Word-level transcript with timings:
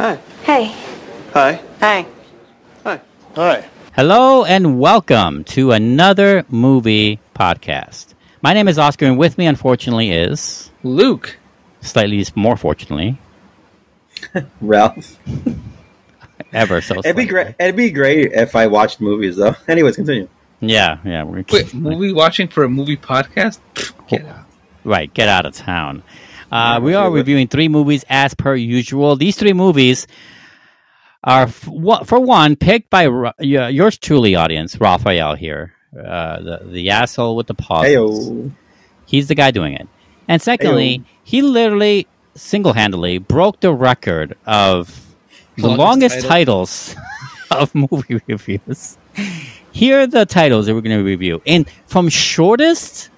Hi. 0.00 0.14
Hey. 0.44 0.74
Hi. 1.34 1.60
Hi. 1.80 2.06
Hi. 2.84 3.00
Hi. 3.34 3.68
Hello 3.92 4.46
and 4.46 4.80
welcome 4.80 5.44
to 5.44 5.72
another 5.72 6.46
movie 6.48 7.20
podcast. 7.36 8.14
My 8.40 8.54
name 8.54 8.66
is 8.66 8.78
Oscar, 8.78 9.04
and 9.04 9.18
with 9.18 9.36
me, 9.36 9.44
unfortunately, 9.44 10.10
is 10.10 10.70
Luke. 10.82 11.36
slightly 11.82 12.24
more 12.34 12.56
fortunately, 12.56 13.18
Ralph. 14.62 15.18
ever 16.50 16.80
so. 16.80 17.00
It'd 17.00 17.14
be 17.14 17.26
great. 17.26 17.54
It'd 17.60 17.76
be 17.76 17.90
great 17.90 18.32
if 18.32 18.56
I 18.56 18.68
watched 18.68 19.02
movies, 19.02 19.36
though. 19.36 19.54
Anyways, 19.68 19.96
continue. 19.96 20.30
Yeah, 20.60 20.96
yeah. 21.04 21.24
We're 21.24 21.44
Wait, 21.52 21.74
movie 21.74 22.14
watching 22.14 22.48
for 22.48 22.64
a 22.64 22.70
movie 22.70 22.96
podcast? 22.96 23.58
Get 24.08 24.24
out. 24.24 24.46
Right, 24.82 25.12
get 25.12 25.28
out 25.28 25.44
of 25.44 25.54
town. 25.54 26.02
Uh, 26.50 26.80
we 26.82 26.94
are 26.94 27.10
reviewing 27.10 27.46
three 27.48 27.68
movies 27.68 28.04
as 28.08 28.34
per 28.34 28.54
usual. 28.54 29.16
These 29.16 29.36
three 29.36 29.52
movies 29.52 30.06
are, 31.22 31.42
f- 31.44 31.68
for 32.06 32.18
one, 32.20 32.56
picked 32.56 32.90
by 32.90 33.06
Ra- 33.06 33.32
yours 33.38 33.98
truly, 33.98 34.34
audience, 34.34 34.80
Raphael 34.80 35.34
here, 35.36 35.74
uh, 35.96 36.40
the 36.40 36.60
the 36.66 36.90
asshole 36.90 37.36
with 37.36 37.46
the 37.46 37.54
paws. 37.54 37.86
He's 39.06 39.28
the 39.28 39.34
guy 39.34 39.50
doing 39.50 39.74
it. 39.74 39.88
And 40.28 40.40
secondly, 40.40 40.98
Heyo. 40.98 41.04
he 41.24 41.42
literally 41.42 42.06
single 42.34 42.72
handedly 42.72 43.18
broke 43.18 43.60
the 43.60 43.72
record 43.72 44.36
of 44.46 45.14
the 45.56 45.66
Longest 45.68 45.78
longest 45.78 46.14
title. 46.16 46.28
titles 46.28 46.96
of 47.50 47.74
movie 47.74 48.20
reviews. 48.26 48.96
Here 49.72 50.00
are 50.02 50.06
the 50.06 50.24
titles 50.26 50.66
that 50.66 50.74
we're 50.74 50.80
going 50.80 50.96
to 50.98 51.04
review. 51.04 51.42
And 51.46 51.68
from 51.86 52.08
shortest 52.08 53.10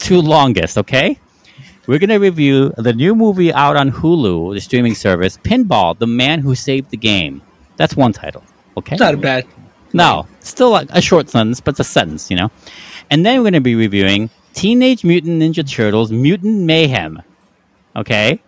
to 0.00 0.20
longest, 0.20 0.78
okay? 0.78 1.18
We're 1.86 1.98
going 1.98 2.10
to 2.10 2.18
review 2.18 2.72
the 2.76 2.92
new 2.92 3.14
movie 3.14 3.52
out 3.52 3.76
on 3.76 3.90
Hulu, 3.90 4.54
the 4.54 4.60
streaming 4.60 4.94
service, 4.94 5.36
Pinball, 5.38 5.98
The 5.98 6.06
Man 6.06 6.38
Who 6.40 6.54
Saved 6.54 6.90
the 6.90 6.96
Game. 6.96 7.42
That's 7.76 7.96
one 7.96 8.12
title, 8.12 8.44
okay? 8.76 8.96
Not 8.96 9.14
a 9.14 9.16
bad. 9.16 9.46
No, 9.92 10.26
still 10.40 10.76
a, 10.76 10.86
a 10.90 11.02
short 11.02 11.28
sentence, 11.28 11.60
but 11.60 11.72
it's 11.72 11.80
a 11.80 11.84
sentence, 11.84 12.30
you 12.30 12.36
know. 12.36 12.50
And 13.10 13.26
then 13.26 13.38
we're 13.38 13.44
going 13.44 13.54
to 13.54 13.60
be 13.60 13.74
reviewing 13.74 14.30
Teenage 14.54 15.02
Mutant 15.04 15.42
Ninja 15.42 15.68
Turtles: 15.68 16.12
Mutant 16.12 16.60
Mayhem. 16.60 17.20
Okay, 17.96 18.40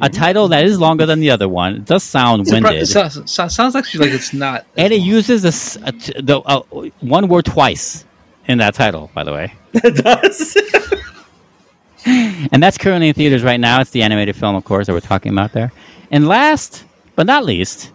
a 0.00 0.08
title 0.08 0.48
that 0.48 0.64
is 0.64 0.80
longer 0.80 1.06
than 1.06 1.20
the 1.20 1.30
other 1.30 1.48
one. 1.48 1.74
It 1.76 1.84
does 1.84 2.02
sound 2.02 2.46
winded, 2.50 2.72
it 2.82 2.86
sounds, 2.86 3.30
so- 3.30 3.48
sounds 3.48 3.76
actually 3.76 4.06
like 4.06 4.14
it's 4.14 4.32
not. 4.32 4.66
and 4.76 4.92
it 4.92 5.00
uses 5.02 5.44
a 5.44 5.80
a 5.86 5.92
the 6.22 6.40
uh, 6.40 6.62
one 7.00 7.28
word 7.28 7.44
twice 7.44 8.04
in 8.46 8.58
that 8.58 8.74
title. 8.74 9.10
By 9.14 9.22
the 9.24 9.32
way, 9.32 9.52
It 9.74 10.02
does. 10.02 10.56
and 12.08 12.62
that's 12.62 12.78
currently 12.78 13.08
in 13.08 13.14
theaters 13.14 13.42
right 13.42 13.60
now. 13.60 13.80
It's 13.80 13.90
the 13.90 14.02
animated 14.02 14.36
film, 14.36 14.54
of 14.54 14.64
course, 14.64 14.86
that 14.86 14.92
we're 14.92 15.00
talking 15.00 15.32
about 15.32 15.52
there. 15.52 15.72
And 16.10 16.26
last 16.28 16.84
but 17.16 17.26
not 17.26 17.44
least, 17.44 17.92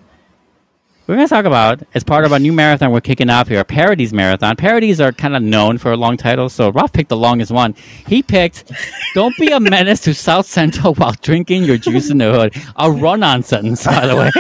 we're 1.08 1.16
going 1.16 1.28
to 1.28 1.34
talk 1.34 1.46
about, 1.46 1.82
as 1.94 2.04
part 2.04 2.24
of 2.24 2.32
our 2.32 2.40
new 2.40 2.54
marathon 2.54 2.92
we're 2.92 3.02
kicking 3.02 3.30
off 3.30 3.48
here, 3.48 3.60
a 3.60 3.66
parodies 3.66 4.14
marathon. 4.14 4.56
Parodies 4.56 5.02
are 5.02 5.12
kind 5.12 5.36
of 5.36 5.42
known 5.42 5.78
for 5.78 5.98
long 5.98 6.16
titles, 6.16 6.54
so 6.54 6.72
Ralph 6.72 6.94
picked 6.94 7.10
the 7.10 7.18
longest 7.18 7.52
one. 7.52 7.76
He 8.08 8.24
picked 8.24 8.72
Don't 9.14 9.36
Be 9.38 9.48
a 9.48 9.60
Menace 9.60 10.02
to 10.02 10.14
South 10.14 10.46
Central 10.46 10.94
While 10.96 11.14
Drinking 11.22 11.64
Your 11.64 11.78
Juice 11.78 12.10
in 12.10 12.20
the 12.20 12.32
Hood. 12.32 12.56
A 12.78 12.90
run 12.92 13.24
on 13.24 13.44
sentence, 13.44 13.86
by 13.86 14.08
the 14.08 14.16
way. 14.16 14.32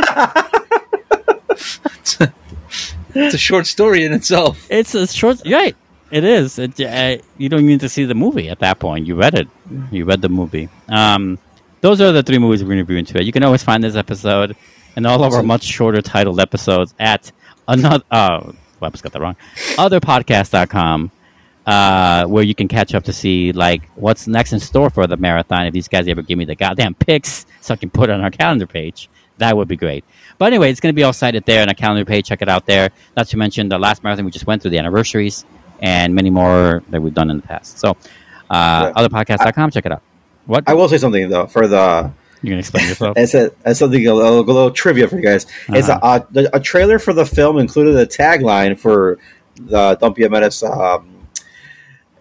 It's 3.16 3.36
a 3.36 3.38
short 3.38 3.68
story 3.68 4.06
in 4.06 4.14
itself. 4.14 4.66
It's 4.72 4.96
a 4.96 5.06
short. 5.08 5.42
Right. 5.46 5.76
It 6.14 6.24
is. 6.24 6.60
It, 6.60 6.80
uh, 6.80 7.18
you 7.40 7.50
don't 7.50 7.66
need 7.66 7.80
to 7.80 7.90
see 7.90 8.06
the 8.06 8.14
movie 8.14 8.48
at 8.48 8.60
that 8.60 8.78
point. 8.78 9.08
You 9.08 9.16
read 9.16 9.34
it. 9.34 9.48
You 9.92 10.06
read 10.06 10.22
the 10.22 10.30
movie. 10.30 10.70
Um, 10.88 11.40
those 11.82 12.00
are 12.02 12.12
the 12.12 12.22
three 12.22 12.38
movies 12.38 12.62
we're 12.62 12.70
going 12.70 12.86
to 12.86 12.94
review 12.94 13.04
today. 13.04 13.24
You 13.24 13.32
can 13.32 13.42
always 13.42 13.64
find 13.64 13.84
this 13.84 13.96
episode 13.96 14.56
and 14.96 15.08
all 15.08 15.24
of 15.24 15.34
our 15.34 15.42
much 15.42 15.64
shorter 15.64 16.04
titled 16.04 16.40
episodes 16.40 16.94
at 17.00 17.32
another. 17.68 18.04
Uh, 18.12 18.52
whoops, 18.78 19.02
got 19.02 19.12
that 19.14 19.22
wrong. 19.24 19.36
Otherpodcast.com, 19.56 21.10
uh, 21.66 22.26
where 22.26 22.44
you 22.44 22.54
can 22.54 22.68
catch 22.68 22.94
up 22.94 23.06
to 23.06 23.12
see 23.12 23.52
like 23.52 23.84
what's 23.96 24.28
next 24.28 24.54
in 24.54 24.60
store 24.60 24.92
for 24.92 25.08
the 25.08 25.18
marathon. 25.18 25.66
If 25.66 25.74
these 25.74 25.88
guys 25.88 26.08
ever 26.08 26.22
give 26.22 26.38
me 26.38 26.46
the 26.46 26.54
goddamn 26.54 26.94
picks, 26.94 27.48
so 27.60 27.74
I 27.74 27.78
can 27.78 27.90
put 27.90 28.12
it 28.12 28.14
on 28.14 28.22
our 28.22 28.30
calendar 28.30 28.68
page, 28.68 29.10
that 29.40 29.58
would 29.58 29.68
be 29.68 29.78
great. 29.78 30.06
But 30.38 30.46
anyway, 30.46 30.70
it's 30.70 30.80
going 30.80 30.94
to 30.94 30.96
be 30.96 31.02
all 31.02 31.12
cited 31.12 31.46
there 31.46 31.64
on 31.64 31.70
our 31.70 31.74
calendar 31.74 32.06
page. 32.06 32.28
Check 32.28 32.44
it 32.44 32.50
out 32.50 32.68
there. 32.68 32.92
Not 33.18 33.30
to 33.30 33.38
mention 33.38 33.68
the 33.68 33.80
last 33.80 34.04
marathon 34.04 34.26
we 34.26 34.32
just 34.32 34.46
went 34.46 34.62
through, 34.62 34.72
the 34.72 34.78
anniversaries, 34.78 35.44
and 35.82 36.14
many 36.16 36.30
more 36.30 36.84
that 36.90 37.02
we've 37.02 37.14
done 37.14 37.30
in 37.30 37.38
the 37.38 37.44
past. 37.48 37.80
So, 37.80 37.92
uh, 38.50 38.92
Yeah. 38.96 39.04
otherpodcast.com, 39.08 39.72
check 39.72 39.86
it 39.86 39.92
out. 39.92 40.02
What? 40.46 40.64
I 40.68 40.74
will 40.74 40.90
say 40.90 40.98
something 40.98 41.30
though 41.30 41.48
for 41.48 41.68
the. 41.68 42.12
you 42.42 42.50
can 42.52 42.60
explain 42.60 42.88
yourself. 42.88 43.18
It's 43.18 43.34
a 43.34 43.52
it's 43.66 43.80
something 43.80 44.06
a 44.06 44.14
little, 44.14 44.40
a 44.40 44.42
little 44.42 44.72
trivia 44.72 45.08
for 45.08 45.16
you 45.16 45.22
guys. 45.24 45.46
It's 45.70 45.88
a, 45.90 45.96
Uh-huh. 45.96 46.26
the- 46.32 46.56
a 46.56 46.60
trailer 46.60 47.00
for 47.00 47.14
the 47.14 47.26
film 47.26 47.58
included 47.58 47.96
a 47.96 48.06
tagline 48.06 48.78
for 48.78 49.18
the 49.56 49.96
"Don't 50.02 50.16
Be 50.16 50.24
a 50.26 50.30
Menace." 50.30 50.62
Um, 50.64 51.10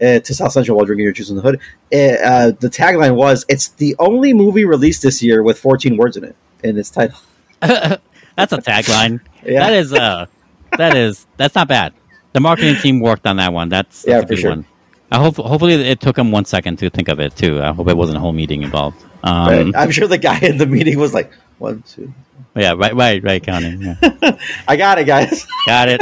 uh, 0.00 0.18
to 0.18 0.34
South 0.34 0.50
Central 0.52 0.76
while 0.76 0.84
drinking 0.86 1.04
your 1.04 1.12
juice 1.12 1.30
in 1.30 1.36
the 1.36 1.42
hood. 1.42 1.60
Uh, 1.92 1.96
uh, 1.96 2.52
the 2.58 2.68
tagline 2.68 3.14
was, 3.14 3.44
"It's 3.48 3.68
the 3.68 3.94
only 3.98 4.32
movie 4.32 4.64
released 4.64 5.02
this 5.02 5.22
year 5.22 5.42
with 5.42 5.58
14 5.60 5.96
words 5.96 6.16
in 6.16 6.24
it 6.24 6.34
in 6.64 6.76
its 6.78 6.90
title." 6.90 7.18
that's 7.60 8.52
a 8.52 8.58
tagline. 8.58 9.20
Yeah. 9.44 9.60
That 9.60 9.72
is 9.74 9.92
uh 9.92 10.26
that 10.78 10.96
is 10.96 11.26
that's 11.36 11.54
not 11.54 11.68
bad. 11.68 11.92
The 12.32 12.40
marketing 12.40 12.76
team 12.76 13.00
worked 13.00 13.26
on 13.26 13.36
that 13.36 13.52
one. 13.52 13.68
That's, 13.68 14.02
that's 14.02 14.08
Yeah, 14.08 14.18
a 14.18 14.22
for 14.22 14.28
good 14.28 14.38
sure. 14.38 14.50
one. 14.50 14.66
I 15.10 15.18
hope 15.18 15.36
hopefully 15.36 15.74
it 15.74 16.00
took 16.00 16.16
them 16.16 16.30
one 16.30 16.46
second 16.46 16.78
to 16.78 16.88
think 16.88 17.08
of 17.08 17.20
it 17.20 17.36
too. 17.36 17.60
I 17.60 17.72
hope 17.72 17.88
it 17.88 17.96
wasn't 17.96 18.16
a 18.16 18.20
whole 18.20 18.32
meeting 18.32 18.62
involved. 18.62 19.04
Um, 19.22 19.70
But 19.72 19.78
I'm 19.78 19.90
sure 19.90 20.08
the 20.08 20.16
guy 20.18 20.38
in 20.38 20.56
the 20.56 20.64
meeting 20.66 20.98
was 20.98 21.12
like, 21.12 21.30
"One, 21.58 21.82
two, 21.82 22.12
yeah, 22.56 22.72
right, 22.76 22.94
right, 22.96 23.22
right, 23.22 23.42
counting. 23.42 23.82
Yeah. 23.82 23.96
I 24.68 24.76
got 24.76 24.98
it, 24.98 25.04
guys." 25.04 25.46
Got 25.66 25.90
it. 25.90 26.00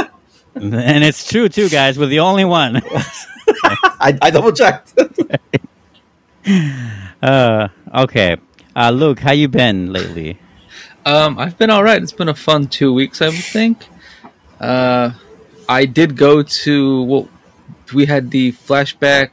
And 0.55 1.03
it's 1.03 1.29
true 1.29 1.49
too, 1.49 1.67
guys. 1.67 1.99
We're 1.99 2.05
the 2.07 2.19
only 2.21 2.45
one. 2.45 2.81
I, 3.99 4.17
I 4.21 4.31
double 4.31 4.53
checked. 4.53 4.93
Uh, 7.21 7.67
okay, 7.93 8.35
uh, 8.75 8.89
Luke, 8.89 9.19
how 9.19 9.31
you 9.31 9.47
been 9.47 9.93
lately? 9.93 10.39
Um, 11.05 11.37
I've 11.37 11.55
been 11.57 11.69
all 11.69 11.83
right. 11.83 12.01
It's 12.01 12.11
been 12.11 12.29
a 12.29 12.33
fun 12.33 12.67
two 12.67 12.91
weeks, 12.93 13.21
I 13.21 13.27
would 13.29 13.35
think. 13.35 13.85
Uh, 14.59 15.11
I 15.79 15.85
did 15.85 16.15
go 16.17 16.43
to 16.65 17.03
well, 17.09 17.27
we 17.93 18.05
had 18.05 18.31
the 18.31 18.51
flashback 18.67 19.29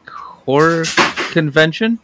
horror 0.47 0.85
convention 1.33 1.99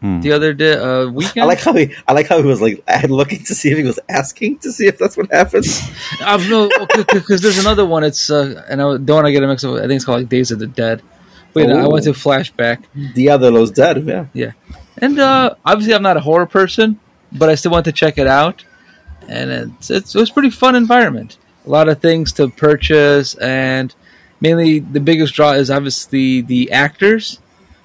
Hmm. 0.00 0.20
the 0.20 0.30
other 0.30 0.54
day 0.54 0.74
uh, 0.74 1.06
weekend. 1.10 1.42
I 1.42 1.46
like 1.46 1.58
how 1.60 1.72
he. 1.72 1.92
I 2.06 2.12
like 2.12 2.28
how 2.28 2.38
he 2.40 2.46
was 2.46 2.60
like 2.62 2.84
looking 3.08 3.42
to 3.50 3.52
see 3.58 3.68
if 3.72 3.78
he 3.78 3.82
was 3.82 3.98
asking 4.08 4.58
to 4.58 4.70
see 4.70 4.86
if 4.86 4.96
that's 4.96 5.16
what 5.16 5.28
happens. 5.32 5.68
Um, 6.24 6.40
no, 6.48 6.68
because 7.12 7.40
there's 7.42 7.58
another 7.58 7.84
one. 7.84 8.04
It's 8.04 8.30
uh, 8.30 8.62
and 8.70 8.80
I 8.80 8.84
don't 8.96 9.16
want 9.18 9.26
to 9.26 9.32
get 9.32 9.42
a 9.42 9.48
mix 9.48 9.64
up. 9.64 9.74
I 9.74 9.80
think 9.88 9.94
it's 9.98 10.04
called 10.04 10.20
like 10.20 10.28
Days 10.28 10.52
of 10.52 10.60
the 10.60 10.68
Dead. 10.68 11.02
But 11.52 11.68
yeah, 11.68 11.84
I 11.84 11.88
went 11.88 12.04
to 12.04 12.10
Oh. 12.10 12.22
flashback, 12.26 12.78
Dia 13.14 13.38
de 13.38 13.50
los 13.50 13.70
Dead. 13.72 13.96
Yeah. 14.06 14.26
yeah. 14.34 14.52
and 15.04 15.18
uh, 15.18 15.54
obviously 15.64 15.94
I'm 15.96 16.02
not 16.10 16.16
a 16.16 16.20
horror 16.20 16.46
person, 16.46 17.00
but 17.32 17.48
I 17.48 17.56
still 17.56 17.72
want 17.72 17.84
to 17.90 17.92
check 18.02 18.18
it 18.18 18.28
out, 18.28 18.64
and 19.26 19.50
it's, 19.50 19.90
it's 19.90 20.14
it 20.14 20.18
was 20.20 20.30
a 20.30 20.32
pretty 20.32 20.50
fun 20.50 20.76
environment. 20.76 21.38
A 21.68 21.70
lot 21.70 21.88
of 21.90 22.00
things 22.00 22.32
to 22.32 22.48
purchase, 22.48 23.34
and 23.34 23.94
mainly 24.40 24.78
the 24.78 25.00
biggest 25.00 25.34
draw 25.34 25.52
is 25.52 25.70
obviously 25.70 26.40
the 26.40 26.72
actors 26.72 27.40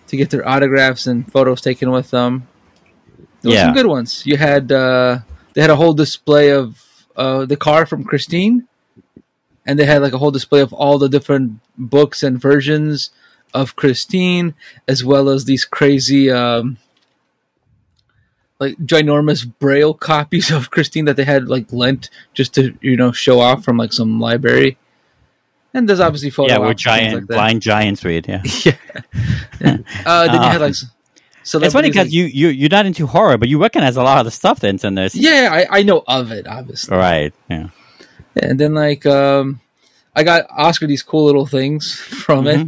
to 0.07 0.15
get 0.15 0.29
their 0.29 0.47
autographs 0.47 1.05
and 1.05 1.29
photos 1.29 1.59
taken 1.59 1.91
with 1.91 2.09
them. 2.09 2.47
There 3.41 3.49
were 3.51 3.55
Yeah. 3.55 3.65
some 3.65 3.73
good 3.73 3.87
ones. 3.87 4.23
You 4.25 4.37
had 4.37 4.71
uh, 4.71 5.19
they 5.53 5.59
had 5.59 5.69
a 5.69 5.75
whole 5.75 5.91
display 5.93 6.51
of 6.51 6.81
uh, 7.17 7.45
the 7.45 7.57
car 7.57 7.85
from 7.85 8.05
Christine, 8.05 8.69
and 9.65 9.77
they 9.77 9.85
had 9.85 10.01
like 10.01 10.13
a 10.13 10.17
whole 10.17 10.31
display 10.31 10.61
of 10.61 10.71
all 10.71 10.97
the 10.97 11.09
different 11.09 11.59
books 11.77 12.23
and 12.23 12.39
versions 12.39 13.09
of 13.53 13.75
Christine, 13.75 14.55
as 14.87 15.03
well 15.03 15.27
as 15.27 15.43
these 15.43 15.65
crazy, 15.65 16.31
um, 16.31 16.77
like 18.63 18.77
ginormous 18.77 19.43
braille 19.59 19.93
copies 19.93 20.51
of 20.51 20.69
Christine 20.71 21.05
that 21.05 21.15
they 21.17 21.23
had 21.25 21.47
like 21.49 21.71
lent 21.71 22.09
just 22.33 22.53
to 22.55 22.73
you 22.81 22.95
know 22.97 23.11
show 23.11 23.39
off 23.39 23.63
from 23.63 23.77
like 23.77 23.93
some 23.93 24.19
library. 24.19 24.77
And 25.75 25.89
there's 25.89 25.99
obviously 25.99 26.29
photo. 26.29 26.53
yeah, 26.53 26.59
we're 26.59 26.69
ops 26.69 26.85
and 26.85 26.95
things 26.99 27.11
giant, 27.11 27.29
like 27.29 27.35
blind 27.37 27.61
giants 27.61 28.05
read. 28.05 28.27
Yeah, 28.65 29.77
Uh, 30.05 30.25
then 30.27 30.41
you 30.41 30.49
had 30.49 30.61
like. 30.61 30.71
s- 30.71 30.85
it's 31.43 31.73
funny 31.73 31.89
because 31.89 32.07
like- 32.07 32.13
you 32.13 32.25
you 32.25 32.47
you're 32.49 32.69
not 32.69 32.85
into 32.85 33.05
horror, 33.07 33.37
but 33.37 33.49
you 33.49 33.59
recognize 33.61 33.97
a 33.97 34.03
lot 34.03 34.19
of 34.19 34.25
the 34.25 34.31
stuff 34.31 34.59
that's 34.59 34.83
in 34.83 34.95
this. 34.95 35.15
Yeah, 35.15 35.49
I, 35.51 35.79
I 35.79 35.83
know 35.83 36.03
of 36.07 36.31
it, 36.31 36.47
obviously. 36.47 36.95
Right. 36.95 37.33
Yeah. 37.49 37.69
And 38.35 38.59
then 38.59 38.73
like 38.73 39.05
um, 39.05 39.59
I 40.15 40.23
got 40.23 40.45
Oscar 40.49 40.87
these 40.87 41.03
cool 41.03 41.25
little 41.25 41.45
things 41.45 41.93
from 42.25 42.47
it. 42.47 42.67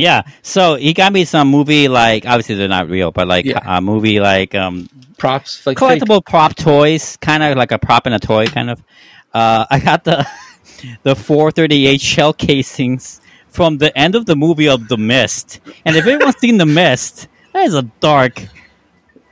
Yeah, 0.00 0.22
so 0.42 0.74
he 0.76 0.92
got 0.94 1.12
me 1.12 1.24
some 1.24 1.48
movie 1.48 1.88
like 1.88 2.26
obviously 2.26 2.54
they're 2.56 2.68
not 2.68 2.88
real, 2.88 3.10
but 3.10 3.28
like 3.28 3.44
Yeah. 3.44 3.60
a 3.64 3.80
movie 3.80 4.20
like 4.20 4.54
um 4.54 4.88
Props, 5.18 5.66
like 5.66 5.78
fake. 5.78 6.00
collectible 6.02 6.24
prop 6.24 6.54
toys, 6.56 7.16
kind 7.18 7.42
of 7.42 7.56
like 7.56 7.72
a 7.72 7.78
prop 7.78 8.06
and 8.06 8.14
a 8.14 8.18
toy, 8.18 8.46
kind 8.46 8.70
of. 8.70 8.82
Uh, 9.34 9.66
I 9.70 9.78
got 9.78 10.04
the 10.04 10.26
the 11.02 11.14
438 11.14 12.00
shell 12.00 12.32
casings 12.32 13.20
from 13.48 13.78
the 13.78 13.96
end 13.98 14.14
of 14.14 14.24
the 14.26 14.34
movie 14.36 14.68
of 14.68 14.88
The 14.88 14.96
Mist, 14.96 15.60
and 15.84 15.94
if 15.96 16.06
anyone's 16.06 16.38
seen 16.38 16.56
The 16.56 16.66
Mist, 16.66 17.28
that 17.52 17.64
is 17.66 17.74
a 17.74 17.82
dark, 18.00 18.46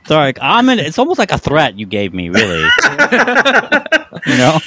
dark. 0.05 0.37
I 0.41 0.61
mean. 0.61 0.77
It's 0.79 0.99
almost 0.99 1.17
like 1.19 1.31
a 1.31 1.37
threat 1.39 1.79
you 1.79 1.85
gave 1.87 2.13
me, 2.13 2.29
really. 2.29 2.67
you 4.27 4.37
know. 4.37 4.59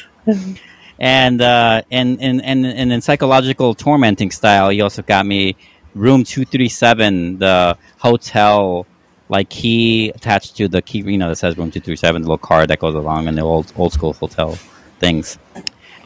And 0.98 1.40
uh, 1.42 1.82
and 1.90 2.20
and 2.20 2.42
and 2.44 2.66
and 2.66 2.92
in 2.92 3.00
psychological 3.00 3.74
tormenting 3.74 4.30
style, 4.30 4.68
he 4.70 4.80
also 4.80 5.02
got 5.02 5.26
me 5.26 5.56
room 5.94 6.24
two 6.24 6.44
three 6.44 6.68
seven, 6.68 7.38
the 7.38 7.76
hotel 7.98 8.86
like 9.28 9.48
key 9.48 10.10
attached 10.10 10.56
to 10.56 10.68
the 10.68 10.82
key, 10.82 10.98
you 10.98 11.18
know, 11.18 11.28
that 11.28 11.36
says 11.36 11.56
room 11.56 11.70
two 11.70 11.80
three 11.80 11.96
seven, 11.96 12.22
the 12.22 12.28
little 12.28 12.38
card 12.38 12.68
that 12.70 12.78
goes 12.78 12.94
along 12.94 13.28
in 13.28 13.34
the 13.34 13.42
old 13.42 13.72
old 13.76 13.92
school 13.92 14.12
hotel 14.12 14.56
things, 15.00 15.38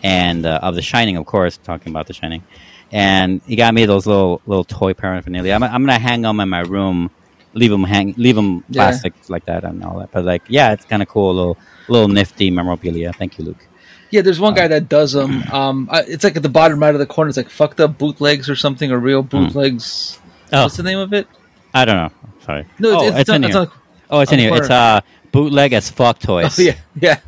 and 0.02 0.46
uh, 0.46 0.60
of 0.62 0.74
The 0.74 0.82
Shining, 0.82 1.16
of 1.16 1.26
course, 1.26 1.58
talking 1.58 1.92
about 1.92 2.06
The 2.06 2.12
Shining. 2.14 2.44
And 2.92 3.42
he 3.46 3.56
got 3.56 3.74
me 3.74 3.84
those 3.86 4.06
little 4.06 4.40
little 4.46 4.64
toy 4.64 4.94
paraphernalia. 4.94 5.52
I'm, 5.54 5.62
I'm 5.62 5.82
gonna 5.84 5.98
hang 5.98 6.22
them 6.22 6.40
in 6.40 6.48
my 6.48 6.60
room, 6.60 7.10
leave 7.54 7.70
them 7.70 7.84
hang, 7.84 8.14
leave 8.16 8.36
them 8.36 8.64
Yeah. 8.68 8.82
plastic 8.84 9.14
like 9.28 9.44
that 9.46 9.64
and 9.64 9.82
all 9.84 9.98
that. 9.98 10.10
But 10.12 10.24
like, 10.24 10.44
yeah, 10.48 10.72
it's 10.72 10.84
kind 10.84 11.02
of 11.02 11.08
cool, 11.08 11.34
little 11.34 11.58
little 11.88 12.08
nifty 12.08 12.50
memorabilia. 12.50 13.12
Thank 13.12 13.38
you, 13.38 13.44
Luke. 13.44 13.66
Yeah, 14.10 14.22
there's 14.22 14.38
one 14.40 14.54
guy 14.54 14.68
that 14.68 14.88
does 14.88 15.12
them. 15.12 15.42
Um, 15.52 15.88
it's 15.92 16.24
like 16.24 16.36
at 16.36 16.42
the 16.42 16.48
bottom 16.48 16.80
right 16.80 16.94
of 16.94 16.98
the 16.98 17.06
corner. 17.06 17.28
It's 17.28 17.36
like 17.36 17.50
fucked 17.50 17.80
up 17.80 17.98
bootlegs 17.98 18.48
or 18.48 18.56
something, 18.56 18.92
or 18.92 18.98
real 18.98 19.22
bootlegs. 19.22 20.18
Oh, 20.52 20.64
What's 20.64 20.76
the 20.76 20.82
name 20.82 20.98
of 20.98 21.12
it? 21.12 21.26
I 21.74 21.84
don't 21.84 21.96
know. 21.96 22.30
Sorry. 22.44 22.66
No, 22.78 23.00
oh, 23.00 23.08
it's, 23.08 23.16
it's, 23.18 23.28
in 23.28 23.34
on, 23.36 23.44
it's 23.44 23.54
here. 23.54 23.60
on- 23.62 23.70
oh, 24.10 24.20
it's 24.20 24.32
in 24.32 24.38
here. 24.38 24.54
It's 24.54 24.70
uh 24.70 25.00
bootleg 25.32 25.72
as 25.72 25.90
fuck 25.90 26.18
toys. 26.20 26.58
Oh, 26.58 26.62
yeah, 26.62 26.74
yeah. 27.00 27.20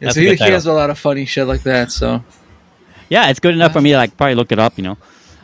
yeah 0.00 0.10
so 0.10 0.20
he, 0.20 0.34
he 0.34 0.50
has 0.50 0.66
a 0.66 0.72
lot 0.72 0.90
of 0.90 0.98
funny 0.98 1.24
shit 1.24 1.46
like 1.46 1.62
that. 1.62 1.90
So 1.90 2.22
Yeah, 3.08 3.30
it's 3.30 3.40
good 3.40 3.54
enough 3.54 3.72
for 3.72 3.80
me 3.80 3.90
to 3.90 3.96
like 3.96 4.16
probably 4.16 4.34
look 4.34 4.52
it 4.52 4.58
up. 4.58 4.76
You 4.76 4.84
know, 4.84 4.98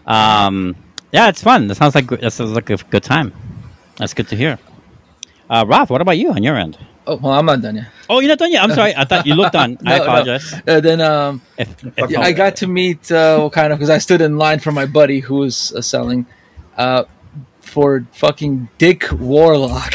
um, 0.07 0.77
yeah, 1.13 1.29
it's 1.29 1.43
fun. 1.43 1.69
That 1.69 1.77
sounds 1.77 1.95
like 1.95 2.09
that 2.09 2.33
sounds 2.33 2.53
like 2.53 2.71
a 2.71 2.77
good 2.77 3.03
time. 3.03 3.33
That's 3.97 4.15
good 4.15 4.29
to 4.29 4.37
hear. 4.37 4.59
Uh, 5.53 5.65
Ralph, 5.67 5.91
what 5.91 6.01
about 6.01 6.17
you 6.19 6.31
on 6.33 6.43
your 6.43 6.57
end? 6.57 6.79
oh 7.07 7.17
well, 7.17 7.33
I'm 7.33 7.45
not 7.47 7.61
done 7.61 7.77
yet. 7.77 7.87
Oh, 8.09 8.21
you're 8.21 8.29
not 8.29 8.39
done 8.39 8.53
yet. 8.53 8.63
I'm 8.63 8.71
sorry. 8.81 8.95
I 8.97 9.05
thought 9.05 9.27
you 9.27 9.35
looked 9.35 9.55
on. 9.57 9.77
I 9.85 9.91
No, 9.91 9.97
no. 9.99 10.03
apologize. 10.05 10.55
Uh, 10.67 10.81
then 10.81 11.01
um, 11.01 11.43
If, 11.59 11.69
if- 11.99 12.11
yeah, 12.11 12.21
I 12.21 12.33
got 12.33 12.57
to 12.57 12.67
meet 12.67 13.11
uh, 13.13 13.51
kind 13.53 13.73
of 13.73 13.79
because 13.79 13.91
I 13.91 13.99
stood 13.99 14.21
in 14.23 14.39
line 14.39 14.61
for 14.61 14.73
my 14.73 14.87
buddy 14.87 15.21
who 15.21 15.35
was 15.37 15.73
uh, 15.77 15.83
selling 15.83 16.25
uh, 16.79 17.05
for 17.61 18.07
fucking 18.13 18.69
Dick 18.79 19.05
Warlock. 19.13 19.93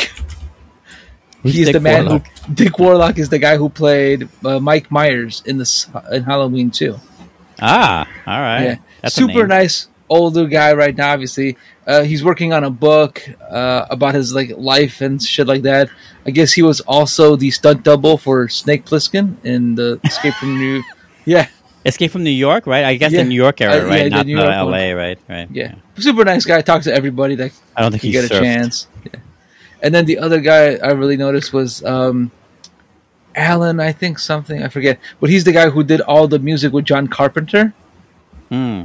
Who's 1.43 1.53
He's 1.53 1.65
Dick 1.67 1.73
the 1.73 1.79
man 1.79 2.05
Warlock? 2.05 2.27
who 2.45 2.53
Dick 2.53 2.77
Warlock 2.79 3.17
is 3.17 3.29
the 3.29 3.39
guy 3.39 3.57
who 3.57 3.69
played 3.69 4.27
uh, 4.45 4.59
Mike 4.59 4.91
Myers 4.91 5.41
in 5.45 5.57
this 5.57 5.87
in 6.11 6.23
Halloween 6.23 6.69
2. 6.71 6.95
Ah, 7.61 8.07
all 8.27 8.41
right. 8.41 8.63
Yeah, 8.63 8.75
That's 9.01 9.15
super 9.15 9.47
nice 9.47 9.87
older 10.09 10.45
guy 10.45 10.73
right 10.73 10.95
now. 10.95 11.13
Obviously, 11.13 11.57
uh, 11.85 12.03
he's 12.03 12.23
working 12.23 12.53
on 12.53 12.63
a 12.63 12.69
book 12.69 13.21
uh, 13.49 13.85
about 13.89 14.15
his 14.15 14.33
like 14.33 14.51
life 14.57 15.01
and 15.01 15.21
shit 15.21 15.47
like 15.47 15.63
that. 15.63 15.89
I 16.25 16.31
guess 16.31 16.53
he 16.53 16.61
was 16.61 16.81
also 16.81 17.35
the 17.35 17.51
stunt 17.51 17.83
double 17.83 18.17
for 18.17 18.47
Snake 18.49 18.85
Plissken 18.85 19.35
in 19.43 19.75
the 19.75 19.99
Escape 20.03 20.33
from 20.35 20.57
New. 20.57 20.83
Yeah, 21.25 21.47
Escape 21.85 22.11
from 22.11 22.23
New 22.23 22.31
York, 22.31 22.65
right? 22.67 22.85
I 22.85 22.95
guess 22.95 23.11
Yeah. 23.11 23.23
the 23.23 23.27
New 23.29 23.35
York 23.35 23.59
area, 23.59 23.81
Uh, 23.83 23.85
yeah, 23.85 23.89
right? 23.89 24.03
the 24.03 24.33
Not 24.33 24.45
the 24.47 24.55
L.A., 24.55 24.93
right? 24.93 25.19
Right. 25.27 25.47
yeah, 25.51 25.75
super 25.97 26.23
nice 26.23 26.45
guy. 26.45 26.61
Talks 26.61 26.85
to 26.85 26.93
everybody 26.93 27.35
that 27.35 27.51
I 27.75 27.81
don't 27.81 27.91
think 27.91 28.03
he 28.03 28.11
get 28.11 28.23
a 28.23 28.29
chance. 28.29 28.87
Yeah. 29.03 29.19
And 29.83 29.93
then 29.93 30.05
the 30.05 30.19
other 30.19 30.39
guy 30.39 30.75
I 30.75 30.91
really 30.91 31.17
noticed 31.17 31.51
was 31.51 31.83
um, 31.83 32.31
Alan. 33.35 33.79
I 33.79 33.91
think 33.91 34.19
something 34.19 34.63
I 34.63 34.69
forget, 34.69 34.99
but 35.19 35.29
he's 35.29 35.43
the 35.43 35.51
guy 35.51 35.69
who 35.69 35.83
did 35.83 36.01
all 36.01 36.27
the 36.27 36.39
music 36.39 36.71
with 36.73 36.85
John 36.85 37.07
Carpenter. 37.07 37.73
Hmm. 38.49 38.83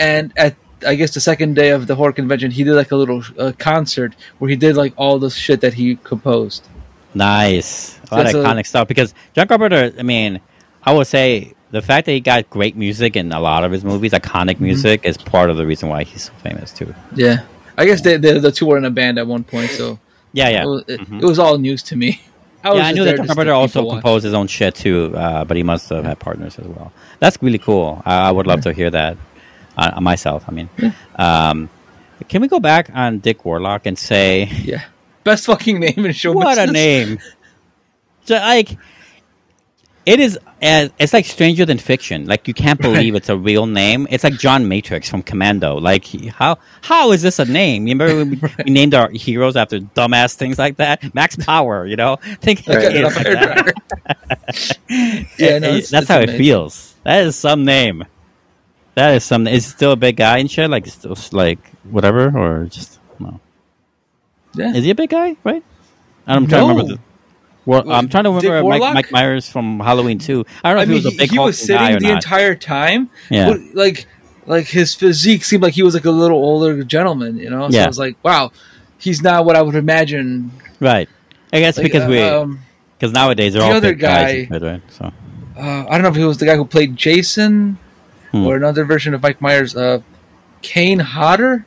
and 0.00 0.32
at 0.36 0.56
I 0.86 0.94
guess 0.94 1.14
the 1.14 1.20
second 1.20 1.54
day 1.54 1.70
of 1.70 1.86
the 1.86 1.94
horror 1.94 2.12
convention, 2.12 2.50
he 2.50 2.64
did 2.64 2.74
like 2.74 2.92
a 2.92 2.96
little 2.96 3.22
uh, 3.38 3.52
concert 3.58 4.14
where 4.38 4.48
he 4.50 4.56
did 4.56 4.76
like 4.76 4.92
all 4.96 5.18
the 5.18 5.30
shit 5.30 5.60
that 5.62 5.74
he 5.74 5.96
composed. 5.96 6.66
Nice. 7.14 7.98
A 8.10 8.14
lot 8.16 8.22
That's 8.24 8.34
of 8.34 8.44
a- 8.44 8.48
iconic 8.48 8.66
stuff. 8.66 8.88
Because 8.88 9.14
John 9.34 9.46
Carpenter, 9.48 9.92
I 9.98 10.02
mean, 10.02 10.40
I 10.82 10.92
would 10.92 11.06
say 11.06 11.54
the 11.70 11.82
fact 11.82 12.06
that 12.06 12.12
he 12.12 12.20
got 12.20 12.50
great 12.50 12.76
music 12.76 13.16
in 13.16 13.32
a 13.32 13.40
lot 13.40 13.64
of 13.64 13.72
his 13.72 13.84
movies, 13.84 14.12
iconic 14.12 14.54
Mm-hmm. 14.56 14.64
music, 14.64 15.04
is 15.04 15.16
part 15.16 15.50
of 15.50 15.56
the 15.56 15.66
reason 15.66 15.88
why 15.88 16.04
he's 16.04 16.24
so 16.24 16.32
famous 16.42 16.72
too. 16.72 16.94
Yeah, 17.14 17.44
I 17.78 17.86
guess 17.86 18.00
they, 18.02 18.16
they, 18.16 18.38
the 18.38 18.52
two 18.52 18.66
were 18.66 18.78
in 18.78 18.84
a 18.84 18.90
band 18.90 19.18
at 19.18 19.26
one 19.26 19.44
point, 19.44 19.70
so 19.70 19.98
Yeah, 20.32 20.48
yeah. 20.48 20.62
it, 20.62 20.66
was, 20.66 20.84
it, 20.88 21.00
Mhm. 21.00 21.22
it 21.22 21.24
was 21.24 21.38
all 21.38 21.56
news 21.58 21.82
to 21.84 21.96
me. 21.96 22.20
I 22.64 22.72
yeah, 22.74 22.86
I 22.86 22.92
knew 22.92 23.04
that 23.04 23.16
John 23.16 23.26
Carpenter 23.26 23.52
also 23.52 23.88
composed 23.90 24.24
his 24.24 24.32
own 24.32 24.46
shit 24.46 24.74
too, 24.74 25.12
uh, 25.14 25.44
but 25.44 25.54
he 25.56 25.62
must 25.62 25.88
have 25.90 26.04
had 26.04 26.18
partners 26.18 26.58
as 26.58 26.66
well. 26.66 26.92
That's 27.18 27.36
really 27.42 27.58
cool. 27.58 28.00
I, 28.06 28.28
I 28.28 28.30
would 28.30 28.46
love 28.46 28.62
to 28.62 28.72
hear 28.72 28.90
that 28.90 29.18
uh, 29.76 30.00
myself. 30.00 30.44
I 30.48 30.52
mean, 30.52 30.68
um, 31.16 31.68
can 32.28 32.42
we 32.42 32.48
go 32.48 32.60
back 32.60 32.90
on 32.94 33.18
Dick 33.18 33.44
Warlock 33.44 33.86
and 33.86 33.98
say 33.98 34.44
Yeah, 34.64 34.84
best 35.24 35.46
fucking 35.46 35.80
name 35.80 36.04
in 36.04 36.12
show 36.12 36.32
what 36.32 36.58
a 36.58 36.70
name? 36.70 37.18
So, 38.26 38.36
like, 38.36 38.78
it 40.06 40.18
is. 40.18 40.38
As, 40.62 40.90
it's 40.98 41.12
like 41.12 41.26
Stranger 41.26 41.66
Than 41.66 41.76
Fiction. 41.76 42.24
Like 42.24 42.48
you 42.48 42.54
can't 42.54 42.80
believe 42.80 43.14
it's 43.14 43.28
a 43.28 43.36
real 43.36 43.66
name. 43.66 44.06
It's 44.08 44.24
like 44.24 44.38
John 44.38 44.66
Matrix 44.66 45.10
from 45.10 45.22
Commando. 45.22 45.76
Like 45.78 46.06
how 46.30 46.56
how 46.80 47.12
is 47.12 47.20
this 47.20 47.38
a 47.38 47.44
name? 47.44 47.86
You 47.86 47.94
remember 47.94 48.16
when 48.16 48.30
we, 48.30 48.40
we 48.64 48.70
named 48.70 48.94
our 48.94 49.10
heroes 49.10 49.56
after 49.56 49.80
dumbass 49.80 50.36
things 50.36 50.58
like 50.58 50.78
that? 50.78 51.14
Max 51.14 51.36
Power. 51.36 51.86
You 51.86 51.96
know, 51.96 52.16
think 52.40 52.64
kids 52.64 53.14
like 53.14 53.26
that. 53.26 53.74
yeah, 55.36 55.58
no, 55.58 55.68
it's, 55.74 55.90
that's 55.90 56.04
it's 56.04 56.08
how 56.08 56.20
it 56.20 56.30
feels. 56.30 56.94
That 57.04 57.24
is 57.24 57.36
some 57.36 57.66
name. 57.66 58.04
That 58.94 59.14
is 59.14 59.24
something. 59.24 59.52
Is 59.52 59.64
he 59.64 59.70
still 59.70 59.92
a 59.92 59.96
big 59.96 60.16
guy 60.16 60.38
and 60.38 60.50
shit? 60.50 60.70
Like 60.70 60.86
still 60.86 61.16
like 61.32 61.58
whatever, 61.84 62.30
or 62.36 62.64
just 62.66 63.00
no? 63.18 63.40
Yeah. 64.54 64.72
Is 64.74 64.84
he 64.84 64.90
a 64.90 64.94
big 64.94 65.10
guy? 65.10 65.36
Right? 65.44 65.64
I'm 66.26 66.46
trying 66.46 66.62
to 66.62 66.68
remember. 66.68 66.94
The, 66.94 67.00
well, 67.66 67.90
I'm 67.90 68.08
trying 68.08 68.24
to 68.24 68.30
remember 68.30 68.62
Mike, 68.68 68.94
Mike 68.94 69.12
Myers 69.12 69.48
from 69.48 69.80
Halloween 69.80 70.18
2. 70.18 70.44
I 70.62 70.68
don't 70.68 70.76
know 70.76 70.80
I 70.80 70.82
if 70.84 70.88
mean, 70.88 70.98
he 71.00 71.04
was 71.06 71.14
a 71.14 71.16
big 71.18 71.30
he 71.30 71.38
was 71.38 71.58
sitting 71.58 71.98
the 71.98 72.08
not. 72.08 72.12
entire 72.16 72.54
time. 72.54 73.10
Yeah. 73.30 73.50
but, 73.50 73.60
like 73.74 74.06
like 74.46 74.66
his 74.66 74.94
physique 74.94 75.42
seemed 75.44 75.62
like 75.62 75.72
he 75.72 75.82
was 75.82 75.94
like 75.94 76.04
a 76.04 76.10
little 76.10 76.36
older 76.38 76.84
gentleman, 76.84 77.38
you 77.38 77.48
know. 77.50 77.68
So 77.70 77.76
Yeah. 77.76 77.84
I 77.84 77.86
was 77.88 77.98
like, 77.98 78.16
wow, 78.22 78.52
he's 78.98 79.22
not 79.22 79.44
what 79.46 79.56
I 79.56 79.62
would 79.62 79.74
imagine. 79.74 80.50
right. 80.80 81.08
I 81.52 81.60
guess 81.60 81.76
Like, 81.78 81.84
because 81.84 82.08
we 82.08 82.20
um, 82.20 82.60
because 82.98 83.12
nowadays 83.12 83.52
they're 83.54 83.62
the 83.62 83.68
all 83.68 83.74
other 83.74 83.90
big 83.92 84.00
guys, 84.00 84.46
guy- 84.48 84.56
you 84.58 84.66
right? 84.66 84.82
So 84.90 85.04
uh, 85.56 85.86
I 85.88 85.90
don't 85.92 86.02
know 86.02 86.08
if 86.08 86.16
he 86.16 86.24
was 86.24 86.38
the 86.38 86.46
guy 86.46 86.56
who 86.56 86.64
played 86.64 86.96
Jason 86.96 87.78
Hmm. 88.34 88.46
or 88.46 88.56
another 88.56 88.84
version 88.84 89.14
of 89.14 89.22
Mike 89.22 89.40
Myers. 89.40 89.76
Uh, 89.76 90.00
Kane 90.62 90.98
Hodder, 90.98 91.64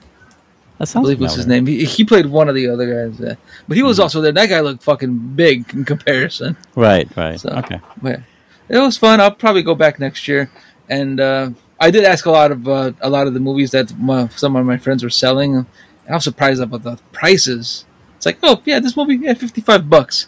that 0.77 0.81
I 0.81 0.85
sounds 0.85 1.05
believe 1.05 1.19
was 1.19 1.35
his 1.35 1.47
name. 1.47 1.65
He, 1.65 1.85
he 1.85 2.03
played 2.03 2.25
one 2.25 2.49
of 2.49 2.55
the 2.55 2.67
other 2.69 3.09
guys, 3.09 3.21
uh, 3.21 3.35
but 3.67 3.77
he 3.77 3.83
was 3.83 3.97
Hmm. 3.97 4.03
also 4.03 4.21
there. 4.21 4.31
That 4.31 4.49
guy 4.49 4.59
looked 4.61 4.83
fucking 4.83 5.17
big 5.35 5.73
in 5.73 5.85
comparison. 5.85 6.57
Right, 6.75 7.07
right. 7.15 7.39
So- 7.39 7.49
okay. 7.49 7.79
But 8.01 8.21
it 8.69 8.77
was 8.79 8.97
fun. 8.97 9.21
I'll 9.21 9.31
probably 9.31 9.63
go 9.63 9.75
back 9.75 9.99
next 9.99 10.27
year. 10.27 10.49
And 10.89 11.19
uh, 11.19 11.49
I 11.79 11.91
did 11.91 12.03
ask 12.05 12.25
a 12.25 12.31
lot 12.31 12.51
of 12.51 12.67
uh, 12.67 12.91
a 13.01 13.09
lot 13.09 13.27
of 13.27 13.33
the 13.33 13.39
movies 13.39 13.71
that 13.71 13.97
my, 13.99 14.27
some 14.29 14.55
of 14.55 14.65
my 14.65 14.77
friends 14.77 15.03
were 15.03 15.09
selling. 15.09 15.65
I 16.09 16.13
was 16.13 16.23
surprised 16.23 16.61
about 16.61 16.83
the 16.83 16.97
prices. 17.11 17.85
It's 18.15 18.25
like, 18.25 18.39
oh 18.41 18.61
yeah, 18.65 18.79
this 18.79 18.95
movie, 18.97 19.17
yeah, 19.17 19.33
fifty 19.35 19.61
five 19.61 19.89
bucks. 19.89 20.27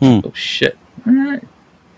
Hmm. 0.00 0.20
Oh 0.24 0.32
shit! 0.34 0.76
All 1.06 1.12
right, 1.14 1.42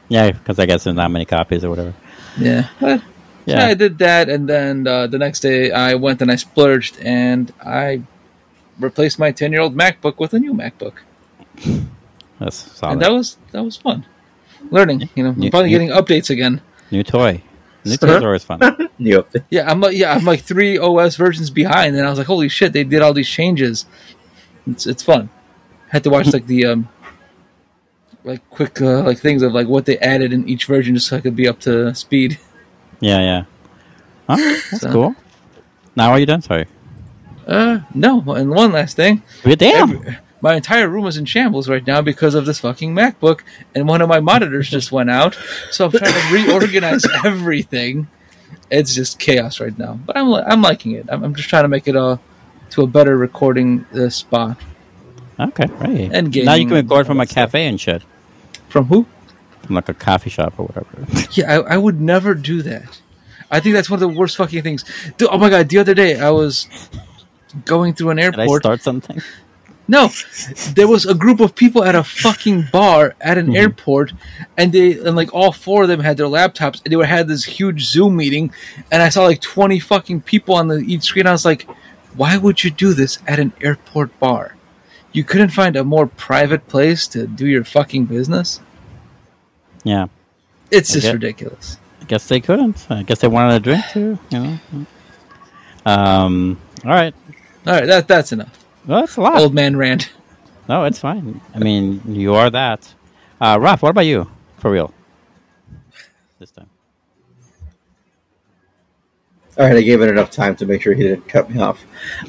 Yeah, 0.09 0.31
because 0.31 0.59
I 0.59 0.67
guess 0.67 0.85
there's 0.85 0.97
not 0.97 1.11
many 1.11 1.25
copies 1.25 1.65
or 1.65 1.71
whatever. 1.71 1.95
yeah. 2.39 2.69
But, 2.81 3.03
yeah. 3.47 3.59
Yeah. 3.61 3.67
I 3.69 3.75
did 3.75 3.99
that, 3.99 4.29
and 4.29 4.49
then 4.49 4.87
uh, 4.87 5.07
the 5.07 5.19
next 5.19 5.41
day 5.41 5.71
I 5.71 5.95
went 5.95 6.21
and 6.21 6.31
I 6.31 6.37
splurged, 6.37 6.99
and 7.01 7.53
I 7.65 8.03
replaced 8.79 9.19
my 9.19 9.33
ten 9.33 9.53
year 9.53 9.61
old 9.63 9.75
MacBook 9.77 10.19
with 10.19 10.35
a 10.35 10.39
new 10.39 10.53
MacBook, 10.53 10.95
That's 12.39 12.57
solid. 12.77 12.93
and 12.95 13.03
that 13.03 13.13
was 13.13 13.39
that 13.53 13.63
was 13.65 13.77
fun. 13.77 14.05
Learning, 14.71 15.09
you 15.15 15.23
know, 15.23 15.31
I'm 15.31 15.51
finally 15.51 15.71
you- 15.71 15.79
getting 15.79 15.91
updates 15.91 16.29
again. 16.31 16.61
New 16.91 17.03
toy. 17.03 17.43
New 17.85 17.93
Sir? 17.93 18.07
toys 18.09 18.23
are 18.23 18.27
always 18.27 18.43
fun. 18.45 18.61
New 18.99 19.23
update. 19.23 19.45
Yeah, 19.49 19.71
I'm 19.71 19.81
like, 19.81 19.97
yeah, 19.97 20.13
I'm 20.13 20.25
like 20.25 20.43
three 20.43 20.77
OS 20.77 21.15
versions 21.17 21.51
behind, 21.51 21.95
and 21.97 22.05
I 22.05 22.11
was 22.11 22.19
like, 22.19 22.27
holy 22.27 22.49
shit, 22.49 22.73
they 22.73 22.83
did 22.85 23.01
all 23.01 23.13
these 23.15 23.29
changes. 23.29 23.87
It's 24.67 24.87
it's 24.87 25.03
fun. 25.05 25.31
had 25.89 26.03
to 26.05 26.11
watch 26.11 26.33
like 26.33 26.47
the 26.49 26.67
um, 26.67 26.89
like 28.25 28.49
quick 28.51 28.81
uh, 28.83 29.03
like 29.05 29.19
things 29.21 29.43
of 29.43 29.53
like 29.53 29.69
what 29.69 29.87
they 29.87 29.99
added 29.99 30.33
in 30.33 30.49
each 30.49 30.65
version, 30.67 30.95
just 30.97 31.07
so 31.09 31.17
I 31.17 31.21
could 31.21 31.37
be 31.37 31.47
up 31.47 31.61
to 31.61 31.95
speed. 31.95 32.39
Yeah, 33.01 33.21
yeah. 33.21 33.45
Right, 34.29 34.63
that's 34.71 34.81
So- 34.83 34.93
cool. 34.93 35.17
Now 35.95 36.11
are 36.11 36.19
you 36.19 36.27
done? 36.27 36.43
Sorry. 36.43 36.67
Uh, 37.47 37.79
no, 37.95 38.21
and 38.35 38.51
one 38.51 38.73
last 38.73 38.97
thing, 38.97 39.23
Damn. 39.45 39.93
Every- 39.93 40.17
my 40.43 40.55
entire 40.55 40.89
room 40.89 41.07
is 41.07 41.17
in 41.17 41.25
shambles 41.25 41.69
right 41.69 41.85
now 41.87 42.03
because 42.03 42.35
of 42.35 42.45
this 42.45 42.59
fucking 42.61 42.95
MacBook, 42.95 43.41
and 43.75 43.89
one 43.89 44.03
of 44.03 44.09
my 44.09 44.21
monitors 44.21 44.69
just 44.69 44.93
went 44.93 45.11
out, 45.11 45.37
so 45.71 45.87
I'm 45.87 45.93
trying 45.93 46.13
to 46.13 46.29
reorganize 46.33 47.05
everything. 47.25 48.07
It's 48.71 48.95
just 48.95 49.19
chaos 49.19 49.61
right 49.61 49.77
now, 49.79 49.99
but 50.05 50.17
I'm 50.17 50.33
I'm 50.35 50.61
liking 50.61 50.93
it. 50.93 51.07
I'm, 51.09 51.25
I'm 51.25 51.35
just 51.35 51.49
trying 51.49 51.65
to 51.65 51.69
make 51.69 51.89
it 51.89 51.97
uh 51.97 52.19
to 52.71 52.83
a 52.83 52.87
better 52.87 53.17
recording 53.17 53.87
uh, 53.95 54.09
spot. 54.11 54.59
Okay, 55.39 55.67
right. 55.67 56.11
And 56.13 56.35
now 56.45 56.55
you 56.55 56.67
can 56.67 56.75
record 56.75 57.07
from 57.07 57.21
a 57.21 57.27
stuff. 57.27 57.35
cafe 57.35 57.67
and 57.67 57.81
shit, 57.81 58.03
From 58.69 58.87
who? 58.87 59.07
Like 59.75 59.89
a 59.89 59.95
coffee 59.95 60.31
shop 60.31 60.55
or 60.59 60.67
whatever. 60.67 61.29
Yeah, 61.33 61.53
I, 61.53 61.75
I 61.75 61.77
would 61.77 62.01
never 62.01 62.35
do 62.35 62.63
that. 62.63 63.01
I 63.51 63.61
think 63.61 63.75
that's 63.75 63.91
one 63.91 64.03
of 64.03 64.09
the 64.09 64.19
worst 64.19 64.37
fucking 64.37 64.63
things. 64.63 64.85
Dude, 65.19 65.29
oh 65.31 65.39
my 65.39 65.51
god, 65.51 65.69
the 65.69 65.79
other 65.79 65.95
day 65.95 66.19
I 66.19 66.31
was 66.31 66.69
going 67.65 67.95
through 67.95 68.11
an 68.11 68.17
Did 68.17 68.39
I 68.39 68.43
airport. 68.43 68.63
start 68.63 68.83
something? 68.83 69.23
No, 69.89 70.11
there 70.75 70.89
was 70.89 71.07
a 71.07 71.15
group 71.15 71.39
of 71.39 71.55
people 71.55 71.85
at 71.85 71.95
a 71.95 72.03
fucking 72.03 72.69
bar 72.73 73.15
at 73.21 73.39
an 73.39 73.47
mm-hmm. 73.47 73.57
airport, 73.57 74.13
and 74.57 74.73
they 74.73 74.99
and 74.99 75.15
like 75.15 75.33
all 75.33 75.53
four 75.53 75.83
of 75.83 75.89
them 75.89 76.01
had 76.01 76.17
their 76.17 76.27
laptops, 76.27 76.83
and 76.85 76.91
they 76.91 76.97
were 76.97 77.07
had 77.07 77.29
this 77.29 77.45
huge 77.45 77.85
Zoom 77.85 78.17
meeting, 78.17 78.53
and 78.91 79.01
I 79.01 79.11
saw 79.11 79.23
like 79.23 79.41
twenty 79.41 79.79
fucking 79.79 80.23
people 80.23 80.57
on 80.57 80.67
the 80.67 80.79
each 80.79 81.03
screen. 81.03 81.29
I 81.29 81.33
was 81.33 81.45
like, 81.45 81.69
why 82.17 82.37
would 82.37 82.65
you 82.65 82.71
do 82.71 82.95
this 82.95 83.19
at 83.29 83.39
an 83.39 83.53
airport 83.61 84.19
bar? 84.19 84.57
You 85.13 85.23
couldn't 85.23 85.51
find 85.51 85.77
a 85.77 85.85
more 85.85 86.09
private 86.09 86.67
place 86.67 87.07
to 87.09 87.27
do 87.29 87.47
your 87.47 87.65
fucking 87.65 88.07
business. 88.07 88.61
Yeah. 89.87 90.07
It's 90.73 90.93
just 90.93 91.07
Okay. 91.07 91.15
ridiculous. 91.15 91.79
I 92.01 92.05
guess 92.07 92.27
they 92.27 92.41
couldn't. 92.41 92.87
I 92.91 93.05
guess 93.05 93.21
they 93.21 93.29
wanted 93.29 93.55
a 93.55 93.61
drink 93.61 93.85
too. 93.93 94.19
You 94.31 94.39
know. 94.41 94.87
Um. 95.87 96.59
All 96.85 96.91
right. 96.91 97.15
All 97.67 97.73
right, 97.73 97.87
that 97.87 98.09
that's 98.09 98.33
enough. 98.33 98.65
Well, 98.87 99.01
that's 99.01 99.17
a 99.17 99.21
lot. 99.21 99.39
Old 99.41 99.55
man 99.55 99.77
rant. 99.77 100.11
No, 100.69 100.83
it's 100.85 100.99
fine. 100.99 101.41
I 101.55 101.61
mean, 101.61 102.01
you 102.09 102.35
are 102.35 102.51
that. 102.51 102.93
Uh, 103.41 103.59
Ralph, 103.61 103.83
what 103.83 103.91
about 103.91 104.07
you? 104.07 104.29
For 104.59 104.71
real. 104.73 104.93
This 106.41 106.51
time. 106.51 106.69
All 109.59 109.67
right, 109.67 109.77
I 109.77 109.83
gave 109.83 110.01
it 110.03 110.09
enough 110.09 110.31
time 110.31 110.55
to 110.57 110.67
make 110.67 110.83
sure 110.83 110.93
he 110.95 111.05
didn't 111.05 111.29
cut 111.29 111.49
me 111.51 111.61
off. 111.61 111.85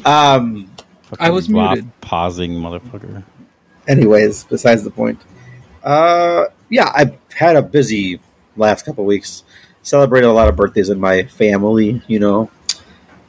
Um, 0.05 0.71
I 1.19 1.29
was 1.31 1.49
Ralph 1.49 1.73
muted. 1.75 2.01
Pausing, 2.01 2.51
motherfucker. 2.53 3.23
anyways, 3.87 4.43
besides 4.45 4.83
the 4.83 4.91
point. 4.91 5.19
Uh, 5.83 6.45
yeah, 6.69 6.91
I've 6.93 7.17
had 7.33 7.55
a 7.55 7.61
busy 7.61 8.19
last 8.55 8.85
couple 8.85 9.05
weeks. 9.05 9.43
Celebrated 9.83 10.27
a 10.27 10.33
lot 10.33 10.49
of 10.49 10.55
birthdays 10.55 10.89
in 10.89 10.99
my 10.99 11.23
family, 11.23 12.01
you 12.07 12.19
know. 12.19 12.51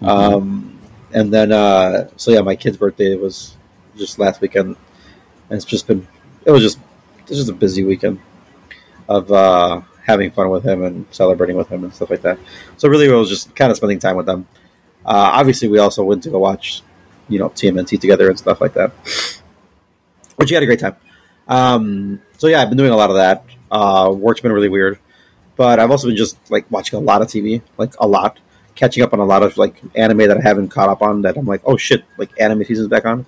Mm-hmm. 0.01 0.07
Um, 0.07 0.79
and 1.13 1.33
then, 1.33 1.53
uh, 1.53 2.09
so 2.17 2.31
yeah, 2.31 2.41
my 2.41 2.57
kid's 2.57 2.77
birthday 2.77 3.15
was 3.17 3.57
just 3.97 4.19
last 4.19 4.41
weekend. 4.41 4.77
And 5.51 5.57
it's 5.57 5.65
just 5.65 5.87
been, 5.87 6.07
it 6.45 6.51
was 6.51 6.63
just, 6.63 6.79
it's 7.21 7.37
just 7.37 7.49
a 7.49 7.55
busy 7.55 7.85
weekend 7.85 8.21
of 9.09 9.31
uh, 9.33 9.81
having 10.07 10.31
fun 10.31 10.51
with 10.51 10.65
him 10.65 10.83
and 10.85 11.07
celebrating 11.11 11.57
with 11.57 11.69
him 11.69 11.85
and 11.85 11.95
stuff 11.95 12.11
like 12.11 12.23
that. 12.23 12.39
So 12.77 12.89
really, 12.89 13.07
it 13.07 13.13
was 13.13 13.29
just 13.29 13.55
kind 13.55 13.71
of 13.71 13.77
spending 13.77 13.99
time 13.99 14.17
with 14.17 14.27
them. 14.27 14.47
Uh, 15.05 15.31
obviously, 15.35 15.69
we 15.69 15.79
also 15.79 16.05
went 16.05 16.23
to 16.25 16.31
go 16.31 16.39
watch, 16.39 16.83
you 17.29 17.39
know, 17.39 17.49
TMNT 17.51 18.01
together 18.01 18.29
and 18.29 18.39
stuff 18.39 18.61
like 18.61 18.75
that, 18.75 18.93
which 20.37 20.51
you 20.51 20.57
had 20.57 20.63
a 20.63 20.67
great 20.67 20.81
time. 20.81 20.97
Um, 21.49 22.21
so 22.37 22.47
yeah, 22.47 22.61
I've 22.61 22.69
been 22.69 22.79
doing 22.79 22.93
a 22.93 22.97
lot 22.97 23.11
of 23.11 23.17
that. 23.17 23.45
Uh, 23.71 24.13
work's 24.15 24.41
been 24.41 24.53
really 24.53 24.69
weird, 24.69 24.99
but 25.57 25.79
I've 25.79 25.91
also 25.91 26.09
been 26.09 26.17
just 26.17 26.37
like 26.51 26.71
watching 26.71 26.99
a 26.99 27.03
lot 27.03 27.23
of 27.23 27.29
TV, 27.29 27.63
like 27.77 27.95
a 27.99 28.07
lot, 28.07 28.39
catching 28.75 29.03
up 29.03 29.13
on 29.13 29.19
a 29.19 29.25
lot 29.25 29.43
of 29.43 29.57
like 29.57 29.81
anime 29.95 30.19
that 30.19 30.39
I 30.39 30.43
haven't 30.43 30.69
caught 30.69 30.89
up 30.89 31.03
on. 31.03 31.23
That 31.23 31.37
I'm 31.37 31.47
like, 31.47 31.63
oh 31.65 31.77
shit, 31.77 32.05
like 32.17 32.31
anime 32.39 32.65
season's 32.65 32.89
back 32.89 33.05
on. 33.07 33.27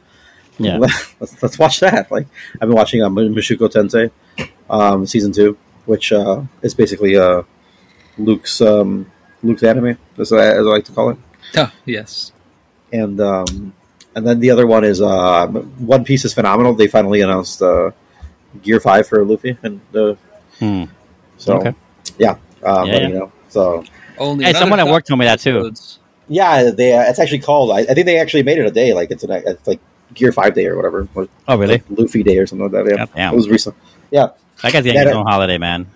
Yeah. 0.59 0.77
let's, 1.21 1.43
let's 1.43 1.59
watch 1.59 1.81
that. 1.81 2.11
Like 2.11 2.27
I've 2.55 2.69
been 2.69 2.75
watching 2.75 3.03
um, 3.03 3.15
Mushoku 3.17 3.69
Tensei, 3.71 4.11
um, 4.69 5.07
season 5.07 5.33
two, 5.33 5.57
which 5.87 6.13
uh, 6.13 6.43
is 6.63 6.75
basically 6.75 7.17
uh, 7.17 7.43
Luke's 8.19 8.61
um, 8.61 9.11
Luke's 9.43 9.63
anime, 9.63 9.99
as 10.19 10.33
I, 10.33 10.47
as 10.49 10.59
I 10.59 10.71
like 10.71 10.85
to 10.85 10.93
call 10.93 11.11
it. 11.11 11.19
Oh, 11.57 11.73
yes. 11.85 12.33
And 12.93 13.21
um, 13.21 13.73
and 14.15 14.27
then 14.27 14.41
the 14.41 14.51
other 14.51 14.67
one 14.67 14.85
is 14.85 15.01
uh, 15.01 15.47
One 15.47 16.05
Piece 16.05 16.25
is 16.25 16.35
phenomenal. 16.35 16.75
They 16.75 16.89
finally 16.89 17.21
announced 17.21 17.63
uh, 17.63 17.93
Gear 18.63 18.81
Five 18.81 19.07
for 19.09 19.25
Luffy, 19.25 19.57
and 19.63 19.81
uh, 19.95 20.15
Hmm. 20.59 20.85
so 21.39 21.57
Okay. 21.59 21.75
yeah, 22.19 22.31
um, 22.65 22.87
Yeah, 22.87 22.93
but, 22.93 23.03
yeah. 23.03 23.09
you 23.09 23.15
know, 23.15 23.33
so 23.49 23.85
Only 24.19 24.45
Hey, 24.45 24.53
someone 24.53 24.79
at 24.81 24.87
work 24.87 25.05
told 25.07 25.19
me 25.21 25.27
that 25.27 25.41
too. 25.41 25.73
yeah, 26.29 26.71
they 26.71 26.93
uh, 26.93 27.03
it's 27.09 27.19
actually 27.19 27.39
called. 27.41 27.71
I, 27.71 27.81
I 27.81 27.95
think 27.95 28.07
they 28.07 28.19
actually 28.19 28.43
made 28.43 28.59
it 28.59 28.67
a 28.67 28.71
day, 28.71 28.93
like 28.93 29.11
it's 29.11 29.25
an 29.25 29.31
it's 29.31 29.67
like 29.67 29.81
Gear 30.15 30.33
Five 30.33 30.55
Day 30.55 30.67
or 30.67 30.77
whatever, 30.77 31.09
or 31.15 31.29
Oh, 31.49 31.57
really? 31.57 31.75
like 31.75 31.85
Luffy 31.89 32.23
Day 32.23 32.39
or 32.39 32.47
something 32.47 32.71
like 32.71 32.85
that. 32.85 32.91
Yeah, 32.91 33.07
Goddamn. 33.07 33.33
it 33.33 33.37
was 33.37 33.49
recent. 33.49 33.75
Yeah, 34.11 34.29
That 34.63 34.73
guy's 34.73 34.83
getting 34.85 34.95
That- 35.01 35.07
his 35.07 35.17
own 35.17 35.27
holiday, 35.27 35.57
man. 35.59 35.87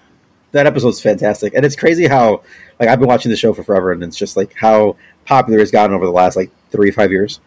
that 0.52 0.66
episode's 0.66 1.00
fantastic, 1.00 1.52
and 1.54 1.64
it's 1.66 1.75
crazy 1.76 2.06
how 2.06 2.42
like 2.80 2.88
I've 2.88 2.99
been 3.00 3.08
watching 3.08 3.30
the 3.30 3.37
show 3.37 3.52
for 3.52 3.62
forever, 3.64 3.92
and 3.92 4.02
it's 4.04 4.16
just 4.16 4.37
like 4.37 4.54
how 4.56 4.96
popular 5.26 5.58
it's 5.61 5.70
gotten 5.73 5.94
over 5.94 6.06
the 6.06 6.12
last 6.12 6.37
like 6.37 6.50
three 6.70 6.90
five 6.92 7.11
years. 7.11 7.40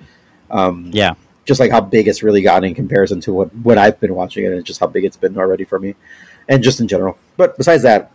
Um, 0.51 0.91
Yeah. 0.93 1.13
Just 1.47 1.59
like 1.59 1.71
how 1.71 1.81
big 1.81 2.07
it's 2.07 2.21
really 2.21 2.43
gotten 2.43 2.65
in 2.69 2.75
comparison 2.75 3.19
to 3.21 3.33
what 3.33 3.55
when 3.63 3.79
I've 3.79 3.99
been 3.99 4.13
watching 4.13 4.45
it, 4.45 4.51
and 4.53 4.63
just 4.63 4.79
how 4.79 4.85
big 4.87 5.03
it's 5.05 5.17
been 5.17 5.35
already 5.37 5.63
for 5.63 5.79
me, 5.79 5.95
and 6.47 6.61
just 6.61 6.79
in 6.79 6.87
general. 6.87 7.17
But 7.37 7.57
besides 7.57 7.81
that, 7.83 8.11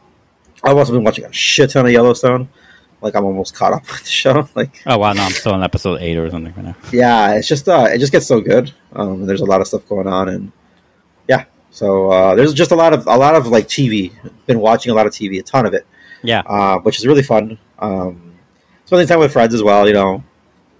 I've 0.63 0.77
also 0.77 0.93
been 0.93 1.03
watching 1.03 1.25
a 1.25 1.33
shit 1.33 1.71
ton 1.71 1.87
of 1.87 1.93
Yellowstone. 1.93 2.49
Like 3.01 3.17
I'm 3.17 3.25
almost 3.25 3.57
caught 3.57 3.73
up 3.73 3.83
with 3.91 4.05
the 4.05 4.11
show. 4.11 4.49
Like 4.55 4.81
Oh 4.87 4.99
wow, 4.99 5.13
no, 5.15 5.23
I'm 5.25 5.33
still 5.33 5.55
on 5.55 5.63
episode 5.65 6.01
eight 6.01 6.17
or 6.17 6.31
something 6.31 6.55
right 6.55 6.65
now. 6.67 6.77
yeah, 6.93 7.33
it's 7.35 7.49
just 7.49 7.69
uh, 7.69 7.89
it 7.91 7.99
just 7.99 8.13
gets 8.13 8.27
so 8.27 8.41
good. 8.41 8.73
Um, 8.93 9.23
and 9.23 9.29
there's 9.29 9.41
a 9.41 9.45
lot 9.47 9.61
of 9.61 9.67
stuff 9.67 9.89
going 9.89 10.07
on, 10.07 10.29
and 10.29 10.53
yeah, 11.29 11.47
so 11.71 12.11
uh, 12.13 12.35
there's 12.37 12.55
just 12.55 12.71
a 12.71 12.77
lot 12.77 12.93
of 12.93 13.07
a 13.09 13.17
lot 13.17 13.35
of 13.35 13.47
like 13.49 13.67
TV. 13.67 14.13
Been 14.47 14.61
watching 14.61 14.93
a 14.93 14.95
lot 14.95 15.07
of 15.07 15.13
TV, 15.13 15.41
a 15.41 15.43
ton 15.43 15.67
of 15.67 15.75
it, 15.75 15.87
Yeah. 16.23 16.41
uh, 16.47 16.79
which 16.81 16.99
is 16.99 17.07
really 17.07 17.23
fun. 17.25 17.59
Um, 17.79 18.35
spending 18.85 19.09
time 19.09 19.19
with 19.21 19.33
friends 19.33 19.55
as 19.55 19.63
well, 19.63 19.89
you 19.89 19.95
know, 19.95 20.23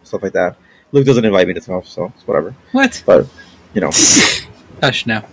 stuff 0.05 0.23
like 0.23 0.35
that. 0.35 0.57
Luke 0.93 1.07
doesn't 1.07 1.25
invite 1.25 1.49
me 1.49 1.55
to 1.55 1.61
stuff, 1.61 1.87
so 1.89 2.13
it's 2.17 2.27
whatever. 2.27 2.55
What? 2.73 3.03
But 3.07 3.27
you 3.75 3.81
know, 3.81 3.91
Hush 4.83 5.07
now. 5.07 5.25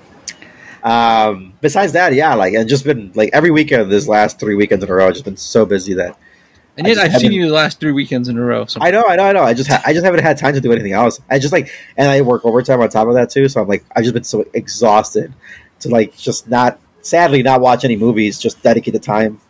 um, 0.83 1.53
besides 1.61 1.93
that, 1.93 2.13
yeah, 2.13 2.33
like 2.35 2.55
I've 2.55 2.67
just 2.67 2.83
been 2.85 3.11
like 3.15 3.29
every 3.33 3.51
weekend. 3.51 3.91
This 3.91 4.07
last 4.07 4.39
three 4.39 4.55
weekends 4.55 4.83
in 4.83 4.89
a 4.89 4.93
row, 4.93 5.07
I've 5.07 5.13
just 5.13 5.25
been 5.25 5.37
so 5.37 5.65
busy 5.65 5.95
that 5.95 6.17
And 6.77 6.87
yet 6.87 6.97
I've 6.97 7.13
seen 7.19 7.31
you 7.33 7.47
the 7.47 7.53
last 7.53 7.79
three 7.79 7.91
weekends 7.91 8.29
in 8.29 8.37
a 8.37 8.41
row. 8.41 8.65
So 8.65 8.79
I 8.81 8.91
know, 8.91 9.03
I 9.05 9.15
know, 9.17 9.23
I 9.23 9.31
know. 9.33 9.43
I 9.43 9.53
just, 9.53 9.69
ha- 9.69 9.81
I 9.85 9.91
just 9.91 10.05
haven't 10.05 10.21
had 10.23 10.37
time 10.37 10.53
to 10.53 10.61
do 10.61 10.71
anything 10.71 10.93
else. 10.93 11.19
I 11.29 11.39
just 11.39 11.51
like, 11.51 11.69
and 11.97 12.09
I 12.09 12.21
work 12.21 12.45
overtime 12.45 12.79
on 12.79 12.87
top 12.89 13.07
of 13.07 13.15
that 13.15 13.29
too. 13.29 13.49
So 13.49 13.61
I'm 13.61 13.67
like, 13.67 13.83
I've 13.95 14.03
just 14.03 14.13
been 14.13 14.23
so 14.23 14.45
exhausted 14.53 15.33
to 15.81 15.89
like 15.89 16.15
just 16.15 16.47
not, 16.47 16.79
sadly, 17.01 17.43
not 17.43 17.59
watch 17.59 17.83
any 17.83 17.97
movies. 17.97 18.39
Just 18.39 18.63
dedicate 18.63 18.93
the 18.93 18.99
time. 18.99 19.41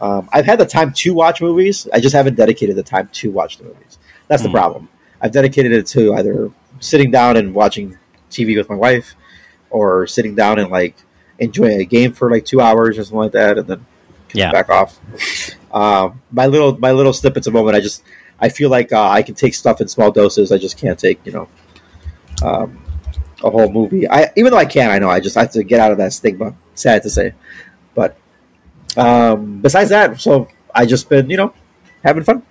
Um, 0.00 0.28
I've 0.32 0.46
had 0.46 0.60
the 0.60 0.66
time 0.66 0.92
to 0.92 1.12
watch 1.12 1.40
movies. 1.42 1.88
I 1.92 1.98
just 1.98 2.14
haven't 2.14 2.36
dedicated 2.36 2.76
the 2.76 2.84
time 2.84 3.08
to 3.14 3.32
watch 3.32 3.58
the 3.58 3.64
movies. 3.64 3.98
That's 4.28 4.42
the 4.44 4.48
Hmm. 4.48 4.54
problem. 4.54 4.88
I've 5.20 5.32
dedicated 5.32 5.72
it 5.72 5.86
to 5.88 6.14
either 6.14 6.50
sitting 6.80 7.10
down 7.10 7.36
and 7.36 7.54
watching 7.54 7.98
TV 8.30 8.56
with 8.56 8.68
my 8.68 8.76
wife, 8.76 9.14
or 9.70 10.06
sitting 10.06 10.34
down 10.34 10.58
and 10.58 10.70
like 10.70 10.96
enjoying 11.38 11.80
a 11.80 11.84
game 11.84 12.12
for 12.12 12.30
like 12.30 12.44
two 12.44 12.60
hours 12.60 12.98
or 12.98 13.04
something 13.04 13.18
like 13.18 13.32
that, 13.32 13.58
and 13.58 13.66
then 13.66 13.86
Yeah. 14.32 14.52
back 14.52 14.68
off. 14.68 14.98
Um, 15.72 16.22
my 16.30 16.46
little 16.46 16.78
my 16.78 16.92
little 16.92 17.12
snippets 17.12 17.46
of 17.46 17.52
moment. 17.52 17.76
I 17.76 17.80
just 17.80 18.02
I 18.40 18.48
feel 18.48 18.70
like 18.70 18.92
uh, 18.92 19.08
I 19.08 19.22
can 19.22 19.34
take 19.34 19.54
stuff 19.54 19.80
in 19.80 19.88
small 19.88 20.10
doses. 20.10 20.52
I 20.52 20.58
just 20.58 20.76
can't 20.76 20.98
take 20.98 21.20
you 21.24 21.32
know 21.32 21.48
um, 22.42 22.78
a 23.42 23.50
whole 23.50 23.70
movie. 23.70 24.08
I 24.08 24.30
even 24.36 24.52
though 24.52 24.58
I 24.58 24.64
can, 24.66 24.90
I 24.90 24.98
know 24.98 25.10
I 25.10 25.20
just 25.20 25.34
have 25.36 25.50
to 25.52 25.64
get 25.64 25.80
out 25.80 25.92
of 25.92 25.98
that 25.98 26.12
stigma. 26.12 26.54
Sad 26.74 27.02
to 27.02 27.10
say, 27.10 27.32
but 27.94 28.16
um, 28.96 29.60
besides 29.60 29.90
that, 29.90 30.20
so 30.20 30.48
I 30.74 30.86
just 30.86 31.08
been 31.08 31.28
you 31.30 31.36
know 31.36 31.52
having 32.04 32.24
fun, 32.24 32.42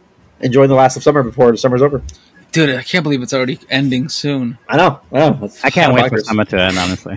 enjoying 0.42 0.70
the 0.70 0.76
last 0.76 0.98
of 0.98 1.04
summer 1.04 1.24
before 1.24 1.52
the 1.52 1.58
summer's 1.58 1.82
over. 1.82 2.04
Dude, 2.52 2.70
I 2.76 2.84
can't 2.84 3.04
believe 3.04 3.22
it's 3.22 3.34
already 3.34 3.60
ending 3.70 4.10
soon. 4.10 4.58
I 4.68 4.78
know, 4.78 5.00
I 5.12 5.20
know. 5.20 5.40
It's 5.44 5.64
I 5.64 5.70
can't 5.70 5.94
wait 5.94 6.10
for 6.10 6.18
bonkers. 6.18 6.26
summer 6.26 6.46
to 6.46 6.62
end, 6.62 6.78
honestly. 6.78 7.16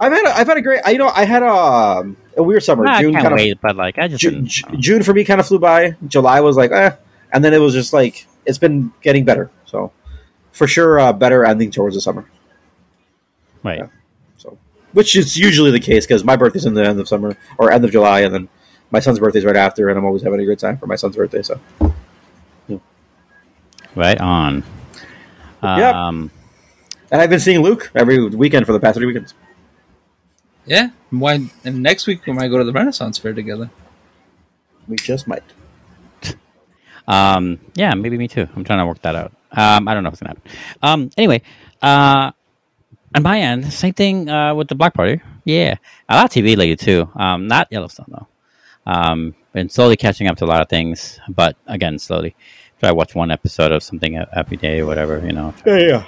I've 0.00 0.12
had 0.12 0.24
a, 0.26 0.36
I've 0.36 0.46
had 0.48 0.56
a 0.56 0.62
great. 0.62 0.80
I, 0.84 0.90
you 0.90 0.98
know, 0.98 1.08
I 1.08 1.24
had 1.24 1.42
a 1.42 1.48
um, 1.52 2.16
a 2.36 2.42
weird 2.42 2.62
summer. 2.62 2.86
I 2.86 3.00
June 3.02 3.12
can't 3.12 3.28
kind 3.28 3.52
of 3.52 3.60
but 3.60 3.76
like 3.76 3.98
I 3.98 4.08
just 4.08 4.20
June, 4.20 4.44
didn't- 4.44 4.80
June 4.80 5.02
for 5.02 5.14
me 5.14 5.24
kind 5.24 5.40
of 5.40 5.46
flew 5.46 5.58
by. 5.58 5.96
July 6.08 6.40
was 6.40 6.56
like, 6.56 6.72
eh, 6.72 6.90
and 7.32 7.44
then 7.44 7.54
it 7.54 7.58
was 7.58 7.72
just 7.72 7.92
like 7.92 8.26
it's 8.44 8.58
been 8.58 8.92
getting 9.02 9.24
better. 9.24 9.50
So 9.66 9.92
for 10.50 10.66
sure, 10.66 10.98
uh, 10.98 11.12
better 11.12 11.44
ending 11.44 11.70
towards 11.70 11.94
the 11.94 12.00
summer. 12.00 12.28
Wait. 13.62 13.78
yeah. 13.78 13.86
So 14.38 14.58
which 14.92 15.14
is 15.14 15.36
usually 15.36 15.70
the 15.70 15.80
case 15.80 16.04
because 16.06 16.24
my 16.24 16.34
birthday's 16.36 16.66
in 16.66 16.74
the 16.74 16.84
end 16.84 16.98
of 16.98 17.06
summer 17.06 17.36
or 17.58 17.70
end 17.70 17.84
of 17.84 17.92
July, 17.92 18.20
and 18.22 18.34
then 18.34 18.48
my 18.90 18.98
son's 18.98 19.20
birthday's 19.20 19.44
right 19.44 19.56
after, 19.56 19.88
and 19.88 19.96
I'm 19.96 20.04
always 20.04 20.22
having 20.22 20.40
a 20.40 20.44
good 20.44 20.58
time 20.58 20.78
for 20.78 20.86
my 20.86 20.96
son's 20.96 21.14
birthday. 21.16 21.42
So 21.42 21.60
Right 23.94 24.20
on. 24.20 24.64
Yep. 25.62 25.94
Um, 25.94 26.30
and 27.10 27.20
I've 27.20 27.30
been 27.30 27.40
seeing 27.40 27.60
Luke 27.60 27.90
every 27.94 28.26
weekend 28.28 28.66
for 28.66 28.72
the 28.72 28.80
past 28.80 28.96
three 28.96 29.06
weekends. 29.06 29.34
Yeah. 30.66 30.90
Why? 31.10 31.46
And 31.64 31.82
next 31.82 32.06
week 32.06 32.26
we 32.26 32.32
might 32.32 32.48
go 32.48 32.58
to 32.58 32.64
the 32.64 32.72
Renaissance 32.72 33.18
Fair 33.18 33.34
together. 33.34 33.70
We 34.88 34.96
just 34.96 35.28
might. 35.28 35.42
Um, 37.06 37.58
yeah, 37.74 37.94
maybe 37.94 38.16
me 38.16 38.28
too. 38.28 38.48
I'm 38.54 38.64
trying 38.64 38.78
to 38.78 38.86
work 38.86 39.02
that 39.02 39.14
out. 39.14 39.32
Um, 39.50 39.88
I 39.88 39.94
don't 39.94 40.02
know 40.02 40.10
what's 40.10 40.20
gonna 40.20 40.36
happen. 40.36 40.52
Um, 40.82 41.10
anyway, 41.16 41.42
uh, 41.82 42.32
on 43.14 43.22
my 43.22 43.40
end, 43.40 43.72
same 43.72 43.92
thing 43.92 44.28
uh, 44.28 44.54
with 44.54 44.68
the 44.68 44.74
Black 44.74 44.94
Party. 44.94 45.20
Yeah, 45.44 45.76
a 46.08 46.16
lot 46.16 46.24
of 46.24 46.30
TV 46.30 46.56
lately 46.56 46.76
too. 46.76 47.10
Um, 47.14 47.48
not 47.48 47.68
Yellowstone 47.70 48.06
though. 48.08 48.26
Um, 48.86 49.34
been 49.52 49.68
slowly 49.68 49.96
catching 49.96 50.28
up 50.28 50.38
to 50.38 50.44
a 50.44 50.46
lot 50.46 50.62
of 50.62 50.68
things, 50.68 51.20
but 51.28 51.56
again, 51.66 51.98
slowly. 51.98 52.34
Try 52.82 52.88
to 52.88 52.96
watch 52.96 53.14
one 53.14 53.30
episode 53.30 53.70
of 53.70 53.80
something 53.80 54.16
every 54.32 54.56
day 54.56 54.80
or 54.80 54.86
whatever, 54.86 55.24
you 55.24 55.32
know. 55.32 55.54
Yeah, 55.64 55.78
yeah. 55.78 56.06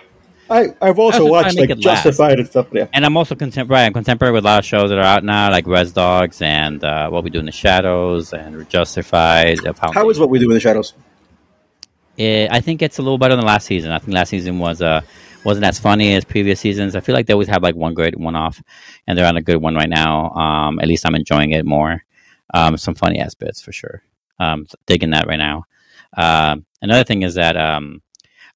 I 0.50 0.75
I've 0.83 0.99
also 0.99 1.25
watched, 1.25 1.54
trying 1.54 1.54
to 1.54 1.61
make 1.61 1.71
like, 1.71 1.78
it 1.78 1.87
last. 1.87 2.02
Justified 2.02 2.40
and 2.40 2.49
stuff. 2.49 2.66
Yeah. 2.73 2.88
And 2.93 3.07
I'm 3.07 3.16
also 3.16 3.37
contemporary. 3.37 3.85
I'm 3.85 3.93
contemporary 3.93 4.33
with 4.33 4.43
a 4.43 4.49
lot 4.49 4.59
of 4.59 4.64
shows 4.64 4.90
that 4.90 4.99
are 4.99 5.04
out 5.04 5.23
now, 5.23 5.52
like 5.52 5.69
Rez 5.69 5.93
Dogs 5.93 6.43
and 6.43 6.83
uh, 6.83 7.11
What 7.11 7.23
We 7.23 7.31
Do 7.31 7.38
in 7.38 7.47
the 7.47 7.52
Shadows 7.52 8.33
and 8.33 8.69
Justified. 8.69 9.61
How 9.78 9.93
How 9.93 10.11
is 10.11 10.19
what 10.19 10.31
we 10.31 10.40
do 10.40 10.50
in 10.50 10.54
the 10.54 10.59
shadows? 10.59 10.95
Eh, 12.19 12.49
I 12.50 12.61
think 12.61 12.83
it's 12.83 12.99
a 12.99 13.02
little 13.02 13.19
better 13.19 13.37
than 13.37 13.45
last 13.45 13.69
season. 13.69 13.93
I 13.93 14.00
think 14.00 14.12
last 14.12 14.31
season 14.31 14.59
was 14.59 14.83
uh, 14.83 15.02
wasn't 15.45 15.66
as 15.66 15.78
funny 15.78 16.16
as 16.16 16.25
previous 16.25 16.59
seasons. 16.59 16.97
I 16.97 17.00
feel 17.00 17.14
like 17.14 17.26
they 17.26 17.35
always 17.35 17.47
have 17.47 17.62
like 17.62 17.76
one 17.76 17.95
good 17.95 18.16
one 18.16 18.35
off, 18.35 18.61
and 19.07 19.16
they're 19.16 19.28
on 19.28 19.37
a 19.37 19.43
good 19.43 19.62
one 19.62 19.76
right 19.76 19.88
now. 19.88 20.31
Um, 20.31 20.81
at 20.81 20.88
least 20.88 21.07
I'm 21.07 21.14
enjoying 21.14 21.52
it 21.52 21.64
more. 21.64 22.02
Um, 22.52 22.76
some 22.78 22.97
funny 22.97 23.21
ass 23.21 23.37
bits 23.37 23.62
for 23.62 23.71
sure. 23.71 24.02
Um, 24.40 24.66
digging 24.87 25.11
that 25.11 25.28
right 25.28 25.38
now. 25.38 25.66
Um, 26.16 26.66
another 26.80 27.04
thing 27.04 27.23
is 27.23 27.35
that 27.35 27.56
um, 27.56 28.02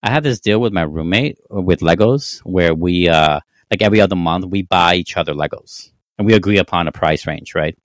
I 0.02 0.10
have 0.10 0.22
this 0.22 0.40
deal 0.40 0.60
with 0.60 0.72
my 0.72 0.82
roommate 0.82 1.38
with 1.50 1.80
Legos 1.80 2.38
where 2.40 2.74
we 2.74 3.08
uh, 3.08 3.40
like 3.70 3.82
every 3.82 4.00
other 4.00 4.16
month 4.16 4.46
we 4.46 4.62
buy 4.62 4.94
each 4.94 5.16
other 5.16 5.34
Legos 5.34 5.90
and 6.16 6.26
we 6.26 6.34
agree 6.34 6.58
upon 6.58 6.88
a 6.88 6.92
price 6.92 7.26
range, 7.26 7.54
right? 7.54 7.76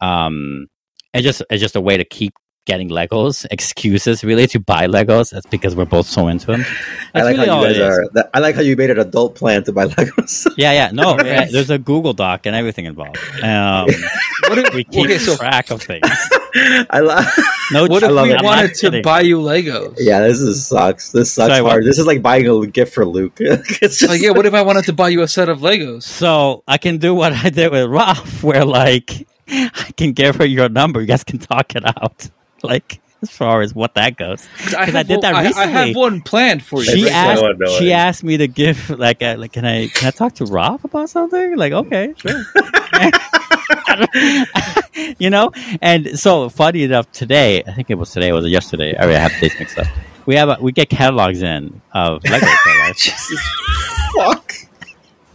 Um, 0.00 0.68
just 1.16 1.42
it's 1.50 1.60
just 1.60 1.76
a 1.76 1.80
way 1.80 1.96
to 1.96 2.04
keep 2.04 2.34
getting 2.66 2.88
Legos 2.90 3.46
excuses 3.50 4.22
really 4.22 4.46
to 4.48 4.60
buy 4.60 4.86
Legos. 4.86 5.30
That's 5.30 5.46
because 5.46 5.74
we're 5.74 5.86
both 5.86 6.06
so 6.06 6.28
into 6.28 6.46
them. 6.46 6.64
I 7.14 7.22
like 7.22 7.36
really 7.36 7.48
how 7.48 7.62
you 7.62 7.66
it 7.68 7.72
guys 7.74 7.80
are. 7.80 8.08
That, 8.14 8.30
I 8.34 8.38
like 8.38 8.54
how 8.54 8.60
you 8.60 8.76
made 8.76 8.90
an 8.90 8.98
adult 8.98 9.34
plan 9.34 9.64
to 9.64 9.72
buy 9.72 9.86
Legos. 9.88 10.46
Yeah, 10.56 10.72
yeah, 10.72 10.90
no, 10.92 11.16
yeah, 11.24 11.46
there's 11.50 11.70
a 11.70 11.78
Google 11.78 12.12
Doc 12.12 12.46
and 12.46 12.54
everything 12.54 12.84
involved. 12.86 13.18
Um, 13.42 13.88
What 14.48 14.58
if, 14.58 14.74
we 14.74 14.82
keep 14.84 15.04
okay, 15.04 15.18
so 15.18 15.36
track 15.36 15.70
of 15.70 15.80
things. 15.80 16.02
I 16.90 16.98
love. 17.00 17.24
No, 17.70 17.86
what 17.86 18.02
I 18.02 18.06
if 18.08 18.12
love 18.12 18.26
we 18.26 18.32
it. 18.32 18.38
I'm 18.38 18.44
wanted 18.44 18.74
to 18.74 18.80
kidding. 18.80 19.02
buy 19.02 19.20
you 19.20 19.38
Legos? 19.38 19.94
Yeah, 19.98 20.20
this 20.20 20.40
is 20.40 20.66
sucks. 20.66 21.12
This 21.12 21.30
sucks 21.32 21.50
Sorry, 21.50 21.62
what? 21.62 21.70
hard. 21.70 21.84
This 21.84 21.98
is 22.00 22.06
like 22.06 22.20
buying 22.20 22.48
a 22.48 22.66
gift 22.66 22.92
for 22.92 23.06
Luke. 23.06 23.34
it's 23.38 23.98
just 23.98 24.08
Like, 24.08 24.20
yeah, 24.20 24.30
what 24.30 24.46
if 24.46 24.54
I 24.54 24.62
wanted 24.62 24.86
to 24.86 24.92
buy 24.92 25.10
you 25.10 25.22
a 25.22 25.28
set 25.28 25.48
of 25.48 25.60
Legos? 25.60 26.02
So 26.02 26.64
I 26.66 26.78
can 26.78 26.98
do 26.98 27.14
what 27.14 27.32
I 27.32 27.50
did 27.50 27.70
with 27.70 27.88
Ralph, 27.88 28.42
where 28.42 28.64
like 28.64 29.28
I 29.48 29.92
can 29.96 30.12
give 30.12 30.36
her 30.36 30.44
your 30.46 30.68
number. 30.68 31.00
You 31.00 31.06
guys 31.06 31.22
can 31.22 31.38
talk 31.38 31.76
it 31.76 31.84
out. 31.84 32.28
Like 32.68 33.00
as 33.22 33.30
far 33.30 33.60
as 33.60 33.74
what 33.74 33.94
that 33.94 34.16
goes. 34.16 34.46
Because 34.56 34.74
I 34.74 34.84
have 34.86 35.06
did 35.06 35.20
that 35.22 35.34
one- 35.34 35.46
I- 35.46 35.52
I, 35.62 35.66
have 35.66 35.96
one 35.96 36.22
planned 36.22 36.62
for 36.62 36.82
you. 36.82 36.90
She 36.90 37.02
That's 37.04 37.14
asked. 37.14 37.40
so 37.40 37.46
annoying. 37.50 37.78
She 37.78 37.92
asked 37.92 38.24
me 38.24 38.36
to 38.38 38.48
give 38.48 38.90
like, 38.90 39.20
a, 39.22 39.36
like, 39.36 39.52
can 39.52 39.64
I 39.64 39.88
can 39.88 40.08
I 40.08 40.10
talk 40.10 40.34
to 40.36 40.46
Rob 40.46 40.84
about 40.84 41.10
something? 41.10 41.56
Like, 41.56 41.72
okay, 41.72 42.14
sure. 42.16 42.44
you 45.18 45.30
know, 45.30 45.52
and 45.82 46.18
so 46.18 46.48
funny 46.48 46.82
enough, 46.82 47.10
today 47.12 47.62
I 47.64 47.72
think 47.72 47.90
it 47.90 47.94
was 47.96 48.10
today, 48.10 48.30
or 48.30 48.34
was 48.36 48.44
it 48.46 48.50
yesterday? 48.50 48.96
I 48.96 49.06
have 49.06 49.32
the 49.32 49.40
dates 49.48 49.58
mixed 49.58 49.78
up. 49.78 49.86
We 50.26 50.36
have 50.36 50.48
a, 50.48 50.58
we 50.60 50.72
get 50.72 50.88
catalogs 50.88 51.42
in 51.42 51.80
of 51.92 52.22
Lego 52.24 52.46
catalogs. 52.46 53.02
Jesus, 53.02 53.40
fuck. 54.16 54.54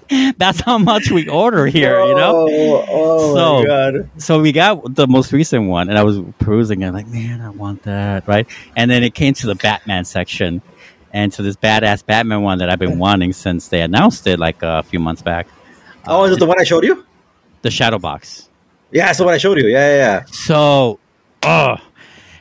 That's 0.38 0.60
how 0.62 0.78
much 0.78 1.10
we 1.12 1.28
order 1.28 1.66
here. 1.66 2.00
You 2.00 2.16
know. 2.16 2.48
Oh, 2.50 2.86
oh 2.88 3.36
So- 3.36 3.60
my 3.62 3.66
god. 3.66 4.10
so 4.18 4.42
we 4.42 4.52
got 4.52 4.96
the 4.96 5.08
most 5.08 5.32
recent 5.34 5.68
one, 5.68 5.90
and 5.90 5.98
I 5.98 6.04
was 6.04 6.20
perusing 6.40 6.82
it, 6.82 6.92
like, 6.92 7.08
man, 7.08 7.42
I 7.42 7.50
want 7.50 7.84
that, 7.84 8.28
right? 8.28 8.48
And 8.76 8.90
then 8.92 9.04
it 9.04 9.14
came 9.16 9.34
to 9.36 9.48
the 9.48 9.56
Batman 9.56 10.06
section, 10.06 10.62
and 11.14 11.32
to 11.34 11.42
this 11.42 11.56
badass 11.56 12.06
Batman 12.06 12.42
one 12.42 12.60
that 12.60 12.70
I've 12.70 12.80
been 12.80 13.00
wanting 13.00 13.34
since 13.34 13.70
they 13.70 13.82
announced 13.82 14.28
it, 14.28 14.38
like 14.40 14.62
a 14.62 14.84
few 14.84 15.00
months 15.00 15.22
back. 15.22 15.48
Oh, 16.08 16.24
is 16.26 16.34
it 16.34 16.40
the 16.40 16.46
one 16.46 16.60
I 16.60 16.64
showed 16.66 16.84
you? 16.84 17.06
The 17.64 17.72
Shadow 17.72 17.98
Box. 17.98 18.50
Yeah, 18.92 19.10
it's 19.10 19.18
the 19.18 19.26
one 19.26 19.34
I 19.34 19.38
showed 19.38 19.58
you. 19.58 19.68
Yeah, 19.68 19.88
yeah, 19.90 19.96
yeah. 20.20 20.24
So, 20.32 21.00
oh, 21.44 21.78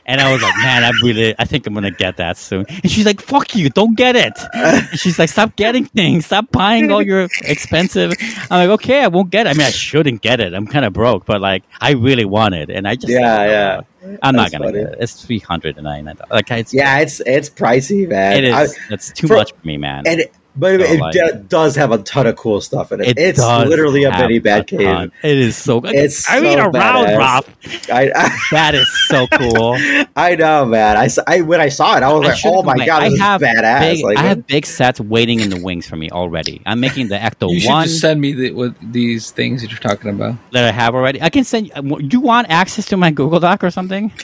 and 0.05 0.21
I 0.21 0.31
was 0.31 0.41
like, 0.41 0.55
man, 0.57 0.83
I 0.83 0.91
really, 1.03 1.35
I 1.39 1.45
think 1.45 1.65
I'm 1.67 1.73
gonna 1.73 1.91
get 1.91 2.17
that 2.17 2.37
soon. 2.37 2.65
And 2.69 2.89
she's 2.91 3.05
like, 3.05 3.21
fuck 3.21 3.55
you, 3.55 3.69
don't 3.69 3.95
get 3.95 4.15
it. 4.15 4.37
And 4.53 4.99
she's 4.99 5.17
like, 5.19 5.29
stop 5.29 5.55
getting 5.55 5.85
things, 5.85 6.25
stop 6.27 6.51
buying 6.51 6.91
all 6.91 7.01
your 7.01 7.27
expensive. 7.43 8.13
I'm 8.51 8.67
like, 8.67 8.79
okay, 8.81 9.03
I 9.03 9.07
won't 9.07 9.29
get 9.29 9.47
it. 9.47 9.51
I 9.51 9.53
mean, 9.53 9.67
I 9.67 9.71
shouldn't 9.71 10.21
get 10.21 10.39
it. 10.39 10.53
I'm 10.53 10.67
kind 10.67 10.85
of 10.85 10.93
broke, 10.93 11.25
but 11.25 11.41
like, 11.41 11.63
I 11.81 11.91
really 11.91 12.25
want 12.25 12.55
it, 12.55 12.69
and 12.69 12.87
I 12.87 12.95
just, 12.95 13.09
Yeah, 13.11 13.45
yeah. 13.45 13.81
Uh, 14.03 14.17
I'm 14.21 14.35
not 14.35 14.51
gonna 14.51 14.65
funny. 14.65 14.79
get 14.83 14.93
it. 14.93 14.97
It's 15.01 15.25
three 15.25 15.39
hundred 15.39 15.77
and 15.77 15.85
ninety 15.85 16.03
nine. 16.03 16.17
Like, 16.29 16.51
it's 16.51 16.71
Yeah, 16.73 16.99
it's 16.99 17.21
it's 17.25 17.49
pricey, 17.49 18.07
man. 18.07 18.33
it 18.37 18.43
is. 18.43 18.53
I- 18.53 18.93
it's 18.93 19.11
too 19.11 19.27
for- 19.27 19.35
much 19.37 19.51
for 19.51 19.65
me, 19.67 19.77
man. 19.77 20.03
and 20.05 20.19
it, 20.21 20.33
but 20.57 20.79
So, 20.79 20.85
it, 20.85 20.99
like- 20.99 21.13
do- 21.13 21.45
does 21.49 21.75
have 21.75 21.91
a 21.91 21.97
ton 21.99 22.27
of 22.27 22.35
cool 22.35 22.61
stuff 22.61 22.91
in 22.91 23.01
it. 23.01 23.09
it 23.09 23.17
it's 23.17 23.39
does 23.39 23.67
literally 23.67 24.03
a 24.05 24.11
have 24.11 24.21
mini 24.27 24.39
bad 24.39 24.67
ton. 24.67 25.11
It 25.23 25.37
is 25.37 25.57
so 25.57 25.81
good. 25.81 25.93
It's 25.95 26.29
I 26.29 26.39
mean, 26.39 26.59
a 26.59 26.69
around 26.69 27.05
badass. 27.07 27.17
Rob. 27.17 27.45
I, 27.91 28.11
I 28.15 28.37
That 28.51 28.75
is 28.75 28.87
so 29.07 29.27
cool. 29.27 29.75
I 30.15 30.35
know, 30.35 30.65
man. 30.65 30.97
I, 30.97 31.05
s- 31.05 31.19
I- 31.27 31.41
when 31.41 31.59
I 31.61 31.69
saw 31.69 31.97
it, 31.97 32.03
I 32.03 32.11
was 32.13 32.25
I 32.25 32.31
like, 32.31 32.39
"Oh 32.45 32.63
my 32.63 32.73
complain. 32.73 32.87
god, 32.87 33.03
I 33.03 33.17
have 33.17 33.41
is 33.41 33.47
badass!" 33.47 33.79
Big, 33.95 34.03
like, 34.05 34.17
I 34.17 34.21
have 34.23 34.47
big 34.47 34.65
sets 34.65 34.99
waiting 35.01 35.39
in 35.41 35.49
the 35.49 35.61
wings 35.61 35.87
for 35.87 35.95
me 35.95 36.09
already. 36.09 36.61
I'm 36.65 36.79
making 36.79 37.09
the 37.09 37.17
Ecto 37.17 37.51
You 37.51 37.59
should 37.59 37.69
one 37.69 37.85
just 37.87 37.99
send 37.99 38.21
me 38.21 38.33
the, 38.33 38.51
what, 38.51 38.75
these 38.81 39.31
things 39.31 39.61
that 39.61 39.71
you're 39.71 39.79
talking 39.79 40.09
about. 40.11 40.35
that 40.51 40.63
I 40.63 40.71
have 40.71 40.95
already. 40.95 41.21
I 41.21 41.29
can 41.29 41.43
send. 41.43 41.71
Uh, 41.75 41.81
you. 41.83 41.99
Do 42.07 42.17
you 42.17 42.21
want 42.21 42.49
access 42.49 42.85
to 42.87 42.97
my 42.97 43.11
Google 43.11 43.39
Doc 43.39 43.63
or 43.63 43.71
something? 43.71 44.11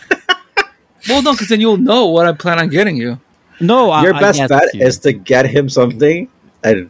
Well, 1.09 1.23
no, 1.23 1.31
because 1.31 1.47
then 1.47 1.59
you'll 1.59 1.77
know 1.77 2.05
what 2.07 2.27
I 2.27 2.33
plan 2.33 2.59
on 2.59 2.69
getting 2.69 2.95
you. 2.95 3.19
No, 3.61 4.01
your 4.01 4.13
I- 4.15 4.19
best 4.19 4.39
yes, 4.39 4.49
bet 4.49 4.73
you. 4.73 4.85
is 4.85 4.99
to 4.99 5.13
get 5.13 5.45
him 5.45 5.69
something, 5.69 6.27
and 6.63 6.89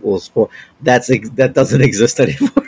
we'll 0.00 0.20
spoil. 0.20 0.50
That's 0.82 1.10
ex- 1.10 1.30
that 1.30 1.52
doesn't 1.54 1.80
exist 1.90 2.20
anymore. 2.20 2.50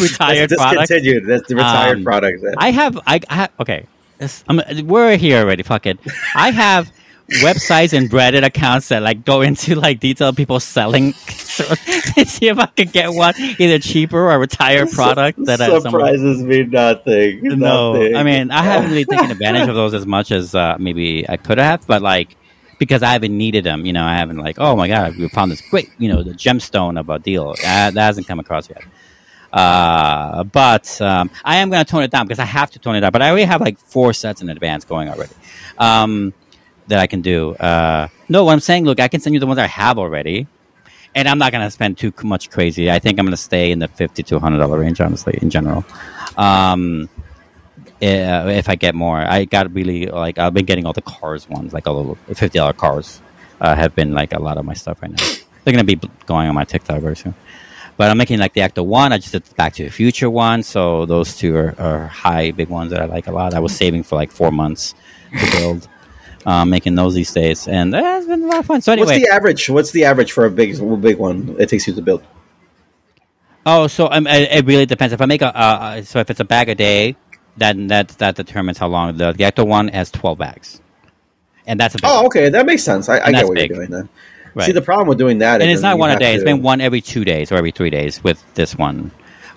retired 0.00 0.50
That's 0.50 0.60
product. 0.60 0.88
discontinued. 0.88 1.26
That's 1.26 1.48
the 1.48 1.54
retired 1.56 1.98
Um, 1.98 2.04
product. 2.04 2.44
I 2.58 2.70
have. 2.70 2.98
I, 3.06 3.20
I 3.30 3.34
have. 3.34 3.50
Okay, 3.60 3.86
This- 4.18 4.44
I'm, 4.48 4.60
we're 4.86 5.16
here 5.16 5.38
already. 5.40 5.62
Fuck 5.62 5.86
it. 5.86 5.98
I 6.34 6.50
have 6.50 6.90
websites 7.26 7.92
and 7.96 8.10
Reddit 8.10 8.44
accounts 8.44 8.88
that 8.88 9.02
like 9.02 9.24
go 9.24 9.42
into 9.42 9.74
like 9.74 10.00
detail 10.00 10.32
people 10.32 10.60
selling. 10.60 11.12
So, 11.12 11.64
see 12.24 12.48
if 12.48 12.58
I 12.58 12.66
can 12.66 12.88
get 12.88 13.12
one 13.12 13.34
either 13.58 13.78
cheaper 13.78 14.18
or 14.18 14.32
a 14.32 14.38
retired 14.38 14.90
product 14.90 15.44
that 15.46 15.58
someone 15.58 15.80
surprises 15.82 16.42
me 16.42 16.64
nothing. 16.64 17.40
No, 17.42 17.92
Nothing. 17.94 18.16
I 18.16 18.22
mean 18.22 18.50
I 18.50 18.62
haven't 18.62 18.90
really 18.90 19.04
taken 19.04 19.30
advantage 19.30 19.68
of 19.68 19.74
those 19.74 19.94
as 19.94 20.06
much 20.06 20.30
as 20.30 20.54
uh, 20.54 20.76
maybe 20.78 21.28
I 21.28 21.36
could 21.36 21.58
have, 21.58 21.86
but 21.86 22.02
like 22.02 22.36
because 22.78 23.02
I 23.02 23.12
haven't 23.12 23.36
needed 23.36 23.64
them, 23.64 23.86
you 23.86 23.92
know, 23.92 24.04
I 24.04 24.16
haven't 24.16 24.36
like, 24.36 24.56
oh 24.58 24.76
my 24.76 24.86
god, 24.86 25.16
we 25.16 25.28
found 25.28 25.50
this 25.50 25.62
great, 25.62 25.90
you 25.98 26.12
know, 26.12 26.22
the 26.22 26.32
gemstone 26.32 27.00
of 27.00 27.08
a 27.08 27.18
deal. 27.18 27.54
That, 27.62 27.94
that 27.94 28.02
hasn't 28.02 28.26
come 28.26 28.38
across 28.38 28.68
yet. 28.68 28.82
Uh, 29.52 30.44
but 30.44 31.00
um, 31.00 31.30
I 31.42 31.56
am 31.56 31.70
going 31.70 31.82
to 31.82 31.90
tone 31.90 32.02
it 32.02 32.10
down 32.10 32.26
because 32.26 32.38
I 32.38 32.44
have 32.44 32.70
to 32.72 32.78
tone 32.78 32.96
it 32.96 33.00
down. 33.00 33.12
But 33.12 33.22
I 33.22 33.30
already 33.30 33.44
have 33.44 33.62
like 33.62 33.78
four 33.78 34.12
sets 34.12 34.42
in 34.42 34.50
advance 34.50 34.84
going 34.84 35.08
already 35.08 35.32
um, 35.78 36.34
that 36.88 36.98
I 36.98 37.06
can 37.06 37.20
do. 37.22 37.54
Uh, 37.54 38.08
no, 38.28 38.44
what 38.44 38.52
I'm 38.52 38.60
saying, 38.60 38.84
look, 38.84 39.00
I 39.00 39.08
can 39.08 39.20
send 39.20 39.34
you 39.34 39.40
the 39.40 39.46
ones 39.46 39.58
I 39.58 39.66
have 39.66 39.98
already, 39.98 40.46
and 41.14 41.28
I'm 41.28 41.38
not 41.38 41.52
to 41.52 41.70
spend 41.70 41.98
too 41.98 42.12
much 42.22 42.50
crazy. 42.50 42.90
I 42.90 42.98
think 42.98 43.18
I'm 43.18 43.26
to 43.26 43.36
stay 43.36 43.70
in 43.70 43.78
the 43.78 43.88
fifty 43.88 44.22
to 44.24 44.38
hundred 44.38 44.58
dollar 44.58 44.78
range, 44.78 45.00
honestly, 45.00 45.38
in 45.40 45.50
general. 45.50 45.84
Um, 46.36 47.08
uh, 48.02 48.52
if 48.52 48.68
I 48.68 48.74
get 48.74 48.94
more, 48.94 49.18
I 49.18 49.44
got 49.44 49.72
really 49.72 50.06
like 50.06 50.38
I've 50.38 50.52
been 50.52 50.66
getting 50.66 50.86
all 50.86 50.92
the 50.92 51.02
cars 51.02 51.48
ones, 51.48 51.72
like 51.72 51.86
all 51.86 52.16
the 52.26 52.34
fifty 52.34 52.58
dollar 52.58 52.74
cars, 52.74 53.20
uh, 53.60 53.74
have 53.74 53.94
been 53.94 54.12
like 54.12 54.32
a 54.32 54.40
lot 54.40 54.58
of 54.58 54.64
my 54.64 54.74
stuff 54.74 55.00
right 55.02 55.10
now. 55.10 55.24
They're 55.64 55.72
gonna 55.72 55.84
be 55.84 56.00
going 56.26 56.48
on 56.48 56.54
my 56.54 56.64
TikTok 56.64 57.00
very 57.00 57.16
soon. 57.16 57.34
But 57.96 58.10
I'm 58.10 58.18
making 58.18 58.38
like 58.38 58.52
the 58.52 58.60
Ecto 58.60 58.84
one. 58.84 59.12
I 59.12 59.16
just 59.16 59.32
did 59.32 59.44
the 59.44 59.54
Back 59.54 59.72
to 59.74 59.84
the 59.84 59.90
Future 59.90 60.28
one, 60.28 60.62
so 60.62 61.06
those 61.06 61.36
two 61.36 61.56
are, 61.56 61.74
are 61.78 62.06
high, 62.08 62.50
big 62.50 62.68
ones 62.68 62.90
that 62.90 63.00
I 63.00 63.06
like 63.06 63.26
a 63.26 63.32
lot. 63.32 63.54
I 63.54 63.58
was 63.60 63.74
saving 63.74 64.02
for 64.02 64.16
like 64.16 64.30
four 64.30 64.50
months 64.50 64.94
to 65.32 65.50
build, 65.52 65.88
um, 66.46 66.70
making 66.70 66.94
those 66.94 67.14
these 67.14 67.32
days, 67.32 67.66
and 67.66 67.94
uh, 67.94 67.98
it's 68.18 68.26
been 68.26 68.44
a 68.44 68.46
lot 68.46 68.60
of 68.60 68.66
fun. 68.66 68.80
So 68.80 68.92
anyway, 68.92 69.06
What's 69.06 69.18
the 69.18 69.28
average? 69.28 69.68
What's 69.68 69.90
the 69.90 70.04
average 70.04 70.32
for 70.32 70.46
a 70.46 70.50
big 70.50 70.78
big 71.02 71.18
one? 71.18 71.56
It 71.58 71.68
takes 71.68 71.86
you 71.86 71.94
to 71.94 72.00
build. 72.00 72.24
Oh, 73.66 73.88
so 73.88 74.08
um, 74.08 74.28
it, 74.28 74.48
it 74.52 74.64
really 74.64 74.86
depends. 74.86 75.12
If 75.12 75.20
I 75.20 75.26
make 75.26 75.42
a 75.42 75.48
uh, 75.48 75.60
uh, 75.60 76.02
so 76.02 76.20
if 76.20 76.30
it's 76.30 76.38
a 76.38 76.44
bag 76.44 76.68
a 76.68 76.76
day, 76.76 77.16
then 77.56 77.88
that 77.88 78.08
that 78.18 78.36
determines 78.36 78.78
how 78.78 78.86
long 78.86 79.16
the 79.16 79.32
the 79.32 79.42
Ecto 79.42 79.66
one 79.66 79.88
has 79.88 80.12
twelve 80.12 80.38
bags, 80.38 80.80
and 81.66 81.80
that's 81.80 81.96
a 81.96 81.98
big 81.98 82.04
Oh, 82.04 82.26
okay, 82.26 82.48
that 82.48 82.64
makes 82.64 82.84
sense. 82.84 83.08
I, 83.08 83.18
I 83.18 83.32
get 83.32 83.46
what 83.46 83.56
big. 83.56 83.70
you're 83.70 83.78
doing 83.78 83.90
then. 83.90 84.08
right. 84.54 84.66
See, 84.66 84.72
the 84.72 84.82
problem 84.82 85.08
with 85.08 85.18
doing 85.18 85.38
that, 85.38 85.60
and 85.60 85.68
it's 85.68 85.82
not 85.82 85.98
one 85.98 86.10
a 86.10 86.18
day. 86.18 86.36
It's 86.36 86.44
been 86.44 86.62
one 86.62 86.80
every 86.80 87.00
two 87.00 87.24
days 87.24 87.50
or 87.50 87.56
every 87.56 87.72
three 87.72 87.90
days 87.90 88.22
with 88.22 88.42
this 88.54 88.76
one. 88.76 89.10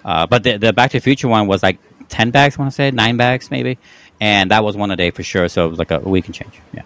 Uh, 0.03 0.25
but 0.25 0.41
the, 0.41 0.57
the 0.57 0.73
Back 0.73 0.89
to 0.91 0.97
the 0.97 1.01
Future 1.01 1.27
one 1.27 1.45
was 1.45 1.61
like 1.61 1.77
ten 2.07 2.31
bags. 2.31 2.57
I 2.57 2.61
want 2.63 2.71
to 2.71 2.75
say 2.75 2.89
nine 2.89 3.17
bags 3.17 3.51
maybe, 3.51 3.77
and 4.19 4.51
that 4.51 4.63
was 4.63 4.75
one 4.75 4.91
a 4.91 4.95
day 4.95 5.11
for 5.11 5.23
sure. 5.23 5.47
So 5.47 5.65
it 5.65 5.69
was 5.69 5.79
like 5.79 5.91
a 5.91 5.99
week 5.99 6.25
and 6.25 6.35
change. 6.35 6.59
Yeah. 6.73 6.83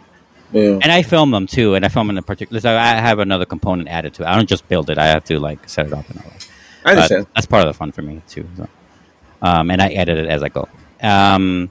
Yeah. 0.51 0.79
And 0.81 0.91
I 0.91 1.01
film 1.01 1.31
them 1.31 1.47
too, 1.47 1.73
and 1.73 1.83
I 1.83 1.89
film 1.89 2.11
in 2.11 2.17
a 2.17 2.21
particular. 2.21 2.59
So 2.59 2.77
I 2.77 2.95
have 2.95 3.19
another 3.19 3.45
component 3.45 3.89
added 3.89 4.13
to 4.15 4.23
it. 4.23 4.27
I 4.27 4.35
don't 4.35 4.47
just 4.47 4.67
build 4.67 4.89
it; 4.91 4.99
I 4.99 5.07
have 5.07 5.23
to 5.25 5.39
like 5.39 5.67
set 5.67 5.87
it 5.87 5.93
up 5.93 6.07
and 6.09 6.19
all 6.19 6.29
that. 6.29 6.49
I 6.85 6.91
understand. 6.91 7.27
That's 7.33 7.47
part 7.47 7.65
of 7.65 7.73
the 7.73 7.77
fun 7.77 7.91
for 7.91 8.03
me 8.03 8.21
too. 8.27 8.47
So. 8.55 8.67
Um, 9.41 9.71
and 9.71 9.81
I 9.81 9.89
edit 9.89 10.17
it 10.17 10.27
as 10.27 10.43
I 10.43 10.49
go. 10.49 10.69
Um, 11.01 11.69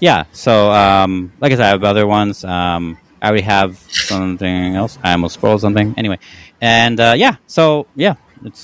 yeah. 0.00 0.24
So, 0.32 0.70
um, 0.72 1.32
like 1.40 1.52
I 1.52 1.56
said, 1.56 1.66
I 1.66 1.68
have 1.68 1.84
other 1.84 2.06
ones. 2.06 2.44
Um, 2.44 2.98
I 3.22 3.28
already 3.28 3.42
have 3.42 3.78
something 3.78 4.74
else. 4.76 4.98
I 5.02 5.12
almost 5.12 5.34
scroll 5.34 5.58
something 5.58 5.94
anyway. 5.96 6.18
And 6.60 6.98
uh, 7.00 7.14
yeah. 7.16 7.36
So 7.46 7.86
yeah, 7.94 8.16
it's 8.44 8.60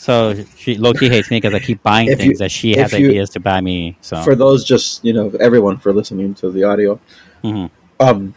so 0.00 0.34
she 0.56 0.76
lowkey 0.76 1.08
hates 1.10 1.30
me 1.30 1.36
because 1.36 1.52
I 1.54 1.58
keep 1.60 1.82
buying 1.82 2.08
If 2.08 2.18
you- 2.20 2.26
things 2.28 2.38
that 2.38 2.50
she 2.50 2.74
has 2.76 2.92
you- 2.92 3.08
ideas 3.10 3.28
to 3.30 3.40
buy 3.40 3.60
me. 3.60 3.96
So 4.00 4.22
For 4.22 4.34
those, 4.34 4.64
just 4.64 5.04
you 5.04 5.12
know, 5.12 5.30
everyone 5.38 5.76
for 5.76 5.92
listening 5.92 6.34
to 6.36 6.50
the 6.50 6.64
audio, 6.64 6.98
Mhm. 7.44 7.70
um, 8.00 8.34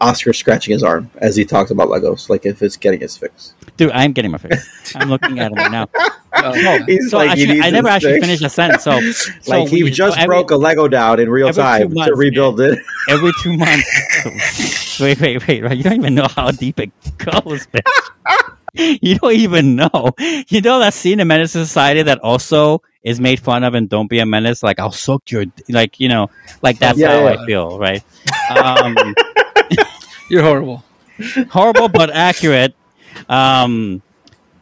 Oscar 0.00 0.32
scratching 0.32 0.72
his 0.72 0.82
arm 0.82 1.08
as 1.18 1.36
he 1.36 1.44
talks 1.44 1.70
about 1.70 1.88
Legos, 1.88 2.28
like 2.28 2.44
if 2.44 2.60
it's 2.62 2.76
getting 2.76 3.00
his 3.00 3.16
fix. 3.16 3.54
dude, 3.76 3.90
I'm 3.92 4.12
getting 4.12 4.32
my 4.32 4.38
fix. 4.38 4.56
I'm 4.96 5.08
looking 5.08 5.38
at 5.38 5.52
it 5.52 5.54
right 5.56 5.70
now. 5.70 5.86
He's 6.86 7.10
so 7.10 7.18
like, 7.18 7.30
actually, 7.30 7.60
I 7.62 7.70
never 7.70 7.88
actually 7.88 8.14
fix. 8.14 8.26
finished 8.26 8.42
a 8.44 8.50
sentence. 8.50 8.82
So, 8.82 9.00
so 9.40 9.50
like 9.60 9.68
he 9.68 9.84
we- 9.84 9.90
just 9.90 10.16
so 10.16 10.20
every- 10.22 10.34
broke 10.34 10.50
a 10.50 10.56
Lego 10.56 10.88
down 10.88 11.20
in 11.20 11.30
real 11.30 11.48
every 11.48 11.62
two 11.62 11.66
time 11.66 11.88
to 11.90 11.94
months, 11.94 12.18
rebuild 12.18 12.60
it. 12.60 12.78
every 13.08 13.32
two 13.40 13.56
months. 13.56 14.98
wait, 15.00 15.20
wait, 15.20 15.46
wait! 15.46 15.62
Right? 15.62 15.76
You 15.76 15.84
don't 15.84 15.94
even 15.94 16.14
know 16.16 16.26
how 16.28 16.50
deep 16.50 16.80
it 16.80 16.90
goes, 17.18 17.66
bitch. 17.68 18.50
You 19.02 19.18
don't 19.18 19.34
even 19.34 19.76
know. 19.76 20.12
You 20.48 20.60
know 20.60 20.80
that 20.80 20.94
scene 20.94 21.20
in 21.20 21.28
Menace 21.28 21.52
Society 21.52 22.02
that 22.02 22.18
also 22.20 22.82
is 23.02 23.20
made 23.20 23.40
fun 23.40 23.64
of 23.64 23.74
and 23.74 23.88
Don't 23.88 24.08
Be 24.08 24.18
a 24.18 24.26
Menace. 24.26 24.62
Like 24.62 24.80
I'll 24.80 24.92
soak 24.92 25.30
your, 25.30 25.44
like 25.68 26.00
you 26.00 26.08
know, 26.08 26.28
like 26.62 26.78
that's 26.80 27.00
Yeah, 27.00 27.08
how 27.08 27.26
yeah. 27.26 27.26
I 27.26 27.36
feel, 27.38 27.78
right? 27.78 28.02
Um, 28.48 29.16
You're 30.28 30.42
horrible. 30.42 30.84
horrible 31.50 31.88
but 31.88 32.10
accurate. 32.10 32.74
Um, 33.28 34.02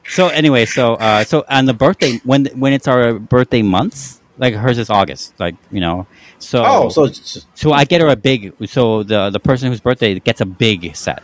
so 0.07 0.29
anyway, 0.29 0.67
so 0.67 0.95
uh, 0.95 1.25
so 1.25 1.45
on 1.49 1.67
the 1.67 1.75
birthday 1.75 2.21
when 2.25 2.47
when 2.55 2.73
it's 2.73 2.89
our 2.89 3.19
birthday 3.19 3.63
months, 3.63 4.21
like 4.37 4.55
hers 4.55 4.79
is 4.79 4.91
August, 4.91 5.35
like 5.39 5.57
you 5.71 5.81
know. 5.81 6.07
So 6.39 6.65
Oh, 6.65 6.89
so 6.89 7.09
so 7.55 7.73
I 7.73 7.85
get 7.85 8.01
her 8.01 8.09
a 8.09 8.17
big. 8.17 8.55
So 8.69 9.03
the 9.03 9.31
the 9.31 9.41
person 9.41 9.69
whose 9.71 9.81
birthday 9.81 10.19
gets 10.21 10.41
a 10.41 10.47
big 10.47 10.95
set 10.97 11.23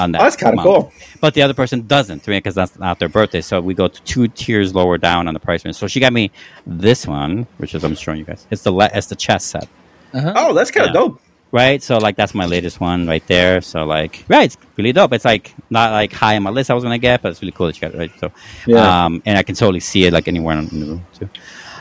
on 0.00 0.12
that. 0.12 0.20
oh, 0.20 0.24
that's 0.24 0.36
kind 0.36 0.58
of 0.58 0.62
cool. 0.64 0.92
But 1.20 1.34
the 1.34 1.42
other 1.42 1.54
person 1.54 1.86
doesn't, 1.86 2.24
to 2.24 2.30
me 2.30 2.38
because 2.38 2.54
that's 2.54 2.78
not 2.78 2.98
their 2.98 3.08
birthday. 3.08 3.40
So 3.40 3.60
we 3.60 3.74
go 3.74 3.88
to 3.88 4.02
two 4.02 4.28
tiers 4.28 4.74
lower 4.74 4.98
down 4.98 5.28
on 5.28 5.34
the 5.34 5.40
price 5.40 5.64
range. 5.64 5.76
So 5.76 5.86
she 5.86 6.00
got 6.00 6.12
me 6.12 6.30
this 6.66 7.06
one, 7.06 7.46
which 7.58 7.74
is 7.74 7.84
I'm 7.84 7.94
showing 7.94 8.18
you 8.18 8.24
guys. 8.24 8.46
It's 8.50 8.62
the 8.62 8.72
le- 8.72 8.90
it's 8.92 9.06
the 9.08 9.16
chess 9.16 9.44
set, 9.44 9.68
Uh-huh. 10.14 10.32
Oh, 10.36 10.54
that's 10.54 10.70
kind 10.70 10.88
of 10.88 10.94
Yeah. 10.94 11.00
dope. 11.00 11.20
right? 11.52 11.82
So 11.82 11.98
like 11.98 12.16
that's 12.16 12.34
my 12.34 12.46
latest 12.46 12.80
one 12.80 13.06
right 13.06 13.26
there. 13.26 13.60
So 13.60 13.84
like 13.84 14.24
right, 14.28 14.44
it's 14.46 14.56
really 14.76 14.92
dope. 14.92 15.12
It's 15.12 15.24
like 15.24 15.54
not 15.68 15.92
like 15.92 16.12
high 16.12 16.36
on 16.36 16.42
my 16.44 16.50
list 16.50 16.70
I 16.70 16.74
was 16.74 16.84
gonna 16.84 16.98
get, 16.98 17.22
but 17.22 17.30
it's 17.32 17.42
really 17.42 17.52
cool 17.52 17.66
that 17.66 17.76
you 17.76 17.80
got 17.88 17.94
it 17.94 17.98
right. 17.98 18.12
So 18.20 18.32
Yeah. 18.66 19.04
um, 19.04 19.22
and 19.26 19.36
I 19.36 19.42
can 19.42 19.54
totally 19.56 19.80
see 19.80 20.04
it 20.04 20.12
like 20.12 20.26
anywhere 20.28 20.56
in 20.58 20.66
the 20.66 20.86
room 20.86 21.06
too. 21.18 21.28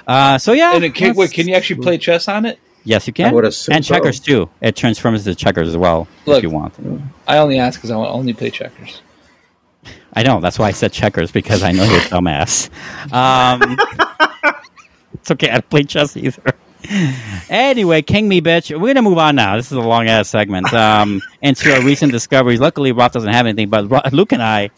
Uh, 0.07 0.37
so 0.39 0.53
yeah, 0.53 0.73
And 0.75 0.83
it 0.83 0.95
can, 0.95 1.15
wait, 1.15 1.31
can 1.31 1.47
you 1.47 1.53
actually 1.53 1.81
play 1.81 1.97
chess 1.99 2.27
on 2.27 2.45
it? 2.45 2.57
Yes, 2.85 3.05
you 3.07 3.13
can. 3.13 3.33
and 3.71 3.83
checkers 3.83 4.19
too. 4.19 4.49
It 4.61 4.75
transforms 4.75 5.23
to 5.25 5.35
checkers 5.35 5.67
as 5.67 5.77
well 5.77 6.07
Look. 6.25 6.37
if 6.37 6.43
you 6.43 6.49
want. 6.49 6.73
I 7.27 7.37
only 7.37 7.59
ask 7.59 7.79
because 7.79 7.91
I 7.91 7.95
only 7.95 8.33
play 8.33 8.49
checkers. 8.49 9.01
I 10.13 10.23
know. 10.23 10.39
That's 10.39 10.57
why 10.57 10.67
I 10.67 10.71
said 10.71 10.91
checkers 10.91 11.31
because 11.31 11.61
I 11.61 11.71
know 11.71 11.83
you're 11.83 11.97
a 11.97 12.01
dumbass. 12.03 12.69
Um, 13.13 13.77
it's 15.13 15.29
okay. 15.31 15.49
I 15.49 15.53
don't 15.53 15.69
play 15.69 15.83
chess 15.83 16.17
either. 16.17 16.53
Anyway, 17.49 18.01
King 18.01 18.27
Me 18.29 18.41
Bitch. 18.41 18.71
We're 18.79 18.93
gonna 18.93 19.01
move 19.07 19.17
on 19.17 19.35
now. 19.35 19.55
This 19.57 19.67
is 19.71 19.77
a 19.77 19.81
long 19.81 20.07
ass 20.07 20.29
segment. 20.29 20.73
Um, 20.73 21.21
into 21.41 21.73
our 21.73 21.83
recent 21.83 22.11
discoveries. 22.11 22.59
Luckily, 22.59 22.91
Ralph 22.91 23.11
doesn't 23.11 23.31
have 23.31 23.45
anything, 23.45 23.69
but 23.69 24.13
Luke 24.13 24.31
and 24.31 24.41
I, 24.41 24.69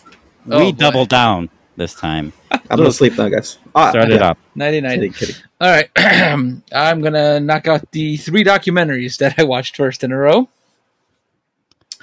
Oh, 0.49 0.65
we 0.65 0.71
boy. 0.71 0.77
doubled 0.77 1.09
down 1.09 1.49
this 1.77 1.93
time. 1.93 2.33
I'm 2.51 2.77
gonna 2.77 2.91
sleep 2.91 3.17
now, 3.17 3.29
guys. 3.29 3.57
Ah, 3.75 3.89
Start 3.91 4.11
it 4.11 4.21
up. 4.21 4.37
Nighty 4.55 4.81
night. 4.81 4.95
Kidding, 4.95 5.13
kidding. 5.13 5.35
All 5.59 5.69
right, 5.69 5.89
I'm 6.71 7.01
gonna 7.01 7.39
knock 7.39 7.67
out 7.67 7.89
the 7.91 8.17
three 8.17 8.43
documentaries 8.43 9.17
that 9.17 9.35
I 9.37 9.43
watched 9.43 9.75
first 9.77 10.03
in 10.03 10.11
a 10.11 10.17
row. 10.17 10.49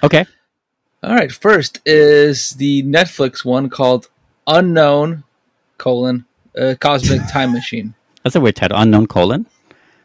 Okay. 0.03 0.25
All 1.03 1.15
right, 1.15 1.31
first 1.31 1.81
is 1.87 2.51
the 2.51 2.83
Netflix 2.85 3.45
one 3.45 3.69
called 3.71 4.09
Unknown: 4.47 5.25
colon 5.79 6.25
uh, 6.59 6.75
Cosmic 6.81 7.21
Time 7.31 7.53
Machine. 7.53 7.95
That's 8.25 8.37
a 8.37 8.41
weird 8.41 8.57
title. 8.57 8.79
Unknown 8.79 9.07
colon. 9.07 9.47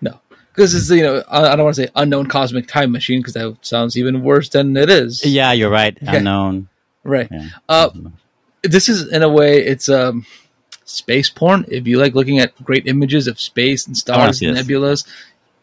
No, 0.01 0.19
because 0.51 0.75
it's 0.75 0.89
you 0.89 1.03
know 1.03 1.23
I, 1.27 1.51
I 1.51 1.55
don't 1.55 1.65
want 1.65 1.75
to 1.75 1.83
say 1.83 1.89
Unknown 1.95 2.27
Cosmic 2.27 2.67
Time 2.67 2.91
Machine 2.91 3.19
because 3.21 3.33
that 3.33 3.57
sounds 3.61 3.97
even 3.97 4.23
worse 4.23 4.49
than 4.49 4.75
it 4.77 4.89
is. 4.89 5.25
Yeah, 5.25 5.51
you're 5.51 5.69
right. 5.71 5.97
Yeah. 6.01 6.15
Unknown. 6.17 6.69
Right. 7.03 7.27
Yeah. 7.31 7.49
Uh, 7.67 7.89
this 8.63 8.89
is 8.89 9.11
in 9.11 9.23
a 9.23 9.29
way 9.29 9.63
it's 9.63 9.89
um 9.89 10.25
space 10.85 11.29
porn. 11.29 11.65
If 11.67 11.87
you 11.87 11.99
like 11.99 12.15
looking 12.15 12.39
at 12.39 12.61
great 12.63 12.87
images 12.87 13.27
of 13.27 13.39
space 13.39 13.87
and 13.87 13.95
I 14.07 14.17
wanna 14.17 14.33
stars 14.33 14.41
and 14.41 14.57
nebulas, 14.57 15.07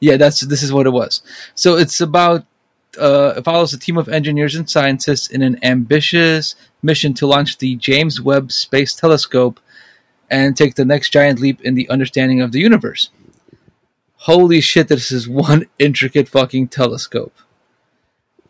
yeah, 0.00 0.16
that's 0.16 0.40
this 0.40 0.62
is 0.62 0.72
what 0.72 0.86
it 0.86 0.90
was. 0.90 1.22
So 1.54 1.76
it's 1.76 2.00
about 2.00 2.46
uh, 2.98 3.34
it 3.36 3.44
follows 3.44 3.72
a 3.72 3.78
team 3.78 3.96
of 3.96 4.08
engineers 4.08 4.54
and 4.54 4.68
scientists 4.68 5.28
in 5.28 5.42
an 5.42 5.58
ambitious 5.62 6.56
mission 6.82 7.14
to 7.14 7.26
launch 7.26 7.58
the 7.58 7.76
James 7.76 8.20
Webb 8.20 8.50
Space 8.50 8.94
Telescope 8.94 9.60
and 10.30 10.56
take 10.56 10.74
the 10.74 10.84
next 10.84 11.10
giant 11.10 11.40
leap 11.40 11.60
in 11.60 11.74
the 11.74 11.88
understanding 11.88 12.40
of 12.40 12.52
the 12.52 12.60
universe. 12.60 13.10
Holy 14.16 14.60
shit! 14.60 14.88
This 14.88 15.12
is 15.12 15.28
one 15.48 15.66
intricate 15.78 16.28
fucking 16.28 16.68
telescope. 16.68 17.34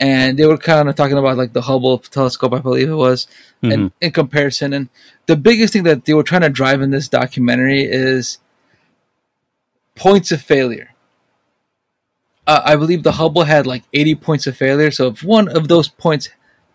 And 0.00 0.38
they 0.38 0.46
were 0.46 0.56
kind 0.56 0.88
of 0.88 0.94
talking 0.96 1.18
about 1.18 1.36
like 1.36 1.52
the 1.52 1.60
Hubble 1.60 1.98
telescope, 1.98 2.54
I 2.54 2.58
believe 2.60 2.88
it 2.88 2.94
was, 2.94 3.26
and 3.62 3.92
in 4.00 4.12
comparison. 4.12 4.72
And 4.72 4.88
the 5.26 5.36
biggest 5.36 5.74
thing 5.74 5.82
that 5.82 6.06
they 6.06 6.14
were 6.14 6.22
trying 6.22 6.40
to 6.40 6.48
drive 6.48 6.80
in 6.80 6.90
this 6.90 7.06
documentary 7.06 7.82
is 7.82 8.38
points 9.94 10.32
of 10.32 10.40
failure. 10.40 10.94
Uh, 12.46 12.62
I 12.64 12.76
believe 12.76 13.02
the 13.02 13.12
Hubble 13.12 13.44
had 13.44 13.66
like 13.66 13.82
80 13.92 14.14
points 14.16 14.46
of 14.46 14.56
failure. 14.56 14.90
So 14.90 15.08
if 15.08 15.22
one 15.22 15.48
of 15.48 15.68
those 15.68 15.88
points 15.88 16.30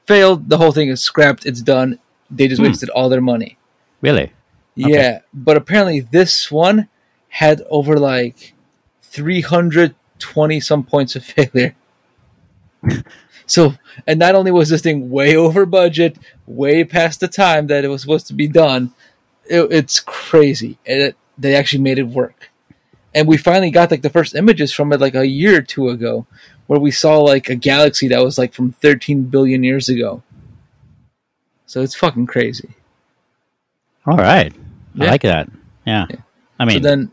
failed, 0.05 0.47
the 0.49 0.57
whole 0.57 0.71
thing 0.71 0.89
is 0.89 1.01
scrapped. 1.01 1.45
It's 1.45 1.61
done. 1.61 1.97
They 2.29 2.47
just 2.47 2.61
Hmm. 2.61 2.67
wasted 2.67 2.89
all 2.91 3.09
their 3.09 3.21
money. 3.21 3.57
Really? 4.01 4.31
Yeah, 4.75 5.19
but 5.33 5.57
apparently 5.57 6.01
this 6.01 6.51
one 6.51 6.89
had 7.29 7.63
over 7.69 7.97
like 7.97 8.53
320 9.01 10.59
some 10.59 10.83
points 10.83 11.15
of 11.15 11.25
failure. 11.35 11.75
so, 13.45 13.74
and 14.08 14.19
not 14.19 14.36
only 14.36 14.52
was 14.52 14.69
this 14.69 14.82
thing 14.82 15.10
way 15.10 15.36
over 15.36 15.65
budget, 15.65 16.17
way 16.45 16.84
past 16.84 17.19
the 17.19 17.28
time 17.28 17.67
that 17.67 17.86
it 17.86 17.89
was 17.89 18.02
supposed 18.02 18.28
to 18.28 18.34
be 18.34 18.48
done, 18.48 18.93
it, 19.45 19.71
it's 19.71 20.00
crazy. 20.00 20.78
And 20.86 21.02
it, 21.02 21.17
they 21.38 21.56
actually 21.56 21.84
made 21.84 22.00
it 22.00 22.08
work. 22.08 22.50
And 23.13 23.28
we 23.28 23.38
finally 23.38 23.71
got 23.71 23.91
like 23.91 24.02
the 24.02 24.10
first 24.10 24.36
images 24.36 24.74
from 24.74 24.91
it 24.91 25.00
like 25.00 25.15
a 25.15 25.26
year 25.26 25.60
or 25.60 25.62
two 25.62 25.89
ago, 25.89 26.28
where 26.67 26.80
we 26.80 26.91
saw 26.91 27.19
like 27.19 27.50
a 27.50 27.56
galaxy 27.56 28.08
that 28.10 28.24
was 28.24 28.38
like 28.38 28.54
from 28.54 28.71
13 28.71 29.24
billion 29.26 29.63
years 29.63 29.88
ago. 29.88 30.21
So 31.65 31.82
it's 31.82 31.95
fucking 31.95 32.28
crazy. 32.28 32.76
All 34.06 34.17
right. 34.17 34.54
I 35.00 35.06
like 35.06 35.21
that. 35.24 35.50
Yeah. 35.86 36.08
I 36.60 36.65
mean, 36.65 36.82
so 36.82 36.89
then 36.89 37.12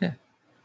yeah. 0.00 0.12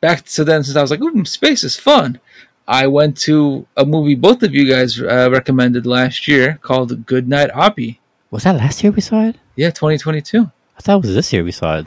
back 0.02 0.24
so 0.26 0.44
then 0.44 0.64
since 0.64 0.78
i 0.78 0.82
was 0.82 0.92
like 0.92 1.02
ooh 1.02 1.26
space 1.26 1.64
is 1.64 1.78
fun 1.78 2.20
i 2.67 2.88
went 2.88 3.17
to 3.17 3.65
a 3.78 3.86
movie 3.86 4.15
both 4.15 4.41
of 4.43 4.54
you 4.54 4.67
guys 4.69 4.99
uh, 5.01 5.30
recommended 5.32 5.86
last 5.86 6.28
year 6.28 6.58
called 6.62 7.06
good 7.06 7.28
night 7.28 7.49
Oppy 7.51 7.99
was 8.32 8.43
that 8.43 8.56
last 8.56 8.84
year 8.84 8.91
we 8.91 9.01
saw 9.01 9.23
it? 9.28 9.36
yeah 9.56 9.69
2022 9.69 10.49
I 10.78 10.82
thought 10.82 10.97
it 10.97 11.08
was 11.08 11.15
this 11.15 11.32
year 11.32 11.41
we 11.45 11.54
saw 11.54 11.78
it. 11.80 11.86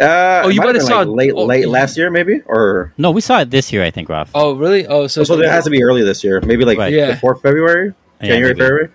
Uh, 0.00 0.42
Oh, 0.44 0.48
you 0.48 0.54
it 0.54 0.64
might 0.64 0.66
might 0.72 0.74
have 0.76 0.88
have 0.88 0.88
been, 0.88 0.88
like, 0.88 1.04
saw- 1.06 1.12
late, 1.12 1.32
oh, 1.36 1.44
late 1.44 1.60
yeah. 1.60 1.66
last 1.66 1.98
year, 1.98 2.10
maybe, 2.10 2.40
or 2.46 2.94
No, 2.96 3.10
we 3.10 3.20
saw 3.20 3.40
it 3.40 3.50
this 3.50 3.70
year, 3.70 3.84
I 3.84 3.90
think, 3.90 4.08
Ralph. 4.08 4.30
oh 4.34 4.54
really 4.56 4.86
oh 4.86 5.08
so, 5.08 5.24
so 5.24 5.36
there 5.36 5.50
has 5.50 5.64
to 5.64 5.70
be 5.70 5.82
early 5.84 6.02
this 6.02 6.24
year, 6.24 6.40
maybe 6.40 6.64
like 6.64 6.78
Right. 6.78 6.90
Yeah. 6.90 7.08
the 7.10 7.16
fourth 7.18 7.42
February, 7.42 7.92
Yeah, 8.22 8.28
January, 8.28 8.54
maybe. 8.54 8.60
February. 8.64 8.88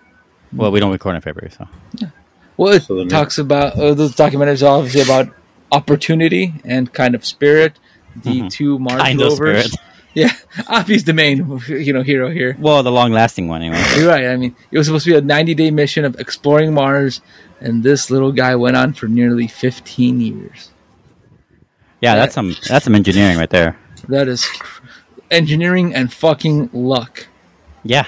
Well, 0.51 0.71
we 0.71 0.79
don't 0.79 0.91
record 0.91 1.13
in 1.13 1.21
February, 1.21 1.51
so. 1.51 1.67
well 2.57 2.73
it 2.73 2.81
So 2.83 2.95
then- 2.95 3.07
talks 3.07 3.37
about 3.37 3.77
uh, 3.77 3.93
those 3.93 4.15
documentaries 4.15 4.63
are 4.63 4.79
obviously 4.79 5.01
about 5.01 5.29
opportunity 5.71 6.53
and 6.63 6.91
kind 6.91 7.13
of 7.13 7.23
spirit 7.23 7.77
the 8.15 8.41
Mhm. 8.41 8.49
two 8.49 8.79
mars 8.79 8.99
Kind 9.01 9.21
of 9.21 9.27
rovers 9.37 9.73
spirit. 9.73 9.81
yeah 10.23 10.31
Oppy's 10.67 11.03
the 11.03 11.13
main 11.13 11.61
you 11.67 11.93
know 11.93 12.01
hero 12.01 12.29
here 12.31 12.55
Well, 12.59 12.81
the 12.83 12.91
long 12.91 13.11
lasting 13.11 13.47
one, 13.47 13.61
anyway. 13.61 13.83
You're 13.97 14.07
right. 14.09 14.27
I 14.27 14.37
mean, 14.37 14.55
it 14.71 14.77
was 14.77 14.87
supposed 14.87 15.05
to 15.05 15.11
be 15.11 15.17
a 15.17 15.21
90 15.21 15.53
day 15.55 15.71
mission 15.71 16.05
of 16.05 16.19
exploring 16.19 16.73
Mars, 16.73 17.21
and 17.59 17.83
this 17.83 18.09
little 18.09 18.31
guy 18.31 18.55
went 18.55 18.77
on 18.77 18.93
for 18.93 19.07
nearly 19.07 19.47
15 19.47 20.21
years. 20.21 20.71
Yeah, 22.01 22.15
that's 22.15 22.33
some 22.33 22.55
that's 22.67 22.85
some 22.85 22.95
engineering 22.95 23.37
right 23.37 23.49
there. 23.49 23.77
That 24.09 24.27
is 24.27 24.45
cr- 24.45 24.85
engineering 25.31 25.93
and 25.95 26.11
fucking 26.11 26.69
luck. 26.73 27.27
Yeah. 27.83 28.05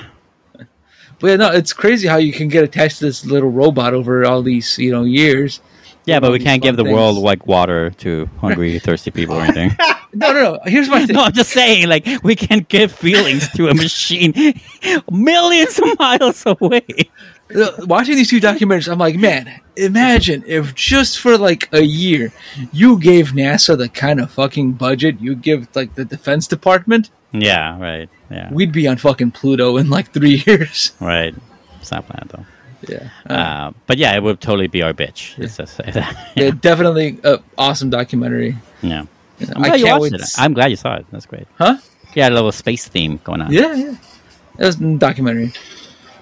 But 1.19 1.27
yeah, 1.27 1.35
no, 1.37 1.51
it's 1.51 1.73
crazy 1.73 2.07
how 2.07 2.17
you 2.17 2.31
can 2.31 2.47
get 2.47 2.63
attached 2.63 2.99
to 2.99 3.05
this 3.05 3.25
little 3.25 3.49
robot 3.49 3.93
over 3.93 4.25
all 4.25 4.43
these, 4.43 4.77
you 4.77 4.91
know, 4.91 5.03
years. 5.03 5.61
Yeah, 6.05 6.19
but 6.19 6.31
we 6.31 6.39
can't 6.39 6.61
give 6.61 6.77
the 6.77 6.83
fun 6.83 6.93
world 6.93 7.17
like 7.17 7.47
water 7.47 7.89
to 7.89 8.29
hungry, 8.39 8.77
thirsty 8.79 9.11
people 9.11 9.35
or 9.35 9.41
anything. 9.41 9.71
No, 10.17 10.33
no, 10.33 10.53
no. 10.53 10.59
Here's 10.65 10.89
my 10.89 11.05
thing. 11.05 11.15
no, 11.15 11.23
I'm 11.23 11.33
just 11.33 11.51
saying, 11.51 11.87
like, 11.87 12.05
we 12.23 12.35
can't 12.35 12.67
give 12.67 12.91
feelings 12.91 13.47
to 13.53 13.69
a 13.69 13.73
machine 13.73 14.33
millions 15.11 15.79
of 15.79 15.97
miles 15.99 16.43
away. 16.45 16.83
Uh, 17.55 17.69
Watching 17.79 18.15
these 18.15 18.29
two 18.29 18.39
documentaries, 18.41 18.91
I'm 18.91 18.97
like, 18.99 19.15
man, 19.15 19.61
imagine 19.77 20.43
if 20.45 20.75
just 20.75 21.19
for 21.19 21.37
like 21.37 21.69
a 21.71 21.81
year 21.81 22.31
you 22.73 22.99
gave 22.99 23.29
NASA 23.29 23.77
the 23.77 23.87
kind 23.89 24.19
of 24.19 24.29
fucking 24.31 24.73
budget 24.73 25.21
you 25.21 25.33
give 25.35 25.67
like 25.75 25.95
the 25.95 26.03
Defense 26.03 26.47
Department, 26.47 27.09
Yeah, 27.31 27.79
right. 27.79 28.09
Yeah, 28.29 28.51
we'd 28.51 28.73
be 28.73 28.87
on 28.87 28.97
fucking 28.97 29.31
Pluto 29.31 29.77
in 29.77 29.89
like 29.89 30.11
three 30.11 30.43
years. 30.47 30.91
right. 30.99 31.33
It's 31.79 31.91
not 31.91 32.05
planned 32.07 32.29
though. 32.31 32.45
Yeah. 32.93 33.09
Uh, 33.33 33.71
but 33.87 33.97
yeah, 33.97 34.13
it 34.15 34.21
would 34.23 34.41
totally 34.41 34.67
be 34.67 34.81
our 34.81 34.93
bitch. 34.93 35.37
Let's 35.37 35.55
just 35.57 35.75
say 35.77 35.89
that. 35.91 36.31
Yeah, 36.35 36.51
definitely 36.51 37.17
a 37.23 37.39
awesome 37.57 37.89
documentary. 37.89 38.57
yeah. 38.81 39.05
Yeah, 39.39 39.47
I'm 39.55 39.63
I 39.63 39.67
glad 39.69 39.79
you 39.79 39.85
watched 39.99 40.13
it. 40.13 40.21
I'm 40.37 40.53
glad 40.53 40.67
you 40.71 40.75
saw 40.77 40.95
it. 40.95 41.05
That's 41.11 41.25
great. 41.25 41.47
Huh? 41.57 41.77
Yeah, 42.15 42.29
a 42.29 42.31
little 42.31 42.51
space 42.51 42.87
theme 42.87 43.19
going 43.23 43.41
on. 43.41 43.51
Yeah, 43.51 43.73
yeah. 43.75 43.95
It 44.57 44.65
was 44.65 44.81
a 44.81 44.95
documentary. 44.97 45.53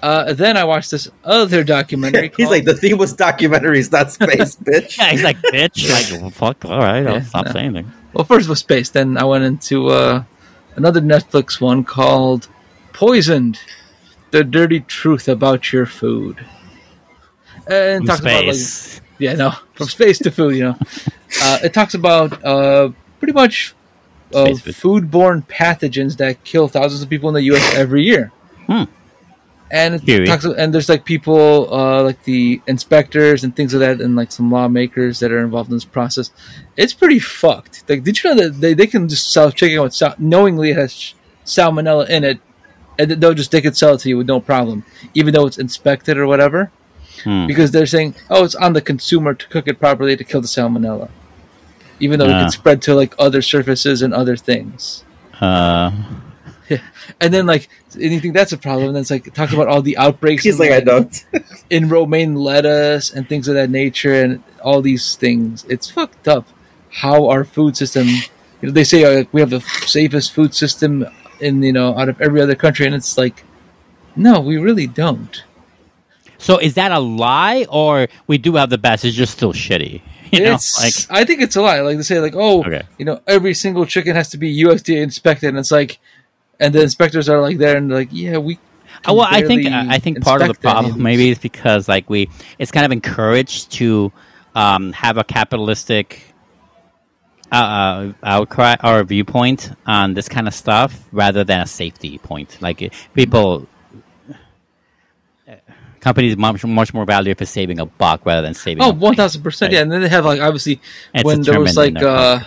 Uh, 0.02 0.34
then 0.34 0.56
I 0.58 0.64
watched 0.64 0.90
this 0.90 1.08
other 1.24 1.64
documentary. 1.64 2.28
He's 2.36 2.46
called- 2.46 2.50
like, 2.56 2.64
the 2.64 2.74
theme 2.74 2.98
was 2.98 3.14
documentaries, 3.14 3.90
not 3.90 4.12
space, 4.12 4.56
bitch. 4.62 4.98
Yeah, 4.98 5.10
he's 5.10 5.22
like, 5.22 5.38
bitch. 5.38 5.88
Like, 6.12 6.20
well, 6.20 6.30
fuck. 6.30 6.64
All 6.66 6.78
right, 6.78 7.06
I'll 7.06 7.14
Yeah, 7.14 7.22
stop 7.22 7.46
no. 7.46 7.52
saying 7.52 7.66
anything. 7.76 7.92
Well, 8.12 8.24
first 8.24 8.48
was 8.48 8.58
space. 8.58 8.90
Then 8.90 9.16
I 9.16 9.24
went 9.24 9.44
into 9.44 9.88
uh, 9.88 10.22
another 10.76 11.00
Netflix 11.00 11.60
one 11.60 11.82
called 11.84 12.48
"Poisoned: 12.92 13.58
The 14.32 14.44
Dirty 14.44 14.80
Truth 14.80 15.28
About 15.28 15.72
Your 15.72 15.86
Food." 15.86 16.44
And 17.68 18.00
From 18.00 18.06
talks 18.06 18.20
about 18.20 18.44
like 18.46 19.02
yeah, 19.18 19.32
no, 19.34 19.52
from 19.74 19.88
space 19.88 20.18
to 20.20 20.30
food. 20.30 20.56
You 20.56 20.64
know, 20.64 20.78
uh, 21.42 21.58
it 21.64 21.72
talks 21.74 21.94
about 21.94 22.44
uh, 22.44 22.90
pretty 23.26 23.34
much 23.34 23.74
uh, 24.34 24.54
food. 24.54 25.10
foodborne 25.10 25.46
pathogens 25.48 26.16
that 26.18 26.42
kill 26.44 26.68
thousands 26.68 27.02
of 27.02 27.08
people 27.10 27.28
in 27.28 27.34
the 27.34 27.42
U.S. 27.42 27.74
every 27.74 28.04
year. 28.04 28.30
Hmm. 28.66 28.84
And 29.68 30.00
it 30.06 30.26
talks, 30.26 30.44
and 30.44 30.72
there's 30.72 30.88
like 30.88 31.04
people, 31.04 31.72
uh, 31.74 32.00
like 32.04 32.22
the 32.22 32.60
inspectors 32.68 33.42
and 33.42 33.54
things 33.56 33.74
like 33.74 33.80
that, 33.80 34.00
and 34.00 34.14
like 34.14 34.30
some 34.30 34.48
lawmakers 34.48 35.18
that 35.18 35.32
are 35.32 35.40
involved 35.40 35.70
in 35.70 35.76
this 35.76 35.84
process. 35.84 36.30
It's 36.76 36.94
pretty 36.94 37.18
fucked. 37.18 37.82
Like, 37.88 38.04
did 38.04 38.22
you 38.22 38.30
know 38.30 38.42
that 38.44 38.60
they, 38.60 38.74
they 38.74 38.86
can 38.86 39.08
just 39.08 39.32
sell 39.32 39.50
chicken 39.50 39.82
with 39.82 39.92
sal- 39.92 40.14
knowingly 40.18 40.70
it 40.70 40.76
has 40.76 41.14
salmonella 41.44 42.08
in 42.08 42.22
it, 42.22 42.38
and 42.96 43.10
they'll 43.10 43.34
just 43.34 43.50
they 43.50 43.60
could 43.60 43.76
sell 43.76 43.94
it 43.94 43.98
to 44.02 44.08
you 44.08 44.18
with 44.18 44.28
no 44.28 44.38
problem, 44.38 44.84
even 45.14 45.34
though 45.34 45.46
it's 45.46 45.58
inspected 45.58 46.16
or 46.16 46.26
whatever 46.28 46.70
Hmm. 47.24 47.46
because 47.46 47.70
they're 47.70 47.86
saying, 47.86 48.14
"Oh, 48.28 48.44
it's 48.44 48.54
on 48.54 48.74
the 48.74 48.82
consumer 48.82 49.32
to 49.34 49.48
cook 49.48 49.66
it 49.66 49.80
properly 49.80 50.16
to 50.16 50.22
kill 50.22 50.42
the 50.42 50.46
salmonella," 50.46 51.08
even 52.00 52.18
though 52.18 52.26
it 52.26 52.32
Ah. 52.32 52.40
can 52.42 52.50
spread 52.50 52.82
to 52.82 52.94
like 52.94 53.14
other 53.18 53.42
surfaces 53.42 54.02
and 54.02 54.12
other 54.14 54.36
things. 54.36 55.04
Uh, 55.40 55.90
And 57.20 57.32
then 57.32 57.46
like, 57.46 57.68
and 57.94 58.10
you 58.12 58.18
think 58.20 58.34
that's 58.34 58.52
a 58.52 58.58
problem? 58.58 58.88
And 58.88 58.96
then 58.96 59.02
it's 59.02 59.10
like 59.10 59.26
it 59.28 59.34
talks 59.34 59.52
about 59.52 59.68
all 59.68 59.82
the 59.82 59.96
outbreaks. 59.96 60.42
He's 60.42 60.54
in, 60.58 60.66
like, 60.66 60.72
I 60.72 60.80
don't. 60.80 61.24
in 61.70 61.88
romaine 61.88 62.34
lettuce 62.34 63.12
and 63.12 63.28
things 63.28 63.46
of 63.46 63.54
that 63.54 63.70
nature, 63.70 64.12
and 64.20 64.42
all 64.62 64.82
these 64.82 65.14
things. 65.14 65.64
It's 65.68 65.88
fucked 65.88 66.26
up 66.26 66.46
how 66.90 67.28
our 67.28 67.44
food 67.44 67.76
system. 67.76 68.08
You 68.60 68.68
know, 68.68 68.70
they 68.72 68.82
say 68.82 69.04
uh, 69.04 69.24
we 69.30 69.40
have 69.40 69.50
the 69.50 69.60
safest 69.86 70.32
food 70.32 70.54
system 70.54 71.06
in 71.40 71.62
you 71.62 71.72
know 71.72 71.96
out 71.96 72.08
of 72.08 72.20
every 72.20 72.40
other 72.42 72.56
country, 72.56 72.84
and 72.86 72.94
it's 72.96 73.16
like, 73.16 73.44
no, 74.16 74.40
we 74.40 74.56
really 74.58 74.88
don't. 74.88 75.44
so 76.38 76.58
is 76.58 76.74
that 76.74 76.90
a 76.90 76.98
lie, 76.98 77.64
or 77.68 78.08
we 78.26 78.38
do 78.38 78.56
have 78.56 78.70
the 78.70 78.78
best? 78.78 79.04
It's 79.04 79.14
just 79.16 79.32
still 79.32 79.52
shitty. 79.52 80.02
You 80.32 80.44
know, 80.44 80.54
it's 80.54 81.08
like 81.08 81.18
I 81.18 81.24
think 81.24 81.40
it's 81.40 81.56
a 81.56 81.62
lie. 81.62 81.80
Like 81.80 81.96
they 81.96 82.02
say, 82.02 82.20
like 82.20 82.34
oh, 82.34 82.60
Okay. 82.60 82.82
you 82.98 83.04
know, 83.04 83.20
every 83.26 83.54
single 83.54 83.86
chicken 83.86 84.16
has 84.16 84.30
to 84.30 84.38
be 84.38 84.62
USDA 84.64 85.02
inspected, 85.02 85.50
and 85.50 85.58
it's 85.58 85.70
like, 85.70 85.98
and 86.58 86.74
the 86.74 86.82
inspectors 86.82 87.28
are 87.28 87.40
like 87.40 87.58
there, 87.58 87.76
and 87.76 87.90
like, 87.90 88.08
yeah, 88.10 88.38
we. 88.38 88.58
Well, 89.06 89.20
I 89.20 89.42
think 89.42 89.66
I 89.66 89.98
think 89.98 90.22
part 90.22 90.42
of 90.42 90.48
the 90.48 90.54
problem 90.54 91.02
maybe 91.02 91.30
is 91.30 91.38
because 91.38 91.88
like 91.88 92.10
we 92.10 92.28
it's 92.58 92.72
kind 92.72 92.84
of 92.84 92.92
encouraged 92.92 93.70
to 93.72 94.10
um, 94.54 94.92
have 94.94 95.16
a 95.18 95.24
capitalistic 95.24 96.34
uh, 97.52 97.54
uh, 97.54 98.12
outcry 98.24 98.74
or 98.82 99.04
viewpoint 99.04 99.70
on 99.86 100.14
this 100.14 100.28
kind 100.28 100.48
of 100.48 100.54
stuff 100.54 101.04
rather 101.12 101.44
than 101.44 101.60
a 101.60 101.66
safety 101.66 102.18
point. 102.18 102.60
Like 102.60 102.92
people, 103.14 103.68
companies 106.06 106.36
much 106.36 106.64
much 106.64 106.94
more 106.94 107.04
value 107.04 107.34
for 107.34 107.44
saving 107.44 107.78
a 107.80 107.86
buck 107.86 108.24
rather 108.24 108.42
than 108.42 108.54
saving. 108.54 108.82
Oh, 108.82 108.92
one 108.92 109.14
thousand 109.16 109.42
percent. 109.42 109.72
Yeah, 109.72 109.82
and 109.82 109.90
then 109.90 110.00
they 110.02 110.08
have 110.08 110.24
like 110.24 110.40
obviously 110.40 110.80
It's 111.12 111.24
when 111.24 111.42
there 111.42 111.58
was 111.60 111.76
like 111.76 111.96
uh, 112.00 112.40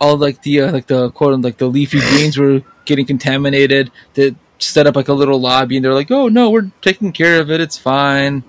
all 0.00 0.16
like 0.16 0.42
the 0.42 0.60
uh, 0.62 0.72
like 0.72 0.86
the 0.86 1.10
quote 1.10 1.40
like 1.40 1.58
the 1.58 1.66
leafy 1.66 2.00
greens 2.00 2.36
were 2.38 2.62
getting 2.84 3.06
contaminated. 3.06 3.90
They 4.14 4.34
set 4.58 4.86
up 4.86 4.96
like 4.96 5.08
a 5.08 5.12
little 5.12 5.40
lobby, 5.40 5.76
and 5.76 5.84
they're 5.84 5.94
like, 5.94 6.10
"Oh 6.10 6.28
no, 6.28 6.50
we're 6.50 6.70
taking 6.82 7.12
care 7.12 7.40
of 7.40 7.50
it. 7.50 7.60
It's 7.60 7.78
fine. 7.78 8.44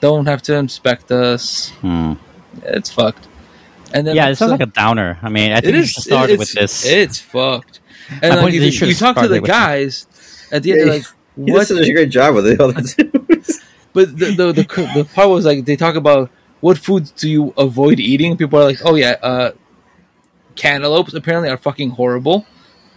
Don't 0.00 0.26
have 0.26 0.42
to 0.42 0.54
inspect 0.56 1.10
us. 1.10 1.70
Hmm. 1.80 2.14
It's 2.62 2.90
fucked." 2.90 3.26
And 3.94 4.06
then 4.06 4.16
Yeah, 4.16 4.24
like, 4.24 4.32
it 4.32 4.36
sounds 4.36 4.50
so- 4.50 4.54
like 4.54 4.68
a 4.68 4.72
downer. 4.72 5.18
I 5.22 5.28
mean, 5.30 5.52
I 5.52 5.58
It 5.58 5.64
think 5.64 5.76
you 5.76 5.86
started 5.86 6.34
it's, 6.34 6.40
with 6.40 6.52
this. 6.52 6.84
It's 6.84 7.18
fucked. 7.18 7.80
And 8.22 8.36
like, 8.36 8.52
you, 8.52 8.60
you 8.60 8.60
think- 8.66 8.74
should 8.74 8.88
you 8.88 8.94
talk 8.94 9.16
to 9.16 9.28
the 9.28 9.36
it 9.36 9.42
with- 9.42 9.50
guys 9.50 10.06
at 10.52 10.62
the 10.62 10.72
end, 10.72 10.80
they're 10.80 10.88
like, 10.98 11.04
He 11.44 11.52
"What?" 11.52 11.68
does 11.68 11.68
such 11.78 11.86
a 11.88 11.92
great 11.92 12.10
job 12.10 12.34
with 12.34 12.46
it. 12.48 12.60
all 12.60 12.72
the 12.72 12.82
time. 12.82 13.12
But 13.92 14.18
the 14.18 14.26
the, 14.34 14.52
the 14.52 14.90
the 14.94 15.04
part 15.14 15.28
was 15.30 15.44
like 15.44 15.64
they 15.64 15.76
talk 15.76 15.94
about 15.94 16.30
what 16.60 16.76
foods 16.78 17.10
do 17.12 17.28
you 17.30 17.54
avoid 17.56 18.00
eating. 18.00 18.36
People 18.36 18.58
are 18.60 18.64
like, 18.64 18.78
"Oh 18.84 18.94
yeah, 18.96 19.16
uh, 19.22 19.52
cantaloupes 20.56 21.14
apparently 21.14 21.48
are 21.50 21.56
fucking 21.56 21.90
horrible 21.90 22.44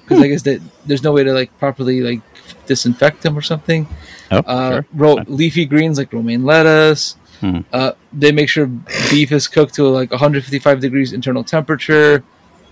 because 0.04 0.20
I 0.24 0.28
guess 0.28 0.42
that 0.44 0.62
there's 0.86 1.04
no 1.04 1.12
way 1.12 1.24
to 1.24 1.34
like 1.34 1.56
properly 1.60 2.02
like 2.02 2.22
disinfect 2.66 3.22
them 3.22 3.38
or 3.38 3.42
something." 3.42 3.88
oh, 4.32 4.38
Uh, 4.46 4.72
sure. 4.72 4.86
ro- 4.94 5.24
leafy 5.28 5.66
greens 5.66 5.98
like 5.98 6.12
romaine 6.14 6.44
lettuce. 6.44 7.16
Hmm. 7.40 7.60
Uh, 7.74 7.94
they 8.14 8.32
make 8.32 8.50
sure 8.50 8.68
beef 9.10 9.32
is 9.32 9.48
cooked 9.48 9.74
to 9.76 9.88
like 9.88 10.12
155 10.12 10.80
degrees 10.80 11.12
internal 11.14 11.44
temperature, 11.44 12.24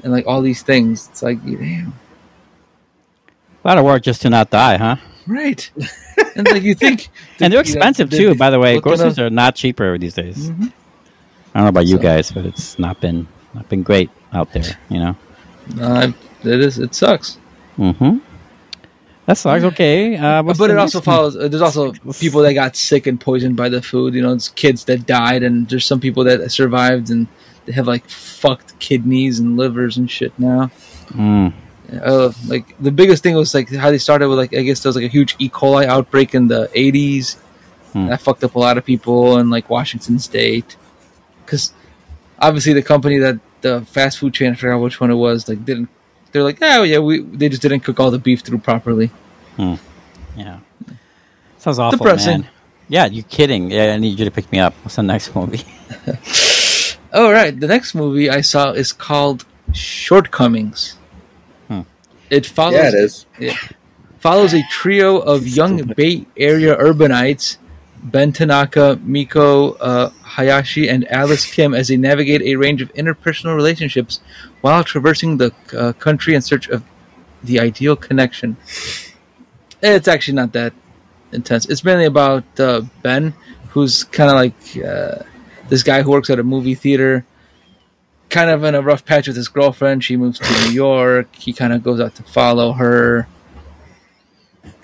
and 0.04 0.12
like 0.14 0.28
all 0.28 0.42
these 0.42 0.62
things. 0.62 1.08
It's 1.10 1.24
like, 1.24 1.44
damn, 1.44 1.94
A 3.64 3.68
lot 3.68 3.78
of 3.80 3.86
work 3.86 4.04
just 4.04 4.22
to 4.24 4.30
not 4.30 4.50
die, 4.52 4.78
huh? 4.78 4.98
Right? 5.30 5.70
and 6.36 6.48
like 6.52 6.64
you 6.64 6.76
think, 6.76 7.08
and 7.40 7.54
they're 7.54 7.62
expensive 7.62 8.10
too. 8.10 8.36
By 8.36 8.50
the 8.50 8.60
way, 8.60 8.80
groceries 8.80 9.20
are 9.20 9.30
not 9.30 9.56
cheaper 9.56 9.98
these 9.98 10.16
days. 10.16 10.50
Mhm. 10.50 10.74
I 11.54 11.60
don't 11.60 11.64
know 11.64 11.70
about 11.70 11.86
you 11.88 11.96
So- 11.98 12.02
guys, 12.04 12.32
but 12.32 12.46
it's 12.46 12.78
not 12.78 13.00
been 13.00 13.28
not 13.54 13.70
been 13.70 13.84
great 13.84 14.10
out 14.34 14.52
there. 14.54 14.78
You 14.90 15.00
know. 15.00 15.16
Uh, 15.80 16.12
it 16.44 16.60
is. 16.60 16.80
It 16.80 16.96
sucks. 16.96 17.38
Mm-hmm. 17.78 18.18
That 19.26 19.38
sucks. 19.38 19.64
Okay, 19.64 20.18
uh, 20.18 20.42
but 20.42 20.70
it 20.72 20.78
also 20.78 21.02
follows. 21.02 21.36
Uh, 21.38 21.48
there's 21.48 21.62
also 21.62 21.94
people 22.20 22.42
that 22.42 22.54
got 22.56 22.76
sick 22.76 23.06
and 23.08 23.22
poisoned 23.22 23.56
by 23.56 23.70
the 23.70 23.82
food. 23.82 24.16
You 24.16 24.24
know, 24.24 24.34
it's 24.34 24.50
kids 24.50 24.86
that 24.86 25.06
died, 25.06 25.44
and 25.44 25.70
there's 25.70 25.86
some 25.86 26.00
people 26.00 26.24
that 26.26 26.52
survived 26.52 27.12
and 27.12 27.28
they 27.66 27.74
have 27.74 27.86
like 27.88 28.10
fucked 28.10 28.80
kidneys 28.80 29.38
and 29.40 29.56
livers 29.58 29.98
and 29.98 30.10
shit 30.10 30.34
now. 30.40 30.72
Mm. 31.10 31.54
Uh, 31.92 32.32
like 32.48 32.76
the 32.80 32.92
biggest 32.92 33.24
thing 33.24 33.36
was 33.36 33.54
like 33.54 33.70
how 33.74 33.90
they 33.90 33.98
started 33.98 34.30
with 34.30 34.38
like 34.38 34.54
I 34.54 34.62
guess 34.62 34.82
there 34.84 34.90
was 34.90 34.96
like 34.96 35.06
a 35.06 35.10
huge 35.10 35.36
E. 35.40 35.50
coli 35.50 35.86
outbreak 35.86 36.36
in 36.36 36.48
the 36.48 36.70
80s. 36.76 37.36
Hmm. 37.94 38.08
That 38.08 38.22
fucked 38.22 38.44
up 38.44 38.56
a 38.56 38.60
lot 38.60 38.78
of 38.78 38.86
people 38.86 39.38
in 39.40 39.50
like 39.50 39.70
Washington 39.70 40.20
State 40.20 40.76
because 41.46 41.74
obviously 42.38 42.74
the 42.74 42.84
company 42.84 43.18
that 43.18 43.40
the 43.62 43.82
fast 43.86 44.20
food 44.20 44.34
chain 44.34 44.52
I 44.52 44.56
forgot 44.56 44.78
which 44.80 45.00
one 45.02 45.10
it 45.10 45.16
was 45.16 45.48
like 45.50 45.66
didn't. 45.66 45.90
They're 46.32 46.44
like, 46.44 46.60
oh 46.62 46.84
yeah, 46.84 47.00
we 47.00 47.22
they 47.22 47.50
just 47.50 47.64
didn't 47.64 47.80
cook 47.80 48.00
all 48.00 48.12
the 48.12 48.20
beef 48.20 48.42
through 48.42 48.60
properly. 48.60 49.10
Yeah, 49.58 50.60
sounds 51.58 51.80
awful, 51.80 51.98
Depressing. 51.98 52.42
man. 52.42 52.50
Yeah, 52.88 53.06
you're 53.08 53.24
kidding. 53.26 53.72
Yeah, 53.72 53.94
I 53.94 53.98
need 53.98 54.18
you 54.20 54.26
to 54.26 54.32
pick 54.32 54.52
me 54.52 54.60
up. 54.60 54.74
What's 54.84 54.96
the 54.98 55.02
next 55.04 55.36
movie? 55.36 55.64
All 57.12 57.32
right, 57.32 57.60
the 57.60 57.66
next 57.68 57.96
movie 57.96 58.30
I 58.30 58.42
saw 58.42 58.72
is 58.72 58.94
called 58.94 59.44
Shortcomings. 59.74 60.96
It 62.30 62.46
follows 62.46 62.74
yeah, 62.74 62.88
it 62.88 62.94
is. 62.94 63.26
follows 64.20 64.54
a 64.54 64.64
trio 64.70 65.18
of 65.18 65.48
young 65.48 65.84
Bay 65.96 66.26
Area 66.38 66.76
urbanites, 66.78 67.58
Ben 68.04 68.32
Tanaka, 68.32 69.00
Miko 69.04 69.74
uh, 69.74 70.10
Hayashi, 70.24 70.90
and 70.90 71.10
Alice 71.12 71.46
Kim, 71.46 71.74
as 71.74 71.88
they 71.88 71.98
navigate 71.98 72.42
a 72.44 72.56
range 72.56 72.82
of 72.82 72.94
interpersonal 72.94 73.56
relationships 73.56 74.20
while 74.62 74.84
traversing 74.84 75.38
the 75.38 75.54
uh, 75.76 75.94
country 75.94 76.36
in 76.36 76.42
search 76.42 76.70
of 76.70 76.84
the 77.44 77.60
ideal 77.60 77.96
connection. 77.96 78.58
It's 79.82 80.08
actually 80.08 80.36
not 80.36 80.54
that 80.54 80.74
intense. 81.32 81.66
It's 81.66 81.84
mainly 81.84 82.06
about 82.06 82.44
uh, 82.60 82.82
Ben, 83.02 83.34
who's 83.70 84.04
kind 84.04 84.30
of 84.30 84.36
like 84.36 84.86
uh, 84.86 85.24
this 85.70 85.84
guy 85.84 86.02
who 86.02 86.12
works 86.12 86.30
at 86.30 86.40
a 86.40 86.44
movie 86.44 86.76
theater. 86.76 87.26
Kind 88.30 88.50
of 88.50 88.64
in 88.64 88.76
a 88.76 88.82
rough 88.82 89.06
patch 89.06 89.28
with 89.28 89.36
his 89.36 89.48
girlfriend. 89.48 90.04
She 90.04 90.16
moves 90.16 90.40
to 90.40 90.68
New 90.68 90.74
York. 90.74 91.36
He 91.36 91.52
kind 91.54 91.74
of 91.74 91.84
goes 91.84 92.00
out 92.00 92.16
to 92.16 92.24
follow 92.24 92.74
her 92.74 93.28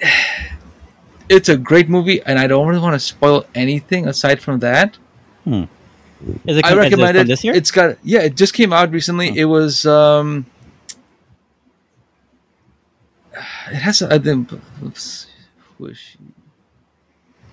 it's 1.30 1.50
a 1.50 1.58
great 1.58 1.90
movie, 1.90 2.22
and 2.22 2.40
I 2.40 2.48
don't 2.48 2.68
really 2.68 2.82
want 2.82 2.94
to 2.94 3.00
spoil 3.00 3.46
anything 3.54 4.08
aside 4.08 4.42
from 4.42 4.60
that. 4.60 4.98
Is 6.46 6.58
it? 6.58 6.66
I 6.66 6.74
recommend 6.76 7.18
it. 7.18 7.28
this 7.28 7.44
year. 7.44 7.54
It's 7.54 7.72
got 7.72 7.98
yeah, 8.04 8.22
it 8.22 8.36
just 8.36 8.54
came 8.54 8.74
out 8.74 8.92
recently. 8.92 9.38
It 9.38 9.46
was 9.46 9.86
um, 9.86 10.46
it 13.34 13.76
has 13.76 14.02
I 14.02 14.20
think 14.20 14.52
oops, 14.84 15.28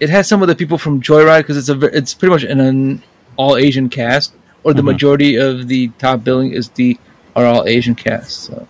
it 0.00 0.08
has 0.08 0.28
some 0.28 0.42
of 0.42 0.48
the 0.48 0.54
people 0.54 0.78
from 0.78 1.02
Joyride 1.02 1.40
because 1.40 1.56
it's 1.56 1.68
a 1.68 1.96
it's 1.96 2.14
pretty 2.14 2.32
much 2.32 2.44
an, 2.44 2.60
an 2.60 3.02
all 3.36 3.56
Asian 3.56 3.88
cast, 3.88 4.32
or 4.64 4.72
the 4.74 4.82
Mhm. 4.82 4.86
majority 4.86 5.36
of 5.36 5.68
the 5.68 5.88
top 5.98 6.24
billing 6.24 6.52
is 6.52 6.68
the 6.70 6.98
are 7.34 7.46
all 7.46 7.66
Asian 7.66 7.94
cast. 7.94 8.42
So. 8.44 8.66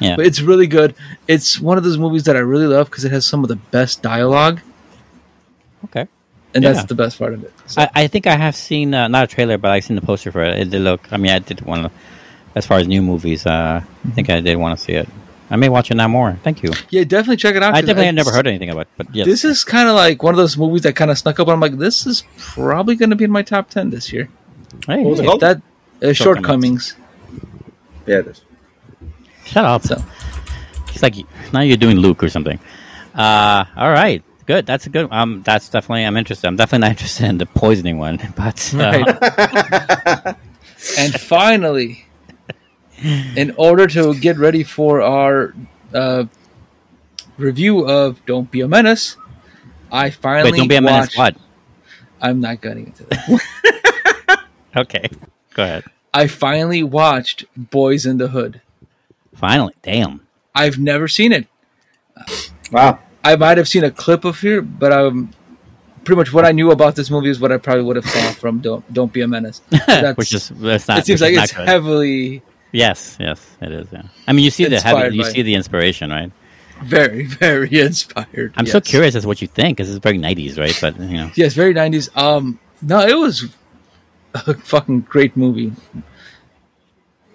Yeah. 0.00 0.16
But 0.16 0.26
it's 0.26 0.40
really 0.40 0.66
good. 0.66 0.94
It's 1.26 1.60
one 1.60 1.76
of 1.78 1.84
those 1.84 1.98
movies 1.98 2.24
that 2.24 2.36
I 2.36 2.40
really 2.40 2.66
love 2.66 2.88
because 2.90 3.04
it 3.04 3.12
has 3.12 3.26
some 3.26 3.42
of 3.42 3.48
the 3.48 3.56
best 3.56 4.00
dialogue, 4.02 4.60
okay. 5.84 6.06
and 6.54 6.62
Yeah. 6.64 6.72
that's 6.72 6.86
the 6.86 6.94
best 6.94 7.18
part 7.18 7.34
of 7.34 7.42
it. 7.44 7.52
So- 7.66 7.82
I, 7.82 7.90
I 7.94 8.06
think 8.06 8.26
I 8.26 8.36
have 8.36 8.54
seen 8.56 8.94
uh, 8.94 9.08
not 9.08 9.24
a 9.24 9.26
trailer, 9.26 9.58
but 9.58 9.70
I've 9.70 9.84
seen 9.84 9.96
the 9.96 10.02
poster 10.02 10.30
for 10.32 10.42
it. 10.42 10.58
It 10.58 10.70
did 10.70 10.82
look. 10.82 11.08
I 11.12 11.16
mean, 11.16 11.32
I 11.32 11.38
did 11.40 11.60
want 11.62 11.84
to. 11.84 11.90
As 12.54 12.66
far 12.66 12.78
as 12.78 12.88
new 12.88 13.02
movies, 13.02 13.46
uh, 13.46 13.82
I 14.06 14.10
think 14.12 14.30
I 14.30 14.40
did 14.40 14.56
want 14.56 14.78
to 14.78 14.84
see 14.84 14.92
it. 14.94 15.08
I 15.50 15.56
may 15.56 15.68
watch 15.68 15.90
it 15.90 15.94
now 15.94 16.08
more. 16.08 16.36
Thank 16.42 16.62
you. 16.62 16.70
Yeah, 16.90 17.04
definitely 17.04 17.36
check 17.36 17.54
it 17.54 17.62
out. 17.62 17.74
I 17.74 17.80
definitely 17.80 18.06
had 18.06 18.14
never 18.14 18.32
heard 18.32 18.46
anything 18.46 18.70
about 18.70 18.82
it, 18.82 18.88
but 18.96 19.14
yeah. 19.14 19.24
This 19.24 19.44
is 19.44 19.64
kind 19.64 19.88
of 19.88 19.94
like 19.94 20.22
one 20.22 20.34
of 20.34 20.38
those 20.38 20.56
movies 20.58 20.82
that 20.82 20.94
kind 20.94 21.10
of 21.10 21.16
snuck 21.18 21.38
up. 21.40 21.48
I'm 21.48 21.60
like, 21.60 21.78
this 21.78 22.06
is 22.06 22.24
probably 22.36 22.96
going 22.96 23.10
to 23.10 23.16
be 23.16 23.24
in 23.24 23.30
my 23.30 23.42
top 23.42 23.70
ten 23.70 23.90
this 23.90 24.12
year. 24.12 24.28
Hey, 24.86 25.02
What 25.02 25.10
was 25.10 25.20
it 25.20 25.22
hey, 25.22 25.28
called? 25.28 25.40
That 25.40 25.62
uh, 26.02 26.12
shortcomings. 26.12 26.94
Yeah, 28.06 28.18
it 28.20 28.26
is. 28.28 28.42
shut 29.44 29.64
up. 29.64 29.82
So- 29.82 30.02
It's 30.88 31.02
like 31.02 31.14
now 31.52 31.60
you're 31.60 31.76
doing 31.76 31.96
Luke 31.98 32.22
or 32.22 32.28
something. 32.28 32.58
Uh, 33.14 33.64
all 33.76 33.90
right, 33.90 34.22
good. 34.46 34.66
That's 34.66 34.86
a 34.86 34.90
good. 34.90 35.08
Um, 35.10 35.42
that's 35.44 35.68
definitely. 35.68 36.04
I'm 36.04 36.16
interested. 36.16 36.46
I'm 36.46 36.56
definitely 36.56 36.86
not 36.88 36.90
interested 36.96 37.26
in 37.26 37.38
the 37.38 37.46
poisoning 37.46 37.98
one, 37.98 38.18
but 38.36 38.74
uh, 38.74 38.78
Right. 38.78 40.34
and 40.98 41.14
finally, 41.20 42.06
in 43.36 43.54
order 43.56 43.86
to 43.88 44.14
get 44.14 44.38
ready 44.38 44.62
for 44.64 45.02
our 45.02 45.54
uh, 45.94 46.24
review 47.36 47.86
of 47.88 48.24
"Don't 48.26 48.50
Be 48.50 48.60
a 48.62 48.68
Menace," 48.68 49.16
I 49.92 50.10
finally 50.10 50.52
wait, 50.52 50.58
don't 50.58 50.68
be 50.68 50.76
a 50.76 50.80
menace. 50.80 51.16
What? 51.16 51.36
I'm 52.20 52.40
not 52.40 52.60
getting 52.60 52.86
into 52.86 53.04
that. 53.04 53.42
Okay, 54.76 55.08
go 55.54 55.62
ahead. 55.62 55.84
I 56.14 56.26
finally 56.26 56.82
watched 56.82 57.44
Boyz 57.58 58.06
n 58.06 58.18
the 58.18 58.28
Hood. 58.28 58.60
Finally, 59.34 59.74
damn. 59.82 60.26
I've 60.54 60.78
never 60.78 61.06
seen 61.08 61.32
it. 61.32 61.46
Wow. 62.72 62.98
I 63.24 63.36
might 63.36 63.58
have 63.58 63.68
seen 63.68 63.84
a 63.84 63.90
clip 63.90 64.24
of 64.24 64.40
here, 64.40 64.62
but 64.62 64.92
I'm 64.92 65.30
pretty 66.04 66.16
much 66.18 66.32
what 66.32 66.44
I 66.44 66.52
knew 66.52 66.70
about 66.70 66.96
this 66.96 67.10
movie 67.10 67.28
is 67.30 67.40
what 67.40 67.52
I 67.52 67.58
probably 67.58 67.84
would 67.84 67.96
have 67.96 68.06
saw 68.06 68.30
from 68.42 68.60
"Don't 68.60 68.82
Don't 68.92 69.12
Be 69.12 69.20
a 69.22 69.28
Menace." 69.28 69.60
That's- 69.70 70.16
which 70.16 70.32
is 70.32 70.48
that's 70.56 70.88
not. 70.88 70.98
it 71.00 71.06
seems 71.06 71.20
like 71.20 71.34
it's 71.34 71.52
good. 71.52 71.68
heavily, 71.68 72.42
Yes, 72.72 73.16
yes, 73.18 73.46
it 73.62 73.72
is. 73.72 73.88
Yeah. 73.92 74.02
I 74.26 74.32
mean, 74.32 74.44
you 74.44 74.50
see 74.50 74.64
the 74.66 74.80
heavy, 74.80 75.16
you 75.16 75.24
see 75.24 75.42
the 75.42 75.54
inspiration, 75.54 76.10
right? 76.10 76.30
very, 76.82 77.24
very 77.42 77.80
inspired. 77.80 78.52
I'm 78.56 78.66
so 78.66 78.80
curious 78.80 79.14
as 79.14 79.22
to 79.22 79.28
what 79.28 79.40
you 79.42 79.48
think 79.48 79.76
because 79.76 79.90
it's 79.92 80.02
very 80.02 80.18
90s, 80.18 80.58
right? 80.58 80.76
But 80.80 80.98
you 81.00 81.16
know, 81.16 81.30
Yes, 81.34 81.54
very 81.54 81.72
nineties. 81.74 82.08
Um, 82.14 82.58
no, 82.82 83.00
it 83.06 83.16
was 83.18 83.46
a 84.34 84.54
fucking 84.54 85.00
great 85.02 85.36
movie. 85.36 85.72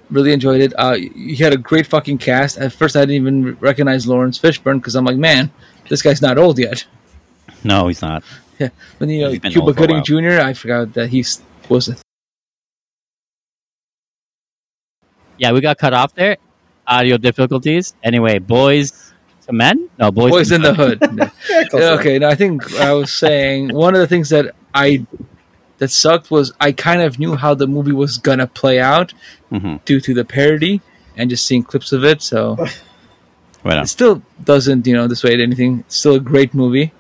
Really 0.10 0.32
enjoyed 0.34 0.62
it. 0.62 0.74
Uh, 0.78 0.96
he 0.96 1.36
had 1.36 1.54
a 1.54 1.58
great 1.58 1.88
fucking 1.88 2.20
cast. 2.20 2.58
At 2.58 2.74
first, 2.74 2.96
I 2.96 3.02
didn't 3.02 3.16
even 3.16 3.56
recognize 3.60 4.06
Laurence 4.06 4.38
Fishburne 4.38 4.78
because 4.78 4.96
I'm 4.96 5.06
like, 5.06 5.18
man, 5.18 5.52
this 5.90 6.02
guy's 6.02 6.22
not 6.22 6.38
old 6.38 6.60
yet. 6.60 6.86
no, 7.64 7.88
he's 7.88 8.02
not. 8.02 8.24
Yeah, 8.60 8.70
but 9.00 9.10
you 9.10 9.22
know, 9.22 9.32
He's 9.32 9.40
Cuba 9.42 9.62
old 9.62 9.76
for 9.78 9.84
a 9.84 9.88
Gooding. 9.88 10.04
Jr. 10.04 10.42
I 10.42 10.54
forgot 10.54 10.94
that 10.94 11.10
he 11.10 11.26
was 11.70 11.90
a 11.90 11.96
Yeah, 15.38 15.52
we 15.52 15.62
got 15.62 15.78
cut 15.78 15.94
off 15.94 16.14
there. 16.14 16.38
Audio 16.86 17.18
difficulties. 17.18 17.96
Anyway, 18.04 18.40
boys 18.40 19.14
to 19.48 19.54
men? 19.54 19.90
No, 19.98 20.12
boys, 20.12 20.32
boys 20.32 20.50
to 20.50 20.56
in 20.56 20.62
the 20.62 20.74
hood. 20.74 21.00
Yeah, 21.50 21.64
close 21.70 21.82
Yeah, 21.82 21.88
enough. 21.94 22.00
okay, 22.02 22.20
no, 22.20 22.30
I 22.30 22.36
think 22.36 22.74
I 22.76 22.94
was 22.94 23.12
saying 23.12 23.74
one 23.74 23.96
of 23.96 24.00
the 24.02 24.08
things 24.08 24.30
that 24.30 24.54
I 24.74 25.06
that 25.80 25.90
sucked 25.90 26.30
was 26.32 26.52
I 26.60 26.72
kind 26.72 27.02
of 27.02 27.20
knew 27.20 27.36
how 27.36 27.54
the 27.56 27.68
movie 27.68 27.92
was 27.92 28.18
gonna 28.18 28.48
play 28.48 28.80
out 28.80 29.14
hmm 29.50 29.76
due 29.86 30.00
to 30.02 30.14
the 30.14 30.24
parody 30.26 30.82
and 31.18 31.30
just 31.30 31.46
seeing 31.46 31.64
clips 31.64 31.92
of 31.92 32.04
it. 32.04 32.22
So 32.22 32.58
Right 33.64 33.82
it 33.82 33.88
still 33.88 34.22
doesn't, 34.44 34.86
you 34.88 34.94
know, 34.94 35.08
dissuade 35.08 35.40
anything. 35.40 35.80
It's 35.88 35.98
still 35.98 36.16
a 36.16 36.20
great 36.20 36.54
movie. 36.54 36.92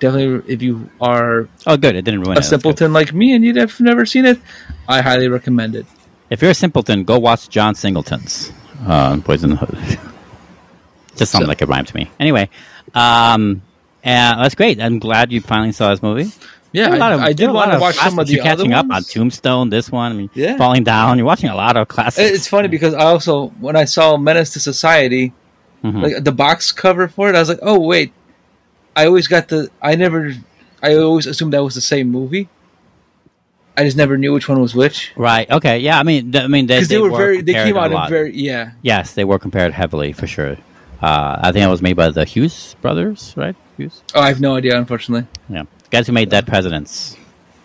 Definitely, 0.00 0.52
if 0.52 0.62
you 0.62 0.88
are 1.00 1.48
Oh, 1.66 1.76
good. 1.76 1.94
It 1.94 2.02
didn't 2.02 2.20
ruin 2.22 2.36
a 2.36 2.40
it. 2.40 2.44
Simpleton 2.44 2.92
like 2.92 3.12
me 3.12 3.34
and 3.34 3.44
you've 3.44 3.80
never 3.80 4.06
seen 4.06 4.24
it, 4.24 4.38
I 4.88 5.00
highly 5.02 5.28
recommend 5.28 5.74
it. 5.76 5.86
If 6.30 6.40
you're 6.42 6.52
a 6.52 6.54
simpleton, 6.54 7.04
go 7.04 7.18
watch 7.18 7.48
John 7.50 7.74
Singleton's 7.74 8.50
uh, 8.86 9.16
Boyz 9.16 9.42
n 9.44 9.50
the 9.50 9.56
Hood. 9.56 9.76
Just 11.16 11.32
sounds 11.32 11.44
So- 11.44 11.48
like 11.48 11.60
it 11.62 11.68
rhymed 11.68 11.88
to 11.88 11.96
me. 11.96 12.10
Anyway, 12.18 12.48
um, 12.94 13.62
and 14.02 14.40
that's 14.40 14.54
great. 14.54 14.80
I'm 14.80 14.98
glad 14.98 15.32
you 15.32 15.40
finally 15.40 15.72
saw 15.72 15.90
this 15.90 16.02
movie. 16.02 16.30
Yeah, 16.72 16.90
I, 16.90 17.12
of- 17.14 17.20
I 17.20 17.32
did 17.32 17.50
want 17.50 17.72
to 17.72 17.78
watch 17.78 17.96
some 17.96 18.18
of 18.18 18.26
the 18.28 18.34
You're 18.34 18.42
catching 18.44 18.72
other 18.72 18.86
up 18.88 18.96
on. 18.96 19.02
Tombstone. 19.02 19.70
This 19.70 19.90
one, 19.90 20.12
I 20.12 20.14
mean, 20.14 20.30
Yeah. 20.34 20.56
falling 20.56 20.84
down. 20.84 21.18
You're 21.18 21.26
watching 21.26 21.50
a 21.50 21.56
lot 21.56 21.76
of 21.76 21.88
classics. 21.88 22.30
It's 22.30 22.46
funny 22.48 22.68
because 22.68 22.94
I 22.94 23.00
also 23.04 23.48
when 23.60 23.74
I 23.76 23.84
saw 23.86 24.16
Menace 24.16 24.50
to 24.54 24.60
Society, 24.60 25.32
Mhm. 25.84 26.02
like 26.02 26.24
the 26.24 26.32
box 26.32 26.70
cover 26.72 27.08
for 27.08 27.28
it, 27.28 27.34
I 27.34 27.40
was 27.40 27.48
like, 27.48 27.58
oh 27.62 27.78
wait, 27.80 28.12
I 28.94 29.06
always 29.06 29.26
got 29.26 29.48
the 29.48 29.68
I 29.82 29.96
never 29.96 30.32
I 30.82 30.94
always 30.94 31.26
assumed 31.26 31.52
that 31.54 31.64
was 31.64 31.74
the 31.74 31.80
same 31.80 32.08
movie. 32.10 32.48
I 33.76 33.84
just 33.84 33.96
never 33.96 34.18
knew 34.18 34.32
which 34.32 34.48
one 34.48 34.60
was 34.60 34.74
which 34.74 35.10
right. 35.16 35.50
Okay. 35.50 35.78
Yeah. 35.78 35.98
I 35.98 36.02
mean, 36.02 36.36
I 36.36 36.46
mean, 36.48 36.66
they, 36.66 36.76
because 36.76 36.88
they, 36.88 36.98
were 36.98 37.10
very 37.10 37.40
they 37.40 37.52
came 37.54 37.76
out 37.76 37.92
in 37.92 38.08
very 38.10 38.34
yeah 38.36 38.72
Yes, 38.82 39.14
they 39.14 39.24
were 39.24 39.38
compared 39.38 39.72
heavily 39.72 40.12
for 40.12 40.26
sure. 40.26 40.56
Uh, 41.02 41.38
I 41.40 41.50
think 41.52 41.64
it 41.64 41.68
was 41.70 41.80
made 41.80 41.96
by 41.96 42.10
the 42.10 42.24
Hughes 42.26 42.76
brothers, 42.82 43.32
right? 43.36 43.56
Hughes. 43.78 44.02
oh 44.14 44.20
I 44.20 44.28
have 44.28 44.40
no 44.40 44.54
idea 44.56 44.76
unfortunately 44.76 45.26
Yeah, 45.48 45.62
guys 45.90 46.06
who 46.06 46.12
made 46.12 46.30
Dead 46.30 46.46
Presidents. 46.46 47.16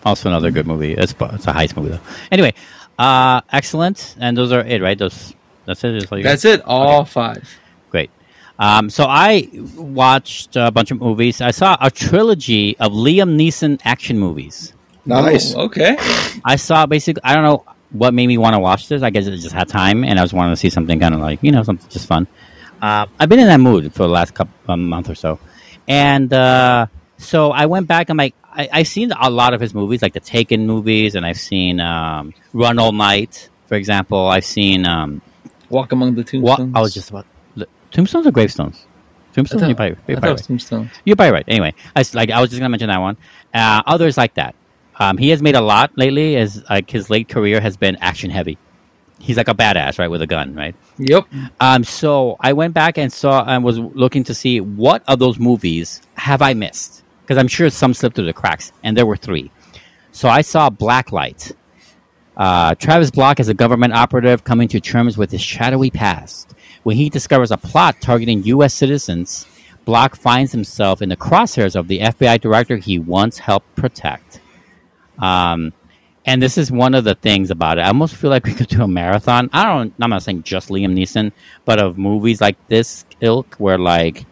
Also 0.03 0.29
another 0.29 0.51
good 0.51 0.67
movie. 0.67 0.93
It's, 0.93 1.13
it's 1.13 1.47
a 1.47 1.53
heist 1.53 1.75
movie 1.75 1.89
though. 1.89 1.99
Anyway, 2.31 2.53
uh, 2.99 3.41
excellent. 3.51 4.15
And 4.19 4.37
those 4.37 4.51
are 4.51 4.61
it, 4.61 4.81
right? 4.81 4.97
Those. 4.97 5.33
That's 5.65 5.83
it. 5.83 5.93
That's, 5.93 6.11
all 6.11 6.17
you 6.19 6.23
that's 6.23 6.45
it 6.45 6.61
all 6.65 7.05
five 7.05 7.47
Great. 7.89 8.11
Um, 8.59 8.89
so 8.91 9.05
I 9.09 9.49
watched 9.75 10.55
a 10.55 10.69
bunch 10.69 10.91
of 10.91 10.99
movies. 10.99 11.41
I 11.41 11.51
saw 11.51 11.75
a 11.81 11.89
trilogy 11.89 12.77
of 12.77 12.91
Liam 12.91 13.35
Neeson 13.35 13.81
action 13.83 14.19
movies. 14.19 14.73
Nice. 15.05 15.55
Oh, 15.55 15.63
okay 15.63 15.97
I 16.43 16.55
saw 16.55 16.85
basically. 16.85 17.23
I 17.23 17.33
don't 17.33 17.43
know 17.43 17.65
what 17.91 18.13
made 18.13 18.27
me 18.27 18.37
want 18.37 18.53
to 18.53 18.59
watch 18.59 18.87
this. 18.87 19.01
I 19.01 19.09
guess 19.09 19.27
I 19.27 19.31
just 19.31 19.51
had 19.51 19.67
time, 19.67 20.03
and 20.03 20.19
I 20.19 20.21
was 20.21 20.33
wanting 20.33 20.51
to 20.51 20.57
see 20.57 20.69
something 20.69 20.99
kind 20.99 21.15
of 21.15 21.21
like 21.21 21.39
you 21.41 21.51
know 21.51 21.63
something 21.63 21.89
just 21.89 22.07
fun. 22.07 22.27
Uh, 22.81 23.07
I've 23.19 23.29
been 23.29 23.39
in 23.39 23.47
that 23.47 23.59
mood 23.59 23.93
for 23.93 24.03
the 24.03 24.09
last 24.09 24.33
couple 24.33 24.53
a 24.67 24.77
month 24.77 25.09
or 25.09 25.15
so, 25.15 25.39
and 25.87 26.31
uh, 26.31 26.87
so 27.25 27.51
I 27.51 27.65
went 27.65 27.87
back. 27.87 28.09
I'm 28.09 28.17
like, 28.17 28.35
I, 28.51 28.69
I've 28.71 28.87
seen 28.87 29.11
a 29.11 29.29
lot 29.29 29.53
of 29.53 29.61
his 29.61 29.73
movies, 29.73 30.01
like 30.01 30.13
the 30.13 30.19
Taken 30.19 30.65
movies, 30.65 31.15
and 31.15 31.25
I've 31.25 31.39
seen 31.39 31.79
um, 31.79 32.33
Run 32.53 32.79
All 32.79 32.91
Night, 32.91 33.49
for 33.65 33.75
example. 33.75 34.27
I've 34.27 34.45
seen 34.45 34.85
um, 34.85 35.21
Walk 35.69 35.91
Among 35.91 36.15
the 36.15 36.23
Tombstones 36.23 36.73
I 36.75 36.81
was 36.81 36.93
just 36.93 37.09
about 37.09 37.25
Tombstones 37.91 38.27
or 38.27 38.31
Gravestones. 38.31 38.85
Tombstones. 39.33 39.61
thought, 39.61 39.67
You're 39.67 39.75
probably, 39.75 39.97
you're 40.07 40.19
probably 40.19 40.29
right. 40.29 40.43
Tombstones 40.43 40.91
You're 41.03 41.15
probably 41.15 41.31
right. 41.33 41.45
Anyway, 41.47 41.73
I 41.95 41.99
was, 41.99 42.15
like 42.15 42.29
I 42.29 42.41
was 42.41 42.49
just 42.49 42.59
gonna 42.59 42.69
mention 42.69 42.89
that 42.89 42.99
one. 42.99 43.17
Uh, 43.53 43.81
others 43.85 44.17
like 44.17 44.33
that. 44.35 44.55
Um, 44.97 45.17
he 45.17 45.29
has 45.29 45.41
made 45.41 45.55
a 45.55 45.61
lot 45.61 45.91
lately. 45.97 46.37
As 46.37 46.63
like 46.69 46.89
his 46.89 47.09
late 47.09 47.27
career 47.27 47.59
has 47.59 47.77
been 47.77 47.97
action 47.97 48.29
heavy. 48.29 48.57
He's 49.19 49.37
like 49.37 49.47
a 49.47 49.53
badass, 49.53 49.97
right, 49.97 50.09
with 50.09 50.21
a 50.21 50.27
gun, 50.27 50.55
right? 50.55 50.75
yep 50.97 51.25
Um, 51.61 51.83
so 51.85 52.35
I 52.39 52.51
went 52.51 52.73
back 52.73 52.97
and 52.97 53.11
saw 53.11 53.43
and 53.45 53.63
was 53.63 53.79
looking 53.79 54.25
to 54.25 54.33
see 54.33 54.59
what 54.59 55.03
of 55.07 55.19
those 55.19 55.39
movies 55.39 56.01
have 56.15 56.41
I 56.41 56.53
missed 56.53 57.04
because 57.25 57.39
I'm 57.39 57.47
sure 57.47 57.69
some 57.71 57.95
slipped 57.95 58.15
through 58.15 58.25
the 58.25 58.33
cracks, 58.33 58.71
and 58.83 58.95
there 58.95 59.05
were 59.05 59.17
three. 59.17 59.49
So 60.11 60.29
I 60.29 60.41
saw 60.41 60.69
Blacklight. 60.69 61.53
Uh, 62.37 62.75
Travis 62.75 63.09
Block 63.09 63.39
is 63.39 63.47
a 63.47 63.53
government 63.53 63.93
operative 63.93 64.43
coming 64.43 64.67
to 64.67 64.79
terms 64.79 65.17
with 65.17 65.31
his 65.31 65.41
shadowy 65.41 65.89
past. 65.89 66.53
When 66.83 66.97
he 66.97 67.09
discovers 67.09 67.49
a 67.51 67.57
plot 67.57 67.99
targeting 67.99 68.43
U.S. 68.43 68.73
citizens, 68.73 69.47
Block 69.85 70.15
finds 70.15 70.51
himself 70.51 71.01
in 71.01 71.09
the 71.09 71.17
crosshairs 71.17 71.75
of 71.75 71.87
the 71.87 71.99
FBI 71.99 72.39
director 72.41 72.77
he 72.77 72.99
once 72.99 73.39
helped 73.39 73.75
protect. 73.75 74.39
Um, 75.17 75.73
and 76.25 76.41
this 76.41 76.57
is 76.57 76.71
one 76.71 76.93
of 76.93 77.03
the 77.03 77.15
things 77.15 77.51
about 77.51 77.77
it. 77.77 77.81
I 77.81 77.87
almost 77.87 78.15
feel 78.15 78.29
like 78.29 78.45
we 78.45 78.53
could 78.53 78.67
do 78.67 78.83
a 78.83 78.87
marathon. 78.87 79.49
I 79.53 79.63
don't. 79.63 79.93
I'm 79.99 80.09
not 80.09 80.23
saying 80.23 80.43
just 80.43 80.69
Liam 80.69 80.93
Neeson, 80.93 81.31
but 81.65 81.79
of 81.79 81.97
movies 81.97 82.41
like 82.41 82.57
this 82.67 83.05
ilk, 83.21 83.55
where 83.55 83.77
like 83.77 84.25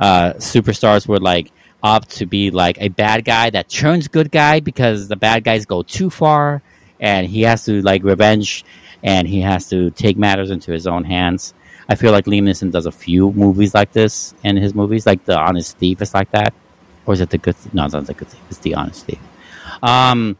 uh, 0.00 0.34
superstars 0.34 1.08
would 1.08 1.22
like 1.22 1.52
opt 1.82 2.10
to 2.18 2.26
be 2.26 2.50
like 2.50 2.78
a 2.80 2.88
bad 2.88 3.24
guy 3.24 3.50
that 3.50 3.68
turns 3.68 4.08
good 4.08 4.30
guy 4.30 4.60
because 4.60 5.08
the 5.08 5.16
bad 5.16 5.44
guys 5.44 5.66
go 5.66 5.82
too 5.82 6.10
far, 6.10 6.62
and 7.00 7.26
he 7.26 7.42
has 7.42 7.64
to 7.66 7.82
like 7.82 8.02
revenge, 8.02 8.64
and 9.02 9.28
he 9.28 9.40
has 9.40 9.68
to 9.70 9.90
take 9.90 10.16
matters 10.16 10.50
into 10.50 10.72
his 10.72 10.86
own 10.86 11.04
hands. 11.04 11.54
I 11.88 11.94
feel 11.94 12.12
like 12.12 12.24
Liam 12.24 12.42
Neeson 12.42 12.72
does 12.72 12.86
a 12.86 12.92
few 12.92 13.32
movies 13.32 13.74
like 13.74 13.92
this 13.92 14.34
in 14.42 14.56
his 14.56 14.74
movies, 14.74 15.06
like 15.06 15.24
the 15.24 15.38
Honest 15.38 15.78
Thief 15.78 16.02
is 16.02 16.14
like 16.14 16.30
that, 16.32 16.52
or 17.04 17.14
is 17.14 17.20
it 17.20 17.30
the 17.30 17.38
Good? 17.38 17.56
Thief? 17.56 17.72
No, 17.72 17.84
it's 17.84 17.94
not 17.94 18.06
the 18.06 18.14
Good 18.14 18.28
Thief. 18.28 18.40
It's 18.48 18.58
the 18.58 18.74
Honest 18.74 19.06
Thief. 19.06 19.20
Um, 19.82 20.36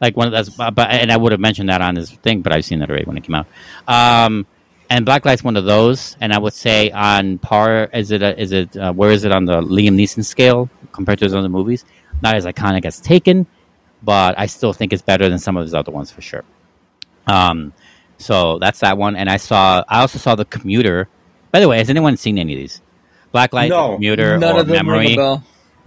like 0.00 0.16
one 0.16 0.26
of 0.26 0.32
those, 0.32 0.48
but 0.50 0.78
and 0.78 1.12
I 1.12 1.16
would 1.16 1.32
have 1.32 1.40
mentioned 1.40 1.68
that 1.68 1.82
on 1.82 1.94
this 1.94 2.10
thing, 2.10 2.40
but 2.40 2.52
I've 2.52 2.64
seen 2.64 2.80
that 2.80 2.90
already 2.90 3.04
when 3.04 3.16
it 3.16 3.24
came 3.24 3.36
out. 3.36 3.46
Um, 3.86 4.46
and 4.90 5.06
Blacklight's 5.06 5.42
one 5.44 5.56
of 5.56 5.64
those, 5.64 6.16
and 6.20 6.32
I 6.32 6.38
would 6.38 6.52
say 6.52 6.90
on 6.90 7.38
par. 7.38 7.88
Is 7.94 8.10
it? 8.10 8.22
A, 8.22 8.38
is 8.38 8.52
it? 8.52 8.76
Uh, 8.76 8.92
where 8.92 9.10
is 9.10 9.24
it 9.24 9.32
on 9.32 9.44
the 9.46 9.60
Liam 9.62 9.94
Neeson 9.94 10.24
scale 10.24 10.68
compared 10.92 11.20
to 11.20 11.24
his 11.24 11.34
other 11.34 11.48
movies? 11.48 11.84
Not 12.22 12.34
as 12.34 12.44
iconic 12.44 12.84
as 12.84 13.00
Taken, 13.00 13.46
but 14.02 14.38
I 14.38 14.46
still 14.46 14.72
think 14.72 14.92
it's 14.92 15.02
better 15.02 15.28
than 15.28 15.38
some 15.38 15.56
of 15.56 15.62
his 15.62 15.72
other 15.74 15.92
ones 15.92 16.10
for 16.10 16.20
sure. 16.20 16.44
Um, 17.26 17.72
so 18.18 18.58
that's 18.58 18.80
that 18.80 18.98
one, 18.98 19.16
and 19.16 19.30
I 19.30 19.36
saw. 19.38 19.84
I 19.88 20.00
also 20.00 20.18
saw 20.18 20.34
the 20.34 20.44
Commuter. 20.44 21.08
By 21.52 21.60
the 21.60 21.68
way, 21.68 21.78
has 21.78 21.88
anyone 21.88 22.16
seen 22.16 22.38
any 22.38 22.52
of 22.54 22.58
these? 22.58 22.82
Blacklight, 23.32 23.68
No. 23.70 23.88
the 23.90 23.94
Commuter, 23.96 24.38
none 24.38 24.56
or 24.56 24.60
of 24.60 24.66
them 24.66 24.88
ring 24.88 25.16
Memory? 25.16 25.42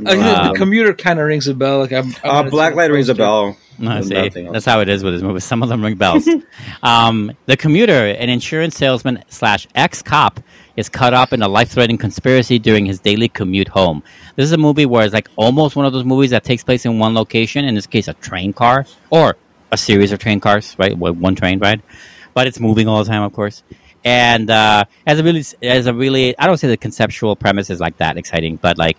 A 0.06 0.10
Uh, 0.10 0.14
Um, 0.48 0.54
the 0.54 0.60
commuter 0.60 0.94
kind 0.94 1.20
of 1.20 1.26
rings 1.26 1.48
a 1.48 1.54
bell 1.54 1.80
like 1.80 1.92
I'm, 1.92 2.08
I'm 2.08 2.14
Uh, 2.24 2.44
gonna 2.44 2.52
Blacklight 2.52 2.92
rings 2.92 3.10
a 3.10 3.16
bell. 3.16 3.58
No, 3.80 4.02
see, 4.02 4.30
that's 4.52 4.66
how 4.66 4.82
it 4.82 4.90
is 4.90 5.04
with 5.04 5.14
his 5.14 5.24
movies. 5.24 5.44
Some 5.44 5.64
of 5.64 5.70
them 5.70 5.84
ring 5.84 5.96
bells. 5.96 6.28
um, 6.84 7.32
the 7.48 7.58
commuter, 7.58 8.06
an 8.08 8.30
insurance 8.30 8.78
salesman 8.78 9.24
slash 9.30 9.68
ex 9.74 10.02
cop, 10.04 10.40
is 10.78 10.90
caught 10.90 11.14
up 11.14 11.34
in 11.34 11.42
a 11.42 11.48
life 11.48 11.70
threatening 11.70 11.98
conspiracy 11.98 12.60
during 12.60 12.86
his 12.86 13.00
daily 13.00 13.28
commute 13.30 13.68
home. 13.68 14.04
This 14.36 14.46
is 14.46 14.52
a 14.52 14.58
movie 14.58 14.86
where 14.86 15.04
it's 15.06 15.14
like 15.14 15.28
almost 15.36 15.76
one 15.76 15.86
of 15.86 15.94
those 15.94 16.06
movies 16.06 16.30
that 16.32 16.44
takes 16.44 16.64
place 16.64 16.86
in 16.86 17.00
one 17.00 17.14
location. 17.16 17.66
In 17.66 17.74
this 17.76 17.88
case, 17.88 18.08
a 18.08 18.14
train 18.16 18.54
car 18.54 18.86
or 19.10 19.38
a 19.72 19.78
series 19.78 20.12
of 20.12 20.20
train 20.20 20.40
cars, 20.40 20.76
right? 20.78 20.96
One 20.96 21.20
one 21.20 21.36
train 21.36 21.60
ride, 21.60 21.82
but 22.36 22.46
it's 22.48 22.60
moving 22.60 22.88
all 22.88 23.04
the 23.04 23.10
time, 23.10 23.24
of 23.24 23.34
course. 23.34 23.64
And 24.06 24.50
uh, 24.52 24.84
as 25.08 25.20
a 25.20 25.24
really, 25.24 25.44
as 25.64 25.88
a 25.88 25.94
really, 25.94 26.38
I 26.38 26.46
don't 26.46 26.58
say 26.58 26.68
the 26.68 26.78
conceptual 26.78 27.36
premise 27.36 27.70
is 27.70 27.80
like 27.80 27.98
that 27.98 28.18
exciting, 28.18 28.58
but 28.58 28.78
like 28.78 28.98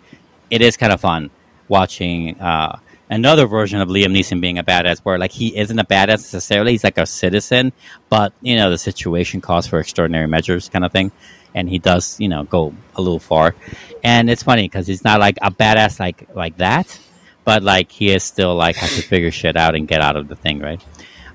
it 0.51 0.63
is 0.63 0.77
kind 0.77 0.93
of 0.93 1.01
fun 1.01 1.31
watching 1.69 2.39
uh, 2.41 2.79
another 3.11 3.47
version 3.47 3.81
of 3.81 3.89
Liam 3.89 4.17
Neeson 4.17 4.41
being 4.41 4.59
a 4.59 4.65
badass, 4.65 5.01
where 5.01 5.19
like 5.19 5.33
he 5.33 5.57
isn't 5.57 5.79
a 5.79 5.85
badass 5.85 6.09
necessarily; 6.09 6.73
he's 6.73 6.85
like 6.85 6.99
a 6.99 7.07
citizen, 7.07 7.73
but 8.09 8.33
you 8.41 8.57
know 8.57 8.71
the 8.71 8.79
situation 8.79 9.41
calls 9.41 9.67
for 9.67 9.79
extraordinary 9.79 10.27
measures, 10.27 10.69
kind 10.69 10.85
of 10.85 10.93
thing, 10.93 11.13
and 11.55 11.69
he 11.69 11.79
does 11.79 12.19
you 12.21 12.29
know 12.29 12.45
go 12.45 12.75
a 12.97 13.01
little 13.01 13.21
far, 13.21 13.55
and 14.03 14.31
it's 14.31 14.43
funny 14.43 14.67
because 14.67 14.87
he's 14.87 15.05
not 15.05 15.21
like 15.21 15.39
a 15.43 15.51
badass 15.51 16.01
like 16.01 16.29
like 16.35 16.57
that, 16.59 16.99
but 17.45 17.63
like 17.63 17.91
he 17.91 18.11
is 18.11 18.23
still 18.25 18.55
like 18.55 18.77
has 18.77 18.95
to 18.97 19.03
figure 19.13 19.31
shit 19.31 19.57
out 19.57 19.75
and 19.75 19.89
get 19.89 20.01
out 20.01 20.17
of 20.17 20.29
the 20.29 20.37
thing, 20.37 20.61
right? 20.61 20.85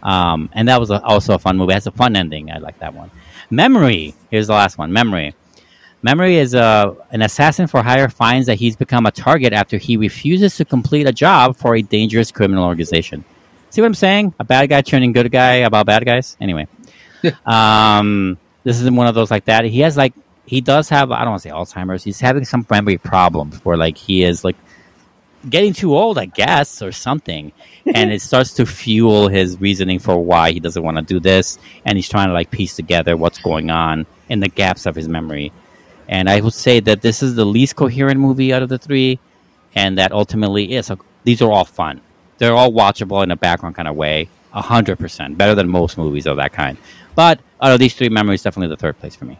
Um, 0.01 0.49
and 0.53 0.67
that 0.69 0.79
was 0.79 0.91
a, 0.91 1.03
also 1.03 1.35
a 1.35 1.39
fun 1.39 1.57
movie. 1.57 1.71
It 1.71 1.75
has 1.75 1.87
a 1.87 1.91
fun 1.91 2.15
ending. 2.15 2.51
I 2.51 2.59
like 2.59 2.79
that 2.79 2.93
one. 2.93 3.11
Memory. 3.49 4.13
Here's 4.31 4.47
the 4.47 4.53
last 4.53 4.77
one. 4.77 4.93
Memory. 4.93 5.35
Memory 6.01 6.37
is 6.37 6.55
uh, 6.55 6.95
an 7.11 7.21
assassin 7.21 7.67
for 7.67 7.83
hire 7.83 8.07
finds 8.07 8.47
that 8.47 8.55
he's 8.55 8.75
become 8.75 9.05
a 9.05 9.11
target 9.11 9.51
after 9.51 9.77
he 9.77 9.97
refuses 9.97 10.55
to 10.57 10.65
complete 10.65 11.07
a 11.07 11.11
job 11.11 11.57
for 11.57 11.75
a 11.75 11.81
dangerous 11.81 12.31
criminal 12.31 12.63
organization. 12.63 13.25
See 13.69 13.81
what 13.81 13.87
I'm 13.87 13.93
saying? 13.93 14.33
A 14.39 14.43
bad 14.43 14.69
guy 14.69 14.81
turning 14.81 15.11
good 15.11 15.31
guy 15.31 15.55
about 15.55 15.85
bad 15.85 16.05
guys. 16.05 16.37
Anyway, 16.39 16.67
um, 17.45 18.37
this 18.63 18.79
is 18.79 18.89
one 18.89 19.07
of 19.07 19.15
those 19.15 19.29
like 19.29 19.45
that. 19.45 19.65
He 19.65 19.81
has 19.81 19.97
like 19.97 20.13
he 20.45 20.61
does 20.61 20.89
have 20.89 21.11
I 21.11 21.19
don't 21.19 21.31
want 21.31 21.43
to 21.43 21.49
say 21.49 21.53
Alzheimer's. 21.53 22.03
He's 22.03 22.19
having 22.19 22.45
some 22.45 22.65
memory 22.69 22.97
problems 22.97 23.63
where 23.65 23.77
like 23.77 23.97
he 23.97 24.23
is 24.23 24.43
like 24.43 24.55
getting 25.47 25.73
too 25.73 25.95
old, 25.95 26.17
I 26.17 26.25
guess, 26.25 26.81
or 26.81 26.91
something. 26.91 27.51
and 27.85 28.11
it 28.11 28.21
starts 28.21 28.53
to 28.53 28.65
fuel 28.65 29.27
his 29.27 29.59
reasoning 29.59 29.99
for 29.99 30.17
why 30.17 30.51
he 30.51 30.59
doesn't 30.59 30.81
want 30.81 30.97
to 30.97 31.03
do 31.03 31.19
this. 31.19 31.59
And 31.85 31.97
he's 31.97 32.09
trying 32.09 32.27
to 32.27 32.33
like 32.33 32.51
piece 32.51 32.75
together 32.75 33.15
what's 33.15 33.39
going 33.39 33.69
on 33.69 34.05
in 34.29 34.39
the 34.39 34.49
gaps 34.49 34.85
of 34.85 34.95
his 34.95 35.07
memory. 35.07 35.51
And 36.09 36.27
I 36.27 36.41
would 36.41 36.53
say 36.53 36.79
that 36.81 37.01
this 37.01 37.21
is 37.21 37.35
the 37.35 37.45
least 37.45 37.75
coherent 37.75 38.19
movie 38.19 38.51
out 38.51 38.63
of 38.63 38.69
the 38.69 38.79
three, 38.79 39.19
and 39.75 39.99
that 39.99 40.11
ultimately 40.11 40.73
is. 40.73 40.87
So 40.87 40.97
these 41.23 41.41
are 41.41 41.51
all 41.51 41.65
fun. 41.65 42.01
They're 42.39 42.55
all 42.55 42.71
watchable 42.71 43.23
in 43.23 43.29
a 43.29 43.35
background 43.35 43.75
kind 43.75 43.87
of 43.87 43.95
way. 43.95 44.27
A 44.51 44.61
hundred 44.61 44.97
percent 44.97 45.37
better 45.37 45.53
than 45.53 45.69
most 45.69 45.97
movies 45.99 46.25
of 46.25 46.37
that 46.37 46.51
kind. 46.51 46.79
But 47.13 47.39
out 47.61 47.71
of 47.71 47.79
these 47.79 47.93
three, 47.93 48.09
Memory 48.09 48.35
is 48.35 48.41
definitely 48.41 48.75
the 48.75 48.81
third 48.81 48.97
place 48.99 49.15
for 49.15 49.25
me. 49.25 49.37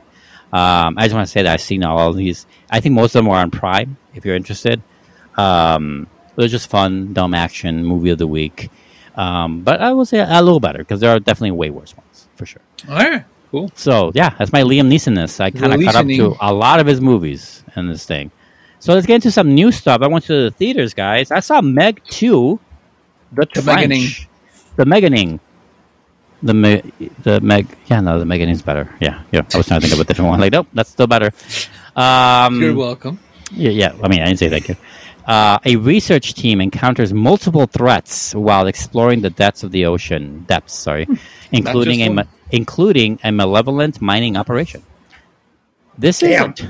Um, 0.54 0.98
I 0.98 1.06
just 1.06 1.16
want 1.16 1.28
to 1.28 1.32
say 1.32 1.42
that 1.42 1.52
I've 1.52 1.62
seen 1.62 1.84
all 1.84 2.10
of 2.10 2.16
these. 2.16 2.46
I 2.70 2.80
think 2.80 2.94
most 2.94 3.16
of 3.16 3.24
them 3.24 3.30
are 3.30 3.42
on 3.42 3.50
Prime. 3.50 3.98
If 4.14 4.24
you're 4.24 4.36
interested, 4.36 4.84
um, 5.38 6.06
they're 6.36 6.48
just 6.48 6.70
fun, 6.70 7.14
dumb 7.14 7.34
action 7.34 7.84
movie 7.84 8.12
of 8.12 8.20
the 8.20 8.28
week. 8.28 8.70
Um, 9.16 9.64
but 9.64 9.82
I 9.82 9.94
will 9.94 10.06
say 10.06 10.20
a 10.20 10.42
little 10.42 10.60
better 10.60 10.80
because 10.80 11.00
there 11.00 11.10
are 11.10 11.20
definitely 11.20 11.52
way 11.52 11.72
worse 11.72 11.98
ones 11.98 12.28
for 12.36 12.46
sure. 12.46 12.62
All 12.88 12.96
right, 12.96 13.26
cool. 13.52 13.72
So 13.76 14.12
yeah, 14.16 14.30
that's 14.38 14.52
my 14.54 14.62
Liam 14.62 14.88
Neesonness. 14.88 15.40
I 15.40 15.52
kind 15.52 15.74
of 15.74 15.82
caught 15.84 15.96
up 15.96 16.06
to 16.08 16.36
a 16.42 16.54
lot 16.54 16.80
of 16.80 16.88
his 16.88 17.02
movies 17.02 17.64
in 17.76 17.88
this 17.88 18.06
thing. 18.06 18.32
So 18.80 18.94
let's 18.94 19.06
get 19.06 19.16
into 19.16 19.32
some 19.32 19.54
new 19.54 19.72
stuff. 19.72 20.02
I 20.02 20.08
went 20.08 20.26
to 20.26 20.44
the 20.46 20.52
theaters, 20.52 20.94
guys. 20.94 21.32
I 21.32 21.42
saw 21.42 21.62
Meg 21.62 22.02
Two, 22.06 22.60
the, 23.32 23.46
The 23.54 23.62
Trench. 23.62 23.90
Meganing. 23.90 24.28
the 24.78 24.86
Meganing, 24.86 25.40
the 26.42 26.54
Me- 26.54 26.92
the 27.24 27.42
Meg. 27.42 27.68
Yeah, 27.88 28.00
no, 28.00 28.20
the 28.20 28.26
Meganing's 28.26 28.62
better. 28.62 28.94
Yeah, 29.02 29.22
yeah. 29.32 29.42
I 29.54 29.58
was 29.58 29.68
trying 29.68 29.82
to 29.82 29.88
think 29.88 30.00
of 30.00 30.00
a 30.00 30.08
different 30.08 30.30
one. 30.30 30.40
Like, 30.40 30.54
nope, 30.54 30.68
that's 30.74 30.90
still 30.90 31.08
better. 31.08 31.32
Um, 31.96 32.62
You're 32.62 32.76
welcome. 32.76 33.20
yeah, 33.52 33.72
yeah. 33.72 33.92
I 34.02 34.08
mean, 34.08 34.22
I 34.22 34.26
didn't 34.26 34.40
say 34.40 34.50
thank 34.50 34.70
you. 34.70 34.76
Uh, 35.28 35.60
a 35.66 35.76
research 35.76 36.34
team 36.34 36.60
encounters 36.62 37.14
multiple 37.14 37.68
threats 37.68 38.34
while 38.34 38.66
exploring 38.66 39.22
the 39.22 39.30
depths 39.30 39.62
of 39.64 39.72
the 39.72 39.86
ocean. 39.86 40.46
Depths, 40.48 40.74
sorry, 40.74 41.06
including 41.52 42.02
a 42.02 42.10
one. 42.10 42.28
Including 42.52 43.20
a 43.24 43.32
malevolent 43.32 44.02
mining 44.02 44.36
operation. 44.38 44.84
This 45.98 46.20
Damn. 46.20 46.54
is 46.54 46.64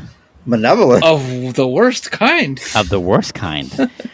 Malevolent. 0.45 1.03
Of 1.03 1.53
the 1.53 1.67
worst 1.67 2.11
kind. 2.11 2.59
of 2.75 2.89
the 2.89 2.99
worst 2.99 3.34
kind. 3.34 3.69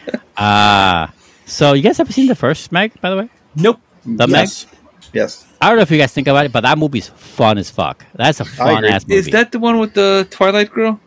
uh 0.36 1.06
so 1.46 1.72
you 1.72 1.82
guys 1.82 1.98
ever 2.00 2.12
seen 2.12 2.26
the 2.26 2.34
first 2.34 2.72
Meg? 2.72 2.92
By 3.00 3.10
the 3.10 3.16
way, 3.16 3.28
Nope. 3.54 3.80
the 4.04 4.26
Meg. 4.26 4.48
yes. 4.48 4.66
Yes. 5.12 5.46
I 5.62 5.68
don't 5.68 5.76
know 5.76 5.82
if 5.82 5.90
you 5.90 5.96
guys 5.98 6.12
think 6.12 6.26
about 6.28 6.44
it, 6.44 6.52
but 6.52 6.60
that 6.62 6.76
movie's 6.76 7.08
fun 7.08 7.56
as 7.56 7.70
fuck. 7.70 8.04
That's 8.14 8.40
a 8.40 8.44
fun 8.44 8.84
ass 8.84 9.06
movie. 9.06 9.18
Is 9.20 9.26
that 9.30 9.52
the 9.52 9.58
one 9.58 9.78
with 9.78 9.94
the 9.94 10.26
Twilight 10.30 10.70
girl? 10.70 11.00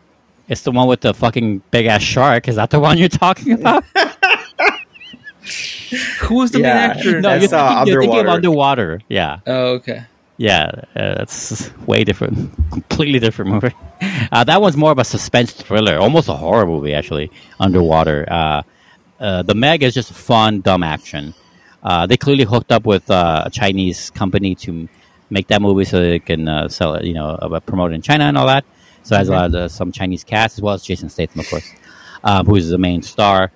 It's 0.48 0.62
the 0.62 0.72
one 0.72 0.88
with 0.88 1.02
the 1.02 1.14
fucking 1.14 1.62
big 1.70 1.86
ass 1.86 2.02
shark. 2.02 2.48
Is 2.48 2.56
that 2.56 2.70
the 2.70 2.80
one 2.80 2.98
you're 2.98 3.08
talking 3.08 3.52
about? 3.52 3.84
Who 6.22 6.34
was 6.36 6.50
the 6.50 6.60
Yeah. 6.60 6.74
main 6.74 6.90
actor? 6.90 7.20
no, 7.20 7.34
you're, 7.34 7.54
uh, 7.54 7.84
thinking, 7.84 7.92
you're 7.92 8.02
thinking 8.02 8.20
of 8.20 8.26
Underwater. 8.26 8.30
underwater. 8.30 9.00
Yeah. 9.08 9.38
Oh, 9.46 9.66
okay. 9.74 10.02
Yeah, 10.40 10.70
uh, 10.96 11.16
that's 11.18 11.70
way 11.86 12.02
different, 12.02 12.50
completely 12.70 13.18
different 13.18 13.50
movie. 13.50 13.74
Uh, 14.32 14.42
that 14.42 14.58
one's 14.62 14.74
more 14.74 14.90
of 14.90 14.98
a 14.98 15.04
suspense 15.04 15.52
thriller, 15.52 15.98
almost 15.98 16.28
a 16.28 16.34
horror 16.34 16.64
movie, 16.64 16.94
actually. 16.94 17.30
Underwater. 17.58 18.24
Uh, 18.26 18.62
uh, 19.20 19.42
the 19.42 19.54
Meg 19.54 19.82
is 19.82 19.92
just 19.92 20.10
fun, 20.14 20.62
dumb 20.62 20.82
action. 20.82 21.34
Uh, 21.82 22.06
they 22.06 22.16
clearly 22.16 22.44
hooked 22.44 22.72
up 22.72 22.86
with 22.86 23.10
uh, 23.10 23.42
a 23.44 23.50
Chinese 23.50 24.08
company 24.08 24.54
to 24.54 24.88
make 25.28 25.46
that 25.48 25.60
movie 25.60 25.84
so 25.84 26.00
they 26.00 26.18
can 26.18 26.48
uh, 26.48 26.68
sell 26.68 26.94
it, 26.94 27.04
you 27.04 27.12
know, 27.12 27.32
uh, 27.32 27.60
promote 27.60 27.92
it 27.92 27.96
in 27.96 28.00
China 28.00 28.24
and 28.24 28.38
all 28.38 28.46
that. 28.46 28.64
So 29.02 29.16
it 29.16 29.18
has 29.18 29.28
a 29.28 29.32
lot 29.32 29.54
of 29.54 29.70
some 29.70 29.92
Chinese 29.92 30.24
cast 30.24 30.56
as 30.56 30.62
well 30.62 30.72
as 30.72 30.82
Jason 30.82 31.10
Statham, 31.10 31.40
of 31.40 31.50
course, 31.50 31.70
who 32.46 32.56
is 32.56 32.70
the 32.70 32.78
main 32.78 33.02
star. 33.02 33.52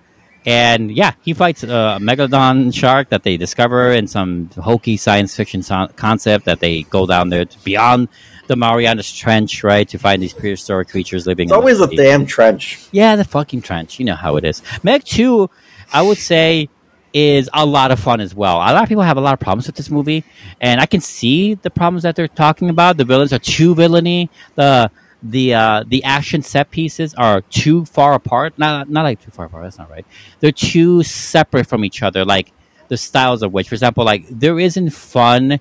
And 0.47 0.91
yeah, 0.93 1.13
he 1.23 1.33
fights 1.33 1.63
a 1.63 1.99
megalodon 2.01 2.75
shark 2.75 3.09
that 3.09 3.23
they 3.23 3.37
discover 3.37 3.93
in 3.93 4.07
some 4.07 4.51
hokey 4.51 4.97
science 4.97 5.35
fiction 5.35 5.63
so- 5.63 5.89
concept 5.97 6.45
that 6.45 6.61
they 6.61 6.83
go 6.83 7.07
down 7.07 7.31
there 7.31 7.45
to 7.47 7.65
beyond 7.65 8.09
the 8.47 8.57
Marianas 8.57 9.11
Trench, 9.11 9.65
right, 9.65 9.89
to 9.89 9.99
find 9.99 10.23
these 10.23 10.35
prehistoric 10.35 10.89
creatures 10.89 11.27
living. 11.27 11.45
It's 11.45 11.53
in 11.53 11.57
the 11.57 11.61
always 11.61 11.81
a 11.81 11.87
damn 11.87 12.27
trench. 12.27 12.87
Yeah, 12.93 13.17
the 13.17 13.25
fucking 13.25 13.63
trench. 13.63 13.99
You 13.99 14.05
know 14.05 14.15
how 14.15 14.37
it 14.37 14.45
is. 14.45 14.63
Meg 14.83 15.05
2, 15.05 15.49
I 15.93 16.03
would 16.03 16.19
say, 16.19 16.69
is 17.15 17.49
a 17.55 17.65
lot 17.65 17.91
of 17.91 18.01
fun 18.01 18.21
as 18.21 18.35
well. 18.35 18.57
A 18.57 18.75
lot 18.75 18.83
of 18.83 18.89
people 18.89 19.05
have 19.05 19.17
a 19.17 19.21
lot 19.21 19.33
of 19.33 19.41
problems 19.41 19.67
with 19.67 19.77
this 19.77 19.89
movie, 19.89 20.25
and 20.61 20.81
I 20.81 20.87
can 20.87 21.01
see 21.01 21.55
the 21.55 21.71
problems 21.71 22.03
that 22.03 22.17
they're 22.17 22.29
talking 22.29 22.69
about. 22.69 22.97
The 22.97 23.05
villains 23.05 23.33
are 23.33 23.39
too 23.39 23.75
villainy. 23.75 24.29
The 24.57 24.91
the 25.25 25.55
uh, 25.55 25.85
the 25.89 26.05
action 26.05 26.43
set 26.43 26.71
pieces 26.71 27.15
are 27.15 27.41
too 27.41 27.87
far 27.87 28.13
apart. 28.13 28.59
Not 28.59 28.91
not 28.91 29.03
like 29.03 29.21
too 29.21 29.31
far 29.31 29.47
apart. 29.47 29.65
That's 29.65 29.79
not 29.79 29.91
right. 29.91 30.07
They're 30.41 30.53
too 30.53 31.03
separate 31.03 31.67
from 31.67 31.85
each 31.85 32.03
other. 32.03 32.25
Like 32.25 32.53
the 32.89 32.99
styles 32.99 33.43
of 33.43 33.53
which, 33.53 33.69
for 33.69 33.75
example, 33.75 34.05
like 34.05 34.27
there 34.29 34.61
isn't 34.61 34.91
fun 34.91 35.59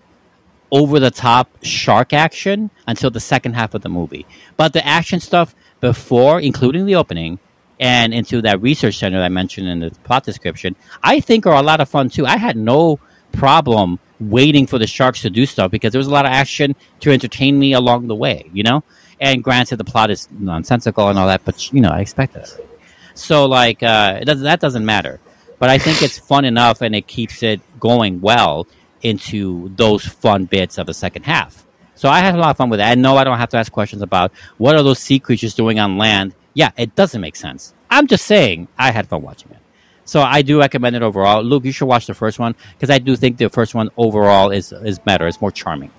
over 0.69 0.99
the 0.99 1.11
top 1.11 1.49
shark 1.63 2.13
action 2.13 2.71
until 2.87 3.09
the 3.09 3.19
second 3.19 3.53
half 3.53 3.73
of 3.73 3.81
the 3.81 3.89
movie. 3.89 4.25
But 4.57 4.73
the 4.73 4.85
action 4.85 5.19
stuff 5.19 5.55
before, 5.79 6.41
including 6.41 6.85
the 6.85 6.95
opening, 6.95 7.39
and 7.79 8.13
into 8.13 8.41
that 8.41 8.61
research 8.61 8.97
center 8.97 9.17
that 9.17 9.25
I 9.25 9.29
mentioned 9.29 9.67
in 9.67 9.79
the 9.79 9.91
plot 10.03 10.23
description, 10.23 10.75
I 11.01 11.19
think 11.19 11.45
are 11.45 11.55
a 11.55 11.61
lot 11.61 11.79
of 11.79 11.89
fun 11.89 12.09
too. 12.09 12.25
I 12.25 12.37
had 12.37 12.57
no 12.57 12.99
problem 13.31 13.99
waiting 14.19 14.67
for 14.67 14.77
the 14.77 14.87
sharks 14.87 15.21
to 15.21 15.29
do 15.29 15.45
stuff 15.45 15.71
because 15.71 15.91
there 15.91 15.99
was 15.99 16.07
a 16.07 16.11
lot 16.11 16.25
of 16.25 16.31
action 16.31 16.75
to 17.01 17.11
entertain 17.11 17.57
me 17.57 17.73
along 17.73 18.07
the 18.07 18.15
way, 18.15 18.49
you 18.53 18.63
know? 18.63 18.83
And 19.23 19.43
granted, 19.43 19.77
the 19.77 19.85
plot 19.85 20.11
is 20.11 20.27
nonsensical 20.31 21.07
and 21.07 21.17
all 21.17 21.27
that, 21.27 21.45
but, 21.45 21.71
you 21.71 21.79
know, 21.79 21.89
I 21.89 22.01
expected 22.01 22.43
it. 22.43 22.69
So, 23.15 23.45
like, 23.45 23.81
uh, 23.81 24.19
it 24.21 24.25
doesn't, 24.25 24.43
that 24.43 24.59
doesn't 24.59 24.85
matter. 24.85 25.19
But 25.59 25.69
I 25.69 25.77
think 25.77 26.01
it's 26.01 26.19
fun 26.19 26.43
enough 26.43 26.81
and 26.81 26.93
it 26.93 27.07
keeps 27.07 27.41
it 27.41 27.61
going 27.79 28.19
well 28.19 28.67
into 29.01 29.69
those 29.75 30.05
fun 30.05 30.43
bits 30.43 30.77
of 30.77 30.87
the 30.87 30.93
second 30.93 31.23
half. 31.23 31.65
So 31.95 32.09
I 32.09 32.19
had 32.19 32.35
a 32.35 32.37
lot 32.37 32.49
of 32.49 32.57
fun 32.57 32.69
with 32.69 32.79
that. 32.79 32.91
And 32.91 33.01
no, 33.01 33.15
I 33.15 33.23
don't 33.23 33.37
have 33.37 33.49
to 33.49 33.57
ask 33.57 33.71
questions 33.71 34.01
about 34.01 34.33
what 34.57 34.75
are 34.75 34.83
those 34.83 34.99
sea 34.99 35.19
creatures 35.19 35.53
doing 35.53 35.79
on 35.79 35.97
land. 35.97 36.33
Yeah, 36.53 36.71
it 36.75 36.95
doesn't 36.95 37.21
make 37.21 37.37
sense. 37.37 37.73
I'm 37.89 38.07
just 38.07 38.25
saying 38.25 38.67
I 38.77 38.91
had 38.91 39.07
fun 39.07 39.21
watching 39.21 39.51
it. 39.51 39.57
So 40.05 40.21
I 40.21 40.41
do 40.41 40.59
recommend 40.59 40.97
it 40.97 41.01
overall. 41.01 41.41
Luke, 41.43 41.63
you 41.63 41.71
should 41.71 41.85
watch 41.85 42.07
the 42.07 42.13
first 42.13 42.39
one 42.39 42.55
because 42.73 42.89
I 42.89 42.99
do 42.99 43.15
think 43.15 43.37
the 43.37 43.49
first 43.49 43.73
one 43.73 43.89
overall 43.95 44.49
is 44.51 44.73
is 44.73 44.99
better. 44.99 45.27
It's 45.27 45.39
more 45.39 45.51
charming. 45.51 45.91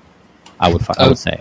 I 0.61 0.71
would 0.73 0.83
I 0.99 1.09
would 1.09 1.19
say. 1.19 1.41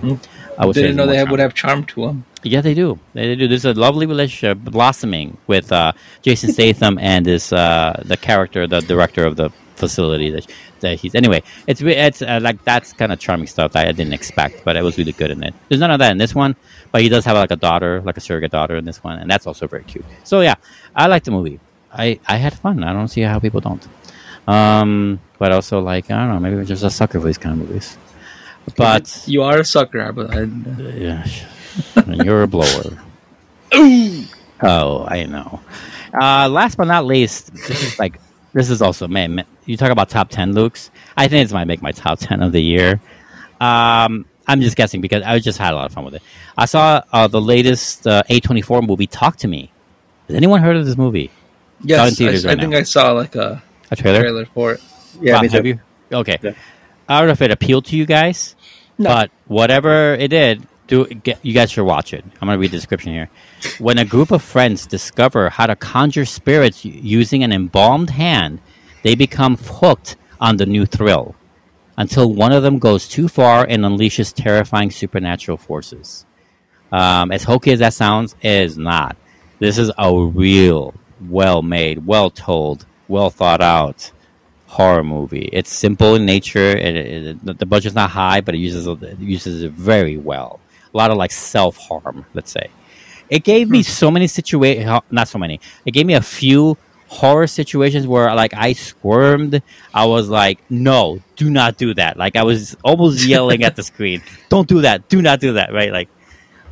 I 0.57 0.65
would 0.65 0.73
Didn't 0.75 0.95
know 0.95 1.07
they 1.07 1.17
have, 1.17 1.29
would 1.31 1.39
have 1.39 1.53
charm 1.53 1.85
to 1.85 2.07
them. 2.07 2.25
Yeah, 2.43 2.61
they 2.61 2.73
do. 2.73 2.99
They 3.13 3.35
do. 3.35 3.47
There's 3.47 3.65
a 3.65 3.73
lovely 3.73 4.05
relationship 4.05 4.59
blossoming 4.59 5.37
with 5.47 5.71
uh, 5.71 5.93
Jason 6.21 6.51
Statham 6.57 6.97
and 6.99 7.25
this 7.25 7.53
uh, 7.53 8.01
the 8.05 8.17
character, 8.17 8.67
the 8.67 8.81
director 8.81 9.25
of 9.25 9.35
the 9.35 9.49
facility 9.75 10.29
that, 10.31 10.47
that 10.81 10.99
he's. 10.99 11.15
Anyway, 11.15 11.41
it's 11.67 11.81
it's 11.81 12.21
uh, 12.21 12.39
like 12.41 12.63
that's 12.63 12.93
kind 12.93 13.11
of 13.11 13.19
charming 13.19 13.47
stuff 13.47 13.73
that 13.73 13.87
I 13.87 13.91
didn't 13.91 14.13
expect, 14.13 14.63
but 14.63 14.75
it 14.75 14.83
was 14.83 14.97
really 14.97 15.13
good 15.13 15.31
in 15.31 15.43
it. 15.43 15.53
There's 15.69 15.81
none 15.81 15.91
of 15.91 15.99
that 15.99 16.11
in 16.11 16.17
this 16.17 16.35
one, 16.35 16.55
but 16.91 17.01
he 17.01 17.09
does 17.09 17.25
have 17.25 17.35
like 17.35 17.51
a 17.51 17.55
daughter, 17.55 18.01
like 18.01 18.17
a 18.17 18.21
surrogate 18.21 18.51
daughter 18.51 18.75
in 18.75 18.85
this 18.85 19.03
one, 19.03 19.19
and 19.19 19.29
that's 19.29 19.47
also 19.47 19.67
very 19.67 19.83
cute. 19.83 20.05
So 20.23 20.41
yeah, 20.41 20.55
I 20.95 21.07
like 21.07 21.23
the 21.23 21.31
movie. 21.31 21.59
I 21.91 22.19
I 22.27 22.37
had 22.37 22.53
fun. 22.53 22.83
I 22.83 22.93
don't 22.93 23.07
see 23.07 23.21
how 23.21 23.39
people 23.39 23.61
don't. 23.61 23.87
Um, 24.47 25.19
but 25.39 25.51
also 25.51 25.79
like 25.79 26.11
I 26.11 26.19
don't 26.19 26.33
know, 26.33 26.39
maybe 26.39 26.55
we're 26.55 26.65
just 26.65 26.83
a 26.83 26.89
sucker 26.89 27.19
for 27.19 27.27
these 27.27 27.37
kind 27.37 27.61
of 27.61 27.67
movies. 27.67 27.97
But 28.77 29.23
You 29.27 29.43
are 29.43 29.59
a 29.59 29.65
sucker, 29.65 30.11
but 30.13 30.31
I, 30.33 30.41
yeah, 30.43 31.25
and 31.95 32.23
you're 32.23 32.43
a 32.43 32.47
blower. 32.47 32.97
oh, 33.73 35.05
I 35.07 35.25
know. 35.27 35.59
Uh, 36.13 36.47
last 36.49 36.77
but 36.77 36.85
not 36.85 37.05
least, 37.05 37.53
this 37.53 37.83
is 37.83 37.99
like 37.99 38.19
this 38.53 38.69
is 38.69 38.81
also 38.81 39.07
man. 39.07 39.35
man, 39.35 39.45
You 39.65 39.77
talk 39.77 39.91
about 39.91 40.09
top 40.09 40.29
ten, 40.29 40.53
Luke's. 40.53 40.91
I 41.17 41.27
think 41.27 41.45
this 41.45 41.53
might 41.53 41.65
make 41.65 41.81
my 41.81 41.91
top 41.91 42.19
ten 42.19 42.41
of 42.41 42.51
the 42.51 42.61
year. 42.61 43.01
Um, 43.59 44.25
I'm 44.47 44.61
just 44.61 44.75
guessing 44.75 45.01
because 45.01 45.23
I 45.23 45.39
just 45.39 45.57
had 45.57 45.73
a 45.73 45.75
lot 45.75 45.85
of 45.85 45.93
fun 45.93 46.05
with 46.05 46.15
it. 46.15 46.21
I 46.57 46.65
saw 46.65 47.01
uh, 47.11 47.27
the 47.27 47.41
latest 47.41 48.05
uh, 48.05 48.23
A24 48.29 48.85
movie, 48.85 49.07
Talk 49.07 49.37
to 49.37 49.47
Me. 49.47 49.71
Has 50.27 50.35
anyone 50.35 50.61
heard 50.61 50.75
of 50.75 50.85
this 50.85 50.97
movie? 50.97 51.31
It's 51.83 51.93
out 51.93 52.07
in 52.07 52.09
yes, 52.09 52.11
I, 52.11 52.15
theaters 52.15 52.45
I 52.45 52.49
right 52.49 52.59
think. 52.59 52.75
I 52.75 52.83
saw 52.83 53.11
like 53.13 53.35
a 53.35 53.61
A 53.91 53.95
trailer. 53.95 54.19
trailer 54.21 54.45
for 54.47 54.73
it. 54.73 54.81
Yeah, 55.21 55.33
Bob, 55.35 55.43
me 55.43 55.49
too. 55.49 55.55
have 55.57 55.65
you? 55.65 55.79
Okay. 56.11 56.37
Yeah. 56.41 56.53
I 57.07 57.19
don't 57.19 57.27
know 57.27 57.33
if 57.33 57.41
it 57.41 57.51
appealed 57.51 57.85
to 57.85 57.97
you 57.97 58.05
guys, 58.05 58.55
but 58.97 59.31
whatever 59.47 60.13
it 60.13 60.29
did, 60.29 60.67
do 60.87 61.05
get, 61.05 61.39
you 61.43 61.53
guys 61.53 61.71
should 61.71 61.85
watch 61.85 62.13
it. 62.13 62.23
I'm 62.41 62.47
going 62.47 62.57
to 62.57 62.61
read 62.61 62.71
the 62.71 62.77
description 62.77 63.13
here. 63.13 63.29
When 63.79 63.97
a 63.97 64.05
group 64.05 64.31
of 64.31 64.41
friends 64.41 64.85
discover 64.85 65.49
how 65.49 65.67
to 65.67 65.75
conjure 65.75 66.25
spirits 66.25 66.85
using 66.85 67.43
an 67.43 67.51
embalmed 67.51 68.09
hand, 68.09 68.59
they 69.01 69.15
become 69.15 69.57
hooked 69.57 70.15
on 70.39 70.57
the 70.57 70.65
new 70.65 70.85
thrill 70.85 71.35
until 71.97 72.33
one 72.33 72.51
of 72.51 72.63
them 72.63 72.79
goes 72.79 73.07
too 73.07 73.27
far 73.27 73.65
and 73.67 73.83
unleashes 73.83 74.33
terrifying 74.33 74.91
supernatural 74.91 75.57
forces. 75.57 76.25
Um, 76.91 77.31
as 77.31 77.43
hokey 77.43 77.71
as 77.71 77.79
that 77.79 77.93
sounds, 77.93 78.35
it 78.41 78.63
is 78.63 78.77
not. 78.77 79.17
This 79.59 79.77
is 79.77 79.91
a 79.97 80.15
real, 80.15 80.93
well 81.21 81.61
made, 81.61 82.05
well 82.05 82.29
told, 82.29 82.85
well 83.07 83.29
thought 83.29 83.61
out 83.61 84.11
horror 84.77 85.03
movie. 85.03 85.49
It's 85.53 85.71
simple 85.71 86.15
in 86.15 86.25
nature. 86.25 86.71
It, 86.87 86.95
it, 86.95 87.37
it- 87.47 87.59
the 87.59 87.65
budget's 87.65 87.95
not 87.95 88.09
high, 88.09 88.41
but 88.41 88.55
it 88.55 88.59
uses 88.59 88.87
it 88.87 89.19
uses 89.19 89.63
it 89.63 89.71
very 89.71 90.17
well. 90.17 90.59
A 90.93 90.97
lot 90.97 91.09
of 91.11 91.17
like 91.17 91.31
self 91.31 91.77
harm, 91.77 92.25
let's 92.33 92.51
say. 92.51 92.67
It 93.29 93.43
gave 93.43 93.69
me 93.69 93.81
so 93.83 94.11
many 94.11 94.27
situations, 94.27 94.85
not 95.09 95.27
so 95.27 95.37
many. 95.39 95.59
It 95.85 95.91
gave 95.91 96.05
me 96.05 96.13
a 96.13 96.21
few 96.21 96.77
horror 97.07 97.47
situations 97.47 98.05
where 98.05 98.33
like 98.35 98.53
I 98.53 98.73
squirmed. 98.73 99.61
I 99.93 100.05
was 100.05 100.29
like, 100.29 100.59
"No, 100.69 101.19
do 101.35 101.49
not 101.49 101.77
do 101.77 101.93
that!" 101.95 102.17
Like 102.17 102.35
I 102.35 102.43
was 102.43 102.75
almost 102.83 103.25
yelling 103.25 103.63
at 103.63 103.75
the 103.75 103.83
screen, 103.83 104.21
"Don't 104.49 104.67
do 104.67 104.81
that! 104.81 105.07
Do 105.09 105.21
not 105.21 105.39
do 105.39 105.53
that!" 105.53 105.73
Right? 105.73 105.91
Like, 105.91 106.09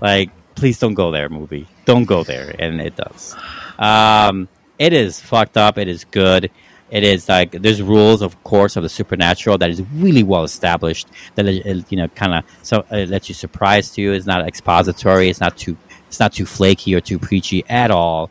like 0.01 0.29
please 0.55 0.77
don't 0.77 0.93
go 0.93 1.11
there, 1.11 1.29
movie. 1.29 1.67
Don't 1.85 2.05
go 2.05 2.23
there, 2.23 2.53
and 2.59 2.79
it 2.81 2.95
does. 2.95 3.35
Um, 3.79 4.47
it 4.77 4.93
is 4.93 5.19
fucked 5.19 5.57
up. 5.57 5.77
It 5.77 5.87
is 5.87 6.03
good. 6.05 6.51
It 6.91 7.03
is 7.03 7.29
like 7.29 7.51
there's 7.51 7.81
rules, 7.81 8.21
of 8.21 8.43
course, 8.43 8.75
of 8.75 8.83
the 8.83 8.89
supernatural 8.89 9.57
that 9.59 9.69
is 9.69 9.81
really 9.93 10.23
well 10.23 10.43
established. 10.43 11.07
That 11.35 11.47
it, 11.47 11.85
you 11.89 11.97
know, 11.97 12.09
kind 12.09 12.33
of 12.35 12.43
so 12.63 12.85
it 12.91 13.09
lets 13.09 13.29
you 13.29 13.35
surprise 13.35 13.91
to 13.91 14.01
you. 14.01 14.11
It's 14.11 14.25
not 14.25 14.45
expository. 14.45 15.29
It's 15.29 15.39
not 15.39 15.57
too. 15.57 15.77
It's 16.09 16.19
not 16.19 16.33
too 16.33 16.45
flaky 16.45 16.93
or 16.93 16.99
too 16.99 17.17
preachy 17.17 17.63
at 17.69 17.89
all, 17.91 18.29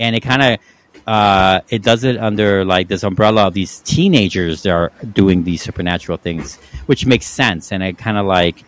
and 0.00 0.16
it 0.16 0.20
kind 0.20 0.42
of. 0.42 0.58
Uh, 1.06 1.62
it 1.70 1.82
does 1.82 2.04
it 2.04 2.18
under 2.18 2.66
like 2.66 2.86
this 2.88 3.02
umbrella 3.02 3.46
of 3.46 3.54
these 3.54 3.78
teenagers 3.80 4.62
that 4.62 4.72
are 4.72 4.92
doing 5.14 5.42
these 5.42 5.62
supernatural 5.62 6.18
things, 6.18 6.56
which 6.84 7.06
makes 7.06 7.24
sense, 7.24 7.72
and 7.72 7.82
it 7.82 7.96
kind 7.96 8.18
of 8.18 8.26
like 8.26 8.62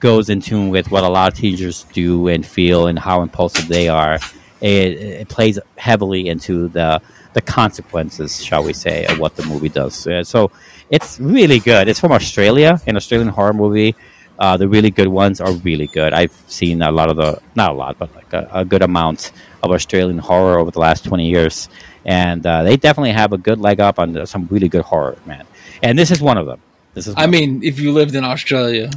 goes 0.00 0.30
in 0.30 0.40
tune 0.40 0.70
with 0.70 0.90
what 0.90 1.04
a 1.04 1.08
lot 1.08 1.32
of 1.32 1.38
teenagers 1.38 1.84
do 1.92 2.28
and 2.28 2.46
feel 2.46 2.86
and 2.86 2.98
how 2.98 3.20
impulsive 3.20 3.68
they 3.68 3.88
are. 3.88 4.18
It, 4.62 4.92
it 5.20 5.28
plays 5.28 5.58
heavily 5.76 6.28
into 6.28 6.68
the 6.68 7.02
the 7.34 7.42
consequences, 7.42 8.42
shall 8.42 8.64
we 8.64 8.72
say, 8.72 9.04
of 9.06 9.18
what 9.18 9.36
the 9.36 9.44
movie 9.46 9.68
does. 9.68 10.06
Uh, 10.06 10.24
so 10.24 10.50
it's 10.90 11.20
really 11.20 11.58
good. 11.58 11.88
It's 11.88 12.00
from 12.00 12.12
Australia, 12.12 12.80
an 12.86 12.96
Australian 12.96 13.28
horror 13.28 13.52
movie. 13.52 13.94
Uh, 14.38 14.56
the 14.56 14.66
really 14.66 14.90
good 14.90 15.08
ones 15.08 15.40
are 15.40 15.52
really 15.52 15.86
good. 15.86 16.12
I've 16.12 16.34
seen 16.48 16.82
a 16.82 16.90
lot 16.90 17.10
of 17.10 17.16
the, 17.16 17.40
not 17.54 17.70
a 17.70 17.74
lot, 17.74 17.98
but 17.98 18.14
like 18.14 18.32
a, 18.32 18.48
a 18.52 18.64
good 18.64 18.82
amount 18.82 19.32
of 19.62 19.70
Australian 19.70 20.18
horror 20.18 20.58
over 20.58 20.70
the 20.70 20.80
last 20.80 21.04
20 21.04 21.28
years. 21.28 21.68
And 22.04 22.44
uh, 22.44 22.62
they 22.64 22.76
definitely 22.76 23.12
have 23.12 23.32
a 23.32 23.38
good 23.38 23.60
leg 23.60 23.80
up 23.80 23.98
on 23.98 24.26
some 24.26 24.48
really 24.50 24.68
good 24.68 24.82
horror, 24.82 25.16
man. 25.26 25.46
And 25.82 25.98
this 25.98 26.10
is 26.10 26.20
one 26.20 26.38
of 26.38 26.46
them. 26.46 26.60
This 26.94 27.06
is 27.06 27.14
I 27.16 27.26
mean, 27.26 27.62
if 27.62 27.80
you 27.80 27.92
lived 27.92 28.14
in 28.14 28.24
Australia, 28.24 28.90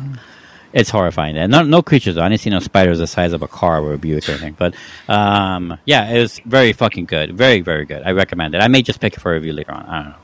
it's 0.78 0.92
horrifying. 0.92 1.36
And 1.38 1.52
no, 1.52 1.64
no 1.64 1.82
creatures. 1.82 2.16
though. 2.16 2.22
I 2.22 2.30
didn't 2.30 2.42
see 2.42 2.52
no 2.52 2.60
spiders 2.60 3.00
the 3.00 3.08
size 3.08 3.34
of 3.34 3.42
a 3.42 3.48
car 3.48 3.82
or 3.82 3.94
a 3.94 3.98
Buick 3.98 4.30
or 4.30 4.34
anything. 4.34 4.56
But 4.58 4.76
um, 5.10 5.78
yeah, 5.86 6.08
it 6.10 6.22
was 6.22 6.40
very 6.46 6.72
fucking 6.72 7.06
good. 7.06 7.36
Very, 7.36 7.62
very 7.62 7.86
good. 7.86 8.04
I 8.04 8.12
recommend 8.12 8.54
it. 8.54 8.60
I 8.60 8.68
may 8.68 8.84
just 8.84 9.02
pick 9.02 9.16
it 9.16 9.20
for 9.20 9.32
a 9.32 9.36
review 9.36 9.54
later 9.54 9.72
on. 9.72 9.86
I 9.86 9.96
don't 10.04 10.10
know. 10.12 10.16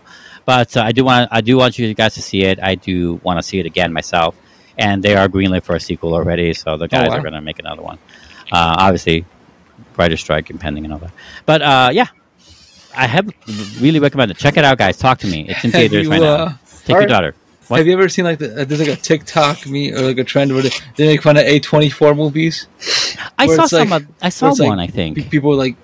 But 0.46 0.78
uh, 0.78 0.84
I 0.84 0.92
do 0.92 1.04
want 1.04 1.30
I 1.32 1.42
do 1.42 1.58
want 1.58 1.80
you 1.80 1.92
guys 1.96 2.14
to 2.16 2.22
see 2.22 2.44
it. 2.44 2.62
I 2.62 2.76
do 2.76 3.16
want 3.24 3.40
to 3.40 3.44
see 3.44 3.60
it 3.60 3.66
again 3.66 3.92
myself. 3.94 4.36
And 4.78 5.02
they 5.02 5.16
are 5.16 5.28
greenlit 5.28 5.64
for 5.64 5.76
a 5.76 5.80
sequel 5.80 6.14
already, 6.14 6.54
so 6.54 6.78
the 6.78 6.88
guys 6.88 7.10
wow. 7.10 7.18
are 7.18 7.22
going 7.22 7.34
to 7.34 7.42
make 7.42 7.60
another 7.60 7.82
one. 7.82 8.00
Uh, 8.52 8.76
obviously, 8.80 9.26
writer 9.98 10.18
strike 10.18 10.50
impending 10.50 10.84
and 10.84 10.94
all 10.94 11.00
that. 11.00 11.12
But 11.46 11.62
uh, 11.62 11.90
yeah, 11.94 12.08
I 12.96 13.08
have 13.08 13.30
really 13.80 14.00
recommend 14.00 14.32
it. 14.32 14.38
Check 14.38 14.58
it 14.58 14.66
out, 14.66 14.78
guys. 14.78 14.98
Talk 14.98 15.20
to 15.20 15.28
me. 15.28 15.48
It's 15.48 15.64
in 15.64 15.72
theaters 15.80 16.06
you, 16.06 16.12
right 16.12 16.22
uh, 16.22 16.46
now. 16.46 16.60
Take 16.86 16.98
your 16.98 17.06
daughter. 17.08 17.36
What? 17.74 17.78
have 17.80 17.88
you 17.88 17.94
ever 17.94 18.10
seen 18.10 18.26
like 18.26 18.40
the, 18.40 18.62
uh, 18.62 18.66
there's 18.66 18.80
like 18.80 18.98
a 18.98 19.02
TikTok 19.02 19.68
me 19.68 19.92
or 19.92 20.02
like 20.02 20.18
a 20.18 20.24
trend 20.24 20.54
where 20.54 20.64
they, 20.64 20.70
they 20.96 21.08
make 21.08 21.22
fun 21.22 21.38
of 21.38 21.44
A24 21.44 22.16
movies? 22.16 22.68
I 23.38 23.48
saw 23.48 23.64
it's 23.64 23.74
like- 23.74 23.90
some. 23.90 23.94
of, 23.94 24.08
I 24.22 24.30
saw 24.30 24.50
it's 24.50 24.60
like 24.60 24.70
one. 24.70 24.80
I 24.80 24.88
think. 24.88 25.18
Pe- 25.18 25.30
People 25.30 25.56
like 25.56 25.76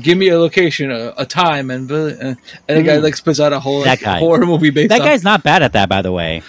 give 0.00 0.16
me 0.18 0.28
a 0.28 0.38
location, 0.38 0.90
a, 0.90 1.12
a 1.18 1.26
time, 1.26 1.70
and 1.70 1.90
uh, 1.90 2.34
and 2.68 2.78
a 2.78 2.82
guy 2.82 2.96
like 2.96 3.16
spits 3.16 3.40
out 3.40 3.52
a 3.52 3.60
whole 3.60 3.80
like, 3.80 4.02
horror 4.02 4.44
movie 4.46 4.70
based. 4.70 4.88
That 4.88 5.00
on, 5.00 5.06
guy's 5.06 5.22
not 5.24 5.42
bad 5.42 5.62
at 5.62 5.72
that, 5.74 5.88
by 5.88 6.02
the 6.02 6.12
way. 6.12 6.42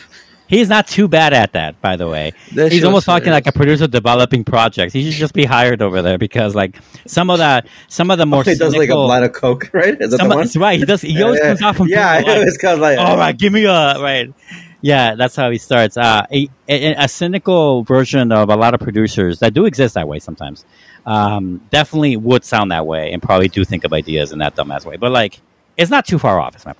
He's 0.48 0.70
not 0.70 0.88
too 0.88 1.10
bad 1.10 1.34
at 1.34 1.52
that, 1.54 1.82
by 1.82 1.98
the 1.98 2.08
way. 2.08 2.32
That 2.56 2.72
He's 2.72 2.86
almost 2.86 3.06
talking 3.06 3.32
like 3.32 3.48
a 3.48 3.52
producer 3.52 3.86
developing 3.86 4.46
projects. 4.46 4.94
He 4.94 5.12
should 5.12 5.20
just 5.20 5.34
be 5.34 5.44
hired 5.44 5.82
over 5.82 6.02
there 6.02 6.18
because, 6.18 6.56
like, 6.56 6.78
some 7.06 7.30
of 7.30 7.40
the 7.40 7.66
some 7.90 8.10
of 8.12 8.18
the 8.18 8.26
more 8.26 8.44
He 8.44 8.52
does 8.56 8.62
like 8.62 8.68
a 8.68 8.72
cynical- 8.84 9.08
blind 9.08 9.26
of 9.26 9.34
coke, 9.34 9.70
right? 9.74 10.00
Is 10.00 10.12
that 10.12 10.20
some 10.20 10.30
the 10.30 10.36
one? 10.36 10.46
that's 10.46 10.56
right. 10.56 10.80
He 10.80 10.86
does. 10.86 11.02
He 11.02 11.22
always 11.22 11.40
yeah, 11.42 11.48
comes 11.50 11.62
out 11.62 11.76
from 11.76 11.88
yeah. 11.90 12.22
it's 12.26 12.58
kind 12.58 12.76
of 12.76 12.80
like 12.80 12.98
all 12.98 13.18
right, 13.18 13.38
give 13.38 13.52
me 13.52 13.66
a 13.66 14.00
right. 14.00 14.34
Yeah, 14.82 15.15
that's 15.15 15.36
how 15.36 15.49
he 15.49 15.57
starts. 15.57 15.97
Uh, 15.97 16.25
a, 16.32 16.49
a, 16.67 16.93
a 16.93 17.07
cynical 17.07 17.84
version 17.84 18.32
of 18.32 18.49
a 18.49 18.55
lot 18.55 18.73
of 18.73 18.80
producers 18.80 19.39
that 19.39 19.53
do 19.53 19.65
exist 19.65 19.95
that 19.95 20.07
way 20.07 20.19
sometimes. 20.19 20.65
Um, 21.05 21.61
definitely 21.71 22.17
would 22.17 22.43
sound 22.45 22.71
that 22.71 22.86
way 22.86 23.11
and 23.11 23.21
probably 23.21 23.47
do 23.47 23.65
think 23.65 23.86
of 23.86 23.93
ideas 23.93 24.32
in 24.32 24.39
that 24.39 24.55
dumbass 24.55 24.86
way. 24.86 24.97
But 24.97 25.11
like, 25.11 25.39
it's 25.78 25.89
not 25.89 26.05
too 26.05 26.19
far 26.19 26.39
off. 26.39 26.55
It's 26.55 26.65
not. 26.65 26.78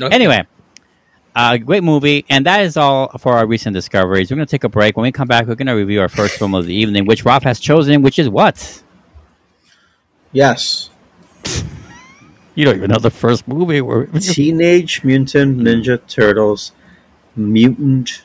Okay. 0.00 0.14
Anyway, 0.14 0.46
uh, 1.34 1.56
great 1.58 1.82
movie, 1.82 2.24
and 2.30 2.46
that 2.46 2.60
is 2.62 2.76
all 2.76 3.08
for 3.18 3.34
our 3.34 3.46
recent 3.46 3.74
discoveries. 3.74 4.30
We're 4.30 4.36
going 4.36 4.46
to 4.46 4.50
take 4.50 4.64
a 4.64 4.68
break. 4.68 4.96
When 4.96 5.02
we 5.02 5.12
come 5.12 5.28
back, 5.28 5.46
we're 5.46 5.54
going 5.54 5.66
to 5.66 5.72
review 5.74 6.00
our 6.00 6.08
first 6.08 6.38
film 6.38 6.54
of 6.54 6.64
the 6.66 6.74
evening, 6.74 7.04
which 7.06 7.24
Ralph 7.24 7.42
has 7.42 7.60
chosen, 7.60 8.02
which 8.02 8.18
is 8.18 8.28
what? 8.28 8.82
yes, 10.32 10.90
You 12.54 12.64
don't 12.64 12.76
even 12.76 12.90
know 12.90 12.98
the 12.98 13.10
first 13.10 13.46
movie. 13.48 13.80
We're, 13.80 14.06
Teenage 14.06 15.04
Mutant 15.04 15.58
Ninja 15.58 16.00
Turtles, 16.06 16.72
Mutant 17.36 18.22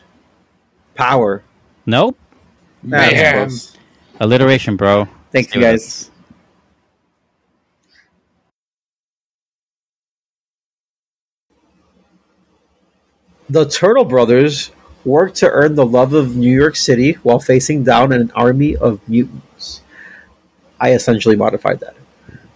Power. 0.96 1.44
nope. 1.86 2.18
That's 2.84 3.12
Mayhem. 3.14 3.48
close. 3.50 3.78
Alliteration, 4.20 4.76
bro. 4.76 5.06
Thank 5.32 5.48
Let's 5.48 5.56
you, 5.56 5.62
do 5.62 5.68
it. 5.68 5.72
guys. 5.72 6.12
The 13.50 13.66
Turtle 13.68 14.06
Brothers 14.06 14.72
work 15.04 15.34
to 15.36 15.50
earn 15.50 15.76
the 15.76 15.86
love 15.86 16.14
of 16.14 16.36
New 16.36 16.52
York 16.54 16.76
City 16.76 17.14
while 17.24 17.40
facing 17.40 17.84
down 17.84 18.12
an 18.12 18.32
army 18.36 18.76
of 18.78 19.08
mutants. 19.10 19.82
I 20.80 20.94
essentially 20.94 21.36
modified 21.36 21.80
that. 21.82 21.96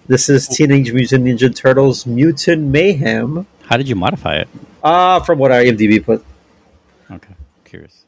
This 0.08 0.30
is 0.30 0.48
Teenage 0.48 0.94
Mutant 0.94 1.26
Ninja 1.26 1.54
Turtles 1.54 2.06
Mutant 2.06 2.62
Mayhem, 2.64 3.48
How 3.66 3.78
did 3.78 3.90
you 3.90 3.96
modify 3.96 4.38
it? 4.38 4.48
uh, 4.84 5.20
from 5.22 5.40
what 5.40 5.52
IMDb 5.52 6.04
put. 6.04 6.24
Okay, 7.12 7.34
curious. 7.64 8.04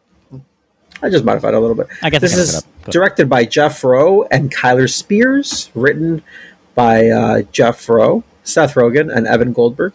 I 1.01 1.09
just 1.09 1.23
modified 1.23 1.53
a 1.53 1.59
little 1.59 1.75
bit. 1.75 1.87
I 2.01 2.09
guess 2.09 2.21
this 2.21 2.31
look 2.33 2.41
is 2.41 2.53
it 2.55 2.57
up, 2.57 2.63
but- 2.85 2.91
directed 2.91 3.29
by 3.29 3.45
Jeff 3.45 3.83
Rowe 3.83 4.23
and 4.23 4.51
Kyler 4.51 4.91
Spears, 4.91 5.69
written 5.75 6.23
by 6.73 7.07
uh, 7.09 7.41
Jeff 7.51 7.87
Rowe, 7.87 8.23
Seth 8.43 8.73
Rogen, 8.73 9.15
and 9.15 9.27
Evan 9.27 9.53
Goldberg. 9.53 9.93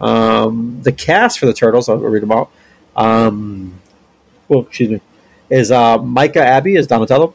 Um, 0.00 0.80
the 0.82 0.92
cast 0.92 1.38
for 1.38 1.46
the 1.46 1.52
Turtles, 1.54 1.88
I'll 1.88 1.96
read 1.98 2.22
them 2.22 2.32
all. 2.32 2.50
Um, 2.94 3.80
well, 4.48 4.60
excuse 4.60 4.88
me, 4.90 5.00
is 5.50 5.70
uh, 5.70 5.98
Micah 5.98 6.44
Abbey 6.44 6.76
is 6.76 6.86
Donatello, 6.86 7.34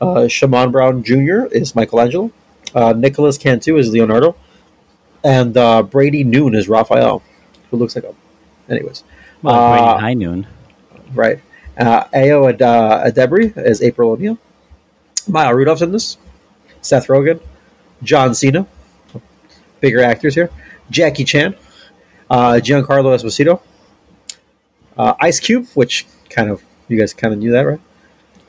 uh, 0.00 0.26
Shamon 0.26 0.72
Brown 0.72 1.02
Jr. 1.04 1.46
is 1.54 1.74
Michelangelo, 1.76 2.32
uh, 2.74 2.92
Nicolas 2.92 3.38
Cantu 3.38 3.76
is 3.76 3.90
Leonardo, 3.90 4.34
and 5.22 5.56
uh, 5.56 5.82
Brady 5.82 6.24
Noon 6.24 6.54
is 6.54 6.68
Raphael, 6.68 7.22
who 7.70 7.76
looks 7.76 7.94
like 7.94 8.04
a. 8.04 8.14
Anyways, 8.68 9.04
Well, 9.42 9.54
Uh, 9.54 9.98
High 9.98 10.14
Noon. 10.14 10.46
right. 11.14 11.40
Uh, 11.78 12.04
Ayo 12.14 12.48
Ad- 12.48 12.62
uh, 12.62 13.04
Adebri 13.06 13.56
is 13.58 13.82
April 13.82 14.10
O'Neil. 14.12 14.38
Maya 15.28 15.54
Rudolph's 15.54 15.82
in 15.82 15.92
this. 15.92 16.16
Seth 16.80 17.08
Rogen. 17.08 17.40
John 18.02 18.34
Cena. 18.34 18.66
Bigger 19.80 20.02
actors 20.02 20.34
here. 20.34 20.50
Jackie 20.90 21.24
Chan. 21.24 21.54
uh, 22.30 22.54
Giancarlo 22.62 23.14
Esposito, 23.14 23.60
uh, 24.98 25.14
Ice 25.20 25.38
Cube, 25.38 25.66
which 25.74 26.06
kind 26.28 26.50
of 26.50 26.60
you 26.88 26.98
guys 26.98 27.14
kind 27.14 27.32
of 27.32 27.38
knew 27.38 27.52
that, 27.52 27.60
right? 27.62 27.80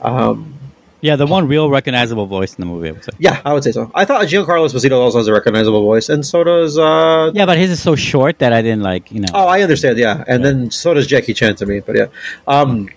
Um, 0.01 0.56
Yeah, 1.01 1.15
the 1.15 1.27
one 1.27 1.47
real 1.47 1.69
recognizable 1.69 2.25
voice 2.25 2.55
in 2.55 2.61
the 2.61 2.65
movie. 2.65 2.89
I 2.89 2.91
would 2.93 3.03
say. 3.03 3.11
yeah, 3.19 3.39
I 3.45 3.53
would 3.53 3.63
say 3.63 3.71
so. 3.71 3.91
I 3.93 4.03
thought 4.05 4.25
Giancarlo 4.25 4.65
Esposito 4.67 4.93
also 4.99 5.19
has 5.19 5.27
a 5.27 5.33
recognizable 5.33 5.81
voice, 5.83 6.09
and 6.09 6.25
so 6.25 6.43
does. 6.43 6.77
Uh, 6.77 7.31
Yeah, 7.35 7.45
but 7.45 7.57
his 7.57 7.69
is 7.69 7.81
so 7.81 7.95
short 7.95 8.39
that 8.39 8.51
I 8.51 8.61
didn't 8.63 8.81
like. 8.81 9.11
You 9.11 9.21
know. 9.21 9.27
Oh, 9.33 9.47
I 9.47 9.61
understand. 9.61 9.99
Yeah, 9.99 10.23
and 10.27 10.43
then 10.43 10.71
so 10.71 10.93
does 10.95 11.05
Jackie 11.05 11.33
Chan 11.35 11.55
to 11.57 11.65
me. 11.67 11.81
But 11.81 11.95
yeah, 11.97 12.07
um, 12.47 12.89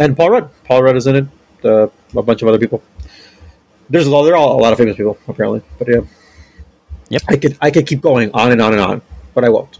and 0.00 0.16
Paul 0.16 0.30
Rudd. 0.30 0.50
Paul 0.64 0.82
Rudd 0.82 0.96
is 0.96 1.06
in 1.06 1.14
it. 1.16 1.26
Uh, 1.64 1.86
a 2.16 2.22
bunch 2.22 2.42
of 2.42 2.48
other 2.48 2.58
people. 2.58 2.82
There's 3.88 4.06
a 4.06 4.10
lot. 4.10 4.24
There 4.24 4.34
are 4.36 4.38
a 4.38 4.56
lot 4.56 4.72
of 4.72 4.78
famous 4.78 4.96
people 4.96 5.16
apparently. 5.28 5.62
But 5.78 5.88
yeah, 5.88 6.00
Yep. 7.10 7.22
I 7.28 7.36
could 7.36 7.58
I 7.60 7.70
could 7.70 7.86
keep 7.86 8.00
going 8.00 8.30
on 8.32 8.50
and 8.50 8.60
on 8.60 8.72
and 8.72 8.80
on, 8.82 9.02
but 9.32 9.44
I 9.44 9.48
won't. 9.48 9.78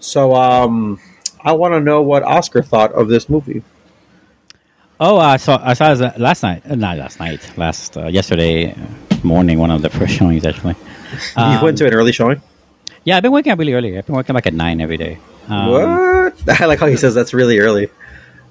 So 0.00 0.34
um, 0.34 0.98
I 1.44 1.52
want 1.52 1.74
to 1.74 1.80
know 1.80 2.00
what 2.00 2.22
Oscar 2.22 2.62
thought 2.62 2.92
of 2.92 3.08
this 3.08 3.28
movie. 3.28 3.62
Oh, 5.00 5.18
I 5.18 5.36
saw 5.36 5.60
I 5.62 5.74
saw 5.74 5.92
it 5.92 6.18
last 6.18 6.42
night. 6.42 6.62
Uh, 6.68 6.74
not 6.76 6.96
last 6.96 7.18
night. 7.18 7.40
Last 7.58 7.96
uh, 7.96 8.06
yesterday 8.06 8.74
morning, 9.22 9.58
one 9.58 9.70
of 9.70 9.82
the 9.82 9.90
first 9.90 10.14
showings 10.14 10.44
actually. 10.46 10.74
you 11.36 11.42
Um, 11.42 11.62
went 11.62 11.78
to 11.78 11.86
an 11.86 11.94
early 11.94 12.12
showing. 12.12 12.40
Yeah, 13.04 13.16
I've 13.16 13.22
been 13.22 13.32
waking 13.32 13.52
up 13.52 13.58
really 13.58 13.74
early. 13.74 13.96
I've 13.98 14.06
been 14.06 14.14
waking 14.14 14.30
up 14.30 14.34
like 14.36 14.46
at 14.46 14.54
nine 14.54 14.80
every 14.80 14.96
day. 14.96 15.18
Um, 15.48 15.70
what? 15.70 16.60
I 16.60 16.66
like 16.66 16.78
how 16.78 16.86
he 16.86 16.96
says 16.96 17.14
that's 17.14 17.34
really 17.34 17.58
early. 17.58 17.88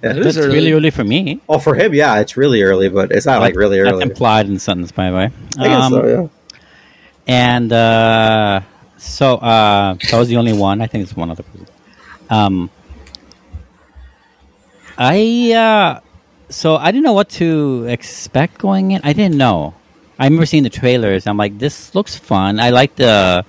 Yeah. 0.03 0.13
That's 0.13 0.35
early. 0.35 0.53
really 0.55 0.71
early 0.73 0.89
for 0.89 1.03
me. 1.03 1.39
Oh, 1.47 1.59
for 1.59 1.75
him, 1.75 1.93
yeah, 1.93 2.19
it's 2.19 2.35
really 2.35 2.63
early, 2.63 2.89
but 2.89 3.11
it's 3.11 3.25
not 3.27 3.39
like 3.39 3.55
really 3.55 3.79
That's 3.81 3.93
early. 3.93 4.03
implied 4.03 4.47
in 4.47 4.55
the 4.55 4.59
sentence, 4.59 4.91
by 4.91 5.09
the 5.11 5.15
way. 5.15 5.29
I 5.59 5.67
guess 5.67 5.83
Um, 5.83 5.93
so. 5.93 6.07
Yeah. 6.07 6.27
And 7.27 7.71
uh, 7.71 8.61
so 8.97 9.35
uh, 9.35 9.93
that 9.93 10.17
was 10.17 10.27
the 10.27 10.37
only 10.37 10.53
one. 10.53 10.81
I 10.81 10.87
think 10.87 11.03
it's 11.03 11.15
one 11.15 11.29
other 11.29 11.43
person. 11.43 11.67
Um, 12.31 12.69
I 14.97 15.53
uh, 15.53 15.99
so 16.51 16.75
I 16.75 16.91
didn't 16.91 17.03
know 17.03 17.13
what 17.13 17.29
to 17.41 17.85
expect 17.87 18.57
going 18.57 18.91
in. 18.91 19.01
I 19.03 19.13
didn't 19.13 19.37
know. 19.37 19.73
I 20.19 20.25
remember 20.25 20.45
seeing 20.45 20.63
the 20.63 20.69
trailers. 20.69 21.25
I'm 21.25 21.37
like, 21.37 21.57
this 21.57 21.95
looks 21.95 22.15
fun. 22.15 22.59
I 22.59 22.69
like 22.69 22.95
the 22.95 23.45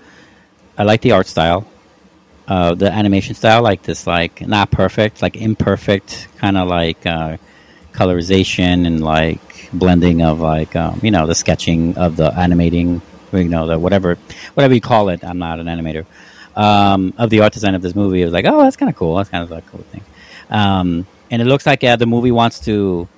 I 0.79 0.85
like 0.85 1.03
the 1.03 1.13
art 1.13 1.27
style, 1.27 1.67
uh, 2.49 2.75
the 2.75 2.91
animation 2.91 3.35
style. 3.35 3.63
Like 3.63 3.83
this, 3.83 4.07
like 4.07 4.41
not 4.41 4.71
perfect, 4.71 5.21
like 5.21 5.37
imperfect, 5.37 6.29
kind 6.39 6.57
of 6.57 6.69
like 6.69 7.05
uh, 7.05 7.37
colorization 7.93 8.87
and 8.87 9.05
like 9.05 9.69
blending 9.73 10.23
of 10.23 10.41
like 10.41 10.75
um, 10.75 11.01
you 11.03 11.11
know 11.11 11.27
the 11.27 11.35
sketching 11.35 11.99
of 11.99 12.17
the 12.17 12.33
animating, 12.39 13.03
you 13.33 13.45
know 13.45 13.67
the 13.67 13.79
whatever 13.79 14.17
whatever 14.55 14.75
you 14.75 14.81
call 14.81 15.11
it. 15.11 15.23
I'm 15.25 15.39
not 15.39 15.61
an 15.61 15.67
animator. 15.67 16.07
Um, 16.55 17.15
of 17.17 17.31
the 17.31 17.41
art 17.41 17.53
design 17.53 17.75
of 17.75 17.83
this 17.83 17.95
movie, 17.95 18.23
it 18.23 18.25
was 18.25 18.35
like, 18.35 18.45
oh, 18.47 18.63
that's 18.63 18.77
kind 18.77 18.91
of 18.91 18.97
cool. 18.97 19.17
That's 19.17 19.31
kind 19.31 19.43
of 19.43 19.53
a 19.53 19.63
cool 19.63 19.81
thing. 19.85 20.03
Um, 20.51 21.07
and 21.33 21.41
it 21.41 21.47
looks 21.47 21.67
like 21.67 21.83
yeah, 21.83 21.97
the 21.97 22.07
movie 22.07 22.31
wants 22.31 22.61
to. 22.61 23.09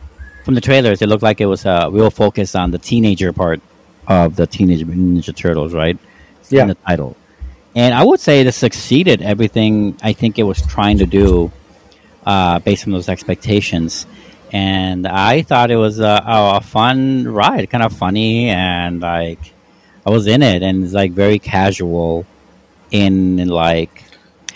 From 0.44 0.54
the 0.54 0.60
trailers, 0.60 1.02
it 1.02 1.08
looked 1.08 1.22
like 1.22 1.40
it 1.40 1.46
was 1.46 1.64
a 1.64 1.88
real 1.90 2.10
focus 2.10 2.54
on 2.54 2.70
the 2.70 2.78
teenager 2.78 3.32
part 3.32 3.60
of 4.06 4.36
the 4.36 4.46
Teenage 4.46 4.84
Ninja 4.84 5.34
Turtles, 5.34 5.72
right? 5.72 5.98
It's 6.40 6.52
Yeah. 6.52 6.62
In 6.62 6.68
the 6.68 6.74
title. 6.74 7.16
And 7.74 7.94
I 7.94 8.04
would 8.04 8.20
say 8.20 8.42
this 8.42 8.54
succeeded 8.56 9.22
everything 9.22 9.96
I 10.02 10.12
think 10.12 10.38
it 10.38 10.44
was 10.44 10.64
trying 10.66 10.98
to 10.98 11.06
do 11.06 11.50
uh, 12.26 12.58
based 12.60 12.86
on 12.86 12.92
those 12.92 13.08
expectations. 13.08 14.06
And 14.52 15.06
I 15.06 15.42
thought 15.42 15.70
it 15.70 15.76
was 15.76 15.98
a, 15.98 16.22
a 16.26 16.60
fun 16.60 17.26
ride, 17.26 17.70
kind 17.70 17.82
of 17.82 17.92
funny, 17.96 18.50
and 18.50 19.00
like 19.00 19.40
I 20.06 20.10
was 20.10 20.26
in 20.26 20.42
it, 20.42 20.62
and 20.62 20.84
it's 20.84 20.92
like 20.92 21.12
very 21.12 21.38
casual 21.40 22.26
in, 22.90 23.40
in 23.40 23.48
like 23.48 24.04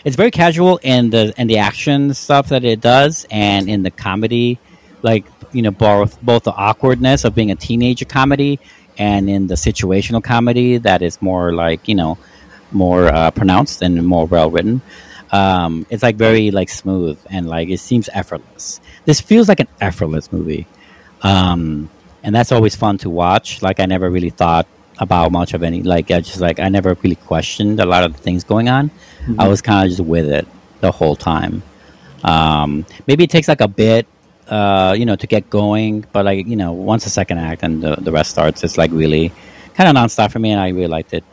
it's 0.05 0.16
very 0.16 0.30
casual 0.30 0.78
in 0.82 1.11
the 1.11 1.34
in 1.36 1.46
the 1.46 1.59
action 1.59 2.14
stuff 2.14 2.49
that 2.49 2.64
it 2.64 2.80
does, 2.80 3.26
and 3.30 3.68
in 3.68 3.82
the 3.82 3.90
comedy, 3.90 4.59
like 5.03 5.24
you 5.53 5.62
know 5.62 5.70
both 5.70 6.20
both 6.22 6.44
the 6.44 6.53
awkwardness 6.53 7.24
of 7.24 7.34
being 7.34 7.51
a 7.51 7.57
teenager 7.57 8.05
comedy, 8.05 8.61
and 8.96 9.28
in 9.28 9.46
the 9.46 9.55
situational 9.55 10.22
comedy 10.22 10.78
that 10.78 11.03
is 11.03 11.20
more 11.20 11.53
like 11.53 11.88
you 11.88 11.94
know 11.94 12.18
more 12.70 13.07
uh, 13.07 13.30
pronounced 13.30 13.82
and 13.82 14.05
more 14.07 14.26
well 14.26 14.51
written. 14.51 14.82
Um, 15.30 15.86
it's 15.90 16.03
like 16.03 16.16
very 16.16 16.51
like 16.51 16.70
smooth 16.70 17.18
and 17.30 17.49
like 17.49 17.68
it 17.68 17.80
seems 17.80 18.09
effortless. 18.12 18.80
This 19.05 19.20
feels 19.20 19.49
like 19.49 19.61
an 19.61 19.68
effortless 19.80 20.32
movie, 20.32 20.66
um, 21.22 21.90
and 22.22 22.34
that's 22.34 22.53
always 22.53 22.76
fun 22.76 22.99
to 22.99 23.11
watch. 23.11 23.62
Like 23.62 23.80
I 23.80 23.86
never 23.86 24.09
really 24.09 24.30
thought 24.30 24.66
about 24.99 25.32
much 25.32 25.55
of 25.55 25.62
any. 25.62 25.82
Like 25.82 26.11
I 26.11 26.20
just 26.20 26.40
like 26.40 26.59
I 26.61 26.68
never 26.68 26.96
really 27.03 27.16
questioned 27.16 27.80
a 27.80 27.86
lot 27.86 28.05
of 28.05 28.12
the 28.14 28.18
things 28.18 28.44
going 28.44 28.68
on. 28.68 28.90
I 29.39 29.49
was 29.49 29.61
kind 29.61 29.85
of 29.85 29.91
just 29.91 30.01
with 30.09 30.29
it 30.31 30.47
the 30.81 30.93
whole 30.93 31.16
time. 31.16 31.62
Um, 32.24 32.87
maybe 33.07 33.24
it 33.24 33.31
takes 33.31 33.49
like 33.49 33.61
a 33.61 33.68
bit, 33.68 34.07
uh, 34.49 34.95
you 34.97 35.07
know, 35.07 35.16
to 35.16 35.26
get 35.26 35.51
going, 35.51 36.05
but 36.12 36.24
like 36.24 36.47
you 36.47 36.57
know, 36.57 36.72
once 36.72 37.05
the 37.05 37.11
second 37.11 37.39
act 37.39 37.62
and 37.62 37.83
the, 37.83 37.97
the 37.97 38.12
rest 38.12 38.31
starts, 38.31 38.64
it's 38.64 38.79
like 38.79 38.91
really 38.93 39.33
kind 39.74 39.89
of 39.89 39.95
nonstop 39.95 40.33
for 40.33 40.39
me, 40.39 40.51
and 40.51 40.61
I 40.61 40.68
really 40.68 40.87
liked 40.89 41.12
it. 41.12 41.24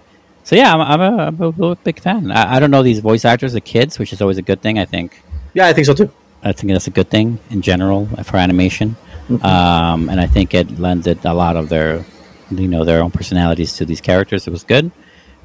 So 0.43 0.55
yeah, 0.55 0.73
I'm, 0.73 0.81
I'm, 0.81 1.01
a, 1.01 1.53
I'm 1.53 1.63
a 1.63 1.75
big 1.77 1.99
fan. 1.99 2.31
I, 2.31 2.55
I 2.55 2.59
don't 2.59 2.69
know 2.69 2.83
these 2.83 2.99
voice 2.99 3.25
actors, 3.25 3.53
the 3.53 3.61
kids, 3.61 3.97
which 3.97 4.13
is 4.13 4.21
always 4.21 4.37
a 4.37 4.43
good 4.43 4.61
thing. 4.61 4.77
I 4.77 4.85
think 4.85 5.19
Yeah, 5.53 5.67
I 5.67 5.73
think 5.73 5.87
so 5.87 5.93
too. 5.93 6.11
I 6.43 6.51
think 6.51 6.71
that's 6.71 6.85
a 6.87 6.91
good 6.91 7.09
thing 7.09 7.39
in 7.49 7.63
general 7.63 8.05
for 8.23 8.37
animation, 8.37 8.95
um, 9.41 10.09
and 10.09 10.19
I 10.21 10.27
think 10.27 10.53
it 10.53 10.79
lended 10.79 11.25
a 11.25 11.33
lot 11.33 11.55
of 11.55 11.69
their, 11.69 12.05
you 12.51 12.67
know, 12.67 12.85
their 12.85 13.01
own 13.01 13.09
personalities 13.09 13.73
to 13.77 13.85
these 13.85 14.01
characters. 14.01 14.45
It 14.45 14.51
was 14.51 14.63
good. 14.63 14.91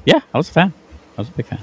Yeah, 0.05 0.19
I 0.33 0.37
was 0.37 0.49
a 0.49 0.51
fan. 0.51 0.73
I 1.17 1.21
was 1.21 1.29
a 1.29 1.31
big 1.31 1.47
fan. 1.47 1.59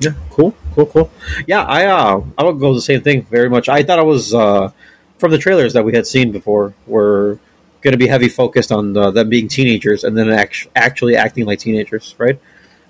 Yeah, 0.00 0.14
cool, 0.30 0.54
cool, 0.74 0.86
cool. 0.86 1.10
Yeah, 1.46 1.62
I 1.62 1.86
uh, 1.86 2.22
I 2.38 2.44
would 2.44 2.58
go 2.58 2.72
the 2.72 2.80
same 2.80 3.02
thing 3.02 3.24
very 3.24 3.50
much. 3.50 3.68
I 3.68 3.82
thought 3.82 3.98
it 3.98 4.06
was 4.06 4.32
uh, 4.32 4.72
from 5.18 5.30
the 5.30 5.38
trailers 5.38 5.74
that 5.74 5.84
we 5.84 5.92
had 5.94 6.06
seen 6.06 6.32
before 6.32 6.74
were 6.86 7.38
going 7.82 7.92
to 7.92 7.98
be 7.98 8.06
heavy 8.06 8.28
focused 8.28 8.72
on 8.72 8.96
uh, 8.96 9.10
them 9.10 9.28
being 9.28 9.48
teenagers 9.48 10.04
and 10.04 10.16
then 10.16 10.30
act- 10.30 10.68
actually 10.74 11.16
acting 11.16 11.44
like 11.46 11.58
teenagers, 11.58 12.14
right? 12.18 12.38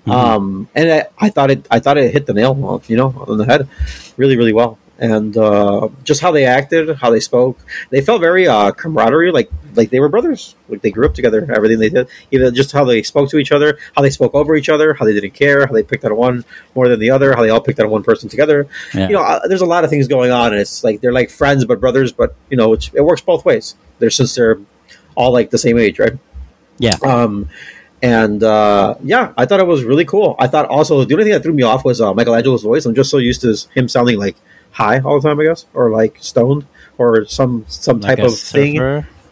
Um, 0.07 0.67
and 0.73 0.91
I, 0.91 1.07
I 1.17 1.29
thought 1.29 1.51
it 1.51 1.67
I 1.69 1.79
thought 1.79 1.97
it 1.97 2.11
hit 2.11 2.25
the 2.25 2.33
nail, 2.33 2.57
on, 2.65 2.81
you 2.87 2.97
know, 2.97 3.13
on 3.27 3.37
the 3.37 3.45
head, 3.45 3.67
really, 4.17 4.35
really 4.37 4.53
well. 4.53 4.79
And 5.01 5.35
uh, 5.35 5.89
just 6.03 6.21
how 6.21 6.31
they 6.31 6.45
acted, 6.45 6.95
how 6.97 7.09
they 7.09 7.19
spoke, 7.19 7.57
they 7.89 8.01
felt 8.01 8.21
very 8.21 8.47
uh, 8.47 8.69
camaraderie, 8.71 9.31
like 9.31 9.49
like 9.73 9.89
they 9.89 9.99
were 9.99 10.09
brothers, 10.09 10.55
like 10.69 10.83
they 10.83 10.91
grew 10.91 11.07
up 11.07 11.15
together. 11.15 11.51
Everything 11.51 11.79
they 11.79 11.89
did, 11.89 12.07
even 12.29 12.53
just 12.53 12.71
how 12.71 12.85
they 12.85 13.01
spoke 13.01 13.27
to 13.31 13.37
each 13.39 13.51
other, 13.51 13.79
how 13.95 14.03
they 14.03 14.11
spoke 14.11 14.35
over 14.35 14.55
each 14.55 14.69
other, 14.69 14.93
how 14.93 15.03
they 15.05 15.13
didn't 15.13 15.31
care, 15.33 15.65
how 15.65 15.73
they 15.73 15.81
picked 15.81 16.05
on 16.05 16.15
one 16.15 16.45
more 16.75 16.87
than 16.87 16.99
the 16.99 17.09
other, 17.09 17.33
how 17.33 17.41
they 17.41 17.49
all 17.49 17.59
picked 17.59 17.79
on 17.79 17.89
one 17.89 18.03
person 18.03 18.29
together. 18.29 18.67
Yeah. 18.93 19.07
You 19.07 19.13
know, 19.15 19.23
uh, 19.23 19.47
there's 19.47 19.61
a 19.61 19.65
lot 19.65 19.83
of 19.83 19.89
things 19.89 20.07
going 20.07 20.29
on, 20.29 20.51
and 20.51 20.61
it's 20.61 20.83
like 20.83 21.01
they're 21.01 21.11
like 21.11 21.31
friends 21.31 21.65
but 21.65 21.79
brothers, 21.79 22.11
but 22.11 22.35
you 22.51 22.57
know, 22.57 22.73
it's, 22.73 22.91
it 22.93 23.01
works 23.01 23.21
both 23.21 23.43
ways. 23.43 23.73
They're 23.97 24.11
since 24.11 24.35
they're 24.35 24.59
all 25.15 25.31
like 25.31 25.49
the 25.49 25.57
same 25.57 25.79
age, 25.79 25.97
right? 25.97 26.13
Yeah. 26.77 26.97
Um, 27.03 27.49
and 28.03 28.43
uh, 28.43 28.95
yeah, 29.03 29.33
I 29.37 29.47
thought 29.47 29.59
it 29.59 29.67
was 29.67 29.83
really 29.83 30.05
cool. 30.05 30.35
I 30.37 30.47
thought 30.47 30.67
also 30.67 31.03
the 31.05 31.13
only 31.15 31.25
thing 31.25 31.33
that 31.33 31.43
threw 31.43 31.53
me 31.53 31.63
off 31.63 31.85
was 31.85 32.01
uh, 32.01 32.13
Michelangelo's 32.13 32.63
voice. 32.63 32.85
I'm 32.85 32.95
just 32.95 33.09
so 33.09 33.17
used 33.17 33.41
to 33.41 33.55
him 33.73 33.87
sounding 33.87 34.19
like 34.19 34.35
high 34.71 34.99
all 34.99 35.19
the 35.19 35.27
time, 35.27 35.39
I 35.39 35.43
guess, 35.45 35.65
or 35.73 35.89
like 35.91 36.17
stoned, 36.21 36.65
or 36.97 37.25
some 37.25 37.65
some 37.67 37.99
Like 37.99 38.17
type 38.17 38.25
of 38.25 38.37
thing. 38.37 38.75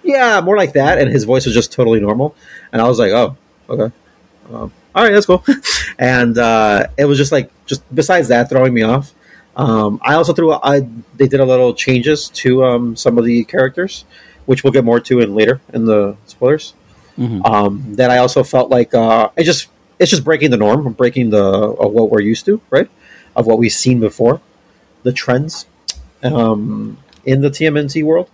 Yeah, 0.04 0.42
more 0.42 0.58
like 0.58 0.74
that. 0.74 0.98
And 0.98 1.10
his 1.12 1.24
voice 1.26 1.46
was 1.46 1.54
just 1.54 1.72
totally 1.72 2.00
normal. 2.00 2.36
And 2.72 2.82
I 2.82 2.88
was 2.88 3.00
like, 3.00 3.12
oh, 3.12 3.36
okay, 3.70 3.94
um, 4.52 4.72
all 4.96 5.04
right, 5.04 5.12
that's 5.12 5.26
cool. 5.26 5.44
and 6.00 6.38
uh, 6.38 6.88
it 6.98 7.06
was 7.06 7.18
just 7.18 7.32
like 7.32 7.52
just 7.66 7.84
besides 7.94 8.28
that 8.30 8.50
throwing 8.50 8.74
me 8.74 8.82
off. 8.84 9.14
Um, 9.56 10.00
I 10.04 10.14
also 10.14 10.34
threw. 10.34 10.54
I 10.54 10.82
they 11.18 11.28
did 11.28 11.40
a 11.40 11.46
little 11.46 11.74
changes 11.74 12.30
to 12.30 12.64
um, 12.64 12.96
some 12.96 13.18
of 13.18 13.26
the 13.26 13.44
characters, 13.44 14.06
which 14.46 14.64
we'll 14.64 14.74
get 14.74 14.86
more 14.86 15.00
to 15.02 15.20
in 15.20 15.36
later 15.36 15.60
in 15.74 15.86
the 15.86 16.16
spoilers 16.26 16.74
Mhm. 17.18 17.46
um, 17.46 17.96
that 17.96 18.10
I 18.10 18.20
also 18.20 18.44
felt 18.44 18.70
like 18.70 18.94
uh, 18.94 19.30
it 19.36 19.44
just 19.44 19.68
it's 20.00 20.10
just 20.10 20.24
breaking 20.24 20.52
the 20.52 20.58
norm, 20.58 20.94
breaking 20.94 21.32
the 21.32 21.44
of 21.44 21.92
what 21.92 22.10
we're 22.10 22.22
used 22.22 22.46
to, 22.46 22.62
right? 22.70 22.90
Of 23.36 23.46
what 23.46 23.58
we've 23.60 23.74
seen 23.74 24.00
before, 24.00 24.40
the 25.04 25.12
trends 25.12 25.66
um, 26.24 26.98
in 27.26 27.42
the 27.42 27.50
TMNT 27.50 28.04
world. 28.04 28.30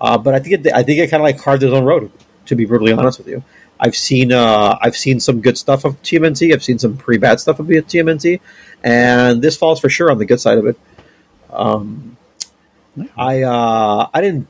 Uh, 0.00 0.18
but 0.18 0.34
I 0.34 0.38
think 0.38 0.66
it, 0.66 0.72
I 0.72 0.82
think 0.82 1.00
it 1.00 1.10
kind 1.10 1.20
of 1.20 1.24
like 1.24 1.38
carved 1.38 1.62
its 1.62 1.72
own 1.72 1.84
road. 1.84 2.10
To 2.46 2.54
be 2.54 2.66
brutally 2.66 2.92
honest 2.92 3.16
with 3.16 3.28
you, 3.28 3.42
I've 3.80 3.96
seen 3.96 4.30
uh, 4.30 4.76
I've 4.82 4.96
seen 4.96 5.18
some 5.18 5.40
good 5.40 5.56
stuff 5.56 5.86
of 5.86 6.00
TMNT. 6.02 6.52
I've 6.52 6.62
seen 6.62 6.78
some 6.78 6.96
pretty 6.96 7.18
bad 7.18 7.40
stuff 7.40 7.58
of 7.58 7.66
TMNT, 7.66 8.40
and 8.82 9.40
this 9.40 9.56
falls 9.56 9.80
for 9.80 9.88
sure 9.88 10.10
on 10.10 10.18
the 10.18 10.26
good 10.26 10.40
side 10.40 10.58
of 10.58 10.66
it. 10.66 10.78
Um, 11.50 12.18
I 13.16 13.42
uh, 13.42 14.08
I 14.12 14.20
didn't 14.20 14.48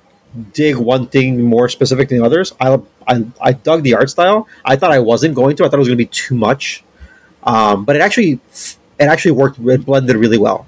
dig 0.53 0.77
one 0.77 1.07
thing 1.07 1.43
more 1.43 1.69
specific 1.69 2.09
than 2.09 2.23
others. 2.23 2.53
I, 2.61 2.81
I 3.07 3.25
I 3.41 3.53
dug 3.53 3.83
the 3.83 3.95
art 3.95 4.11
style. 4.11 4.49
I 4.65 4.77
thought 4.77 4.91
I 4.91 4.99
wasn't 4.99 5.35
going 5.35 5.57
to. 5.57 5.65
I 5.65 5.69
thought 5.69 5.77
it 5.77 5.79
was 5.79 5.89
going 5.89 5.99
to 5.99 6.05
be 6.05 6.11
too 6.11 6.35
much, 6.35 6.85
um, 7.43 7.85
but 7.85 7.97
it 7.97 8.03
actually 8.03 8.41
it 8.99 9.05
actually 9.05 9.33
worked. 9.33 9.59
It 9.59 9.87
blended 9.87 10.17
really 10.17 10.39
well, 10.39 10.67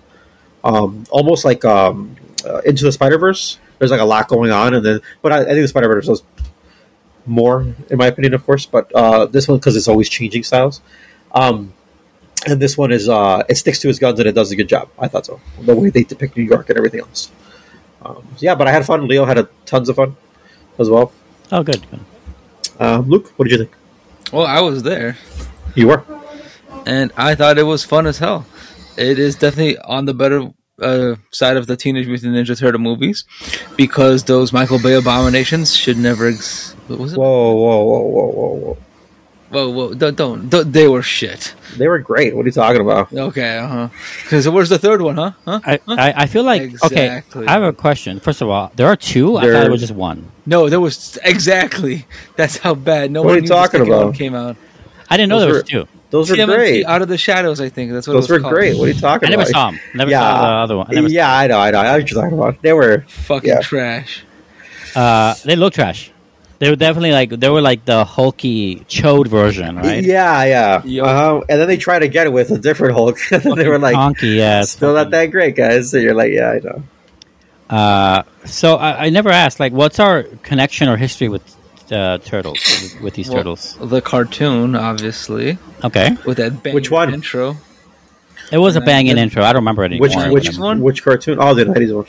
um, 0.67 1.05
almost 1.11 1.45
like 1.45 1.65
um, 1.65 2.17
uh, 2.45 2.59
into 2.67 2.85
the 2.85 2.93
Spider 2.93 3.19
Verse. 3.19 3.59
There's 3.79 3.91
like 3.91 4.01
a 4.01 4.05
lot 4.05 4.29
going 4.29 4.51
on, 4.51 4.75
and 4.75 4.85
then 4.85 5.01
but 5.23 5.33
I, 5.33 5.41
I 5.41 5.45
think 5.45 5.63
the 5.63 5.69
Spider 5.69 5.89
Verse 5.89 6.07
was 6.09 6.23
more, 7.27 7.63
in 7.91 7.99
my 7.99 8.07
opinion, 8.07 8.35
of 8.35 8.45
course. 8.45 8.67
But 8.67 8.93
uh, 8.95 9.27
this 9.27 9.49
one 9.49 9.59
because 9.59 9.77
it's 9.77 9.89
always 9.89 10.09
changing 10.09 10.43
styles. 10.43 10.81
Um, 11.33 11.73
and 12.47 12.61
this 12.61 12.77
one 12.79 12.93
is 12.93 13.09
uh, 13.09 13.43
it 13.49 13.57
sticks 13.57 13.81
to 13.81 13.89
his 13.89 13.99
guns 13.99 14.19
and 14.21 14.29
it 14.29 14.35
does 14.35 14.51
a 14.53 14.57
good 14.57 14.69
job. 14.69 14.89
I 14.99 15.09
thought 15.09 15.27
so. 15.27 15.41
The 15.61 15.75
way 15.75 15.91
they 15.91 16.05
depict 16.05 16.37
New 16.37 16.45
York 16.45 16.69
and 16.69 16.79
everything 16.79 17.01
else. 17.01 17.31
Um, 18.03 18.27
yeah, 18.39 18.55
but 18.55 18.69
I 18.69 18.73
had 18.73 18.87
fun. 18.87 19.09
Leo 19.09 19.25
had 19.25 19.39
a, 19.39 19.49
tons 19.65 19.89
of 19.89 19.97
fun 19.97 20.17
as 20.79 20.89
well. 20.89 21.13
Oh, 21.51 21.63
good. 21.63 21.85
good. 21.91 22.01
Um, 22.79 23.09
Luke, 23.09 23.33
what 23.37 23.49
did 23.49 23.53
you 23.59 23.65
think? 23.65 23.77
Well, 24.33 24.47
I 24.47 24.61
was 24.61 24.83
there, 24.83 25.17
You 25.75 25.89
were. 25.89 26.05
and 26.85 27.11
I 27.17 27.35
thought 27.35 27.59
it 27.59 27.65
was 27.65 27.85
fun 27.85 28.07
as 28.07 28.19
hell. 28.19 28.47
It 28.97 29.19
is 29.19 29.37
definitely 29.37 29.79
on 29.79 30.05
the 30.07 30.15
better 30.15 30.49
uh, 30.81 31.17
side 31.31 31.57
of 31.57 31.67
the 31.67 31.77
Teenage 31.77 32.07
Mutant 32.07 32.35
Ninja 32.35 32.59
Turtle 32.59 32.81
movies 32.81 33.25
because 33.77 34.25
those 34.25 34.53
Michael 34.53 34.79
Bay 34.79 34.95
abominations 34.95 35.75
should 35.75 35.97
never. 35.99 36.29
Ex- 36.29 36.73
what 36.89 36.99
was 36.99 37.13
it? 37.13 37.19
Whoa, 37.19 37.55
whoa, 37.55 37.85
whoa, 37.85 38.01
whoa, 38.01 38.27
whoa, 38.27 38.55
whoa! 38.55 38.79
Whoa, 39.49 39.71
whoa! 39.71 39.95
Don't, 39.95 40.17
don't, 40.17 40.49
don't 40.51 40.73
they 40.73 40.89
were 40.89 41.03
shit. 41.03 41.55
They 41.77 41.87
were 41.87 42.01
great. 42.01 42.35
What 42.35 42.43
are 42.45 42.49
you 42.49 42.53
talking 42.53 42.81
about? 42.81 43.13
Okay, 43.13 43.59
uh 43.59 43.67
huh. 43.69 43.89
Because 44.25 44.49
where's 44.49 44.69
the 44.69 44.79
third 44.79 45.01
one, 45.03 45.15
huh? 45.17 45.31
Huh? 45.45 45.61
I, 45.65 45.79
I, 45.87 46.13
I 46.23 46.27
feel 46.27 46.43
like 46.43 46.63
Exactly. 46.63 47.43
okay. 47.43 47.47
I 47.49 47.53
have 47.53 47.63
a 47.63 47.73
question. 47.73 48.19
First 48.19 48.43
of 48.43 48.49
all, 48.49 48.73
there 48.75 48.89
are 48.89 48.97
two. 48.97 49.37
I 49.37 49.43
thought 49.53 49.65
it 49.67 49.71
was 49.71 49.81
just 49.83 49.95
one. 49.95 50.31
No, 50.47 50.69
there 50.69 50.81
was 50.81 51.17
exactly. 51.25 52.07
That's 52.37 52.57
how 52.59 52.75
bad. 52.75 53.11
No 53.13 53.23
What 53.23 53.37
are 53.37 53.41
you 53.41 53.47
talking 53.47 53.83
about? 53.83 54.15
came 54.17 54.35
out. 54.35 54.57
I 55.09 55.17
didn't 55.17 55.29
know 55.31 55.39
Those 55.39 55.65
there 55.69 55.77
were- 55.79 55.83
was 55.85 55.89
two. 55.89 55.96
Those 56.11 56.31
were 56.31 56.37
TMNT, 56.37 56.47
great. 56.55 56.85
Out 56.87 57.03
of 57.03 57.09
the 57.09 57.19
Shadows, 57.19 57.61
I 57.61 57.69
think 57.69 57.93
that's 57.93 58.07
what 58.07 58.15
Those 58.15 58.25
it 58.31 58.33
were 58.33 58.37
was 58.37 58.43
called. 58.43 58.55
great. 58.55 58.77
What 58.79 58.85
are 58.89 58.93
you 58.93 59.01
talking 59.01 59.27
I 59.27 59.31
never 59.31 59.43
about? 59.43 59.53
saw 59.53 59.71
them. 59.73 59.81
Never 59.95 60.11
yeah, 60.11 60.21
saw 60.21 60.41
the 60.41 60.47
other 60.63 60.77
one. 60.77 60.87
I 60.89 60.95
never 60.95 61.09
yeah, 61.09 61.37
I 61.37 61.47
know, 61.49 61.59
I 61.59 61.71
know. 61.73 61.79
I 61.79 61.83
know 61.85 61.93
what 61.99 62.11
you're 62.11 62.23
talking 62.23 62.39
about. 62.39 62.63
They 62.63 62.73
were. 62.73 63.05
Fucking 63.09 63.49
Yeah. 63.51 63.61
trash. 63.61 64.25
Uh, 64.95 65.35
they 65.45 65.57
look 65.57 65.75
trash. 65.75 66.13
They 66.59 66.71
were 66.71 66.77
definitely 66.77 67.13
like 67.13 67.29
they 67.31 67.51
were 67.51 67.61
like 67.61 67.85
the 67.85 68.05
hulky 68.07 68.77
chode 68.89 69.27
version, 69.27 69.77
right? 69.77 70.03
Yeah, 70.03 70.81
yeah. 70.85 71.03
Uh-huh. 71.03 71.43
And 71.51 71.61
then 71.61 71.69
they 71.69 71.77
tried 71.77 71.99
to 71.99 72.09
get 72.09 72.27
it 72.27 72.31
with 72.33 72.51
a 72.51 72.57
different 72.57 72.95
Hulk. 72.95 73.19
and 73.31 73.43
then 73.43 73.57
they 73.59 73.69
were 73.69 73.79
like, 73.79 73.95
Honky, 73.97 74.37
yeah. 74.37 74.63
it's 74.63 74.71
still 74.71 74.95
not 74.95 75.11
that 75.11 75.27
great, 75.27 75.55
guys. 75.55 75.91
So 75.91 75.99
you're 75.99 76.15
like, 76.15 76.33
yeah, 76.33 76.53
I 76.53 76.59
know. 76.61 76.83
Uh, 77.69 78.23
so 78.45 78.77
I, 78.77 79.07
I 79.07 79.11
never 79.11 79.29
asked, 79.31 79.59
like, 79.61 79.73
what's 79.73 79.99
our 79.99 80.23
connection 80.23 80.89
or 80.89 80.97
history 80.97 81.29
with 81.29 81.43
uh, 81.93 82.19
turtles? 82.19 82.59
With, 82.83 83.01
with 83.03 83.15
these 83.15 83.29
Well, 83.29 83.39
turtles? 83.39 83.77
The 83.81 84.01
cartoon, 84.01 84.75
obviously, 84.77 85.59
Okay, 85.85 86.17
with 86.27 86.39
that 86.39 86.63
banging 86.63 86.75
Which 86.75 86.91
one? 86.91 87.13
intro. 87.15 87.57
it 88.53 88.59
was 88.59 88.77
a 88.77 88.83
Uh, 88.83 88.85
banging 88.85 89.17
the- 89.17 89.23
intro. 89.23 89.43
I 89.43 89.53
don't 89.53 89.63
remember 89.63 89.83
it 89.85 89.93
anymore. 89.93 90.09
Which 90.09 90.17
which 90.33 90.49
which 90.49 90.59
one? 90.59 90.81
Which 90.81 91.03
cartoon? 91.03 91.39
Oh, 91.41 91.55
the 91.55 91.65
'90s 91.65 91.95
one. 91.95 92.07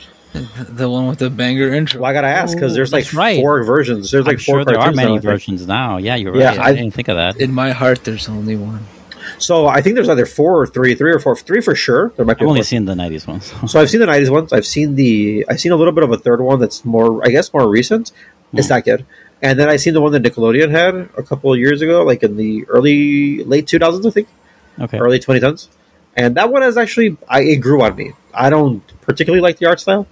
The 0.76 0.90
one 0.90 1.06
with 1.06 1.18
the 1.20 1.30
banger 1.30 1.72
intro. 1.72 2.02
Well, 2.02 2.10
I 2.10 2.12
gotta 2.12 2.26
ask 2.28 2.54
because 2.54 2.74
there's 2.74 2.92
like 2.92 3.12
right. 3.14 3.40
four 3.40 3.62
versions. 3.64 4.10
There's 4.10 4.26
like 4.26 4.34
I'm 4.34 4.40
four 4.40 4.54
sure 4.56 4.64
there 4.66 4.78
are 4.78 4.92
many 4.92 5.08
now, 5.08 5.14
I 5.14 5.18
think. 5.20 5.22
versions 5.24 5.66
now. 5.66 5.96
Yeah, 5.96 6.16
you're 6.16 6.36
Yeah, 6.36 6.48
right. 6.50 6.58
I, 6.58 6.68
I- 6.68 6.72
didn't 6.74 6.92
think 6.92 7.08
of 7.08 7.16
that. 7.16 7.40
In 7.40 7.52
my 7.52 7.70
heart, 7.72 8.04
there's 8.04 8.28
only 8.28 8.54
one. 8.56 8.86
So 9.38 9.66
I 9.66 9.80
think 9.82 9.94
there's 9.94 10.08
either 10.08 10.26
four 10.26 10.60
or 10.62 10.66
three, 10.66 10.94
three 10.94 11.12
or 11.12 11.18
four, 11.18 11.34
three 11.36 11.60
for 11.60 11.74
sure. 11.74 12.12
There 12.16 12.24
might 12.24 12.38
be 12.38 12.42
I've 12.44 12.48
only 12.48 12.58
more. 12.60 12.64
seen 12.64 12.84
the 12.86 12.94
'90s 12.94 13.26
ones. 13.26 13.52
So 13.70 13.80
I've 13.80 13.90
seen 13.90 14.00
the 14.00 14.06
'90s 14.06 14.30
ones. 14.30 14.52
I've 14.52 14.66
seen 14.66 14.94
the. 14.96 15.44
I've 15.48 15.60
seen 15.60 15.72
a 15.72 15.76
little 15.76 15.92
bit 15.92 16.04
of 16.04 16.12
a 16.12 16.18
third 16.18 16.40
one 16.40 16.58
that's 16.60 16.84
more, 16.84 17.24
I 17.26 17.30
guess, 17.30 17.52
more 17.52 17.68
recent. 17.68 18.12
It's 18.54 18.68
Hmm. 18.68 18.74
not 18.74 18.84
good. 18.84 19.04
And 19.40 19.58
then 19.58 19.68
I 19.68 19.76
seen 19.76 19.94
the 19.94 20.00
one 20.00 20.12
that 20.12 20.22
Nickelodeon 20.22 20.70
had 20.70 20.94
a 21.16 21.22
couple 21.22 21.52
of 21.52 21.58
years 21.58 21.80
ago, 21.80 22.02
like 22.04 22.22
in 22.22 22.36
the 22.36 22.64
early 22.64 23.44
late 23.44 23.66
2000s, 23.66 24.04
I 24.06 24.10
think, 24.10 24.28
okay, 24.80 24.98
early 24.98 25.20
2010s. 25.20 25.68
And 26.16 26.36
that 26.36 26.50
one 26.50 26.64
is 26.64 26.76
actually, 26.76 27.16
I, 27.28 27.42
it 27.42 27.56
grew 27.56 27.82
on 27.82 27.94
me. 27.94 28.12
I 28.34 28.50
don't 28.50 28.82
particularly 29.02 29.40
like 29.40 29.58
the 29.58 29.66
art 29.66 29.78
style 29.78 30.06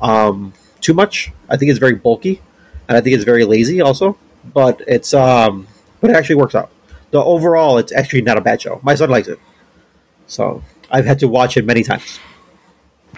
um, 0.00 0.52
too 0.80 0.94
much. 0.94 1.32
I 1.48 1.56
think 1.56 1.70
it's 1.70 1.80
very 1.80 1.94
bulky, 1.94 2.40
and 2.88 2.96
I 2.96 3.00
think 3.00 3.16
it's 3.16 3.24
very 3.24 3.44
lazy 3.44 3.80
also. 3.80 4.16
But 4.44 4.82
it's, 4.86 5.12
um, 5.14 5.66
but 6.00 6.10
it 6.10 6.16
actually 6.16 6.36
works 6.36 6.54
out. 6.54 6.70
The 7.10 7.22
overall, 7.22 7.78
it's 7.78 7.92
actually 7.92 8.22
not 8.22 8.38
a 8.38 8.40
bad 8.40 8.62
show. 8.62 8.80
My 8.82 8.94
son 8.94 9.10
likes 9.10 9.28
it, 9.28 9.38
so 10.26 10.62
I've 10.90 11.04
had 11.04 11.18
to 11.20 11.28
watch 11.28 11.56
it 11.56 11.64
many 11.64 11.82
times. 11.82 12.18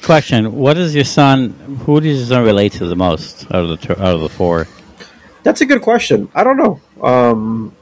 question: 0.03 0.55
What 0.57 0.75
does 0.75 0.95
your 0.95 1.05
son? 1.05 1.51
Who 1.85 2.01
does 2.01 2.19
your 2.19 2.27
son 2.27 2.45
relate 2.45 2.73
to 2.73 2.87
the 2.87 2.97
most 2.97 3.47
out 3.53 3.65
of 3.65 3.81
the 3.81 3.93
out 3.93 4.15
of 4.15 4.21
the 4.21 4.29
four? 4.29 4.67
That's 5.45 5.61
a 5.61 5.67
good 5.67 5.83
question. 5.83 6.29
I 6.35 6.43
don't 6.43 6.57
know. 6.57 6.81
Um, 7.01 7.73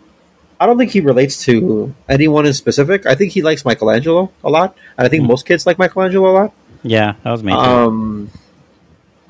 I 0.61 0.67
don't 0.67 0.77
think 0.79 0.91
he 0.93 1.01
relates 1.01 1.43
to 1.47 1.95
anyone 2.09 2.45
in 2.47 2.53
specific. 2.53 3.07
I 3.07 3.15
think 3.15 3.33
he 3.33 3.41
likes 3.43 3.65
Michelangelo 3.65 4.31
a 4.45 4.51
lot, 4.51 4.77
and 4.99 5.07
I 5.07 5.09
think 5.09 5.23
Hmm. 5.23 5.29
most 5.29 5.47
kids 5.47 5.65
like 5.67 5.79
Michelangelo 5.79 6.31
a 6.31 6.35
lot. 6.35 6.53
Yeah, 6.83 7.15
that 7.25 7.31
was 7.31 7.43
me. 7.43 7.53
Um, 7.53 8.31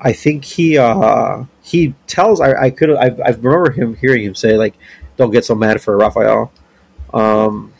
I 0.01 0.11
think 0.13 0.43
he 0.45 0.77
uh, 0.77 1.43
he 1.61 1.93
tells. 2.07 2.41
I, 2.41 2.53
I 2.65 2.69
could. 2.71 2.89
I, 2.91 3.07
I 3.23 3.29
remember 3.29 3.71
him 3.71 3.95
hearing 3.95 4.23
him 4.23 4.35
say 4.35 4.57
like, 4.57 4.73
"Don't 5.17 5.31
get 5.31 5.45
so 5.45 5.55
mad 5.55 5.79
for 5.81 5.95
Raphael." 5.97 6.51
Um, 7.13 7.71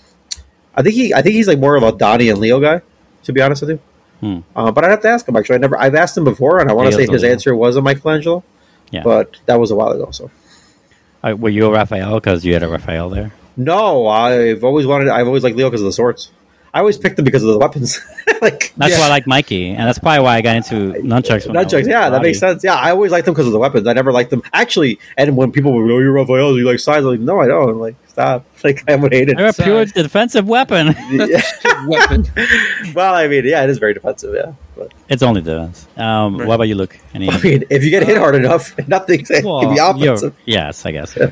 I 0.76 0.82
think 0.84 0.96
he. 0.96 1.14
I 1.14 1.22
think 1.22 1.36
he's 1.36 1.48
like 1.48 1.60
more 1.60 1.76
of 1.76 1.84
a 1.84 1.92
Donnie 1.92 2.30
and 2.30 2.40
Leo 2.40 2.60
guy. 2.60 2.82
To 3.24 3.34
be 3.34 3.42
honest 3.42 3.62
with 3.62 3.72
you, 3.72 3.80
Hmm. 4.20 4.40
uh, 4.56 4.72
but 4.72 4.84
I 4.86 4.90
have 4.90 5.02
to 5.02 5.10
ask 5.10 5.28
him. 5.28 5.36
Actually, 5.36 5.56
I 5.56 5.60
never. 5.60 5.78
I've 5.80 5.96
asked 5.96 6.18
him 6.18 6.24
before, 6.26 6.60
and 6.60 6.70
I 6.70 6.74
want 6.74 6.90
to 6.92 6.96
say 6.96 7.06
his 7.12 7.24
Leo. 7.24 7.32
answer 7.32 7.56
was 7.56 7.76
a 7.76 7.82
Michelangelo. 7.82 8.44
Yeah. 8.92 9.02
but 9.02 9.38
that 9.48 9.60
was 9.60 9.72
a 9.72 9.76
while 9.76 9.90
ago. 9.90 10.10
So 10.12 10.30
Uh, 11.24 11.36
were 11.36 11.50
you 11.50 11.66
a 11.68 11.72
Raphael 11.72 12.16
because 12.16 12.44
you 12.46 12.54
had 12.54 12.64
a 12.64 12.68
Raphael 12.68 13.10
there? 13.10 13.32
no, 13.56 14.08
I've 14.08 14.64
always 14.64 14.86
wanted. 14.86 15.10
I've 15.10 15.28
always 15.28 15.44
liked 15.44 15.56
Leo 15.56 15.70
because 15.70 15.82
of 15.82 15.86
the 15.86 15.94
swords. 15.94 16.32
I 16.76 16.80
always 16.80 16.98
picked 16.98 17.18
them 17.18 17.26
because 17.26 17.44
of 17.44 17.50
the 17.50 17.60
weapons. 17.60 18.00
like 18.42 18.74
That's 18.78 18.94
Yeah. 18.94 19.00
why 19.00 19.06
I 19.06 19.10
like 19.10 19.28
Mikey, 19.28 19.70
and 19.70 19.88
that's 19.88 20.00
probably 20.00 20.24
why 20.24 20.38
I 20.38 20.42
got 20.42 20.56
into 20.56 20.94
nunchucks. 21.02 21.46
when 21.48 21.56
I 21.56 21.64
was 21.64 21.72
Nunchucks, 21.74 21.88
yeah, 21.88 22.10
that 22.10 22.22
makes 22.24 22.40
sense. 22.40 22.64
Yeah, 22.64 22.74
I 22.74 22.90
always 22.90 23.12
liked 23.12 23.26
them 23.26 23.34
because 23.36 23.46
of 23.46 23.54
the 23.54 23.60
weapons. 23.60 23.86
I 23.88 23.94
never 23.94 24.12
liked 24.12 24.32
them 24.32 24.42
actually. 24.54 25.00
And 25.18 25.38
when 25.38 25.52
people 25.52 25.72
were, 25.74 25.84
"Oh, 25.92 26.00
you're 26.00 26.12
Raphael, 26.12 26.58
you 26.58 26.66
like 26.66 26.80
sais," 26.80 26.98
I'm 26.98 27.04
like, 27.04 27.20
"No, 27.20 27.40
I 27.40 27.48
don't." 27.48 27.70
I'm 27.70 27.80
like, 27.80 27.96
"Stop!" 28.08 28.46
Like 28.64 28.84
I 28.90 28.96
would 28.96 29.12
hate 29.14 29.28
it. 29.30 29.36
They're 29.38 29.48
a 29.48 29.50
it. 29.50 29.58
pure 29.58 29.86
defensive 29.86 30.48
weapon. 30.48 30.96
Yeah. 31.12 31.42
Weapon. 31.86 32.26
well, 32.96 33.14
I 33.14 33.28
mean, 33.28 33.46
yeah, 33.46 33.64
it 33.64 33.70
is 33.70 33.78
very 33.78 33.94
defensive. 33.94 34.34
Yeah, 34.34 34.54
but 34.76 34.92
it's 35.10 35.22
only 35.22 35.42
defense. 35.42 35.86
Um, 35.98 36.38
Right. 36.38 36.48
What 36.48 36.56
about 36.56 36.64
you, 36.70 36.76
Luke? 36.76 36.98
Any? 37.14 37.30
I 37.30 37.40
mean, 37.42 37.66
if 37.70 37.84
you 37.84 37.90
get 37.92 38.04
hit 38.08 38.18
hard 38.18 38.36
enough, 38.36 38.76
nothing 38.88 39.26
can 39.26 39.44
Well, 39.46 39.70
be 39.70 39.76
you're- 39.76 40.14
offensive. 40.14 40.34
yes, 40.46 40.86
I 40.86 40.92
guess. 40.92 41.16
Yeah. 41.16 41.30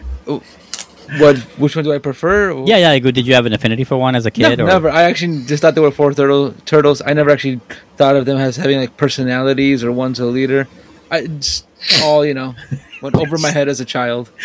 What? 1.19 1.37
Which 1.59 1.75
one 1.75 1.83
do 1.85 1.91
I 1.93 1.97
prefer? 1.97 2.53
Yeah, 2.65 2.77
yeah. 2.77 2.97
Good. 2.99 3.15
Did 3.15 3.27
you 3.27 3.33
have 3.33 3.45
an 3.45 3.53
affinity 3.53 3.83
for 3.83 3.97
one 3.97 4.15
as 4.15 4.25
a 4.25 4.29
No, 4.29 4.49
kid? 4.49 4.59
or? 4.61 4.65
never. 4.67 4.89
I 4.89 5.03
actually 5.03 5.43
just 5.45 5.61
thought 5.61 5.73
there 5.75 5.83
were 5.83 5.91
four 5.91 6.13
turtle, 6.13 6.53
turtles. 6.65 7.01
I 7.01 7.13
never 7.13 7.29
actually 7.29 7.59
thought 7.97 8.15
of 8.15 8.25
them 8.25 8.37
as 8.37 8.55
having 8.55 8.79
like 8.79 8.95
personalities 8.97 9.83
or 9.83 9.91
one's 9.91 10.19
a 10.19 10.25
leader. 10.25 10.67
I 11.09 11.27
just 11.27 11.67
all 12.03 12.25
you 12.25 12.33
know 12.33 12.55
went 13.01 13.15
over 13.15 13.37
my 13.37 13.51
head 13.51 13.67
as 13.67 13.79
a 13.81 13.85
child. 13.85 14.29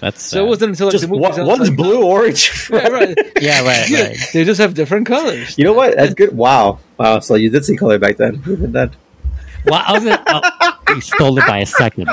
That's 0.00 0.22
So 0.22 0.44
it 0.44 0.48
wasn't 0.48 0.70
until 0.70 0.88
like, 0.88 0.92
Just 0.92 1.02
the 1.04 1.08
movie. 1.08 1.20
one, 1.22 1.46
one's 1.46 1.70
blue, 1.70 2.04
orange. 2.04 2.68
Yeah, 2.70 2.88
right. 2.88 3.16
Yeah, 3.40 3.62
right, 3.64 3.88
Yeah, 3.88 4.02
right. 4.08 4.18
They 4.32 4.44
just 4.44 4.60
have 4.60 4.74
different 4.74 5.06
colors. 5.06 5.56
You 5.56 5.64
know 5.64 5.72
what? 5.72 5.96
That's 5.96 6.12
good. 6.14 6.36
Wow, 6.36 6.80
wow. 6.98 7.20
So 7.20 7.36
you 7.36 7.48
did 7.48 7.64
see 7.64 7.76
color 7.76 7.98
back 7.98 8.16
then. 8.18 8.42
Even 8.46 8.72
then. 8.72 8.90
Well, 9.64 9.82
uh, 9.86 10.72
I 10.94 10.96
was 10.96 11.10
gonna, 11.10 11.20
he 11.20 11.24
stole 11.24 11.38
it 11.38 11.46
by 11.46 11.58
a 11.58 11.66
second. 11.66 12.08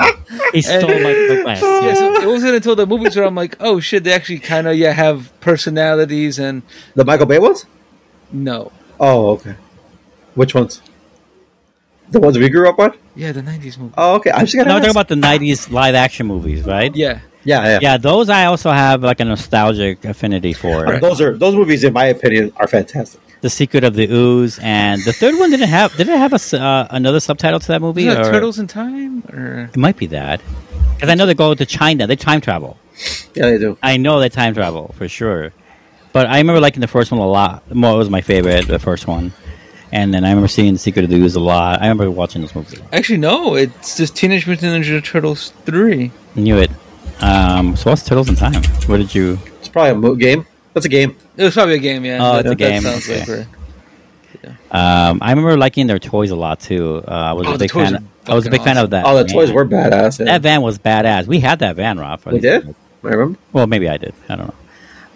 He 0.52 0.62
stole 0.62 0.88
my 1.00 1.14
book 1.28 1.44
by 1.44 1.54
a 1.54 1.60
Yeah, 1.60 1.94
second. 1.94 2.14
so 2.16 2.22
it 2.22 2.26
wasn't 2.32 2.54
until 2.56 2.76
the 2.76 2.86
movies 2.86 3.16
where 3.16 3.24
I'm 3.24 3.34
like, 3.34 3.56
oh 3.60 3.80
shit, 3.80 4.04
they 4.04 4.12
actually 4.12 4.38
kind 4.40 4.66
of 4.66 4.76
yeah 4.76 4.92
have 4.92 5.32
personalities 5.40 6.38
and 6.38 6.62
The 6.94 7.04
Michael 7.04 7.26
Bay 7.26 7.38
ones? 7.38 7.66
no, 8.32 8.70
Oh, 9.00 9.30
okay. 9.30 9.54
Which 10.34 10.54
ones? 10.54 10.80
The 12.10 12.20
ones 12.20 12.38
we 12.38 12.48
grew 12.50 12.68
up 12.68 12.78
on? 12.78 12.92
yeah, 13.16 13.32
the 13.32 13.40
'90s 13.42 13.78
movie. 13.78 13.94
Oh, 13.96 14.14
okay. 14.16 14.30
I'm 14.30 14.40
just 14.44 14.54
gonna. 14.54 14.68
No, 14.68 14.76
I'm 14.76 14.82
ask. 14.82 14.94
talking 14.94 15.18
about 15.18 15.38
the 15.38 15.44
'90s 15.46 15.70
live 15.70 15.94
action 15.94 16.26
movies, 16.26 16.62
right? 16.64 16.94
Yeah, 16.94 17.20
yeah, 17.44 17.64
yeah. 17.64 17.78
Yeah, 17.80 17.96
those 17.96 18.28
I 18.28 18.44
also 18.46 18.70
have 18.70 19.02
like 19.02 19.20
a 19.20 19.24
nostalgic 19.24 20.04
affinity 20.04 20.52
for. 20.52 20.86
Uh, 20.86 20.98
Those 20.98 21.20
are 21.22 21.36
those 21.36 21.54
movies, 21.54 21.84
in 21.84 21.92
my 21.94 22.06
opinion, 22.06 22.52
are 22.56 22.68
fantastic. 22.68 23.20
The 23.42 23.50
Secret 23.50 23.82
of 23.84 23.94
the 23.94 24.08
Ooze, 24.10 24.58
and 24.62 25.02
the 25.04 25.12
third 25.12 25.36
one 25.38 25.50
didn't 25.50 25.68
have. 25.68 25.94
Did 25.96 26.08
it 26.08 26.16
have 26.16 26.32
a, 26.32 26.60
uh, 26.60 26.86
another 26.90 27.18
subtitle 27.20 27.58
to 27.60 27.66
that 27.68 27.80
movie? 27.82 28.06
Isn't 28.06 28.14
that 28.22 28.28
or- 28.28 28.32
Turtles 28.32 28.58
in 28.60 28.66
Time 28.68 29.22
or 29.32 29.68
It 29.72 29.76
might 29.76 29.96
be 29.96 30.06
that 30.06 30.40
because 30.94 31.10
I 31.10 31.14
know 31.16 31.26
they 31.26 31.34
go 31.34 31.52
to 31.54 31.66
China. 31.66 32.06
They 32.06 32.16
time 32.16 32.40
travel. 32.40 32.78
Yeah, 33.34 33.46
they 33.46 33.58
do. 33.58 33.76
I 33.82 33.96
know 33.96 34.20
they 34.20 34.28
time 34.28 34.54
travel 34.54 34.94
for 34.96 35.08
sure. 35.08 35.52
But 36.12 36.28
I 36.28 36.38
remember 36.38 36.60
liking 36.60 36.80
the 36.82 36.86
first 36.88 37.10
one 37.10 37.20
a 37.20 37.26
lot. 37.26 37.68
More, 37.74 37.94
it 37.94 37.98
was 37.98 38.10
my 38.10 38.20
favorite, 38.20 38.68
the 38.68 38.78
first 38.78 39.06
one. 39.08 39.32
And 39.90 40.14
then 40.14 40.24
I 40.24 40.28
remember 40.28 40.46
seeing 40.48 40.72
The 40.74 40.78
Secret 40.78 41.04
of 41.04 41.10
the 41.10 41.16
Ooze 41.16 41.34
a 41.34 41.40
lot. 41.40 41.80
I 41.82 41.88
remember 41.88 42.10
watching 42.10 42.42
those 42.42 42.54
movies. 42.54 42.80
Actually 42.92 43.18
no? 43.18 43.54
It's 43.56 43.96
just 43.96 44.14
Teenage 44.14 44.46
Mutant 44.46 44.84
Ninja 44.84 45.02
Turtles 45.04 45.52
three. 45.66 46.12
Knew 46.36 46.58
it. 46.58 46.70
Um, 47.20 47.76
so 47.76 47.90
what's 47.90 48.04
Turtles 48.04 48.28
in 48.28 48.36
Time? 48.36 48.62
What 48.86 48.98
did 48.98 49.14
you? 49.14 49.38
It's 49.58 49.68
probably 49.68 49.90
a 49.90 49.94
mo- 49.94 50.14
game. 50.14 50.46
That's 50.74 50.86
a 50.86 50.88
game. 50.88 51.16
It 51.36 51.44
was 51.44 51.54
probably 51.54 51.74
a 51.74 51.78
game. 51.78 52.04
Yeah, 52.04 52.18
Oh, 52.20 52.32
That- 52.34 52.38
it's 52.40 52.46
a 52.46 52.48
that 52.50 52.56
game, 52.56 52.82
sounds 52.82 53.08
okay. 53.08 53.18
like 53.20 53.28
we're- 53.28 53.46
Um, 54.70 55.18
I 55.20 55.30
remember 55.30 55.56
liking 55.56 55.86
their 55.86 55.98
toys 55.98 56.30
a 56.30 56.36
lot 56.36 56.58
too. 56.60 57.04
Uh, 57.06 57.10
I 57.10 57.32
was 57.34 57.46
Oh, 57.46 57.50
a 57.50 57.52
the 57.54 57.58
big 57.60 57.70
toys 57.70 57.90
fan. 57.90 58.08
I 58.26 58.34
was 58.34 58.46
a 58.46 58.50
big 58.50 58.60
fucking 58.60 58.74
fan 58.74 58.82
of 58.84 58.90
that. 58.90 59.04
Oh, 59.06 59.16
the 59.18 59.24
van. 59.24 59.34
toys 59.34 59.52
were 59.52 59.66
badass. 59.66 60.18
Yeah. 60.18 60.24
That 60.26 60.42
van 60.42 60.62
was 60.62 60.78
badass. 60.78 61.26
We 61.26 61.40
had 61.40 61.58
that 61.60 61.76
van, 61.76 61.98
Rob. 61.98 62.20
we 62.26 62.40
did. 62.40 62.74
I 63.04 63.08
remember. 63.08 63.38
Well, 63.52 63.66
maybe 63.66 63.88
I 63.88 63.98
did. 63.98 64.14
I 64.28 64.36
don't 64.36 64.46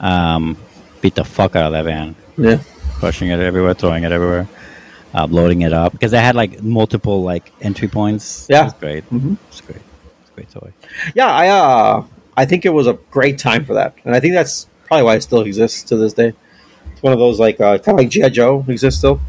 know. 0.00 0.06
Um, 0.06 0.56
beat 1.00 1.14
the 1.14 1.24
fuck 1.24 1.56
out 1.56 1.64
of 1.66 1.72
that 1.72 1.84
van. 1.84 2.14
Yeah. 2.36 2.58
pushing 3.00 3.28
it 3.28 3.40
everywhere, 3.40 3.74
throwing 3.74 4.04
it 4.04 4.12
everywhere, 4.12 4.48
uh, 5.14 5.26
loading 5.30 5.62
it 5.62 5.72
up 5.72 5.92
because 5.92 6.10
they 6.12 6.18
had 6.20 6.34
like 6.36 6.62
multiple 6.62 7.22
like 7.22 7.52
entry 7.62 7.88
points. 7.88 8.46
Yeah. 8.48 8.62
it 8.62 8.64
was 8.64 8.72
great. 8.74 9.10
Mhm. 9.10 9.36
It's 9.48 9.60
great. 9.62 9.80
It's 10.22 10.30
a 10.30 10.34
great 10.34 10.50
toy. 10.50 10.70
Yeah. 11.14 11.26
I 11.30 11.48
uh, 11.48 12.02
I 12.36 12.44
think 12.46 12.64
it 12.66 12.70
was 12.70 12.86
a 12.86 12.94
great 13.10 13.38
time 13.38 13.64
for 13.64 13.74
that, 13.74 13.94
and 14.04 14.14
I 14.14 14.20
think 14.20 14.34
that's 14.34 14.66
probably 14.86 15.04
why 15.04 15.16
it 15.16 15.22
still 15.22 15.42
exists 15.42 15.82
to 15.84 15.96
this 15.96 16.12
day. 16.12 16.32
It's 16.92 17.02
one 17.02 17.12
of 17.12 17.18
those 17.18 17.38
like 17.38 17.60
uh, 17.60 17.78
kind 17.78 17.98
of 17.98 18.04
like 18.04 18.08
GI 18.08 18.30
Joe 18.30 18.64
exists 18.68 18.98
still. 18.98 19.20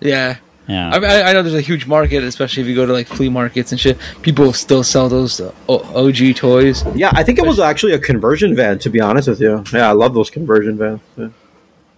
Yeah. 0.00 0.36
Yeah. 0.68 0.90
I, 0.90 0.98
mean, 0.98 1.10
I 1.10 1.22
I 1.22 1.32
know 1.32 1.42
there's 1.42 1.54
a 1.54 1.60
huge 1.60 1.86
market, 1.86 2.24
especially 2.24 2.62
if 2.62 2.68
you 2.68 2.74
go 2.74 2.86
to 2.86 2.92
like 2.92 3.06
flea 3.06 3.28
markets 3.28 3.70
and 3.70 3.80
shit. 3.80 3.98
People 4.22 4.52
still 4.52 4.82
sell 4.82 5.08
those 5.08 5.40
uh, 5.40 5.52
OG 5.68 6.34
toys. 6.36 6.84
Yeah, 6.96 7.10
I 7.14 7.22
think 7.22 7.38
it 7.38 7.46
was 7.46 7.60
actually 7.60 7.92
a 7.92 8.00
conversion 8.00 8.56
van. 8.56 8.78
To 8.80 8.90
be 8.90 9.00
honest 9.00 9.28
with 9.28 9.40
you, 9.40 9.62
yeah, 9.72 9.88
I 9.88 9.92
love 9.92 10.14
those 10.14 10.28
conversion 10.28 10.76
vans. 10.76 11.00
Yeah. 11.16 11.28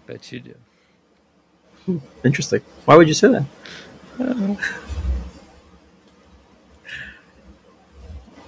Bet 0.07 0.33
you 0.33 0.41
do. 0.41 0.55
Interesting. 2.25 2.61
Why 2.85 2.97
would 2.97 3.09
you 3.09 3.15
say 3.15 3.29
that? 3.29 3.45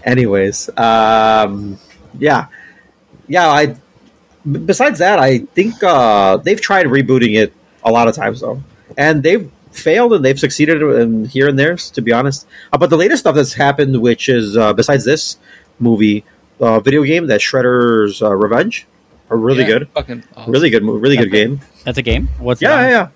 Anyways, 0.05 0.71
um, 0.77 1.79
yeah, 2.19 2.47
yeah. 3.27 3.49
I. 3.49 3.77
b- 4.45 4.59
Besides 4.61 4.99
that, 5.01 5.19
I 5.19 5.39
think 5.39 5.83
uh, 5.83 6.37
they've 6.39 6.61
tried 6.61 6.87
rebooting 6.87 7.37
it 7.37 7.53
a 7.85 7.91
lot 7.91 8.09
of 8.09 8.15
times 8.15 8.41
though, 8.41 8.63
and 8.97 9.23
they've 9.23 9.51
failed 9.73 10.13
and 10.13 10.25
they've 10.25 10.39
succeeded 10.39 10.83
in 10.83 11.25
here 11.27 11.49
and 11.49 11.59
there. 11.59 11.77
To 11.77 12.01
be 12.03 12.13
honest, 12.13 12.47
uh, 12.73 12.79
but 12.79 12.91
the 12.91 12.97
latest 12.97 13.21
stuff 13.21 13.35
that's 13.35 13.53
happened, 13.55 14.01
which 14.01 14.29
is 14.29 14.57
uh, 14.57 14.73
besides 14.73 15.05
this 15.05 15.39
movie, 15.79 16.25
uh, 16.61 16.81
video 16.81 17.03
game, 17.05 17.27
that 17.29 17.41
Shredder's 17.41 18.21
uh, 18.23 18.35
Revenge, 18.35 18.87
are 19.31 19.37
really 19.37 19.63
Yeah, 19.63 19.79
good, 19.79 19.89
Fucking 19.91 20.25
awesome. 20.37 20.53
really 20.53 20.71
good, 20.71 20.83
mo- 20.83 20.95
really 20.95 21.17
good 21.17 21.29
Okay. 21.29 21.45
game. 21.47 21.61
That's 21.85 21.99
a 21.99 22.03
game. 22.03 22.29
What's 22.39 22.61
Yeah, 22.61 22.81
it 22.81 22.91
yeah, 22.91 22.91
yeah. 22.91 23.09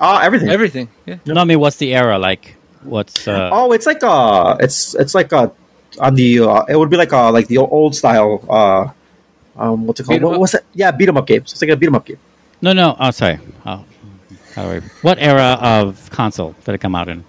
Uh, 0.00 0.20
everything. 0.22 0.48
Everything. 0.50 0.88
Yeah. 1.06 1.16
No, 1.26 1.40
I 1.40 1.44
mean, 1.44 1.58
what's 1.60 1.76
the 1.76 1.94
era 1.94 2.18
like? 2.18 2.56
What's 2.82 3.26
uh? 3.26 3.48
Oh, 3.52 3.72
it's 3.72 3.86
like 3.86 4.02
uh 4.02 4.56
it's 4.60 4.94
it's 4.94 5.14
like 5.14 5.32
uh 5.32 5.48
on 5.98 6.14
the 6.16 6.40
uh, 6.40 6.64
it 6.68 6.76
would 6.76 6.90
be 6.90 6.96
like 6.98 7.12
uh 7.14 7.30
like 7.32 7.46
the 7.48 7.58
old 7.58 7.94
style 7.96 8.44
uh 8.50 8.88
um 9.56 9.86
what's 9.86 10.00
it 10.00 10.04
called? 10.06 10.22
What, 10.22 10.40
what's 10.40 10.52
that? 10.52 10.64
Yeah, 10.74 10.90
beat 10.90 11.08
'em 11.08 11.16
up 11.16 11.26
games. 11.26 11.52
It's 11.52 11.60
like 11.62 11.70
a 11.70 11.76
beat 11.76 11.86
'em 11.86 11.94
up 11.94 12.06
game. 12.06 12.18
No, 12.62 12.72
no. 12.72 12.96
Oh, 12.98 13.10
sorry. 13.10 13.38
Oh, 13.66 13.84
I- 14.56 14.80
what 15.02 15.18
era 15.18 15.58
of 15.60 16.08
console 16.10 16.54
did 16.64 16.74
it 16.74 16.78
come 16.78 16.94
out 16.94 17.08
in? 17.08 17.24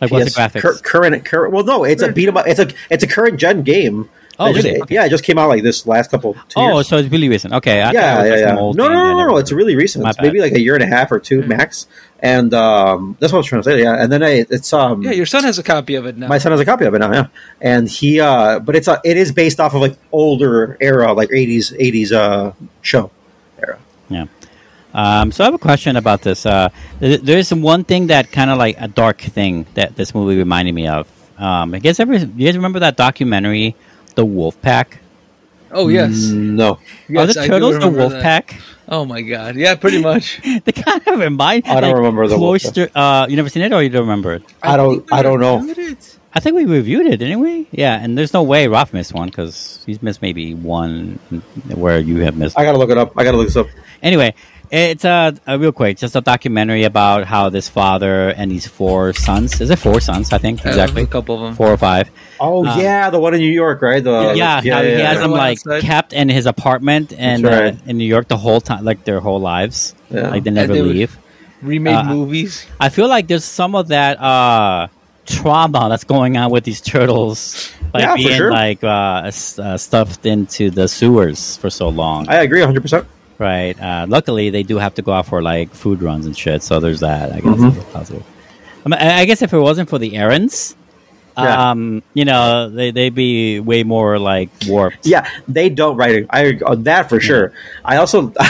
Like, 0.00 0.10
what's 0.10 0.34
the 0.34 0.40
graphics? 0.40 0.60
cur- 0.62 0.78
current 0.78 1.24
current. 1.24 1.52
Well, 1.52 1.64
no, 1.64 1.84
it's 1.84 2.02
a 2.02 2.12
beat 2.12 2.28
'em 2.28 2.36
up. 2.36 2.46
It's 2.46 2.58
a 2.60 2.68
it's 2.90 3.04
a 3.04 3.06
current 3.06 3.38
gen 3.38 3.62
game. 3.62 4.08
Oh, 4.38 4.46
It 4.50 4.54
just- 4.54 4.64
really? 4.66 4.80
Okay. 4.82 4.94
Yeah, 4.94 5.04
it 5.04 5.10
just 5.10 5.24
came 5.24 5.38
out 5.38 5.48
like 5.48 5.62
this 5.62 5.86
last 5.86 6.10
couple. 6.10 6.34
Two 6.34 6.40
oh, 6.56 6.62
years. 6.64 6.74
Oh, 6.76 6.82
so 6.82 6.96
it's 6.98 7.10
really 7.10 7.28
recent. 7.28 7.54
Okay. 7.54 7.82
I 7.82 7.84
thought 7.86 7.94
it 7.94 7.98
yeah, 7.98 8.18
was 8.18 8.24
yeah, 8.26 8.30
like 8.32 8.40
yeah. 8.40 8.46
some 8.48 8.56
No, 8.56 8.60
old 8.62 8.76
no, 8.76 8.84
game 8.88 8.92
no, 8.94 9.16
no, 9.18 9.26
no. 9.28 9.36
It's 9.36 9.52
really 9.52 9.76
recent. 9.76 10.06
It's 10.06 10.20
maybe 10.20 10.40
like 10.40 10.52
a 10.52 10.60
year 10.60 10.74
and 10.74 10.82
a 10.82 10.86
half 10.86 11.12
or 11.12 11.18
two 11.20 11.42
Hmm. 11.42 11.48
max. 11.48 11.86
And 12.20 12.54
um, 12.54 13.16
that's 13.18 13.32
what 13.32 13.38
I 13.38 13.40
was 13.40 13.46
trying 13.46 13.62
to 13.62 13.70
say. 13.70 13.82
Yeah, 13.82 14.00
and 14.00 14.10
then 14.12 14.22
I, 14.22 14.46
it's 14.48 14.72
um, 14.72 15.02
Yeah, 15.02 15.10
your 15.10 15.26
son 15.26 15.42
has 15.42 15.58
a 15.58 15.62
copy 15.64 15.96
of 15.96 16.06
it 16.06 16.16
now. 16.16 16.28
my 16.28 16.38
son 16.38 16.52
has 16.52 16.60
a 16.60 16.64
copy 16.64 16.84
of 16.84 16.94
it 16.94 17.00
now. 17.00 17.12
Yeah, 17.12 17.26
and 17.60 17.88
he, 17.88 18.20
uh, 18.20 18.60
but 18.60 18.76
it's 18.76 18.86
a, 18.86 19.00
it 19.04 19.16
is 19.16 19.32
based 19.32 19.58
off 19.58 19.74
of 19.74 19.80
like 19.80 19.96
older 20.12 20.76
era, 20.80 21.12
like 21.14 21.30
eighties, 21.32 21.74
eighties 21.80 22.12
uh 22.12 22.52
show 22.80 23.10
era. 23.58 23.78
Yeah. 24.08 24.26
Um, 24.94 25.32
so 25.32 25.42
I 25.42 25.46
have 25.46 25.54
a 25.54 25.58
question 25.58 25.96
about 25.96 26.22
this. 26.22 26.46
Uh, 26.46 26.68
there 27.00 27.38
is 27.38 27.52
one 27.52 27.82
thing 27.82 28.06
that 28.08 28.30
kind 28.30 28.50
of 28.50 28.58
like 28.58 28.76
a 28.78 28.86
dark 28.88 29.20
thing 29.20 29.66
that 29.74 29.96
this 29.96 30.14
movie 30.14 30.36
reminded 30.36 30.74
me 30.76 30.86
of. 30.86 31.08
Um, 31.38 31.74
I 31.74 31.80
guess 31.80 31.98
ever 31.98 32.14
you 32.14 32.46
guys 32.46 32.54
remember 32.54 32.78
that 32.80 32.96
documentary, 32.96 33.74
The 34.14 34.24
Wolf 34.24 34.60
Pack? 34.62 34.98
oh 35.74 35.88
yes. 35.88 36.12
Mm, 36.12 36.54
no. 36.56 36.78
Are 37.18 37.26
the 37.26 37.32
turtles 37.32 37.78
the 37.78 37.88
Wolf 37.88 38.12
that. 38.12 38.22
Pack? 38.22 38.60
Oh 38.88 39.04
my 39.06 39.22
god. 39.22 39.56
Yeah, 39.56 39.74
pretty 39.74 40.02
much. 40.10 40.40
they 40.42 40.72
kind 40.72 41.00
of 41.06 41.18
remind. 41.18 41.66
I 41.66 41.80
don't 41.80 41.90
like, 41.90 41.96
remember 41.96 42.26
the 42.28 42.38
Wolf 42.38 42.60
cloister. 42.62 42.90
Uh, 42.94 43.26
you 43.28 43.36
never 43.36 43.48
seen 43.48 43.62
it, 43.62 43.72
or 43.72 43.82
you 43.82 43.88
don't 43.88 44.02
remember 44.02 44.34
it? 44.34 44.42
I 44.62 44.76
don't- 44.76 44.98
think 45.00 45.12
I 45.12 45.22
don't 45.22 45.40
know. 45.40 45.64
it. 45.66 46.18
I 46.34 46.40
think 46.40 46.56
we 46.56 46.64
reviewed 46.64 47.06
it, 47.06 47.18
didn't 47.18 47.40
we? 47.40 47.68
Yeah, 47.72 47.98
and 48.02 48.16
there's 48.16 48.32
no 48.32 48.42
way 48.42 48.66
Ralph 48.66 48.92
missed 48.94 49.12
one 49.12 49.28
because 49.28 49.82
he's 49.84 50.02
missed 50.02 50.22
maybe 50.22 50.54
one 50.54 51.18
where 51.74 51.98
you 52.00 52.16
have 52.24 52.36
missed. 52.36 52.58
I 52.58 52.64
gotta 52.64 52.78
look 52.78 52.88
it 52.90 52.96
up. 52.98 53.12
I 53.18 53.24
gotta 53.24 53.36
look 53.36 53.46
this 53.46 53.56
up. 53.56 53.66
Anyway, 54.02 54.34
it's 54.72 55.04
a, 55.04 55.34
a 55.46 55.58
real 55.58 55.70
quick, 55.72 55.98
just 55.98 56.16
a 56.16 56.20
documentary 56.22 56.84
about 56.84 57.24
how 57.26 57.50
this 57.50 57.68
father 57.68 58.30
and 58.30 58.50
these 58.50 58.66
four 58.66 59.12
sons. 59.12 59.60
Is 59.60 59.68
it 59.70 59.78
four 59.78 60.00
sons? 60.00 60.32
I 60.32 60.38
think 60.38 60.62
Yeah, 60.64 60.70
exactly 60.70 61.02
a 61.02 61.06
couple 61.06 61.34
of 61.36 61.42
them. 61.42 61.54
four 61.54 61.68
or 61.68 61.76
five. 61.76 62.10
Oh 62.40 62.66
Um, 62.66 62.80
yeah, 62.80 63.10
the 63.10 63.20
one 63.20 63.34
in 63.34 63.40
New 63.40 63.50
York, 63.52 63.82
right? 63.82 64.02
The, 64.02 64.32
yeah, 64.34 64.56
how 64.56 64.62
he 64.62 64.68
has 64.70 65.18
them 65.18 65.30
One 65.32 65.38
like 65.40 65.58
outside. 65.58 65.82
kept 65.82 66.12
in 66.14 66.28
his 66.30 66.46
apartment 66.46 67.12
and 67.16 67.44
right. 67.44 67.74
uh, 67.74 67.76
in 67.86 67.98
New 67.98 68.06
York 68.06 68.28
the 68.28 68.36
whole 68.38 68.60
time, 68.62 68.82
like 68.84 69.04
their 69.04 69.20
whole 69.20 69.40
lives. 69.40 69.94
Yeah. 70.10 70.30
Like 70.30 70.44
they 70.44 70.50
never 70.50 70.72
they 70.72 70.82
leave. 70.82 71.18
Remade 71.60 71.94
Uh, 71.94 72.04
movies. 72.04 72.66
I 72.80 72.88
feel 72.88 73.08
like 73.08 73.28
there's 73.28 73.44
some 73.44 73.74
of 73.76 73.88
that 73.88 74.18
uh, 74.20 74.88
trauma 75.26 75.88
that's 75.90 76.04
going 76.04 76.36
on 76.36 76.50
with 76.50 76.64
these 76.64 76.80
turtles, 76.80 77.70
like 77.94 78.02
Yeah, 78.04 78.12
for 78.12 78.16
being 78.16 78.36
sure. 78.36 78.50
like 78.50 78.82
uh, 78.82 79.30
uh, 79.30 79.76
stuffed 79.76 80.24
into 80.26 80.70
the 80.70 80.88
sewers 80.88 81.56
for 81.58 81.70
so 81.70 81.88
long. 81.90 82.26
I 82.28 82.36
agree 82.42 82.60
100. 82.60 82.80
percent 82.80 83.06
Right. 83.42 83.74
Uh, 83.80 84.06
luckily, 84.08 84.50
they 84.50 84.62
do 84.62 84.78
have 84.78 84.94
to 84.94 85.02
go 85.02 85.12
out 85.12 85.26
for 85.26 85.42
like 85.42 85.74
food 85.74 86.00
runs 86.00 86.26
and 86.26 86.36
shit. 86.38 86.62
So 86.62 86.78
there's 86.78 87.00
that. 87.00 87.32
I 87.32 87.40
guess. 87.40 87.58
Mhm. 87.58 87.92
Positive. 87.92 88.24
I, 88.86 88.88
mean, 88.88 89.00
I 89.00 89.24
guess 89.24 89.42
if 89.42 89.52
it 89.52 89.58
wasn't 89.58 89.88
for 89.88 89.98
the 89.98 90.14
errands, 90.16 90.76
Yeah. 91.36 91.70
um, 91.70 92.02
you 92.14 92.24
know, 92.24 92.68
they 92.68 92.90
they'd 92.90 93.14
be 93.14 93.60
way 93.60 93.84
more 93.84 94.18
like 94.18 94.50
warped. 94.66 95.06
Yeah, 95.06 95.28
they 95.48 95.70
don't 95.70 95.96
write 95.96 96.14
it. 96.14 96.26
I 96.30 96.58
on 96.66 96.84
that 96.84 97.08
for 97.08 97.20
sure. 97.20 97.52
I 97.84 97.96
also, 97.96 98.32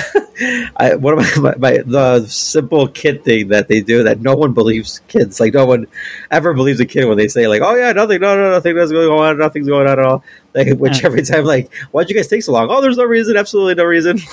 I 0.76 0.96
one 0.96 1.18
of 1.18 1.38
my, 1.38 1.54
my, 1.56 1.78
the 1.78 2.26
simple 2.26 2.88
kid 2.88 3.24
thing 3.24 3.48
that 3.48 3.68
they 3.68 3.82
do 3.82 4.04
that 4.04 4.20
no 4.20 4.34
one 4.34 4.52
believes 4.52 5.00
kids. 5.08 5.38
Like 5.38 5.54
no 5.54 5.66
one 5.66 5.86
ever 6.30 6.54
believes 6.54 6.80
a 6.80 6.86
kid 6.86 7.04
when 7.04 7.16
they 7.16 7.28
say 7.28 7.46
like, 7.46 7.62
"Oh 7.62 7.74
yeah, 7.74 7.92
nothing, 7.92 8.20
no, 8.20 8.36
no, 8.36 8.50
nothing, 8.50 8.74
that's 8.74 8.90
going 8.90 9.08
on, 9.08 9.38
nothing's 9.38 9.68
going 9.68 9.86
on 9.86 9.98
at 9.98 10.04
all." 10.04 10.24
Like 10.54 10.76
which 10.76 11.04
every 11.04 11.22
time 11.22 11.44
like, 11.44 11.72
why'd 11.92 12.10
you 12.10 12.16
guys 12.16 12.28
take 12.28 12.42
so 12.42 12.52
long? 12.52 12.68
Oh, 12.70 12.80
there's 12.80 12.98
no 12.98 13.04
reason, 13.04 13.36
absolutely 13.36 13.76
no 13.76 13.84
reason. 13.84 14.18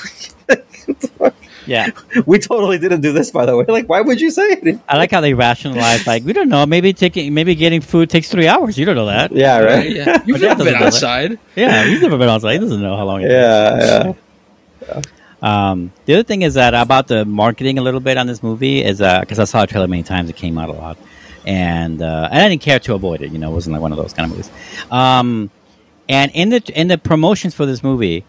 What 1.67 1.85
the 1.85 1.91
fuck? 1.91 2.07
Yeah. 2.15 2.21
we 2.25 2.39
totally 2.39 2.77
didn't 2.77 3.01
do 3.01 3.11
this, 3.11 3.31
by 3.31 3.45
the 3.45 3.55
way. 3.55 3.65
Like, 3.67 3.87
why 3.87 4.01
would 4.01 4.21
you 4.21 4.31
say 4.31 4.43
it? 4.43 4.79
I 4.87 4.97
like 4.97 5.11
how 5.11 5.21
they 5.21 5.33
rationalize. 5.33 6.07
Like 6.07 6.23
we 6.23 6.33
don't 6.33 6.49
know. 6.49 6.65
Maybe 6.65 6.93
taking 6.93 7.33
maybe 7.33 7.55
getting 7.55 7.81
food 7.81 8.09
takes 8.09 8.29
three 8.29 8.47
hours. 8.47 8.77
You 8.77 8.85
don't 8.85 8.95
know 8.95 9.07
that. 9.07 9.31
Yeah, 9.31 9.59
right. 9.59 9.89
Yeah, 9.89 10.23
you've 10.25 10.41
never 10.41 10.63
been 10.63 10.73
doesn't 10.73 10.73
that. 10.73 10.81
outside. 10.81 11.39
Yeah, 11.55 11.85
he's 11.85 12.01
never 12.01 12.17
been 12.17 12.29
outside. 12.29 12.53
He 12.53 12.59
doesn't 12.59 12.81
know 12.81 12.95
how 12.95 13.05
long. 13.05 13.21
It 13.21 13.31
Yeah, 13.31 14.13
yeah. 14.81 15.01
Um, 15.41 15.91
the 16.05 16.15
other 16.15 16.23
thing 16.23 16.41
is 16.41 16.55
that 16.55 16.73
about 16.73 17.07
the 17.07 17.25
marketing 17.25 17.77
a 17.77 17.81
little 17.81 17.99
bit 17.99 18.17
on 18.17 18.27
this 18.27 18.43
movie 18.43 18.83
is 18.83 18.97
because 18.97 19.39
I 19.39 19.45
saw 19.45 19.63
a 19.63 19.67
trailer 19.67 19.87
many 19.87 20.03
times. 20.03 20.29
It 20.29 20.35
came 20.35 20.57
out 20.57 20.69
a 20.69 20.73
lot, 20.73 20.97
and 21.45 22.01
uh, 22.01 22.29
and 22.31 22.41
I 22.41 22.49
didn't 22.49 22.61
care 22.61 22.79
to 22.79 22.93
avoid 22.93 23.21
it. 23.21 23.31
You 23.31 23.39
know, 23.39 23.51
it 23.51 23.53
wasn't 23.53 23.73
like 23.73 23.81
one 23.81 23.91
of 23.91 23.97
those 23.97 24.13
kind 24.13 24.29
of 24.29 24.37
movies. 24.37 24.51
Um, 24.91 25.49
and 26.07 26.31
in 26.33 26.49
the 26.49 26.71
in 26.75 26.87
the 26.87 26.97
promotions 26.97 27.53
for 27.53 27.65
this 27.65 27.83
movie, 27.83 28.25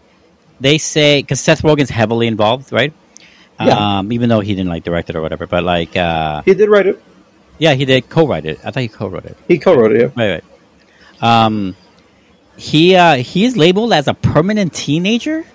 they 0.59 0.77
say 0.77 1.21
because 1.21 1.41
Seth 1.41 1.63
Rogen's 1.63 1.89
heavily 1.89 2.27
involved, 2.27 2.71
right? 2.71 2.93
Yeah. 3.67 3.99
Um, 3.99 4.11
even 4.11 4.29
though 4.29 4.39
he 4.41 4.53
didn't 4.55 4.69
like 4.69 4.83
direct 4.83 5.09
it 5.09 5.15
or 5.15 5.21
whatever, 5.21 5.47
but 5.47 5.63
like, 5.63 5.95
uh, 5.97 6.41
He 6.43 6.53
did 6.53 6.69
write 6.69 6.87
it. 6.87 7.01
yeah, 7.57 7.73
he 7.73 7.85
did 7.85 8.09
co-write 8.09 8.45
it. 8.45 8.59
I 8.63 8.71
thought 8.71 8.81
he 8.81 8.87
co-wrote 8.87 9.25
it. 9.25 9.37
He 9.47 9.57
co-wrote 9.59 9.91
it. 9.93 10.01
Yeah. 10.15 10.23
Right, 10.23 10.43
right. 11.21 11.45
Um, 11.45 11.75
he 12.57 12.95
uh, 12.95 13.15
he 13.17 13.45
is 13.45 13.55
labeled 13.57 13.93
as 13.93 14.07
a 14.07 14.13
permanent 14.13 14.73
teenager 14.73 15.45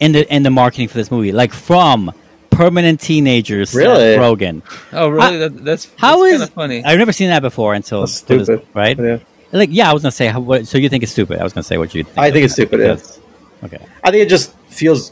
in 0.00 0.12
the 0.12 0.32
in 0.34 0.42
the 0.42 0.50
marketing 0.50 0.88
for 0.88 0.94
this 0.94 1.10
movie, 1.10 1.32
like 1.32 1.52
from 1.52 2.12
permanent 2.50 3.00
teenagers. 3.00 3.70
Seth 3.70 3.78
Really? 3.78 4.16
Rogen. 4.16 4.62
Oh, 4.92 5.08
really? 5.08 5.38
that, 5.38 5.64
that's 5.64 5.88
How 5.96 6.22
that's 6.28 6.42
is 6.44 6.48
funny? 6.50 6.84
I've 6.84 6.98
never 6.98 7.12
seen 7.12 7.28
that 7.28 7.40
before 7.42 7.74
until 7.74 8.00
That's 8.00 8.20
for 8.20 8.36
this- 8.36 8.46
stupid. 8.46 8.66
right? 8.74 8.98
Yeah. 8.98 9.18
Like, 9.52 9.70
yeah, 9.72 9.90
I 9.90 9.92
was 9.94 10.02
gonna 10.02 10.12
say. 10.12 10.28
How, 10.28 10.38
what, 10.40 10.66
so 10.68 10.78
you 10.78 10.88
think 10.88 11.02
it's 11.02 11.10
stupid? 11.12 11.40
I 11.40 11.44
was 11.44 11.52
gonna 11.52 11.64
say 11.64 11.76
what 11.76 11.92
you. 11.94 12.04
think 12.04 12.18
I 12.18 12.30
think 12.30 12.44
it's 12.44 12.54
that, 12.54 12.68
stupid, 12.68 12.80
yeah. 12.80 13.66
Okay. 13.66 13.84
I 14.04 14.10
think 14.12 14.22
it 14.22 14.28
just 14.28 14.54
feels 14.68 15.10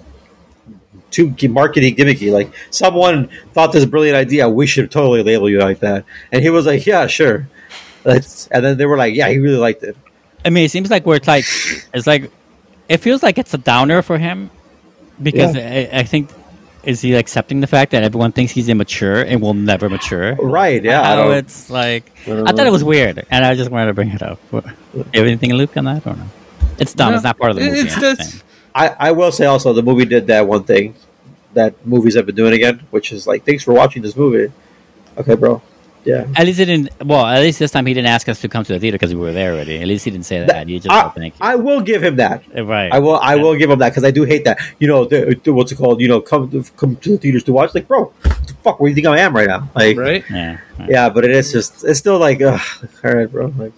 too 1.11 1.31
gi- 1.31 1.49
marketing 1.49 1.97
gimmicky. 1.97 2.33
Like 2.33 2.53
someone 2.71 3.29
thought 3.53 3.73
this 3.73 3.85
brilliant 3.85 4.17
idea, 4.17 4.49
we 4.49 4.67
should 4.67 4.91
totally 4.91 5.23
label 5.23 5.49
you 5.51 5.59
like 5.61 5.81
that, 5.81 6.05
and 6.33 6.43
he 6.43 6.51
was 6.51 6.67
like, 6.67 6.87
"Yeah, 6.87 7.07
sure." 7.07 7.49
That's, 8.05 8.47
and 8.49 8.65
then 8.65 8.79
they 8.79 8.87
were 8.87 8.97
like, 8.97 9.15
"Yeah, 9.15 9.29
he 9.29 9.39
really 9.39 9.57
liked 9.59 9.83
it." 9.83 9.97
I 10.45 10.51
mean, 10.51 10.65
it 10.65 10.71
seems 10.71 10.91
like 10.91 11.05
we're 11.05 11.19
like, 11.27 11.45
it's 11.93 12.07
like, 12.07 12.31
it 12.89 12.99
feels 12.99 13.23
like 13.23 13.39
it's 13.39 13.53
a 13.55 13.59
downer 13.59 14.03
for 14.03 14.19
him 14.19 14.51
because 15.21 15.57
I, 15.57 15.89
I 15.93 16.03
think 16.05 16.31
is 16.85 17.01
he 17.01 17.15
accepting 17.15 17.61
the 17.61 17.67
fact 17.67 17.91
that 17.91 18.05
everyone 18.05 18.31
thinks 18.33 18.53
he's 18.53 18.69
immature 18.69 19.21
and 19.21 19.43
will 19.43 19.53
never 19.53 19.91
mature? 19.91 20.37
Right? 20.37 20.83
Yeah. 20.83 21.03
I 21.03 21.05
How 21.05 21.17
don't- 21.17 21.35
it's 21.39 21.69
like, 21.69 22.05
I 22.27 22.43
I 22.47 22.53
thought 22.53 22.67
it 22.67 22.73
was 22.73 22.85
weird, 22.85 23.27
and 23.31 23.45
I 23.45 23.55
just 23.57 23.71
wanted 23.71 23.87
to 23.87 23.95
bring 23.95 24.11
it 24.11 24.23
up. 24.23 24.39
You 24.53 24.63
have 24.95 25.27
anything, 25.27 25.53
Luke, 25.55 25.77
on 25.77 25.85
that 25.87 26.07
or 26.07 26.15
no? 26.15 26.23
It's 26.79 26.95
dumb. 26.95 27.11
No, 27.11 27.17
it's 27.17 27.25
not 27.25 27.37
part 27.37 27.51
of 27.51 27.57
the 27.57 27.65
movie. 27.65 27.81
it's 27.81 27.99
just- 28.01 28.31
saying. 28.31 28.43
I, 28.79 29.09
I 29.09 29.11
will 29.13 29.33
say 29.33 29.47
also 29.47 29.73
the 29.73 29.83
movie 29.83 30.05
did 30.05 30.27
that 30.29 30.47
one 30.47 30.65
thing 30.65 30.95
that 31.55 31.75
movies 31.87 32.15
have 32.15 32.27
been 32.27 32.37
doing 32.37 32.55
again, 32.55 32.77
which 32.91 33.13
is 33.13 33.27
like, 33.27 33.45
"Thanks 33.45 33.63
for 33.65 33.73
watching 33.75 34.03
this 34.03 34.17
movie." 34.17 34.53
Okay, 35.17 35.35
bro. 35.35 35.61
Yeah. 36.05 36.27
At 36.37 36.47
least 36.47 36.59
he 36.59 36.65
didn't. 36.65 36.91
Well, 37.05 37.27
at 37.27 37.41
least 37.41 37.59
this 37.59 37.71
time 37.71 37.85
he 37.85 37.93
didn't 37.93 38.09
ask 38.09 38.29
us 38.29 38.41
to 38.41 38.49
come 38.49 38.65
to 38.65 38.73
the 38.73 38.79
theater 38.81 38.95
because 38.95 39.15
we 39.15 39.21
were 39.21 39.33
there 39.33 39.53
already. 39.53 39.81
At 39.83 39.89
least 39.89 40.05
he 40.05 40.11
didn't 40.11 40.27
say 40.27 40.45
that. 40.45 40.69
He 40.69 40.79
just 40.79 40.91
I, 40.91 41.09
thank 41.11 41.35
you. 41.35 41.41
I 41.43 41.57
will 41.57 41.81
give 41.81 42.03
him 42.03 42.17
that. 42.17 42.43
Uh, 42.57 42.65
right. 42.65 42.91
I 42.93 42.99
will. 42.99 43.19
I 43.19 43.35
will 43.37 43.57
give 43.57 43.69
him 43.69 43.79
that 43.81 43.91
because 43.91 44.05
I 44.05 44.11
do 44.11 44.23
hate 44.25 44.45
that. 44.45 44.59
You 44.79 44.89
know, 44.89 45.05
the, 45.05 45.39
the- 45.43 45.53
what's 45.53 45.73
it 45.73 45.77
called? 45.77 46.01
You 46.01 46.09
know, 46.09 46.21
come 46.21 46.51
to, 46.53 46.63
come 46.77 46.97
to 46.97 47.11
the 47.11 47.19
theaters 47.19 47.45
to 47.45 47.53
watch. 47.53 47.75
Like, 47.75 47.89
bro, 47.89 48.05
what 48.05 48.47
the 48.47 48.55
fuck? 48.63 48.81
Where 48.81 48.89
do 48.89 48.93
you 48.93 48.95
think 48.95 49.07
I 49.09 49.19
am 49.19 49.35
right 49.35 49.49
now? 49.49 49.69
Like, 49.75 49.97
right? 49.99 50.25
Yeah. 50.31 50.59
right. 50.79 50.89
yeah, 50.89 51.09
but 51.09 51.25
it 51.25 51.33
is 51.33 51.53
just. 51.53 51.85
It's 51.85 51.99
still 51.99 52.19
like, 52.19 52.41
ugh, 52.41 52.61
all 53.05 53.13
right, 53.13 53.31
bro. 53.31 53.53
Like, 53.59 53.73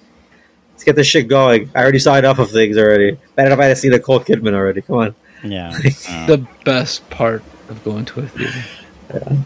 let's 0.80 0.86
get 0.86 0.96
this 0.96 1.06
shit 1.06 1.28
going. 1.28 1.70
I 1.74 1.82
already 1.82 1.98
saw 1.98 2.14
enough 2.16 2.38
of 2.38 2.50
things 2.50 2.78
already. 2.78 3.18
Better 3.34 3.52
if 3.52 3.58
I 3.58 3.66
had 3.66 3.76
seen 3.76 3.90
Nicole 3.90 4.18
Kidman 4.20 4.54
already. 4.54 4.80
Come 4.80 4.96
on. 4.96 5.14
Yeah. 5.44 5.76
Uh, 6.08 6.26
The 6.26 6.46
best 6.64 7.08
part 7.10 7.42
of 7.68 7.84
going 7.84 8.06
to 8.06 8.20
a 8.20 8.26
theater. 8.26 8.64
Yeah. 9.12 9.36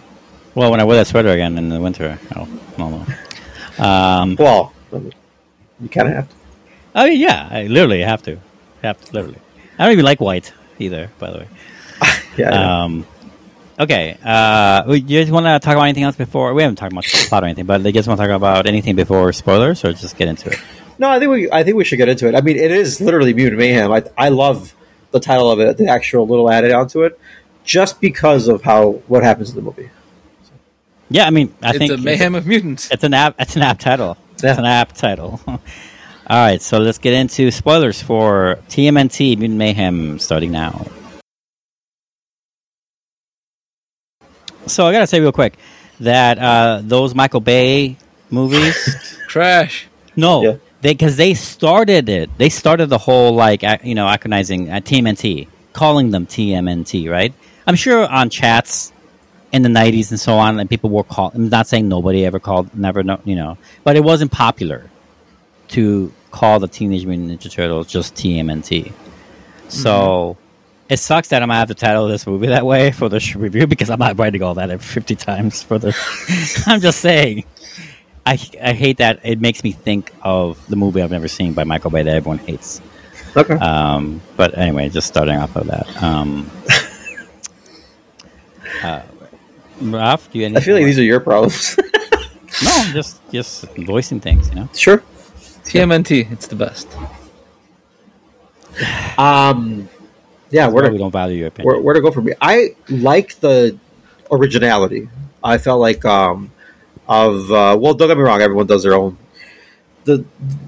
well, 0.54 0.70
when 0.70 0.78
I 0.80 0.84
wear 0.84 0.96
that 0.98 1.08
sweater 1.08 1.30
again 1.30 1.58
in 1.58 1.70
the 1.70 1.80
winter, 1.80 2.20
oh, 2.36 2.46
no, 2.78 3.04
no. 3.78 3.84
Um, 3.84 4.36
Well, 4.38 4.72
you 4.92 5.88
kind 5.90 6.06
of 6.08 6.14
have 6.14 6.28
to. 6.28 6.34
oh 6.94 7.04
yeah, 7.06 7.48
I 7.50 7.64
literally 7.64 8.02
have 8.02 8.22
to, 8.22 8.38
have 8.82 9.00
to 9.06 9.12
literally. 9.12 9.38
I 9.76 9.84
don't 9.84 9.92
even 9.92 10.04
like 10.04 10.20
white 10.20 10.52
either, 10.78 11.10
by 11.18 11.30
the 11.32 11.38
way. 11.38 11.48
Yeah. 12.36 12.50
yeah. 12.50 12.82
Um, 12.82 13.06
okay. 13.78 14.16
Uh, 14.24 14.82
you 14.92 15.20
guys 15.20 15.30
want 15.32 15.46
to 15.46 15.58
talk 15.64 15.74
about 15.74 15.84
anything 15.84 16.02
else 16.04 16.16
before? 16.16 16.52
We 16.54 16.62
haven't 16.62 16.76
talked 16.76 16.92
much 16.92 17.26
about 17.28 17.42
or 17.42 17.46
anything, 17.46 17.64
but 17.66 17.80
you 17.84 17.92
guys 17.92 18.06
want 18.08 18.18
to 18.20 18.26
talk 18.26 18.34
about 18.36 18.66
anything 18.66 18.94
before 18.96 19.32
spoilers, 19.32 19.84
or 19.84 19.92
just 19.92 20.16
get 20.16 20.28
into 20.28 20.50
it? 20.50 20.58
No, 20.98 21.10
I 21.10 21.18
think 21.18 21.30
we 21.30 21.50
I 21.50 21.62
think 21.64 21.76
we 21.76 21.84
should 21.84 21.96
get 21.96 22.08
into 22.08 22.28
it. 22.28 22.34
I 22.34 22.40
mean, 22.40 22.56
it 22.56 22.70
is 22.70 23.00
literally 23.00 23.34
Mutant 23.34 23.58
Mayhem. 23.58 23.90
I 23.92 24.02
I 24.16 24.28
love 24.28 24.74
the 25.10 25.20
title 25.20 25.50
of 25.50 25.60
it, 25.60 25.76
the 25.76 25.88
actual 25.88 26.26
little 26.26 26.50
added 26.50 26.72
onto 26.72 27.02
it, 27.02 27.18
just 27.64 28.00
because 28.00 28.48
of 28.48 28.62
how 28.62 28.92
what 29.08 29.22
happens 29.22 29.50
in 29.50 29.56
the 29.56 29.62
movie. 29.62 29.90
Yeah, 31.10 31.26
I 31.26 31.30
mean, 31.30 31.54
I 31.62 31.70
it's 31.70 31.78
think 31.78 31.92
a 31.92 31.96
mayhem 31.98 32.34
of 32.34 32.46
mutants. 32.46 32.90
It's 32.90 33.04
an 33.04 33.14
app. 33.14 33.36
It's 33.38 33.56
an 33.56 33.62
app 33.62 33.78
title. 33.78 34.16
Yeah. 34.42 34.50
It's 34.50 34.58
an 34.58 34.64
app 34.64 34.92
title. 34.92 35.40
All 35.46 35.58
right, 36.38 36.60
so 36.62 36.78
let's 36.78 36.96
get 36.98 37.12
into 37.12 37.50
spoilers 37.50 38.00
for 38.02 38.58
TMNT 38.68 39.36
Mutant 39.38 39.58
Mayhem 39.58 40.18
starting 40.18 40.50
now. 40.52 40.86
So 44.66 44.86
I 44.86 44.92
gotta 44.92 45.06
say 45.06 45.20
real 45.20 45.32
quick 45.32 45.58
that 46.00 46.38
uh, 46.38 46.80
those 46.82 47.14
Michael 47.14 47.40
Bay 47.40 47.96
movies, 48.30 49.18
Trash. 49.28 49.86
no, 50.16 50.42
Yeah. 50.42 50.56
They 50.84 50.92
because 50.92 51.16
they 51.16 51.32
started 51.32 52.10
it. 52.10 52.28
They 52.36 52.50
started 52.50 52.90
the 52.90 52.98
whole 52.98 53.32
like 53.34 53.62
you 53.82 53.94
know 53.94 54.06
acronizing 54.06 54.70
uh, 54.70 54.80
TMNT, 54.80 55.48
calling 55.72 56.10
them 56.10 56.26
TMNT, 56.26 57.10
right? 57.10 57.32
I'm 57.66 57.74
sure 57.74 58.06
on 58.06 58.28
chats 58.28 58.92
in 59.50 59.62
the 59.62 59.70
90s 59.70 60.10
and 60.10 60.20
so 60.20 60.34
on, 60.34 60.60
and 60.60 60.68
people 60.68 60.90
were 60.90 61.02
called. 61.02 61.34
I'm 61.34 61.48
not 61.48 61.68
saying 61.68 61.88
nobody 61.88 62.26
ever 62.26 62.38
called, 62.38 62.76
never 62.76 63.02
know, 63.02 63.18
you 63.24 63.34
know, 63.34 63.56
but 63.82 63.96
it 63.96 64.04
wasn't 64.04 64.30
popular 64.30 64.90
to 65.68 66.12
call 66.30 66.60
the 66.60 66.68
Teenage 66.68 67.06
Mutant 67.06 67.30
Ninja 67.30 67.50
Turtles 67.50 67.86
just 67.86 68.14
TMNT. 68.14 68.92
So 69.68 70.36
it 70.90 70.98
sucks 70.98 71.28
that 71.28 71.42
I'm 71.42 71.48
gonna 71.48 71.60
have 71.60 71.68
to 71.68 71.74
title 71.74 72.08
this 72.08 72.26
movie 72.26 72.48
that 72.48 72.66
way 72.66 72.90
for 72.90 73.08
the 73.08 73.34
review 73.38 73.66
because 73.66 73.88
I'm 73.88 74.00
not 74.00 74.18
writing 74.18 74.42
all 74.42 74.52
that 74.56 74.82
50 74.82 75.14
times 75.16 75.62
for 75.62 75.78
the. 75.78 75.96
I'm 76.66 76.82
just 76.82 77.00
saying. 77.00 77.44
I, 78.26 78.38
I 78.62 78.72
hate 78.72 78.98
that 78.98 79.20
it 79.22 79.40
makes 79.40 79.62
me 79.62 79.72
think 79.72 80.12
of 80.22 80.64
the 80.68 80.76
movie 80.76 81.02
I've 81.02 81.10
never 81.10 81.28
seen 81.28 81.52
by 81.52 81.64
Michael 81.64 81.90
Bay 81.90 82.02
that 82.02 82.16
everyone 82.16 82.38
hates. 82.38 82.80
Okay. 83.36 83.54
Um, 83.54 84.20
but 84.36 84.56
anyway, 84.56 84.88
just 84.88 85.06
starting 85.06 85.36
off 85.36 85.56
of 85.56 85.66
that. 85.66 86.02
Um, 86.02 86.50
uh, 88.82 89.02
Ralph, 89.80 90.30
do 90.30 90.38
you? 90.38 90.46
I 90.46 90.60
feel 90.60 90.76
like 90.76 90.84
these 90.84 90.98
are 90.98 91.02
your 91.02 91.20
problems. 91.20 91.76
no, 92.64 92.84
just 92.92 93.20
just 93.30 93.64
voicing 93.76 94.20
things, 94.20 94.48
you 94.48 94.54
know. 94.54 94.68
sure. 94.74 95.02
TMNT. 95.64 96.30
It's 96.32 96.46
the 96.46 96.56
best. 96.56 96.88
Um, 99.16 99.88
yeah, 100.50 100.66
where 100.66 100.82
Where 100.82 100.92
we 100.92 100.98
don't 100.98 101.12
value 101.12 101.38
your 101.38 101.48
opinion. 101.48 101.72
where, 101.72 101.80
where 101.80 101.94
to 101.94 102.00
go 102.00 102.10
from 102.10 102.26
here? 102.26 102.36
I 102.40 102.74
like 102.88 103.38
the 103.38 103.78
originality. 104.30 105.08
I 105.42 105.58
felt 105.58 105.80
like 105.80 106.04
um 106.04 106.50
of 107.08 107.50
uh, 107.50 107.76
well, 107.78 107.94
don't 107.94 108.08
get 108.08 108.16
me 108.16 108.22
wrong. 108.22 108.40
Everyone 108.40 108.66
does 108.66 108.82
their 108.82 108.94
own. 108.94 109.16
The 110.04 110.24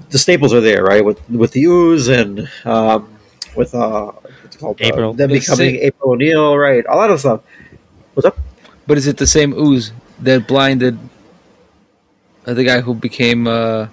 the 0.09 0.17
staples 0.17 0.53
are 0.53 0.61
there, 0.61 0.83
right? 0.83 1.03
With 1.03 1.19
with 1.29 1.51
the 1.51 1.63
ooze 1.65 2.07
and 2.07 2.49
um, 2.65 3.13
with 3.55 3.73
uh, 3.75 4.11
what's 4.11 4.55
it 4.55 4.59
called? 4.59 4.81
April. 4.81 5.11
Uh, 5.11 5.13
them 5.13 5.29
The 5.29 5.39
becoming 5.39 5.75
sa- 5.75 5.81
April 5.81 6.11
O'Neil, 6.13 6.57
right? 6.57 6.83
A 6.89 6.95
lot 6.95 7.09
of 7.11 7.19
stuff. 7.19 7.41
What's 8.13 8.25
up? 8.25 8.37
But 8.87 8.97
is 8.97 9.05
it 9.07 9.17
the 9.17 9.27
same 9.27 9.53
ooze 9.53 9.91
that 10.19 10.47
blinded 10.47 10.97
uh, 12.45 12.53
the 12.53 12.63
guy 12.63 12.81
who 12.81 12.93
became 12.95 13.47
uh, 13.47 13.87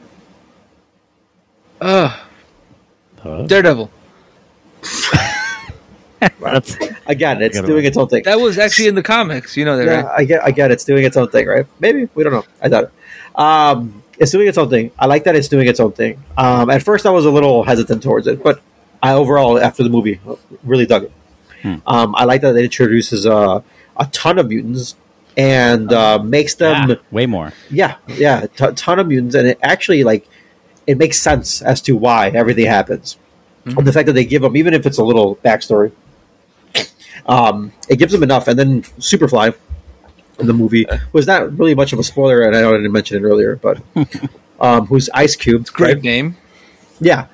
uh 1.80 2.20
Huh? 3.22 3.42
Daredevil? 3.46 3.90
That's, 6.40 6.76
Again, 7.06 7.42
it's 7.42 7.60
doing 7.60 7.74
one. 7.74 7.84
its 7.84 7.96
own 7.96 8.08
thing. 8.08 8.22
That 8.24 8.40
was 8.40 8.58
actually 8.58 8.88
in 8.88 8.94
the 8.94 9.02
comics. 9.02 9.56
You 9.56 9.64
know 9.64 9.76
that, 9.76 9.84
Yeah, 9.86 10.00
right? 10.02 10.20
I 10.20 10.24
get, 10.24 10.44
I 10.44 10.50
get 10.50 10.70
it's 10.70 10.84
doing 10.84 11.04
its 11.04 11.16
own 11.16 11.28
thing, 11.28 11.46
right? 11.46 11.66
Maybe 11.80 12.08
we 12.14 12.24
don't 12.24 12.32
know. 12.32 12.44
I 12.62 12.68
doubt 12.68 12.84
it. 12.84 13.38
Um, 13.38 14.02
it's 14.18 14.30
doing 14.30 14.46
its 14.48 14.58
own 14.58 14.70
thing. 14.70 14.90
I 14.98 15.06
like 15.06 15.24
that 15.24 15.34
it's 15.36 15.48
doing 15.48 15.66
its 15.66 15.80
own 15.80 15.92
thing. 15.92 16.22
Um, 16.36 16.70
at 16.70 16.82
first, 16.82 17.04
I 17.06 17.10
was 17.10 17.24
a 17.26 17.30
little 17.30 17.64
hesitant 17.64 18.02
towards 18.02 18.26
it, 18.26 18.42
but 18.42 18.62
I 19.02 19.12
overall, 19.14 19.58
after 19.58 19.82
the 19.82 19.88
movie, 19.90 20.20
really 20.62 20.86
dug 20.86 21.04
it. 21.04 21.12
Hmm. 21.62 21.74
Um, 21.86 22.14
I 22.14 22.24
like 22.24 22.40
that 22.42 22.54
it 22.56 22.64
introduces 22.64 23.26
uh, 23.26 23.60
a 23.96 24.06
ton 24.12 24.38
of 24.38 24.48
mutants 24.48 24.94
and 25.36 25.92
uh, 25.92 26.20
makes 26.22 26.54
them, 26.54 26.90
yeah, 26.90 26.96
way 27.10 27.26
more. 27.26 27.52
yeah, 27.70 27.96
yeah, 28.06 28.44
a 28.60 28.72
ton 28.72 28.98
of 29.00 29.08
mutants, 29.08 29.34
and 29.34 29.48
it 29.48 29.58
actually 29.62 30.04
like 30.04 30.28
it 30.86 30.96
makes 30.96 31.18
sense 31.18 31.60
as 31.62 31.80
to 31.82 31.96
why 31.96 32.28
everything 32.28 32.66
happens. 32.66 33.16
And 33.64 33.86
the 33.86 33.92
fact 33.94 34.06
that 34.06 34.12
they 34.12 34.26
give 34.26 34.42
them, 34.42 34.56
even 34.58 34.74
if 34.74 34.84
it's 34.84 34.98
a 34.98 35.02
little 35.02 35.36
backstory, 35.36 35.90
um, 37.26 37.72
it 37.88 37.96
gives 37.96 38.12
them 38.12 38.22
enough. 38.22 38.48
And 38.48 38.58
then 38.58 38.82
Superfly 38.82 39.54
in 40.38 40.46
the 40.46 40.52
movie 40.52 40.86
was 41.12 41.26
not 41.26 41.56
really 41.58 41.74
much 41.74 41.92
of 41.92 41.98
a 41.98 42.04
spoiler, 42.04 42.42
and 42.42 42.56
I 42.56 42.60
know 42.60 42.70
I 42.70 42.76
didn't 42.76 42.92
mention 42.92 43.16
it 43.16 43.26
earlier, 43.26 43.56
but 43.56 43.80
um, 44.60 44.86
who's 44.86 45.08
Ice 45.14 45.36
Cube? 45.36 45.66
Great 45.66 45.94
right? 45.94 46.02
name. 46.02 46.36
Yeah. 47.00 47.26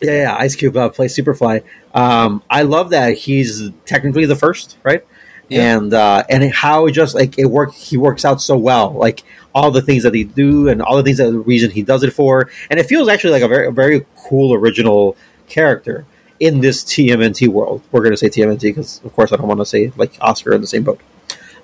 Yeah, 0.00 0.22
yeah, 0.22 0.36
Ice 0.36 0.56
Cube 0.56 0.76
uh, 0.76 0.88
plays 0.88 1.16
Superfly. 1.16 1.62
Um, 1.94 2.42
I 2.50 2.62
love 2.62 2.90
that 2.90 3.16
he's 3.16 3.70
technically 3.86 4.26
the 4.26 4.34
first, 4.34 4.76
right? 4.82 5.04
Yeah. 5.48 5.76
And 5.76 5.94
uh, 5.94 6.24
and 6.28 6.50
how 6.52 6.86
it 6.86 6.92
just 6.92 7.14
like 7.14 7.38
it 7.38 7.46
work, 7.46 7.72
he 7.72 7.96
works 7.96 8.24
out 8.24 8.40
so 8.40 8.56
well. 8.56 8.92
Like 8.92 9.22
all 9.54 9.70
the 9.70 9.82
things 9.82 10.02
that 10.04 10.14
he 10.14 10.24
do, 10.24 10.68
and 10.68 10.80
all 10.80 10.96
the 10.96 11.02
things 11.02 11.18
that 11.18 11.30
the 11.30 11.38
reason 11.38 11.70
he 11.70 11.82
does 11.82 12.02
it 12.02 12.12
for, 12.12 12.50
and 12.70 12.80
it 12.80 12.84
feels 12.84 13.08
actually 13.08 13.32
like 13.32 13.42
a 13.42 13.48
very 13.48 13.70
very 13.70 14.06
cool 14.16 14.54
original 14.54 15.16
character 15.46 16.06
in 16.42 16.60
this 16.60 16.82
TMNT 16.82 17.46
world. 17.46 17.82
We're 17.92 18.00
going 18.00 18.12
to 18.12 18.16
say 18.16 18.28
TMNT 18.28 18.62
because, 18.62 19.00
of 19.04 19.14
course, 19.14 19.30
I 19.30 19.36
don't 19.36 19.46
want 19.46 19.60
to 19.60 19.64
say 19.64 19.92
like 19.96 20.18
Oscar 20.20 20.52
in 20.52 20.60
the 20.60 20.66
same 20.66 20.82
boat. 20.82 21.00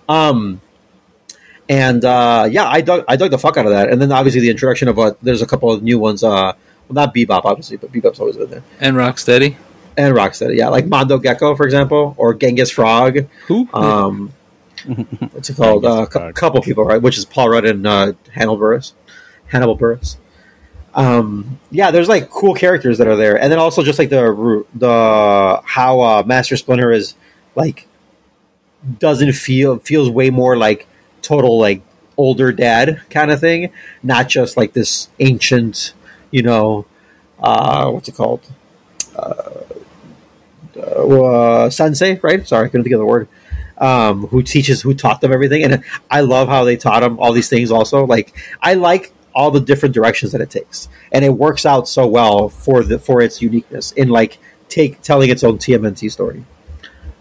Um, 0.08 0.60
and 1.68 2.04
uh, 2.04 2.46
yeah, 2.48 2.68
I 2.68 2.80
dug 2.80 3.04
I 3.08 3.16
dug 3.16 3.32
the 3.32 3.38
fuck 3.38 3.56
out 3.56 3.66
of 3.66 3.72
that. 3.72 3.90
And 3.90 4.00
then 4.00 4.12
obviously 4.12 4.40
the 4.40 4.50
introduction 4.50 4.86
of 4.86 4.96
uh, 4.96 5.14
there's 5.20 5.42
a 5.42 5.46
couple 5.46 5.72
of 5.72 5.82
new 5.82 5.98
ones. 5.98 6.22
Uh, 6.22 6.52
well, 6.86 6.94
not 6.94 7.12
Bebop 7.12 7.44
obviously, 7.44 7.76
but 7.76 7.90
Bebop's 7.90 8.20
always 8.20 8.36
in 8.36 8.48
there. 8.48 8.62
And 8.78 8.96
Rocksteady. 8.96 9.56
And 9.96 10.14
Rocksteady, 10.14 10.56
yeah, 10.56 10.68
like 10.68 10.86
Mondo 10.86 11.18
Gecko, 11.18 11.56
for 11.56 11.66
example, 11.66 12.14
or 12.16 12.32
Genghis 12.32 12.70
Frog. 12.70 13.26
Who? 13.48 13.68
Um, 13.74 14.32
what's 15.32 15.50
it 15.50 15.56
called? 15.56 15.84
A 15.84 15.88
uh, 15.88 16.06
cou- 16.06 16.32
couple 16.34 16.62
people, 16.62 16.84
right? 16.84 17.02
Which 17.02 17.18
is 17.18 17.24
Paul 17.24 17.48
Rudd 17.48 17.64
and 17.64 17.84
uh, 17.84 18.12
Hannibal 18.32 18.56
Buress. 18.58 18.92
Hannibal 19.48 19.76
Buress. 19.76 20.18
Um, 20.94 21.60
yeah, 21.70 21.90
there's 21.90 22.08
like 22.08 22.30
cool 22.30 22.54
characters 22.54 22.98
that 22.98 23.06
are 23.06 23.16
there, 23.16 23.40
and 23.40 23.52
then 23.52 23.58
also 23.58 23.82
just 23.82 23.98
like 23.98 24.10
the 24.10 24.64
the 24.74 25.62
how 25.64 26.00
uh, 26.00 26.22
Master 26.26 26.56
Splinter 26.56 26.90
is 26.90 27.14
like 27.54 27.86
doesn't 28.98 29.32
feel 29.32 29.78
feels 29.78 30.08
way 30.08 30.30
more 30.30 30.56
like 30.56 30.86
total 31.22 31.58
like 31.58 31.82
older 32.16 32.52
dad 32.52 33.00
kind 33.10 33.30
of 33.30 33.40
thing, 33.40 33.72
not 34.02 34.28
just 34.28 34.56
like 34.56 34.72
this 34.72 35.08
ancient, 35.20 35.92
you 36.30 36.42
know, 36.42 36.84
uh, 37.38 37.90
what's 37.90 38.08
it 38.08 38.14
called? 38.14 38.40
Uh, 39.16 39.60
uh, 40.76 41.70
sensei, 41.70 42.18
right? 42.22 42.46
Sorry, 42.46 42.68
couldn't 42.68 42.84
think 42.84 42.94
of 42.94 43.00
the 43.00 43.06
word. 43.06 43.28
Um, 43.78 44.26
who 44.26 44.42
teaches, 44.42 44.82
who 44.82 44.92
taught 44.92 45.20
them 45.20 45.32
everything, 45.32 45.62
and 45.62 45.84
I 46.10 46.22
love 46.22 46.48
how 46.48 46.64
they 46.64 46.76
taught 46.76 47.00
them 47.00 47.20
all 47.20 47.32
these 47.32 47.48
things. 47.48 47.70
Also, 47.70 48.04
like 48.04 48.36
I 48.60 48.74
like 48.74 49.12
all 49.38 49.52
the 49.52 49.60
different 49.60 49.94
directions 49.94 50.32
that 50.32 50.40
it 50.40 50.50
takes, 50.50 50.88
and 51.12 51.24
it 51.24 51.30
works 51.30 51.64
out 51.64 51.86
so 51.88 52.06
well 52.06 52.48
for 52.48 52.82
the 52.82 52.98
for 52.98 53.22
its 53.22 53.40
uniqueness 53.40 53.92
in 53.92 54.08
like 54.08 54.38
take 54.68 55.00
telling 55.00 55.30
its 55.30 55.44
own 55.44 55.56
TMNT 55.58 56.10
story. 56.10 56.44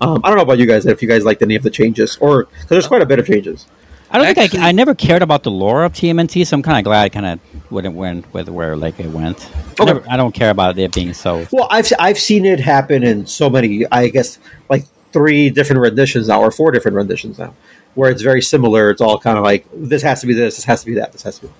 Um, 0.02 0.22
I 0.24 0.30
don't 0.30 0.38
know 0.38 0.44
about 0.44 0.58
you 0.58 0.66
guys 0.66 0.86
if 0.88 1.02
you 1.04 1.08
guys 1.08 1.24
liked 1.24 1.42
any 1.44 1.56
of 1.56 1.62
the 1.64 1.70
changes, 1.70 2.18
or 2.20 2.46
because 2.46 2.68
there's 2.70 2.88
quite 2.88 3.04
a 3.04 3.06
bit 3.06 3.20
of 3.20 3.28
changes. 3.28 3.68
I 4.10 4.18
don't 4.18 4.34
think 4.34 4.56
I, 4.56 4.70
I 4.70 4.72
never 4.72 4.96
cared 4.96 5.22
about 5.22 5.44
the 5.44 5.52
lore 5.52 5.84
of 5.84 5.94
TMNT, 5.94 6.48
so 6.48 6.56
I'm 6.56 6.64
kind 6.64 6.78
of 6.80 6.84
glad 6.86 7.04
I 7.04 7.10
kind 7.10 7.26
of 7.26 7.72
went 7.72 7.94
went 7.94 8.34
with 8.34 8.50
where 8.50 8.76
like 8.76 9.00
it 9.00 9.10
went. 9.10 9.38
Okay. 9.80 9.86
Never- 9.86 10.04
I 10.10 10.18
don't 10.18 10.34
care 10.34 10.50
about 10.50 10.80
it 10.80 10.94
being 10.94 11.14
so. 11.14 11.46
Well, 11.52 11.68
I've 11.70 11.92
I've 12.00 12.18
seen 12.18 12.46
it 12.46 12.60
happen 12.60 13.04
in 13.04 13.28
so 13.28 13.50
many. 13.50 13.86
I 13.92 14.08
guess 14.08 14.40
like 14.70 14.86
three 15.14 15.50
different 15.52 15.82
renditions 15.82 16.30
now, 16.30 16.42
or 16.42 16.50
four 16.52 16.72
different 16.72 16.96
renditions 16.98 17.38
now, 17.38 17.54
where 17.96 18.10
it's 18.10 18.22
very 18.24 18.42
similar. 18.42 18.90
It's 18.90 19.02
all 19.02 19.20
kind 19.20 19.38
of 19.38 19.44
like 19.44 19.66
this 19.74 20.02
has 20.02 20.22
to 20.22 20.28
be 20.28 20.34
this, 20.34 20.56
this 20.56 20.66
has 20.66 20.80
to 20.82 20.86
be 20.88 20.96
that, 20.96 21.12
this 21.12 21.24
has 21.24 21.38
to 21.40 21.48
be. 21.48 21.54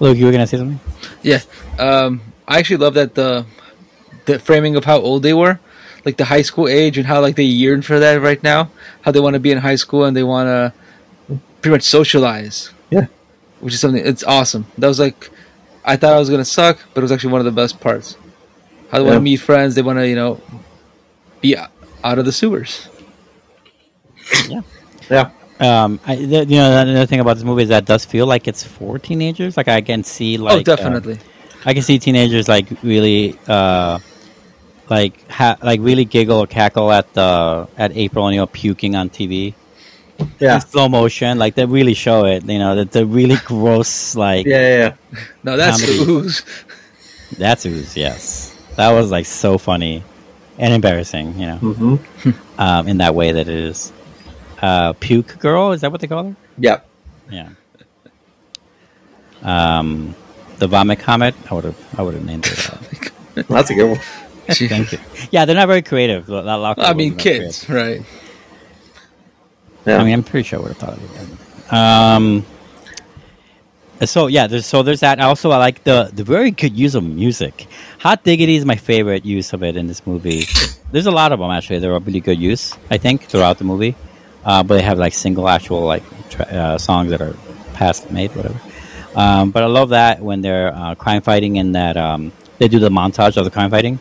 Luke, 0.00 0.16
you 0.16 0.26
were 0.26 0.32
gonna 0.32 0.46
say 0.46 0.58
something? 0.58 0.80
Yeah. 1.22 1.40
Um, 1.78 2.20
I 2.46 2.58
actually 2.58 2.78
love 2.78 2.94
that 2.94 3.14
the 3.14 3.46
the 4.26 4.38
framing 4.38 4.76
of 4.76 4.84
how 4.84 4.98
old 4.98 5.22
they 5.22 5.34
were, 5.34 5.58
like 6.04 6.16
the 6.16 6.24
high 6.24 6.42
school 6.42 6.68
age, 6.68 6.98
and 6.98 7.06
how 7.06 7.20
like 7.20 7.36
they 7.36 7.44
yearn 7.44 7.82
for 7.82 7.98
that 7.98 8.20
right 8.20 8.42
now. 8.42 8.70
How 9.02 9.10
they 9.10 9.20
want 9.20 9.34
to 9.34 9.40
be 9.40 9.50
in 9.50 9.58
high 9.58 9.76
school 9.76 10.04
and 10.04 10.16
they 10.16 10.22
want 10.22 10.46
to 10.46 11.38
pretty 11.60 11.74
much 11.74 11.82
socialize. 11.82 12.70
Yeah. 12.90 13.06
Which 13.60 13.74
is 13.74 13.80
something. 13.80 14.04
It's 14.04 14.24
awesome. 14.24 14.66
That 14.78 14.86
was 14.86 15.00
like, 15.00 15.30
I 15.84 15.96
thought 15.96 16.12
I 16.12 16.18
was 16.18 16.30
gonna 16.30 16.44
suck, 16.44 16.78
but 16.94 17.00
it 17.00 17.04
was 17.04 17.12
actually 17.12 17.32
one 17.32 17.40
of 17.40 17.44
the 17.46 17.52
best 17.52 17.80
parts. 17.80 18.16
How 18.90 18.98
they 18.98 19.04
want 19.04 19.16
to 19.16 19.20
meet 19.20 19.36
friends. 19.36 19.74
They 19.74 19.82
want 19.82 19.98
to 19.98 20.08
you 20.08 20.16
know 20.16 20.40
be 21.40 21.56
out 21.56 22.18
of 22.18 22.24
the 22.24 22.32
sewers. 22.32 22.88
Yeah, 24.48 24.60
yeah. 25.10 25.30
Um, 25.60 25.98
I, 26.06 26.16
the, 26.16 26.44
you 26.44 26.56
know, 26.56 26.80
another 26.82 27.06
thing 27.06 27.20
about 27.20 27.34
this 27.34 27.44
movie 27.44 27.64
is 27.64 27.68
that 27.70 27.82
it 27.82 27.86
does 27.86 28.04
feel 28.04 28.26
like 28.26 28.46
it's 28.46 28.62
for 28.62 28.98
teenagers. 28.98 29.56
Like 29.56 29.68
I 29.68 29.80
can 29.80 30.04
see, 30.04 30.36
like 30.38 30.54
oh, 30.54 30.60
uh, 30.72 30.76
definitely. 30.76 31.18
I 31.64 31.74
can 31.74 31.82
see 31.82 31.98
teenagers 31.98 32.48
like 32.48 32.66
really, 32.82 33.36
uh, 33.48 33.98
like 34.88 35.28
ha- 35.30 35.56
like 35.62 35.80
really 35.80 36.04
giggle 36.04 36.38
or 36.38 36.46
cackle 36.46 36.92
at 36.92 37.12
the 37.12 37.68
at 37.76 37.96
April 37.96 38.26
O'Neil 38.26 38.46
puking 38.46 38.94
on 38.94 39.10
TV 39.10 39.54
Yeah. 40.38 40.54
in 40.54 40.60
slow 40.60 40.88
motion. 40.88 41.38
Like 41.38 41.56
they 41.56 41.66
really 41.66 41.94
show 41.94 42.24
it. 42.24 42.44
You 42.44 42.58
know, 42.60 42.76
that 42.76 42.92
the 42.92 43.04
really 43.04 43.36
gross. 43.44 44.14
Like 44.14 44.46
Yeah, 44.46 44.60
yeah, 44.60 44.94
yeah. 45.12 45.18
no, 45.42 45.56
that's 45.56 45.80
comedy. 45.84 46.10
ooze. 46.12 46.42
that's 47.36 47.64
who's 47.64 47.96
yes. 47.96 48.54
That 48.76 48.92
was 48.92 49.10
like 49.10 49.26
so 49.26 49.58
funny 49.58 50.04
and 50.56 50.72
embarrassing. 50.72 51.38
You 51.38 51.46
know, 51.46 51.56
hmm 51.58 51.96
um, 52.58 52.86
in 52.86 52.98
that 52.98 53.14
way 53.16 53.32
that 53.32 53.48
it 53.48 53.54
is. 53.54 53.92
Uh, 54.60 54.92
puke 54.94 55.38
girl 55.38 55.72
is 55.72 55.82
that 55.82 55.92
what 55.92 56.00
they 56.00 56.06
call 56.06 56.24
her? 56.24 56.36
Yeah. 56.58 56.80
Yeah. 57.30 57.50
Um, 59.42 60.14
the 60.58 60.66
vomit 60.66 60.98
comet. 60.98 61.34
I 61.50 61.54
would 61.54 61.64
have. 61.64 61.98
I 61.98 62.02
would 62.02 62.14
have 62.14 62.24
named 62.24 62.46
it. 62.46 62.70
Uh, 62.70 63.42
That's 63.48 63.70
a 63.70 63.74
good 63.74 63.90
one. 63.90 64.00
thank 64.48 64.92
you. 64.92 64.98
Yeah, 65.30 65.44
they're 65.44 65.54
not 65.54 65.68
very 65.68 65.82
creative. 65.82 66.26
That 66.26 66.48
I 66.78 66.94
mean, 66.94 67.16
kids, 67.16 67.68
right? 67.68 68.02
Yeah. 69.86 69.98
I 69.98 70.04
mean, 70.04 70.14
I'm 70.14 70.22
pretty 70.24 70.48
sure 70.48 70.58
I 70.58 70.62
would 70.62 70.72
have 70.72 70.78
thought 70.78 70.94
of 70.94 71.68
it. 71.68 71.72
Um, 71.72 72.44
so 74.04 74.26
yeah, 74.26 74.46
there's, 74.46 74.66
so 74.66 74.82
there's 74.82 75.00
that. 75.00 75.20
Also, 75.20 75.50
I 75.50 75.58
like 75.58 75.84
the 75.84 76.10
the 76.12 76.24
very 76.24 76.50
good 76.50 76.76
use 76.76 76.94
of 76.94 77.04
music. 77.04 77.66
Hot 78.00 78.22
Diggity 78.24 78.56
is 78.56 78.64
my 78.64 78.76
favorite 78.76 79.24
use 79.24 79.52
of 79.52 79.62
it 79.62 79.76
in 79.76 79.86
this 79.86 80.06
movie. 80.06 80.44
There's 80.92 81.06
a 81.06 81.10
lot 81.10 81.32
of 81.32 81.38
them 81.38 81.50
actually. 81.50 81.78
They're 81.80 81.94
a 81.94 81.98
really 81.98 82.20
good 82.20 82.38
use, 82.38 82.76
I 82.90 82.98
think, 82.98 83.24
throughout 83.24 83.58
the 83.58 83.64
movie. 83.64 83.94
Uh, 84.44 84.62
but 84.62 84.76
they 84.76 84.82
have 84.82 84.98
like 84.98 85.12
single 85.12 85.48
actual 85.48 85.84
like 85.84 86.02
tra- 86.30 86.46
uh, 86.46 86.78
songs 86.78 87.10
that 87.10 87.20
are 87.20 87.34
past 87.74 88.10
made, 88.10 88.34
whatever. 88.34 88.60
Um, 89.14 89.50
but 89.50 89.62
I 89.62 89.66
love 89.66 89.90
that 89.90 90.20
when 90.20 90.42
they're 90.42 90.72
uh, 90.74 90.94
crime 90.94 91.22
fighting 91.22 91.58
and 91.58 91.74
that 91.74 91.96
um, 91.96 92.32
they 92.58 92.68
do 92.68 92.78
the 92.78 92.90
montage 92.90 93.36
of 93.36 93.44
the 93.44 93.50
crime 93.50 93.70
fighting. 93.70 93.98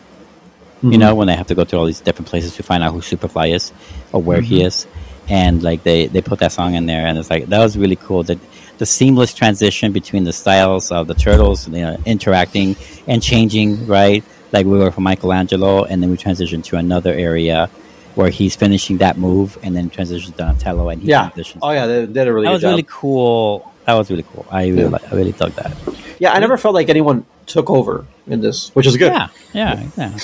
You 0.83 0.99
know, 0.99 1.15
when 1.15 1.25
they 1.25 1.35
have 1.35 1.47
to 1.47 1.55
go 1.55 1.63
to 1.63 1.75
all 1.75 1.85
these 1.85 2.01
different 2.01 2.29
places 2.29 2.55
to 2.57 2.63
find 2.63 2.83
out 2.83 2.93
who 2.93 2.99
Superfly 2.99 3.55
is 3.55 3.73
or 4.13 4.21
where 4.21 4.41
he 4.41 4.61
is, 4.61 4.85
and 5.27 5.63
like 5.63 5.81
they 5.81 6.05
they 6.05 6.21
put 6.21 6.38
that 6.39 6.51
song 6.51 6.75
in 6.75 6.85
there, 6.85 7.07
and 7.07 7.17
it's 7.17 7.31
like 7.31 7.47
that 7.47 7.57
was 7.57 7.75
really 7.75 7.95
cool. 7.95 8.21
That 8.21 8.38
the 8.77 8.85
seamless 8.85 9.33
transition 9.33 9.91
between 9.91 10.23
the 10.23 10.33
styles 10.33 10.91
of 10.91 11.07
the 11.07 11.15
turtles, 11.15 11.67
you 11.67 11.81
know, 11.81 11.97
interacting 12.05 12.75
and 13.07 13.23
changing, 13.23 13.88
right? 13.88 14.23
Like 14.51 14.67
we 14.67 14.77
were 14.77 14.91
from 14.91 15.05
Michelangelo, 15.05 15.83
and 15.83 16.01
then 16.01 16.11
we 16.11 16.17
transitioned 16.17 16.63
to 16.65 16.77
another 16.77 17.11
area 17.11 17.71
where 18.18 18.30
he's 18.30 18.55
finishing 18.55 18.97
that 18.97 19.18
move, 19.18 19.57
and 19.63 19.76
then 19.76 19.89
transitions 19.89 20.32
to 20.32 20.38
Donatello, 20.38 20.89
and 20.89 21.01
he 21.01 21.07
Yeah. 21.09 21.30
transitions. 21.30 21.59
Oh, 21.63 21.72
yeah. 21.72 21.86
They 21.86 22.05
did 22.05 22.28
a 22.28 22.34
really 22.34 22.45
that 22.45 22.49
good 22.49 22.53
was 22.53 22.61
job. 22.63 22.70
really 22.72 22.86
cool. 22.89 23.72
That 23.86 23.93
was 23.93 24.09
really 24.09 24.26
cool. 24.34 24.45
I 24.51 24.68
really, 24.68 24.89
Yeah. 24.91 24.97
I 25.11 25.15
really 25.15 25.32
dug 25.32 25.53
that. 25.53 25.72
yeah, 26.20 26.34
I 26.34 26.39
never 26.39 26.57
felt 26.57 26.74
like 26.76 26.89
anyone 26.89 27.26
took 27.45 27.70
over 27.70 28.05
in 28.28 28.41
this, 28.41 28.70
which 28.76 28.86
is 28.88 28.97
good. 28.97 29.13
Yeah, 29.13 29.28
yeah, 29.53 29.84
yeah, 29.97 30.18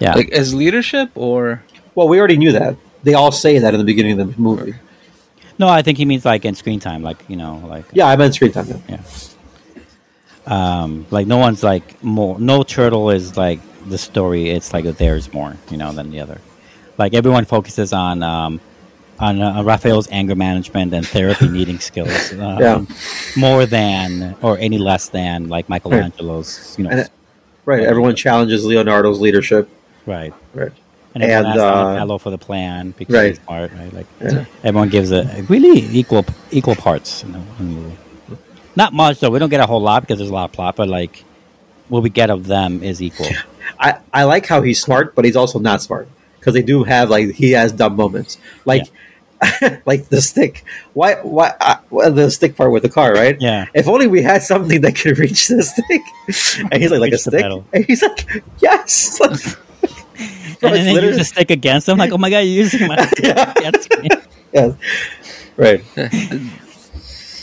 yeah. 0.00 0.14
Like 0.14 0.30
as 0.32 0.52
leadership, 0.52 1.08
or 1.14 1.62
Well, 1.94 2.08
we 2.08 2.18
already 2.18 2.36
knew 2.36 2.52
that. 2.52 2.76
They 3.04 3.14
all 3.14 3.32
say 3.32 3.58
that 3.60 3.72
in 3.72 3.78
the 3.78 3.84
beginning 3.86 4.20
of 4.20 4.34
the 4.34 4.40
movie. 4.40 4.74
no, 5.58 5.68
I 5.68 5.80
think 5.82 5.96
he 5.98 6.04
means 6.04 6.24
like 6.26 6.44
in 6.44 6.54
screen 6.54 6.80
time, 6.80 7.02
like 7.02 7.18
you 7.28 7.36
know, 7.36 7.62
like 7.66 7.84
Yeah, 7.94 8.06
I 8.08 8.16
meant 8.16 8.34
screen 8.34 8.52
time. 8.52 8.82
Yeah. 8.88 8.98
um, 10.46 11.06
like 11.10 11.26
no 11.26 11.38
one's 11.38 11.62
like 11.62 12.02
more. 12.02 12.38
No 12.38 12.62
turtle 12.62 13.10
is 13.10 13.36
like 13.36 13.60
the 13.88 13.96
story. 13.98 14.50
It's 14.50 14.72
like 14.72 14.84
theirs 14.98 15.32
more, 15.32 15.56
you 15.70 15.76
know, 15.76 15.92
than 15.92 16.10
the 16.10 16.20
other. 16.20 16.40
Like 16.98 17.14
everyone 17.14 17.44
focuses 17.44 17.92
on 17.92 18.22
um, 18.22 18.60
on 19.18 19.40
uh, 19.40 19.62
Raphael's 19.62 20.08
anger 20.10 20.34
management 20.34 20.92
and 20.92 21.06
therapy 21.06 21.48
needing 21.58 21.78
skills, 21.78 22.32
um, 22.32 22.58
Yeah. 22.60 22.84
more 23.36 23.66
than 23.66 24.34
or 24.42 24.58
any 24.58 24.78
less 24.78 25.08
than 25.08 25.48
like 25.48 25.68
Michelangelo's, 25.68 26.74
you 26.78 26.84
know, 26.84 26.90
And 26.90 27.08
Right. 27.64 27.84
Everyone 27.84 28.16
challenges 28.16 28.64
Leonardo's 28.64 29.20
leadership. 29.20 29.68
right. 30.06 30.34
Right. 30.52 30.72
And 31.14 31.22
everyone 31.22 31.52
And, 31.52 31.60
uh, 31.60 31.72
Donatello 31.84 32.18
for 32.18 32.30
the 32.30 32.38
plan 32.38 32.94
because 32.98 33.14
right. 33.14 33.28
he's 33.28 33.40
smart, 33.44 33.70
right? 33.74 33.92
Like 33.92 34.06
Yeah. 34.20 34.44
everyone 34.64 34.88
gives 34.88 35.12
a, 35.12 35.44
really 35.48 35.78
equal 35.96 36.24
equal 36.50 36.74
parts 36.74 37.22
in 37.22 37.32
the, 37.32 37.40
in 37.60 37.74
the. 38.30 38.36
Not 38.74 38.92
much 38.92 39.20
though. 39.20 39.30
We 39.30 39.38
don't 39.38 39.50
get 39.50 39.60
a 39.60 39.66
whole 39.66 39.80
lot 39.82 40.02
because 40.02 40.18
there's 40.18 40.30
a 40.30 40.34
lot 40.34 40.46
of 40.46 40.52
plot, 40.52 40.74
but 40.76 40.88
like 40.88 41.22
what 41.88 42.02
we 42.02 42.10
get 42.10 42.30
of 42.30 42.46
them 42.46 42.82
is 42.82 43.00
equal. 43.00 43.26
I, 43.78 43.98
I 44.12 44.24
like 44.24 44.46
how 44.46 44.62
he's 44.62 44.80
smart, 44.82 45.14
but 45.14 45.24
he's 45.24 45.36
also 45.36 45.58
not 45.60 45.80
smart 45.82 46.08
because 46.42 46.54
they 46.54 46.62
do 46.62 46.82
have 46.82 47.08
like 47.08 47.30
he 47.30 47.52
has 47.52 47.70
dumb 47.70 47.94
moments, 47.94 48.36
like 48.64 48.82
like 49.86 50.08
the 50.08 50.20
stick. 50.20 50.64
Why 50.92 51.14
why 51.22 51.54
uh, 51.60 51.76
well, 51.90 52.10
the 52.10 52.30
stick 52.32 52.56
part 52.56 52.72
with 52.72 52.82
the 52.82 52.88
car, 52.88 53.12
right? 53.14 53.40
Yeah. 53.40 53.66
If 53.74 53.86
only 53.86 54.08
we 54.08 54.22
had 54.22 54.42
something 54.42 54.80
that 54.80 54.96
could 54.96 55.18
reach 55.18 55.46
the 55.48 55.62
stick. 55.62 56.02
And 56.72 56.82
he's 56.82 56.90
like, 56.90 57.00
like 57.00 57.12
a 57.12 57.16
the 57.16 57.18
stick. 57.18 57.44
And 57.72 57.84
he's 57.84 58.02
like, 58.02 58.42
yes. 58.60 59.20
and 59.20 59.32
then 59.36 59.54
it's 60.18 60.60
they 60.60 60.78
use 60.84 60.92
literally- 60.92 61.20
a 61.20 61.24
stick 61.24 61.50
against 61.50 61.88
him. 61.88 61.98
Like, 61.98 62.10
oh 62.12 62.18
my 62.18 62.28
god, 62.30 62.38
you're 62.40 62.64
using 62.64 62.88
my 62.88 63.08
Yeah. 63.22 63.52
against 63.56 63.88
me. 64.00 64.08
yes. 64.52 64.74
Right. 65.56 65.84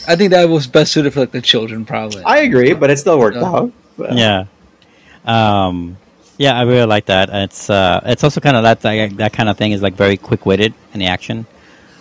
I 0.08 0.16
think 0.16 0.32
that 0.32 0.50
was 0.50 0.68
best 0.68 0.92
suited 0.92 1.14
for 1.14 1.20
like 1.22 1.32
the 1.32 1.42
children, 1.42 1.86
probably. 1.86 2.24
I 2.24 2.40
agree, 2.40 2.74
but 2.74 2.90
it 2.90 2.98
still 2.98 3.20
worked 3.20 3.38
Yeah. 3.38 3.46
out. 3.46 3.72
But- 3.98 4.14
Yeah. 4.18 4.46
Um, 5.26 5.98
yeah, 6.40 6.58
I 6.58 6.64
really 6.64 6.86
like 6.88 7.06
that. 7.06 7.30
It's 7.32 7.70
uh, 7.70 8.02
it's 8.06 8.24
also 8.24 8.40
kind 8.42 8.56
of 8.56 8.64
that 8.64 8.82
that, 8.82 9.18
that 9.18 9.34
kind 9.34 9.50
of 9.50 9.58
thing 9.58 9.74
is 9.74 9.82
like 9.84 9.94
very 9.94 10.18
quick 10.18 10.46
witted 10.46 10.74
in 10.94 11.00
the 11.02 11.06
action. 11.06 11.46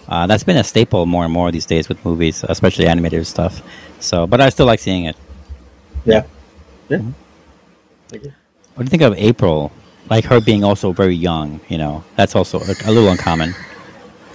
Uh, 0.09 0.27
that's 0.27 0.45
been 0.45 0.57
a 0.57 0.65
staple 0.65 1.05
more 1.05 1.25
and 1.25 1.33
more 1.33 1.51
these 1.53 1.67
days 1.67 1.89
with 1.89 2.03
movies, 2.05 2.45
especially 2.49 2.87
animated 2.87 3.27
stuff. 3.27 3.61
So, 4.01 4.27
but 4.27 4.41
I 4.41 4.49
still 4.49 4.65
like 4.65 4.81
seeing 4.81 5.05
it. 5.05 5.17
Yeah. 6.07 6.25
Yeah. 6.89 7.03
What 8.11 8.13
do 8.13 8.85
you 8.85 8.87
think 8.87 9.03
of 9.03 9.15
April? 9.19 9.73
Like 10.09 10.25
her 10.27 10.41
being 10.41 10.65
also 10.65 10.93
very 10.93 11.15
young, 11.15 11.61
you 11.69 11.77
know, 11.77 12.03
that's 12.17 12.35
also 12.35 12.61
a, 12.61 12.75
a 12.87 12.91
little 12.91 13.11
uncommon. 13.11 13.55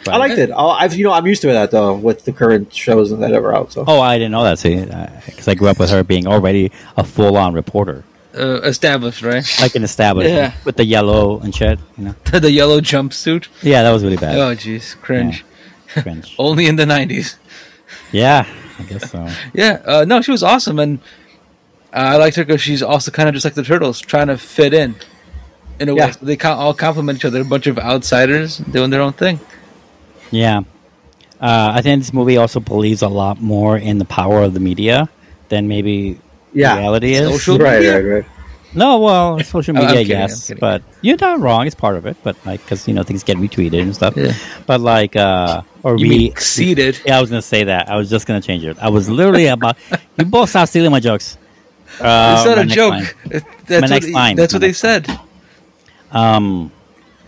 I 0.08 0.18
liked 0.18 0.38
it. 0.38 0.51
Oh, 0.54 0.70
I've 0.70 0.93
you 0.95 1.06
know 1.06 1.14
I'm 1.14 1.26
used 1.26 1.41
to 1.43 1.47
that 1.47 1.72
though 1.72 1.95
with 1.95 2.26
the 2.26 2.34
current 2.34 2.74
shows 2.74 3.12
and 3.12 3.24
that 3.24 3.32
are 3.32 3.56
out. 3.56 3.72
So 3.72 3.86
Oh, 3.88 4.01
I 4.01 4.18
didn't 4.18 4.34
know 4.34 4.43
that. 4.43 4.60
See, 4.60 4.76
because 5.26 5.47
I 5.47 5.56
grew 5.56 5.70
up 5.70 5.80
with 5.80 5.89
her 5.91 6.04
being 6.04 6.28
already 6.28 6.72
a 6.97 7.04
full-on 7.04 7.54
reporter, 7.54 8.04
uh, 8.38 8.62
established, 8.64 9.22
right? 9.22 9.46
like 9.62 9.76
an 9.76 9.84
established 9.84 10.30
Yeah. 10.30 10.54
with 10.66 10.78
the 10.78 10.86
yellow 10.86 11.40
and 11.40 11.54
shit. 11.56 11.80
You 11.98 12.06
know, 12.06 12.16
the 12.40 12.52
yellow 12.52 12.82
jumpsuit. 12.82 13.48
yeah, 13.62 13.84
that 13.84 13.92
was 13.92 14.04
really 14.04 14.18
bad. 14.18 14.38
Oh, 14.38 14.56
jeez, 14.56 14.96
cringe. 15.02 15.46
Cringe. 15.88 16.36
Only 16.40 16.66
in 16.68 16.76
the 16.76 16.86
'90s. 16.86 17.36
Yeah, 18.12 18.46
I 18.80 18.84
guess 18.84 19.12
so. 19.12 19.28
Yeah, 19.54 19.82
uh, 19.86 20.06
no, 20.08 20.22
she 20.22 20.32
was 20.32 20.44
awesome, 20.44 20.80
and 20.80 21.00
I 21.92 22.18
liked 22.18 22.36
her 22.38 22.44
because 22.46 22.62
she's 22.62 22.82
also 22.82 23.12
kind 23.12 23.30
of 23.30 23.34
just 23.36 23.46
like 23.46 23.54
the 23.54 23.64
turtles, 23.64 24.00
trying 24.02 24.28
to 24.28 24.38
fit 24.38 24.74
in. 24.74 24.96
In 25.80 25.90
a 25.90 25.96
Yeah. 25.96 26.08
way, 26.22 26.36
they 26.36 26.38
all 26.48 26.74
complement 26.74 27.18
each 27.20 27.26
other. 27.26 27.42
A 27.42 27.46
bunch 27.46 27.68
of 27.68 27.78
outsiders 27.80 28.58
doing 28.58 28.90
their 28.92 29.02
own 29.02 29.14
thing. 29.14 29.40
Yeah, 30.32 30.62
uh, 31.42 31.74
I 31.76 31.82
think 31.82 32.02
this 32.02 32.14
movie 32.14 32.38
also 32.38 32.60
believes 32.60 33.02
a 33.04 33.08
lot 33.10 33.42
more 33.42 33.78
in 33.78 33.98
the 34.00 34.06
power 34.06 34.42
of 34.42 34.54
the 34.54 34.60
media 34.60 35.10
than 35.50 35.68
maybe 35.68 36.20
yeah, 36.54 36.78
reality 36.78 37.14
is. 37.14 37.30
Social 37.30 37.58
right, 37.58 37.76
media? 37.80 37.95
right, 37.95 38.06
right. 38.16 38.26
No, 38.76 39.00
well, 39.00 39.40
social 39.44 39.74
media, 39.74 39.90
kidding, 39.90 40.08
yes, 40.08 40.48
kidding. 40.48 40.60
but 40.60 40.82
you're 41.02 41.18
not 41.20 41.40
wrong. 41.40 41.66
It's 41.68 41.76
part 41.76 41.95
of 41.95 42.06
it, 42.06 42.18
but 42.24 42.36
like 42.45 42.62
because 42.62 42.88
you 42.88 42.94
know 42.94 43.04
things 43.04 43.24
get 43.24 43.38
retweeted 43.38 43.82
and 43.82 43.94
stuff. 43.95 44.16
Yeah. 44.18 44.34
But 44.66 44.82
like, 44.82 45.16
uh, 45.16 45.62
or 45.84 45.98
You 45.98 46.04
re- 46.06 46.10
mean 46.18 46.32
exceeded? 46.32 47.00
Yeah, 47.06 47.18
I 47.18 47.22
was 47.22 47.30
gonna 47.30 47.41
say 47.41 47.66
that. 47.66 47.90
I 47.90 47.98
was 47.98 48.10
just 48.10 48.26
gonna 48.26 48.41
change 48.41 48.64
it. 48.66 48.78
I 48.80 48.90
was 48.90 49.10
literally 49.10 49.48
about. 49.48 49.78
you 50.18 50.26
both 50.26 50.50
stop 50.50 50.68
stealing 50.70 50.91
my 50.91 51.00
jokes. 51.00 51.38
Uh, 52.00 52.36
it's 52.38 52.45
not 52.45 52.58
a 52.58 52.66
joke. 52.66 52.91
line. 52.91 53.06
It- 53.26 53.44
That's 53.68 53.82
what, 53.84 53.90
next 53.91 54.10
line. 54.10 54.36
that's 54.36 54.54
what 54.54 54.60
they 54.62 54.68
next 54.70 54.80
said. 54.80 55.08
Um, 56.12 56.72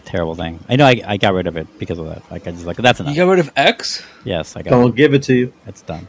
terrible 0.06 0.36
thing. 0.36 0.60
I 0.70 0.76
know. 0.76 0.86
I, 0.86 1.02
I 1.06 1.18
got 1.18 1.34
rid 1.34 1.48
of 1.48 1.58
it 1.58 1.68
because 1.80 2.00
of 2.00 2.06
that. 2.08 2.24
Like 2.32 2.48
I 2.48 2.52
just 2.52 2.66
like 2.66 2.78
that's 2.78 3.00
enough. 3.00 3.14
You 3.16 3.24
got 3.24 3.30
rid 3.30 3.40
of 3.40 3.52
X. 3.56 4.04
yes, 4.24 4.56
I 4.56 4.62
got. 4.64 4.72
Don't 4.72 4.90
it. 4.90 4.96
give 4.96 5.14
it 5.14 5.24
to 5.24 5.34
you. 5.36 5.54
It's 5.68 5.82
done. 5.82 6.08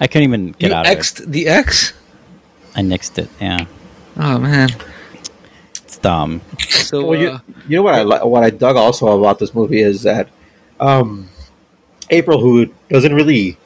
I 0.00 0.06
couldn't 0.06 0.24
even 0.24 0.52
get 0.52 0.68
You 0.70 0.76
out 0.76 0.86
of 0.86 0.92
it. 0.92 0.98
X'd 0.98 1.32
the 1.32 1.48
X. 1.48 1.92
I 2.76 2.80
nixed 2.82 3.18
it. 3.18 3.28
Yeah, 3.40 3.64
Oh 4.18 4.38
man. 4.38 4.68
it's 5.84 5.96
dumb. 5.98 6.40
So 6.68 7.06
Well, 7.06 7.20
you, 7.20 7.28
uh, 7.28 7.40
you 7.68 7.76
know 7.76 7.82
what 7.82 7.94
I 7.94 8.02
li- 8.02 8.28
what 8.28 8.42
I 8.42 8.50
dug 8.50 8.76
also 8.76 9.18
about 9.18 9.38
this 9.38 9.54
movie 9.54 9.80
is 9.80 10.02
that 10.02 10.28
um, 10.80 11.28
April, 12.10 12.40
who 12.40 12.66
doesn't 12.88 13.14
really, 13.14 13.56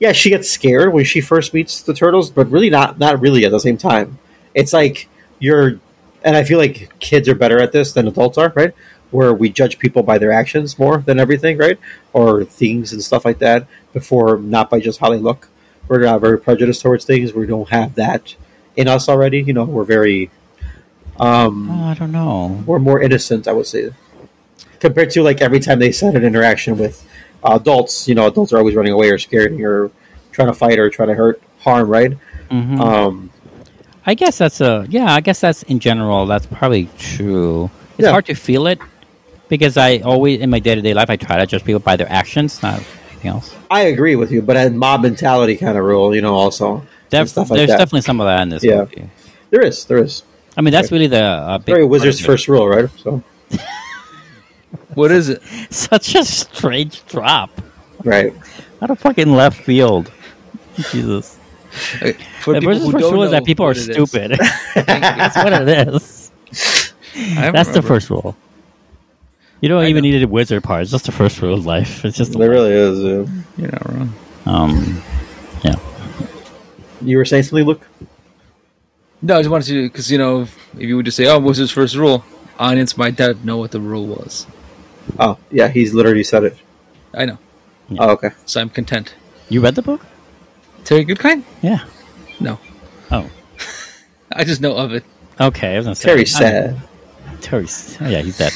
yeah, 0.00 0.12
she 0.12 0.30
gets 0.30 0.50
scared 0.50 0.92
when 0.92 1.04
she 1.04 1.20
first 1.20 1.54
meets 1.54 1.82
the 1.82 1.94
turtles, 1.94 2.30
but 2.30 2.50
really 2.50 2.70
not 2.70 2.98
not 2.98 3.20
really 3.20 3.44
at 3.44 3.50
the 3.52 3.60
same 3.60 3.76
time. 3.78 4.18
It's 4.54 4.72
like 4.72 5.08
you're, 5.38 5.80
and 6.22 6.36
I 6.36 6.44
feel 6.44 6.58
like 6.58 6.98
kids 6.98 7.28
are 7.28 7.34
better 7.34 7.60
at 7.60 7.72
this 7.72 7.92
than 7.92 8.06
adults 8.06 8.36
are, 8.38 8.52
right? 8.54 8.74
Where 9.10 9.32
we 9.34 9.50
judge 9.50 9.78
people 9.78 10.02
by 10.02 10.18
their 10.18 10.32
actions 10.32 10.78
more 10.78 10.98
than 10.98 11.18
everything, 11.20 11.56
right? 11.58 11.78
Or 12.12 12.44
things 12.44 12.92
and 12.92 13.02
stuff 13.02 13.24
like 13.24 13.38
that 13.38 13.66
before, 13.92 14.38
not 14.38 14.70
by 14.70 14.80
just 14.80 15.00
how 15.00 15.10
they 15.10 15.18
look. 15.18 15.48
We're 15.88 16.00
not 16.00 16.20
very 16.20 16.38
prejudiced 16.38 16.82
towards 16.82 17.04
things. 17.04 17.32
We 17.32 17.46
don't 17.46 17.68
have 17.70 17.94
that 17.96 18.34
in 18.76 18.88
us 18.88 19.08
already. 19.08 19.42
You 19.42 19.52
know, 19.52 19.64
we're 19.64 19.84
very, 19.84 20.30
um, 21.18 21.70
Oh, 21.70 21.84
I 21.88 21.94
don't 21.94 22.12
know. 22.12 22.62
we're 22.66 22.78
more 22.78 23.00
innocent, 23.00 23.46
I 23.48 23.52
would 23.52 23.66
say. 23.66 23.90
compared 24.80 25.10
to 25.10 25.22
like 25.22 25.40
every 25.40 25.60
time 25.60 25.78
they 25.78 25.92
set 25.92 26.16
an 26.16 26.24
interaction 26.24 26.76
with 26.76 27.06
uh, 27.44 27.56
adults, 27.60 28.08
you 28.08 28.14
know, 28.16 28.26
adults 28.26 28.52
are 28.52 28.58
always 28.58 28.74
running 28.74 28.92
away 28.92 29.10
or 29.10 29.18
scared 29.18 29.52
or 29.60 29.90
trying 30.32 30.48
to 30.48 30.54
fight 30.54 30.78
or 30.78 30.90
trying 30.90 31.08
to 31.08 31.14
hurt, 31.14 31.40
harm, 31.60 31.88
right? 31.88 32.12
Mhm. 32.50 32.80
Um, 32.80 33.30
I 34.04 34.14
guess 34.14 34.38
that's 34.38 34.60
a 34.60 34.84
yeah. 34.90 35.14
I 35.14 35.20
guess 35.20 35.40
that's 35.40 35.62
in 35.64 35.78
general. 35.78 36.26
That's 36.26 36.46
probably 36.46 36.88
true. 36.98 37.70
It's 37.96 38.06
Yeah. 38.06 38.10
hard 38.10 38.26
to 38.26 38.34
feel 38.34 38.66
it 38.66 38.80
because 39.48 39.76
I 39.76 39.98
always 39.98 40.40
in 40.40 40.50
my 40.50 40.58
day 40.58 40.74
to 40.74 40.82
day 40.82 40.94
life 40.94 41.08
I 41.10 41.14
try 41.16 41.36
to 41.38 41.46
judge 41.46 41.62
people 41.64 41.78
by 41.78 41.94
their 41.94 42.10
actions, 42.10 42.60
not 42.62 42.82
anything 43.10 43.30
else. 43.30 43.54
I 43.70 43.82
agree 43.82 44.16
with 44.16 44.32
you, 44.32 44.42
but 44.42 44.56
a 44.56 44.70
mob 44.70 45.02
mentality 45.02 45.56
kind 45.56 45.78
of 45.78 45.84
rule, 45.84 46.12
you 46.14 46.22
know, 46.22 46.34
also 46.34 46.82
Def- 47.12 47.28
stuff 47.28 47.50
like 47.50 47.58
there's 47.58 47.68
that. 47.70 47.78
definitely 47.78 48.00
some 48.02 48.20
of 48.20 48.26
that 48.26 48.42
in 48.42 48.48
this 48.48 48.64
Yeah. 48.64 48.78
movie. 48.80 49.08
there 49.50 49.62
is, 49.62 49.84
there 49.84 49.98
is. 49.98 50.22
I 50.56 50.60
mean, 50.60 50.72
that's 50.72 50.90
really 50.92 51.06
the 51.06 51.22
uh, 51.22 51.58
big 51.58 51.74
Very 51.74 51.84
wizard's 51.86 52.20
first 52.20 52.48
rule, 52.48 52.68
right? 52.68 52.88
So, 52.98 53.22
What 54.94 55.10
is 55.10 55.28
it? 55.30 55.42
Such 55.70 56.14
a 56.14 56.24
strange 56.24 57.04
drop. 57.06 57.50
right. 58.04 58.32
Out 58.82 58.90
of 58.90 58.98
fucking 58.98 59.32
left 59.32 59.62
field. 59.62 60.10
Jesus. 60.90 61.38
Uh, 62.02 62.12
For 62.40 62.54
The 62.54 62.60
people 62.60 62.90
first 62.90 63.10
rule 63.12 63.22
is 63.22 63.30
that 63.30 63.44
people 63.44 63.64
are 63.64 63.68
what 63.68 63.76
it 63.78 63.88
is. 63.88 63.94
stupid. 63.94 64.32
that's 64.74 65.36
what 65.36 65.52
it 65.52 65.88
is. 65.88 66.30
I 67.14 67.50
That's 67.52 67.70
the 67.70 67.82
first 67.82 68.10
rule. 68.10 68.36
You 69.60 69.68
don't 69.68 69.84
I 69.84 69.88
even 69.88 70.02
know. 70.02 70.10
need 70.10 70.22
a 70.22 70.28
wizard 70.28 70.64
part. 70.64 70.82
It's 70.82 70.90
just 70.90 71.06
the 71.06 71.12
first 71.12 71.40
rule 71.40 71.54
of 71.54 71.64
life. 71.64 72.04
It's 72.04 72.16
just 72.16 72.36
There 72.36 72.50
really 72.50 72.72
is. 72.72 72.98
Uh, 73.04 73.30
You're 73.56 73.70
not 73.70 73.88
wrong. 73.94 74.14
um, 74.46 75.02
yeah. 75.64 75.76
You 77.02 77.16
were 77.16 77.24
saying 77.24 77.44
something, 77.44 77.66
Luke? 77.66 77.86
No, 79.22 79.36
I 79.36 79.40
just 79.40 79.50
wanted 79.50 79.66
to 79.68 79.82
because 79.88 80.10
you 80.10 80.18
know 80.18 80.42
if, 80.42 80.56
if 80.74 80.82
you 80.82 80.96
would 80.96 81.04
just 81.04 81.16
say, 81.16 81.26
"Oh, 81.26 81.38
what's 81.38 81.58
his 81.58 81.70
first 81.70 81.94
rule?" 81.96 82.24
Audience 82.58 82.96
might 82.96 83.18
not 83.18 83.44
know 83.44 83.56
what 83.56 83.70
the 83.70 83.80
rule 83.80 84.06
was. 84.06 84.46
Oh, 85.18 85.38
yeah, 85.50 85.68
he's 85.68 85.94
literally 85.94 86.22
said 86.24 86.44
it. 86.44 86.56
I 87.14 87.24
know, 87.26 87.38
Oh, 87.98 88.10
okay. 88.10 88.30
so 88.46 88.60
I'm 88.60 88.68
content. 88.70 89.14
You 89.48 89.60
read 89.60 89.74
the 89.74 89.82
book? 89.82 90.04
Terry 90.84 91.04
Goodkind? 91.04 91.42
Yeah. 91.62 91.84
No, 92.40 92.58
Oh. 93.10 93.28
I 94.32 94.44
just 94.44 94.60
know 94.60 94.76
of 94.76 94.92
it. 94.92 95.04
Okay. 95.40 95.74
I 95.74 95.76
was 95.78 95.86
gonna 95.86 95.94
say, 95.96 96.08
Terry 96.08 96.20
I- 96.20 96.24
said. 96.24 96.80
Terry's. 97.40 97.98
Oh, 98.00 98.06
yeah, 98.08 98.20
he's 98.22 98.38
dead. 98.38 98.52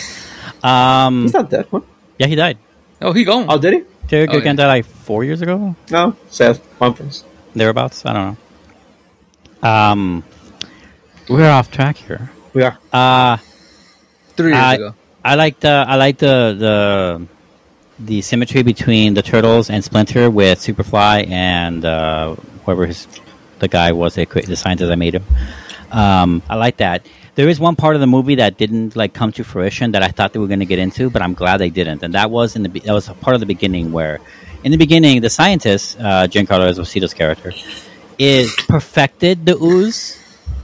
Um, 0.62 1.22
He's 1.22 1.32
not 1.34 1.50
dead. 1.50 1.66
What? 1.70 1.82
yeah, 2.18 2.26
he 2.28 2.34
died. 2.36 2.58
Oh, 3.02 3.12
he 3.12 3.24
gone. 3.24 3.46
Oh, 3.48 3.58
did 3.58 3.72
he? 3.74 3.82
Terry 4.08 4.28
Oh, 4.28 4.32
Goodkind 4.32 4.44
yeah. 4.44 4.52
died 4.54 4.66
like 4.68 4.84
four 4.86 5.24
years 5.24 5.42
ago, 5.42 5.74
No. 5.90 6.16
Sad. 6.28 6.60
Conference. 6.78 7.24
Thereabouts. 7.56 8.04
I 8.06 8.12
don't 8.12 8.38
know. 9.62 9.68
Um, 9.68 10.24
we're 11.28 11.50
off 11.50 11.70
track 11.70 11.96
here. 11.96 12.30
We 12.52 12.62
are. 12.62 12.78
Uh, 12.92 13.38
Three 14.36 14.52
years 14.52 14.62
I, 14.62 14.74
ago. 14.74 14.94
I 15.24 15.34
like 15.34 15.60
the 15.60 15.84
I 15.88 15.96
like 15.96 16.18
the 16.18 16.54
the 16.56 17.26
the 17.98 18.22
symmetry 18.22 18.62
between 18.62 19.14
the 19.14 19.22
turtles 19.22 19.70
and 19.70 19.82
Splinter 19.82 20.30
with 20.30 20.60
Superfly 20.60 21.28
and 21.30 21.84
uh, 21.84 22.34
whoever 22.64 22.86
his 22.86 23.08
the 23.58 23.68
guy 23.68 23.92
was, 23.92 24.14
cre- 24.28 24.40
the 24.40 24.56
scientist 24.56 24.88
that 24.88 24.96
made 24.96 25.14
him. 25.14 25.24
Um, 25.90 26.42
I 26.48 26.56
like 26.56 26.78
that. 26.78 27.06
There 27.36 27.48
is 27.48 27.60
one 27.60 27.76
part 27.76 27.96
of 27.96 28.00
the 28.00 28.06
movie 28.06 28.36
that 28.36 28.56
didn't 28.56 28.96
like 28.96 29.12
come 29.14 29.32
to 29.32 29.44
fruition 29.44 29.92
that 29.92 30.02
I 30.02 30.08
thought 30.08 30.32
they 30.32 30.38
were 30.38 30.46
going 30.46 30.60
to 30.60 30.66
get 30.66 30.78
into, 30.78 31.10
but 31.10 31.22
I'm 31.22 31.34
glad 31.34 31.58
they 31.58 31.70
didn't. 31.70 32.02
And 32.02 32.14
that 32.14 32.30
was 32.30 32.56
in 32.56 32.62
the 32.62 32.68
that 32.80 32.92
was 32.92 33.08
a 33.08 33.14
part 33.14 33.34
of 33.34 33.40
the 33.40 33.46
beginning 33.46 33.92
where, 33.92 34.20
in 34.64 34.72
the 34.72 34.78
beginning, 34.78 35.20
the 35.20 35.30
scientist 35.30 35.98
uh, 35.98 36.26
Giancarlo 36.26 36.70
Esposito's 36.72 37.14
character 37.14 37.52
is 38.18 38.54
perfected 38.68 39.44
the 39.46 39.56
ooze, 39.56 40.18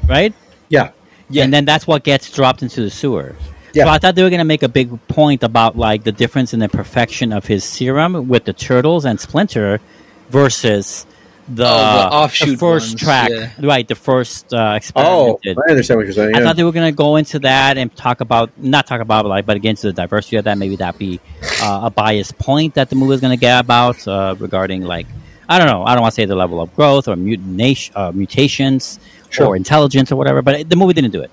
right? 0.07 0.35
Yeah. 0.69 0.91
Yeah. 1.29 1.45
and 1.45 1.53
then 1.53 1.65
that's 1.65 1.87
what 1.87 2.05
gets 2.05 2.31
dropped 2.31 2.63
into 2.63 2.83
the 2.83 2.91
sewer. 2.91 3.35
Yeah. 3.73 3.85
So 3.85 3.91
I 3.91 3.99
thought 3.99 4.15
they 4.15 4.23
were 4.23 4.29
going 4.31 4.39
to 4.41 4.45
make 4.45 4.63
a 4.63 4.69
big 4.69 5.07
point 5.09 5.43
about 5.43 5.77
like 5.77 6.05
the 6.05 6.13
difference 6.13 6.53
in 6.53 6.61
the 6.61 6.69
perfection 6.69 7.33
of 7.33 7.47
his 7.47 7.65
serum 7.65 8.29
with 8.29 8.45
the 8.45 8.53
turtles 8.53 9.07
and 9.07 9.19
Splinter 9.19 9.81
versus 10.29 11.07
the, 11.55 11.65
Oh, 11.65 11.69
the 11.69 12.09
offshoot 12.11 12.59
first 12.59 12.91
ones, 12.93 13.01
track, 13.03 13.31
yeah. 13.31 13.51
right? 13.63 13.87
The 13.87 13.95
first 13.95 14.53
uh, 14.55 14.79
Oh, 14.97 15.39
experiment. 15.43 15.59
I 15.67 15.71
understand 15.71 15.99
what 15.99 16.05
you're 16.07 16.13
saying. 16.15 16.35
I 16.37 16.43
thought 16.43 16.57
they 16.57 16.65
were 16.65 16.73
going 16.73 16.91
to 16.93 16.97
go 16.97 17.17
into 17.17 17.39
that 17.41 17.79
and 17.79 17.95
talk 17.97 18.21
about 18.21 18.51
not 18.59 18.87
talk 18.87 19.01
about 19.01 19.27
like, 19.27 19.47
but 19.47 19.57
against 19.57 19.83
the 19.83 19.93
diversity 19.93 20.37
of 20.37 20.45
that. 20.45 20.59
Maybe 20.59 20.77
that 20.77 20.99
be 20.99 21.21
uh, 21.61 21.81
a 21.85 21.91
biased 21.91 22.39
point 22.39 22.75
that 22.75 22.89
the 22.91 22.97
movie 22.97 23.15
is 23.15 23.21
going 23.21 23.37
to 23.37 23.41
get 23.41 23.59
about 23.61 24.07
uh, 24.09 24.35
regarding 24.39 24.83
like 24.83 25.07
I 25.49 25.59
don't 25.59 25.67
know. 25.67 25.85
I 25.85 25.95
don't 25.95 26.03
want 26.03 26.13
to 26.15 26.21
say 26.21 26.25
the 26.25 26.37
level 26.37 26.61
of 26.61 26.75
growth 26.75 27.09
or 27.09 27.17
mutation, 27.17 27.93
uh, 27.97 28.13
mutations 28.13 28.99
Sure. 29.31 29.47
or 29.49 29.57
intelligence 29.57 30.13
or 30.13 30.17
whatever. 30.17 30.43
But 30.43 30.69
the 30.69 30.77
movie 30.77 30.93
didn't 30.93 31.11
do 31.13 31.23
it, 31.23 31.31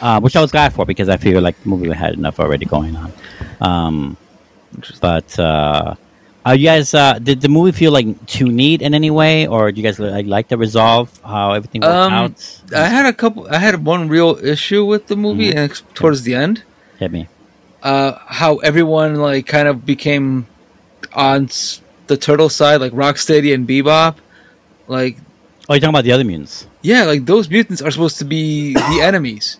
uh, 0.00 0.20
which 0.20 0.36
I 0.36 0.40
was 0.42 0.50
glad 0.50 0.72
for 0.74 0.84
because 0.86 1.08
I 1.08 1.16
feel 1.16 1.40
like 1.40 1.60
the 1.62 1.68
movie 1.70 1.90
had 1.90 2.14
enough 2.14 2.38
already 2.38 2.64
going 2.66 2.96
on. 2.96 3.12
Um, 3.60 4.16
but 5.00 5.38
uh, 5.38 5.94
are 6.44 6.54
you 6.54 6.66
guys? 6.66 6.94
Uh, 6.94 7.18
did 7.18 7.40
the 7.40 7.48
movie 7.48 7.72
feel 7.72 7.92
like 7.92 8.26
too 8.26 8.46
neat 8.48 8.80
in 8.82 8.94
any 8.94 9.10
way, 9.10 9.46
or 9.46 9.70
do 9.72 9.80
you 9.80 9.86
guys 9.86 9.98
like, 9.98 10.26
like 10.26 10.48
the 10.48 10.56
resolve 10.56 11.08
how 11.24 11.52
everything 11.52 11.82
worked 11.82 11.92
Um, 11.92 12.12
out? 12.12 12.60
I 12.74 12.86
had 12.86 13.06
a 13.06 13.12
couple. 13.12 13.46
I 13.50 13.58
had 13.58 13.84
one 13.84 14.08
real 14.08 14.38
issue 14.42 14.84
with 14.84 15.06
the 15.08 15.16
movie, 15.16 15.52
Mhm. 15.52 15.56
and 15.56 15.82
towards 15.94 16.22
the 16.22 16.34
end, 16.34 16.62
Hit 16.98 17.12
me. 17.12 17.28
uh, 17.82 18.12
how 18.26 18.56
everyone 18.58 19.16
like 19.16 19.46
kind 19.46 19.68
of 19.68 19.84
became 19.84 20.46
on 21.12 21.48
the 22.06 22.16
turtle 22.16 22.48
side, 22.48 22.80
like 22.80 22.92
Rocksteady 22.92 23.52
and 23.54 23.68
Bebop. 23.68 24.16
Like, 24.88 25.18
Oh, 25.68 25.74
you're 25.74 25.80
talking 25.80 25.90
about 25.94 26.04
the 26.04 26.12
other 26.12 26.24
mutants. 26.24 26.66
yeah, 26.82 27.04
like 27.04 27.26
those 27.26 27.48
mutants 27.50 27.80
are 27.82 27.90
supposed 27.90 28.18
to 28.18 28.24
be 28.24 28.74
the 28.74 29.00
enemies. 29.02 29.58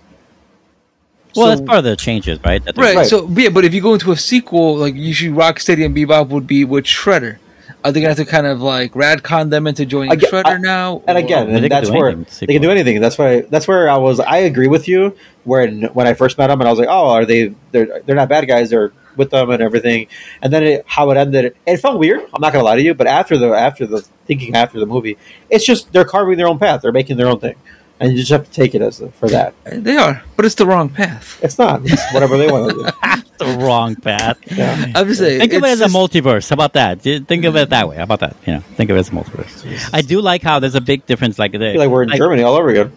Well, 1.36 1.46
So- 1.46 1.50
that's 1.50 1.60
part 1.62 1.78
of 1.78 1.84
the 1.84 1.96
changes, 1.96 2.38
right? 2.44 2.64
That 2.64 2.76
Right, 2.76 2.96
Right. 2.96 3.06
So, 3.06 3.28
yeah, 3.36 3.48
but 3.50 3.64
if 3.64 3.72
you 3.74 3.80
go 3.80 3.94
into 3.94 4.12
a 4.12 4.16
sequel, 4.16 4.76
like 4.76 4.94
usually 4.94 5.32
Rocksteady 5.34 5.84
and 5.84 5.96
Bebop 5.96 6.28
would 6.28 6.46
be 6.46 6.64
with 6.64 6.84
Shredder. 6.84 7.36
Are 7.82 7.92
they 7.92 8.00
gonna 8.00 8.10
have 8.10 8.18
to 8.18 8.26
kind 8.26 8.46
of 8.46 8.60
like 8.60 8.92
retcon 8.92 9.48
them 9.48 9.66
into 9.66 9.86
joining 9.86 10.12
Aga- 10.12 10.26
Shredder 10.26 10.46
I- 10.46 10.58
now? 10.58 11.00
and 11.06 11.16
or- 11.16 11.20
again, 11.20 11.46
They 11.48 11.52
and 11.54 11.62
can 11.62 11.68
that's 11.70 11.88
do 11.88 11.94
where 11.96 12.08
anything, 12.10 12.46
they 12.46 12.52
can 12.54 12.62
do 12.62 12.70
anything. 12.70 13.00
That's 13.00 13.16
why 13.16 13.40
that's 13.48 13.66
where 13.66 13.88
I 13.88 13.96
was. 13.96 14.20
I 14.20 14.38
agree 14.38 14.66
with 14.68 14.86
you. 14.86 15.14
When 15.44 15.84
when 15.94 16.06
I 16.06 16.12
first 16.12 16.36
met 16.36 16.48
them, 16.48 16.60
and 16.60 16.68
I 16.68 16.70
was 16.72 16.78
like, 16.78 16.88
oh, 16.90 17.08
are 17.10 17.24
they? 17.24 17.54
They're 17.72 18.02
they're 18.04 18.16
not 18.16 18.28
bad 18.28 18.46
guys. 18.46 18.68
They're 18.68 18.92
with 19.16 19.30
them 19.30 19.48
and 19.50 19.62
everything. 19.62 20.08
And 20.42 20.52
then 20.52 20.62
it, 20.62 20.84
how 20.86 21.10
it 21.10 21.16
ended, 21.16 21.54
it 21.66 21.78
felt 21.78 21.98
weird. 21.98 22.20
I'm 22.34 22.40
not 22.42 22.52
gonna 22.52 22.64
lie 22.64 22.76
to 22.76 22.82
you. 22.82 22.92
But 22.92 23.06
after 23.06 23.38
the 23.38 23.48
after 23.54 23.86
the 23.86 24.02
thinking 24.26 24.54
after 24.54 24.78
the 24.78 24.84
movie, 24.86 25.16
it's 25.48 25.64
just 25.64 25.90
they're 25.94 26.04
carving 26.04 26.36
their 26.36 26.48
own 26.48 26.58
path. 26.58 26.82
They're 26.82 26.92
making 26.92 27.16
their 27.16 27.28
own 27.28 27.40
thing, 27.40 27.54
and 28.00 28.12
you 28.12 28.18
just 28.18 28.30
have 28.30 28.44
to 28.44 28.50
take 28.50 28.74
it 28.74 28.82
as 28.82 29.02
for 29.20 29.28
that. 29.28 29.54
they 29.64 29.96
are, 29.96 30.22
but 30.36 30.44
it's 30.44 30.56
the 30.56 30.66
wrong 30.66 30.88
path. 30.88 31.38
It's 31.42 31.58
not 31.58 31.82
it's 31.84 32.12
whatever 32.12 32.36
they 32.36 32.50
want 32.50 32.70
to 32.70 32.76
do. 32.76 33.22
the 33.38 33.58
wrong 33.64 33.94
path. 33.96 34.38
Yeah. 34.50 34.92
I'm 34.94 35.06
just 35.06 35.20
saying. 35.20 35.40
Think 35.40 35.52
of 35.52 35.62
it 35.62 35.68
it's 35.72 35.80
as 35.80 35.94
a 35.94 35.96
multiverse. 35.96 36.48
How 36.48 36.54
about 36.54 36.72
that? 36.72 37.02
Think 37.02 37.44
of 37.44 37.56
it 37.56 37.70
that 37.70 37.88
way. 37.88 37.96
How 37.96 38.02
about 38.04 38.20
that? 38.20 38.36
You 38.46 38.54
know, 38.54 38.60
think 38.60 38.90
of 38.90 38.96
it 38.96 39.00
as 39.00 39.08
a 39.08 39.12
multiverse. 39.12 39.90
I 39.92 40.00
do 40.00 40.20
like 40.20 40.42
how 40.42 40.58
there's 40.58 40.74
a 40.74 40.80
big 40.80 41.06
difference. 41.06 41.38
Like, 41.38 41.54
I 41.54 41.58
feel 41.58 41.78
like 41.78 41.90
we're 41.90 42.02
in 42.02 42.16
Germany 42.16 42.42
all 42.42 42.56
over 42.56 42.68
again. 42.70 42.92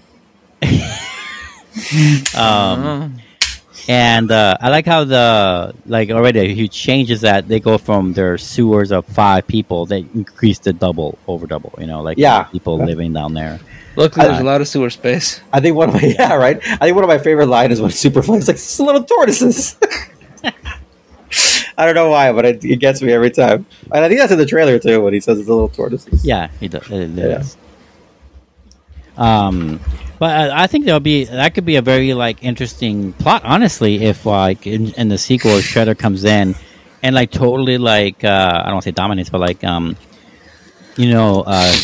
Um, 2.36 2.36
Oh. 2.36 3.10
And 3.88 4.32
uh, 4.32 4.58
I 4.62 4.70
like 4.70 4.86
how 4.86 5.04
the 5.04 5.74
like 5.86 6.10
already 6.10 6.40
a 6.40 6.54
huge 6.54 6.72
change 6.74 7.12
is 7.12 7.22
that 7.22 7.48
they 7.48 7.60
go 7.60 7.78
from 7.78 8.14
their 8.14 8.38
sewers 8.38 8.92
of 8.92 9.06
five 9.06 9.48
people, 9.48 9.86
they 9.86 10.00
increase 10.14 10.60
to 10.60 10.74
double, 10.74 11.18
over 11.28 11.48
double. 11.48 11.74
You 11.78 11.88
know, 11.88 12.02
like 12.02 12.18
Yeah. 12.18 12.44
people 12.44 12.78
living 12.78 13.14
down 13.14 13.34
there. 13.34 13.60
Luckily, 13.96 14.26
there's 14.26 14.40
a 14.40 14.44
lot 14.44 14.60
of 14.62 14.68
sewer 14.68 14.90
space. 14.90 15.40
I 15.52 15.60
think 15.60 15.76
one 15.76 15.90
of 15.90 15.96
my 15.96 16.02
yeah 16.20 16.34
right. 16.36 16.58
I 16.58 16.78
think 16.78 16.96
one 16.96 17.04
of 17.04 17.10
my 17.10 17.20
favorite 17.20 17.48
lines 17.48 17.74
is 17.74 17.82
when 17.82 17.92
Superfly's 17.92 18.48
like, 18.48 18.56
"It's 18.56 18.80
a 18.80 18.84
little 18.84 19.04
tortoises." 19.04 19.76
I 21.78 21.86
don't 21.88 21.96
know 21.96 22.10
why, 22.10 22.32
but 22.32 22.46
it, 22.46 22.64
it 22.66 22.76
gets 22.78 23.02
me 23.02 23.12
every 23.12 23.32
time. 23.32 23.66
And 23.92 24.06
I 24.06 24.08
think 24.08 24.20
that's 24.20 24.32
in 24.32 24.38
the 24.38 24.46
trailer 24.46 24.78
too 24.80 25.02
when 25.02 25.14
he 25.14 25.20
says 25.20 25.40
it's 25.40 25.50
a 25.50 25.54
little 25.54 25.70
tortoises. 25.70 26.24
Yeah, 26.26 26.50
he 26.60 26.68
does. 26.68 26.90
It 26.92 27.10
Yeah. 27.12 27.40
is. 27.40 27.58
Um, 29.18 29.80
but 30.24 30.32
I, 30.32 30.64
I 30.64 30.68
think 30.68 30.86
there'll 30.86 31.02
be 31.14 31.26
that 31.26 31.54
could 31.54 31.66
be 31.66 31.76
a 31.76 31.82
very 31.82 32.14
like 32.14 32.38
interesting 32.52 33.12
plot, 33.22 33.42
honestly, 33.44 33.94
if 34.06 34.26
like 34.26 34.66
in, 34.66 34.94
in 34.96 35.10
the 35.10 35.18
sequel 35.18 35.60
Shredder 35.60 35.98
comes 36.00 36.24
in 36.24 36.56
and 37.04 37.12
like 37.14 37.30
totally 37.32 37.78
like 37.78 38.24
uh, 38.24 38.62
I 38.64 38.68
don't 38.68 38.76
want 38.76 38.84
to 38.84 38.88
say 38.88 38.92
dominates, 39.04 39.30
but 39.30 39.42
like 39.42 39.62
um, 39.66 39.98
you 40.96 41.10
know, 41.12 41.44
uh, 41.46 41.76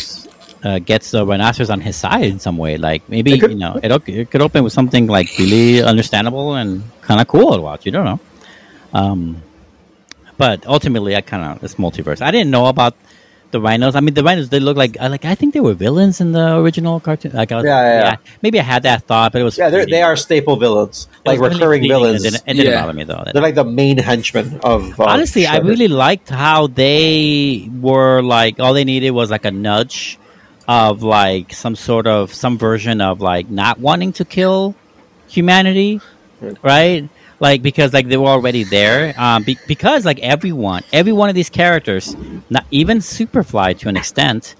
uh, 0.64 0.78
gets 0.78 1.10
the 1.10 1.26
rhinoceros 1.26 1.68
on 1.68 1.80
his 1.82 1.96
side 1.96 2.24
in 2.24 2.38
some 2.38 2.56
way. 2.56 2.78
Like 2.78 3.06
maybe 3.10 3.34
It 3.34 3.40
could- 3.40 3.50
you 3.52 3.58
know 3.58 3.78
it 3.82 3.92
op- 3.92 4.08
it 4.08 4.30
could 4.30 4.40
open 4.40 4.64
with 4.64 4.72
something 4.72 5.06
like 5.06 5.28
really 5.38 5.82
understandable 5.82 6.54
and 6.54 6.82
kind 7.02 7.20
of 7.20 7.28
cool 7.28 7.52
to 7.56 7.60
watch. 7.60 7.84
You 7.84 7.92
don't 7.92 8.06
know. 8.06 8.20
Um, 8.94 9.42
but 10.38 10.66
ultimately, 10.66 11.14
I 11.14 11.20
kind 11.20 11.44
of 11.44 11.62
it's 11.62 11.74
multiverse. 11.74 12.22
I 12.22 12.30
didn't 12.30 12.50
know 12.50 12.66
about 12.72 12.94
the 13.50 13.60
rhinos. 13.60 13.94
I 13.96 14.00
mean, 14.00 14.14
the 14.14 14.22
rhinos 14.22 14.48
they 14.48 14.60
look 14.60 14.76
like 14.76 14.96
I 15.00 15.08
like 15.08 15.24
I 15.24 15.34
think 15.34 15.54
they 15.54 15.60
were 15.60 15.74
villains 15.74 16.20
in 16.20 16.32
the 16.32 16.56
original 16.58 17.00
cartoon. 17.00 17.32
Like, 17.32 17.50
I 17.52 17.56
was, 17.56 17.64
Yeah, 17.64 17.82
yeah, 17.82 18.02
yeah. 18.04 18.16
Maybe 18.42 18.60
I 18.60 18.62
had 18.62 18.82
that 18.84 19.04
thought, 19.04 19.32
but 19.32 19.40
it 19.40 19.44
was 19.44 19.58
Yeah, 19.58 19.70
they're, 19.70 19.86
they 19.86 20.02
are 20.02 20.16
staple 20.16 20.56
villains, 20.56 21.08
It 21.24 21.28
like 21.28 21.40
recurring 21.40 21.82
villains. 21.82 22.24
It 22.24 22.30
didn't, 22.30 22.42
it 22.46 22.54
didn't 22.54 22.72
Yeah. 22.72 22.80
bother 22.82 22.92
me 22.92 23.04
though. 23.04 23.24
They're 23.32 23.42
like 23.42 23.54
the 23.56 23.64
main 23.64 23.98
henchmen 23.98 24.60
of. 24.62 24.98
Uh, 25.00 25.04
Honestly, 25.04 25.46
I 25.46 25.58
really 25.58 25.88
liked 25.88 26.28
how 26.30 26.66
they 26.68 27.68
were 27.80 28.22
like 28.22 28.60
all 28.60 28.72
they 28.74 28.84
needed 28.84 29.10
was 29.10 29.30
like 29.30 29.44
a 29.44 29.50
nudge 29.50 30.18
of 30.68 31.02
like 31.02 31.52
some 31.52 31.74
sort 31.74 32.06
of 32.06 32.32
some 32.32 32.56
version 32.58 33.00
of 33.00 33.20
like 33.20 33.50
not 33.50 33.80
wanting 33.80 34.12
to 34.14 34.24
kill 34.24 34.74
humanity, 35.28 36.00
Right. 36.62 37.08
Like 37.40 37.62
because 37.62 37.92
like 37.92 38.06
they 38.08 38.16
were 38.16 38.28
already 38.28 38.64
there. 38.64 39.14
Um, 39.18 39.42
be- 39.42 39.58
because 39.66 40.04
like 40.04 40.20
everyone, 40.20 40.82
every 40.92 41.12
one 41.12 41.28
of 41.28 41.34
these 41.34 41.50
characters, 41.50 42.14
not 42.48 42.64
even 42.70 42.98
Superfly 42.98 43.78
to 43.80 43.88
an 43.88 43.96
extent, 43.96 44.54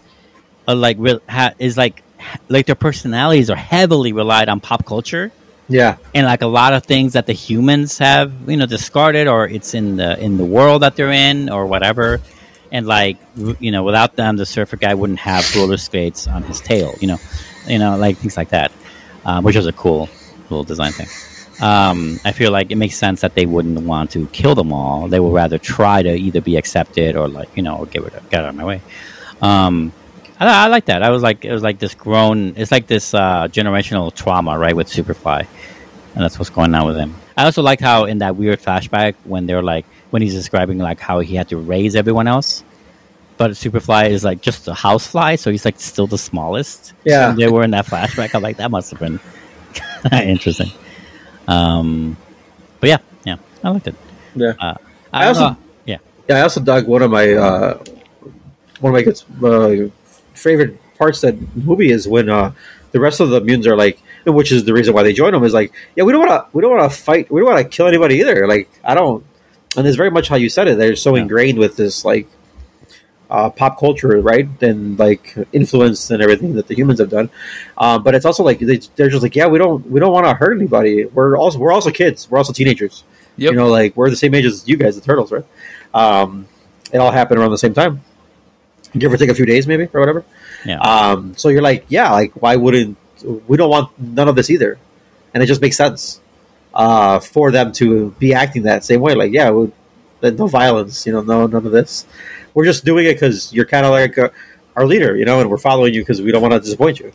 uh, 0.67 0.75
like 0.75 0.97
re- 0.99 1.21
ha- 1.29 1.53
is 1.59 1.77
like 1.77 2.03
like 2.49 2.67
their 2.67 2.75
personalities 2.75 3.51
are 3.51 3.57
heavily 3.57 4.13
relied 4.13 4.49
on 4.49 4.61
pop 4.61 4.85
culture. 4.85 5.31
Yeah, 5.69 5.99
and 6.15 6.27
like 6.27 6.43
a 6.43 6.49
lot 6.49 6.73
of 6.73 6.85
things 6.85 7.13
that 7.13 7.27
the 7.27 7.33
humans 7.33 7.99
have 7.99 8.33
you 8.49 8.57
know 8.57 8.67
discarded 8.67 9.29
or 9.29 9.47
it's 9.47 9.75
in 9.75 9.97
the 9.97 10.19
in 10.19 10.37
the 10.37 10.45
world 10.45 10.83
that 10.83 10.97
they're 10.97 11.13
in 11.13 11.49
or 11.51 11.67
whatever. 11.67 12.21
And 12.73 12.87
like 12.87 13.19
you 13.37 13.71
know 13.73 13.83
without 13.83 14.17
them 14.17 14.37
the 14.37 14.47
surfer 14.47 14.77
guy 14.77 14.95
wouldn't 14.95 15.19
have 15.21 15.45
roller 15.57 15.77
skates 15.77 16.29
on 16.29 16.45
his 16.45 16.61
tail 16.61 16.95
you 17.01 17.09
know 17.09 17.19
you 17.67 17.81
know 17.81 17.97
like 17.97 18.17
things 18.19 18.37
like 18.37 18.51
that 18.51 18.71
um, 19.25 19.43
which 19.43 19.57
was 19.57 19.67
a 19.67 19.73
cool 19.73 20.09
little 20.51 20.63
design 20.63 20.93
thing 20.93 21.09
um, 21.63 22.19
i 22.25 22.33
feel 22.33 22.51
like 22.51 22.71
it 22.71 22.77
makes 22.77 22.97
sense 22.97 23.21
that 23.21 23.35
they 23.35 23.47
wouldn't 23.47 23.81
want 23.81 24.11
to 24.11 24.27
kill 24.29 24.55
them 24.55 24.73
all 24.73 25.09
they 25.09 25.21
would 25.21 25.33
rather 25.33 25.59
try 25.59 26.03
to 26.03 26.15
either 26.15 26.41
be 26.41 26.57
accepted 26.57 27.17
or 27.17 27.29
like 27.29 27.49
you 27.57 27.63
know 27.63 27.85
get 27.87 28.03
rid 28.03 28.15
of, 28.15 28.31
get 28.31 28.43
out 28.43 28.51
of 28.51 28.55
my 28.55 28.65
way 28.65 28.81
um, 29.43 29.93
I, 30.39 30.65
I 30.65 30.67
like 30.69 30.87
that. 30.87 31.03
I 31.03 31.11
was 31.11 31.23
like, 31.23 31.45
it 31.45 31.53
was 31.53 31.63
like 31.63 31.79
this 31.79 31.95
grown. 31.95 32.55
It's 32.57 32.73
like 32.73 32.87
this 32.87 33.15
uh, 33.15 33.49
generational 33.49 34.13
trauma, 34.13 34.59
right, 34.59 34.75
with 34.75 34.89
Superfly, 34.89 35.41
and 35.41 36.25
that's 36.25 36.39
what's 36.39 36.51
going 36.51 36.75
on 36.75 36.87
with 36.87 36.97
him. 36.97 37.15
I 37.37 37.45
also 37.45 37.63
liked 37.63 37.83
how 37.83 38.05
in 38.05 38.19
that 38.19 38.37
weird 38.37 38.61
flashback 38.61 39.15
when 39.25 39.47
they're 39.47 39.63
like 39.63 39.87
when 40.11 40.23
he's 40.23 40.35
describing 40.35 40.79
like 40.79 41.01
how 41.01 41.21
he 41.21 41.37
had 41.37 41.49
to 41.51 41.57
raise 41.57 41.95
everyone 41.95 42.27
else, 42.27 42.65
but 43.37 43.53
Superfly 43.53 44.11
is 44.11 44.25
like 44.25 44.41
just 44.41 44.67
a 44.69 44.73
housefly, 44.73 45.37
so 45.37 45.51
he's 45.51 45.65
like 45.65 45.79
still 45.79 46.07
the 46.07 46.19
smallest. 46.19 46.95
Yeah. 47.05 47.33
They 47.33 47.49
were 47.49 47.63
in 47.63 47.71
that 47.73 47.87
flashback. 47.87 48.35
I'm 48.35 48.43
like, 48.43 48.57
that 48.57 48.71
must 48.71 48.91
have 48.91 49.01
been 49.01 49.21
interesting. 50.13 50.71
Um, 51.51 52.17
but 52.81 52.89
yeah, 52.89 52.99
yeah, 53.25 53.37
I 53.65 53.71
liked 53.71 53.89
it. 53.89 53.95
yeah. 54.35 54.53
Uh, 54.59 54.75
I 55.13 55.25
I 55.25 55.27
also- 55.29 55.43
also, 55.43 55.57
yeah, 55.85 55.99
Yeah, 56.29 56.37
I 56.39 56.41
also 56.43 56.61
dug 56.61 56.87
one 56.87 57.03
of 57.03 57.11
my 57.11 57.33
uh, 57.35 57.79
one 58.81 58.95
of 58.95 58.95
my 58.95 59.03
good, 59.03 59.19
uh, 59.43 59.91
favorite 60.35 60.79
parts 60.97 61.23
of 61.25 61.35
that 61.39 61.57
movie 61.57 61.91
is 61.91 62.07
when 62.07 62.29
uh, 62.31 62.53
the 62.93 63.01
rest 63.01 63.21
of 63.21 63.31
the 63.31 63.41
mutants 63.41 63.67
are 63.67 63.77
like, 63.77 63.99
which 64.27 64.53
is 64.53 64.65
the 64.65 64.73
reason 64.73 64.95
why 64.95 65.03
they 65.03 65.13
join 65.13 65.33
them 65.33 65.45
is 65.45 65.53
like, 65.53 65.73
yeah, 65.97 66.05
we 66.05 66.13
don't 66.13 66.27
want 66.27 66.31
to, 66.31 66.57
we 66.57 66.63
don't 66.63 66.71
want 66.77 66.91
to 66.91 66.97
fight, 66.97 67.31
we 67.31 67.41
don't 67.41 67.51
want 67.53 67.63
to 67.63 67.69
kill 67.69 67.87
anybody 67.89 68.17
either. 68.21 68.47
Like, 68.47 68.71
I 68.85 68.95
don't, 68.95 69.25
and 69.77 69.87
it's 69.87 69.97
very 69.97 70.11
much 70.11 70.29
how 70.29 70.37
you 70.37 70.49
said 70.49 70.69
it. 70.69 70.79
They're 70.79 70.97
so 70.97 71.15
Yeah. 71.17 71.23
ingrained 71.23 71.59
with 71.59 71.77
this 71.77 72.05
like 72.05 72.29
uh, 73.31 73.51
pop 73.51 73.79
culture, 73.79 74.21
right, 74.21 74.49
and 74.63 74.99
like 74.99 75.35
influence 75.53 76.11
and 76.11 76.23
everything 76.23 76.55
that 76.55 76.67
the 76.67 76.75
humans 76.75 76.99
have 76.99 77.11
done. 77.11 77.31
Um, 77.79 78.03
but 78.03 78.15
it's 78.15 78.25
also 78.25 78.43
like 78.43 78.59
they, 78.59 78.79
they're 78.97 79.09
just 79.09 79.23
like, 79.23 79.37
yeah, 79.37 79.47
we 79.47 79.59
don't, 79.59 79.89
we 79.89 80.01
don't 80.01 80.13
want 80.13 80.27
to 80.27 80.35
hurt 80.35 80.57
anybody. 80.57 81.05
We're 81.05 81.37
also, 81.37 81.59
we're 81.59 81.73
also 81.73 81.91
kids. 81.91 82.31
We're 82.31 82.39
also 82.39 82.53
teenagers. 82.53 83.05
Yep. 83.37 83.53
You 83.53 83.57
know, 83.57 83.69
like 83.69 83.97
we're 83.97 84.11
the 84.11 84.17
same 84.17 84.35
age 84.35 84.45
as 84.45 84.69
you 84.69 84.77
guys, 84.77 84.97
the 84.97 85.03
turtles, 85.03 85.33
right? 85.33 85.45
Um, 85.95 86.49
it 86.93 86.99
all 86.99 87.11
happened 87.11 87.41
around 87.41 87.53
the 87.53 87.59
same 87.59 87.75
time. 87.75 88.03
Give 88.93 89.13
or 89.13 89.17
take 89.17 89.31
a 89.31 89.35
few 89.35 89.47
days, 89.47 89.67
maybe 89.69 89.89
or 89.93 90.01
whatever. 90.01 90.25
yeah. 90.65 90.81
Um, 90.81 91.37
so 91.37 91.49
you're 91.49 91.63
like, 91.63 91.87
yeah, 91.89 92.11
like 92.11 92.33
why 92.35 92.57
wouldn't 92.57 92.97
we 93.47 93.57
don't 93.57 93.71
want 93.71 93.99
none 93.99 94.29
of 94.29 94.35
this 94.35 94.51
either? 94.51 94.79
And 95.33 95.43
it 95.43 95.47
just 95.47 95.61
makes 95.61 95.77
sense 95.77 96.21
uh, 96.75 97.21
for 97.21 97.51
them 97.51 97.73
to 97.73 98.11
be 98.19 98.35
acting 98.35 98.65
that 98.65 98.85
same 98.85 99.01
way. 99.01 99.15
Like, 99.15 99.33
yeah, 99.33 99.51
we, 99.51 99.71
no 100.23 100.47
violence, 100.47 101.07
you 101.07 101.13
know, 101.13 101.23
no 101.23 101.47
none 101.47 101.67
of 101.67 101.73
this. 101.73 102.07
We're 102.55 102.65
just 102.65 102.85
doing 102.85 103.07
it 103.07 103.15
because 103.15 103.53
you're 103.53 103.65
kind 103.67 103.87
of 103.87 103.93
like 103.93 104.19
uh 104.19 104.31
our 104.77 104.87
leader, 104.87 105.17
you 105.17 105.25
know, 105.25 105.41
and 105.41 105.51
we're 105.51 105.59
following 105.59 105.95
you 105.95 106.03
because 106.03 106.23
we 106.23 106.31
don't 106.33 106.43
want 106.43 106.55
to 106.55 106.61
disappoint 106.61 107.01
you, 107.01 107.13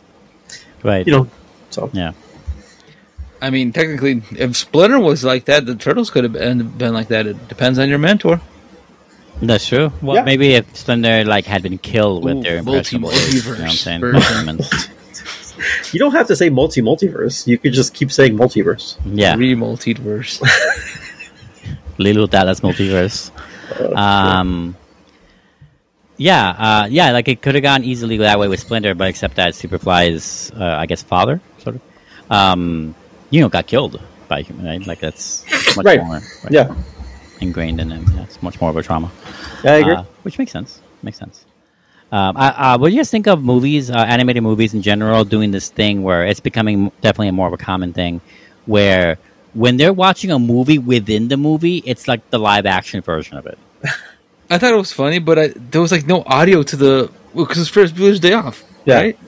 right. 0.82 1.06
you 1.06 1.12
know. 1.12 1.28
So 1.70 1.90
yeah. 1.92 2.12
I 3.40 3.50
mean, 3.50 3.72
technically, 3.72 4.22
if 4.32 4.56
Splinter 4.56 4.98
was 4.98 5.22
like 5.24 5.44
that, 5.46 5.66
the 5.66 5.74
Turtles 5.74 6.10
could 6.10 6.24
have 6.24 6.32
been, 6.32 6.68
been 6.70 6.94
like 6.94 7.08
that. 7.08 7.26
It 7.26 7.48
depends 7.48 7.78
on 7.78 7.88
your 7.88 7.98
mentor. 7.98 8.40
That's 9.42 9.66
true. 9.68 9.92
Well, 10.00 10.16
Yeah. 10.16 10.22
maybe 10.24 10.54
if 10.54 10.74
Splinter 10.74 11.24
like 11.24 11.44
had 11.44 11.62
been 11.62 11.76
killed 11.78 12.24
with 12.24 12.38
Ooh, 12.38 12.42
their 12.42 12.56
impressionable 12.58 13.10
multi- 13.10 13.26
age, 13.26 13.44
you 13.44 13.52
know 13.52 13.58
what 13.58 13.60
I'm 13.60 14.60
saying? 14.60 14.60
you 15.92 15.98
don't 15.98 16.12
have 16.12 16.26
to 16.28 16.36
say 16.36 16.48
multi 16.48 16.80
multiverse. 16.80 17.46
You 17.46 17.58
could 17.58 17.72
just 17.74 17.92
keep 17.94 18.10
saying 18.10 18.36
multiverse. 18.36 18.96
yeah, 19.04 19.36
Re 19.36 19.54
multiverse. 19.54 20.40
Leeloo 21.98 22.28
Dallas 22.28 22.60
multiverse. 22.60 23.30
Um, 23.96 24.76
yeah, 26.18 26.48
uh, 26.50 26.86
yeah, 26.88 27.10
like 27.10 27.28
it 27.28 27.42
could 27.42 27.54
have 27.56 27.62
gone 27.62 27.84
easily 27.84 28.16
that 28.18 28.38
way 28.38 28.48
with 28.48 28.60
Splinter, 28.60 28.94
but 28.94 29.08
except 29.08 29.36
that 29.36 29.52
Superfly's, 29.54 30.50
uh, 30.52 30.64
I 30.64 30.86
guess, 30.86 31.02
father 31.02 31.40
sort 31.58 31.76
of. 31.76 31.82
Um, 32.30 32.94
you 33.30 33.40
know, 33.40 33.48
got 33.48 33.66
killed 33.66 34.00
by 34.28 34.42
human, 34.42 34.64
right? 34.66 34.86
Like 34.86 35.00
that's 35.00 35.44
much 35.76 35.84
Right. 35.84 36.00
more 36.02 36.14
right, 36.14 36.22
Yeah, 36.50 36.74
ingrained 37.40 37.80
in 37.80 37.90
him. 37.90 38.06
Yeah, 38.14 38.22
it's 38.22 38.40
much 38.42 38.60
more 38.60 38.70
of 38.70 38.76
a 38.76 38.82
trauma. 38.82 39.10
yeah, 39.64 39.72
I 39.72 39.76
agree. 39.76 39.94
Uh, 39.94 40.04
which 40.22 40.38
makes 40.38 40.52
sense. 40.52 40.80
Makes 41.02 41.18
sense. 41.18 41.44
Um, 42.12 42.36
I, 42.36 42.48
uh, 42.74 42.78
what 42.78 42.88
do 42.88 42.94
you 42.94 43.00
guys 43.00 43.10
think 43.10 43.26
of 43.26 43.42
movies, 43.42 43.90
uh, 43.90 43.94
animated 43.96 44.42
movies 44.42 44.72
in 44.74 44.80
general, 44.80 45.24
doing 45.24 45.50
this 45.50 45.68
thing 45.70 46.02
where 46.02 46.24
it's 46.24 46.40
becoming 46.40 46.92
definitely 47.02 47.28
a 47.28 47.32
more 47.32 47.48
of 47.48 47.52
a 47.52 47.56
common 47.58 47.92
thing, 47.92 48.20
where 48.64 49.18
when 49.56 49.78
they're 49.78 49.92
watching 49.92 50.30
a 50.30 50.38
movie 50.38 50.78
within 50.78 51.28
the 51.28 51.36
movie, 51.36 51.78
it's 51.86 52.06
like 52.06 52.28
the 52.30 52.38
live 52.38 52.66
action 52.66 53.00
version 53.00 53.38
of 53.38 53.46
it. 53.46 53.58
I 54.50 54.58
thought 54.58 54.72
it 54.72 54.76
was 54.76 54.92
funny, 54.92 55.18
but 55.18 55.38
I, 55.38 55.48
there 55.48 55.80
was 55.80 55.90
like 55.90 56.06
no 56.06 56.22
audio 56.26 56.62
to 56.62 56.76
the 56.76 57.10
because 57.34 57.58
it's 57.58 57.70
Ferris 57.70 57.90
Bueller's 57.90 58.20
Day 58.20 58.34
off. 58.34 58.62
Yeah. 58.84 58.96
Right? 58.96 59.18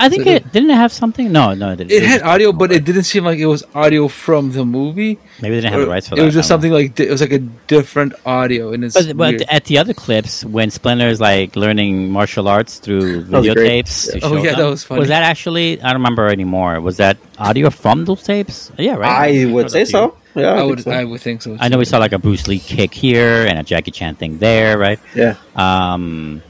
I 0.00 0.08
think 0.08 0.24
So 0.24 0.30
it 0.30 0.52
didn't 0.52 0.70
it 0.70 0.76
have 0.76 0.92
something. 0.92 1.30
No, 1.32 1.54
no, 1.54 1.70
it 1.72 1.76
didn't. 1.76 1.92
It 1.92 2.00
was 2.02 2.08
had 2.10 2.22
audio, 2.22 2.52
but 2.52 2.72
it 2.72 2.84
didn't 2.84 3.04
seem 3.04 3.24
like 3.24 3.38
it 3.38 3.46
was 3.46 3.62
audio 3.74 4.08
from 4.08 4.52
the 4.52 4.64
movie. 4.64 5.18
maybe 5.40 5.54
they 5.56 5.60
didn't 5.60 5.72
have 5.72 5.80
the 5.82 5.86
rights 5.88 6.08
for 6.08 6.14
it 6.14 6.16
that. 6.16 6.22
It 6.22 6.24
was 6.26 6.34
just 6.34 6.50
I 6.50 6.54
know. 6.54 6.54
something 6.54 6.72
like 6.72 6.98
it 7.00 7.10
was 7.10 7.20
like 7.20 7.32
a 7.32 7.38
different 7.38 8.14
audio, 8.24 8.72
and 8.72 8.84
it's 8.84 8.94
But, 8.94 9.16
but 9.16 9.42
at 9.52 9.64
the 9.66 9.78
other 9.78 9.92
clips, 9.94 10.44
when 10.44 10.70
Splinter 10.70 11.08
is 11.08 11.20
like 11.20 11.56
learning 11.56 12.10
martial 12.10 12.48
arts 12.48 12.78
through 12.78 13.22
That 13.24 13.40
was 13.42 13.54
great. 13.54 13.86
videotapes, 13.86 14.12
to 14.12 14.16
Oh, 14.24 14.28
show 14.36 14.42
yeah, 14.42 14.50
them, 14.52 14.60
that 14.60 14.70
was 14.70 14.84
funny. 14.84 15.00
Was 15.00 15.08
that 15.08 15.22
actually? 15.22 15.80
I 15.80 15.86
don't 15.88 15.96
remember 16.02 16.28
anymore. 16.28 16.80
Was 16.80 16.96
that 16.98 17.16
audio 17.38 17.70
from 17.70 18.04
those 18.04 18.22
tapes? 18.22 18.70
Yeah, 18.78 18.94
right. 18.94 19.30
I 19.30 19.44
would 19.52 19.70
say 19.70 19.84
so. 19.84 20.16
Yeah, 20.34 20.54
I 20.54 20.56
think 20.58 20.70
would 20.70 20.80
so. 20.84 20.90
I 20.90 21.04
would 21.04 21.20
think 21.20 21.42
so. 21.42 21.56
I 21.60 21.68
know 21.68 21.76
we 21.76 21.84
saw 21.84 21.98
like 21.98 22.12
a 22.12 22.18
Bruce 22.18 22.48
Lee 22.48 22.58
kick 22.58 22.94
here 22.94 23.44
and 23.46 23.58
a 23.58 23.62
Jackie 23.62 23.90
Chan 23.90 24.14
thing 24.14 24.38
there, 24.38 24.78
right? 24.78 24.98
Yeah. 25.14 25.36
Um, 25.54 26.42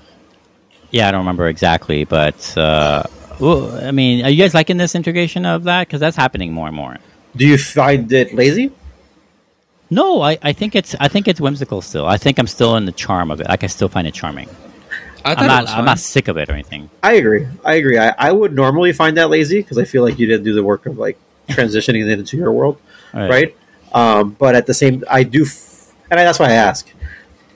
yeah, 0.93 1.09
I 1.09 1.11
don't 1.11 1.21
remember 1.21 1.49
exactly, 1.49 2.05
but 2.05 2.57
uh, 2.57 3.03
well, 3.41 3.85
I 3.85 3.91
mean, 3.91 4.25
are 4.25 4.31
you 4.31 4.43
guys 4.43 4.55
liking 4.55 4.77
this 4.77 4.95
integration 4.95 5.47
of 5.47 5.65
that? 5.65 5.87
Because 5.87 6.01
that's 6.01 6.17
happening 6.17 6.53
more 6.53 6.67
and 6.67 6.77
more. 6.77 6.97
Do 7.37 7.47
you 7.47 7.59
find 7.59 8.11
it 8.13 8.35
lazy? 8.35 8.73
No, 9.91 10.23
I, 10.23 10.39
I 10.43 10.53
think 10.53 10.75
it's 10.75 10.95
I 11.01 11.09
think 11.09 11.29
it's 11.29 11.41
whimsical 11.41 11.83
still. 11.83 12.07
I 12.07 12.17
think 12.17 12.39
I'm 12.39 12.47
still 12.47 12.77
in 12.77 12.87
the 12.87 12.93
charm 12.93 13.31
of 13.31 13.41
it. 13.41 13.49
Like 13.49 13.63
I 13.63 13.67
still 13.67 13.89
find 13.89 14.07
it 14.07 14.15
charming. 14.15 14.49
I 15.25 15.35
I'm, 15.35 15.47
not 15.47 15.65
was 15.65 15.73
I'm 15.73 15.85
not 15.85 15.99
sick 15.99 16.29
of 16.29 16.37
it 16.37 16.49
or 16.49 16.53
anything. 16.53 16.91
I 17.03 17.15
agree. 17.15 17.47
I 17.65 17.75
agree. 17.75 17.99
I, 17.99 18.15
I 18.19 18.33
would 18.33 18.55
normally 18.55 18.93
find 18.93 19.17
that 19.19 19.31
lazy 19.31 19.59
because 19.59 19.79
I 19.79 19.85
feel 19.85 20.03
like 20.03 20.19
you 20.19 20.27
didn't 20.27 20.45
do 20.45 20.55
the 20.55 20.65
work 20.65 20.87
of 20.87 20.99
like 20.99 21.19
transitioning 21.49 22.03
it 22.03 22.19
into 22.19 22.37
your 22.37 22.53
world, 22.53 22.79
right? 23.13 23.57
Um, 23.93 24.31
but 24.39 24.55
at 24.55 24.67
the 24.67 24.75
same, 24.75 25.05
I 25.11 25.23
do, 25.23 25.43
f- 25.43 25.93
and 26.11 26.19
that's 26.19 26.39
why 26.39 26.47
I 26.47 26.53
ask 26.53 26.91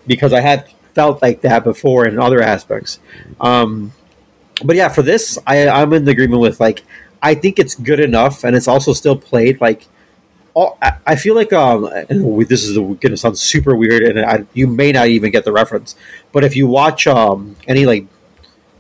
because 0.07 0.35
I 0.35 0.41
had 0.41 0.71
felt 0.95 1.23
like 1.23 1.41
that 1.41 1.65
before 1.65 2.07
in 2.07 2.19
other 2.19 2.43
aspects. 2.43 3.01
Um, 3.41 3.93
but 4.65 4.77
yeah, 4.77 4.89
for 4.89 5.03
this, 5.03 5.39
I, 5.47 5.69
I'm 5.69 5.93
in 5.93 6.09
agreement 6.09 6.41
with 6.41 6.61
like 6.61 6.83
I 7.23 7.35
think 7.35 7.59
it's 7.59 7.75
good 7.75 8.01
enough, 8.01 8.45
and 8.45 8.55
it's 8.57 8.69
also 8.69 8.93
still 8.93 9.17
played 9.17 9.61
like. 9.61 9.87
all- 10.55 10.79
I 10.83 10.93
I 11.07 11.17
feel 11.17 11.35
like 11.35 11.53
um, 11.53 11.83
this 12.49 12.65
is 12.65 12.77
going 12.79 12.99
to 13.01 13.17
sound 13.17 13.39
super 13.39 13.77
weird, 13.77 14.03
and 14.03 14.19
I, 14.25 14.45
you 14.55 14.67
may 14.67 14.93
not 14.93 15.09
even 15.09 15.31
get 15.31 15.45
the 15.45 15.53
reference. 15.53 15.97
But 16.33 16.45
if 16.45 16.57
you 16.57 16.67
watch 16.67 17.07
um, 17.07 17.57
any 17.69 17.87
like 17.87 18.07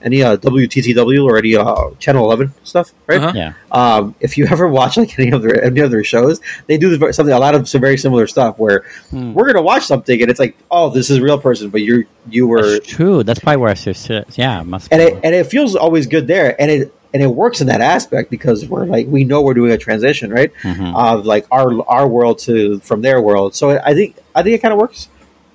any 0.07 0.23
uh, 0.23 0.37
WTTW 0.39 1.25
or 1.27 1.37
any 1.37 1.57
uh, 1.57 1.91
Channel 1.99 2.25
Eleven 2.25 2.55
stuff, 2.65 2.93
right? 3.07 3.21
Uh-huh. 3.21 3.33
Yeah. 3.35 3.53
Um, 3.73 4.15
if 4.21 4.39
you 4.39 4.47
ever 4.51 4.67
watch 4.69 4.97
like 4.97 5.19
any 5.19 5.33
of 5.33 5.43
their 5.43 5.63
any 5.63 5.81
of 5.81 5.91
their 5.91 6.05
shows, 6.05 6.41
they 6.69 6.79
do 6.79 6.97
something 7.13 7.35
a 7.35 7.39
lot 7.39 7.55
of 7.55 7.69
some 7.69 7.81
very 7.83 7.99
similar 7.99 8.27
stuff 8.27 8.59
where 8.59 8.85
Hmm. 9.11 9.35
we're 9.35 9.47
gonna 9.47 9.61
watch 9.63 9.85
something 9.85 10.23
and 10.23 10.31
it's 10.31 10.41
like, 10.41 10.57
oh, 10.71 10.89
this 10.91 11.11
is 11.11 11.19
a 11.19 11.23
real 11.23 11.39
person, 11.39 11.69
but 11.71 11.83
you 11.83 12.07
you 12.31 12.47
were 12.47 12.71
That's 12.79 12.87
true. 12.89 13.23
That's 13.23 13.41
probably 13.41 13.59
where 13.59 13.71
I 13.71 13.75
sit. 13.75 14.39
yeah, 14.39 14.63
must 14.63 14.91
and 14.93 15.01
be. 15.01 15.07
it 15.07 15.21
and 15.25 15.35
it 15.35 15.45
feels 15.49 15.77
always 15.77 16.07
good 16.07 16.27
there, 16.29 16.59
and 16.61 16.71
it 16.71 16.95
and 17.15 17.23
it 17.23 17.29
works 17.29 17.61
in 17.61 17.67
that 17.69 17.81
aspect 17.81 18.31
because 18.31 18.69
we're 18.69 18.85
like 18.87 19.07
we 19.09 19.25
know 19.25 19.43
we're 19.43 19.55
doing 19.55 19.73
a 19.73 19.79
transition, 19.79 20.31
right? 20.33 20.53
Mhm. 20.63 20.95
Of 20.95 21.27
like 21.27 21.47
our 21.51 21.69
our 21.89 22.07
world 22.07 22.39
to 22.47 22.79
from 22.81 23.03
their 23.03 23.21
world. 23.21 23.55
So 23.55 23.71
I 23.71 23.93
think 23.95 24.17
I 24.35 24.43
think 24.43 24.55
it 24.55 24.63
kind 24.63 24.73
of 24.73 24.79
works, 24.79 25.09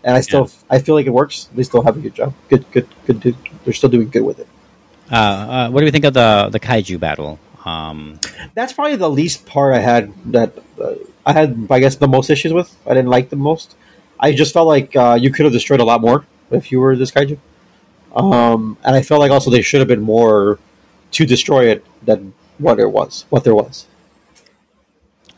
and 0.03 0.15
I 0.15 0.21
still 0.21 0.49
I 0.69 0.79
feel 0.79 0.95
like 0.95 1.05
it 1.07 1.13
works. 1.13 1.49
They 1.55 1.63
still 1.63 1.83
have 1.83 1.95
a 1.97 1.99
good 1.99 2.15
job. 2.15 2.33
Good 2.49 2.65
good 2.71 2.87
good. 3.05 3.21
good 3.21 3.35
they're 3.63 3.73
still 3.73 3.89
doing 3.89 4.09
good 4.09 4.23
with 4.23 4.39
it. 4.39 4.47
Uh, 5.11 5.15
uh, 5.15 5.69
what 5.69 5.81
do 5.81 5.85
we 5.85 5.91
think 5.91 6.05
of 6.05 6.13
the 6.13 6.49
the 6.51 6.59
kaiju 6.59 6.99
battle? 6.99 7.39
Um, 7.65 8.19
That's 8.55 8.73
probably 8.73 8.95
the 8.95 9.09
least 9.09 9.45
part 9.45 9.73
I 9.75 9.79
had 9.79 10.13
that 10.31 10.57
uh, 10.81 10.95
I 11.25 11.33
had 11.33 11.67
I 11.69 11.79
guess 11.79 11.95
the 11.97 12.07
most 12.07 12.29
issues 12.29 12.53
with. 12.53 12.75
I 12.85 12.93
didn't 12.93 13.09
like 13.09 13.29
the 13.29 13.35
most. 13.35 13.75
I 14.19 14.31
just 14.33 14.53
felt 14.53 14.67
like 14.67 14.95
uh, 14.95 15.17
you 15.19 15.31
could 15.31 15.45
have 15.45 15.53
destroyed 15.53 15.79
a 15.79 15.83
lot 15.83 16.01
more 16.01 16.25
if 16.51 16.71
you 16.71 16.79
were 16.79 16.95
this 16.95 17.11
kaiju. 17.11 17.37
Um, 18.15 18.77
and 18.83 18.95
I 18.95 19.01
felt 19.01 19.19
like 19.19 19.31
also 19.31 19.49
they 19.49 19.61
should 19.61 19.79
have 19.79 19.87
been 19.87 20.01
more 20.01 20.59
to 21.11 21.25
destroy 21.25 21.69
it 21.71 21.85
than 22.03 22.33
what 22.57 22.79
it 22.79 22.91
was, 22.91 23.25
what 23.29 23.43
there 23.43 23.55
was. 23.55 23.85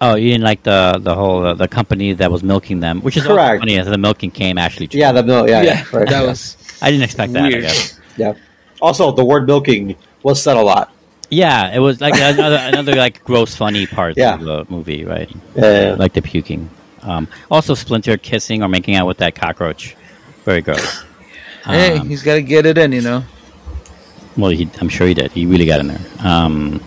Oh, 0.02 0.16
you 0.16 0.32
didn't 0.32 0.44
like 0.44 0.64
the 0.64 1.00
the 1.02 1.16
whole 1.16 1.46
uh, 1.46 1.54
the 1.54 1.68
company 1.68 2.14
that 2.14 2.30
was 2.32 2.44
milking 2.44 2.80
them, 2.80 3.02
which 3.02 3.16
is 3.16 3.24
also 3.24 3.36
Correct. 3.36 3.62
funny 3.62 3.80
the 3.80 3.98
milking 3.98 4.32
came 4.32 4.58
actually. 4.58 4.88
True. 4.88 5.00
Yeah, 5.00 5.12
the 5.14 5.24
milk. 5.24 5.48
Yeah, 5.48 5.62
Yeah, 5.62 5.74
yeah, 5.74 5.98
right. 5.98 6.10
that 6.10 6.22
yeah. 6.24 6.28
was 6.28 6.58
I 6.82 6.92
didn't 6.92 7.04
expect 7.04 7.34
that. 7.34 7.46
I 7.46 7.52
guess. 7.52 8.00
Yeah. 8.18 8.34
Also, 8.82 9.12
the 9.12 9.24
word 9.26 9.48
milking 9.48 9.96
was 10.24 10.42
said 10.42 10.58
a 10.58 10.62
lot. 10.62 10.92
Yeah, 11.30 11.74
it 11.74 11.80
was 11.80 12.00
like 12.02 12.16
another 12.16 12.58
another 12.62 12.96
like 12.96 13.24
gross 13.24 13.56
funny 13.56 13.88
part 13.88 14.18
Yeah. 14.18 14.36
of 14.36 14.42
the 14.42 14.66
movie, 14.70 15.04
right? 15.06 15.30
Yeah. 15.56 15.96
Like 15.98 16.14
the 16.14 16.22
puking. 16.22 16.70
Um, 17.02 17.28
also, 17.52 17.74
Splinter 17.74 18.18
kissing 18.18 18.62
or 18.64 18.68
making 18.70 18.96
out 18.96 19.08
with 19.08 19.18
that 19.18 19.36
cockroach, 19.36 19.96
very 20.46 20.62
gross. 20.62 21.04
hey, 21.66 21.98
Um, 21.98 22.08
he's 22.08 22.24
got 22.24 22.36
to 22.36 22.42
get 22.42 22.66
it 22.66 22.78
in, 22.78 22.92
you 22.94 23.02
know. 23.02 23.24
Well, 24.38 24.52
he, 24.52 24.70
I'm 24.80 24.90
sure 24.90 25.06
he 25.08 25.14
did. 25.14 25.32
He 25.32 25.46
really 25.46 25.66
got 25.66 25.80
in 25.82 25.88
there. 25.88 26.02
Um, 26.20 26.82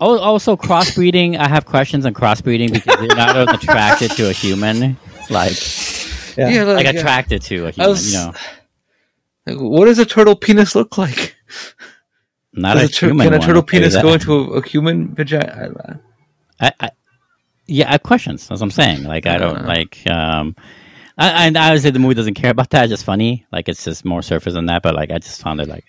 oh, 0.00 0.18
also, 0.18 0.56
crossbreeding. 0.56 1.36
I 1.36 1.48
have 1.48 1.66
questions 1.66 2.06
on 2.06 2.14
crossbreeding 2.14 2.72
because 2.72 2.96
they're 2.96 3.16
not 3.16 3.54
attracted 3.62 4.10
to 4.12 4.28
a 4.28 4.32
human, 4.32 4.96
like 5.30 5.56
Yeah. 6.36 6.62
like 6.64 6.86
uh, 6.86 6.90
attracted 6.90 7.42
to 7.42 7.66
a 7.66 7.70
human. 7.70 7.90
was- 7.90 8.12
you 8.12 8.18
know, 8.18 8.32
like, 9.48 9.58
what 9.60 9.86
does 9.86 9.98
a 9.98 10.04
turtle 10.06 10.36
penis 10.36 10.74
look 10.74 10.98
like? 10.98 11.36
not 12.52 12.74
Does 12.74 12.82
a 12.82 12.86
a 12.86 12.88
tur- 12.88 13.06
human. 13.08 13.26
can 13.26 13.34
a 13.34 13.38
turtle 13.38 13.56
I'll 13.56 13.62
tell 13.62 13.80
you 13.80 13.88
penis 13.88 14.02
go 14.02 14.12
into 14.14 14.32
a, 14.32 14.58
a 14.58 14.66
human 14.66 15.14
vagina? 15.14 16.00
I, 16.60 16.72
I, 16.80 16.90
yeah, 17.66 17.88
I 17.88 17.92
have 17.92 18.02
questions. 18.02 18.48
That's 18.48 18.60
what 18.60 18.66
I'm 18.66 18.70
saying. 18.70 19.04
Like, 19.04 19.26
I 19.26 19.38
don't 19.38 19.58
Uh. 19.58 19.66
like. 19.66 19.98
Um, 20.10 20.56
I, 21.20 21.46
and 21.46 21.58
I 21.58 21.72
would 21.72 21.82
say 21.82 21.90
the 21.90 21.98
movie 21.98 22.14
doesn't 22.14 22.34
care 22.34 22.50
about 22.50 22.70
that. 22.70 22.84
It's 22.84 22.90
just 22.92 23.04
funny. 23.04 23.44
Like, 23.52 23.68
it's 23.68 23.84
just 23.84 24.04
more 24.04 24.22
surface 24.22 24.54
than 24.54 24.66
that. 24.66 24.82
But 24.82 24.94
like, 24.94 25.10
I 25.10 25.18
just 25.18 25.42
found 25.42 25.60
it 25.60 25.68
like. 25.68 25.84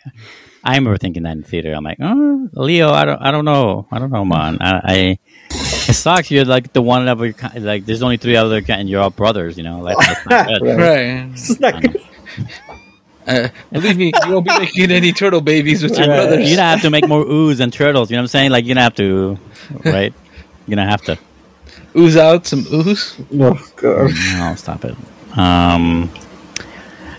I 0.64 0.76
remember 0.76 0.98
thinking 0.98 1.24
that 1.24 1.38
in 1.38 1.44
theater. 1.44 1.72
I'm 1.74 1.84
like, 1.86 2.00
oh, 2.02 2.50
Leo, 2.54 2.90
I 2.92 3.06
don't, 3.06 3.22
I 3.22 3.32
don't 3.32 3.46
know, 3.46 3.88
I 3.92 3.98
don't 4.00 4.12
know, 4.12 4.26
man. 4.26 4.58
I, 4.60 4.82
I 4.84 5.20
it 5.52 5.94
sucks. 5.94 6.30
You're 6.30 6.44
like 6.46 6.74
the 6.74 6.82
one 6.82 7.08
of 7.08 7.20
your 7.22 7.32
ki- 7.32 7.60
like. 7.62 7.86
There's 7.86 8.04
only 8.04 8.18
three 8.18 8.36
other, 8.36 8.62
ki- 8.62 8.74
and 8.74 8.90
you're 8.90 9.02
all 9.02 9.10
brothers. 9.10 9.58
You 9.58 9.64
know, 9.64 9.80
like 9.80 9.98
that's 10.00 10.26
not 10.28 10.48
good. 10.62 10.78
Right. 10.78 11.32
Right. 11.62 11.96
Uh, 13.30 13.50
believe 13.72 13.98
me, 13.98 14.12
you 14.26 14.34
won't 14.34 14.46
be 14.46 14.60
making 14.60 14.92
any 14.92 15.12
turtle 15.12 15.42
babies 15.42 15.84
with 15.84 15.94
your 15.94 16.04
And 16.04 16.12
brothers. 16.12 16.50
You're 16.50 16.58
gonna 16.58 16.70
have 16.70 16.82
to 16.82 16.90
make 16.90 17.08
more 17.08 17.22
ooze 17.22 17.60
and 17.60 17.72
turtles. 17.72 18.10
You 18.10 18.18
know 18.18 18.22
what 18.22 18.24
I'm 18.24 18.28
saying? 18.30 18.52
Like 18.52 18.66
you're 18.66 18.74
gonna 18.74 18.84
have 18.84 18.96
to, 18.96 19.38
right? 19.86 20.14
You're 20.68 20.76
gonna 20.76 20.90
have 20.90 21.04
to. 21.04 21.18
Ooze 21.96 22.18
out 22.18 22.46
some 22.46 22.66
ooze. 22.72 23.16
Oh, 23.34 23.60
God. 23.76 24.12
No, 24.34 24.56
stop 24.56 24.86
it. 24.86 24.96
Um, 25.38 26.12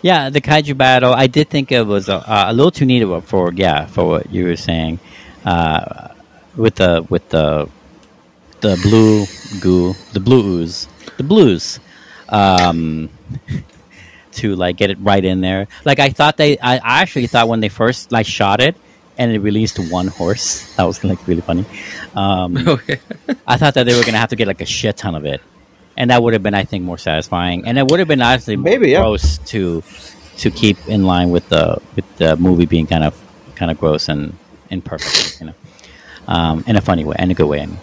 yeah, 0.03 0.31
the 0.31 0.41
kaiju 0.41 0.77
battle. 0.77 1.13
I 1.13 1.27
did 1.27 1.51
think 1.51 1.73
it 1.73 1.87
was 1.87 2.09
a, 2.09 2.25
a 2.27 2.53
little 2.53 2.71
too 2.71 2.87
neat 2.87 3.05
for 3.25 3.53
yeah 3.53 3.87
for 3.87 4.07
what 4.07 4.31
you 4.31 4.45
were 4.45 4.57
saying. 4.57 4.99
Uh, 5.45 6.09
with 6.57 6.77
the 6.77 7.07
with 7.09 7.29
the 7.31 7.69
the 8.61 8.79
blue 8.83 9.27
goo, 9.61 9.95
the 10.13 10.21
blue 10.21 10.61
ooze, 10.61 10.89
the 11.17 11.23
blues. 11.23 11.81
Um, 12.29 13.11
to 14.43 14.55
like 14.57 14.77
get 14.77 14.91
it 14.91 14.99
right 15.01 15.25
in 15.25 15.41
there. 15.41 15.69
Like 15.85 15.99
I 16.01 16.11
thought 16.11 16.37
they, 16.37 16.59
I 16.59 16.77
I 16.77 17.03
actually 17.03 17.27
thought 17.29 17.49
when 17.49 17.61
they 17.61 17.69
first 17.69 18.13
like 18.13 18.27
shot 18.27 18.61
it 18.61 18.77
and 19.19 19.33
it 19.33 19.41
released 19.41 19.79
one 19.79 20.09
horse, 20.09 20.73
that 20.77 20.85
was 20.85 21.03
like 21.05 21.21
really 21.29 21.43
funny. 21.43 21.65
Um, 22.15 22.57
Okay. 22.77 22.99
I 23.47 23.57
thought 23.57 23.75
that 23.75 23.85
they 23.87 23.95
were 23.97 24.05
gonna 24.05 24.19
have 24.19 24.31
to 24.31 24.37
get 24.37 24.47
like 24.49 24.61
a 24.61 24.67
shit 24.67 24.97
ton 24.97 25.15
of 25.15 25.25
it, 25.25 25.41
and 25.97 26.11
that 26.11 26.23
would 26.23 26.33
have 26.33 26.43
been, 26.43 26.55
I 26.55 26.65
think, 26.65 26.85
more 26.85 26.99
satisfying, 26.99 27.67
and 27.67 27.79
it 27.79 27.87
would 27.91 27.99
have 28.01 28.09
been 28.09 28.23
honestly 28.23 28.57
Maybe, 28.57 28.91
yeah. 28.91 29.01
gross 29.03 29.39
to 29.53 29.83
to 30.39 30.51
keep 30.51 30.77
in 30.89 31.05
line 31.05 31.31
with 31.31 31.49
the 31.49 31.81
with 31.97 32.07
the 32.17 32.37
movie 32.37 32.67
being 32.67 32.87
kind 32.87 33.05
of 33.05 33.15
kind 33.57 33.71
of 33.71 33.79
gross 33.79 34.09
and 34.09 34.33
imperfect, 34.71 35.41
you 35.41 35.47
know, 35.49 35.55
um, 36.29 36.65
in 36.67 36.77
a 36.77 36.81
funny 36.81 37.05
way, 37.05 37.17
in 37.19 37.31
a 37.31 37.35
good 37.35 37.47
way. 37.49 37.61
I 37.63 37.67
mean. 37.67 37.79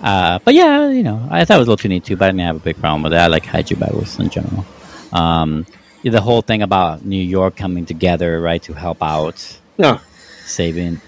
Uh, 0.00 0.38
but 0.44 0.54
yeah, 0.54 0.88
you 0.90 1.02
know, 1.02 1.26
I 1.28 1.44
thought 1.44 1.56
it 1.56 1.58
was 1.58 1.66
a 1.66 1.72
little 1.72 1.82
too 1.82 1.88
neat 1.88 2.04
too, 2.04 2.16
but 2.16 2.26
I 2.26 2.28
didn't 2.30 2.46
have 2.46 2.56
a 2.56 2.60
big 2.60 2.78
problem 2.78 3.02
with 3.02 3.10
that. 3.12 3.24
I 3.24 3.26
like 3.26 3.44
kaiju 3.44 3.80
battles 3.80 4.16
in 4.20 4.30
general. 4.30 4.64
Um, 5.12 5.66
the 6.04 6.20
whole 6.20 6.42
thing 6.42 6.62
about 6.62 7.04
New 7.04 7.20
York 7.22 7.56
coming 7.56 7.86
together, 7.86 8.40
right, 8.40 8.62
to 8.64 8.72
help 8.72 9.02
out 9.02 9.58
No. 9.78 10.00
saving. 10.44 11.00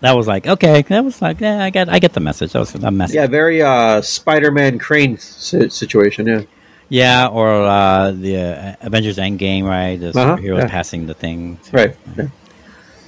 That 0.00 0.16
was 0.16 0.26
like 0.26 0.46
okay. 0.48 0.82
That 0.82 1.04
was 1.04 1.22
like 1.22 1.40
yeah, 1.40 1.62
I 1.62 1.70
get 1.70 1.88
I 1.88 1.98
get 2.00 2.12
the 2.12 2.20
message. 2.20 2.52
That 2.52 2.58
was 2.60 2.74
a 2.74 2.90
message. 2.90 3.14
Yeah, 3.14 3.28
very 3.28 3.62
uh, 3.62 4.00
Spider-Man 4.02 4.78
crane 4.80 5.16
si- 5.18 5.68
situation. 5.68 6.26
Yeah. 6.26 6.42
Yeah, 6.88 7.28
or 7.28 7.48
uh, 7.64 8.10
the 8.10 8.36
uh, 8.36 8.74
Avengers 8.86 9.16
Endgame, 9.16 9.62
right? 9.64 9.96
The 9.98 10.08
Uh-huh, 10.10 10.36
superheroes 10.36 10.58
yeah. 10.62 10.68
passing 10.68 11.06
the 11.06 11.14
thing. 11.14 11.58
Right. 11.72 11.96
Yeah. 12.18 12.26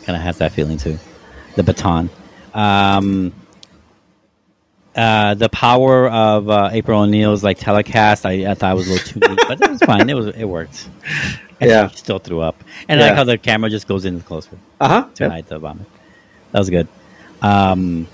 Kind 0.06 0.16
of 0.16 0.22
has 0.22 0.38
that 0.38 0.52
feeling 0.52 0.78
too. 0.78 0.98
The 1.56 1.62
baton. 1.64 2.08
Um, 2.54 3.32
uh, 4.96 5.34
the 5.34 5.48
power 5.48 6.08
of 6.08 6.48
uh, 6.48 6.70
April 6.72 7.00
O'Neil's 7.00 7.42
like 7.42 7.58
telecast, 7.58 8.24
I, 8.26 8.50
I 8.50 8.54
thought 8.54 8.76
was 8.76 8.86
a 8.88 8.92
little 8.92 9.06
too 9.06 9.20
neat, 9.28 9.38
but 9.48 9.60
it 9.60 9.70
was 9.70 9.80
fine. 9.86 10.08
It 10.08 10.14
was 10.14 10.26
it 10.28 10.44
worked. 10.44 10.88
And 11.60 11.70
Yeah. 11.70 11.88
still 11.88 12.18
threw 12.18 12.40
up, 12.40 12.62
and 12.88 13.00
I 13.00 13.08
like 13.08 13.14
how 13.16 13.24
the 13.24 13.38
camera 13.38 13.70
just 13.70 13.86
goes 13.88 14.04
in 14.04 14.20
closer 14.20 14.58
Uh 14.80 14.88
huh. 14.88 15.08
to 15.16 15.30
hide 15.30 15.46
the 15.48 15.58
vomit. 15.58 15.86
That 16.52 16.58
was 16.58 16.70
good. 16.70 16.88
Um, 17.42 18.06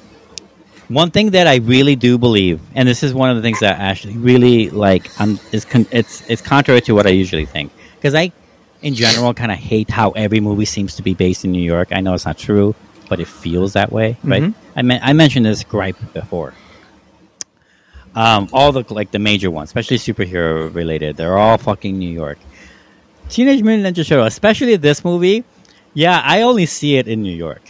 one 0.88 1.10
thing 1.10 1.30
that 1.32 1.46
I 1.46 1.56
really 1.56 1.94
do 1.96 2.18
believe, 2.18 2.60
and 2.74 2.88
this 2.88 3.02
is 3.02 3.14
one 3.14 3.30
of 3.30 3.36
the 3.36 3.42
things 3.42 3.60
that 3.60 3.78
actually 3.78 4.16
really 4.18 4.70
like, 4.70 5.08
um, 5.20 5.38
is 5.52 5.64
con- 5.64 5.86
it's 5.90 6.22
it's 6.28 6.42
contrary 6.42 6.80
to 6.82 6.94
what 6.94 7.06
I 7.06 7.10
usually 7.10 7.46
think 7.46 7.72
because 7.96 8.14
I, 8.14 8.32
in 8.82 8.94
general, 8.94 9.32
kind 9.34 9.52
of 9.52 9.58
hate 9.58 9.90
how 9.90 10.10
every 10.12 10.40
movie 10.40 10.64
seems 10.64 10.96
to 10.96 11.02
be 11.02 11.14
based 11.14 11.44
in 11.44 11.52
New 11.52 11.62
York. 11.62 11.88
I 11.92 12.00
know 12.00 12.14
it's 12.14 12.26
not 12.26 12.38
true, 12.38 12.74
but 13.08 13.20
it 13.20 13.28
feels 13.28 13.74
that 13.74 13.92
way, 13.92 14.16
right? 14.24 14.42
Mhm. 14.42 14.54
I 14.76 14.82
mean, 14.82 14.98
I 15.02 15.12
mentioned 15.12 15.46
this 15.46 15.62
gripe 15.64 15.96
before. 16.12 16.54
Um, 18.14 18.48
all 18.52 18.72
the 18.72 18.84
like 18.92 19.10
the 19.12 19.18
major 19.20 19.50
ones, 19.50 19.68
especially 19.68 19.98
superhero 19.98 20.72
related, 20.74 21.16
they're 21.16 21.38
all 21.38 21.58
fucking 21.58 21.96
New 21.98 22.10
York. 22.10 22.38
Teenage 23.28 23.62
Mutant 23.62 23.96
Ninja 23.96 24.06
Turtle, 24.06 24.26
especially 24.26 24.76
this 24.76 25.04
movie. 25.04 25.44
Yeah, 25.94 26.20
I 26.24 26.42
only 26.42 26.66
see 26.66 26.96
it 26.96 27.06
in 27.06 27.22
New 27.22 27.34
York. 27.34 27.62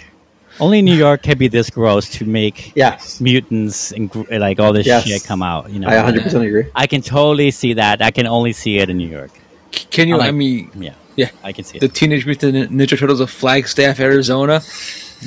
Only 0.58 0.80
New 0.82 0.94
York 1.06 1.22
can 1.22 1.36
be 1.38 1.48
this 1.48 1.68
gross 1.70 2.08
to 2.10 2.24
make 2.24 2.72
Yes. 2.74 3.20
mutants 3.20 3.92
and 3.92 4.10
like 4.30 4.58
all 4.60 4.72
this 4.72 4.86
Yes. 4.86 5.04
shit 5.06 5.24
come 5.24 5.42
out. 5.42 5.70
You 5.70 5.80
know, 5.80 5.88
I 5.88 5.94
100% 5.94 6.46
agree. 6.46 6.66
I 6.74 6.86
can 6.86 7.02
totally 7.02 7.50
see 7.50 7.74
that. 7.74 8.00
I 8.02 8.10
can 8.10 8.26
only 8.26 8.52
see 8.52 8.78
it 8.78 8.88
in 8.88 8.96
New 8.96 9.08
York. 9.08 9.30
Can 9.72 10.08
you? 10.08 10.14
I 10.16 10.18
like- 10.18 10.28
I 10.28 10.32
mean, 10.32 10.70
Yeah, 10.74 10.94
Yeah. 11.16 11.30
I 11.44 11.52
can 11.52 11.64
see 11.64 11.76
it. 11.76 11.80
the 11.80 11.88
Teenage 11.88 12.24
Mutant 12.26 12.70
Ninja 12.72 12.98
Turtles 12.98 13.20
of 13.20 13.30
Flagstaff, 13.30 14.00
Arizona. 14.00 14.62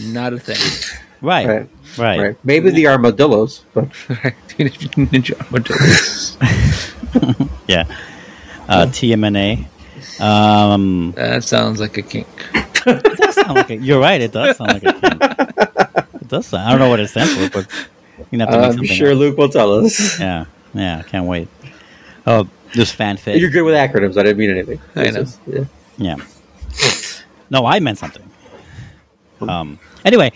Not 0.07 0.33
a 0.33 0.39
thing. 0.39 0.57
right, 1.21 1.47
Right. 1.47 1.69
Right, 1.97 2.19
Right. 2.19 2.37
Maybe 2.43 2.69
the 2.71 2.87
armadillos, 2.87 3.63
but 3.73 3.87
Teenage 4.47 4.79
Mutant 4.79 5.11
Ninja 5.11 5.37
Turtles. 5.63 6.37
yeah. 7.67 7.85
Uh, 8.67 8.85
TMNA. 8.87 9.65
Um, 10.19 11.11
that 11.13 11.43
sounds 11.43 11.79
like 11.79 11.97
a 11.97 12.01
kink. 12.01 12.27
it 12.53 13.17
does 13.17 13.35
sound 13.35 13.55
like 13.55 13.69
a, 13.69 13.75
you're 13.77 13.99
right. 13.99 14.21
It 14.21 14.31
does 14.31 14.57
sound 14.57 14.73
like 14.73 14.83
a 14.83 14.93
kink. 14.93 15.21
It 16.21 16.27
does. 16.27 16.47
Sound, 16.47 16.63
I 16.63 16.69
don't 16.71 16.79
know 16.79 16.89
what 16.89 16.99
it 16.99 17.07
stands 17.09 17.35
for, 17.35 17.49
but 17.49 17.67
you 18.31 18.39
have 18.39 18.49
to 18.49 18.81
make 18.81 18.91
I'm 18.91 18.95
sure 18.95 19.11
up. 19.11 19.17
Luke 19.17 19.37
will 19.37 19.49
tell 19.49 19.73
us. 19.85 20.19
Yeah, 20.19 20.45
yeah. 20.73 20.99
I 20.99 21.03
can't 21.03 21.25
wait. 21.27 21.47
Oh, 22.25 22.47
there's 22.73 22.95
fanfic. 22.95 23.39
You're 23.39 23.49
good 23.49 23.63
with 23.63 23.75
acronyms. 23.75 24.17
I 24.17 24.23
didn't 24.23 24.37
mean 24.37 24.51
anything. 24.51 24.79
I 24.95 25.03
know. 25.05 25.23
Just- 25.23 25.39
yeah. 25.47 25.65
Yeah. 25.97 26.15
No, 27.49 27.65
I 27.65 27.79
meant 27.79 27.97
something. 27.99 28.23
Um. 29.41 29.79
Anyway, 30.05 30.31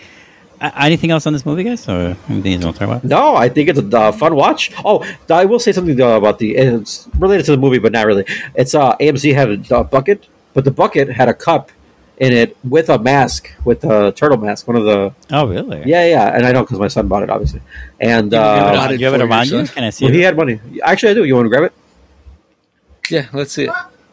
anything 0.60 1.10
else 1.10 1.26
on 1.26 1.32
this 1.32 1.44
movie, 1.46 1.64
guys, 1.64 1.88
or 1.88 2.16
anything 2.28 2.52
you 2.52 2.58
want 2.60 2.76
to 2.76 2.80
talk 2.80 2.88
about? 2.88 3.04
No, 3.04 3.36
I 3.36 3.48
think 3.48 3.68
it's 3.68 3.78
a 3.78 3.98
uh, 3.98 4.12
fun 4.12 4.34
watch. 4.34 4.70
Oh, 4.84 5.04
I 5.30 5.44
will 5.44 5.58
say 5.58 5.72
something 5.72 6.00
uh, 6.00 6.16
about 6.16 6.38
the. 6.38 6.56
It's 6.56 7.08
related 7.18 7.44
to 7.46 7.52
the 7.52 7.56
movie, 7.58 7.78
but 7.78 7.92
not 7.92 8.06
really. 8.06 8.24
It's 8.54 8.74
uh, 8.74 8.96
AMC 8.96 9.34
had 9.34 9.70
a 9.70 9.76
uh, 9.78 9.82
bucket, 9.84 10.26
but 10.54 10.64
the 10.64 10.70
bucket 10.70 11.08
had 11.08 11.28
a 11.28 11.34
cup 11.34 11.70
in 12.18 12.32
it 12.32 12.56
with 12.64 12.88
a 12.90 12.98
mask, 12.98 13.52
with 13.64 13.84
a 13.84 14.10
turtle 14.12 14.38
mask. 14.38 14.66
One 14.66 14.76
of 14.76 14.84
the 14.84 15.14
Oh, 15.30 15.46
really? 15.46 15.82
yeah, 15.86 16.04
yeah, 16.04 16.34
and 16.36 16.44
I 16.44 16.50
know 16.52 16.62
because 16.62 16.78
my 16.80 16.88
son 16.88 17.06
bought 17.06 17.22
it, 17.22 17.30
obviously. 17.30 17.60
And 18.00 18.32
You 18.32 18.38
You 18.38 18.44
have 18.44 18.56
it, 18.56 18.58
uh, 18.58 18.72
bought 18.74 18.88
on- 18.88 18.94
it 18.94 19.00
you 19.00 19.06
have 19.06 19.14
it 19.14 19.18
for 19.20 19.26
around 19.26 19.46
you? 19.50 19.64
Can 19.66 19.84
I 19.84 19.90
see 19.90 20.04
well, 20.04 20.14
he 20.14 20.20
had 20.22 20.36
money. 20.36 20.60
Actually, 20.82 21.10
I 21.12 21.14
do. 21.14 21.24
You 21.24 21.34
want 21.36 21.46
to 21.46 21.50
grab 21.50 21.62
it? 21.64 21.72
Yeah, 23.10 23.26
let's 23.32 23.52
see 23.52 23.64
it. 23.64 23.70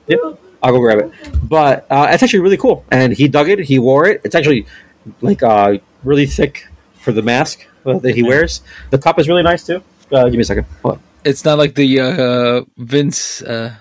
Yep. 0.08 0.20
I'll 0.64 0.72
go 0.72 0.80
grab 0.80 1.00
it. 1.00 1.12
But 1.44 1.86
uh, 1.90 2.08
it's 2.12 2.24
actually 2.24 2.40
really 2.40 2.58
cool. 2.58 2.86
And 2.92 3.14
he 3.14 3.28
dug 3.28 3.50
it. 3.50 3.60
He 3.60 3.78
wore 3.80 4.08
it. 4.08 4.22
It's 4.24 4.36
actually 4.36 4.66
like 5.22 5.44
uh, 5.44 5.78
really 6.06 6.26
thick 6.26 6.68
for 7.00 7.12
the 7.12 7.22
mask 7.22 7.66
uh, 7.86 7.98
that 8.00 8.16
he 8.16 8.24
wears. 8.24 8.62
The 8.90 8.98
cup 8.98 9.20
is 9.20 9.28
really 9.28 9.44
nice 9.44 9.66
too. 9.66 9.84
Uh, 10.12 10.26
give 10.26 10.36
me 10.36 10.42
a 10.42 10.46
second. 10.46 10.66
Hold 10.84 10.96
on. 10.96 11.02
It's 11.24 11.44
not 11.44 11.58
like 11.58 11.76
the 11.76 12.00
uh, 12.00 12.62
Vince 12.78 13.42
uh, 13.42 13.76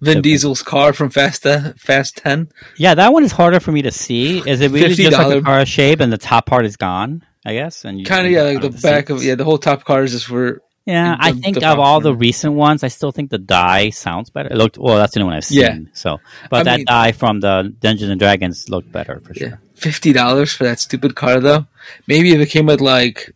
Vin 0.00 0.18
Okay. 0.18 0.20
Diesel's 0.22 0.62
car 0.62 0.92
from 0.92 1.10
Fast 1.10 1.44
uh, 1.44 1.72
Fast 1.76 2.16
Ten. 2.18 2.48
Yeah, 2.76 2.94
that 2.94 3.12
one 3.12 3.24
is 3.24 3.32
harder 3.32 3.60
for 3.60 3.72
me 3.72 3.82
to 3.82 3.90
see. 3.90 4.38
Is 4.48 4.60
it 4.60 4.70
really 4.70 4.94
just 4.94 5.12
like 5.12 5.36
a 5.36 5.42
car 5.42 5.66
shape 5.66 6.00
and 6.00 6.12
the 6.12 6.18
top 6.18 6.46
part 6.46 6.64
is 6.64 6.76
gone? 6.76 7.24
I 7.44 7.54
guess, 7.54 7.84
and 7.84 8.04
Kind 8.06 8.26
of 8.26 8.32
yeah, 8.32 8.42
like 8.42 8.60
don't 8.60 8.70
the 8.70 8.76
have 8.76 8.82
back 8.82 9.10
of 9.10 9.22
yeah, 9.24 9.34
the 9.34 9.44
whole 9.44 9.58
top 9.58 9.84
car 9.84 10.02
is 10.04 10.12
just 10.12 10.26
for. 10.26 10.62
Yeah, 10.86 11.16
I 11.20 11.32
think 11.32 11.62
of 11.62 11.78
all 11.78 12.00
the 12.00 12.14
recent 12.14 12.54
ones, 12.54 12.82
I 12.82 12.88
still 12.88 13.12
think 13.12 13.30
the 13.30 13.38
die 13.38 13.90
sounds 13.90 14.30
better. 14.30 14.48
It 14.50 14.56
looked 14.56 14.76
well. 14.78 14.96
That's 14.96 15.14
the 15.14 15.20
only 15.20 15.28
one 15.28 15.36
I've 15.36 15.44
seen. 15.44 15.60
Yeah. 15.60 15.78
So, 15.92 16.18
but 16.50 16.60
I 16.60 16.62
that 16.64 16.76
mean- 16.78 16.86
die 16.86 17.12
from 17.12 17.40
the 17.40 17.74
Dungeons 17.80 18.10
and 18.10 18.18
Dragons 18.20 18.68
looked 18.68 18.90
better 18.92 19.20
for 19.20 19.34
sure. 19.34 19.48
yeah 19.48 19.56
fifty 19.80 20.12
dollars 20.12 20.52
for 20.52 20.64
that 20.64 20.78
stupid 20.80 21.14
car 21.16 21.40
though. 21.40 21.66
Maybe 22.06 22.32
if 22.32 22.40
it 22.40 22.46
came 22.50 22.66
with 22.66 22.80
like 22.80 23.32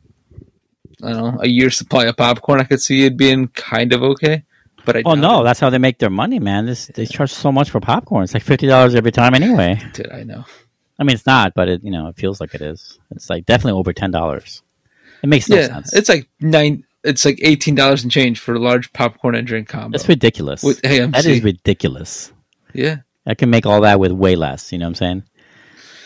I 1.03 1.13
don't 1.13 1.35
know 1.35 1.41
a 1.43 1.49
year's 1.49 1.77
supply 1.77 2.05
of 2.07 2.17
popcorn, 2.17 2.61
I 2.61 2.65
could 2.65 2.81
see 2.81 3.05
it 3.05 3.17
being 3.17 3.49
kind 3.49 3.93
of 3.93 4.03
okay. 4.03 4.45
But 4.85 4.97
I 4.99 5.03
Oh 5.05 5.15
no, 5.15 5.41
it. 5.41 5.45
that's 5.45 5.61
how 5.61 5.71
they 5.71 5.79
make 5.79 5.99
their 5.99 6.11
money, 6.11 6.39
man. 6.39 6.67
This, 6.67 6.87
they 6.95 7.07
charge 7.07 7.33
so 7.33 7.51
much 7.51 7.71
for 7.71 7.81
popcorn. 7.81 8.25
It's 8.25 8.35
like 8.35 8.43
fifty 8.43 8.67
dollars 8.67 8.95
every 8.95 9.13
time, 9.13 9.35
anyway. 9.35 9.81
Dude, 9.95 10.13
I 10.13 10.23
know. 10.25 10.45
I 10.99 11.03
mean, 11.05 11.15
it's 11.15 11.27
not, 11.27 11.55
but 11.55 11.69
it 11.69 11.83
you 11.83 11.91
know 11.91 12.09
it 12.09 12.17
feels 12.17 12.41
like 12.41 12.55
it 12.55 12.61
is. 12.63 12.99
It's 13.11 13.29
like 13.31 13.47
definitely 13.47 13.79
over 13.79 13.93
ten 13.93 14.11
dollars. 14.11 14.63
It 15.23 15.29
makes 15.29 15.49
no 15.49 15.57
yeah, 15.57 15.67
sense. 15.69 15.93
it's 15.95 16.09
like 16.09 16.29
nine. 16.41 16.85
It's 17.03 17.25
like 17.25 17.39
eighteen 17.43 17.75
dollars 17.75 18.03
and 18.03 18.13
change 18.13 18.39
for 18.39 18.55
a 18.55 18.59
large 18.59 18.93
popcorn 18.93 19.35
and 19.35 19.47
drink 19.47 19.69
combo. 19.69 19.97
That's 19.97 20.09
ridiculous. 20.09 20.63
With 20.63 20.81
AMC. 20.83 21.13
That 21.13 21.27
is 21.27 21.43
ridiculous. 21.43 22.33
yeah, 22.75 22.99
I 23.27 23.35
can 23.35 23.51
make 23.51 23.65
all 23.67 23.81
that 23.83 23.99
with 23.99 24.13
way 24.13 24.37
less. 24.37 24.71
You 24.71 24.79
know 24.79 24.85
what 24.85 24.91
I'm 24.91 24.95
saying? 24.97 25.23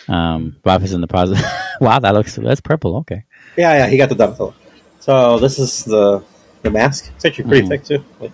Um, 0.09 0.57
Rob 0.65 0.83
is 0.83 0.93
in 0.93 1.01
the 1.01 1.07
process. 1.07 1.43
wow, 1.81 1.99
that 1.99 2.15
looks 2.15 2.35
that's 2.37 2.61
purple. 2.61 2.97
Okay. 2.99 3.25
Yeah, 3.57 3.75
yeah, 3.79 3.87
he 3.89 3.97
got 3.97 4.09
the 4.09 4.15
Donatello. 4.15 4.55
So 5.01 5.39
this 5.39 5.59
is 5.59 5.85
the 5.85 6.23
the 6.63 6.71
mask. 6.71 7.11
It's 7.17 7.25
actually 7.25 7.45
pretty 7.49 7.67
Mhm. 7.67 7.69
thick 7.69 7.85
too. 7.85 8.05
Like, 8.21 8.33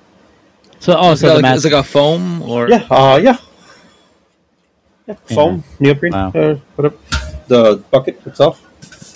So 0.78 0.96
oh, 0.98 1.12
Is 1.12 1.20
so 1.20 1.26
it 1.26 1.28
the 1.30 1.34
like, 1.36 1.42
mask. 1.42 1.56
it's 1.56 1.64
like 1.72 1.80
a 1.80 1.82
foam 1.86 2.42
or 2.42 2.68
yeah, 2.68 2.86
uh, 2.90 3.18
yeah, 3.22 3.36
yeah. 5.06 5.14
Foam, 5.34 5.64
neoprene, 5.80 6.12
Wow. 6.12 6.32
uh, 6.34 6.54
whatever. 6.76 6.96
The 7.48 7.82
bucket 7.90 8.20
itself, 8.26 8.62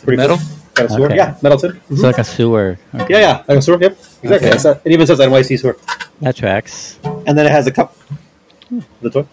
pretty 0.05 0.17
Metal? 0.19 0.37
Cool. 0.37 0.47
Got 0.75 0.87
a 0.87 0.89
sewer. 0.95 1.07
Okay. 1.07 1.17
Yeah, 1.17 1.35
metal 1.43 1.59
too. 1.59 1.81
it's 1.91 2.03
like 2.03 2.19
a 2.19 2.25
sewer. 2.25 2.79
Okay. 2.95 3.15
Yeah, 3.15 3.21
yeah, 3.21 3.45
like 3.49 3.59
a 3.59 3.63
sewer. 3.63 3.79
Yep, 3.81 3.93
exactly. 3.93 4.29
Okay. 4.37 4.51
That's 4.51 4.63
that. 4.65 4.81
It 4.85 4.93
even 4.93 5.07
says 5.07 5.19
NYC 5.19 5.59
sewer, 5.59 5.77
That 6.21 6.37
tracks. 6.37 6.99
and 7.27 7.37
then 7.39 7.47
it 7.47 7.51
has 7.53 7.67
a 7.67 7.73
cup. 7.73 7.97
The 9.01 9.11
toy. 9.11 9.27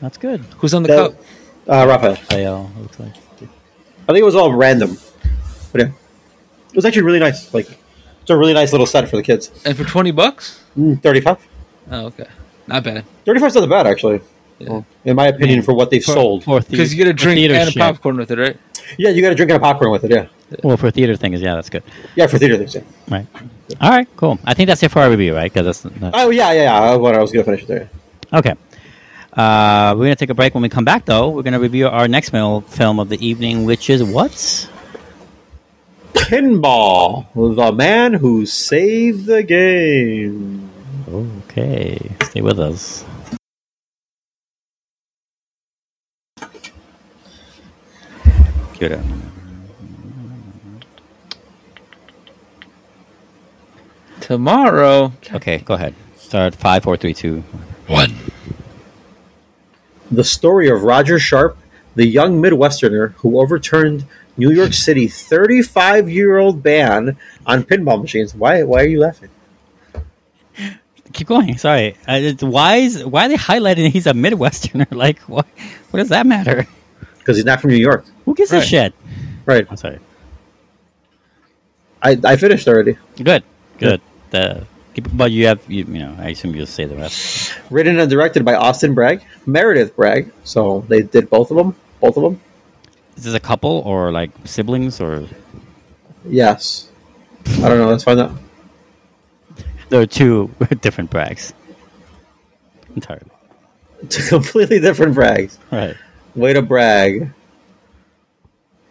That's 0.00 0.18
good. 0.18 0.40
who's 0.58 0.74
on 0.74 0.82
the 0.82 0.88
That- 0.88 1.10
cup? 1.12 1.20
Uh, 1.68 1.86
Raphael. 1.88 2.14
Fail. 2.16 2.70
Looks 2.78 3.00
like. 3.00 3.12
I 4.06 4.12
think 4.12 4.18
it 4.18 4.24
was 4.24 4.34
all 4.36 4.52
random, 4.52 4.98
but 5.72 5.80
yeah, 5.80 5.86
it 5.88 6.76
was 6.76 6.84
actually 6.84 7.02
really 7.04 7.20
nice. 7.20 7.54
Like, 7.54 7.66
it's 8.20 8.28
a 8.30 8.36
really 8.36 8.52
nice 8.52 8.70
little 8.72 8.86
set 8.86 9.08
for 9.08 9.16
the 9.16 9.22
kids. 9.22 9.50
And 9.64 9.74
for 9.76 9.84
twenty 9.84 10.10
bucks? 10.10 10.62
Mm, 10.76 11.02
Thirty-five. 11.02 11.38
Oh, 11.90 12.06
okay, 12.06 12.26
not 12.66 12.84
bad. 12.84 13.04
Thirty-five 13.24 13.48
is 13.48 13.54
not 13.54 13.68
bad 13.70 13.86
actually. 13.86 14.20
Yeah. 14.58 14.82
In 15.06 15.16
my 15.16 15.28
opinion, 15.28 15.62
for 15.62 15.72
what 15.74 15.90
they've 15.90 16.04
For- 16.04 16.12
sold. 16.12 16.44
Because 16.44 16.92
you 16.92 16.98
get 16.98 17.08
a 17.08 17.12
drink 17.14 17.38
theater 17.38 17.54
and 17.54 17.68
a 17.68 17.72
shit. 17.72 17.80
popcorn 17.80 18.16
with 18.18 18.30
it, 18.30 18.38
right? 18.38 18.56
Yeah, 18.98 19.08
you 19.10 19.22
got 19.22 19.32
a 19.32 19.34
drink 19.34 19.50
and 19.50 19.56
a 19.56 19.60
popcorn 19.60 19.90
with 19.90 20.04
it. 20.04 20.10
Yeah, 20.10 20.26
Well, 20.62 20.76
for 20.76 20.90
theater 20.90 21.16
things, 21.16 21.40
yeah, 21.40 21.54
that's 21.54 21.70
good. 21.70 21.82
yeah, 22.14 22.26
for 22.26 22.38
theater 22.38 22.56
things. 22.58 22.74
Yeah. 22.74 22.82
Right. 23.10 23.26
All 23.80 23.90
right. 23.90 24.06
Cool. 24.16 24.38
I 24.44 24.52
think 24.54 24.68
that's 24.68 24.82
it 24.82 24.90
for 24.90 25.00
our 25.00 25.10
review, 25.10 25.34
right? 25.34 25.50
Because 25.52 25.80
that's, 25.82 25.94
that's 25.98 26.14
Oh 26.16 26.28
yeah, 26.30 26.52
yeah, 26.52 26.62
yeah. 26.90 26.94
What 26.96 27.14
I 27.14 27.20
was 27.20 27.32
gonna 27.32 27.44
finish 27.44 27.62
it 27.62 27.68
there. 27.68 27.88
okay. 28.34 28.54
Uh, 29.36 29.94
we're 29.96 30.04
gonna 30.04 30.16
take 30.16 30.30
a 30.30 30.34
break. 30.34 30.54
When 30.54 30.62
we 30.62 30.68
come 30.68 30.84
back, 30.84 31.04
though, 31.06 31.30
we're 31.30 31.42
gonna 31.42 31.58
review 31.60 31.88
our 31.88 32.06
next 32.06 32.30
film 32.30 32.62
film 32.64 33.00
of 33.00 33.08
the 33.08 33.18
evening, 33.24 33.64
which 33.64 33.90
is 33.90 34.02
what? 34.02 34.30
Pinball, 36.14 37.26
the 37.34 37.72
man 37.72 38.14
who 38.14 38.46
saved 38.46 39.26
the 39.26 39.42
game. 39.42 40.70
Okay. 41.08 41.98
Stay 42.24 42.40
with 42.40 42.58
us. 42.60 43.04
Good. 48.78 49.00
Tomorrow, 54.20 55.12
Okay, 55.34 55.58
go 55.58 55.74
ahead. 55.74 55.94
Start 56.16 56.54
five, 56.54 56.82
four, 56.82 56.96
three, 56.96 57.14
two. 57.14 57.40
one. 57.86 58.14
The 60.10 60.24
story 60.24 60.68
of 60.68 60.82
Roger 60.82 61.18
Sharpe, 61.18 61.56
the 61.94 62.06
young 62.06 62.40
Midwesterner 62.42 63.12
who 63.14 63.40
overturned 63.40 64.06
New 64.36 64.50
York 64.50 64.74
City 64.74 65.06
35 65.08 66.08
year 66.10 66.38
old 66.38 66.62
ban 66.62 67.16
on 67.46 67.62
pinball 67.64 68.00
machines. 68.00 68.34
Why? 68.34 68.62
Why 68.62 68.82
are 68.82 68.86
you 68.86 69.00
laughing? 69.00 69.30
Keep 71.12 71.28
going. 71.28 71.56
Sorry. 71.58 71.94
Uh, 72.08 72.32
why 72.40 72.76
is 72.76 73.04
why 73.04 73.26
are 73.26 73.28
they 73.28 73.36
highlighting 73.36 73.88
he's 73.90 74.06
a 74.06 74.12
Midwesterner? 74.12 74.90
Like, 74.94 75.20
what? 75.20 75.46
What 75.90 75.98
does 76.00 76.08
that 76.08 76.26
matter? 76.26 76.66
Because 77.18 77.36
he's 77.36 77.44
not 77.44 77.60
from 77.60 77.70
New 77.70 77.76
York. 77.76 78.04
Who 78.24 78.34
gives 78.34 78.52
a 78.52 78.60
shit? 78.60 78.94
Right. 79.46 79.66
I'm 79.70 79.76
sorry. 79.76 79.98
I, 82.02 82.18
I 82.24 82.36
finished 82.36 82.66
already. 82.68 82.98
Good. 83.22 83.44
Good. 83.78 84.00
The, 84.30 84.54
keep- 84.58 84.68
but 85.14 85.30
you 85.30 85.46
have 85.46 85.60
you, 85.70 85.84
you 85.84 85.98
know. 85.98 86.14
I 86.18 86.30
assume 86.30 86.54
you'll 86.54 86.66
say 86.66 86.84
the 86.84 86.96
rest. 86.96 87.54
Written 87.70 87.98
and 87.98 88.10
directed 88.10 88.44
by 88.44 88.54
Austin 88.54 88.94
Bragg, 88.94 89.22
Meredith 89.46 89.96
Bragg. 89.96 90.32
So 90.44 90.84
they 90.88 91.02
did 91.02 91.28
both 91.30 91.50
of 91.50 91.56
them. 91.56 91.74
Both 92.00 92.16
of 92.16 92.22
them. 92.22 92.40
Is 93.16 93.24
this 93.24 93.34
a 93.34 93.40
couple 93.40 93.82
or 93.86 94.10
like 94.12 94.30
siblings 94.44 95.00
or 95.00 95.26
Yes. 96.26 96.88
I 97.46 97.68
don't 97.68 97.78
know. 97.78 97.88
Let's 97.88 98.04
find 98.04 98.20
out. 98.20 98.32
there 99.90 100.00
are 100.00 100.06
two 100.06 100.50
different 100.80 101.10
brags? 101.10 101.52
Entirely. 102.96 103.30
Two 104.08 104.22
completely 104.28 104.80
different 104.80 105.14
brags. 105.14 105.58
Right. 105.70 105.96
Way 106.34 106.52
to 106.54 106.62
brag. 106.62 107.30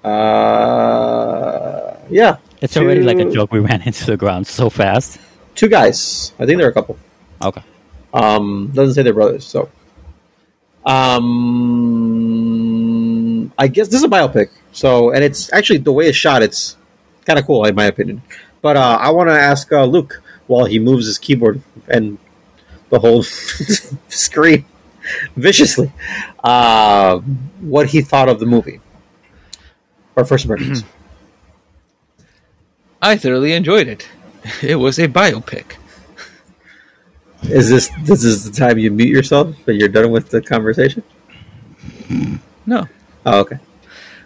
Uh, 0.04 1.96
yeah. 2.10 2.38
It's 2.62 2.78
already 2.78 3.02
like 3.02 3.18
a 3.20 3.30
joke. 3.30 3.52
We 3.52 3.60
ran 3.60 3.82
into 3.82 4.06
the 4.06 4.18
ground 4.18 4.48
so 4.48 4.70
fast. 4.70 5.20
Two 5.56 5.70
guys. 5.70 6.34
I 6.40 6.46
think 6.46 6.60
they're 6.60 6.70
a 6.70 6.74
couple. 6.74 6.98
Okay. 7.42 7.64
Um, 8.14 8.72
doesn't 8.74 8.96
say 8.96 9.04
they're 9.04 9.14
brothers. 9.14 9.46
So, 9.46 9.70
um, 10.86 11.24
I 13.58 13.68
guess 13.68 13.88
this 13.88 13.98
is 13.98 14.04
a 14.04 14.10
biopic. 14.10 14.50
So, 14.72 15.12
and 15.12 15.24
it's 15.24 15.52
actually 15.54 15.80
the 15.80 15.92
way 15.92 16.08
it's 16.08 16.18
shot. 16.18 16.44
It's 16.44 16.78
kind 17.26 17.40
of 17.40 17.46
cool, 17.46 17.66
in 17.66 17.76
my 17.76 17.86
opinion. 17.86 18.22
But 18.62 18.78
uh, 18.78 18.98
I 19.00 19.12
want 19.12 19.30
to 19.30 19.40
ask 19.40 19.72
uh, 19.72 19.86
Luke 19.86 20.22
while 20.48 20.66
he 20.66 20.80
moves 20.80 21.06
his 21.06 21.18
keyboard 21.18 21.62
and 21.88 22.18
the 22.90 23.00
whole 23.00 23.24
screen 24.08 24.66
viciously, 25.36 25.92
uh, 26.44 27.20
what 27.60 27.88
he 27.88 28.02
thought 28.02 28.30
of 28.30 28.40
the 28.40 28.46
movie 28.46 28.80
or 30.16 30.26
first 30.26 30.46
impressions. 30.46 30.84
I 33.02 33.18
thoroughly 33.18 33.54
enjoyed 33.54 33.88
it. 33.88 34.08
It 34.62 34.76
was 34.76 35.00
a 35.00 35.08
biopic. 35.08 35.76
is 37.44 37.70
this 37.70 37.90
this 38.04 38.24
is 38.24 38.50
the 38.50 38.52
time 38.58 38.78
you 38.78 38.90
mute 38.92 39.10
yourself 39.10 39.56
and 39.68 39.80
you're 39.80 39.90
done 39.90 40.12
with 40.12 40.30
the 40.30 40.42
conversation? 40.42 41.04
No, 42.66 42.88
Oh, 43.26 43.40
okay. 43.40 43.58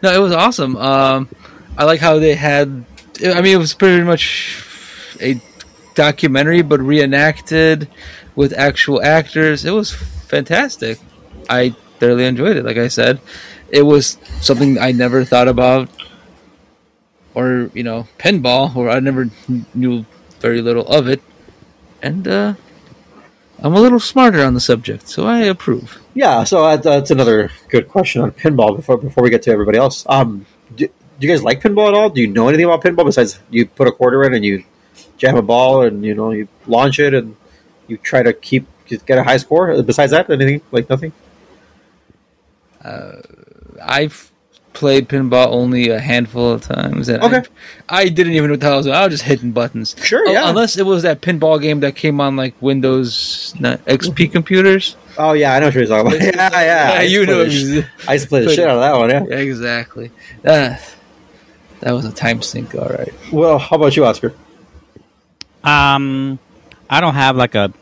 no, 0.03 0.13
it 0.13 0.19
was 0.19 0.31
awesome. 0.31 0.75
Um, 0.77 1.27
I 1.77 1.85
like 1.85 1.99
how 1.99 2.19
they 2.19 2.35
had. 2.35 2.85
I 3.25 3.41
mean, 3.41 3.53
it 3.55 3.57
was 3.57 3.73
pretty 3.73 4.03
much 4.03 4.63
a 5.21 5.41
documentary, 5.95 6.61
but 6.61 6.79
reenacted 6.79 7.87
with 8.35 8.53
actual 8.53 9.01
actors. 9.01 9.65
It 9.65 9.71
was 9.71 9.91
fantastic. 9.91 10.99
I 11.49 11.69
thoroughly 11.99 12.25
enjoyed 12.25 12.57
it. 12.57 12.65
Like 12.65 12.77
I 12.77 12.87
said, 12.89 13.19
it 13.69 13.81
was 13.83 14.17
something 14.41 14.77
I 14.77 14.91
never 14.91 15.23
thought 15.25 15.47
about, 15.47 15.89
or 17.37 17.69
you 17.75 17.83
know, 17.83 18.07
pinball, 18.17 18.75
or 18.75 18.89
I 18.89 18.99
never 18.99 19.29
knew 19.75 20.05
very 20.39 20.61
little 20.61 20.87
of 20.87 21.07
it, 21.07 21.21
and 22.01 22.27
uh, 22.27 22.55
I'm 23.61 23.75
a 23.75 23.79
little 23.79 23.99
smarter 23.99 24.41
on 24.43 24.55
the 24.55 24.59
subject, 24.59 25.07
so 25.07 25.27
I 25.27 25.41
approve. 25.41 26.01
Yeah, 26.15 26.43
so 26.45 26.65
uh, 26.65 26.77
that's 26.77 27.11
another 27.11 27.51
good 27.69 27.87
question 27.87 28.23
on 28.23 28.31
pinball 28.31 28.75
before 28.75 28.97
before 28.97 29.23
we 29.23 29.29
get 29.29 29.43
to 29.43 29.51
everybody 29.51 29.77
else. 29.77 30.03
Um, 30.09 30.47
do, 30.75 30.87
do 30.87 31.27
you 31.27 31.29
guys 31.31 31.43
like 31.43 31.61
pinball 31.61 31.89
at 31.89 31.93
all? 31.93 32.09
Do 32.09 32.21
you 32.21 32.27
know 32.27 32.47
anything 32.47 32.65
about 32.65 32.83
pinball 32.83 33.05
besides 33.05 33.39
you 33.51 33.67
put 33.67 33.87
a 33.87 33.91
quarter 33.91 34.23
in 34.23 34.33
and 34.33 34.43
you 34.43 34.63
jam 35.17 35.37
a 35.37 35.43
ball 35.43 35.83
and 35.83 36.03
you 36.03 36.15
know 36.15 36.31
you 36.31 36.47
launch 36.65 36.99
it 36.99 37.13
and 37.13 37.35
you 37.87 37.97
try 37.97 38.23
to 38.23 38.33
keep 38.33 38.65
get 38.87 39.19
a 39.19 39.23
high 39.23 39.37
score? 39.37 39.83
Besides 39.83 40.11
that, 40.11 40.29
anything 40.31 40.61
like 40.71 40.89
nothing? 40.89 41.13
I've 43.81 44.31
played 44.77 45.09
pinball 45.09 45.47
only 45.47 45.89
a 45.89 45.99
handful 45.99 46.51
of 46.51 46.61
times, 46.61 47.09
and 47.09 47.23
Okay. 47.23 47.41
I, 47.89 48.01
I 48.01 48.09
didn't 48.09 48.33
even 48.33 48.47
know 48.47 48.53
what 48.53 48.59
the 48.59 48.65
hell 48.67 48.73
I 48.75 48.77
was 48.77 48.85
doing. 48.85 48.95
I 48.95 49.03
was 49.05 49.13
just 49.15 49.23
hitting 49.23 49.51
buttons. 49.51 49.95
Sure, 50.03 50.23
Oh, 50.27 50.31
yeah. 50.31 50.49
Unless 50.49 50.77
it 50.77 50.85
was 50.85 51.01
that 51.03 51.19
pinball 51.21 51.59
game 51.59 51.79
that 51.79 51.95
came 51.95 52.21
on 52.21 52.35
like 52.35 52.53
Windows 52.61 53.55
not 53.59 53.83
XP 53.85 54.31
computers. 54.31 54.95
Oh 55.17 55.33
yeah, 55.33 55.53
I 55.55 55.59
know 55.59 55.65
what 55.67 55.73
you're 55.75 55.87
talking 55.87 56.13
about. 56.13 56.21
yeah, 56.35 56.61
yeah, 56.61 56.95
I 56.99 57.01
used 57.01 57.13
you 57.13 57.25
know. 57.25 57.43
the 57.45 57.49
sh- 57.81 57.85
I 58.07 58.13
used 58.13 58.25
to 58.25 58.29
play 58.29 58.45
the 58.45 58.53
shit 58.53 58.67
out 58.67 58.75
of 58.77 58.81
that 58.81 58.97
one. 58.99 59.09
Yeah. 59.09 59.23
Yeah, 59.37 59.43
exactly. 59.43 60.11
Uh, 60.45 60.75
that 61.79 61.91
was 61.91 62.05
a 62.05 62.11
time 62.11 62.41
sink, 62.43 62.75
all 62.75 62.87
right. 62.87 63.13
Well, 63.31 63.57
how 63.57 63.77
about 63.77 63.95
you, 63.97 64.05
Oscar? 64.05 64.33
Um, 65.63 66.37
I 66.89 67.01
don't 67.01 67.15
have 67.15 67.35
like 67.35 67.55
a 67.55 67.73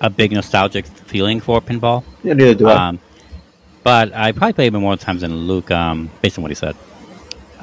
a 0.00 0.10
big 0.10 0.32
nostalgic 0.32 0.86
feeling 0.86 1.40
for 1.40 1.60
pinball. 1.62 2.04
Yeah, 2.22 2.34
neither 2.34 2.54
do 2.54 2.68
I. 2.68 2.88
Um, 2.88 2.98
but 3.84 4.12
I 4.14 4.32
probably 4.32 4.54
played 4.54 4.74
it 4.74 4.78
more 4.78 4.96
times 4.96 5.20
than 5.20 5.32
Luke, 5.46 5.70
um, 5.70 6.10
based 6.22 6.38
on 6.38 6.42
what 6.42 6.50
he 6.50 6.56
said. 6.56 6.74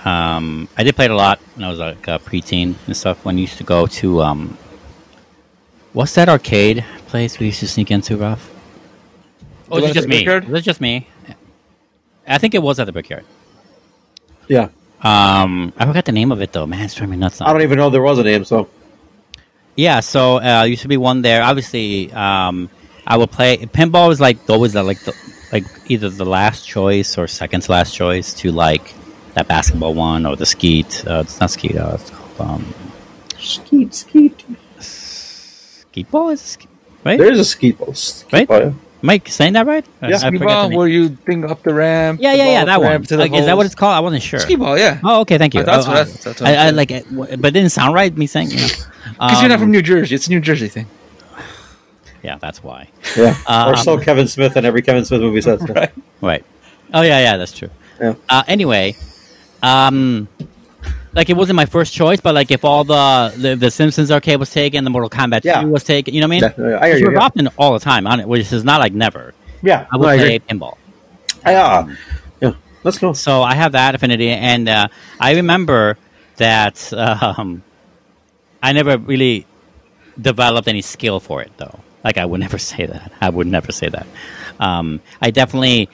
Um, 0.06 0.70
I 0.78 0.84
did 0.84 0.96
play 0.96 1.06
it 1.06 1.12
a 1.12 1.16
lot 1.16 1.40
when 1.56 1.66
I 1.66 1.70
was 1.70 1.80
like 1.80 2.08
a 2.08 2.20
preteen 2.20 2.76
and 2.88 2.96
stuff. 2.96 3.26
When 3.26 3.36
I 3.36 3.40
used 3.40 3.58
to 3.58 3.64
go 3.64 3.88
to 3.88 4.22
um, 4.22 4.58
what's 5.94 6.16
that 6.16 6.30
arcade 6.30 6.86
place 7.08 7.38
we 7.40 7.48
used 7.48 7.60
to 7.60 7.68
sneak 7.68 7.92
into, 7.92 8.18
Ralph? 8.18 8.50
Oh, 9.70 9.76
one 9.76 9.84
it's 9.84 9.94
just 9.94 10.08
me. 10.08 10.18
Brickyard? 10.18 10.44
It 10.46 10.50
was 10.50 10.64
just 10.64 10.80
me. 10.82 11.08
I 12.28 12.38
think 12.38 12.56
it 12.56 12.64
was 12.64 12.80
at 12.80 12.86
the 12.86 12.92
Brickyard. 12.92 13.26
yeah. 14.48 14.70
Um, 15.04 15.74
I 15.78 15.88
forgot 15.88 16.06
the 16.06 16.12
name 16.12 16.32
of 16.32 16.42
it 16.42 16.54
though. 16.54 16.68
Man, 16.68 16.86
it's 16.86 16.94
driving 16.94 17.12
me 17.12 17.18
nuts. 17.18 17.42
I 17.42 17.52
don't 17.52 17.64
even 17.64 17.80
know 17.80 17.90
there 17.90 18.04
was 18.04 18.20
a 18.20 18.24
name. 18.24 18.46
So 18.46 18.70
Yeah, 19.76 20.00
so 20.02 20.40
uh, 20.40 20.64
used 20.64 20.84
to 20.84 20.88
be 20.88 20.98
one 20.98 21.24
there. 21.24 21.42
Obviously, 21.42 22.12
um, 22.14 22.70
I 23.08 23.18
would 23.18 23.32
play 23.32 23.58
pinball 23.58 24.10
was 24.10 24.22
like 24.22 24.48
always 24.48 24.74
the, 24.74 24.84
like 24.84 25.00
the, 25.00 25.14
like 25.52 25.66
either 25.88 26.10
the 26.10 26.26
last 26.26 26.68
choice 26.68 27.18
or 27.18 27.28
second 27.28 27.62
to 27.62 27.72
last 27.72 27.94
choice 27.96 28.34
to 28.36 28.52
like 28.52 28.94
that 29.34 29.48
basketball 29.48 29.94
one 29.94 30.26
or 30.26 30.36
the 30.36 30.46
skeet. 30.46 31.04
Uh, 31.08 31.22
it's 31.26 31.40
not 31.40 31.52
skeet. 31.52 31.76
Uh, 31.76 31.98
it's 32.00 32.10
called 32.10 32.42
um, 32.50 32.74
skeet, 33.40 33.94
skeet. 33.94 34.46
skeet 34.80 36.10
ball. 36.12 36.30
Is 36.30 36.42
it 36.42 36.48
skeet? 36.48 36.70
right? 37.04 37.18
There 37.20 37.32
is 37.32 37.40
a 37.40 37.46
skeet 37.46 37.78
ball. 37.78 37.94
Skeet 37.94 38.34
Right? 38.34 38.48
ball, 38.48 38.60
yeah. 38.62 38.72
Mike 39.04 39.28
saying 39.30 39.54
that 39.54 39.66
right? 39.66 39.84
Yeah. 40.04 40.10
I 40.10 40.18
Skee 40.18 40.38
forget 40.38 40.48
ball 40.48 40.78
where 40.78 40.88
you 40.88 41.10
thing 41.10 41.44
up 41.50 41.64
the 41.64 41.74
ramp. 41.74 42.20
Yeah, 42.22 42.34
the 42.34 42.38
yeah, 42.38 42.46
yeah, 42.52 42.66
that 42.66 42.82
one. 42.82 43.02
to 43.02 43.16
the 43.16 43.18
Like, 43.18 43.34
is 43.34 43.46
that 43.46 43.58
what 43.58 43.66
it's 43.66 43.74
called? 43.74 43.96
I 43.96 44.00
wasn't 44.00 44.22
sure. 44.22 44.40
Skee 44.40 44.58
ball? 44.58 44.78
Yeah. 44.78 45.00
Oh, 45.04 45.22
okay, 45.22 45.40
thank 45.40 45.56
you. 45.56 45.64
That's 45.64 45.88
Oh, 45.88 45.90
what 45.90 45.98
uh, 45.98 46.04
that's- 46.04 46.24
that's 46.24 46.42
what 46.42 46.48
I, 46.50 46.54
I'm 46.54 46.68
I 46.68 46.70
like, 46.70 46.92
it, 46.92 47.06
but 47.12 47.48
it 47.48 47.52
didn't 47.52 47.72
sound 47.72 47.96
right. 47.96 48.16
Me 48.16 48.28
saying, 48.28 48.52
you 48.52 48.58
know, 48.58 48.68
Because 49.14 49.42
you're 49.42 49.50
not 49.50 49.56
Um, 49.56 49.62
from 49.62 49.72
New 49.72 49.82
Jersey. 49.82 50.14
It's 50.14 50.28
a 50.28 50.30
New 50.30 50.40
Jersey 50.40 50.68
thing. 50.68 50.86
Yeah, 52.24 52.38
that's 52.38 52.64
why. 52.64 52.88
Yeah. 53.18 53.36
Um, 53.48 53.70
or 53.74 53.78
so 53.78 53.98
Kevin 53.98 54.28
Smith 54.28 54.56
in 54.58 54.66
every 54.66 54.82
Kevin 54.82 55.06
Smith 55.06 55.22
movie 55.22 55.42
says. 55.42 55.62
Right. 55.70 55.92
Right. 56.22 56.46
Oh 56.94 57.02
yeah, 57.02 57.20
yeah, 57.20 57.38
that's 57.38 57.54
true. 57.54 57.70
Yeah. 58.00 58.16
Uh, 58.30 58.44
anyway, 58.48 58.96
um, 59.64 60.28
like 61.14 61.30
it 61.30 61.34
wasn't 61.34 61.56
my 61.56 61.66
first 61.66 61.94
choice, 61.94 62.20
but 62.20 62.36
like 62.36 62.52
if 62.52 62.64
all 62.64 62.84
the 62.84 63.34
the, 63.38 63.56
the 63.56 63.72
Simpsons 63.72 64.12
arcade 64.12 64.40
was 64.40 64.50
taken, 64.50 64.84
the 64.84 64.90
Mortal 64.90 65.10
Kombat 65.10 65.44
Yeah. 65.44 65.62
2 65.62 65.68
was 65.70 65.84
taken, 65.84 66.14
you 66.14 66.22
know 66.22 66.28
what 66.28 66.32
I 66.34 66.36
mean? 66.36 66.42
Definitely. 66.42 66.74
I 66.76 66.88
hear 66.88 66.98
you, 66.98 67.06
was 67.08 67.14
yeah. 67.14 67.22
often 67.24 67.48
all 67.58 67.74
the 67.74 67.80
time 67.80 68.08
on 68.08 68.20
it, 68.20 68.28
which 68.28 68.52
is 68.52 68.64
not 68.64 68.80
like 68.80 68.94
never. 68.94 69.34
Yeah. 69.62 69.88
I 69.92 69.98
would 69.98 70.10
I 70.10 70.18
play 70.18 70.36
agree. 70.36 70.58
pinball. 70.58 70.78
Yeah. 71.46 71.96
Yeah. 72.42 72.54
Let's 72.84 72.98
go. 72.98 73.14
So 73.14 73.42
I 73.44 73.56
have 73.56 73.72
that 73.74 73.96
affinity, 73.96 74.30
and 74.30 74.68
uh, 74.70 74.88
I 75.20 75.36
remember 75.36 75.98
that 76.38 76.92
um, 76.94 77.64
I 78.62 78.74
never 78.74 78.98
really 78.98 79.46
developed 80.20 80.68
any 80.68 80.82
skill 80.82 81.20
for 81.20 81.42
it, 81.42 81.52
though. 81.58 81.80
Like 82.04 82.18
I 82.18 82.26
would 82.26 82.40
never 82.40 82.58
say 82.72 82.86
that. 82.86 83.12
I 83.22 83.30
would 83.30 83.48
never 83.48 83.72
say 83.72 83.90
that. 83.90 84.08
Um, 84.60 85.02
I 85.22 85.32
definitely, 85.32 85.90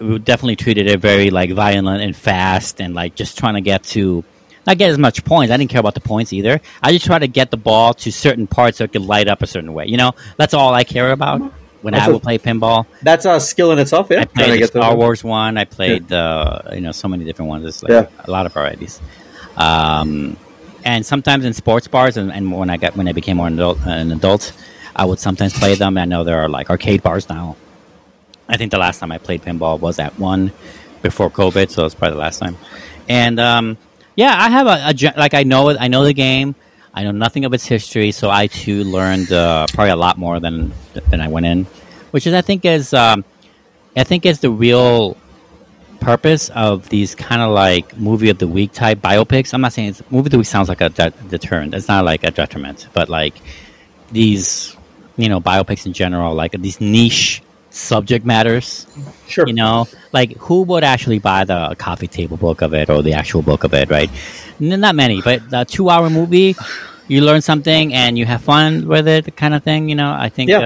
definitely 0.00 0.56
treated 0.56 0.86
it 0.86 1.00
very 1.00 1.30
like 1.30 1.50
violent 1.52 2.02
and 2.02 2.14
fast, 2.16 2.80
and 2.80 2.94
like 2.94 3.14
just 3.14 3.38
trying 3.38 3.54
to 3.54 3.60
get 3.60 3.82
to. 3.84 4.24
Not 4.66 4.76
get 4.76 4.90
as 4.90 4.98
much 4.98 5.24
points. 5.24 5.50
I 5.50 5.56
didn't 5.56 5.70
care 5.70 5.80
about 5.80 5.94
the 5.94 6.00
points 6.00 6.30
either. 6.34 6.60
I 6.82 6.92
just 6.92 7.06
try 7.06 7.18
to 7.18 7.26
get 7.26 7.50
the 7.50 7.56
ball 7.56 7.94
to 7.94 8.12
certain 8.12 8.46
parts 8.46 8.76
so 8.78 8.84
it 8.84 8.92
could 8.92 9.00
light 9.00 9.26
up 9.26 9.40
a 9.40 9.46
certain 9.46 9.72
way. 9.72 9.86
You 9.86 9.96
know, 9.96 10.12
that's 10.36 10.52
all 10.52 10.74
I 10.74 10.84
care 10.84 11.10
about 11.10 11.40
when 11.80 11.92
That's 11.94 12.04
I 12.06 12.10
a- 12.10 12.12
will 12.12 12.20
play 12.20 12.36
pinball. 12.36 12.84
That's 13.02 13.24
a 13.24 13.40
skill 13.40 13.72
in 13.72 13.78
itself. 13.78 14.08
Yeah. 14.10 14.20
I 14.20 14.24
played 14.26 14.52
the 14.52 14.58
get 14.58 14.68
Star. 14.68 14.94
Wars 14.94 15.24
one. 15.24 15.56
I 15.56 15.64
played 15.64 16.08
the 16.08 16.64
you 16.74 16.82
know 16.82 16.92
so 16.92 17.08
many 17.08 17.24
different 17.24 17.48
ones. 17.48 17.64
It's 17.64 17.82
like 17.82 17.90
Yeah. 17.90 18.06
a 18.26 18.30
lot 18.30 18.44
of 18.44 18.52
varieties. 18.52 19.00
Um, 19.56 20.36
and 20.84 21.06
sometimes 21.06 21.44
in 21.46 21.54
sports 21.54 21.88
bars, 21.88 22.16
and, 22.18 22.30
and 22.30 22.52
when 22.52 22.68
I 22.68 22.76
got 22.76 22.94
when 22.94 23.08
I 23.08 23.12
became 23.12 23.38
more 23.38 23.46
an 23.46 23.54
adult, 23.54 23.78
an 23.86 24.12
adult, 24.12 24.52
I 24.98 25.04
would 25.04 25.20
sometimes 25.20 25.56
play 25.56 25.76
them. 25.76 25.96
I 25.96 26.04
know 26.04 26.24
there 26.24 26.40
are 26.40 26.48
like 26.48 26.70
arcade 26.70 27.02
bars 27.02 27.28
now. 27.28 27.56
I 28.48 28.56
think 28.56 28.72
the 28.72 28.78
last 28.78 28.98
time 28.98 29.12
I 29.12 29.18
played 29.18 29.42
pinball 29.42 29.78
was 29.78 29.98
at 29.98 30.18
one 30.18 30.52
before 31.02 31.30
COVID, 31.30 31.70
so 31.70 31.86
it's 31.86 31.94
probably 31.94 32.16
the 32.16 32.20
last 32.20 32.40
time. 32.40 32.56
And 33.08 33.38
um, 33.38 33.78
yeah, 34.16 34.34
I 34.36 34.50
have 34.50 34.66
a, 34.66 34.90
a 34.90 35.12
like 35.16 35.34
I 35.34 35.44
know 35.44 35.68
it. 35.68 35.76
I 35.78 35.86
know 35.88 36.04
the 36.04 36.12
game. 36.12 36.56
I 36.92 37.04
know 37.04 37.12
nothing 37.12 37.44
of 37.44 37.54
its 37.54 37.64
history, 37.64 38.10
so 38.10 38.28
I 38.28 38.48
too 38.48 38.82
learned 38.82 39.30
uh, 39.30 39.66
probably 39.72 39.92
a 39.92 39.96
lot 39.96 40.18
more 40.18 40.40
than 40.40 40.72
than 41.10 41.20
I 41.20 41.28
went 41.28 41.46
in, 41.46 41.64
which 42.10 42.26
is 42.26 42.34
I 42.34 42.40
think 42.40 42.64
is 42.64 42.92
um, 42.92 43.24
I 43.96 44.02
think 44.02 44.26
is 44.26 44.40
the 44.40 44.50
real 44.50 45.16
purpose 46.00 46.48
of 46.50 46.88
these 46.88 47.14
kind 47.14 47.42
of 47.42 47.50
like 47.50 47.96
movie 47.96 48.30
of 48.30 48.38
the 48.38 48.48
week 48.48 48.72
type 48.72 48.98
biopics. 48.98 49.54
I'm 49.54 49.60
not 49.60 49.72
saying 49.72 49.90
it's 49.90 50.10
movie 50.10 50.26
of 50.26 50.30
the 50.32 50.38
week 50.38 50.46
sounds 50.46 50.68
like 50.68 50.80
a 50.80 50.88
de- 50.88 51.12
deterrent. 51.28 51.74
It's 51.74 51.88
not 51.88 52.04
like 52.04 52.24
a 52.24 52.30
detriment, 52.30 52.88
but 52.92 53.08
like 53.08 53.34
these 54.10 54.76
you 55.18 55.28
know 55.28 55.40
biopics 55.40 55.84
in 55.86 55.92
general, 55.92 56.34
like 56.34 56.52
these 56.52 56.80
niche 56.80 57.42
subject 57.70 58.24
matters 58.24 58.86
Sure. 59.28 59.46
you 59.46 59.52
know? 59.52 59.86
Like 60.12 60.36
who 60.38 60.62
would 60.62 60.84
actually 60.84 61.18
buy 61.18 61.44
the 61.44 61.74
coffee 61.78 62.06
table 62.08 62.36
book 62.38 62.62
of 62.62 62.72
it 62.72 62.88
or 62.88 63.02
the 63.02 63.12
actual 63.12 63.42
book 63.42 63.62
of 63.64 63.74
it 63.74 63.90
right? 63.90 64.10
N- 64.60 64.80
not 64.80 64.94
many 64.94 65.20
but 65.20 65.38
the 65.50 65.64
two 65.64 65.90
hour 65.90 66.08
movie 66.08 66.56
you 67.08 67.20
learn 67.20 67.42
something 67.42 67.92
and 67.92 68.16
you 68.18 68.24
have 68.24 68.42
fun 68.42 68.88
with 68.88 69.06
it 69.06 69.36
kind 69.36 69.54
of 69.54 69.62
thing 69.62 69.88
you 69.90 69.94
know? 69.94 70.10
I 70.26 70.28
think 70.30 70.48
Yeah. 70.50 70.60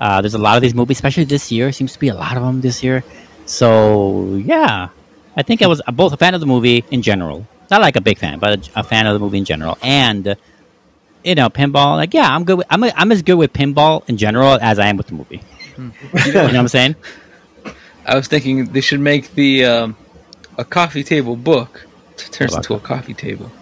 uh, 0.00 0.04
uh, 0.04 0.20
there's 0.22 0.34
a 0.34 0.38
lot 0.38 0.54
of 0.56 0.62
these 0.62 0.74
movies 0.74 0.96
especially 0.98 1.24
this 1.24 1.50
year 1.50 1.72
seems 1.72 1.92
to 1.92 1.98
be 1.98 2.08
a 2.08 2.14
lot 2.14 2.36
of 2.36 2.42
them 2.44 2.60
this 2.60 2.82
year. 2.84 3.02
So 3.46 4.36
yeah. 4.36 4.88
I 5.36 5.42
think 5.42 5.60
i 5.62 5.66
was 5.66 5.80
both 5.92 6.12
a 6.12 6.16
fan 6.16 6.34
of 6.34 6.40
the 6.40 6.46
movie 6.46 6.84
in 6.90 7.02
general. 7.02 7.46
Not 7.70 7.80
like 7.80 7.96
a 7.96 8.00
big 8.00 8.18
fan 8.18 8.38
but 8.38 8.50
a, 8.76 8.80
a 8.80 8.84
fan 8.84 9.06
of 9.08 9.12
the 9.14 9.18
movie 9.18 9.38
in 9.38 9.44
general. 9.44 9.76
And 9.82 10.36
you 11.24 11.34
know 11.34 11.48
pinball 11.48 11.96
like 11.96 12.12
yeah 12.14 12.34
i'm 12.34 12.44
good 12.44 12.58
with, 12.58 12.66
I'm, 12.70 12.82
I'm 12.84 13.12
as 13.12 13.22
good 13.22 13.36
with 13.36 13.52
pinball 13.52 14.08
in 14.08 14.16
general 14.16 14.58
as 14.60 14.78
i 14.78 14.86
am 14.86 14.96
with 14.96 15.06
the 15.08 15.14
movie 15.14 15.40
you 15.78 16.32
know 16.32 16.44
what 16.44 16.54
i'm 16.56 16.68
saying 16.68 16.96
I 18.04 18.16
was 18.16 18.26
thinking 18.26 18.64
they 18.72 18.80
should 18.80 18.98
make 18.98 19.34
the 19.36 19.64
um, 19.64 19.96
a 20.58 20.64
coffee 20.64 21.04
table 21.04 21.36
book 21.36 21.86
t- 22.16 22.28
turns 22.32 22.52
into 22.56 22.74
a 22.74 22.80
coffee 22.80 23.14
table. 23.14 23.52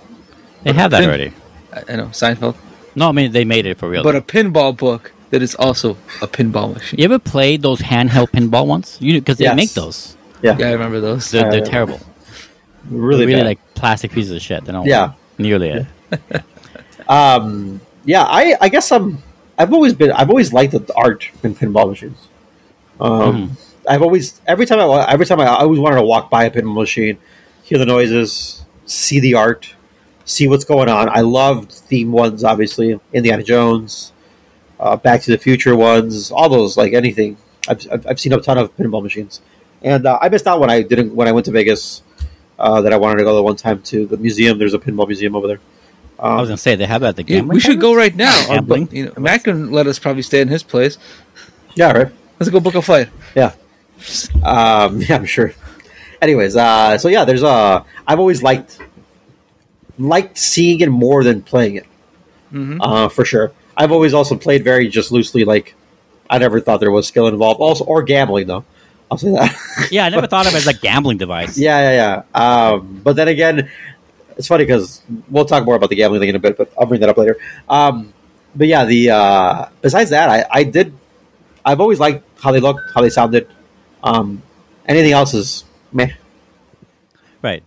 they 0.62 0.72
have 0.72 0.90
that 0.92 1.00
Pin- 1.00 1.08
already 1.10 1.32
I, 1.74 1.92
I 1.92 1.96
know 1.96 2.06
Seinfeld, 2.06 2.56
No, 2.96 3.08
I 3.10 3.12
mean 3.12 3.32
they 3.32 3.44
made 3.44 3.66
it 3.66 3.76
for 3.78 3.88
real. 3.90 4.02
but 4.02 4.16
a 4.16 4.22
pinball 4.22 4.74
book 4.76 5.12
that 5.28 5.42
is 5.42 5.54
also 5.56 5.90
a 6.22 6.26
pinball 6.26 6.72
machine. 6.74 6.98
you 6.98 7.04
ever 7.04 7.18
played 7.18 7.60
those 7.62 7.80
handheld 7.80 8.30
pinball 8.30 8.66
ones? 8.66 8.96
You 9.00 9.20
because 9.20 9.36
they 9.36 9.44
Yes. 9.44 9.54
make 9.56 9.72
those. 9.74 10.16
Yeah. 10.42 10.56
Yeah, 10.58 10.68
I 10.68 10.72
remember 10.72 11.00
those. 11.00 11.30
They're, 11.30 11.48
they're 11.50 11.60
terrible. 11.64 12.00
Really, 12.88 13.18
They're 13.18 13.26
really 13.26 13.40
bad. 13.42 13.46
like 13.46 13.74
plastic 13.74 14.10
pieces 14.10 14.32
of 14.32 14.40
shit. 14.42 14.64
They 14.64 14.72
don't. 14.72 14.86
Yeah. 14.86 15.08
work 15.08 15.16
nearly 15.38 15.68
it. 15.68 15.86
Um, 17.10 17.80
yeah, 18.04 18.22
I, 18.22 18.56
I 18.60 18.68
guess 18.68 18.90
I'm. 18.92 19.22
I've 19.58 19.74
always 19.74 19.92
been. 19.92 20.12
I've 20.12 20.30
always 20.30 20.52
liked 20.52 20.72
the 20.72 20.94
art 20.96 21.28
in 21.42 21.54
pinball 21.54 21.90
machines. 21.90 22.28
Um, 23.00 23.56
I've 23.88 24.00
always 24.00 24.40
every 24.46 24.64
time 24.64 24.78
I 24.78 25.10
every 25.10 25.26
time 25.26 25.40
I, 25.40 25.44
I 25.44 25.62
always 25.62 25.80
wanted 25.80 25.96
to 25.96 26.02
walk 26.02 26.30
by 26.30 26.44
a 26.44 26.50
pinball 26.50 26.76
machine, 26.76 27.18
hear 27.64 27.78
the 27.78 27.84
noises, 27.84 28.64
see 28.86 29.20
the 29.20 29.34
art, 29.34 29.74
see 30.24 30.48
what's 30.48 30.64
going 30.64 30.88
on. 30.88 31.08
I 31.08 31.20
loved 31.20 31.72
theme 31.72 32.12
ones, 32.12 32.44
obviously 32.44 32.98
Indiana 33.12 33.42
Jones, 33.42 34.12
uh, 34.78 34.96
Back 34.96 35.22
to 35.22 35.32
the 35.32 35.38
Future 35.38 35.74
ones, 35.74 36.30
all 36.30 36.48
those 36.48 36.76
like 36.76 36.92
anything. 36.92 37.36
I've, 37.68 37.86
I've, 37.90 38.06
I've 38.06 38.20
seen 38.20 38.32
a 38.32 38.40
ton 38.40 38.56
of 38.56 38.74
pinball 38.76 39.02
machines, 39.02 39.40
and 39.82 40.06
uh, 40.06 40.18
I 40.22 40.28
missed 40.28 40.46
out 40.46 40.60
when 40.60 40.70
I 40.70 40.82
didn't 40.82 41.14
when 41.14 41.26
I 41.26 41.32
went 41.32 41.46
to 41.46 41.52
Vegas. 41.52 42.02
Uh, 42.58 42.82
that 42.82 42.92
I 42.92 42.98
wanted 42.98 43.16
to 43.16 43.24
go 43.24 43.34
the 43.34 43.42
one 43.42 43.56
time 43.56 43.80
to 43.84 44.04
the 44.04 44.18
museum. 44.18 44.58
There's 44.58 44.74
a 44.74 44.78
pinball 44.78 45.06
museum 45.06 45.34
over 45.34 45.46
there. 45.46 45.60
Um, 46.20 46.32
I 46.32 46.40
was 46.40 46.48
gonna 46.50 46.56
say 46.58 46.74
they 46.76 46.86
have 46.86 47.02
it 47.02 47.06
at 47.06 47.16
the 47.16 47.22
Yeah, 47.22 47.36
gambling. 47.38 47.54
we 47.56 47.60
should 47.60 47.80
go 47.80 47.94
right 47.94 48.14
now. 48.14 48.34
Gambling? 48.48 48.86
But, 48.86 48.94
you 48.94 49.04
know, 49.06 49.12
Matt 49.18 49.44
can 49.44 49.70
let 49.72 49.86
us 49.86 49.98
probably 49.98 50.22
stay 50.22 50.40
in 50.40 50.48
his 50.48 50.62
place. 50.62 50.98
yeah, 51.74 51.92
right. 51.92 52.08
Let's 52.38 52.50
go 52.50 52.60
book 52.60 52.74
a 52.74 52.82
flight. 52.82 53.08
Yeah. 53.34 53.52
Um, 54.42 55.00
yeah, 55.08 55.16
I'm 55.16 55.26
sure. 55.26 55.52
Anyways, 56.22 56.56
uh, 56.56 56.98
so 56.98 57.08
yeah, 57.08 57.24
there's 57.24 57.42
uh, 57.42 57.82
I've 58.06 58.18
always 58.18 58.42
liked 58.42 58.78
liked 59.98 60.38
seeing 60.38 60.80
it 60.80 60.88
more 60.90 61.24
than 61.24 61.42
playing 61.42 61.76
it. 61.76 61.86
Mhm. 62.52 62.78
Uh, 62.80 63.08
for 63.08 63.24
sure. 63.24 63.52
I've 63.76 63.92
always 63.92 64.12
also 64.14 64.36
played 64.36 64.64
very 64.64 64.88
just 64.88 65.12
loosely. 65.12 65.44
Like 65.44 65.74
I 66.28 66.38
never 66.38 66.60
thought 66.60 66.80
there 66.80 66.90
was 66.90 67.06
skill 67.08 67.26
involved. 67.28 67.60
Also, 67.60 67.84
or 67.84 68.02
gambling 68.02 68.46
though. 68.46 68.64
I'll 69.10 69.18
say 69.18 69.30
that. 69.32 69.56
Yeah, 69.90 70.04
I 70.04 70.08
never 70.10 70.26
thought 70.28 70.46
of 70.46 70.52
it 70.54 70.58
as 70.58 70.66
a 70.66 70.74
gambling 70.74 71.18
device. 71.18 71.58
yeah, 71.58 71.90
yeah, 71.92 72.22
yeah. 72.34 72.68
Um, 72.72 73.00
but 73.02 73.16
then 73.16 73.28
again, 73.28 73.70
it's 74.40 74.48
funny 74.48 74.64
because 74.64 75.02
we'll 75.28 75.44
talk 75.44 75.66
more 75.66 75.76
about 75.76 75.90
the 75.90 75.96
gambling 75.96 76.20
thing 76.20 76.30
in 76.30 76.36
a 76.36 76.38
bit. 76.38 76.56
But 76.56 76.72
I'll 76.78 76.86
bring 76.86 77.00
that 77.00 77.10
up 77.10 77.18
later. 77.18 77.36
Um, 77.68 78.14
but 78.56 78.66
yeah, 78.66 78.86
the 78.86 79.10
uh, 79.10 79.68
besides 79.82 80.10
that, 80.10 80.30
I, 80.30 80.46
I 80.50 80.64
did. 80.64 80.94
I've 81.62 81.80
always 81.80 82.00
liked 82.00 82.24
how 82.40 82.50
they 82.52 82.60
looked, 82.60 82.80
how 82.94 83.02
they 83.02 83.10
sounded. 83.10 83.46
Um, 84.02 84.42
anything 84.86 85.12
else 85.12 85.34
is 85.34 85.64
meh. 85.92 86.08
Right. 87.42 87.62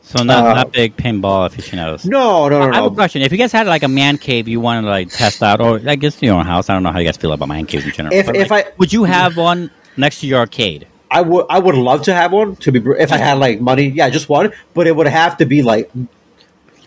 So 0.00 0.24
not 0.24 0.46
Uh, 0.46 0.54
not 0.54 0.72
big 0.72 0.96
pinball 0.96 1.44
aficionados. 1.44 2.06
No, 2.06 2.48
no, 2.48 2.66
no, 2.66 2.72
I 2.72 2.76
have 2.76 2.92
a 2.92 2.94
question. 2.94 3.20
If 3.20 3.32
you 3.32 3.38
guys 3.38 3.52
had 3.52 3.66
like 3.66 3.82
a 3.82 3.88
man 3.88 4.16
cave 4.16 4.48
you 4.48 4.60
wanted 4.60 4.82
to 4.82 4.88
like 4.88 5.10
test 5.10 5.42
out, 5.42 5.60
or 5.60 5.80
I 5.86 5.96
guess 5.96 6.20
your 6.22 6.34
own 6.36 6.46
house, 6.46 6.70
I 6.70 6.74
don't 6.74 6.82
know 6.82 6.90
how 6.90 7.00
you 7.00 7.06
guys 7.06 7.18
feel 7.18 7.32
about 7.32 7.48
man 7.48 7.66
caves 7.66 7.84
in 7.84 7.92
general. 7.92 8.14
If 8.14 8.28
if 8.30 8.50
like, 8.50 8.66
I 8.66 8.70
would 8.78 8.92
you 8.92 9.04
have 9.04 9.36
one 9.36 9.70
next 9.96 10.20
to 10.20 10.26
your 10.26 10.40
arcade? 10.40 10.86
I 11.14 11.22
would 11.22 11.46
I 11.48 11.58
would 11.60 11.74
love 11.76 12.02
to 12.02 12.12
have 12.14 12.32
one 12.32 12.56
to 12.56 12.72
be 12.72 12.80
if 12.98 13.12
I 13.12 13.16
had 13.18 13.38
like 13.38 13.60
money. 13.60 13.86
Yeah, 13.88 14.10
just 14.10 14.28
one, 14.28 14.52
but 14.74 14.86
it 14.86 14.94
would 14.96 15.06
have 15.06 15.36
to 15.38 15.46
be 15.46 15.62
like 15.62 15.90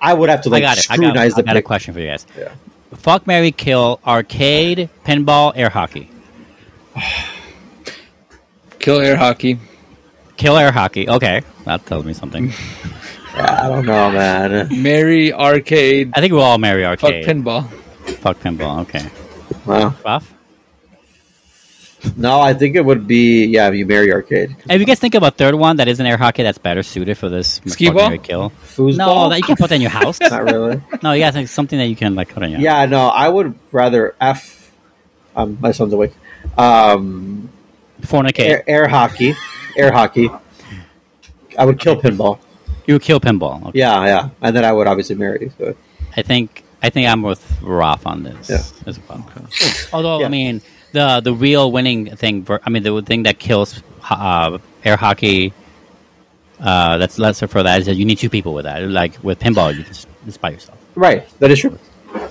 I 0.02 0.14
would 0.14 0.30
have 0.30 0.42
to 0.44 0.50
like 0.50 0.64
I 0.64 0.66
got 0.66 0.78
it. 0.78 0.86
I 0.92 0.96
got, 0.98 1.04
scrutinize 1.04 1.34
I 1.34 1.36
the 1.38 1.44
got 1.44 1.56
a 1.56 1.60
pic- 1.60 1.66
question 1.66 1.94
for 1.94 2.00
you 2.02 2.08
guys. 2.08 2.28
Yeah. 2.38 2.54
Fuck 2.96 3.26
Mary 3.26 3.52
Kill 3.52 4.00
arcade, 4.06 4.90
pinball, 5.06 5.54
air 5.56 5.70
hockey. 5.70 6.10
Kill 8.80 9.00
air 9.02 9.16
hockey. 9.18 9.60
Kill 10.38 10.58
air 10.58 10.72
hockey. 10.72 11.10
Okay, 11.10 11.42
that 11.66 11.86
tells 11.86 12.06
me 12.06 12.14
something. 12.14 12.54
Yeah, 13.36 13.66
I 13.66 13.70
don't 13.70 13.86
know, 13.86 14.10
man. 14.10 14.82
Mary 14.82 15.32
arcade. 15.32 16.10
I 16.16 16.22
think 16.22 16.34
we'll 16.34 16.42
all 16.42 16.58
marry 16.58 16.82
Fuck 16.96 17.04
arcade. 17.04 17.26
pinball. 17.28 17.70
Fuck 18.18 18.40
pinball. 18.40 18.80
Okay. 18.82 19.06
Wow. 19.64 19.94
Buff? 20.04 20.34
No, 22.16 22.40
I 22.40 22.54
think 22.54 22.76
it 22.76 22.86
would 22.86 23.08
be 23.08 23.46
yeah. 23.46 23.70
You 23.72 23.86
marry 23.86 24.12
arcade. 24.14 24.56
If 24.70 24.80
you 24.80 24.86
guys 24.86 25.00
think 25.00 25.16
of 25.16 25.24
a 25.24 25.32
third 25.32 25.56
one 25.56 25.78
that 25.78 25.88
isn't 25.88 26.06
air 26.06 26.18
hockey 26.18 26.44
that's 26.44 26.58
better 26.60 26.84
suited 26.84 27.18
for 27.18 27.28
this 27.28 27.60
Skee 27.66 27.90
ball? 27.90 28.16
kill. 28.20 28.52
Foosball? 28.64 28.98
No, 28.98 29.30
that 29.30 29.38
you 29.38 29.44
can 29.44 29.56
put 29.56 29.70
that 29.70 29.76
in 29.76 29.82
your 29.82 29.90
house. 29.92 30.20
Not 30.22 30.44
really. 30.44 30.82
no, 31.02 31.14
you 31.14 31.22
got 31.22 31.34
think 31.34 31.50
something 31.50 31.78
that 31.80 31.88
you 31.88 31.96
can 31.96 32.14
like 32.16 32.30
put 32.30 32.44
in 32.44 32.52
your 32.52 32.60
Yeah, 32.60 32.86
no, 32.86 33.08
I 33.08 33.28
would 33.28 33.58
rather 33.72 34.16
f. 34.22 34.72
Um, 35.36 35.58
my 35.60 35.72
son's 35.72 35.92
awake. 35.94 36.14
Um, 36.58 37.50
Fornicate. 38.02 38.40
air, 38.48 38.64
air 38.68 38.88
hockey, 38.88 39.34
air 39.76 39.92
hockey. 39.92 40.30
I 41.58 41.66
would 41.66 41.80
kill 41.80 42.00
pinball. 42.00 42.40
You 42.86 42.94
would 42.96 43.02
kill 43.02 43.20
pinball. 43.20 43.68
Okay. 43.70 43.80
Yeah, 43.80 44.06
yeah, 44.06 44.30
and 44.42 44.56
then 44.56 44.64
I 44.64 44.72
would 44.72 44.88
obviously 44.88 45.16
marry. 45.16 45.52
So. 45.58 45.76
I 46.16 46.22
think 46.22 46.64
I 46.82 46.90
think 46.90 47.08
I'm 47.10 47.22
with 47.24 47.44
Ralph 47.62 48.06
on 48.08 48.24
this 48.24 48.50
Yeah. 48.50 48.62
as 48.88 49.00
well. 49.10 49.26
Although 49.94 50.20
Yeah. 50.20 50.26
I 50.28 50.30
mean 50.30 50.62
the 50.94 51.22
the 51.22 51.34
real 51.34 51.72
winning 51.72 52.16
thing, 52.16 52.44
ver- 52.44 52.62
I 52.64 52.70
mean 52.70 52.84
the 52.84 53.02
thing 53.02 53.24
that 53.24 53.40
kills 53.40 53.82
uh, 54.10 54.58
air 54.84 54.98
hockey. 54.98 55.54
Uh, 56.60 56.98
that's 56.98 57.20
lesser 57.20 57.46
for 57.48 57.62
that 57.62 57.82
is 57.82 57.86
that 57.86 57.96
you 57.96 58.06
need 58.06 58.18
two 58.18 58.30
people 58.32 58.52
with 58.54 58.66
that. 58.66 58.82
Like 58.82 59.14
with 59.24 59.38
pinball, 59.40 59.70
you 59.76 59.84
can 59.84 59.94
just, 59.94 60.08
just 60.26 60.42
by 60.42 60.50
yourself. 60.50 60.78
Right, 60.96 61.28
that 61.40 61.52
is 61.52 61.60
true. 61.60 61.78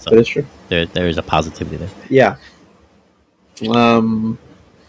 So 0.01 0.11
That 0.11 0.19
is 0.19 0.27
true. 0.29 0.45
there 0.69 0.85
there 0.87 1.07
is 1.07 1.17
a 1.17 1.23
positivity 1.23 1.77
there. 1.77 1.91
Yeah. 2.11 2.37
Um. 3.71 4.39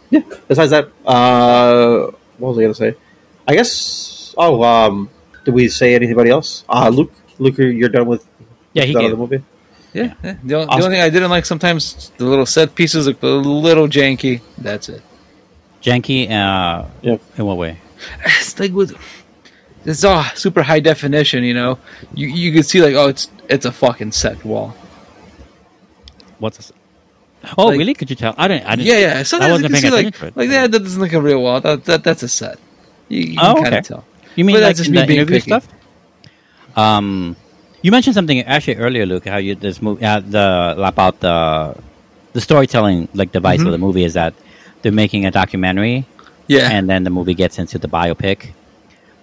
Yeah. 0.10 0.22
Besides 0.48 0.72
that, 0.72 0.90
uh, 1.06 2.12
what 2.38 2.50
was 2.50 2.58
I 2.58 2.62
gonna 2.62 2.74
say? 2.74 2.96
I 3.48 3.54
guess. 3.56 4.34
Oh, 4.38 4.64
um, 4.64 5.10
did 5.46 5.54
we 5.54 5.68
say 5.70 5.94
anybody 5.96 6.30
else? 6.30 6.64
Uh 6.68 6.90
Luke. 6.90 7.12
Luke, 7.40 7.58
you're- 7.58 7.76
you're 7.76 7.90
done 7.90 8.08
with 8.08 8.26
Yeah, 8.74 8.84
he 8.86 8.94
done 8.94 9.04
gave, 9.04 9.12
the 9.12 9.18
movie. 9.18 9.44
Yeah. 9.94 10.14
yeah. 10.24 10.36
The, 10.44 10.54
only, 10.56 10.66
the 10.68 10.74
only 10.84 10.90
thing 10.98 11.02
I 11.02 11.10
didn't 11.10 11.30
like 11.30 11.46
sometimes 11.46 12.12
the 12.18 12.26
little 12.26 12.46
set 12.46 12.76
pieces 12.76 13.08
look 13.08 13.22
a 13.24 13.28
little 13.28 13.88
janky. 13.88 14.42
That's 14.58 14.90
it. 14.90 15.02
janky. 15.82 16.30
Uh, 16.30 16.86
Yeah. 17.02 17.18
in 17.38 17.46
what 17.46 17.58
way? 17.58 17.80
It's 18.26 18.60
like 18.60 18.72
with 18.74 18.96
it's 19.86 20.04
all 20.04 20.24
super 20.36 20.62
high 20.62 20.80
definition. 20.82 21.44
You 21.44 21.54
know, 21.54 21.80
you 22.14 22.28
you 22.28 22.52
can 22.54 22.64
see 22.64 22.82
like 22.82 22.94
oh 22.96 23.08
it's 23.08 23.30
it's 23.50 23.66
a 23.66 23.72
fucking 23.72 24.12
set 24.12 24.44
wall. 24.46 24.76
What's 26.40 26.58
this? 26.58 26.72
Oh, 27.58 27.68
Like- 27.68 27.78
really? 27.80 27.94
Could 27.94 28.10
you 28.10 28.16
tell? 28.16 28.36
I 28.38 28.48
didn't. 28.48 28.66
I 28.68 28.76
didn't. 28.76 28.88
Yeah, 28.88 29.00
yeah. 29.00 29.24
Sometimes 29.24 29.52
wasn't 29.52 29.70
you 29.70 29.74
can 29.74 29.82
paying 29.82 29.92
see 29.92 29.98
like 29.98 30.08
attention 30.08 30.20
to 30.22 30.28
it. 30.28 30.38
like 30.38 30.50
that. 30.50 30.72
That 30.72 30.80
doesn't 30.84 31.02
look 31.02 31.14
a 31.14 31.22
real 31.22 31.42
wall. 31.42 31.62
That, 31.62 31.86
that 31.86 32.04
that's 32.04 32.22
a 32.24 32.28
set. 32.28 32.60
You, 33.10 33.22
you 33.22 33.38
Oh, 33.42 33.54
can 33.54 33.64
kind 33.64 33.68
okay. 33.68 33.78
of 33.78 33.86
tell. 33.88 34.06
You 34.36 34.44
mean 34.46 34.56
But 34.58 34.64
like 34.64 34.70
that's 34.76 34.80
just 34.80 34.90
in 34.90 34.96
me 34.96 35.02
the 35.02 35.08
being 35.08 35.20
interview 35.22 35.38
picky. 35.40 35.50
stuff? 35.52 35.68
Um, 36.76 37.36
you 37.88 37.92
mentioned 37.92 38.16
something 38.16 38.42
actually 38.42 38.76
earlier, 38.76 39.06
Luke. 39.06 39.26
How 39.26 39.38
you 39.38 39.56
this 39.56 39.82
movie, 39.82 40.04
uh, 40.04 40.20
the 40.20 40.76
about 40.94 41.22
the 41.22 41.74
the 42.34 42.42
storytelling 42.42 43.08
like 43.14 43.32
device 43.32 43.62
Mhm. 43.62 43.68
of 43.68 43.72
the 43.72 43.78
movie 43.78 44.04
is 44.04 44.14
that 44.22 44.34
they're 44.82 44.92
making 45.04 45.26
a 45.26 45.32
documentary, 45.32 46.04
Yeah. 46.48 46.70
and 46.76 46.90
then 46.90 47.06
the 47.08 47.10
movie 47.18 47.34
gets 47.34 47.58
into 47.60 47.80
the 47.80 47.88
biopic. 47.88 48.52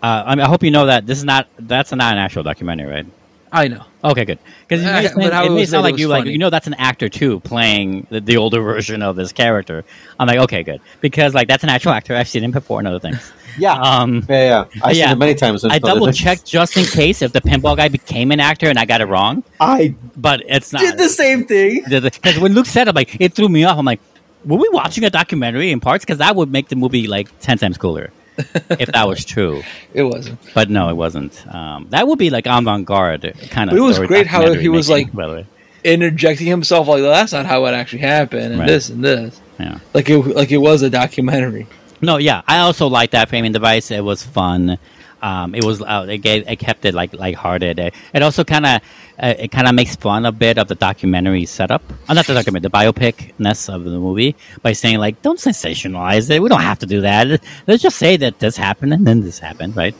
Uh, 0.02 0.22
I, 0.28 0.34
mean, 0.34 0.44
I 0.46 0.48
hope 0.48 0.62
you 0.64 0.70
know 0.70 0.86
that 0.86 1.06
this 1.06 1.18
is 1.18 1.24
not 1.24 1.46
that's 1.58 1.92
not 1.92 2.12
an 2.14 2.18
actual 2.26 2.42
documentary, 2.42 2.88
right? 2.96 3.06
I 3.54 3.68
know. 3.68 3.84
Okay, 4.02 4.24
good. 4.24 4.38
Because 4.68 4.84
it, 4.84 4.88
Uh, 4.88 5.00
may 5.16 5.30
sound- 5.30 5.46
it 5.46 5.50
it 5.50 5.54
may 5.54 5.64
sound 5.64 5.84
like 5.84 5.92
was 5.92 6.00
you 6.00 6.08
like 6.08 6.26
you 6.26 6.38
know 6.38 6.50
that's 6.50 6.66
an 6.66 6.74
actor 6.74 7.08
too 7.08 7.38
playing 7.40 8.06
the, 8.10 8.20
the 8.20 8.36
older 8.36 8.60
version 8.72 9.00
of 9.00 9.14
this 9.16 9.32
character. 9.32 9.84
I'm 10.18 10.26
like, 10.26 10.38
okay, 10.40 10.62
good, 10.64 10.80
because 11.00 11.34
like 11.34 11.46
that's 11.48 11.62
an 11.62 11.70
actual 11.70 11.92
actor. 11.92 12.14
I've 12.16 12.28
seen 12.28 12.42
him 12.42 12.50
before 12.50 12.80
in 12.80 12.86
other 12.86 13.00
things. 13.00 13.32
Yeah. 13.56 13.74
Um, 13.74 14.26
yeah, 14.28 14.66
yeah. 14.72 14.80
I've 14.82 14.96
yeah. 14.96 15.04
seen 15.04 15.12
it 15.12 15.18
many 15.18 15.34
times. 15.36 15.64
I 15.64 15.78
double 15.78 16.10
checked 16.10 16.44
just 16.44 16.76
in 16.76 16.86
case 16.86 17.22
if 17.22 17.32
the 17.32 17.40
pinball 17.40 17.76
guy 17.76 17.86
became 17.86 18.32
an 18.32 18.40
actor 18.40 18.66
and 18.68 18.76
I 18.80 18.84
got 18.84 19.00
it 19.00 19.04
wrong, 19.04 19.44
I 19.60 19.94
but 20.16 20.42
it's 20.48 20.72
not. 20.72 20.82
did 20.82 20.98
the 20.98 21.08
same 21.08 21.46
thing. 21.46 21.84
Because 21.88 22.36
when 22.40 22.52
Luke 22.54 22.66
said 22.66 22.88
it, 22.88 22.96
like 22.96 23.16
it 23.20 23.32
threw 23.34 23.48
me 23.48 23.62
off. 23.62 23.78
I'm 23.78 23.84
like, 23.84 24.00
were 24.44 24.56
we 24.56 24.68
watching 24.72 25.04
a 25.04 25.10
documentary 25.10 25.70
in 25.70 25.78
parts? 25.78 26.04
Because 26.04 26.18
that 26.18 26.34
would 26.34 26.50
make 26.50 26.66
the 26.66 26.74
movie 26.74 27.06
like 27.06 27.28
ten 27.38 27.56
times 27.56 27.78
cooler 27.78 28.10
if 28.36 28.90
that 28.92 29.06
was 29.08 29.24
true. 29.24 29.62
It 29.94 30.02
wasn't. 30.02 30.38
But 30.54 30.70
no, 30.70 30.88
it 30.90 30.94
wasn't. 30.96 31.46
Um, 31.54 31.86
that 31.90 32.06
would 32.08 32.18
be 32.18 32.30
like 32.30 32.46
avant-garde 32.46 33.34
kind 33.50 33.70
of. 33.70 33.74
But 33.74 33.78
it 33.78 33.86
was 33.86 33.98
great 34.00 34.26
how 34.26 34.52
he 34.54 34.68
was, 34.68 34.88
making, 34.88 35.06
like- 35.08 35.14
By 35.14 35.26
the 35.28 35.34
way, 35.34 35.46
Interjecting 35.84 36.46
himself 36.46 36.88
like 36.88 37.02
that's 37.02 37.32
not 37.32 37.44
how 37.46 37.66
it 37.66 37.72
actually 37.72 37.98
happened, 38.00 38.52
and 38.52 38.58
Right. 38.58 38.66
this 38.66 38.88
and 38.88 39.04
this. 39.04 39.38
yeah. 39.60 39.78
Like 39.92 40.08
it 40.08 40.18
like 40.18 40.50
it 40.50 40.56
was 40.56 40.80
a 40.82 40.88
documentary. 40.90 41.66
No, 42.00 42.16
yeah, 42.16 42.40
I 42.48 42.58
also 42.60 42.86
like 42.88 43.10
that 43.10 43.28
framing 43.28 43.52
device. 43.52 43.90
It 43.90 44.02
was 44.02 44.22
fun. 44.22 44.78
Um, 45.22 45.54
it 45.54 45.62
was 45.64 45.80
uh, 45.82 46.06
it 46.08 46.18
gave 46.18 46.48
it 46.48 46.56
kept 46.58 46.84
it 46.86 46.94
like 46.94 47.12
lighthearted. 47.12 47.78
It, 47.78 47.94
it 48.14 48.22
also 48.22 48.44
kind 48.44 48.64
of 48.66 48.80
uh, 49.18 49.34
it 49.38 49.50
kind 49.50 49.68
of 49.68 49.74
makes 49.74 49.94
fun 49.96 50.26
a 50.26 50.32
bit 50.32 50.58
of 50.58 50.68
the 50.68 50.74
documentary 50.74 51.46
setup. 51.46 51.82
Uh, 52.08 52.14
not 52.14 52.26
the 52.26 52.34
documentary, 52.34 52.68
the 52.68 52.76
biopicness 52.76 53.72
of 53.72 53.84
the 53.84 53.90
movie 53.90 54.34
by 54.62 54.72
saying 54.72 54.98
like, 54.98 55.20
don't 55.22 55.38
sensationalize 55.38 56.30
it. 56.30 56.42
We 56.42 56.48
don't 56.48 56.60
have 56.60 56.80
to 56.80 56.86
do 56.86 57.00
that. 57.02 57.40
Let's 57.66 57.82
just 57.82 57.96
say 57.96 58.16
that 58.16 58.38
this 58.40 58.56
happened 58.56 58.92
and 58.92 59.06
then 59.06 59.20
this 59.20 59.38
happened, 59.38 59.76
right? 59.76 59.94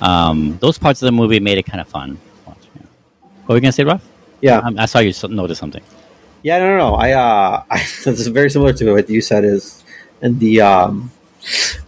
Um, 0.00 0.58
those 0.60 0.78
parts 0.78 1.02
of 1.02 1.06
the 1.06 1.12
movie 1.12 1.40
made 1.40 1.58
it 1.58 1.64
kind 1.64 1.80
of 1.80 1.88
fun. 1.88 2.16
to 2.16 2.50
watch, 2.50 2.58
yeah. 2.74 2.82
What 3.22 3.48
were 3.48 3.54
you 3.56 3.60
gonna 3.60 3.72
say, 3.72 3.84
Ralph? 3.84 4.06
Yeah. 4.40 4.58
Um, 4.58 4.78
I 4.78 4.86
saw 4.86 5.00
you 5.00 5.12
notice 5.28 5.58
something. 5.58 5.82
Yeah, 6.42 6.58
no, 6.58 6.76
no, 6.76 6.90
no. 6.90 6.94
I, 6.94 7.12
uh, 7.12 7.62
I, 7.70 7.78
this 8.04 8.06
is 8.06 8.26
very 8.28 8.50
similar 8.50 8.72
to 8.74 8.92
what 8.92 9.10
you 9.10 9.20
said 9.20 9.44
is, 9.44 9.84
and 10.22 10.38
the, 10.40 10.60
um, 10.60 11.10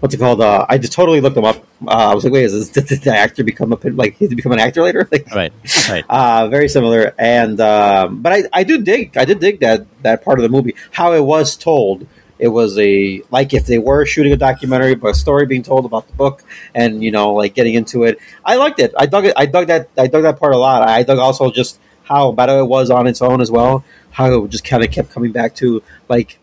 what's 0.00 0.14
it 0.14 0.18
called? 0.18 0.40
Uh, 0.40 0.64
I 0.68 0.78
just 0.78 0.92
totally 0.92 1.20
looked 1.20 1.34
them 1.34 1.44
up. 1.44 1.56
Uh, 1.86 2.10
I 2.10 2.14
was 2.14 2.24
like, 2.24 2.32
wait, 2.32 2.44
is 2.44 2.70
this, 2.70 2.86
did 2.88 3.02
the 3.02 3.14
actor 3.14 3.44
become 3.44 3.72
a, 3.72 3.76
like, 3.90 4.16
he 4.16 4.26
become 4.28 4.52
an 4.52 4.60
actor 4.60 4.82
later? 4.82 5.08
Like, 5.12 5.34
Right, 5.34 5.52
right. 5.88 6.04
uh, 6.08 6.48
very 6.48 6.68
similar. 6.68 7.14
And, 7.18 7.60
um, 7.60 8.20
but 8.22 8.32
I, 8.32 8.42
I 8.52 8.64
do 8.64 8.80
dig, 8.82 9.16
I 9.16 9.24
did 9.24 9.40
dig 9.40 9.60
that, 9.60 9.86
that 10.02 10.24
part 10.24 10.38
of 10.38 10.42
the 10.42 10.48
movie, 10.48 10.74
how 10.90 11.12
it 11.12 11.24
was 11.24 11.56
told. 11.56 12.06
It 12.38 12.48
was 12.48 12.78
a, 12.78 13.22
like 13.30 13.52
if 13.52 13.66
they 13.66 13.78
were 13.78 14.06
shooting 14.06 14.32
a 14.32 14.36
documentary, 14.36 14.94
but 14.94 15.08
a 15.08 15.14
story 15.14 15.46
being 15.46 15.64
told 15.64 15.84
about 15.84 16.06
the 16.06 16.14
book 16.14 16.44
and, 16.72 17.02
you 17.02 17.10
know, 17.10 17.32
like 17.32 17.54
getting 17.54 17.74
into 17.74 18.04
it. 18.04 18.18
I 18.44 18.56
liked 18.56 18.78
it. 18.78 18.94
I 18.96 19.06
dug 19.06 19.24
it. 19.24 19.34
I 19.36 19.46
dug 19.46 19.66
that, 19.66 19.88
I 19.96 20.06
dug 20.06 20.22
that 20.22 20.38
part 20.38 20.54
a 20.54 20.56
lot. 20.58 20.86
I 20.88 21.02
dug 21.02 21.18
also 21.18 21.50
just 21.50 21.80
how 22.04 22.30
better 22.32 22.58
it 22.60 22.66
was 22.66 22.90
on 22.90 23.08
its 23.08 23.22
own 23.22 23.40
as 23.40 23.50
well. 23.50 23.84
How 24.10 24.44
it 24.44 24.48
just 24.50 24.64
kind 24.64 24.84
of 24.84 24.92
kept 24.92 25.10
coming 25.10 25.32
back 25.32 25.56
to 25.56 25.82
like, 26.08 26.38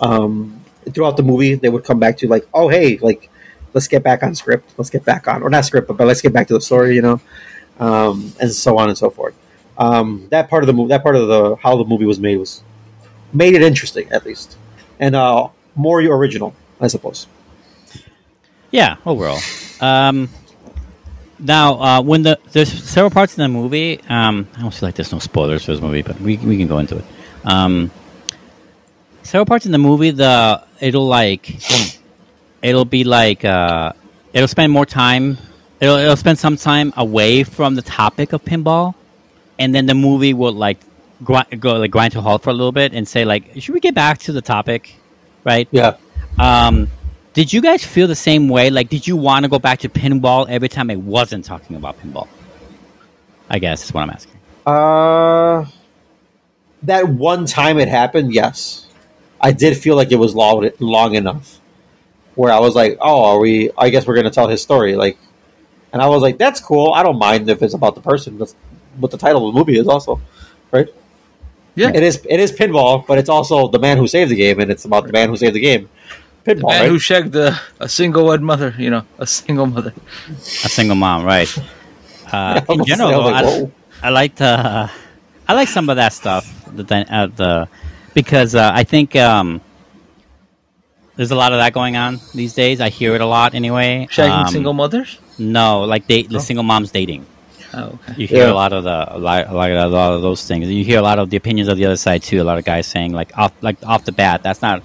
um, 0.00 0.64
throughout 0.92 1.16
the 1.16 1.22
movie, 1.22 1.54
they 1.54 1.68
would 1.68 1.84
come 1.84 1.98
back 1.98 2.16
to 2.18 2.28
like, 2.28 2.46
oh, 2.54 2.68
hey, 2.68 2.98
like, 2.98 3.30
let's 3.74 3.88
get 3.88 4.02
back 4.02 4.22
on 4.22 4.34
script. 4.34 4.72
Let's 4.76 4.90
get 4.90 5.04
back 5.04 5.28
on, 5.28 5.42
or 5.42 5.50
not 5.50 5.64
script, 5.64 5.88
but, 5.88 5.96
but 5.96 6.06
let's 6.06 6.20
get 6.20 6.32
back 6.32 6.48
to 6.48 6.54
the 6.54 6.60
story, 6.60 6.94
you 6.94 7.02
know, 7.02 7.20
um, 7.78 8.32
and 8.40 8.50
so 8.52 8.78
on 8.78 8.88
and 8.88 8.96
so 8.96 9.10
forth. 9.10 9.34
Um, 9.78 10.26
that 10.30 10.48
part 10.48 10.62
of 10.62 10.66
the 10.66 10.72
movie, 10.72 10.88
that 10.88 11.02
part 11.02 11.16
of 11.16 11.28
the 11.28 11.56
how 11.56 11.76
the 11.76 11.84
movie 11.84 12.06
was 12.06 12.18
made 12.18 12.38
was 12.38 12.62
made 13.32 13.54
it 13.54 13.62
interesting 13.62 14.10
at 14.10 14.24
least, 14.24 14.56
and 14.98 15.14
uh, 15.14 15.48
more 15.74 16.00
original, 16.00 16.54
I 16.80 16.86
suppose. 16.86 17.26
Yeah, 18.70 18.96
overall. 19.04 19.38
Um, 19.80 20.30
now, 21.38 21.74
uh, 21.74 22.02
when 22.02 22.22
the 22.22 22.38
there's 22.52 22.72
several 22.72 23.10
parts 23.10 23.36
in 23.36 23.42
the 23.42 23.48
movie. 23.48 24.00
Um, 24.08 24.48
I 24.56 24.62
don't 24.62 24.72
feel 24.72 24.88
like 24.88 24.94
there's 24.94 25.12
no 25.12 25.18
spoilers 25.18 25.64
for 25.64 25.72
this 25.72 25.82
movie, 25.82 26.02
but 26.02 26.18
we 26.20 26.38
we 26.38 26.56
can 26.56 26.66
go 26.66 26.78
into 26.78 26.96
it. 26.96 27.04
Um, 27.44 27.90
several 29.26 29.46
parts 29.46 29.66
in 29.66 29.72
the 29.72 29.78
movie, 29.78 30.10
the 30.10 30.62
it'll 30.80 31.06
like 31.06 31.56
it'll 32.62 32.84
be 32.84 33.04
like 33.04 33.44
uh, 33.44 33.92
it'll 34.32 34.48
spend 34.48 34.72
more 34.72 34.86
time. 34.86 35.38
It'll 35.80 35.96
it'll 35.96 36.16
spend 36.16 36.38
some 36.38 36.56
time 36.56 36.92
away 36.96 37.44
from 37.44 37.74
the 37.74 37.82
topic 37.82 38.32
of 38.32 38.44
pinball, 38.44 38.94
and 39.58 39.74
then 39.74 39.86
the 39.86 39.94
movie 39.94 40.32
will 40.34 40.52
like 40.52 40.78
grind, 41.22 41.60
go 41.60 41.76
like 41.76 41.90
grind 41.90 42.12
to 42.12 42.18
a 42.18 42.22
halt 42.22 42.42
for 42.42 42.50
a 42.50 42.54
little 42.54 42.72
bit 42.72 42.92
and 42.92 43.06
say 43.06 43.24
like, 43.24 43.60
should 43.60 43.74
we 43.74 43.80
get 43.80 43.94
back 43.94 44.18
to 44.18 44.32
the 44.32 44.42
topic, 44.42 44.96
right? 45.44 45.68
Yeah, 45.70 45.96
Um, 46.38 46.88
did 47.34 47.52
you 47.52 47.60
guys 47.60 47.84
feel 47.84 48.06
the 48.08 48.14
same 48.14 48.48
way? 48.48 48.70
Like, 48.70 48.88
did 48.88 49.06
you 49.06 49.16
want 49.16 49.44
to 49.44 49.48
go 49.50 49.58
back 49.58 49.80
to 49.80 49.88
pinball 49.90 50.48
every 50.48 50.68
time 50.70 50.90
it 50.90 50.98
wasn't 50.98 51.44
talking 51.44 51.76
about 51.76 52.00
pinball? 52.00 52.28
I 53.50 53.58
guess 53.58 53.84
is 53.84 53.92
what 53.92 54.02
I'm 54.02 54.10
asking. 54.10 54.34
uh, 54.66 55.66
that 56.82 57.08
one 57.08 57.46
time 57.46 57.78
it 57.78 57.88
happened, 57.88 58.32
yes, 58.32 58.85
I 59.40 59.52
did 59.52 59.76
feel 59.76 59.96
like 59.96 60.12
it 60.12 60.16
was 60.16 60.34
long 60.34 60.70
long 60.80 61.14
enough, 61.14 61.60
where 62.34 62.52
I 62.52 62.58
was 62.58 62.74
like, 62.74 62.98
oh, 63.00 63.24
are 63.24 63.38
we? 63.38 63.70
I 63.76 63.90
guess 63.90 64.06
we're 64.06 64.16
gonna 64.16 64.30
tell 64.30 64.48
his 64.48 64.62
story, 64.62 64.96
like, 64.96 65.18
and 65.92 66.02
I 66.02 66.08
was 66.08 66.22
like, 66.22 66.38
that's 66.38 66.60
cool. 66.60 66.92
I 66.94 67.02
don't 67.02 67.18
mind 67.18 67.48
if 67.48 67.62
it's 67.62 67.74
about 67.74 67.94
the 67.94 68.00
person. 68.00 68.38
That's 68.38 68.54
what 68.98 69.10
the 69.10 69.18
title 69.18 69.48
of 69.48 69.54
the 69.54 69.58
movie 69.58 69.78
is, 69.78 69.88
also, 69.88 70.20
right? 70.70 70.88
Yeah. 71.74 71.90
It 71.94 72.02
is 72.02 72.24
it 72.28 72.40
is 72.40 72.52
pinball, 72.52 73.06
but 73.06 73.18
it's 73.18 73.28
also 73.28 73.68
the 73.68 73.78
man 73.78 73.98
who 73.98 74.06
saved 74.06 74.30
the 74.30 74.36
game, 74.36 74.60
and 74.60 74.70
it's 74.70 74.84
about 74.84 75.06
the 75.06 75.12
man 75.12 75.28
who 75.28 75.36
saved 75.36 75.54
the 75.54 75.60
game. 75.60 75.88
Pinball, 76.44 76.60
the 76.60 76.66
Man 76.68 76.80
right? 76.82 76.90
who 76.90 76.98
shagged 76.98 77.34
a, 77.34 77.60
a 77.80 77.88
single 77.88 78.26
wed 78.26 78.40
mother, 78.40 78.74
you 78.78 78.88
know, 78.88 79.02
a 79.18 79.26
single 79.26 79.66
mother. 79.66 79.92
A 80.28 80.68
single 80.68 80.96
mom, 80.96 81.24
right? 81.24 81.50
Uh, 82.26 82.60
in 82.68 82.78
was 82.78 82.88
general, 82.88 83.20
like, 83.20 83.44
I. 83.44 83.70
I 84.02 84.10
like 84.10 84.34
the 84.34 84.90
I 85.48 85.54
like 85.54 85.68
some 85.68 85.88
of 85.88 85.96
that 85.96 86.12
stuff. 86.12 86.44
The 86.74 86.82
dy- 86.82 87.06
uh, 87.08 87.26
the 87.28 87.68
because 88.16 88.54
uh, 88.54 88.70
I 88.74 88.82
think 88.84 89.14
um, 89.14 89.60
there's 91.16 91.30
a 91.30 91.36
lot 91.36 91.52
of 91.52 91.58
that 91.58 91.72
going 91.74 91.96
on 91.96 92.18
these 92.34 92.54
days. 92.54 92.80
I 92.80 92.88
hear 92.88 93.14
it 93.14 93.20
a 93.20 93.26
lot 93.26 93.54
anyway. 93.54 94.08
Shagging 94.10 94.46
Um, 94.46 94.48
single 94.48 94.72
mothers? 94.72 95.18
No, 95.38 95.82
like 95.82 96.06
date 96.06 96.30
the 96.30 96.36
Oh. 96.38 96.40
single 96.40 96.64
moms 96.64 96.90
dating. 96.90 97.26
Oh, 97.74 97.98
okay. 98.00 98.14
You 98.16 98.26
hear 98.26 98.44
Yeah. 98.46 98.52
a 98.52 98.54
lot 98.62 98.72
of 98.72 98.84
the 98.84 98.98
a 99.16 99.18
lot, 99.18 99.48
a 99.48 99.52
lot 99.54 99.70
a 99.70 99.86
lot 99.86 100.12
of 100.14 100.22
those 100.22 100.42
things. 100.48 100.66
You 100.70 100.82
hear 100.82 100.98
a 100.98 101.02
lot 101.02 101.18
of 101.18 101.28
the 101.28 101.36
opinions 101.36 101.68
of 101.68 101.76
the 101.76 101.84
other 101.84 101.96
side 101.96 102.22
too. 102.22 102.40
A 102.40 102.46
lot 102.50 102.56
of 102.56 102.64
guys 102.64 102.86
saying 102.86 103.12
like 103.12 103.36
off 103.36 103.52
like 103.60 103.76
off 103.84 104.04
the 104.06 104.12
bat, 104.12 104.42
that's 104.42 104.62
not 104.62 104.82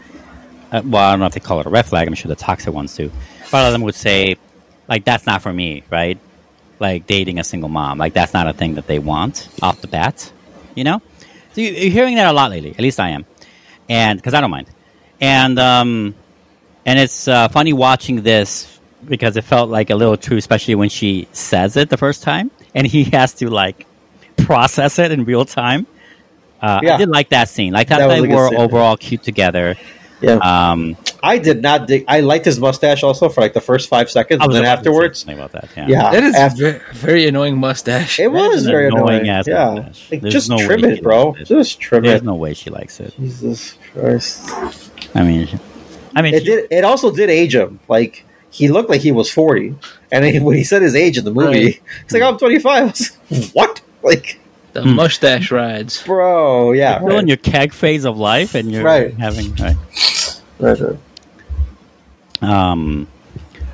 uh, 0.73 0.81
well, 0.85 1.01
I 1.07 1.11
don't 1.11 1.19
know 1.21 1.25
if 1.27 1.33
they 1.33 1.39
call 1.39 1.59
it 1.61 1.65
a 1.65 1.69
red 1.69 1.85
flag. 1.85 2.07
I'm 2.07 2.15
sure 2.15 2.27
the 2.29 2.35
toxic 2.35 2.73
ones 2.73 2.95
do. 2.95 3.05
A 3.51 3.55
lot 3.55 3.65
of 3.65 3.71
them 3.73 3.81
would 3.81 3.95
say, 3.95 4.37
like, 4.87 5.03
that's 5.03 5.25
not 5.25 5.41
for 5.41 5.51
me, 5.51 5.83
right? 5.89 6.17
Like 6.79 7.07
dating 7.07 7.39
a 7.39 7.43
single 7.43 7.67
mom, 7.69 7.97
like 7.97 8.13
that's 8.13 8.33
not 8.33 8.47
a 8.47 8.53
thing 8.53 8.75
that 8.75 8.87
they 8.87 8.97
want 8.99 9.49
off 9.61 9.81
the 9.81 9.87
bat, 9.87 10.31
you 10.75 10.83
know. 10.85 11.01
So 11.53 11.61
you, 11.61 11.71
you're 11.71 11.91
hearing 11.91 12.15
that 12.15 12.27
a 12.27 12.33
lot 12.33 12.51
lately. 12.51 12.71
At 12.71 12.79
least 12.79 12.99
I 12.99 13.09
am, 13.09 13.25
and 13.89 14.17
because 14.17 14.33
I 14.33 14.41
don't 14.41 14.51
mind, 14.51 14.67
and 15.19 15.57
um, 15.59 16.15
and 16.85 16.99
it's 16.99 17.27
uh, 17.27 17.47
funny 17.49 17.73
watching 17.73 18.21
this 18.21 18.79
because 19.05 19.35
it 19.37 19.43
felt 19.43 19.69
like 19.69 19.89
a 19.89 19.95
little 19.95 20.17
true, 20.17 20.37
especially 20.37 20.75
when 20.75 20.89
she 20.89 21.27
says 21.31 21.75
it 21.77 21.89
the 21.89 21.97
first 21.97 22.23
time, 22.23 22.51
and 22.75 22.85
he 22.87 23.03
has 23.11 23.33
to 23.35 23.49
like 23.49 23.85
process 24.37 24.99
it 24.99 25.11
in 25.11 25.25
real 25.25 25.45
time. 25.45 25.87
Uh, 26.61 26.79
Yeah. 26.83 26.95
I 26.95 26.97
did 26.97 27.09
like 27.09 27.29
that 27.29 27.49
scene. 27.49 27.73
Like 27.73 27.87
that, 27.89 27.99
That 27.99 28.07
they 28.09 28.21
were 28.21 28.55
overall 28.55 28.95
cute 28.97 29.23
together. 29.23 29.75
Yeah, 30.21 30.35
Um, 30.37 30.95
I 31.23 31.37
did 31.39 31.61
not 31.61 31.87
dig. 31.87 32.05
I 32.07 32.19
liked 32.21 32.45
his 32.45 32.59
mustache 32.59 33.01
also 33.03 33.27
for 33.29 33.41
like 33.41 33.53
the 33.53 33.61
first 33.61 33.89
five 33.89 34.09
seconds, 34.11 34.41
and 34.43 34.53
then 34.53 34.61
about 34.63 34.69
to 34.69 34.75
say 34.75 34.79
afterwards, 34.89 35.19
something 35.19 35.37
about 35.39 35.51
that. 35.53 35.69
Yeah, 35.75 35.87
yeah, 35.87 36.11
That 36.11 36.23
is 36.23 36.35
after- 36.35 36.81
very 36.93 37.27
annoying 37.27 37.57
mustache. 37.57 38.19
it 38.19 38.31
was 38.31 38.65
an 38.65 38.71
very 38.71 38.87
annoying 38.87 39.21
annoying. 39.21 39.29
ass 39.29 39.47
yeah, 39.47 39.89
like, 40.11 40.23
just 40.23 40.49
no 40.49 40.57
way 40.57 40.65
trim 40.65 40.85
it, 40.85 41.01
bro. 41.03 41.29
likes 41.29 41.41
it. 41.41 41.47
Just 41.55 41.79
trim 41.79 42.03
There's 42.03 42.21
it. 42.21 42.25
no 42.25 42.35
way 42.35 42.53
she 42.53 42.69
likes 42.69 42.99
it. 42.99 43.13
Jesus 43.19 43.75
Christ! 43.93 44.49
I 45.15 45.23
mean, 45.23 45.47
I 46.15 46.21
mean, 46.21 46.33
It 46.35 46.45
did. 46.45 46.67
It 46.71 46.83
also 46.85 47.11
did 47.11 47.29
age 47.29 47.55
him. 47.55 47.79
Like 47.87 48.23
he 48.51 48.67
looked 48.67 48.89
like 48.89 49.01
he 49.01 49.11
was 49.11 49.31
forty, 49.31 49.75
and 50.11 50.23
then 50.25 50.43
when 50.45 50.55
he 50.55 50.63
said 50.63 50.81
his 50.81 50.93
age 50.95 51.17
in 51.17 51.25
the 51.25 51.31
movie, 51.33 51.65
Right. 51.65 51.81
he's 52.03 52.13
like, 52.13 52.21
"I'm 52.23 52.37
25." 52.37 52.83
I 53.31 53.35
like, 53.35 53.45
what? 53.53 53.81
Like, 54.03 54.39
the 54.73 54.81
Hmm. 54.83 54.95
mustache 54.95 55.51
rides. 55.51 56.01
bro, 56.03 56.71
yeah, 56.71 56.97
still 56.97 57.09
in 57.09 57.15
right. 57.15 57.27
your 57.27 57.37
keg 57.37 57.73
phase 57.73 58.05
of 58.05 58.17
life, 58.17 58.55
and 58.55 58.71
you're 58.71 58.83
Right. 58.83 59.13
having 59.19 59.53
right. 59.55 59.75
Right, 60.61 60.79
right. 60.79 60.97
Um, 62.41 63.07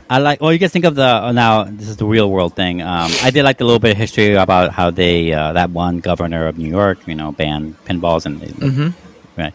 I 0.10 0.20
like. 0.20 0.42
Well, 0.42 0.54
you 0.54 0.58
guys 0.60 0.72
think 0.72 0.86
of 0.86 0.96
the 0.96 1.04
uh, 1.06 1.32
now. 1.34 1.64
This 1.66 1.90
is 1.90 1.98
the 1.98 2.06
real 2.06 2.32
world 2.32 2.56
thing. 2.56 2.82
Um, 2.82 3.12
I 3.24 3.30
did 3.30 3.44
like 3.44 3.60
a 3.60 3.66
little 3.66 3.80
bit 3.80 3.92
of 3.92 3.98
history 3.98 4.36
about 4.36 4.72
how 4.72 4.90
they 4.92 5.34
uh, 5.34 5.54
that 5.54 5.70
one 5.72 6.00
governor 6.00 6.48
of 6.48 6.58
New 6.58 6.70
York, 6.70 7.06
you 7.08 7.16
know, 7.16 7.32
banned 7.34 7.76
pinballs 7.86 8.26
and 8.26 8.40
they, 8.40 8.48
hmm 8.48 8.90
right. 9.38 9.54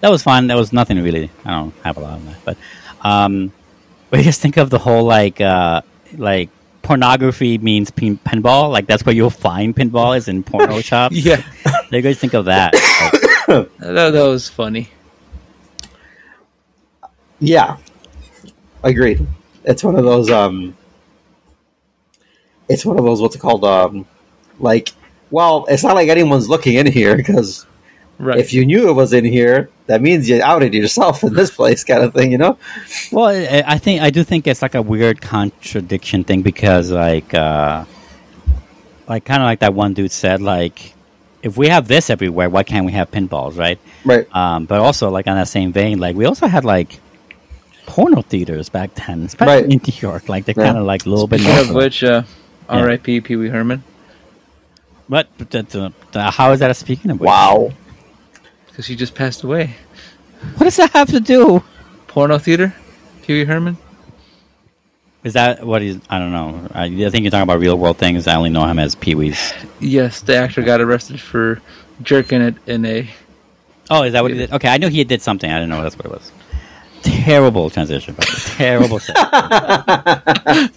That 0.00 0.10
was 0.10 0.22
fun. 0.22 0.48
That 0.48 0.56
was 0.56 0.72
nothing 0.72 1.00
really. 1.02 1.30
I 1.44 1.50
don't 1.52 1.74
have 1.84 1.96
a 1.96 2.00
lot 2.00 2.18
of 2.18 2.26
that, 2.26 2.44
but 2.44 2.56
um, 3.02 3.52
what 4.08 4.18
do 4.18 4.22
you 4.22 4.24
guys 4.24 4.38
think 4.38 4.56
of 4.56 4.70
the 4.70 4.78
whole 4.78 5.04
like 5.04 5.40
uh 5.40 5.82
like 6.18 6.50
pornography 6.82 7.58
means 7.58 7.92
pin- 7.92 8.18
pinball? 8.18 8.70
Like 8.72 8.86
that's 8.86 9.06
where 9.06 9.14
you'll 9.14 9.30
find 9.30 9.74
pinball 9.74 10.16
is 10.16 10.26
in 10.26 10.42
porno 10.42 10.80
shops. 10.90 11.14
Yeah, 11.14 11.40
What 11.62 11.90
do 11.90 11.96
you 11.96 12.02
guys 12.02 12.18
think 12.18 12.34
of 12.34 12.46
that? 12.46 12.74
Like, 12.74 13.70
that, 13.78 14.10
that 14.10 14.22
was 14.26 14.48
funny. 14.48 14.90
Yeah, 17.44 17.76
agreed. 18.84 19.26
It's 19.64 19.82
one 19.82 19.96
of 19.96 20.04
those. 20.04 20.30
Um, 20.30 20.76
it's 22.68 22.86
one 22.86 22.98
of 22.98 23.04
those. 23.04 23.20
What's 23.20 23.34
it 23.34 23.40
called? 23.40 23.64
Um, 23.64 24.06
like, 24.60 24.90
well, 25.30 25.66
it's 25.68 25.82
not 25.82 25.96
like 25.96 26.08
anyone's 26.08 26.48
looking 26.48 26.76
in 26.76 26.86
here 26.86 27.16
because 27.16 27.66
Right. 28.18 28.38
if 28.38 28.52
you 28.52 28.64
knew 28.64 28.88
it 28.88 28.92
was 28.92 29.12
in 29.12 29.24
here, 29.24 29.70
that 29.86 30.00
means 30.00 30.28
you 30.28 30.40
outed 30.40 30.72
yourself 30.72 31.24
in 31.24 31.34
this 31.34 31.50
place, 31.50 31.82
kind 31.82 32.04
of 32.04 32.14
thing. 32.14 32.30
You 32.30 32.38
know? 32.38 32.58
Well, 33.10 33.26
I 33.26 33.64
I 33.66 33.78
think 33.78 34.00
I 34.02 34.10
do 34.10 34.22
think 34.22 34.46
it's 34.46 34.62
like 34.62 34.76
a 34.76 34.82
weird 34.82 35.20
contradiction 35.20 36.22
thing 36.22 36.42
because, 36.42 36.92
like, 36.92 37.34
uh, 37.34 37.84
like 39.08 39.24
kind 39.24 39.42
of 39.42 39.46
like 39.46 39.58
that 39.60 39.74
one 39.74 39.94
dude 39.94 40.12
said, 40.12 40.40
like, 40.40 40.94
if 41.42 41.56
we 41.56 41.66
have 41.68 41.88
this 41.88 42.08
everywhere, 42.08 42.48
why 42.48 42.62
can't 42.62 42.86
we 42.86 42.92
have 42.92 43.10
pinballs, 43.10 43.58
right? 43.58 43.80
Right. 44.04 44.28
Um, 44.32 44.66
but 44.66 44.78
also, 44.78 45.10
like 45.10 45.26
on 45.26 45.34
that 45.34 45.48
same 45.48 45.72
vein, 45.72 45.98
like 45.98 46.14
we 46.14 46.24
also 46.24 46.46
had 46.46 46.64
like 46.64 47.00
porno 47.86 48.22
theaters 48.22 48.68
back 48.68 48.94
then, 48.94 49.22
especially 49.24 49.54
Right. 49.54 49.64
in 49.64 49.80
New 49.84 49.92
York. 50.00 50.28
Like 50.28 50.44
they're 50.44 50.54
Yeah. 50.56 50.64
kind 50.66 50.78
of 50.78 50.84
like 50.84 51.06
a 51.06 51.08
little 51.10 51.26
bit. 51.26 51.40
Speaking 51.40 51.58
of 51.70 51.74
which, 51.74 52.02
uh, 52.04 52.22
Yeah. 52.70 52.76
R.I.P. 52.78 53.20
Pee 53.22 53.36
Wee 53.36 53.48
Herman, 53.48 53.82
But, 55.08 55.28
but 55.36 55.50
the, 55.50 55.62
the, 55.64 55.92
the- 56.12 56.30
how 56.30 56.52
is 56.52 56.60
that 56.60 56.70
a 56.70 56.74
speaking 56.74 57.10
of? 57.10 57.20
which? 57.20 57.26
Wow. 57.26 57.72
because 58.68 58.86
he 58.86 58.96
just 58.96 59.14
passed 59.14 59.42
away. 59.42 59.74
What 60.56 60.64
does 60.64 60.76
that 60.76 60.90
have 60.92 61.08
to 61.10 61.20
do? 61.20 61.62
Porno 62.06 62.38
theater, 62.38 62.74
Pee 63.22 63.34
Wee 63.34 63.44
Herman. 63.44 63.76
Is 65.24 65.34
that 65.34 65.64
what 65.64 65.82
he's? 65.82 66.00
I 66.10 66.18
don't 66.18 66.32
know. 66.32 66.68
I, 66.74 66.84
I 66.86 67.10
think 67.10 67.22
you're 67.22 67.30
talking 67.30 67.42
about 67.44 67.60
real 67.60 67.78
world 67.78 67.96
things. 67.96 68.26
I 68.26 68.34
only 68.34 68.50
know 68.50 68.66
him 68.66 68.78
as 68.80 68.96
Pee 68.96 69.14
Wee's. 69.14 69.52
Yes, 69.78 70.20
the 70.20 70.34
actor 70.36 70.62
got 70.62 70.80
arrested 70.80 71.20
for 71.20 71.60
jerking 72.02 72.40
it 72.42 72.56
in 72.66 72.84
a. 72.84 73.08
Oh, 73.88 74.02
is 74.02 74.14
that 74.14 74.22
what 74.22 74.32
he 74.32 74.38
did? 74.38 74.52
Okay, 74.52 74.68
I 74.68 74.78
knew 74.78 74.88
he 74.88 75.04
did 75.04 75.22
something. 75.22 75.48
I 75.48 75.54
didn't 75.60 75.68
know 75.68 75.80
that's 75.82 75.96
what 75.96 76.06
it 76.06 76.10
was. 76.10 76.32
Terrible 77.02 77.70
transition. 77.70 78.14
by. 78.14 78.24
Terrible. 78.24 79.00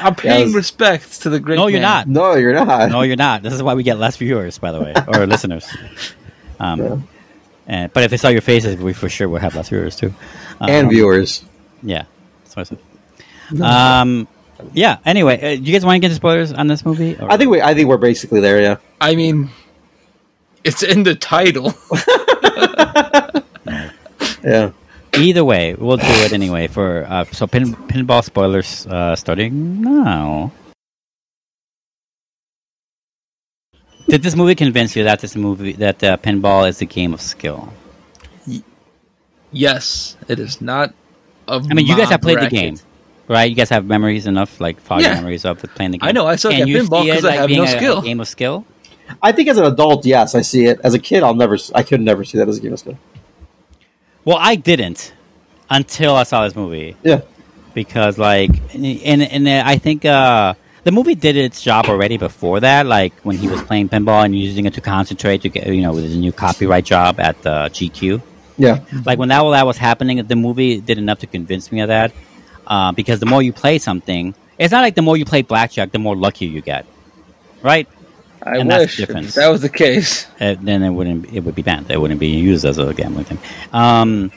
I'm 0.00 0.14
paying 0.16 0.46
was- 0.46 0.54
respects 0.54 1.20
to 1.20 1.30
the 1.30 1.38
great. 1.40 1.56
no, 1.56 1.66
you're 1.68 1.80
not. 1.80 2.08
No, 2.08 2.34
you're 2.34 2.52
not. 2.54 2.90
No, 2.90 3.02
you're 3.02 3.16
not. 3.16 3.42
This 3.42 3.52
is 3.52 3.62
why 3.62 3.74
we 3.74 3.82
get 3.84 3.98
less 3.98 4.16
viewers, 4.16 4.58
by 4.58 4.72
the 4.72 4.80
way, 4.80 4.92
or 5.06 5.26
listeners. 5.28 5.68
Um, 6.58 6.80
Yeah. 6.80 6.96
and, 7.66 7.92
but 7.92 8.02
if 8.04 8.10
they 8.10 8.16
saw 8.16 8.28
your 8.28 8.40
faces, 8.40 8.76
we 8.76 8.92
for 8.92 9.08
sure 9.08 9.28
would 9.28 9.40
have 9.42 9.54
less 9.54 9.68
viewers 9.68 9.94
too. 9.96 10.12
Um, 10.60 10.68
and 10.70 10.90
viewers. 10.90 11.44
Yeah, 11.82 12.04
that's 12.44 12.56
what 12.56 12.62
I 12.72 12.76
said. 13.56 13.62
Um, 13.62 14.26
yeah. 14.72 14.98
Anyway, 15.06 15.36
uh, 15.36 15.56
do 15.56 15.62
you 15.62 15.72
guys 15.72 15.84
want 15.84 15.94
to 15.96 16.00
get 16.00 16.06
into 16.06 16.16
spoilers 16.16 16.52
on 16.52 16.66
this 16.66 16.84
movie? 16.84 17.16
or- 17.16 17.30
I 17.30 17.36
think 17.36 17.50
we. 17.50 17.62
I 17.62 17.74
think 17.74 17.88
we're 17.88 17.96
basically 17.98 18.40
there. 18.40 18.60
Yeah. 18.60 18.76
I 19.00 19.14
mean, 19.14 19.50
it's 20.64 20.82
in 20.82 21.04
the 21.04 21.14
title. 21.14 21.72
Yeah. 24.44 24.70
Either 25.18 25.44
way, 25.44 25.74
we'll 25.74 25.96
do 25.96 26.06
it 26.24 26.32
anyway. 26.32 26.66
For 26.68 27.04
uh, 27.08 27.24
so 27.32 27.46
pin, 27.46 27.74
pinball 27.74 28.22
spoilers 28.24 28.86
uh, 28.86 29.16
starting 29.16 29.82
now. 29.82 30.52
Did 34.08 34.22
this 34.22 34.34
movie 34.36 34.54
convince 34.54 34.96
you 34.96 35.04
that 35.04 35.20
this 35.20 35.36
movie 35.36 35.72
that 35.72 36.02
uh, 36.02 36.16
pinball 36.16 36.68
is 36.68 36.80
a 36.80 36.86
game 36.86 37.12
of 37.12 37.20
skill? 37.20 37.72
yes, 39.50 40.16
it 40.28 40.38
is 40.38 40.60
not. 40.60 40.94
I 41.46 41.58
mean, 41.60 41.86
you 41.86 41.96
guys 41.96 42.10
have 42.10 42.20
played 42.20 42.36
racket. 42.36 42.50
the 42.50 42.56
game, 42.56 42.78
right? 43.28 43.48
You 43.48 43.56
guys 43.56 43.70
have 43.70 43.84
memories 43.86 44.26
enough, 44.26 44.60
like 44.60 44.80
foggy 44.80 45.04
Yeah. 45.04 45.14
memories 45.14 45.44
of 45.44 45.58
playing 45.74 45.92
the 45.92 45.98
game. 45.98 46.08
I 46.08 46.12
know, 46.12 46.26
I 46.26 46.36
saw 46.36 46.50
Can 46.50 46.68
you 46.68 46.78
pinball 46.82 47.04
because 47.04 47.18
it 47.18 47.22
'cause 47.22 47.24
I 47.24 47.32
have 47.36 47.48
being 47.48 47.58
no 47.60 47.64
a- 47.64 47.68
skill. 47.76 47.98
A 47.98 48.02
game 48.02 48.20
of 48.20 48.28
skill. 48.28 48.64
I 49.22 49.32
think 49.32 49.48
as 49.48 49.56
an 49.56 49.64
adult, 49.64 50.04
yes, 50.04 50.34
I 50.34 50.42
see 50.42 50.66
it. 50.66 50.80
As 50.84 50.92
a 50.92 50.98
kid, 50.98 51.22
I'll 51.22 51.34
never. 51.34 51.54
s- 51.54 51.72
I 51.74 51.82
could 51.82 52.02
never 52.02 52.24
see 52.24 52.36
that 52.38 52.46
as 52.48 52.58
a 52.58 52.60
game 52.60 52.74
of 52.74 52.78
skill. 52.78 52.98
Well, 54.28 54.36
I 54.38 54.56
didn't 54.56 55.14
until 55.70 56.14
I 56.14 56.24
saw 56.24 56.44
this 56.44 56.54
movie 56.54 56.96
Yeah. 57.02 57.22
because, 57.72 58.18
like, 58.18 58.50
and 58.74 59.22
and 59.22 59.48
I 59.48 59.78
think 59.78 60.04
uh, 60.04 60.52
the 60.84 60.92
movie 60.92 61.14
did 61.14 61.34
its 61.34 61.62
job 61.62 61.86
already 61.86 62.18
before 62.18 62.60
that. 62.60 62.84
Like 62.84 63.14
when 63.22 63.38
he 63.38 63.48
was 63.48 63.62
playing 63.62 63.88
pinball 63.88 64.22
and 64.26 64.38
using 64.38 64.66
it 64.66 64.74
to 64.74 64.82
concentrate 64.82 65.40
to 65.44 65.48
get, 65.48 65.66
you 65.68 65.80
know, 65.80 65.94
with 65.94 66.04
his 66.04 66.18
new 66.18 66.30
copyright 66.30 66.84
job 66.84 67.18
at 67.20 67.38
uh, 67.46 67.70
GQ. 67.70 68.20
Yeah. 68.58 68.84
Like 69.06 69.18
when 69.18 69.30
that 69.30 69.40
all 69.40 69.52
that 69.52 69.64
was 69.64 69.78
happening, 69.78 70.22
the 70.22 70.36
movie 70.36 70.78
did 70.78 70.98
enough 70.98 71.20
to 71.20 71.26
convince 71.26 71.72
me 71.72 71.80
of 71.80 71.88
that. 71.88 72.12
Uh, 72.66 72.92
because 72.92 73.20
the 73.20 73.30
more 73.32 73.40
you 73.40 73.54
play 73.54 73.78
something, 73.78 74.34
it's 74.58 74.72
not 74.72 74.82
like 74.82 74.94
the 74.94 75.00
more 75.08 75.16
you 75.16 75.24
play 75.24 75.40
blackjack, 75.40 75.90
the 75.90 75.98
more 75.98 76.14
lucky 76.14 76.44
you 76.44 76.60
get, 76.60 76.84
right? 77.62 77.88
I 78.54 78.58
And 78.58 78.70
that's 78.70 78.82
the 78.96 79.02
wish 79.02 79.06
difference. 79.08 79.28
if 79.28 79.34
that 79.34 79.48
was 79.48 79.60
the 79.62 79.68
case. 79.68 80.26
uh, 80.40 80.54
then 80.60 80.82
it 80.82 80.90
wouldn't 80.90 81.32
it 81.32 81.40
would 81.44 81.54
be 81.54 81.62
banned. 81.62 81.90
It 81.90 82.00
wouldn't 82.00 82.20
be 82.20 82.28
used 82.28 82.64
as 82.64 82.78
a 82.78 82.92
gambling 82.94 83.24
thing. 83.26 83.38
Um, 83.72 84.30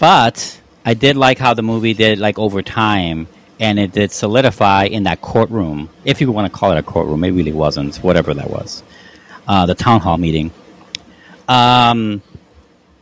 but 0.00 0.60
I 0.84 0.94
did 0.94 1.16
like 1.16 1.38
how 1.38 1.54
the 1.54 1.62
movie 1.62 1.94
did 1.94 2.18
like 2.18 2.38
over 2.38 2.62
time, 2.62 3.26
and 3.60 3.78
it 3.78 3.92
did 3.92 4.12
solidify 4.12 4.84
in 4.84 5.04
that 5.04 5.20
courtroom, 5.20 5.88
if 6.04 6.20
you 6.20 6.30
want 6.32 6.52
to 6.52 6.58
call 6.58 6.72
it 6.72 6.78
a 6.78 6.82
courtroom. 6.82 7.24
It 7.24 7.30
really 7.32 7.52
wasn't. 7.52 7.96
Whatever 7.96 8.34
that 8.34 8.50
was, 8.50 8.82
uh, 9.48 9.66
the 9.66 9.74
town 9.74 10.00
hall 10.00 10.18
meeting, 10.18 10.50
um, 11.48 12.22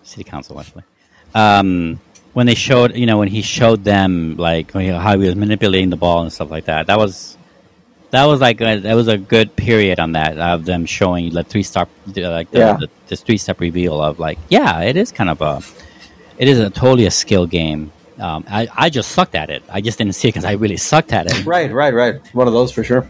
city 0.03 0.25
council 0.25 0.59
actually. 0.61 0.85
Um, 1.35 2.01
when 2.35 2.47
they 2.47 2.55
showed, 2.55 2.97
you 2.97 3.07
know, 3.07 3.19
when 3.19 3.29
he 3.29 3.43
showed 3.43 3.85
them 3.85 4.37
like 4.37 4.71
how 4.73 4.79
he 5.19 5.27
was 5.27 5.37
manipulating 5.37 5.91
the 5.91 5.97
ball 5.97 6.23
and 6.23 6.33
stuff 6.33 6.51
like 6.51 6.67
that, 6.67 6.87
that 6.87 6.99
was 6.99 7.37
that 8.13 8.25
was 8.27 8.41
like 8.41 8.61
a, 8.61 8.79
that 8.79 8.95
was 8.95 9.09
a 9.09 9.19
good 9.19 9.55
period 9.57 9.99
on 9.99 10.13
that 10.13 10.39
of 10.39 10.65
them 10.65 10.87
showing 10.87 11.33
the 11.35 11.43
three 11.45 11.63
step 11.65 11.89
like 12.17 12.51
the, 12.53 12.59
Yeah. 12.59 12.77
the, 12.79 12.89
the 13.09 13.17
three 13.17 13.37
step 13.39 13.59
reveal 13.61 14.01
of 14.01 14.19
like 14.21 14.39
yeah 14.49 14.81
it 14.83 14.97
is 14.97 15.11
kind 15.13 15.29
of 15.29 15.41
a 15.43 15.61
it 16.39 16.47
is 16.49 16.59
a 16.61 16.71
totally 16.71 17.07
a 17.07 17.11
skill 17.11 17.47
game. 17.47 17.91
Um, 18.19 18.45
I 18.49 18.69
I 18.77 18.91
just 18.91 19.11
sucked 19.13 19.35
at 19.35 19.51
it. 19.51 19.63
I 19.69 19.81
just 19.81 19.99
didn't 19.99 20.15
see 20.15 20.29
it 20.29 20.33
because 20.33 20.45
I 20.45 20.53
really 20.53 20.77
sucked 20.77 21.13
at 21.13 21.27
it 21.27 21.45
Right. 21.47 21.73
Right. 21.73 21.93
Right. 21.95 22.21
One 22.35 22.47
of 22.47 22.53
those 22.55 22.71
for 22.73 22.85
sure. 22.85 23.07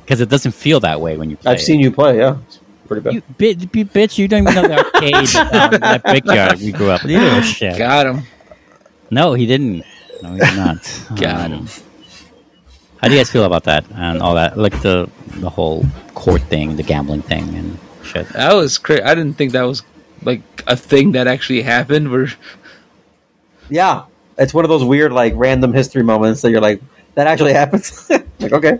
because 0.00 0.20
it 0.20 0.28
doesn't 0.28 0.52
feel 0.52 0.80
that 0.80 1.00
way 1.00 1.16
when 1.18 1.28
you 1.30 1.36
play. 1.36 1.52
I've 1.52 1.60
seen 1.60 1.80
you 1.80 1.90
play. 1.90 2.18
Yeah. 2.18 2.38
It's 2.46 2.60
pretty 2.86 3.02
bad. 3.02 3.14
You, 3.14 3.20
bi- 3.38 3.54
bi- 3.66 3.90
bitch, 3.92 4.18
you 4.18 4.28
don't 4.28 4.42
even 4.42 4.54
know 4.54 4.68
the 4.68 4.78
arcade 4.84 5.14
um, 5.74 5.80
that 5.80 6.02
brickyard 6.04 6.58
we 6.60 6.72
grew 6.72 6.90
up. 6.90 7.02
with. 7.02 7.12
You 7.12 7.42
shit. 7.42 7.76
Got 7.78 8.06
him. 8.06 8.22
No, 9.10 9.34
he 9.34 9.46
didn't. 9.46 9.84
No, 10.22 10.32
he 10.34 10.38
did 10.40 10.56
not. 10.56 11.02
Got 11.16 11.50
Um, 11.52 11.66
him. 11.66 11.68
How 13.04 13.08
do 13.08 13.16
you 13.16 13.20
guys 13.20 13.30
feel 13.30 13.44
about 13.44 13.64
that 13.64 13.84
and 13.94 14.22
all 14.22 14.36
that? 14.36 14.56
Like 14.56 14.80
the 14.80 15.10
the 15.36 15.50
whole 15.50 15.84
court 16.14 16.40
thing, 16.40 16.76
the 16.76 16.82
gambling 16.82 17.20
thing, 17.20 17.54
and 17.54 17.78
shit. 18.02 18.26
That 18.30 18.54
was 18.54 18.78
crazy. 18.78 19.02
I 19.02 19.14
didn't 19.14 19.34
think 19.34 19.52
that 19.52 19.64
was 19.64 19.82
like 20.22 20.40
a 20.66 20.74
thing 20.74 21.12
that 21.12 21.26
actually 21.26 21.60
happened. 21.60 22.10
Where 22.10 22.28
Yeah, 23.68 24.04
it's 24.38 24.54
one 24.54 24.64
of 24.64 24.70
those 24.70 24.82
weird 24.82 25.12
like 25.12 25.34
random 25.36 25.74
history 25.74 26.02
moments 26.02 26.40
that 26.40 26.50
you're 26.50 26.62
like 26.62 26.80
that 27.14 27.26
actually 27.26 27.52
happens. 27.52 28.08
like 28.40 28.54
okay, 28.54 28.78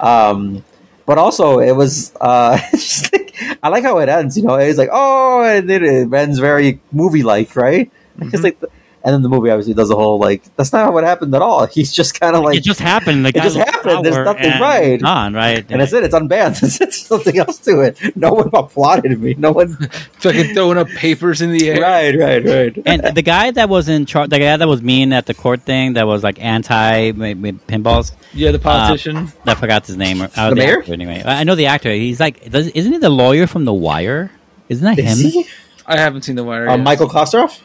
um, 0.00 0.64
but 1.06 1.18
also 1.18 1.60
it 1.60 1.76
was 1.76 2.12
uh, 2.20 2.58
just 2.72 3.12
like, 3.12 3.32
I 3.62 3.68
like 3.68 3.84
how 3.84 3.98
it 3.98 4.08
ends. 4.08 4.36
You 4.36 4.42
know, 4.42 4.56
it's 4.56 4.76
like 4.76 4.90
oh, 4.90 5.44
and 5.44 5.70
it, 5.70 5.84
it 5.84 6.12
ends 6.12 6.40
very 6.40 6.80
movie 6.90 7.22
like, 7.22 7.54
right? 7.54 7.92
It's 8.18 8.42
like. 8.42 8.58
The, 8.58 8.70
and 9.04 9.12
then 9.14 9.22
the 9.22 9.28
movie 9.28 9.50
obviously 9.50 9.74
does 9.74 9.88
the 9.88 9.96
whole 9.96 10.18
like 10.18 10.42
that's 10.56 10.72
not 10.72 10.92
what 10.92 11.04
happened 11.04 11.34
at 11.34 11.42
all. 11.42 11.66
He's 11.72 11.92
just 11.92 12.18
kind 12.18 12.36
of 12.36 12.42
like 12.44 12.56
it 12.58 12.64
just 12.64 12.80
happened. 12.80 13.24
The 13.24 13.30
it 13.30 13.34
guy 13.34 13.42
just 13.44 13.56
happened. 13.56 14.04
There's 14.04 14.16
nothing 14.16 14.60
right. 14.60 15.02
On 15.02 15.34
right. 15.34 15.64
and 15.70 15.80
that's 15.80 15.92
it. 15.92 16.04
It's 16.04 16.14
unbanned. 16.14 16.60
There's 16.78 17.06
something 17.06 17.38
else 17.38 17.58
to 17.60 17.80
it. 17.80 18.16
No 18.16 18.32
one 18.32 18.50
applauded 18.52 19.20
me. 19.20 19.34
No 19.34 19.52
one. 19.52 19.76
Fucking 20.20 20.54
throwing 20.54 20.78
up 20.78 20.88
papers 20.88 21.42
in 21.42 21.50
the 21.52 21.68
air. 21.70 21.80
right, 21.80 22.16
right, 22.16 22.44
right. 22.44 22.78
and 22.86 23.14
the 23.16 23.22
guy 23.22 23.50
that 23.50 23.68
was 23.68 23.88
in 23.88 24.06
charge, 24.06 24.30
the 24.30 24.38
guy 24.38 24.56
that 24.56 24.68
was 24.68 24.82
mean 24.82 25.12
at 25.12 25.26
the 25.26 25.34
court 25.34 25.62
thing, 25.62 25.94
that 25.94 26.06
was 26.06 26.22
like 26.22 26.40
anti 26.42 27.12
ma- 27.12 27.34
ma- 27.34 27.58
pinballs. 27.68 28.12
Yeah, 28.32 28.50
the 28.52 28.58
politician. 28.58 29.32
I 29.46 29.54
forgot 29.54 29.86
his 29.86 29.96
name. 29.96 30.22
Uh, 30.22 30.50
The 30.50 30.56
mayor? 30.56 30.78
actor, 30.80 30.92
anyway. 30.92 31.22
I 31.24 31.40
I 31.40 31.44
know 31.44 31.54
the 31.56 31.66
actor. 31.66 31.90
He's 31.90 32.20
like, 32.20 32.50
does, 32.50 32.68
isn't 32.68 32.92
he 32.92 32.98
the 32.98 33.10
lawyer 33.10 33.46
from 33.48 33.64
The 33.64 33.72
Wire? 33.74 34.30
Isn't 34.68 34.84
that 34.84 34.98
Is 34.98 35.20
him? 35.20 35.30
he? 35.30 35.46
I 35.86 35.98
haven't 35.98 36.22
seen 36.22 36.36
the 36.36 36.44
wire. 36.44 36.68
Uh. 36.68 36.78
Michael 36.78 37.08
Kostroff? 37.08 37.60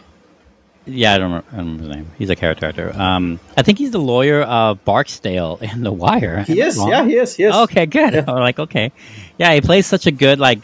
Yeah, 0.87 1.13
I 1.13 1.17
don't, 1.17 1.27
remember, 1.31 1.47
I 1.51 1.55
don't 1.57 1.65
remember 1.65 1.83
his 1.87 1.95
name. 1.97 2.11
He's 2.17 2.29
a 2.29 2.35
character 2.35 2.65
actor. 2.65 2.93
Um, 2.99 3.39
I 3.57 3.61
think 3.61 3.77
he's 3.77 3.91
the 3.91 3.99
lawyer 3.99 4.41
of 4.41 4.83
Barksdale 4.85 5.57
in 5.61 5.81
The 5.83 5.91
Wire. 5.91 6.43
He 6.43 6.61
is. 6.61 6.77
Yeah, 6.77 7.03
he 7.05 7.17
is. 7.17 7.35
He 7.35 7.43
is. 7.43 7.53
Okay, 7.55 7.85
good. 7.85 8.15
I'm 8.29 8.39
like, 8.39 8.57
okay, 8.59 8.91
yeah, 9.37 9.53
he 9.53 9.61
plays 9.61 9.85
such 9.85 10.07
a 10.07 10.11
good 10.11 10.39
like 10.39 10.63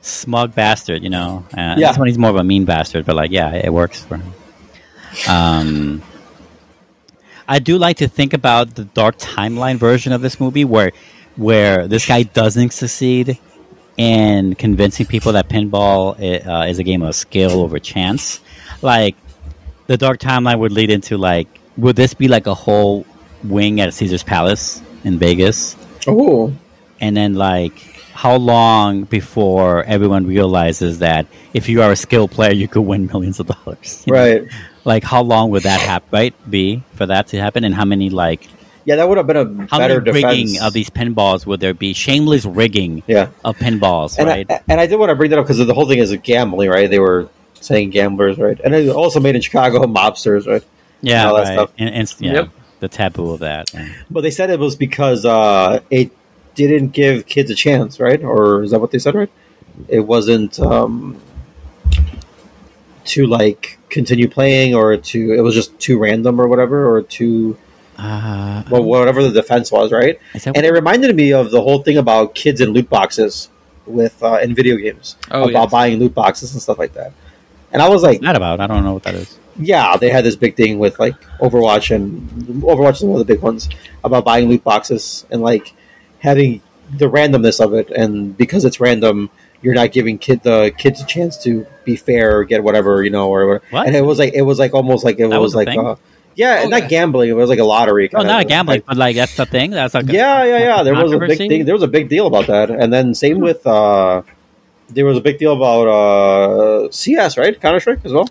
smug 0.00 0.54
bastard, 0.54 1.02
you 1.02 1.10
know. 1.10 1.44
Uh, 1.52 1.76
Yeah. 1.78 1.88
This 1.88 1.98
one 1.98 2.08
he's 2.08 2.18
more 2.18 2.30
of 2.30 2.36
a 2.36 2.44
mean 2.44 2.64
bastard, 2.64 3.06
but 3.06 3.14
like, 3.16 3.30
yeah, 3.30 3.54
it 3.54 3.72
works 3.72 4.02
for 4.04 4.16
him. 4.16 4.32
Um, 5.28 6.02
I 7.46 7.58
do 7.60 7.78
like 7.78 7.98
to 7.98 8.08
think 8.08 8.34
about 8.34 8.74
the 8.74 8.84
dark 8.84 9.16
timeline 9.18 9.76
version 9.76 10.12
of 10.12 10.20
this 10.20 10.38
movie, 10.38 10.64
where 10.64 10.92
where 11.36 11.86
this 11.88 12.06
guy 12.06 12.24
doesn't 12.24 12.72
succeed 12.72 13.38
in 13.96 14.54
convincing 14.54 15.06
people 15.06 15.32
that 15.32 15.48
pinball 15.48 16.14
uh, 16.46 16.66
is 16.68 16.78
a 16.78 16.82
game 16.84 17.02
of 17.02 17.14
skill 17.14 17.60
over 17.62 17.78
chance. 17.78 18.40
Like 18.82 19.16
the 19.86 19.96
dark 19.96 20.18
timeline 20.20 20.58
would 20.58 20.72
lead 20.72 20.90
into 20.90 21.16
like, 21.18 21.48
would 21.76 21.96
this 21.96 22.14
be 22.14 22.28
like 22.28 22.46
a 22.46 22.54
whole 22.54 23.06
wing 23.44 23.80
at 23.80 23.94
Caesar's 23.94 24.22
Palace 24.22 24.82
in 25.04 25.18
Vegas? 25.18 25.76
Oh, 26.06 26.52
and 27.00 27.16
then 27.16 27.34
like 27.34 27.72
how 28.12 28.34
long 28.36 29.04
before 29.04 29.84
everyone 29.84 30.26
realizes 30.26 30.98
that 30.98 31.26
if 31.54 31.68
you 31.68 31.82
are 31.82 31.92
a 31.92 31.96
skilled 31.96 32.32
player 32.32 32.52
you 32.52 32.66
could 32.66 32.80
win 32.82 33.06
millions 33.06 33.38
of 33.38 33.46
dollars 33.46 34.02
You 34.06 34.12
know? 34.14 34.18
right. 34.18 34.42
like 34.84 35.04
how 35.04 35.22
long 35.22 35.50
would 35.50 35.62
that 35.62 35.78
happen 35.80 36.08
right 36.10 36.50
be 36.50 36.82
for 36.94 37.06
that 37.06 37.28
to 37.28 37.38
happen 37.38 37.62
and 37.62 37.72
how 37.72 37.84
many 37.84 38.10
like 38.10 38.48
Yeah, 38.84 38.96
that 38.96 39.08
would 39.08 39.18
have 39.18 39.28
been 39.28 39.36
a 39.36 39.66
how 39.70 39.78
better 39.78 40.00
many 40.00 40.10
rigging 40.24 40.46
defense. 40.46 40.62
of 40.62 40.72
these 40.72 40.90
pinballs 40.90 41.46
would 41.46 41.60
there 41.60 41.74
be 41.74 41.92
shameless 41.92 42.44
rigging 42.44 43.04
yeah, 43.06 43.28
of 43.44 43.56
pinballs 43.58 44.18
and 44.18 44.26
right 44.26 44.50
I, 44.50 44.62
and 44.68 44.80
I 44.80 44.86
did 44.88 44.96
want 44.98 45.10
to 45.10 45.14
bring 45.14 45.30
that 45.30 45.38
up 45.38 45.44
because 45.46 45.64
the 45.64 45.72
whole 45.74 45.86
thing 45.86 45.98
is 46.00 46.12
gambling, 46.24 46.70
right? 46.70 46.90
They 46.90 46.98
were 46.98 47.28
saying 47.64 47.90
gamblers, 47.90 48.38
right? 48.38 48.58
And 48.62 48.74
it 48.74 48.88
also 48.88 49.20
made 49.20 49.34
in 49.36 49.40
Chicago 49.42 49.80
mobsters, 49.86 50.46
right? 50.46 50.64
yeah 51.00 51.26
all 51.28 51.34
that 51.36 51.42
right. 51.42 51.52
stuff. 51.54 51.72
And, 51.78 51.90
and 51.94 52.14
yeah, 52.18 52.32
Yep. 52.32 52.48
the 52.80 52.88
taboo 52.88 53.30
of 53.32 53.38
that 53.40 53.72
and- 53.74 53.94
But 54.10 54.22
they 54.22 54.30
said 54.32 54.50
it 54.50 54.58
was 54.58 54.74
because 54.76 55.24
uh, 55.24 55.80
it 55.90 56.10
didn't 56.56 56.88
give 56.88 57.26
kids 57.26 57.50
a 57.50 57.54
chance, 57.54 58.00
right? 58.00 58.22
Or 58.22 58.62
is 58.64 58.72
that 58.72 58.80
what 58.80 58.90
they 58.90 58.98
said, 58.98 59.14
right? 59.14 59.30
It 59.88 60.00
wasn't 60.00 60.58
um, 60.58 61.20
to 63.04 63.26
like 63.26 63.78
continue 63.90 64.28
playing 64.28 64.74
or 64.74 64.96
to 64.96 65.32
it 65.32 65.40
was 65.40 65.54
just 65.54 65.78
too 65.78 65.98
random 65.98 66.40
or 66.40 66.46
whatever 66.48 66.90
or 66.92 67.02
too 67.02 67.56
uh, 67.96 68.62
well 68.70 68.82
whatever 68.82 69.22
the 69.22 69.30
defense 69.30 69.72
was, 69.72 69.90
right? 69.92 70.18
that 70.34 70.56
And 70.56 70.64
it 70.66 70.72
reminded 70.72 71.14
me 71.16 71.32
of 71.32 71.50
the 71.50 71.62
whole 71.62 71.82
thing 71.82 71.96
about 71.96 72.34
kids 72.34 72.60
in 72.60 72.70
loot 72.70 72.88
boxes 72.90 73.48
with 73.86 74.22
uh, 74.22 74.38
in 74.42 74.54
video 74.54 74.76
games 74.76 75.16
Oh, 75.30 75.48
about 75.48 75.62
yes. 75.64 75.70
buying 75.70 75.98
loot 75.98 76.14
boxes 76.14 76.52
and 76.52 76.60
stuff 76.62 76.78
like 76.78 76.92
that. 76.94 77.12
And 77.72 77.82
I 77.82 77.88
was 77.88 78.02
like, 78.02 78.20
not 78.22 78.36
about 78.36 78.60
i 78.60 78.66
don't 78.66 78.84
know 78.84 78.94
what 78.94 79.02
that 79.04 79.14
is 79.14 79.38
yeah, 79.60 79.96
they 79.96 80.08
had 80.08 80.24
this 80.24 80.36
big 80.36 80.54
thing 80.54 80.78
with 80.78 80.98
like 81.00 81.14
Overwatch 81.40 81.92
and 81.94 82.28
Overwatch 82.62 82.96
is 82.96 83.02
one 83.02 83.20
of 83.20 83.26
the 83.26 83.32
big 83.34 83.42
ones 83.42 83.68
about 84.04 84.24
buying 84.24 84.48
loot 84.48 84.62
boxes 84.62 85.26
and 85.30 85.42
like 85.42 85.74
having 86.20 86.62
the 86.96 87.06
randomness 87.06 87.58
of 87.62 87.74
it, 87.74 87.90
and 87.90 88.36
because 88.36 88.64
it's 88.64 88.78
random, 88.80 89.30
you're 89.60 89.74
not 89.74 89.90
giving 89.90 90.16
kid 90.16 90.42
the 90.44 90.72
kids 90.78 91.02
a 91.02 91.06
chance 91.06 91.42
to 91.42 91.66
be 91.84 91.96
fair 91.96 92.38
or 92.38 92.44
get 92.44 92.62
whatever 92.62 93.02
you 93.02 93.10
know 93.10 93.28
or 93.28 93.46
whatever. 93.46 93.64
What? 93.70 93.86
And 93.88 93.96
it 93.96 94.02
was 94.02 94.18
like 94.20 94.32
it 94.34 94.42
was 94.42 94.58
like 94.60 94.74
almost 94.74 95.04
like 95.04 95.16
it 95.18 95.28
That 95.28 95.40
was, 95.40 95.54
was 95.56 95.66
like 95.66 95.76
uh, 95.76 95.96
yeah, 96.36 96.62
Oh, 96.64 96.68
not 96.68 96.82
yeah. 96.82 96.88
gambling. 96.88 97.28
It 97.28 97.32
was 97.32 97.50
like 97.50 97.58
a 97.58 97.64
lottery. 97.64 98.08
no 98.12 98.18
kind 98.20 98.28
not 98.28 98.46
gambling 98.46 98.82
but 98.86 98.96
like 98.96 99.16
that's 99.16 99.34
the 99.36 99.44
thing 99.46 99.72
that's 99.72 99.92
like 99.94 100.08
a- 100.08 100.12
yeah, 100.12 100.44
yeah, 100.44 100.58
yeah. 100.58 100.82
There 100.84 100.94
was 100.94 101.10
a 101.12 101.18
big 101.18 101.36
thing. 101.36 101.64
There 101.64 101.74
was 101.74 101.82
a 101.82 101.88
big 101.88 102.08
deal 102.08 102.28
about 102.28 102.46
that, 102.46 102.70
and 102.70 102.92
then 102.92 103.12
same 103.12 103.40
with 103.40 103.66
uh, 103.66 104.22
there 104.88 105.04
was 105.04 105.16
a 105.16 105.20
big 105.20 105.38
deal 105.38 105.54
about 105.54 105.88
uh, 105.88 106.90
CS, 106.90 107.36
right? 107.36 107.60
Counter 107.60 107.80
Strike 107.80 108.04
as 108.04 108.12
well. 108.12 108.28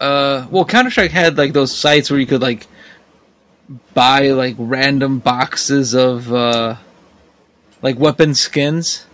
Uh, 0.00 0.46
well, 0.50 0.64
Counter 0.64 0.90
Strike 0.90 1.12
had 1.12 1.38
like 1.38 1.52
those 1.52 1.74
sites 1.74 2.10
where 2.10 2.18
you 2.18 2.26
could 2.26 2.42
like 2.42 2.66
buy 3.94 4.30
like 4.30 4.56
random 4.58 5.18
boxes 5.18 5.94
of 5.94 6.32
uh, 6.32 6.76
like 7.82 7.98
weapon 7.98 8.34
skins. 8.34 9.06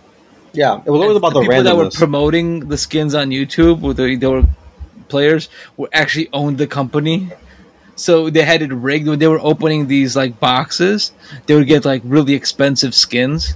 Yeah, 0.53 0.81
it 0.83 0.89
was 0.89 1.01
always 1.01 1.15
And 1.15 1.17
about 1.17 1.33
the, 1.33 1.41
people 1.41 1.63
that 1.63 1.75
were 1.75 1.91
promoting 1.91 2.69
the 2.69 2.77
skins 2.77 3.13
on 3.13 3.29
YouTube, 3.29 3.81
where 3.81 3.93
they, 3.93 4.15
they 4.15 4.25
were 4.25 4.43
players, 5.07 5.49
were 5.77 5.89
actually 5.93 6.29
owned 6.33 6.57
the 6.57 6.67
company. 6.67 7.29
So 7.95 8.29
they 8.29 8.43
had 8.43 8.61
it 8.61 8.71
rigged 8.71 9.07
when 9.07 9.19
they 9.19 9.27
were 9.27 9.39
opening 9.41 9.87
these 9.87 10.15
like 10.15 10.39
boxes. 10.39 11.11
They 11.45 11.55
would 11.55 11.67
get 11.67 11.85
like 11.85 12.01
really 12.05 12.33
expensive 12.33 12.95
skins, 12.95 13.53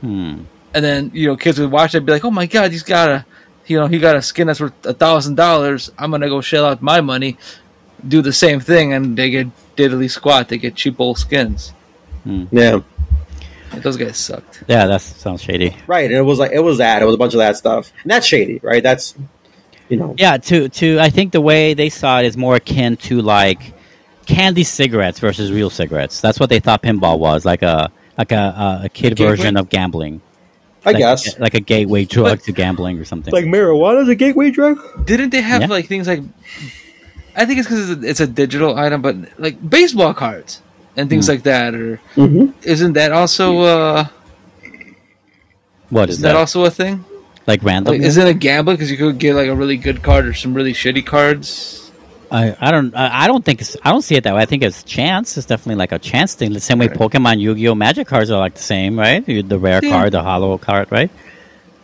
hmm. 0.00 0.42
And 0.76 0.84
then 0.84 1.10
you 1.14 1.26
know 1.28 1.36
kids 1.36 1.58
would 1.58 1.70
watch 1.72 1.94
it 1.94 1.98
and 1.98 2.06
be 2.06 2.12
like, 2.12 2.24
"Oh 2.24 2.30
my 2.30 2.46
god, 2.46 2.70
he's 2.70 2.82
got 2.84 3.08
a, 3.08 3.24
you 3.66 3.78
know, 3.80 3.86
he 3.88 3.98
got 3.98 4.14
a 4.16 4.22
skin 4.22 4.46
that's 4.46 4.60
worth 4.60 4.76
a 4.86 4.92
thousand 4.94 5.34
dollars. 5.36 5.90
I'm 5.98 6.10
gonna 6.10 6.28
go 6.28 6.40
shell 6.40 6.66
out 6.66 6.82
my 6.82 7.00
money, 7.00 7.36
do 8.06 8.22
the 8.22 8.32
same 8.32 8.60
thing, 8.60 8.92
and 8.92 9.16
they 9.16 9.30
get 9.30 9.48
diddly 9.76 10.10
squat. 10.10 10.48
They 10.48 10.58
get 10.58 10.74
cheap 10.76 11.00
old 11.00 11.18
skins. 11.18 11.72
Hmm. 12.24 12.44
yeah, 12.50 12.80
Those 13.82 13.96
guys 13.96 14.16
sucked. 14.16 14.64
yeah 14.66 14.86
that 14.86 15.00
sounds 15.00 15.42
shady 15.42 15.76
right. 15.86 16.06
And 16.10 16.14
it 16.18 16.22
was 16.22 16.38
like 16.38 16.52
it 16.52 16.60
was 16.60 16.78
that. 16.78 17.02
It 17.02 17.04
was 17.06 17.14
a 17.14 17.18
bunch 17.18 17.34
of 17.34 17.38
that 17.38 17.56
stuff, 17.56 17.92
and 18.02 18.10
that's 18.10 18.26
shady, 18.26 18.58
right? 18.62 18.82
That's 18.82 19.14
you 19.88 19.96
know, 19.96 20.14
Yeah, 20.18 20.36
to 20.38 20.68
to 20.68 20.98
I 21.00 21.10
think 21.10 21.30
the 21.32 21.40
way 21.40 21.74
they 21.74 21.88
saw 21.90 22.18
it 22.20 22.26
is 22.26 22.36
more 22.36 22.56
akin 22.56 22.96
to 23.08 23.22
like 23.22 23.74
candy 24.26 24.64
cigarettes 24.64 25.20
versus 25.20 25.52
real 25.52 25.70
cigarettes. 25.70 26.20
That's 26.20 26.40
what 26.40 26.48
they 26.50 26.58
thought 26.58 26.82
pinball 26.82 27.18
was, 27.20 27.44
like 27.44 27.62
a 27.62 27.90
like 28.18 28.32
a 28.32 28.80
a, 28.80 28.80
a 28.86 28.88
kid 28.88 29.14
gateway? 29.14 29.36
version 29.36 29.56
of 29.56 29.68
gambling. 29.68 30.20
I 30.86 30.90
like, 30.92 30.98
guess 30.98 31.38
like 31.38 31.54
a 31.54 31.60
gateway 31.60 32.04
drug 32.04 32.38
But- 32.38 32.42
to 32.44 32.52
gambling 32.52 32.98
or 32.98 33.04
something. 33.04 33.32
like 33.34 33.44
marijuana 33.44 34.02
is 34.02 34.08
a 34.08 34.14
gateway 34.14 34.50
drug. 34.50 34.78
Didn't 35.04 35.30
they 35.30 35.42
have 35.42 35.62
Yeah. 35.62 35.66
like 35.68 35.86
things 35.88 36.06
like? 36.06 36.20
I 37.34 37.44
think 37.44 37.58
it's 37.58 37.68
because 37.68 37.90
it's, 37.90 38.02
a- 38.04 38.08
it's 38.08 38.20
a 38.20 38.26
digital 38.26 38.78
item, 38.78 39.02
but 39.02 39.16
like 39.38 39.56
baseball 39.68 40.14
cards 40.14 40.62
and 40.96 41.10
things 41.10 41.26
Hmm. 41.26 41.32
like 41.32 41.42
that, 41.42 41.74
or 41.74 42.00
Mm-hmm. 42.16 42.52
isn't 42.62 42.92
that 42.94 43.12
also 43.12 43.60
uh, 43.60 44.06
what 45.90 46.08
is 46.08 46.16
isn't 46.16 46.22
that? 46.22 46.32
that 46.32 46.36
also 46.38 46.64
a 46.64 46.70
thing? 46.70 47.04
like 47.46 47.62
random? 47.62 47.92
Like, 47.94 48.02
isn't 48.02 48.26
it 48.26 48.38
gambling 48.40 48.76
because 48.76 48.90
you 48.90 48.96
could 48.96 49.18
get 49.18 49.34
like 49.34 49.48
a 49.48 49.54
really 49.54 49.76
good 49.76 50.02
card 50.02 50.26
or 50.26 50.34
some 50.34 50.54
really 50.54 50.72
shitty 50.72 51.04
cards? 51.06 51.85
I, 52.30 52.56
I 52.60 52.70
don't 52.72 52.94
I, 52.96 53.26
don't 53.28 53.44
think 53.44 53.60
it's, 53.60 53.76
I 53.84 53.90
don't 53.92 54.02
see 54.02 54.16
it 54.16 54.24
that 54.24 54.34
way. 54.34 54.42
I 54.42 54.46
think 54.46 54.62
it's 54.64 54.82
chance. 54.82 55.36
It's 55.36 55.46
definitely 55.46 55.76
like 55.76 55.92
a 55.92 55.98
chance 55.98 56.34
thing. 56.34 56.52
The 56.52 56.60
same 56.60 56.78
way 56.78 56.88
Pokemon, 56.88 57.38
Yu 57.38 57.54
Gi 57.54 57.68
Oh, 57.68 57.74
Magic 57.74 58.06
cards 58.06 58.30
are 58.30 58.38
like 58.38 58.54
the 58.54 58.62
same, 58.62 58.98
right? 58.98 59.24
The 59.24 59.58
rare 59.58 59.80
Yeah. 59.82 59.90
card, 59.90 60.12
the 60.12 60.22
hollow 60.22 60.58
card, 60.58 60.90
right? 60.90 61.10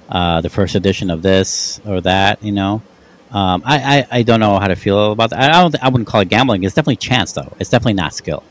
Uh, 0.08 0.40
the 0.40 0.50
first 0.50 0.74
edition 0.74 1.10
of 1.10 1.22
this 1.22 1.80
or 1.86 2.00
that, 2.00 2.42
you 2.42 2.52
know. 2.52 2.82
Um, 3.30 3.62
I, 3.64 3.98
I, 4.10 4.18
I 4.18 4.22
don't 4.24 4.40
know 4.40 4.58
how 4.58 4.68
to 4.68 4.76
feel 4.76 5.12
about 5.12 5.30
that. 5.30 5.40
I 5.40 5.62
don't. 5.62 5.74
I 5.82 5.88
wouldn't 5.88 6.06
call 6.06 6.20
it 6.20 6.28
gambling. 6.28 6.64
It's 6.64 6.74
definitely 6.74 6.96
chance, 6.96 7.32
though. 7.32 7.50
It's 7.58 7.70
definitely 7.70 7.94
not 7.94 8.12
skill. 8.12 8.42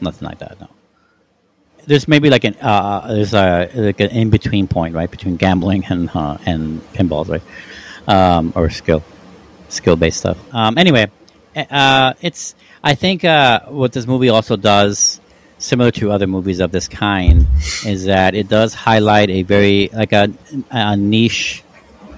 Nothing 0.00 0.26
like 0.26 0.38
that. 0.40 0.60
No. 0.60 0.68
There's 1.86 2.08
maybe 2.08 2.28
like 2.28 2.42
an 2.42 2.54
uh, 2.60 3.06
there's 3.06 3.34
a 3.34 3.70
like 3.72 4.00
an 4.00 4.10
in 4.10 4.30
between 4.30 4.66
point, 4.66 4.96
right, 4.96 5.08
between 5.08 5.36
gambling 5.36 5.84
and 5.84 6.10
uh, 6.12 6.38
and 6.44 6.80
pinballs, 6.92 7.28
right, 7.28 7.42
um, 8.08 8.52
or 8.56 8.68
skill 8.70 9.04
skill 9.68 9.94
based 9.94 10.18
stuff. 10.18 10.38
Um, 10.52 10.76
anyway, 10.76 11.06
uh, 11.56 12.14
it's 12.20 12.54
I 12.84 12.94
think 12.94 13.24
uh, 13.24 13.60
what 13.68 13.92
this 13.92 14.06
movie 14.06 14.28
also 14.28 14.56
does, 14.56 15.20
similar 15.58 15.90
to 15.92 16.10
other 16.10 16.26
movies 16.26 16.60
of 16.60 16.70
this 16.70 16.88
kind, 16.88 17.46
is 17.84 18.04
that 18.04 18.34
it 18.34 18.48
does 18.48 18.74
highlight 18.74 19.30
a 19.30 19.42
very 19.42 19.88
like 19.92 20.12
a, 20.12 20.32
a 20.70 20.96
niche 20.96 21.62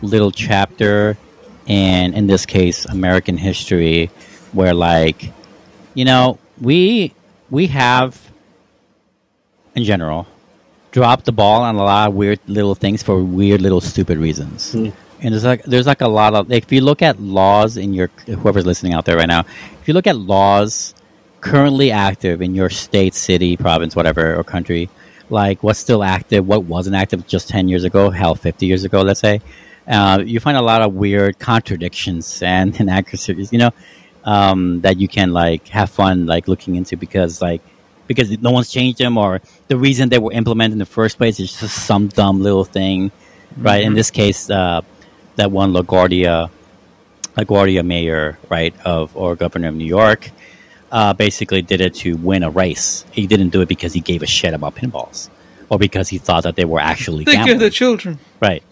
little 0.02 0.30
chapter 0.30 1.16
in 1.66 2.14
in 2.14 2.26
this 2.26 2.46
case 2.46 2.84
American 2.84 3.36
history, 3.36 4.10
where 4.52 4.74
like 4.74 5.32
you 5.94 6.04
know 6.04 6.38
we 6.60 7.14
we 7.50 7.68
have 7.68 8.20
in 9.74 9.84
general 9.84 10.26
dropped 10.90 11.24
the 11.26 11.32
ball 11.32 11.62
on 11.62 11.76
a 11.76 11.78
lot 11.84 12.08
of 12.08 12.14
weird 12.14 12.40
little 12.46 12.74
things 12.74 13.02
for 13.02 13.22
weird 13.22 13.60
little 13.60 13.80
stupid 13.80 14.18
reasons. 14.18 14.74
And 15.20 15.32
there's 15.32 15.44
like 15.44 15.62
there's 15.64 15.86
like 15.86 16.00
a 16.00 16.08
lot 16.08 16.34
of 16.34 16.50
if 16.52 16.70
you 16.72 16.80
look 16.80 17.02
at 17.02 17.20
laws 17.20 17.76
in 17.76 17.92
your 17.94 18.08
whoever's 18.26 18.66
listening 18.66 18.94
out 18.94 19.04
there 19.04 19.16
right 19.16 19.28
now, 19.28 19.40
if 19.40 19.88
you 19.88 19.94
look 19.94 20.06
at 20.06 20.16
laws 20.16 20.94
currently 21.40 21.90
active 21.90 22.42
in 22.42 22.54
your 22.54 22.70
state, 22.70 23.14
city, 23.14 23.56
province, 23.56 23.94
whatever, 23.94 24.36
or 24.36 24.44
country, 24.44 24.88
like 25.30 25.62
what's 25.62 25.78
still 25.78 26.02
active, 26.02 26.46
what 26.46 26.64
wasn't 26.64 26.94
active 26.96 27.26
just 27.26 27.48
ten 27.48 27.68
years 27.68 27.84
ago, 27.84 28.10
hell, 28.10 28.34
fifty 28.34 28.66
years 28.66 28.84
ago, 28.84 29.02
let's 29.02 29.20
say, 29.20 29.40
uh, 29.86 30.22
you 30.24 30.40
find 30.40 30.56
a 30.56 30.62
lot 30.62 30.82
of 30.82 30.94
weird 30.94 31.38
contradictions 31.38 32.42
and 32.42 32.78
inaccuracies, 32.80 33.52
you 33.52 33.58
know, 33.58 33.70
um, 34.24 34.80
that 34.82 34.98
you 34.98 35.08
can 35.08 35.32
like 35.32 35.66
have 35.68 35.90
fun 35.90 36.26
like 36.26 36.48
looking 36.48 36.76
into 36.76 36.96
because 36.96 37.40
like 37.42 37.62
because 38.06 38.30
no 38.38 38.50
one's 38.50 38.70
changed 38.70 38.98
them 38.98 39.18
or 39.18 39.40
the 39.68 39.76
reason 39.76 40.08
they 40.08 40.18
were 40.18 40.32
implemented 40.32 40.72
in 40.72 40.78
the 40.78 40.86
first 40.86 41.18
place 41.18 41.38
is 41.40 41.52
just 41.52 41.86
some 41.86 42.08
dumb 42.08 42.40
little 42.42 42.64
thing, 42.64 43.10
right? 43.56 43.84
In 43.84 43.94
this 43.94 44.10
case, 44.10 44.48
uh, 44.48 44.80
that 45.38 45.50
one 45.50 45.72
LaGuardia, 45.72 46.50
LaGuardia 47.36 47.84
mayor, 47.84 48.38
right, 48.50 48.74
of 48.84 49.16
or 49.16 49.34
governor 49.36 49.68
of 49.68 49.74
New 49.74 49.86
York, 49.86 50.30
uh, 50.92 51.12
basically 51.14 51.62
did 51.62 51.80
it 51.80 51.94
to 51.94 52.16
win 52.16 52.42
a 52.42 52.50
race. 52.50 53.04
He 53.12 53.26
didn't 53.26 53.50
do 53.50 53.60
it 53.62 53.68
because 53.68 53.92
he 53.92 54.00
gave 54.00 54.22
a 54.22 54.26
shit 54.26 54.52
about 54.54 54.74
pinballs 54.74 55.30
or 55.70 55.78
because 55.78 56.08
he 56.08 56.18
thought 56.18 56.42
that 56.44 56.56
they 56.56 56.64
were 56.64 56.80
actually 56.80 57.24
Think 57.24 57.36
gambling. 57.38 57.56
of 57.56 57.60
the 57.60 57.70
children. 57.70 58.18
Right. 58.40 58.62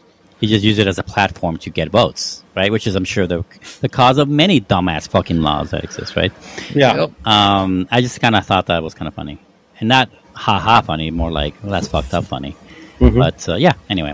He 0.40 0.47
just 0.47 0.64
used 0.64 0.78
it 0.78 0.86
as 0.86 0.98
a 0.98 1.02
platform 1.02 1.56
to 1.59 1.70
get 1.70 1.88
votes, 1.88 2.43
right? 2.55 2.70
Which 2.70 2.86
is, 2.86 2.94
I'm 2.94 3.05
sure, 3.06 3.26
the 3.26 3.43
the 3.80 3.88
cause 3.88 4.18
of 4.18 4.28
many 4.28 4.60
dumbass 4.60 5.09
fucking 5.09 5.40
laws 5.40 5.70
that 5.70 5.82
exist, 5.84 6.14
right? 6.14 6.32
Yeah. 6.74 7.06
Um, 7.24 7.88
I 7.90 8.02
just 8.02 8.20
kind 8.20 8.34
of 8.36 8.44
thought 8.44 8.66
that 8.66 8.82
was 8.82 8.93
kind 8.93 9.09
of 9.09 9.14
funny, 9.14 9.38
and 9.80 9.88
not 9.88 10.10
ha 10.34 10.59
ha 10.59 10.82
funny, 10.82 11.10
more 11.10 11.30
like 11.32 11.55
well, 11.62 11.72
that's 11.72 11.88
fucked 11.88 12.12
up 12.12 12.24
funny. 12.24 12.55
But 13.01 13.48
uh, 13.48 13.55
yeah, 13.56 13.74
anyway. 13.88 14.12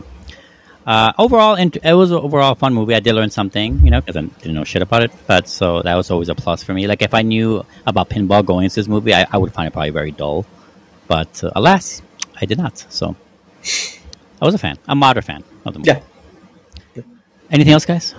Uh, 0.84 1.12
overall, 1.18 1.54
it 1.54 1.94
was 1.94 2.10
an 2.10 2.18
overall 2.18 2.54
fun 2.54 2.74
movie. 2.74 2.94
I 2.94 3.00
did 3.00 3.14
learn 3.14 3.30
something, 3.30 3.84
you 3.84 3.90
know, 3.90 4.00
because 4.00 4.16
I 4.16 4.22
didn't 4.22 4.54
know 4.54 4.64
shit 4.64 4.82
about 4.82 5.02
it. 5.04 5.12
But 5.26 5.48
so 5.48 5.82
that 5.82 5.94
was 5.94 6.10
always 6.10 6.28
a 6.28 6.34
plus 6.34 6.62
for 6.62 6.74
me. 6.74 6.86
Like 6.86 7.02
if 7.02 7.14
I 7.14 7.22
knew 7.22 7.64
about 7.86 8.10
pinball 8.10 8.44
going 8.44 8.64
into 8.64 8.76
this 8.76 8.88
movie, 8.88 9.14
I, 9.14 9.26
I 9.30 9.38
would 9.38 9.52
find 9.52 9.68
it 9.68 9.72
probably 9.72 9.90
very 9.90 10.10
dull. 10.10 10.44
But 11.06 11.42
uh, 11.44 11.52
alas, 11.54 12.02
I 12.40 12.46
did 12.46 12.58
not. 12.58 12.78
So 12.88 13.14
I 14.40 14.44
was 14.44 14.54
a 14.54 14.58
fan, 14.58 14.78
a 14.88 14.94
moderate 14.94 15.24
fan 15.24 15.44
of 15.64 15.74
the 15.74 15.78
movie. 15.78 15.90
Yeah. 15.90 17.02
Anything 17.50 17.74
else, 17.74 17.84
guys? 17.84 18.14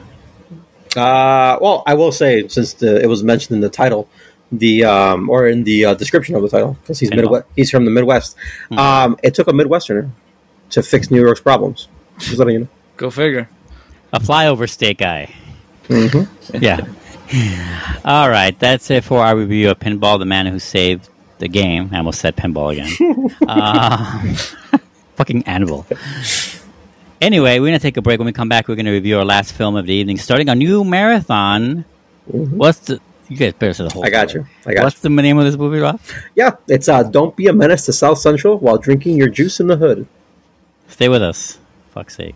Uh, 0.95 1.57
well, 1.59 1.83
I 1.87 1.95
will 1.95 2.11
say 2.11 2.47
since 2.47 2.73
the, 2.75 3.01
it 3.01 3.07
was 3.07 3.23
mentioned 3.23 3.55
in 3.55 3.61
the 3.61 3.69
title, 3.69 4.07
the 4.51 4.85
um, 4.85 5.29
or 5.29 5.47
in 5.47 5.63
the 5.63 5.85
uh, 5.85 5.93
description 5.95 6.35
of 6.35 6.43
the 6.43 6.49
title, 6.49 6.77
because 6.81 6.99
he's 6.99 7.09
Midwest, 7.09 7.47
he's 7.55 7.71
from 7.71 7.85
the 7.85 7.91
Midwest. 7.91 8.35
Um, 8.71 9.17
it 9.23 9.33
took 9.33 9.47
a 9.47 9.51
Midwesterner 9.51 10.11
to 10.69 10.83
fix 10.83 11.09
New 11.09 11.19
York's 11.19 11.41
problems. 11.41 11.87
Just 12.23 12.37
letting 12.37 12.53
you 12.53 12.59
know. 12.61 12.67
Go 12.97 13.09
figure. 13.09 13.49
A 14.11 14.19
flyover 14.19 14.69
state 14.69 14.97
guy. 14.97 15.33
Mm-hmm. 15.87 16.63
Yeah. 16.63 16.85
All 18.05 18.29
right, 18.29 18.57
that's 18.59 18.91
it 18.91 19.03
for 19.03 19.19
our 19.19 19.35
review 19.35 19.71
of 19.71 19.79
Pinball, 19.79 20.19
the 20.19 20.25
man 20.25 20.45
who 20.45 20.59
saved 20.59 21.09
the 21.43 21.47
game. 21.47 21.89
I 21.91 21.97
almost 21.97 22.21
said 22.21 22.35
pinball 22.35 22.71
again. 22.71 23.35
uh, 23.47 24.77
fucking 25.15 25.43
anvil. 25.43 25.85
Anyway, 27.21 27.59
we're 27.59 27.67
gonna 27.67 27.79
take 27.79 27.97
a 27.97 28.01
break. 28.01 28.19
When 28.19 28.25
we 28.25 28.31
come 28.31 28.49
back, 28.49 28.67
we're 28.67 28.75
gonna 28.75 28.91
review 28.91 29.17
our 29.17 29.25
last 29.25 29.53
film 29.53 29.75
of 29.75 29.85
the 29.85 29.93
evening, 29.93 30.17
starting 30.17 30.49
a 30.49 30.55
new 30.55 30.83
marathon. 30.83 31.85
What's 32.25 32.79
the? 32.79 33.01
You 33.29 33.37
guys 33.37 33.53
better 33.53 33.73
say 33.73 33.83
the 33.85 33.89
whole. 33.89 34.03
Mm-hmm. 34.03 34.07
I 34.07 34.09
got 34.09 34.29
story. 34.29 34.43
you. 34.43 34.69
I 34.71 34.73
got 34.73 34.83
What's 34.83 34.99
the 35.01 35.09
name 35.09 35.37
of 35.37 35.45
this 35.45 35.57
movie, 35.57 35.79
Rob? 35.79 35.99
Yeah, 36.35 36.51
it's 36.67 36.87
uh, 36.87 37.03
"Don't 37.03 37.35
Be 37.35 37.47
a 37.47 37.53
Menace 37.53 37.85
to 37.85 37.93
South 37.93 38.19
Central 38.19 38.57
While 38.57 38.77
Drinking 38.77 39.17
Your 39.17 39.29
Juice 39.29 39.59
in 39.59 39.67
the 39.67 39.77
Hood." 39.77 40.07
Stay 40.87 41.09
with 41.09 41.23
us. 41.23 41.59
Fuck's 41.93 42.15
sake. 42.15 42.35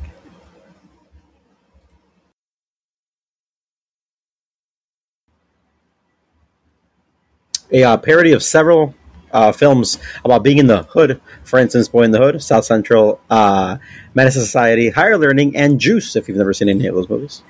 a 7.72 7.84
uh, 7.84 7.98
parody 7.98 8.32
of 8.32 8.44
several 8.44 8.96
uh, 9.32 9.52
films 9.52 9.98
about 10.24 10.44
being 10.44 10.58
in 10.58 10.68
the 10.68 10.84
hood. 10.84 11.20
For 11.44 11.60
instance, 11.60 11.88
Boy 11.88 12.04
in 12.04 12.12
the 12.12 12.20
Hood, 12.20 12.42
South 12.42 12.66
Central, 12.66 13.20
uh, 13.30 13.78
Society, 14.16 14.90
Higher 14.90 15.18
Learning, 15.18 15.56
and 15.56 15.80
Juice. 15.80 16.16
If 16.16 16.28
you've 16.28 16.38
never 16.38 16.54
seen 16.54 16.70
any 16.70 16.88
of 16.88 16.96
those 16.96 17.10
movies, 17.10 17.44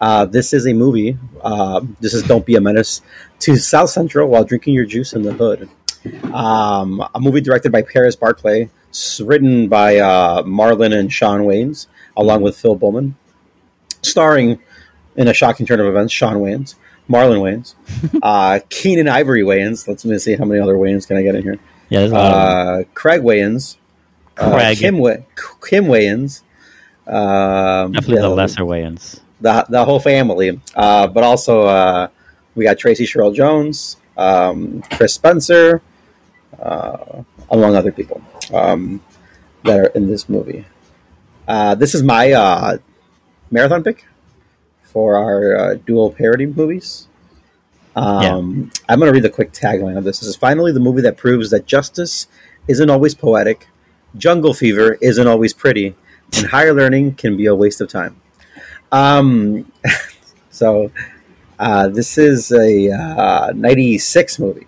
uh, 0.00 0.24
this 0.24 0.52
is 0.52 0.66
a 0.66 0.72
movie. 0.72 1.18
Uh, 1.42 1.82
this 2.00 2.14
is 2.14 2.22
Don't 2.22 2.46
Be 2.46 2.54
a 2.54 2.60
Menace 2.60 3.02
to 3.40 3.56
South 3.56 3.90
Central 3.90 4.28
while 4.28 4.44
drinking 4.44 4.74
your 4.74 4.86
juice 4.86 5.12
in 5.12 5.22
the 5.22 5.32
hood. 5.32 5.68
Um, 6.32 7.06
a 7.14 7.20
movie 7.20 7.42
directed 7.42 7.70
by 7.70 7.82
Paris 7.82 8.16
Barclay, 8.16 8.70
written 9.24 9.68
by 9.68 9.96
uh, 9.98 10.42
Marlon 10.42 10.96
and 10.98 11.12
Sean 11.12 11.42
Wayans, 11.42 11.86
along 12.16 12.42
with 12.42 12.56
Phil 12.56 12.76
Beauman, 12.78 13.14
starring 14.02 14.58
in 15.16 15.28
a 15.28 15.34
shocking 15.34 15.66
turn 15.66 15.80
of 15.80 15.86
events, 15.86 16.12
Sean 16.12 16.36
Wayans, 16.36 16.74
Marlon 17.08 17.40
Wayans, 17.40 17.74
uh, 18.22 18.60
Keenen 18.68 19.08
Ivory 19.08 19.42
Wayans. 19.42 19.86
Let's 19.88 20.04
let 20.04 20.12
me 20.12 20.18
see 20.18 20.34
how 20.34 20.44
many 20.44 20.60
other 20.60 20.74
Wayans 20.74 21.06
can 21.06 21.16
I 21.16 21.22
get 21.22 21.34
in 21.34 21.42
here. 21.42 21.58
Yeah, 21.88 22.00
there's 22.00 22.12
a 22.12 22.14
lot. 22.14 22.32
Uh, 22.32 22.84
Craig 22.94 23.20
Wayans, 23.22 23.76
uh, 24.38 24.50
Craig. 24.52 24.78
Kim, 24.78 24.98
Way- 24.98 25.24
Kim 25.68 25.84
Wayans, 25.86 26.42
um, 27.06 27.92
Definitely 27.92 28.22
the 28.22 28.28
lesser 28.28 28.62
Wayans. 28.62 29.20
the 29.40 29.66
the 29.68 29.84
whole 29.84 29.98
family, 30.00 30.60
uh, 30.76 31.06
but 31.08 31.24
also 31.24 31.62
uh, 31.62 32.08
we 32.54 32.64
got 32.64 32.78
Tracey 32.78 33.06
Cherelle 33.06 33.34
Jones, 33.34 33.96
um, 34.16 34.82
Chris 34.92 35.14
Spencer, 35.14 35.82
uh, 36.60 37.22
among 37.50 37.74
other 37.74 37.90
people 37.90 38.22
um, 38.52 39.02
that 39.64 39.78
are 39.78 39.86
in 39.86 40.08
this 40.08 40.28
movie. 40.28 40.64
Uh, 41.46 41.74
this 41.74 41.94
is 41.94 42.02
my 42.02 42.32
uh, 42.32 42.78
marathon 43.50 43.82
pick 43.82 44.06
for 44.82 45.16
our 45.16 45.56
uh, 45.56 45.74
dual 45.74 46.10
parody 46.10 46.46
movies. 46.46 47.08
Um, 47.96 48.70
I'm 48.88 48.98
going 48.98 49.08
to 49.08 49.12
read 49.12 49.24
the 49.24 49.30
quick 49.30 49.52
tagline 49.52 49.96
of 49.96 50.04
this. 50.04 50.20
This 50.20 50.28
is 50.28 50.36
finally 50.36 50.72
the 50.72 50.80
movie 50.80 51.02
that 51.02 51.16
proves 51.16 51.50
that 51.50 51.66
justice 51.66 52.28
isn't 52.68 52.88
always 52.88 53.14
poetic, 53.14 53.68
jungle 54.16 54.54
fever 54.54 54.94
isn't 55.00 55.26
always 55.26 55.52
pretty, 55.52 55.96
and 56.36 56.46
higher 56.50 56.72
learning 56.72 57.14
can 57.14 57.36
be 57.36 57.46
a 57.46 57.54
waste 57.54 57.80
of 57.80 57.88
time. 57.88 58.20
Um, 58.92 59.70
so 60.50 60.92
uh, 61.58 61.88
this 61.88 62.16
is 62.16 62.52
a 62.52 62.90
uh, 62.90 63.52
96 63.54 64.38
movie 64.38 64.66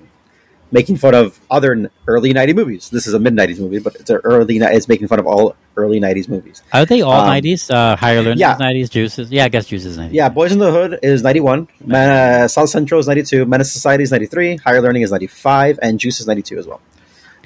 making 0.72 0.96
fun 0.96 1.14
of 1.14 1.38
other 1.50 1.90
early 2.08 2.32
90s 2.34 2.54
movies. 2.56 2.88
This 2.90 3.06
is 3.06 3.14
a 3.14 3.18
mid 3.18 3.34
90s 3.34 3.60
movie, 3.60 3.78
but 3.78 3.94
it's 3.96 4.10
a 4.10 4.16
early 4.16 4.56
it's 4.56 4.88
making 4.88 5.06
fun 5.08 5.18
of 5.20 5.26
all 5.26 5.54
early 5.76 6.00
90s 6.00 6.28
movies. 6.28 6.62
Are 6.72 6.84
they 6.86 7.02
all 7.02 7.12
Um, 7.12 7.28
90s? 7.28 7.70
Uh, 7.70 7.94
higher 7.96 8.22
learning 8.22 8.38
yeah. 8.38 8.54
is 8.54 8.58
90s? 8.60 8.90
Juices? 8.90 9.30
Yeah, 9.30 9.44
I 9.44 9.48
guess 9.48 9.66
Juices 9.66 9.96
is 9.96 9.98
90s. 9.98 10.12
Yeah, 10.12 10.28
Boyz 10.30 10.50
n 10.52 10.58
the 10.58 10.72
Hood 10.72 10.98
is 11.02 11.22
91, 11.22 11.68
Man, 11.84 12.10
uh, 12.44 12.48
South 12.48 12.70
Central 12.70 12.98
is 13.00 13.06
92, 13.06 13.44
Menace 13.46 13.70
Society 13.72 14.02
is 14.04 14.10
93, 14.10 14.56
Higher 14.56 14.80
Learning 14.80 15.02
is 15.02 15.10
95, 15.12 15.78
and 15.82 16.00
Juice 16.00 16.18
is 16.20 16.26
92 16.26 16.58
as 16.58 16.66
well. 16.66 16.80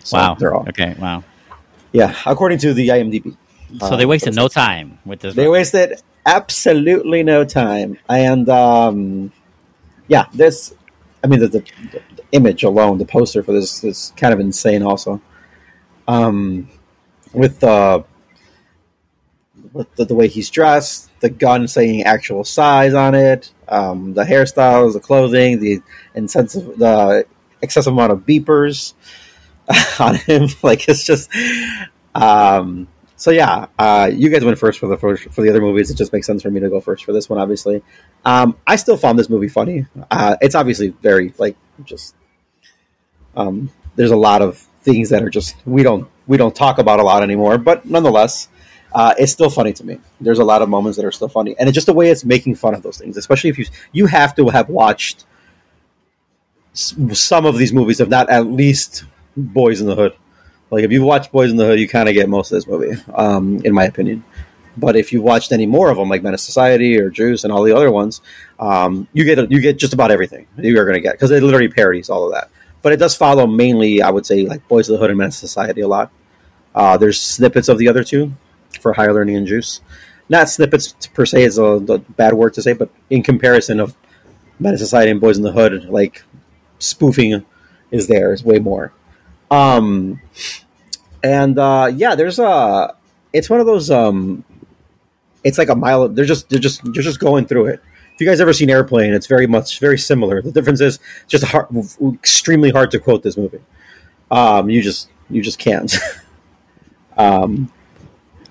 So 0.04 0.16
Wow. 0.16 0.36
They're 0.38 0.54
all, 0.54 0.64
Okay, 0.68 0.94
wow. 0.98 1.24
yeah, 1.92 2.14
according 2.24 2.58
to 2.58 2.72
the 2.72 2.88
IMDb. 2.88 3.36
So 3.80 3.96
they 3.96 4.04
Uh, 4.04 4.08
wasted 4.08 4.34
no 4.36 4.46
time 4.48 4.98
with 5.04 5.18
this. 5.20 5.34
They 5.34 5.48
wasted 5.48 6.00
absolutely 6.24 7.24
no 7.24 7.44
time, 7.44 7.98
and 8.08 8.48
um, 8.48 9.32
yeah, 10.06 10.26
this. 10.32 10.72
I 11.24 11.26
mean, 11.26 11.40
the, 11.40 11.48
the, 11.48 11.58
the 12.15 12.15
image 12.32 12.62
alone, 12.62 12.98
the 12.98 13.04
poster 13.04 13.42
for 13.42 13.52
this 13.52 13.82
is 13.84 14.12
kind 14.16 14.32
of 14.32 14.40
insane. 14.40 14.82
Also, 14.82 15.20
um, 16.08 16.68
with 17.32 17.62
uh, 17.62 18.02
with 19.72 19.94
the, 19.96 20.04
the 20.04 20.14
way 20.14 20.28
he's 20.28 20.50
dressed, 20.50 21.10
the 21.20 21.30
gun 21.30 21.68
saying 21.68 22.02
actual 22.02 22.44
size 22.44 22.94
on 22.94 23.14
it, 23.14 23.52
um, 23.68 24.14
the 24.14 24.24
hairstyles, 24.24 24.94
the 24.94 25.00
clothing, 25.00 25.60
the 25.60 25.80
insensitive, 26.14 26.78
the 26.78 27.26
excessive 27.62 27.92
amount 27.92 28.12
of 28.12 28.20
beepers 28.20 28.94
on 30.00 30.14
him. 30.16 30.48
Like 30.62 30.88
it's 30.88 31.04
just. 31.04 31.30
Um, 32.14 32.88
so 33.18 33.30
yeah, 33.30 33.66
uh, 33.78 34.10
you 34.12 34.28
guys 34.28 34.44
went 34.44 34.58
first 34.58 34.78
for 34.78 34.88
the 34.88 34.96
for 34.96 35.42
the 35.42 35.48
other 35.48 35.60
movies. 35.60 35.90
It 35.90 35.96
just 35.96 36.12
makes 36.12 36.26
sense 36.26 36.42
for 36.42 36.50
me 36.50 36.60
to 36.60 36.68
go 36.68 36.80
first 36.80 37.04
for 37.04 37.12
this 37.12 37.28
one, 37.30 37.38
obviously. 37.38 37.82
Um, 38.24 38.56
I 38.66 38.76
still 38.76 38.96
found 38.96 39.18
this 39.18 39.30
movie 39.30 39.48
funny. 39.48 39.86
Uh, 40.10 40.36
it's 40.42 40.54
obviously 40.54 40.88
very 40.88 41.32
like 41.38 41.56
just. 41.84 42.14
Um, 43.36 43.70
there's 43.96 44.10
a 44.10 44.16
lot 44.16 44.42
of 44.42 44.58
things 44.82 45.10
that 45.10 45.22
are 45.22 45.30
just 45.30 45.56
we 45.66 45.82
don't 45.82 46.08
we 46.26 46.36
don't 46.36 46.54
talk 46.54 46.78
about 46.78 47.00
a 47.00 47.02
lot 47.02 47.22
anymore, 47.22 47.58
but 47.58 47.84
nonetheless, 47.84 48.48
uh, 48.94 49.14
it's 49.18 49.32
still 49.32 49.50
funny 49.50 49.72
to 49.74 49.84
me. 49.84 49.98
There's 50.20 50.38
a 50.38 50.44
lot 50.44 50.62
of 50.62 50.68
moments 50.68 50.96
that 50.96 51.04
are 51.04 51.12
still 51.12 51.28
funny, 51.28 51.54
and 51.58 51.68
it's 51.68 51.74
just 51.74 51.86
the 51.86 51.92
way 51.92 52.10
it's 52.10 52.24
making 52.24 52.54
fun 52.54 52.74
of 52.74 52.82
those 52.82 52.98
things. 52.98 53.16
Especially 53.16 53.50
if 53.50 53.58
you 53.58 53.66
you 53.92 54.06
have 54.06 54.34
to 54.36 54.48
have 54.48 54.68
watched 54.68 55.24
some 56.72 57.46
of 57.46 57.56
these 57.58 57.72
movies, 57.72 58.00
if 58.00 58.08
not 58.08 58.28
at 58.30 58.46
least 58.46 59.04
Boyz 59.38 59.80
n 59.80 59.86
the 59.86 59.94
Hood. 59.94 60.14
Like 60.70 60.84
if 60.84 60.92
you've 60.92 61.04
watched 61.04 61.32
Boyz 61.32 61.50
n 61.50 61.56
the 61.56 61.66
Hood, 61.66 61.80
you 61.80 61.88
kind 61.88 62.08
of 62.08 62.14
get 62.14 62.28
most 62.28 62.52
of 62.52 62.56
this 62.56 62.66
movie, 62.66 63.00
um, 63.14 63.60
in 63.64 63.74
my 63.74 63.84
opinion. 63.84 64.24
But 64.76 64.96
if 64.96 65.12
you've 65.12 65.22
watched 65.22 65.52
any 65.52 65.66
more 65.66 65.88
of 65.90 65.96
them, 65.96 66.08
like 66.08 66.22
*Men 66.22 66.30
Menace 66.30 66.42
Society 66.42 66.98
or 66.98 67.10
Juice 67.10 67.44
and 67.44 67.52
all 67.52 67.62
the 67.62 67.74
other 67.74 67.90
ones, 67.90 68.20
um, 68.58 69.08
you 69.12 69.24
get 69.24 69.50
you 69.50 69.60
get 69.60 69.78
just 69.78 69.94
about 69.94 70.10
everything 70.10 70.46
you 70.58 70.78
are 70.78 70.84
going 70.84 70.96
to 70.96 71.00
get 71.00 71.12
because 71.12 71.30
it 71.30 71.42
literally 71.42 71.68
parodies 71.68 72.10
all 72.10 72.26
of 72.26 72.32
that. 72.32 72.50
But 72.82 72.92
it 72.92 72.98
does 72.98 73.16
follow 73.16 73.46
mainly, 73.46 74.02
I 74.02 74.10
would 74.10 74.26
say, 74.26 74.46
like 74.46 74.66
Boys 74.68 74.88
of 74.88 74.94
the 74.94 74.98
Hood 74.98 75.10
and 75.10 75.18
*Men 75.18 75.26
Menace 75.26 75.38
Society 75.38 75.80
a 75.80 75.88
lot. 75.88 76.10
Uh, 76.74 76.96
there's 76.98 77.20
snippets 77.20 77.68
of 77.68 77.78
the 77.78 77.88
other 77.88 78.04
two 78.04 78.32
for 78.80 78.92
Higher 78.92 79.14
Learning 79.14 79.36
and 79.36 79.46
Juice, 79.46 79.80
not 80.28 80.48
snippets 80.48 80.94
per 81.14 81.24
se 81.24 81.44
is 81.44 81.58
a, 81.58 81.64
a 81.64 81.98
bad 81.98 82.34
word 82.34 82.54
to 82.54 82.62
say, 82.62 82.72
but 82.72 82.90
in 83.10 83.22
comparison 83.22 83.80
of 83.80 83.94
*Men 84.58 84.72
Menace 84.72 84.80
Society 84.80 85.10
and 85.10 85.20
Boyz 85.20 85.36
n 85.36 85.42
the 85.42 85.52
Hood, 85.52 85.86
like 85.86 86.22
spoofing 86.78 87.44
is 87.90 88.08
there 88.08 88.32
is 88.32 88.44
way 88.44 88.58
more. 88.58 88.92
Um, 89.50 90.20
and 91.22 91.58
uh, 91.58 91.90
yeah, 91.94 92.14
there's 92.14 92.38
a. 92.38 92.94
It's 93.32 93.50
one 93.50 93.60
of 93.60 93.66
those. 93.66 93.90
Um, 93.90 94.44
it's 95.44 95.58
like 95.58 95.68
a 95.68 95.74
mile. 95.74 96.08
They're 96.08 96.24
just 96.24 96.48
they're 96.48 96.58
just 96.58 96.84
you're 96.84 97.04
just 97.04 97.20
going 97.20 97.46
through 97.46 97.66
it. 97.66 97.82
If 98.14 98.20
you 98.20 98.26
guys 98.26 98.40
ever 98.40 98.52
seen 98.52 98.70
Airplane, 98.70 99.12
it's 99.12 99.26
very 99.26 99.46
much 99.46 99.78
very 99.78 99.98
similar. 99.98 100.40
The 100.40 100.50
difference 100.50 100.80
is 100.80 100.98
just 101.26 101.44
hard, 101.44 101.66
extremely 102.14 102.70
hard 102.70 102.90
to 102.92 102.98
quote 102.98 103.22
this 103.22 103.36
movie. 103.36 103.60
Um, 104.30 104.70
you 104.70 104.82
just 104.82 105.10
you 105.30 105.42
just 105.42 105.58
can't. 105.58 105.94
um, 107.16 107.70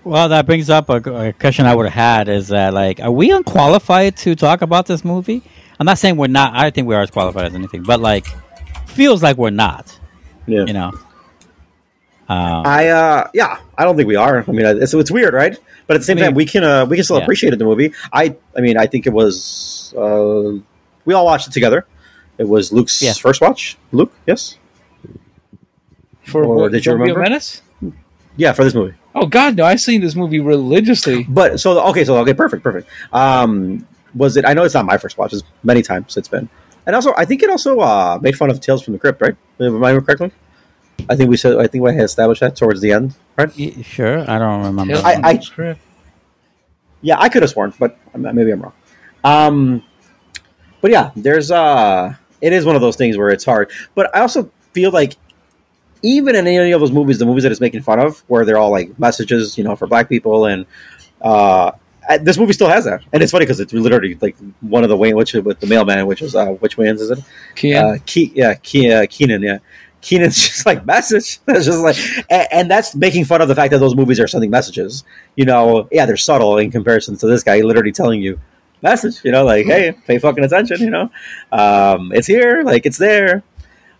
Well, 0.03 0.29
that 0.29 0.45
brings 0.45 0.69
up 0.69 0.89
a, 0.89 1.29
a 1.29 1.33
question 1.33 1.65
I 1.65 1.73
would 1.73 1.87
have 1.87 1.93
had: 1.93 2.29
is 2.29 2.49
that 2.49 2.73
like, 2.73 2.99
are 2.99 3.11
we 3.11 3.31
unqualified 3.31 4.17
to 4.17 4.35
talk 4.35 4.61
about 4.61 4.85
this 4.85 5.03
movie? 5.03 5.41
I'm 5.79 5.85
not 5.85 5.97
saying 5.97 6.17
we're 6.17 6.27
not. 6.27 6.53
I 6.55 6.69
think 6.69 6.87
we 6.87 6.95
are 6.95 7.01
as 7.01 7.11
qualified 7.11 7.47
as 7.47 7.55
anything, 7.55 7.83
but 7.83 7.99
like, 7.99 8.27
feels 8.85 9.23
like 9.23 9.37
we're 9.37 9.49
not. 9.49 9.97
yeah. 10.47 10.65
You 10.65 10.73
know. 10.73 10.91
Um, 12.27 12.65
I 12.65 12.87
uh 12.87 13.29
yeah, 13.33 13.59
I 13.77 13.83
don't 13.83 13.95
think 13.95 14.07
we 14.07 14.15
are. 14.15 14.43
I 14.47 14.51
mean, 14.51 14.65
it's 14.65 14.93
it's 14.93 15.11
weird, 15.11 15.33
right? 15.33 15.57
But 15.87 15.95
at 15.95 15.99
the 15.99 16.05
same 16.05 16.17
I 16.17 16.21
mean- 16.21 16.25
time, 16.29 16.35
we 16.35 16.45
can 16.45 16.63
uh, 16.63 16.85
we 16.85 16.97
can 16.97 17.03
still 17.03 17.17
Yeah. 17.17 17.23
appreciate 17.23 17.57
the 17.57 17.65
movie. 17.65 17.93
I 18.11 18.35
I 18.57 18.61
mean, 18.61 18.77
I 18.77 18.87
think 18.87 19.05
it 19.07 19.13
was 19.13 19.93
uh, 19.97 20.51
we 21.05 21.13
all 21.13 21.25
watched 21.25 21.47
it 21.47 21.51
together. 21.53 21.85
It 22.37 22.47
was 22.47 22.71
Luke's 22.73 23.01
Yeah. 23.01 23.13
first 23.13 23.39
watch. 23.41 23.77
Luke, 23.91 24.11
yes, 24.27 24.57
For 26.23 26.43
Or 26.43 26.55
what, 26.55 26.71
did 26.71 26.85
you 26.85 26.91
Don't 26.91 27.03
Be 27.03 27.11
a 27.11 27.13
remember? 27.13 27.29
Menace? 27.29 27.61
yeah, 28.35 28.51
for 28.53 28.63
this 28.63 28.73
movie. 28.73 28.95
Oh 29.13 29.27
God, 29.27 29.55
no! 29.55 29.63
I've 29.65 29.79
seen 29.79 30.01
this 30.01 30.15
movie 30.15 30.39
religiously. 30.41 31.23
But 31.29 31.59
so 31.59 31.79
okay, 31.91 32.03
so 32.03 32.17
okay, 32.17 32.33
perfect, 32.33 32.63
perfect. 32.63 32.89
Um, 33.13 33.87
was 34.13 34.35
it? 34.37 34.43
I 34.45 34.53
know 34.53 34.63
it's 34.63 34.73
not 34.73 34.85
my 34.85 34.97
first 34.97 35.17
watch. 35.17 35.31
It's 35.33 35.43
many 35.63 35.81
times 35.81 36.17
it's 36.17 36.27
been, 36.27 36.49
and 36.85 36.95
also 36.95 37.13
I 37.15 37.23
think 37.25 37.41
it 37.43 37.49
also 37.49 37.79
uh, 37.79 38.19
made 38.21 38.35
fun 38.35 38.49
of 38.49 38.59
Tales 38.59 38.81
from 38.83 38.93
the 38.93 38.99
Crypt, 38.99 39.21
right? 39.21 39.35
Am 39.61 39.81
I 39.83 39.93
correctly? 39.99 40.31
I 41.09 41.15
think 41.15 41.29
we 41.29 41.37
said 41.37 41.57
I 41.57 41.67
think 41.67 41.83
we 41.83 41.93
had 41.93 42.03
established 42.03 42.41
that 42.41 42.55
towards 42.55 42.81
the 42.81 42.91
end, 42.91 43.15
right? 43.37 43.51
y- 43.57 43.81
sure, 43.83 44.19
I 44.29 44.39
don't 44.39 44.63
remember. 44.63 44.93
I- 45.05 45.19
I- 45.23 45.33
Yeah, 47.01 47.17
I 47.19 47.29
could 47.29 47.43
have 47.43 47.51
sworn, 47.51 47.73
but 47.79 47.97
maybe 48.15 48.51
I'm 48.51 48.61
wrong. 48.61 48.73
Um, 49.23 49.83
but 50.81 50.91
yeah, 50.91 51.11
there's 51.15 51.51
uh, 51.51 52.13
it 52.41 52.53
is 52.53 52.65
one 52.65 52.75
of 52.75 52.81
those 52.81 52.95
things 52.95 53.17
where 53.17 53.29
it's 53.29 53.45
hard. 53.45 53.71
But 53.93 54.15
I 54.15 54.21
also 54.21 54.51
feel 54.73 54.91
like 54.91 55.15
even 56.01 56.35
in 56.35 56.47
any 56.47 56.71
of 56.71 56.79
those 56.81 56.91
movies, 56.91 57.19
the 57.19 57.25
movies 57.25 57.43
that 57.43 57.51
it's 57.51 57.61
making 57.61 57.81
fun 57.81 57.99
of, 57.99 58.19
where 58.27 58.45
they're 58.45 58.57
all 58.57 58.71
like 58.71 58.97
messages, 58.99 59.57
you 59.57 59.63
know, 59.63 59.75
for 59.75 59.87
black 59.87 60.07
people, 60.09 60.45
and 60.45 60.65
uh, 61.21 61.71
this 62.21 62.37
movie 62.37 62.53
still 62.53 62.69
has 62.69 62.85
that, 62.85 63.01
and 63.13 63.21
it's 63.23 63.31
funny 63.31 63.45
because 63.45 63.59
it's 63.59 63.73
literally 63.73 64.15
like 64.21 64.35
one 64.61 64.83
of 64.83 64.89
the 64.89 64.97
Wayne, 64.97 65.15
which 65.15 65.33
with 65.33 65.59
the 65.59 65.67
mailman, 65.67 66.05
which 66.07 66.21
is 66.21 66.35
uh, 66.35 66.47
which 66.47 66.77
Wayans 66.77 66.99
is 66.99 67.11
it? 67.11 67.19
Kian. 67.55 67.95
Uh, 67.95 67.97
Ke- 67.99 68.31
yeah, 68.35 68.53
Ke- 68.53 68.91
uh, 68.93 69.05
Keenen, 69.07 69.41
yeah. 69.43 69.57
Keenen's 70.05 70.35
just 70.47 70.65
like 70.67 70.85
message. 70.85 71.39
That's 71.45 71.65
just 71.65 71.79
like, 71.79 71.97
and, 72.29 72.47
and 72.51 72.71
that's 72.71 72.93
making 72.95 73.25
fun 73.25 73.41
of 73.41 73.47
the 73.47 73.55
fact 73.55 73.71
that 73.71 73.79
those 73.79 73.95
movies 73.95 74.19
are 74.19 74.27
sending 74.27 74.51
messages. 74.51 75.03
You 75.35 75.45
know, 75.45 75.87
yeah, 75.91 76.05
they're 76.05 76.15
subtle 76.17 76.57
in 76.59 76.69
comparison 76.71 77.17
to 77.17 77.27
this 77.27 77.41
guy 77.43 77.61
literally 77.61 77.91
telling 77.91 78.21
you 78.21 78.39
message. 78.83 79.23
You 79.25 79.31
know, 79.31 79.43
like, 79.43 79.65
hey, 79.65 79.93
pay 80.05 80.19
fucking 80.19 80.43
attention. 80.43 80.79
You 80.79 80.91
know, 80.91 81.09
um, 81.51 82.11
it's 82.13 82.27
here, 82.27 82.61
like 82.63 82.85
it's 82.85 82.97
there. 82.99 83.41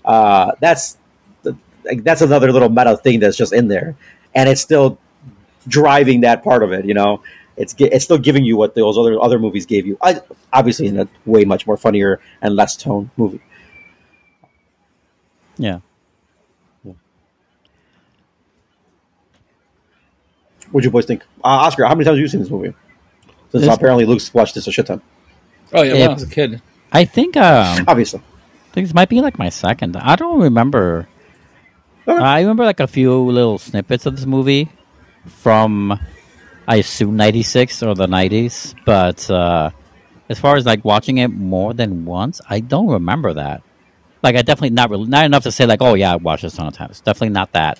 Uh, 0.06 0.52
that's 0.61 0.98
the- 1.41 1.56
like 1.84 2.03
that's 2.03 2.22
another 2.22 2.52
little 2.52 2.69
meta 2.69 2.95
thing 2.98 3.19
that's 3.19 3.36
just 3.38 3.52
in 3.53 3.68
there, 3.68 3.95
and 4.36 4.48
it's 4.48 4.61
still 4.61 4.99
driving 5.68 6.22
that 6.22 6.44
part 6.44 6.61
of 6.61 6.72
it. 6.72 6.86
You 6.86 6.94
know, 6.94 7.23
it's 7.57 7.73
it's 7.80 8.06
still 8.06 8.19
giving 8.19 8.45
you 8.45 8.57
what 8.57 8.76
those 8.76 8.95
other 8.98 9.19
other 9.19 9.40
movies 9.40 9.65
gave 9.65 9.88
you. 9.88 9.98
I, 10.03 10.22
obviously, 10.53 10.86
in 10.86 10.99
a 10.99 11.07
way 11.26 11.45
much 11.45 11.65
more 11.65 11.77
funnier 11.77 12.19
and 12.44 12.56
less 12.56 12.76
tone 12.77 13.10
movie. 13.18 13.41
yeah. 15.57 15.80
What'd 20.71 20.85
you 20.85 20.91
boys 20.91 21.05
think? 21.05 21.23
Uh, 21.43 21.47
Oscar, 21.67 21.85
how 21.85 21.95
many 21.95 22.05
times 22.05 22.15
have 22.17 22.21
you 22.21 22.27
seen 22.27 22.41
this 22.41 22.49
movie? 22.49 22.73
Since 23.51 23.65
This- 23.65 23.73
apparently 23.73 24.05
Luke's 24.05 24.33
watched 24.33 24.55
this 24.55 24.67
a 24.67 24.71
shit 24.71 24.87
ton. 24.87 25.01
oh 25.73 25.81
yeah, 25.81 25.91
when 25.93 26.01
yeah. 26.01 26.07
I 26.09 26.13
was 26.13 26.23
a 26.23 26.29
kid. 26.29 26.61
I 26.91 27.05
think 27.05 27.37
um, 27.37 27.85
Obviously. 27.87 28.19
I 28.19 28.73
think 28.73 28.87
this 28.87 28.93
might 28.93 29.09
be 29.09 29.21
like 29.21 29.37
my 29.39 29.49
second. 29.49 29.95
I 29.95 30.15
don't 30.15 30.39
remember. 30.41 31.07
Okay. 32.07 32.21
I 32.21 32.41
remember 32.41 32.65
like 32.65 32.79
a 32.79 32.87
few 32.87 33.13
little 33.17 33.57
snippets 33.57 34.05
of 34.05 34.15
this 34.15 34.25
movie 34.25 34.69
from, 35.25 35.99
I 36.67 36.75
assume 36.77 37.15
'96 37.17 37.81
or 37.83 37.95
the 37.95 38.07
'90s. 38.07 38.75
But 38.85 39.29
uh, 39.29 39.71
as 40.29 40.39
far 40.39 40.55
as 40.57 40.65
like 40.65 40.83
watching 40.85 41.17
it 41.17 41.29
more 41.29 41.73
than 41.73 42.05
once, 42.05 42.41
I 42.49 42.59
don't 42.59 42.87
remember 42.87 43.33
that. 43.33 43.63
Like 44.21 44.35
I 44.35 44.41
definitely 44.41 44.71
not 44.71 44.89
really, 44.89 45.07
not 45.07 45.25
enough 45.25 45.43
to 45.43 45.51
say 45.51 45.65
like, 45.65 45.81
oh 45.81 45.93
yeah, 45.95 46.13
I 46.13 46.15
watched 46.17 46.43
this 46.43 46.53
a 46.55 46.57
ton 46.57 46.67
of 46.67 46.73
times. 46.73 46.99
Definitely 47.01 47.29
not 47.29 47.53
that. 47.53 47.79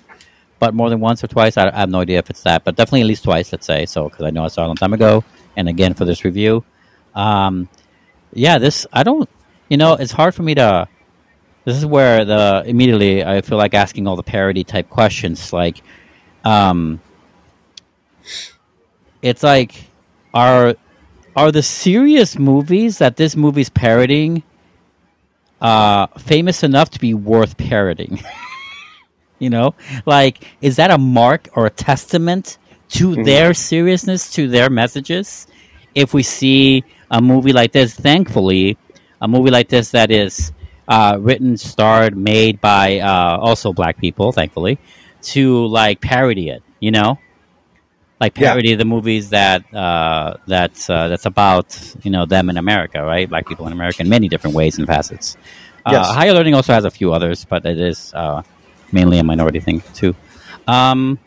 But 0.58 0.74
more 0.74 0.88
than 0.88 1.00
once 1.00 1.22
or 1.22 1.26
twice, 1.26 1.56
I, 1.56 1.68
I 1.68 1.80
have 1.80 1.90
no 1.90 2.00
idea 2.00 2.18
if 2.18 2.30
it's 2.30 2.42
that. 2.42 2.64
But 2.64 2.76
definitely 2.76 3.02
at 3.02 3.06
least 3.06 3.24
twice, 3.24 3.52
let's 3.52 3.66
say. 3.66 3.86
So 3.86 4.08
because 4.08 4.24
I 4.24 4.30
know 4.30 4.44
I 4.44 4.48
saw 4.48 4.62
it 4.62 4.64
a 4.64 4.68
long 4.68 4.76
time 4.76 4.92
ago, 4.92 5.24
and 5.56 5.68
again 5.68 5.94
for 5.94 6.04
this 6.04 6.24
review. 6.24 6.64
Um, 7.14 7.68
yeah, 8.32 8.58
this 8.58 8.86
I 8.92 9.02
don't. 9.02 9.28
You 9.68 9.76
know, 9.76 9.94
it's 9.94 10.12
hard 10.12 10.34
for 10.34 10.42
me 10.42 10.54
to. 10.54 10.88
This 11.64 11.76
is 11.76 11.84
where 11.84 12.24
the 12.24 12.62
immediately 12.64 13.24
I 13.24 13.40
feel 13.40 13.58
like 13.58 13.74
asking 13.74 14.06
all 14.06 14.14
the 14.16 14.22
parody 14.22 14.62
type 14.62 14.88
questions. 14.88 15.52
Like, 15.52 15.82
um, 16.44 17.00
it's 19.20 19.42
like, 19.42 19.88
are 20.32 20.76
are 21.34 21.52
the 21.52 21.62
serious 21.62 22.38
movies 22.38 22.98
that 22.98 23.16
this 23.16 23.34
movie's 23.36 23.68
parodying 23.68 24.42
uh, 25.60 26.06
famous 26.18 26.62
enough 26.62 26.90
to 26.90 27.00
be 27.00 27.14
worth 27.14 27.56
parodying? 27.56 28.22
you 29.38 29.50
know, 29.50 29.74
like, 30.06 30.44
is 30.60 30.76
that 30.76 30.90
a 30.90 30.98
mark 30.98 31.48
or 31.54 31.66
a 31.66 31.70
testament 31.70 32.58
to 32.90 33.16
their 33.24 33.54
seriousness, 33.54 34.30
to 34.32 34.48
their 34.48 34.70
messages? 34.70 35.46
If 35.94 36.12
we 36.14 36.22
see 36.22 36.84
a 37.10 37.20
movie 37.22 37.52
like 37.52 37.72
this, 37.72 37.94
thankfully, 37.94 38.76
a 39.20 39.28
movie 39.28 39.50
like 39.50 39.68
this 39.68 39.90
that 39.92 40.10
is 40.10 40.52
uh, 40.88 41.16
written, 41.20 41.56
starred, 41.56 42.16
made 42.16 42.60
by 42.60 42.98
uh, 43.00 43.38
also 43.38 43.72
black 43.72 43.98
people, 43.98 44.32
thankfully, 44.32 44.78
to 45.22 45.66
like 45.66 46.00
parody 46.00 46.48
it, 46.50 46.62
you 46.80 46.90
know, 46.90 47.18
like 48.20 48.38
Yeah. 48.38 48.48
parody 48.50 48.74
the 48.74 48.84
movies 48.84 49.30
that 49.30 49.72
uh, 49.74 50.34
that's 50.46 50.88
uh, 50.88 51.08
that's 51.08 51.26
about 51.26 51.78
you 52.02 52.10
know 52.10 52.24
them 52.26 52.48
in 52.50 52.56
America, 52.56 53.02
right? 53.04 53.28
Black 53.28 53.46
people 53.46 53.66
in 53.66 53.72
America 53.72 54.02
in 54.02 54.08
many 54.08 54.28
different 54.28 54.54
ways 54.56 54.78
and 54.78 54.86
facets. 54.86 55.36
Uh, 55.84 55.92
Yes. 55.92 56.10
Higher 56.14 56.32
Learning 56.32 56.54
also 56.54 56.72
has 56.72 56.84
a 56.84 56.90
few 56.90 57.12
others, 57.12 57.44
but 57.44 57.64
it 57.64 57.78
is 57.80 58.12
uh, 58.14 58.42
mainly 58.92 59.18
a 59.18 59.24
minority 59.24 59.60
thing 59.60 59.82
too. 59.94 60.14
Um, 60.66 61.18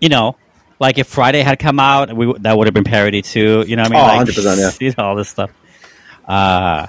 you 0.00 0.08
know, 0.08 0.36
like 0.78 0.98
if 0.98 1.06
Friday 1.06 1.40
had 1.42 1.58
come 1.58 1.78
out, 1.80 2.12
we, 2.14 2.32
that 2.40 2.56
would 2.56 2.66
have 2.66 2.74
been 2.74 2.84
parody 2.84 3.22
too. 3.22 3.64
You 3.66 3.76
know 3.76 3.82
what 3.84 3.92
I 3.92 3.94
mean? 3.94 4.04
Oh, 4.04 4.16
like, 4.18 4.28
100%, 4.28 4.58
yeah. 4.58 4.70
You 4.88 4.94
know, 4.98 5.04
all 5.04 5.16
this 5.16 5.28
stuff. 5.28 5.50
Uh, 6.26 6.86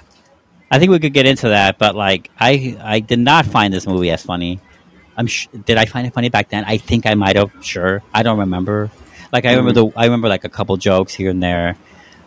I 0.71 0.79
think 0.79 0.91
we 0.91 0.99
could 0.99 1.13
get 1.13 1.25
into 1.25 1.49
that, 1.49 1.77
but 1.77 1.95
like, 1.95 2.31
I 2.39 2.77
I 2.81 2.99
did 2.99 3.19
not 3.19 3.45
find 3.45 3.71
this 3.73 3.85
movie 3.85 4.09
as 4.09 4.23
funny. 4.23 4.59
I'm 5.15 5.27
sh- 5.27 5.47
did 5.65 5.77
I 5.77 5.85
find 5.85 6.07
it 6.07 6.13
funny 6.13 6.29
back 6.29 6.49
then? 6.49 6.63
I 6.65 6.77
think 6.77 7.05
I 7.05 7.13
might 7.13 7.35
have. 7.35 7.51
Sure, 7.61 8.01
I 8.13 8.23
don't 8.23 8.39
remember. 8.39 8.89
Like 9.31 9.45
I 9.45 9.51
remember 9.51 9.79
Mm-hmm. 9.79 9.89
the 9.95 9.99
I 9.99 10.05
remember 10.05 10.27
like 10.29 10.43
a 10.45 10.49
couple 10.49 10.75
jokes 10.77 11.13
here 11.13 11.29
and 11.29 11.41
there. 11.41 11.75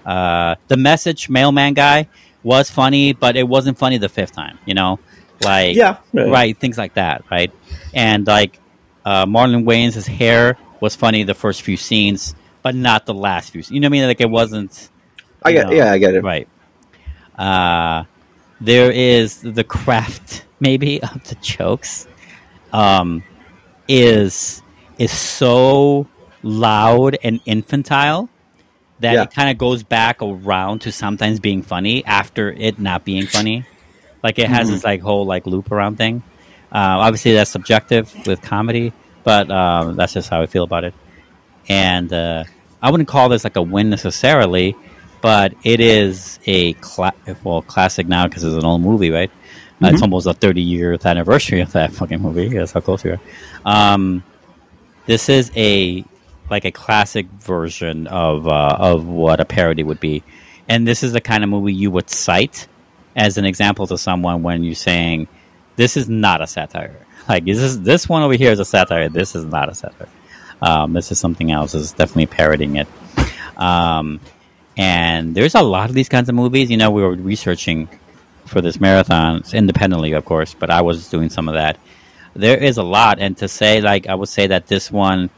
Uh, 0.04 0.54
the 0.68 0.76
message 0.76 1.28
mailman 1.28 1.74
guy 1.74 2.08
was 2.44 2.70
funny, 2.70 3.12
but 3.12 3.36
it 3.36 3.48
wasn't 3.48 3.76
funny 3.78 3.98
the 3.98 4.08
fifth 4.08 4.32
time. 4.32 4.58
You 4.66 4.74
know, 4.74 5.00
like 5.42 5.76
Yeah. 5.76 5.98
right 6.12 6.56
things 6.58 6.78
like 6.78 6.94
that, 6.94 7.24
right? 7.30 7.52
And 7.94 8.26
like 8.26 8.58
uh, 9.04 9.26
Marlon 9.26 9.64
Wayans, 9.64 9.94
his 9.94 10.06
hair 10.06 10.56
was 10.80 10.96
funny 10.96 11.22
the 11.24 11.34
first 11.34 11.62
few 11.62 11.76
scenes, 11.76 12.34
but 12.62 12.74
not 12.74 13.06
the 13.06 13.14
last 13.14 13.50
few. 13.52 13.62
You 13.68 13.80
know 13.80 13.86
what 13.86 13.90
I 13.90 13.92
mean? 13.92 14.06
Like 14.06 14.20
it 14.20 14.30
wasn't. 14.30 14.90
I 15.42 15.52
get. 15.52 15.66
No. 15.68 15.72
Yeah, 15.72 15.92
I 15.92 15.98
get 15.98 16.14
it. 16.14 16.22
Right. 16.22 16.48
Uh, 17.38 18.04
there 18.60 18.90
is 18.90 19.40
the 19.42 19.64
craft, 19.64 20.44
maybe, 20.60 21.02
of 21.02 21.22
the 21.28 21.34
jokes. 21.36 22.06
Um, 22.72 23.22
is 23.88 24.62
is 24.98 25.12
so 25.12 26.06
loud 26.42 27.16
and 27.22 27.40
infantile 27.46 28.28
that 29.00 29.12
Yeah. 29.14 29.22
it 29.24 29.30
kind 29.32 29.50
of 29.50 29.58
goes 29.58 29.82
back 29.82 30.20
around 30.22 30.80
to 30.80 30.92
sometimes 30.92 31.38
being 31.38 31.62
funny 31.62 32.04
after 32.04 32.50
it 32.50 32.78
not 32.78 33.04
being 33.04 33.26
funny. 33.26 33.64
Like 34.26 34.40
it 34.40 34.48
has 34.48 34.68
this 34.68 34.82
like 34.82 35.02
whole 35.02 35.24
like 35.24 35.46
loop 35.46 35.70
around 35.70 35.98
thing. 35.98 36.20
Uh, 36.72 36.98
obviously, 36.98 37.34
that's 37.34 37.48
subjective 37.48 38.12
with 38.26 38.42
comedy, 38.42 38.92
but 39.22 39.48
um, 39.52 39.94
that's 39.94 40.14
just 40.14 40.28
how 40.28 40.42
I 40.42 40.46
feel 40.46 40.64
about 40.64 40.82
it. 40.82 40.94
And 41.68 42.12
uh, 42.12 42.42
I 42.82 42.90
wouldn't 42.90 43.08
call 43.08 43.28
this 43.28 43.44
like 43.44 43.54
a 43.54 43.62
win 43.62 43.88
necessarily, 43.88 44.74
but 45.20 45.54
it 45.62 45.78
is 45.78 46.40
a 46.44 46.72
cla- 46.72 47.14
well 47.44 47.62
classic 47.62 48.08
now 48.08 48.26
because 48.26 48.42
it's 48.42 48.56
an 48.56 48.64
old 48.64 48.80
movie, 48.80 49.10
right? 49.10 49.30
Uh, 49.80 49.90
it's 49.92 50.02
almost 50.02 50.26
a 50.26 50.34
30 50.34 50.60
year 50.60 50.98
anniversary 51.04 51.60
of 51.60 51.70
that 51.70 51.92
fucking 51.92 52.20
movie. 52.20 52.48
That's 52.58 52.72
how 52.72 52.80
close 52.80 53.04
we 53.04 53.12
are. 53.12 53.20
Um, 53.64 54.24
this 55.06 55.28
is 55.28 55.52
a 55.54 56.04
like 56.50 56.64
a 56.64 56.72
classic 56.72 57.26
version 57.26 58.08
of 58.08 58.48
uh, 58.48 58.76
of 58.76 59.06
what 59.06 59.38
a 59.38 59.44
parody 59.44 59.84
would 59.84 60.00
be, 60.00 60.24
and 60.68 60.84
this 60.84 61.04
is 61.04 61.12
the 61.12 61.20
kind 61.20 61.44
of 61.44 61.50
movie 61.50 61.74
you 61.74 61.92
would 61.92 62.10
cite 62.10 62.66
as 63.16 63.38
an 63.38 63.46
example 63.46 63.86
to 63.88 63.98
someone 63.98 64.42
when 64.42 64.62
you're 64.62 64.74
saying 64.74 65.26
this 65.76 65.96
is 65.96 66.08
not 66.08 66.42
a 66.42 66.46
satire. 66.46 66.94
Like 67.28 67.44
this 67.44 67.58
is 67.58 67.82
this 67.82 68.08
one 68.08 68.22
over 68.22 68.34
here 68.34 68.52
is 68.52 68.60
a 68.60 68.64
satire. 68.64 69.08
This 69.08 69.34
is 69.34 69.44
not 69.44 69.68
a 69.68 69.74
satire. 69.74 70.08
Um, 70.62 70.92
this 70.92 71.10
is 71.10 71.18
something 71.18 71.50
else. 71.50 71.74
Is 71.74 71.92
definitely 71.92 72.26
parroting 72.26 72.76
it. 72.76 72.86
Um, 73.56 74.20
and 74.76 75.34
there's 75.34 75.54
a 75.54 75.62
lot 75.62 75.88
of 75.88 75.94
these 75.94 76.08
kinds 76.08 76.28
of 76.28 76.34
movies. 76.34 76.70
You 76.70 76.76
know, 76.76 76.90
we 76.90 77.02
were 77.02 77.14
researching 77.14 77.88
for 78.44 78.60
this 78.60 78.80
marathon 78.80 79.42
independently, 79.52 80.12
of 80.12 80.24
course, 80.24 80.54
but 80.54 80.70
I 80.70 80.82
was 80.82 81.08
doing 81.08 81.30
some 81.30 81.48
of 81.48 81.54
that. 81.54 81.78
There 82.34 82.62
is 82.62 82.76
a 82.76 82.82
lot, 82.82 83.18
and 83.18 83.36
to 83.38 83.48
say 83.48 83.80
like 83.80 84.06
I 84.06 84.14
would 84.14 84.28
say 84.28 84.46
that 84.48 84.66
this 84.66 84.92
one 84.92 85.30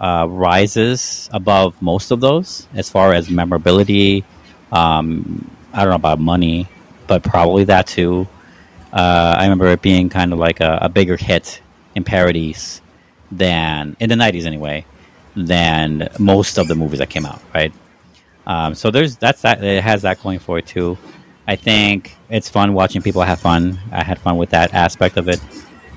uh, 0.00 0.26
rises 0.28 1.30
above 1.32 1.80
most 1.80 2.10
of 2.10 2.20
those 2.20 2.66
as 2.74 2.90
far 2.90 3.14
as 3.14 3.30
memorability. 3.30 4.24
Um, 4.72 5.48
I 5.72 5.80
don't 5.80 5.90
know 5.90 5.96
about 5.96 6.18
money, 6.18 6.68
but 7.06 7.22
probably 7.22 7.64
that 7.64 7.86
too. 7.86 8.26
Uh, 8.92 9.34
I 9.38 9.44
remember 9.44 9.66
it 9.68 9.82
being 9.82 10.08
kind 10.08 10.32
of 10.32 10.38
like 10.38 10.60
a, 10.60 10.78
a 10.82 10.88
bigger 10.88 11.16
hit 11.16 11.60
in 11.94 12.04
parodies 12.04 12.80
than 13.30 13.96
in 14.00 14.08
the 14.08 14.14
'90s 14.16 14.44
anyway 14.44 14.84
than 15.34 16.08
most 16.18 16.58
of 16.58 16.68
the 16.68 16.74
movies 16.74 16.98
that 16.98 17.08
came 17.10 17.24
out. 17.24 17.42
Right. 17.54 17.72
Um, 18.46 18.74
so 18.74 18.90
there's 18.90 19.16
that's 19.16 19.42
that. 19.42 19.62
It 19.62 19.82
has 19.82 20.02
that 20.02 20.22
going 20.22 20.38
for 20.38 20.58
it 20.58 20.66
too. 20.66 20.98
I 21.46 21.56
think 21.56 22.16
it's 22.28 22.48
fun 22.48 22.74
watching 22.74 23.02
people 23.02 23.22
have 23.22 23.40
fun. 23.40 23.78
I 23.90 24.04
had 24.04 24.18
fun 24.18 24.36
with 24.36 24.50
that 24.50 24.74
aspect 24.74 25.16
of 25.16 25.28
it. 25.28 25.40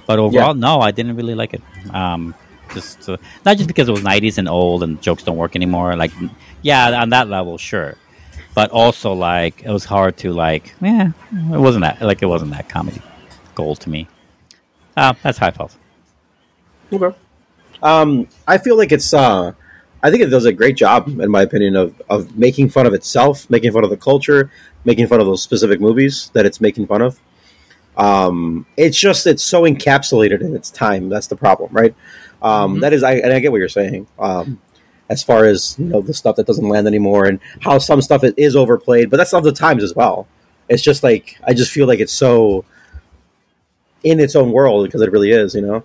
But 0.08 0.20
overall, 0.20 0.54
no, 0.54 0.80
I 0.80 0.92
didn't 0.92 1.16
really 1.16 1.36
like 1.36 1.54
it. 1.54 1.62
Um, 1.94 2.36
just 2.74 3.10
uh, 3.10 3.18
not 3.46 3.58
just 3.58 3.68
because 3.68 3.90
it 3.90 3.92
was 3.92 4.02
'90s 4.02 4.38
and 4.38 4.48
old 4.48 4.84
and 4.84 5.02
jokes 5.02 5.24
don't 5.24 5.38
work 5.38 5.56
anymore. 5.56 5.96
Like, 5.96 6.12
yeah, 6.62 7.02
on 7.02 7.10
that 7.10 7.28
level, 7.28 7.58
sure. 7.58 7.96
But 8.56 8.72
also, 8.72 9.14
like, 9.14 9.64
it 9.64 9.70
was 9.70 9.86
hard 9.86 10.18
to 10.18 10.32
like. 10.32 10.74
Yeah, 10.82 11.12
it 11.34 11.60
wasn't 11.60 11.84
that 11.84 12.02
like 12.02 12.22
it 12.24 12.26
wasn't 12.28 12.52
that 12.52 12.70
comedy 12.70 13.02
gold 13.54 13.82
to 13.82 13.90
me. 13.90 14.08
Uh, 14.98 15.14
that's 15.22 15.38
how 15.38 15.48
I 15.48 15.52
felt. 15.52 15.76
Okay. 16.92 17.16
Um, 17.84 18.28
I 18.48 18.58
feel 18.58 18.78
like 18.78 18.92
it's. 18.92 19.14
Uh, 19.14 19.52
I 20.02 20.10
think 20.12 20.24
it 20.24 20.28
does 20.28 20.46
a 20.46 20.54
great 20.54 20.78
job, 20.78 21.08
in 21.20 21.30
my 21.30 21.42
opinion, 21.42 21.76
of 21.76 22.02
of 22.10 22.38
making 22.38 22.70
fun 22.70 22.86
of 22.86 22.94
itself, 22.94 23.50
making 23.50 23.74
fun 23.74 23.84
of 23.84 23.90
the 23.90 23.98
culture, 23.98 24.50
making 24.86 25.08
fun 25.08 25.20
of 25.20 25.26
those 25.28 25.44
specific 25.44 25.82
movies 25.82 26.32
that 26.34 26.46
it's 26.46 26.62
making 26.62 26.88
fun 26.88 27.02
of. 27.02 27.20
Um, 27.98 28.66
it's 28.78 28.98
just 28.98 29.28
it's 29.28 29.44
so 29.44 29.64
encapsulated 29.64 30.42
in 30.42 30.56
its 30.56 30.70
time. 30.72 31.10
That's 31.10 31.28
the 31.28 31.36
problem, 31.36 31.72
right? 31.74 31.94
Um, 32.42 32.78
Mhm. 32.78 32.82
that 32.82 32.94
is, 32.94 33.04
I 33.04 33.14
and 33.16 33.34
I 33.34 33.40
get 33.40 33.52
what 33.52 33.58
you're 33.58 33.70
saying. 33.70 34.08
Um, 34.20 34.60
as 35.10 35.24
far 35.24 35.46
as 35.46 35.76
you 35.78 35.86
know, 35.86 36.02
the 36.02 36.14
stuff 36.14 36.36
that 36.38 36.48
doesn't 36.48 36.68
land 36.68 36.88
anymore, 36.88 37.26
and 37.26 37.40
how 37.62 37.78
some 37.78 38.02
stuff 38.02 38.24
is- 38.24 38.56
overplayed, 38.56 39.10
but 39.10 39.18
that's 39.18 39.34
of 39.34 39.44
the 39.44 39.52
times 39.52 39.84
as 39.84 39.96
well. 39.96 40.28
It's 40.68 40.82
just 40.82 41.04
like 41.04 41.40
I 41.44 41.54
just 41.54 41.72
feel 41.72 41.88
like 41.88 42.00
it's 42.00 42.14
so 42.14 42.66
in 44.04 44.20
its 44.20 44.36
own 44.36 44.52
world 44.52 44.86
because 44.86 45.02
it 45.02 45.12
really 45.12 45.32
is, 45.32 45.56
you 45.56 45.62
know 45.62 45.84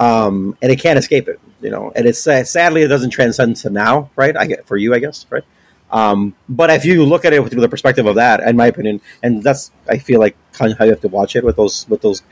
um, 0.00 0.56
and 0.62 0.70
it 0.70 0.80
can't 0.80 0.98
escape 0.98 1.28
it, 1.28 1.40
you 1.60 1.70
know. 1.70 1.92
And 1.94 2.06
it's 2.06 2.26
uh, 2.26 2.44
sadly 2.44 2.82
it 2.82 2.88
doesn't 2.88 3.10
transcend 3.10 3.56
to 3.56 3.70
now, 3.70 4.10
right? 4.16 4.36
I 4.36 4.46
get 4.46 4.66
for 4.66 4.76
you, 4.76 4.94
I 4.94 4.98
guess, 4.98 5.26
right? 5.30 5.44
Um, 5.90 6.34
but 6.48 6.70
if 6.70 6.84
you 6.84 7.04
look 7.04 7.24
at 7.24 7.32
it 7.32 7.42
with 7.42 7.52
the 7.52 7.68
perspective 7.68 8.06
of 8.06 8.16
that, 8.16 8.40
in 8.40 8.56
my 8.56 8.66
opinion, 8.66 9.00
and 9.22 9.42
that's 9.42 9.70
I 9.88 9.98
feel 9.98 10.20
like 10.20 10.36
kind 10.52 10.70
of 10.72 10.78
how 10.78 10.84
you 10.84 10.90
have 10.90 11.00
to 11.00 11.08
watch 11.08 11.34
it 11.34 11.44
with 11.44 11.56
those 11.56 11.88
with 11.88 12.02
those 12.02 12.22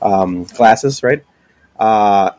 um, 0.00 0.44
classes, 0.44 1.02
right? 1.02 1.24
Uh, 1.78 2.32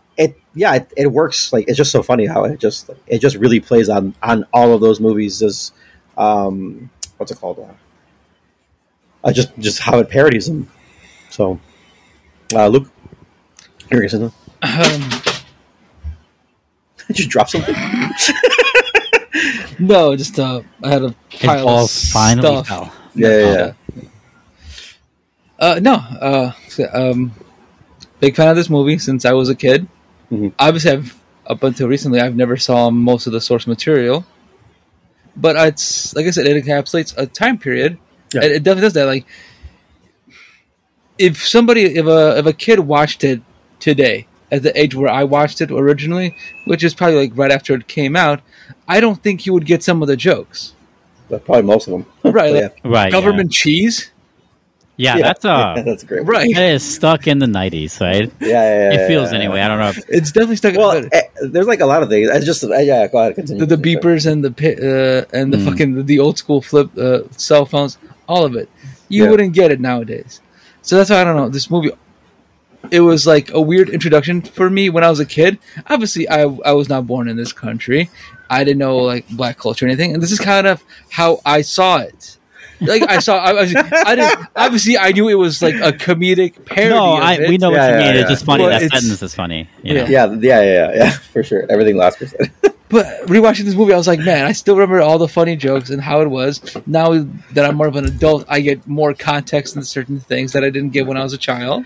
yeah, 0.55 0.75
it, 0.75 0.91
it 0.97 1.07
works. 1.07 1.53
Like 1.53 1.65
it's 1.67 1.77
just 1.77 1.91
so 1.91 2.01
funny 2.03 2.25
how 2.25 2.43
it 2.45 2.59
just 2.59 2.89
it 3.07 3.19
just 3.19 3.35
really 3.37 3.59
plays 3.59 3.89
on 3.89 4.15
on 4.23 4.45
all 4.53 4.73
of 4.73 4.81
those 4.81 4.99
movies. 4.99 5.41
Is 5.41 5.71
um, 6.17 6.89
what's 7.17 7.31
it 7.31 7.39
called? 7.39 7.59
Uh, 7.59 9.27
uh, 9.27 9.31
just 9.31 9.57
just 9.59 9.79
how 9.79 9.99
it 9.99 10.09
parodies 10.09 10.47
them. 10.47 10.69
So, 11.29 11.59
uh, 12.53 12.67
Luke, 12.67 12.87
you're 13.91 13.99
gonna 14.01 14.09
say 14.09 14.17
something? 14.17 14.33
Um, 14.61 15.09
Did 17.07 17.19
you 17.19 17.27
drop 17.27 17.49
something? 17.49 17.75
no, 19.79 20.15
just 20.15 20.39
uh, 20.39 20.61
I 20.83 20.89
had 20.89 21.03
a 21.03 21.15
His 21.29 21.41
pile 21.47 21.65
balls 21.65 22.03
of 22.03 22.09
finally 22.11 22.63
stuff. 22.63 22.67
fell. 22.67 22.93
Yeah, 23.15 23.37
yeah, 23.39 23.73
yeah. 23.95 24.03
Uh, 25.57 25.79
no, 25.81 25.93
uh, 25.95 26.51
um, 26.93 27.33
big 28.19 28.35
fan 28.35 28.47
of 28.49 28.55
this 28.55 28.69
movie 28.69 28.97
since 28.97 29.25
I 29.25 29.33
was 29.33 29.49
a 29.49 29.55
kid. 29.55 29.87
Mhm. 30.31 30.53
Obviously, 30.59 30.91
I've 30.91 31.19
up 31.47 31.63
until 31.63 31.87
recently, 31.87 32.19
I've 32.19 32.35
never 32.35 32.57
saw 32.57 32.89
most 32.89 33.25
of 33.27 33.33
the 33.33 33.41
source 33.41 33.65
material, 33.65 34.25
but 35.35 35.55
it's 35.55 36.15
like 36.15 36.25
I 36.27 36.29
said, 36.31 36.45
it 36.45 36.63
encapsulates 36.63 37.13
a 37.17 37.25
time 37.25 37.57
period. 37.57 37.97
Yeah. 38.33 38.43
It, 38.43 38.51
it 38.51 38.63
definitely 38.63 38.81
does 38.81 38.93
that. 38.93 39.05
Like, 39.05 39.25
if 41.17 41.45
somebody, 41.45 41.83
if 41.83 42.05
a 42.05 42.37
if 42.37 42.45
a 42.45 42.53
kid 42.53 42.79
watched 42.79 43.23
it 43.23 43.41
today 43.79 44.27
at 44.51 44.63
the 44.63 44.79
age 44.79 44.95
where 44.95 45.09
I 45.09 45.23
watched 45.23 45.61
it 45.61 45.71
originally, 45.71 46.35
which 46.65 46.83
is 46.83 46.93
probably 46.93 47.17
like 47.17 47.31
right 47.35 47.51
after 47.51 47.73
it 47.73 47.87
came 47.87 48.15
out, 48.15 48.41
I 48.87 48.99
don't 48.99 49.21
think 49.21 49.41
he 49.41 49.49
would 49.49 49.65
get 49.65 49.83
some 49.83 50.01
of 50.01 50.07
the 50.07 50.17
jokes. 50.17 50.73
But 51.29 51.45
probably 51.45 51.63
most 51.63 51.87
of 51.87 51.93
them. 51.93 52.05
Right, 52.33 52.53
yeah. 52.53 52.69
Right. 52.83 53.11
government 53.11 53.51
cheese. 53.51 54.11
Yeah, 54.99 55.15
yeah, 55.15 55.23
that's 55.23 55.45
yeah, 55.51 55.57
uh, 55.57 55.81
that's 55.83 56.03
great. 56.03 56.25
Right. 56.25 56.53
that 56.53 56.71
is 56.73 56.83
stuck 56.83 57.25
in 57.25 57.39
the 57.39 57.45
'90s, 57.45 58.01
right? 58.01 58.29
Yeah, 58.41 58.47
yeah, 58.47 58.91
yeah, 58.91 58.99
It 58.99 59.07
feels 59.07 59.31
yeah, 59.31 59.37
yeah. 59.37 59.43
anyway. 59.45 59.61
I 59.61 59.67
don't 59.69 59.79
know. 59.79 59.89
If, 59.89 60.09
It's 60.09 60.31
definitely 60.33 60.57
stuck. 60.57 60.75
Well, 60.75 61.01
but- 61.03 61.13
eh, 61.13 61.21
there's 61.53 61.67
like 61.67 61.79
a 61.79 61.85
lot 61.85 62.03
of 62.03 62.09
things. 62.09 62.29
I 62.29 62.39
just 62.41 62.63
uh, 62.63 62.75
yeah. 62.79 63.07
Go 63.07 63.17
ahead, 63.19 63.35
continue. 63.35 63.65
the, 63.65 63.77
the 63.77 63.81
beepers 63.95 64.29
and 64.29 64.43
the 64.43 64.51
uh, 64.51 65.37
and 65.37 65.53
the 65.53 65.57
Mm. 65.57 65.65
fucking 65.69 66.05
the 66.05 66.19
old 66.19 66.37
school 66.37 66.61
flip 66.61 66.89
uh, 66.97 67.21
cell 67.31 67.65
phones, 67.65 67.97
all 68.27 68.43
of 68.43 68.55
it. 68.57 68.69
You 69.07 69.23
Yeah. 69.23 69.29
wouldn't 69.31 69.53
get 69.53 69.71
it 69.71 69.79
nowadays. 69.79 70.41
So 70.81 70.97
that's 70.97 71.09
why 71.09 71.21
I 71.21 71.23
don't 71.23 71.37
know 71.37 71.47
this 71.49 71.69
movie. 71.71 71.91
It 72.91 73.01
was 73.01 73.25
like 73.27 73.51
a 73.51 73.61
weird 73.61 73.89
introduction 73.89 74.41
for 74.41 74.69
me 74.69 74.89
when 74.89 75.03
I 75.03 75.09
was 75.09 75.19
a 75.21 75.25
kid. 75.25 75.59
Obviously, 75.87 76.27
I 76.27 76.41
I 76.65 76.73
was 76.73 76.89
not 76.89 77.07
born 77.07 77.29
in 77.29 77.37
this 77.37 77.53
country. 77.53 78.09
I 78.49 78.63
didn't 78.65 78.79
know 78.79 78.97
like 78.97 79.27
black 79.29 79.57
culture 79.59 79.85
or 79.85 79.89
anything, 79.89 80.13
and 80.13 80.21
this 80.23 80.31
is 80.31 80.39
kind 80.39 80.67
of 80.67 80.83
how 81.09 81.39
I 81.45 81.61
saw 81.61 81.97
it. 81.99 82.35
Like 82.81 83.03
I 83.09 83.19
saw, 83.19 83.37
I, 83.37 83.53
was, 83.53 83.75
I 83.75 84.15
didn't. 84.15 84.47
Obviously, 84.55 84.97
I 84.97 85.11
knew 85.11 85.27
it 85.29 85.35
was 85.35 85.61
like 85.61 85.75
a 85.75 85.91
comedic 85.91 86.65
parody. 86.65 86.89
no, 86.95 87.17
of 87.17 87.23
I, 87.23 87.33
it. 87.35 87.49
we 87.49 87.57
know 87.57 87.71
Yeah, 87.71 87.77
what 87.77 87.85
you 87.87 87.91
yeah, 87.91 88.05
mean. 88.05 88.15
yeah. 88.15 88.21
It's 88.21 88.29
just 88.29 88.45
funny. 88.45 88.63
Well, 88.63 88.79
that 88.79 88.89
sentence 88.91 89.21
is 89.21 89.35
funny. 89.35 89.67
Yeah. 89.83 90.07
yeah, 90.07 90.07
yeah, 90.07 90.35
yeah, 90.39 90.61
yeah, 90.61 90.91
yeah, 90.95 91.09
for 91.11 91.43
sure. 91.43 91.65
Everything 91.69 91.97
last 91.97 92.17
percent. 92.19 92.49
But 92.89 93.05
rewatching 93.27 93.65
this 93.65 93.75
movie, 93.75 93.93
I 93.93 93.97
was 93.97 94.07
like, 94.07 94.19
man, 94.19 94.45
I 94.47 94.51
still 94.51 94.75
remember 94.75 94.99
all 94.99 95.19
the 95.19 95.27
funny 95.27 95.55
jokes 95.55 95.91
and 95.91 96.01
how 96.01 96.21
it 96.21 96.27
was. 96.27 96.59
Now 96.87 97.21
that 97.51 97.63
I'm 97.63 97.75
more 97.75 97.85
of 97.85 97.95
an 97.95 98.05
adult, 98.05 98.45
I 98.49 98.61
get 98.61 98.87
more 98.87 99.13
context 99.13 99.75
in 99.75 99.83
certain 99.83 100.19
things 100.19 100.53
that 100.53 100.63
I 100.63 100.71
didn't 100.71 100.89
get 100.89 101.05
when 101.05 101.15
I 101.15 101.21
was 101.21 101.31
a 101.31 101.37
child. 101.37 101.85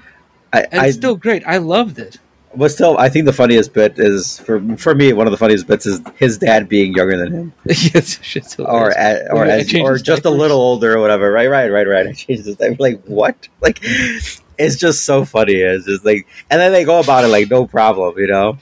I, 0.53 0.61
And 0.71 0.79
I 0.81 0.87
it's 0.87 0.95
still 0.95 1.17
great. 1.17 1.43
I 1.45 1.57
loved 1.57 1.99
it. 1.99 2.19
But 2.55 2.69
still, 2.71 2.97
I 2.97 3.09
think 3.09 3.25
the 3.25 3.33
funniest 3.33 3.73
bit 3.73 3.97
is 3.97 4.39
for 4.39 4.61
for 4.77 4.93
me. 4.95 5.13
One 5.13 5.27
of 5.27 5.31
the 5.31 5.37
funniest 5.37 5.67
bits 5.67 5.85
is 5.85 6.01
his 6.15 6.37
dad 6.37 6.69
being 6.69 6.93
younger 6.93 7.17
than 7.17 7.31
him, 7.33 7.53
Yes, 7.65 8.19
shit's 8.21 8.59
or 8.59 8.91
hilarious. 8.91 8.95
at, 8.97 9.31
or 9.31 9.45
Yeah, 9.45 9.53
I 9.53 9.57
as, 9.59 9.67
changed 9.67 9.87
or 9.89 9.93
his 9.93 10.01
just 10.01 10.19
a 10.21 10.23
diapers. 10.23 10.39
little 10.39 10.57
older 10.59 10.97
or 10.97 11.01
whatever. 11.01 11.31
Right, 11.31 11.49
right, 11.49 11.69
right, 11.69 11.87
right. 11.87 12.07
I 12.09 12.13
changed 12.13 12.45
his 12.45 12.55
diaper. 12.55 12.75
Like 12.79 13.03
what? 13.05 13.47
Like 13.61 13.79
it's 13.81 14.77
just 14.77 15.03
so 15.05 15.25
funny. 15.25 15.53
It's 15.55 15.85
just 15.85 16.05
like, 16.05 16.27
and 16.49 16.59
then 16.61 16.71
they 16.71 16.83
go 16.85 16.99
about 16.99 17.23
it 17.23 17.29
like 17.29 17.49
no 17.49 17.65
problem, 17.65 18.17
you 18.17 18.27
know. 18.27 18.57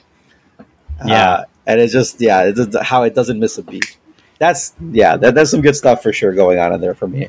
Yeah. 1.04 1.30
Uh, 1.30 1.44
and 1.66 1.80
it's 1.80 1.92
just 1.92 2.20
yeah, 2.20 2.44
it's 2.44 2.58
just 2.58 2.76
how 2.82 3.02
it 3.04 3.14
doesn't 3.14 3.38
miss 3.38 3.58
a 3.58 3.62
beat. 3.62 3.98
That's 4.38 4.74
yeah, 4.90 5.16
that, 5.16 5.34
that's 5.34 5.50
some 5.50 5.60
good 5.60 5.76
stuff 5.76 6.02
for 6.02 6.12
sure 6.12 6.32
going 6.32 6.58
on 6.58 6.72
in 6.72 6.80
there 6.80 6.94
for 6.94 7.06
me. 7.06 7.28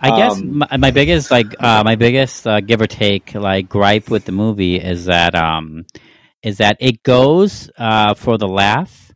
I 0.00 0.10
guess 0.10 0.40
Um, 0.40 0.58
my, 0.58 0.76
my 0.76 0.90
biggest 0.90 1.30
like 1.30 1.54
uh, 1.60 1.82
my 1.84 1.96
biggest 1.96 2.46
uh, 2.46 2.60
give 2.60 2.80
or 2.80 2.86
take 2.86 3.34
like 3.34 3.68
gripe 3.68 4.10
with 4.10 4.24
the 4.24 4.32
movie 4.32 4.76
is 4.76 5.06
that 5.06 5.34
um 5.34 5.86
is 6.42 6.58
that 6.58 6.76
it 6.80 7.02
goes 7.02 7.70
uh, 7.78 8.14
for 8.14 8.38
the 8.38 8.48
laugh 8.48 9.12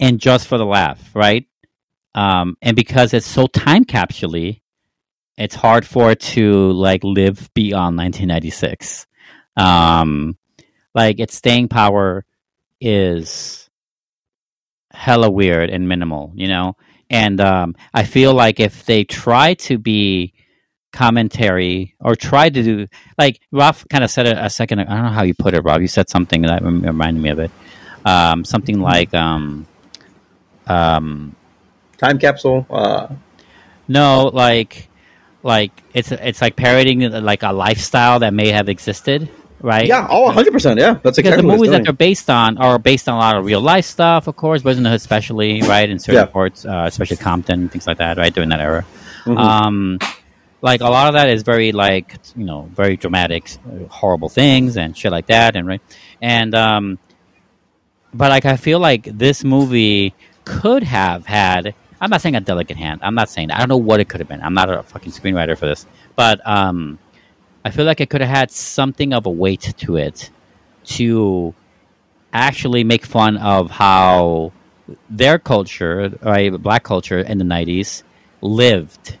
and 0.00 0.20
just 0.20 0.46
for 0.48 0.58
the 0.58 0.66
laugh, 0.66 1.14
right? 1.14 1.46
Um, 2.14 2.56
and 2.62 2.76
because 2.76 3.14
it's 3.14 3.26
so 3.26 3.46
time 3.46 3.84
capsule 3.84 4.54
it's 5.36 5.54
hard 5.54 5.86
for 5.86 6.12
it 6.12 6.20
to 6.20 6.72
like 6.72 7.04
live 7.04 7.50
beyond 7.54 7.96
1996. 7.96 9.06
Um, 9.56 10.38
like 10.94 11.20
its 11.20 11.34
staying 11.34 11.68
power 11.68 12.24
is 12.80 13.68
hella 14.92 15.30
weird 15.30 15.70
and 15.70 15.88
minimal, 15.88 16.32
you 16.34 16.48
know. 16.48 16.76
And 17.08 17.40
um, 17.40 17.76
I 17.94 18.04
feel 18.04 18.34
like 18.34 18.60
if 18.60 18.84
they 18.84 19.04
try 19.04 19.54
to 19.54 19.78
be 19.78 20.34
commentary 20.96 21.94
or 22.00 22.16
try 22.16 22.48
to 22.48 22.62
do 22.62 22.86
like 23.18 23.38
Rob 23.52 23.76
kind 23.90 24.02
of 24.02 24.10
said 24.10 24.26
it 24.26 24.38
a 24.38 24.48
second. 24.48 24.80
I 24.80 24.84
don't 24.84 25.04
know 25.04 25.10
how 25.10 25.22
you 25.24 25.34
put 25.34 25.54
it, 25.54 25.60
Rob. 25.60 25.82
You 25.82 25.88
said 25.88 26.08
something 26.08 26.42
that 26.42 26.62
reminded 26.62 27.22
me 27.22 27.28
of 27.28 27.38
it. 27.38 27.50
Um, 28.04 28.44
something 28.44 28.80
like 28.80 29.12
um, 29.14 29.66
um, 30.66 31.36
Time 31.98 32.18
capsule. 32.18 32.66
Uh, 32.70 33.08
no, 33.88 34.30
like 34.32 34.88
like 35.42 35.72
it's 35.94 36.12
it's 36.12 36.40
like 36.40 36.56
parodying 36.56 37.00
like 37.00 37.42
a 37.42 37.52
lifestyle 37.52 38.20
that 38.20 38.34
may 38.34 38.48
have 38.48 38.68
existed, 38.68 39.28
right? 39.66 39.86
Yeah, 39.86 40.06
oh, 40.08 40.22
100 40.22 40.52
percent. 40.52 40.78
Yeah, 40.80 40.94
that's 41.02 41.16
because 41.16 41.32
exactly 41.32 41.42
the 41.50 41.56
movies 41.56 41.70
that 41.72 41.82
they're 41.84 41.92
based 42.08 42.30
on 42.30 42.56
are 42.58 42.78
based 42.78 43.08
on 43.08 43.16
a 43.16 43.18
lot 43.18 43.36
of 43.36 43.44
real 43.44 43.60
life 43.60 43.84
stuff, 43.84 44.26
of 44.28 44.36
course, 44.36 44.62
Boyz 44.62 44.76
n 44.78 44.84
the 44.84 44.90
Hood, 44.90 44.96
especially 44.96 45.60
right 45.62 45.88
in 45.90 45.98
certain 45.98 46.22
Yeah. 46.22 46.36
parts, 46.38 46.64
uh, 46.64 46.84
especially 46.86 47.18
Compton, 47.18 47.68
things 47.68 47.86
like 47.86 47.98
that, 47.98 48.16
right 48.16 48.32
during 48.32 48.50
that 48.50 48.60
era. 48.60 48.84
Mhm. 49.26 49.36
Um, 49.38 49.98
like 50.62 50.80
a 50.80 50.88
lot 50.96 51.06
of 51.08 51.14
that 51.18 51.28
is 51.28 51.42
very 51.42 51.70
like 51.72 52.08
you 52.40 52.46
know 52.50 52.70
very 52.80 52.96
dramatic, 52.96 53.42
horrible 53.90 54.28
things 54.40 54.76
and 54.76 54.96
shit 54.96 55.12
like 55.12 55.26
that, 55.26 55.56
and 55.56 55.66
right 55.66 55.82
and 56.22 56.54
um, 56.54 56.98
but 58.14 58.30
like 58.30 58.44
I 58.46 58.56
feel 58.56 58.78
like 58.78 59.04
this 59.04 59.44
movie 59.44 60.14
could 60.44 60.82
have 60.84 61.26
had. 61.26 61.74
I'm 62.00 62.10
not 62.10 62.20
saying 62.20 62.36
a 62.36 62.40
delicate 62.40 62.76
hand. 62.76 63.00
I'm 63.02 63.14
not 63.14 63.28
saying 63.30 63.48
that. 63.48 63.56
I 63.56 63.60
don't 63.60 63.68
know 63.70 63.76
what 63.90 64.00
it 64.00 64.06
could 64.10 64.20
have 64.20 64.28
been. 64.28 64.42
I'm 64.42 64.52
not 64.54 64.68
a 64.70 64.82
fucking 64.82 65.12
screenwriter 65.12 65.56
for 65.56 65.66
this, 65.66 65.86
but 66.14 66.40
um, 66.46 66.98
I 67.66 67.70
feel 67.70 67.84
like 67.84 68.00
it 68.00 68.08
could 68.08 68.20
have 68.20 68.30
had 68.30 68.52
something 68.52 69.12
of 69.12 69.26
a 69.26 69.30
weight 69.30 69.74
to 69.78 69.96
it 69.96 70.30
to 70.98 71.52
actually 72.32 72.84
make 72.84 73.04
fun 73.04 73.36
of 73.38 73.72
how 73.72 74.52
their 75.10 75.40
culture, 75.40 76.16
right, 76.22 76.52
black 76.62 76.84
culture 76.84 77.18
in 77.18 77.38
the 77.38 77.44
'90s, 77.44 78.04
lived, 78.40 79.18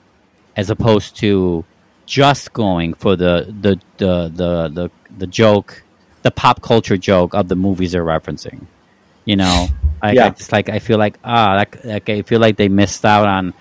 as 0.54 0.70
opposed 0.70 1.16
to 1.16 1.64
just 2.06 2.52
going 2.52 2.94
for 2.94 3.16
the 3.16 3.52
the 3.62 3.80
the 3.96 4.28
the 4.28 4.68
the, 4.68 4.90
the 5.18 5.26
joke, 5.26 5.82
the 6.22 6.30
pop 6.30 6.62
culture 6.62 6.96
joke 6.96 7.34
of 7.34 7.48
the 7.48 7.56
movies 7.56 7.90
they're 7.90 8.04
referencing. 8.04 8.66
You 9.24 9.34
know, 9.42 9.66
I, 10.00 10.12
Yeah. 10.12 10.26
I 10.26 10.30
just 10.30 10.52
like 10.52 10.68
I 10.68 10.78
feel 10.78 10.98
like 10.98 11.18
ah, 11.24 11.56
like, 11.56 11.84
like 11.84 12.08
I 12.08 12.22
feel 12.22 12.38
like 12.38 12.56
they 12.58 12.68
missed 12.68 13.04
out 13.04 13.26
on 13.26 13.54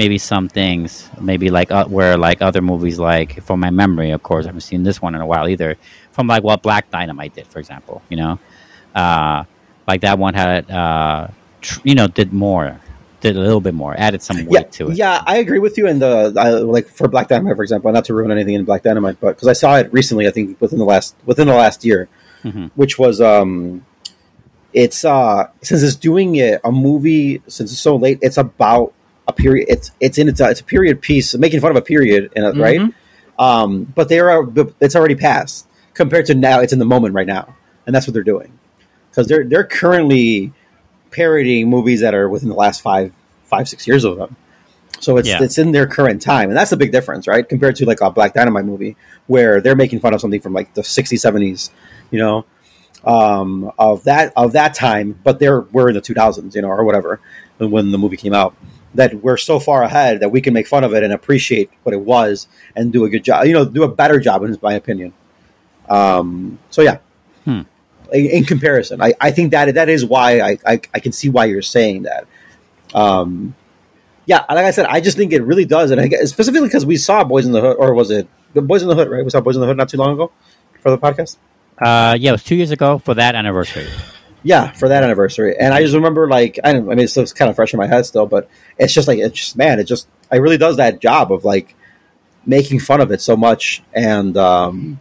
maybe 0.00 0.16
some 0.16 0.48
things, 0.48 1.10
maybe 1.20 1.50
like 1.50 1.70
uh, 1.70 1.84
where 1.96 2.16
like 2.16 2.40
other 2.48 2.62
movies, 2.62 2.98
like 2.98 3.30
from 3.46 3.60
my 3.60 3.70
memory, 3.82 4.10
of 4.16 4.22
course, 4.22 4.46
I 4.46 4.48
haven't 4.48 4.62
seen 4.72 4.82
this 4.82 4.98
one 5.02 5.14
in 5.14 5.20
a 5.20 5.26
while 5.26 5.46
either. 5.54 5.76
From 6.12 6.26
like 6.26 6.42
what 6.42 6.62
Black 6.62 6.90
Dynamite 6.90 7.34
did, 7.34 7.46
for 7.46 7.58
example, 7.58 8.00
you 8.08 8.16
know, 8.16 8.38
uh, 8.94 9.44
like 9.86 10.00
that 10.00 10.18
one 10.18 10.32
had, 10.34 10.70
uh, 10.70 11.28
tr- 11.60 11.80
you 11.84 11.94
know, 11.94 12.06
did 12.08 12.32
more, 12.32 12.80
did 13.20 13.36
a 13.36 13.40
little 13.40 13.60
bit 13.60 13.74
more, 13.74 13.94
added 14.06 14.22
some 14.22 14.38
weight 14.46 14.48
yeah, 14.50 14.76
to 14.78 14.90
it. 14.90 14.96
yeah, 14.96 15.22
I 15.26 15.36
agree 15.36 15.58
with 15.66 15.76
you. 15.76 15.86
And 15.86 16.00
the 16.00 16.32
I, 16.38 16.48
like 16.76 16.86
for 16.88 17.06
Black 17.06 17.28
Dynamite, 17.28 17.56
for 17.56 17.62
example, 17.62 17.92
not 17.92 18.06
to 18.06 18.14
ruin 18.14 18.30
anything 18.32 18.54
in 18.54 18.64
Black 18.64 18.82
Dynamite, 18.82 19.20
but 19.20 19.36
because 19.36 19.48
I 19.48 19.52
saw 19.52 19.76
it 19.76 19.92
recently, 19.92 20.26
I 20.26 20.30
think 20.30 20.58
within 20.62 20.78
the 20.78 20.86
last 20.86 21.14
within 21.26 21.46
the 21.46 21.54
last 21.54 21.84
year, 21.84 22.08
Mhm. 22.42 22.70
which 22.74 22.98
was 22.98 23.20
um, 23.20 23.84
it's 24.72 25.04
uh 25.04 25.48
since 25.62 25.82
it's 25.82 25.96
doing 25.96 26.36
it 26.36 26.58
a 26.64 26.72
movie 26.72 27.42
since 27.48 27.70
it's 27.70 27.80
so 27.82 27.96
late, 27.96 28.18
it's 28.22 28.38
about 28.38 28.94
a 29.30 29.32
period. 29.32 29.66
It's 29.68 29.90
it's 30.00 30.18
in 30.18 30.28
it's 30.28 30.40
a, 30.40 30.50
it's 30.50 30.60
a 30.60 30.64
period 30.64 31.00
piece, 31.00 31.34
making 31.34 31.60
fun 31.60 31.70
of 31.70 31.76
a 31.76 31.82
period, 31.82 32.32
in 32.36 32.44
it, 32.44 32.56
right? 32.56 32.80
Um, 33.38 33.84
but 33.84 34.08
they 34.08 34.20
are 34.20 34.46
it's 34.80 34.94
already 34.94 35.14
passed 35.14 35.66
compared 35.94 36.26
to 36.26 36.34
now. 36.34 36.60
It's 36.60 36.72
in 36.72 36.78
the 36.78 36.84
moment 36.84 37.14
right 37.14 37.26
now, 37.26 37.54
and 37.86 37.94
that's 37.94 38.06
what 38.06 38.14
they're 38.14 38.22
doing 38.22 38.52
because 39.10 39.26
they're 39.28 39.44
they're 39.44 39.64
currently 39.64 40.52
parodying 41.10 41.68
movies 41.68 42.00
that 42.00 42.14
are 42.14 42.28
within 42.28 42.48
the 42.48 42.54
last 42.54 42.82
five 42.82 43.12
five 43.44 43.68
six 43.68 43.86
years 43.86 44.04
of 44.04 44.16
them. 44.18 44.36
So 45.00 45.16
it's 45.16 45.28
Yeah. 45.28 45.42
it's 45.42 45.56
in 45.58 45.72
their 45.72 45.86
current 45.86 46.20
time, 46.20 46.50
and 46.50 46.56
that's 46.56 46.70
the 46.70 46.76
big 46.76 46.92
difference, 46.92 47.26
right? 47.26 47.48
Compared 47.48 47.76
to 47.76 47.86
like 47.86 48.00
a 48.02 48.10
Black 48.10 48.34
Dynamite 48.34 48.66
movie 48.66 48.96
where 49.26 49.60
they're 49.60 49.74
making 49.76 50.00
fun 50.00 50.12
of 50.14 50.20
something 50.20 50.40
from 50.42 50.52
like 50.52 50.74
the 50.74 50.82
'60s, 50.82 51.20
'70s, 51.24 51.70
you 52.10 52.18
know, 52.18 52.44
um, 53.04 53.72
of 53.78 54.04
that 54.04 54.32
of 54.36 54.52
that 54.52 54.74
time, 54.74 55.18
but 55.24 55.38
they're 55.38 55.62
we're 55.62 55.88
in 55.88 55.94
the 55.94 56.02
2000s, 56.02 56.54
you 56.54 56.60
know, 56.62 56.68
or 56.68 56.84
whatever 56.84 57.20
when 57.58 57.90
the 57.90 57.98
movie 57.98 58.16
came 58.18 58.34
out. 58.34 58.54
That 58.94 59.14
we're 59.22 59.36
so 59.36 59.60
far 59.60 59.82
ahead 59.84 60.18
that 60.20 60.30
we 60.30 60.40
can 60.40 60.52
make 60.52 60.66
fun 60.66 60.82
of 60.82 60.94
it 60.94 61.04
and 61.04 61.12
appreciate 61.12 61.70
what 61.84 61.92
it 61.92 62.00
was 62.00 62.48
and 62.74 62.92
do 62.92 63.04
a 63.04 63.08
good 63.08 63.22
job, 63.22 63.46
you 63.46 63.52
know, 63.52 63.64
do 63.64 63.84
a 63.84 63.88
better 63.88 64.18
job, 64.18 64.42
in 64.42 64.56
my 64.62 64.72
opinion. 64.74 65.12
Um, 65.88 66.58
so 66.70 66.82
yeah, 66.82 66.98
Hmm. 67.44 67.62
in, 68.12 68.26
in 68.26 68.44
comparison, 68.44 69.00
I, 69.00 69.14
I 69.20 69.30
think 69.30 69.52
that 69.52 69.74
that 69.74 69.88
is 69.88 70.04
why 70.04 70.40
I, 70.40 70.58
I 70.66 70.80
I 70.92 70.98
can 71.00 71.12
see 71.12 71.28
why 71.28 71.44
you're 71.46 71.62
saying 71.62 72.02
that. 72.02 72.26
Um, 72.92 73.54
yeah, 74.26 74.44
like 74.48 74.64
I 74.66 74.70
said, 74.72 74.86
I 74.86 75.00
just 75.00 75.16
think 75.16 75.32
it 75.32 75.42
really 75.42 75.64
does, 75.64 75.90
and 75.92 76.00
I 76.00 76.08
guess, 76.08 76.28
specifically 76.30 76.68
because 76.68 76.84
we 76.84 76.96
saw 76.96 77.22
Boyz 77.24 77.44
n 77.46 77.52
the 77.52 77.60
Hood, 77.60 77.76
or 77.78 77.94
was 77.94 78.10
it 78.10 78.28
the 78.54 78.60
Boyz 78.60 78.82
n 78.82 78.88
the 78.88 78.94
Hood? 78.94 79.08
Right, 79.08 79.24
we 79.24 79.30
saw 79.30 79.40
Boyz 79.40 79.54
n 79.54 79.60
the 79.60 79.66
Hood 79.66 79.76
not 79.76 79.88
too 79.88 79.96
long 79.98 80.14
ago 80.14 80.32
for 80.82 80.90
the 80.90 80.98
podcast. 80.98 81.36
Uh, 81.78 82.16
yeah, 82.18 82.30
it 82.30 82.32
was 82.32 82.44
two 82.44 82.56
years 82.56 82.70
ago 82.72 82.98
for 82.98 83.14
that 83.14 83.34
anniversary. 83.34 83.86
Yeah, 84.42 84.72
for 84.72 84.88
that 84.88 85.02
anniversary, 85.02 85.56
and 85.58 85.74
I 85.74 85.82
just 85.82 85.94
remember 85.94 86.28
like 86.28 86.58
I. 86.64 86.70
I 86.70 86.80
mean, 86.80 86.98
it's 87.00 87.12
still 87.12 87.26
kind 87.26 87.50
of 87.50 87.56
fresh 87.56 87.74
in 87.74 87.78
my 87.78 87.86
head 87.86 88.06
still, 88.06 88.26
but 88.26 88.48
it's 88.78 88.92
just 88.92 89.06
like 89.06 89.18
it's 89.18 89.38
just 89.38 89.56
man, 89.56 89.78
it 89.78 89.84
just 89.84 90.08
it 90.32 90.38
really 90.38 90.56
does 90.56 90.78
that 90.78 91.00
job 91.00 91.30
of 91.30 91.44
like 91.44 91.74
making 92.46 92.80
fun 92.80 93.00
of 93.00 93.10
it 93.10 93.20
so 93.20 93.36
much 93.36 93.82
and 93.92 94.36
um 94.38 94.98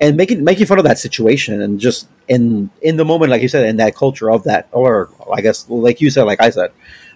and 0.00 0.16
making 0.16 0.44
making 0.44 0.66
fun 0.66 0.78
of 0.78 0.84
that 0.84 0.98
situation 0.98 1.62
and 1.62 1.80
just 1.80 2.08
in 2.28 2.70
in 2.82 2.96
the 2.96 3.04
moment, 3.04 3.30
like 3.30 3.42
you 3.42 3.48
said, 3.48 3.66
in 3.66 3.76
that 3.76 3.96
culture 3.96 4.30
of 4.30 4.44
that, 4.44 4.68
or 4.72 5.10
I 5.32 5.40
guess 5.40 5.68
like 5.68 6.00
you 6.00 6.10
said, 6.10 6.24
like 6.24 6.40
I 6.42 6.50
said, 6.50 6.72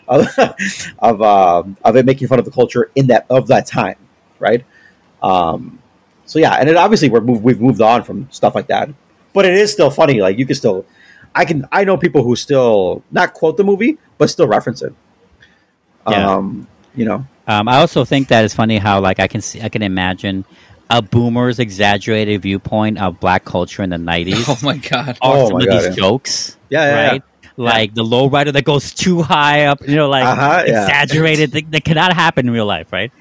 of 0.09 0.29
of, 0.99 1.23
um 1.23 1.77
of 1.85 1.97
it 1.97 2.07
making 2.07 2.29
fun 2.29 2.39
of 2.39 2.45
the 2.45 2.51
culture 2.51 2.91
in 2.95 3.09
that 3.09 3.27
of 3.29 3.49
that 3.49 3.67
time, 3.67 3.97
right? 4.39 4.65
Um, 5.23 5.79
so 6.27 6.39
yeah, 6.39 6.55
and 6.55 6.69
it 6.69 6.77
obviously 6.77 7.09
we're 7.09 7.21
we've 7.21 7.61
moved 7.61 7.81
on 7.81 8.03
from 8.05 8.31
stuff 8.31 8.55
like 8.55 8.69
that, 8.69 8.91
but 9.33 9.45
it 9.45 9.55
is 9.55 9.73
still 9.73 9.91
funny. 9.91 10.21
Like 10.21 10.39
you 10.39 10.47
can 10.47 10.55
still, 10.55 10.85
I 11.35 11.45
can 11.45 11.67
I 11.73 11.85
know 11.85 11.97
people 11.97 12.23
who 12.23 12.37
still 12.37 13.03
not 13.11 13.35
quote 13.35 13.57
the 13.57 13.65
movie, 13.65 13.99
but 14.19 14.31
still 14.31 14.47
reference 14.47 14.83
it. 14.83 14.93
Yeah. 16.09 16.35
Um, 16.35 16.69
you 16.95 17.05
know, 17.05 17.27
Um, 17.47 17.69
I 17.69 17.77
also 17.77 18.05
think 18.05 18.29
that 18.29 18.45
it's 18.45 18.55
funny 18.55 18.79
how 18.79 19.01
like 19.01 19.21
I 19.21 19.27
can 19.29 19.41
see 19.41 19.61
I 19.63 19.69
can 19.69 19.83
imagine 19.83 20.45
a 20.91 21.01
boomer's 21.03 21.59
exaggerated 21.59 22.43
viewpoint 22.43 22.99
of 22.99 23.19
black 23.21 23.45
culture 23.45 23.83
in 23.83 23.91
the 23.91 23.99
nineties. 23.99 24.47
Oh 24.49 24.59
my 24.63 24.77
god. 24.79 25.19
are 25.21 25.39
Oh 25.39 25.49
some 25.49 25.55
my 25.55 25.61
of 25.61 25.67
God, 25.67 25.85
these 25.85 25.85
yeah. 25.85 25.91
jokes, 25.91 26.57
Yeah, 26.71 26.85
yeah, 26.87 27.07
right? 27.11 27.23
Like 27.57 27.95
the 27.95 28.05
lowrider 28.05 28.53
that 28.53 28.65
goes 28.65 28.93
too 28.95 29.23
high 29.23 29.67
up, 29.67 29.81
you 29.87 29.97
know, 29.97 30.09
like 30.09 30.25
Uh-huh, 30.25 30.63
exaggerated. 30.67 31.53
That, 31.53 31.71
that 31.71 31.85
cannot 31.85 32.13
happen 32.13 32.47
in 32.49 32.53
real 32.53 32.67
life, 32.67 32.93
right? 32.93 33.13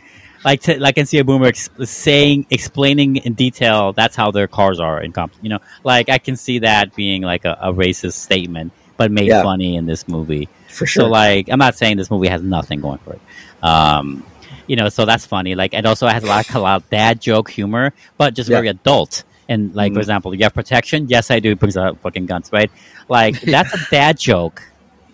Like, 0.46 0.62
to, 0.64 0.80
like 0.80 0.94
I 0.94 1.00
can 1.00 1.06
see 1.06 1.20
a 1.20 1.24
boomer 1.24 1.48
ex- 1.48 1.70
saying, 1.86 2.48
explaining 2.50 3.18
in 3.18 3.34
detail. 3.34 3.94
That's 3.94 4.16
how 4.16 4.32
their 4.32 4.48
cars 4.48 4.80
are 4.80 5.02
in 5.02 5.12
comp. 5.12 5.34
You 5.42 5.50
know, 5.50 5.60
like 5.84 6.10
I 6.10 6.18
can 6.18 6.36
see 6.36 6.60
that 6.60 6.96
being 6.96 7.22
like 7.22 7.46
a, 7.46 7.58
a 7.62 7.74
racist 7.74 8.14
statement, 8.14 8.74
but 8.98 9.12
made 9.12 9.28
Yeah. 9.28 9.44
funny 9.44 9.76
in 9.76 9.86
this 9.86 10.08
movie. 10.08 10.50
for 10.70 10.86
sure. 10.86 11.04
So 11.06 11.10
like, 11.10 11.50
I'm 11.50 11.60
not 11.60 11.76
saying 11.76 11.98
this 11.98 12.10
movie 12.12 12.28
has 12.28 12.42
nothing 12.42 12.82
going 12.82 12.98
for 13.00 13.14
it. 13.14 13.22
Um, 13.64 14.26
you 14.68 14.76
know, 14.76 14.90
so 14.90 15.06
that's 15.06 15.26
funny. 15.26 15.56
Like, 15.56 15.74
it 15.74 15.86
also 15.86 16.08
it 16.08 16.14
has 16.14 16.24
a 16.24 16.28
lot, 16.28 16.54
a 16.54 16.60
lot 16.60 16.82
of 16.84 16.90
dad 16.90 17.22
joke 17.22 17.50
humor, 17.50 17.94
but 18.18 18.34
just 18.34 18.50
Yeah. 18.50 18.58
very 18.58 18.68
adult. 18.70 19.24
And 19.50 19.74
like, 19.76 19.92
for 19.94 20.00
Mhm. 20.00 20.02
example, 20.04 20.34
you 20.36 20.44
have 20.44 20.54
protection. 20.54 21.08
Yes, 21.10 21.30
I 21.32 21.40
do. 21.40 21.56
Brings 21.56 21.76
out 21.78 22.00
fucking 22.00 22.26
guns, 22.26 22.50
right? 22.52 22.72
Like, 23.10 23.40
that's 23.42 23.74
a 23.74 23.80
dad 23.92 24.18
joke, 24.18 24.64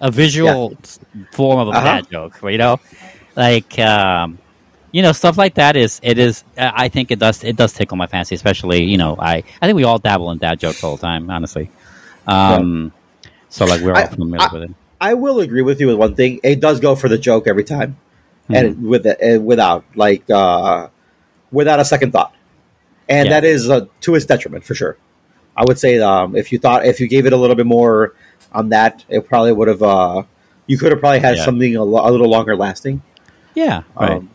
a 0.01 0.11
visual 0.11 0.77
s- 0.83 0.99
form 1.31 1.59
of 1.59 1.67
a 1.69 1.71
Uh-huh. 1.71 1.83
dad 1.83 2.09
joke. 2.11 2.39
You 2.43 2.57
know, 2.57 2.79
like, 3.35 3.77
um, 3.79 4.37
you 4.91 5.01
know, 5.01 5.11
stuff 5.11 5.37
like 5.37 5.55
that 5.55 5.75
is 5.75 5.99
it 6.03 6.17
is. 6.17 6.43
uh, 6.57 6.71
I 6.73 6.89
think 6.89 7.11
it 7.11 7.19
does 7.19 7.43
it 7.43 7.55
does 7.55 7.73
tickle 7.73 7.97
my 7.97 8.07
fancy, 8.07 8.35
especially 8.35 8.83
you 8.83 8.97
know, 8.97 9.15
I 9.19 9.43
I 9.61 9.65
think 9.65 9.75
we 9.75 9.83
all 9.83 9.99
dabble 9.99 10.31
in 10.31 10.37
dad 10.37 10.59
jokes 10.59 10.83
all 10.83 10.95
the 10.97 11.01
time, 11.01 11.29
honestly. 11.29 11.69
Um, 12.27 12.91
so 13.49 13.65
like 13.65 13.81
we're 13.81 13.93
all 13.93 14.07
familiar 14.07 14.41
I- 14.41 14.53
with 14.53 14.63
it. 14.63 14.71
I 15.01 15.13
will 15.13 15.39
agree 15.39 15.61
with 15.61 15.79
you 15.79 15.87
with 15.87 15.95
one 15.95 16.13
thing. 16.15 16.41
It 16.43 16.59
does 16.59 16.81
go 16.81 16.93
for 16.93 17.07
the 17.07 17.17
joke 17.17 17.47
every 17.47 17.63
time, 17.63 17.95
and 18.49 18.83
with 18.85 19.05
it, 19.05 19.17
uh, 19.23 19.39
without 19.41 19.85
like 19.95 20.29
uh, 20.29 20.89
without 21.51 21.79
a 21.79 21.85
second 21.85 22.11
thought, 22.11 22.33
and 23.07 23.27
Yeah. 23.29 23.35
that 23.39 23.45
is 23.45 23.69
uh, 23.69 23.85
to 24.01 24.15
its 24.15 24.25
detriment 24.25 24.65
for 24.65 24.75
sure. 24.75 24.97
I 25.55 25.63
would 25.63 25.79
say 25.79 25.99
um, 25.99 26.35
if 26.35 26.51
you 26.51 26.59
thought 26.59 26.85
if 26.85 26.99
you 26.99 27.07
gave 27.07 27.25
it 27.25 27.31
a 27.31 27.37
little 27.37 27.55
bit 27.55 27.65
more 27.65 28.13
on 28.51 28.69
that, 28.69 29.05
it 29.07 29.25
probably 29.29 29.53
would 29.53 29.69
have. 29.69 29.81
Uh, 29.81 30.23
you 30.67 30.77
could 30.77 30.91
have 30.91 30.99
probably 30.99 31.19
had 31.19 31.37
Yeah. 31.37 31.45
something 31.45 31.75
a, 31.77 31.83
lo- 31.83 32.07
a 32.07 32.11
little 32.11 32.29
longer 32.29 32.55
lasting. 32.57 33.01
Yeah, 33.55 33.83
right. 33.95 34.11
Um, 34.17 34.29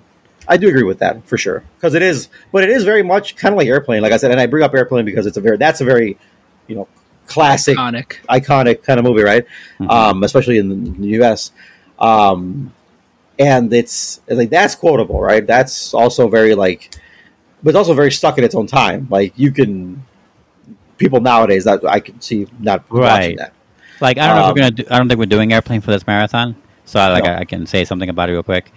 I 0.47 0.57
do 0.57 0.69
agree 0.69 0.83
with 0.83 0.99
that 0.99 1.27
for 1.27 1.37
sure 1.39 1.63
because 1.77 1.95
it 1.95 2.03
is, 2.03 2.29
but 2.53 2.63
it 2.65 2.71
is 2.71 2.85
very 2.85 3.03
much 3.03 3.37
kind 3.37 3.53
of 3.55 3.59
like 3.59 3.67
airplane. 3.67 4.03
Like 4.03 4.13
I 4.13 4.17
said, 4.19 4.31
and 4.31 4.41
I 4.41 4.47
bring 4.47 4.63
up 4.63 4.75
airplane 4.75 5.05
because 5.05 5.27
it's 5.27 5.37
a 5.37 5.41
very 5.41 5.57
that's 5.57 5.81
a 5.81 5.85
very 5.85 6.19
you 6.67 6.77
know 6.77 6.89
classic 7.27 7.77
Iconic. 7.79 8.17
iconic 8.29 8.83
kind 8.83 8.99
of 8.99 9.05
movie, 9.05 9.23
right? 9.23 9.47
Mhm. 9.81 9.91
Um, 9.91 10.23
especially 10.25 10.59
in 10.59 11.01
the, 11.01 11.07
U.S. 11.19 11.53
Um, 11.99 12.73
and 13.39 13.73
it's 13.73 14.21
it's 14.27 14.37
like 14.37 14.51
that's 14.51 14.75
quotable, 14.75 15.21
right? 15.21 15.47
That's 15.47 15.95
also 15.95 16.29
very 16.29 16.55
like, 16.55 16.95
but 17.63 17.71
it's 17.71 17.77
also 17.79 17.95
very 17.95 18.13
stuck 18.13 18.37
in 18.39 18.45
its 18.45 18.55
own 18.55 18.67
time. 18.67 19.07
Like 19.11 19.33
you 19.37 19.51
can 19.53 20.05
people 20.99 21.21
nowadays 21.21 21.65
that 21.65 21.85
I 21.85 22.01
can 22.01 22.21
see 22.21 22.47
not 22.61 22.89
watching 22.91 23.03
Right. 23.03 23.37
that. 23.39 23.53
Like 24.01 24.19
I 24.19 24.27
don't 24.27 24.37
know 24.37 24.43
if 24.43 24.47
Um, 24.49 24.55
we're 24.55 24.61
gonna. 24.61 24.71
Do, 24.73 24.85
I 24.91 24.99
don't 24.99 25.09
think 25.09 25.19
we're 25.19 25.27
doing 25.27 25.53
airplane 25.53 25.81
for 25.81 25.91
this 25.91 26.07
marathon. 26.07 26.57
So 26.85 27.01
I, 27.01 27.09
like 27.09 27.25
No. 27.25 27.31
I, 27.33 27.39
I 27.41 27.45
can 27.45 27.67
say 27.67 27.85
something 27.85 28.09
about 28.11 28.29
it 28.29 28.33
real 28.33 28.43
quick. 28.43 28.71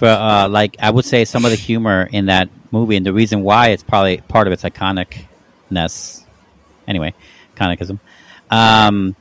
But 0.00 0.20
uh, 0.20 0.48
like 0.48 0.76
I 0.80 0.90
would 0.90 1.04
say 1.04 1.24
some 1.24 1.44
of 1.44 1.50
the 1.52 1.56
humor 1.56 2.08
in 2.10 2.26
that 2.26 2.48
movie 2.72 2.96
and 2.96 3.04
the 3.06 3.12
reason 3.12 3.42
why 3.42 3.68
it's 3.68 3.82
probably 3.82 4.16
part 4.18 4.46
of 4.48 4.52
its 4.52 4.62
iconicness. 4.64 6.24
Anyway, 6.88 7.14
iconicism. 7.54 8.00
Um, 8.50 9.14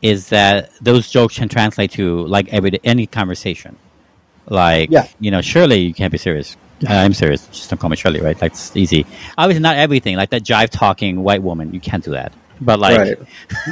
is 0.00 0.30
that 0.30 0.70
those 0.80 1.08
jokes 1.10 1.36
can 1.36 1.48
translate 1.48 1.92
to 1.92 2.26
like 2.26 2.48
every 2.52 2.80
any 2.82 3.06
conversation. 3.06 3.76
Like 4.48 4.90
Yeah. 4.90 5.06
you 5.20 5.30
know, 5.30 5.40
surely 5.42 5.80
you 5.80 5.94
can't 5.94 6.10
be 6.10 6.18
serious. 6.18 6.56
I'm 6.88 7.14
serious. 7.14 7.46
Just 7.46 7.70
don't 7.70 7.78
call 7.78 7.90
me 7.90 7.96
Shirley, 7.96 8.20
right? 8.20 8.36
That's 8.36 8.74
easy. 8.76 9.06
Obviously, 9.38 9.60
not 9.62 9.76
everything. 9.76 10.16
Like 10.16 10.30
that 10.30 10.42
jive 10.42 10.70
talking 10.70 11.22
white 11.22 11.40
woman, 11.40 11.72
you 11.72 11.78
can't 11.80 12.02
do 12.02 12.10
that. 12.12 12.32
But 12.60 12.80
like, 12.80 12.98
Right. 12.98 13.18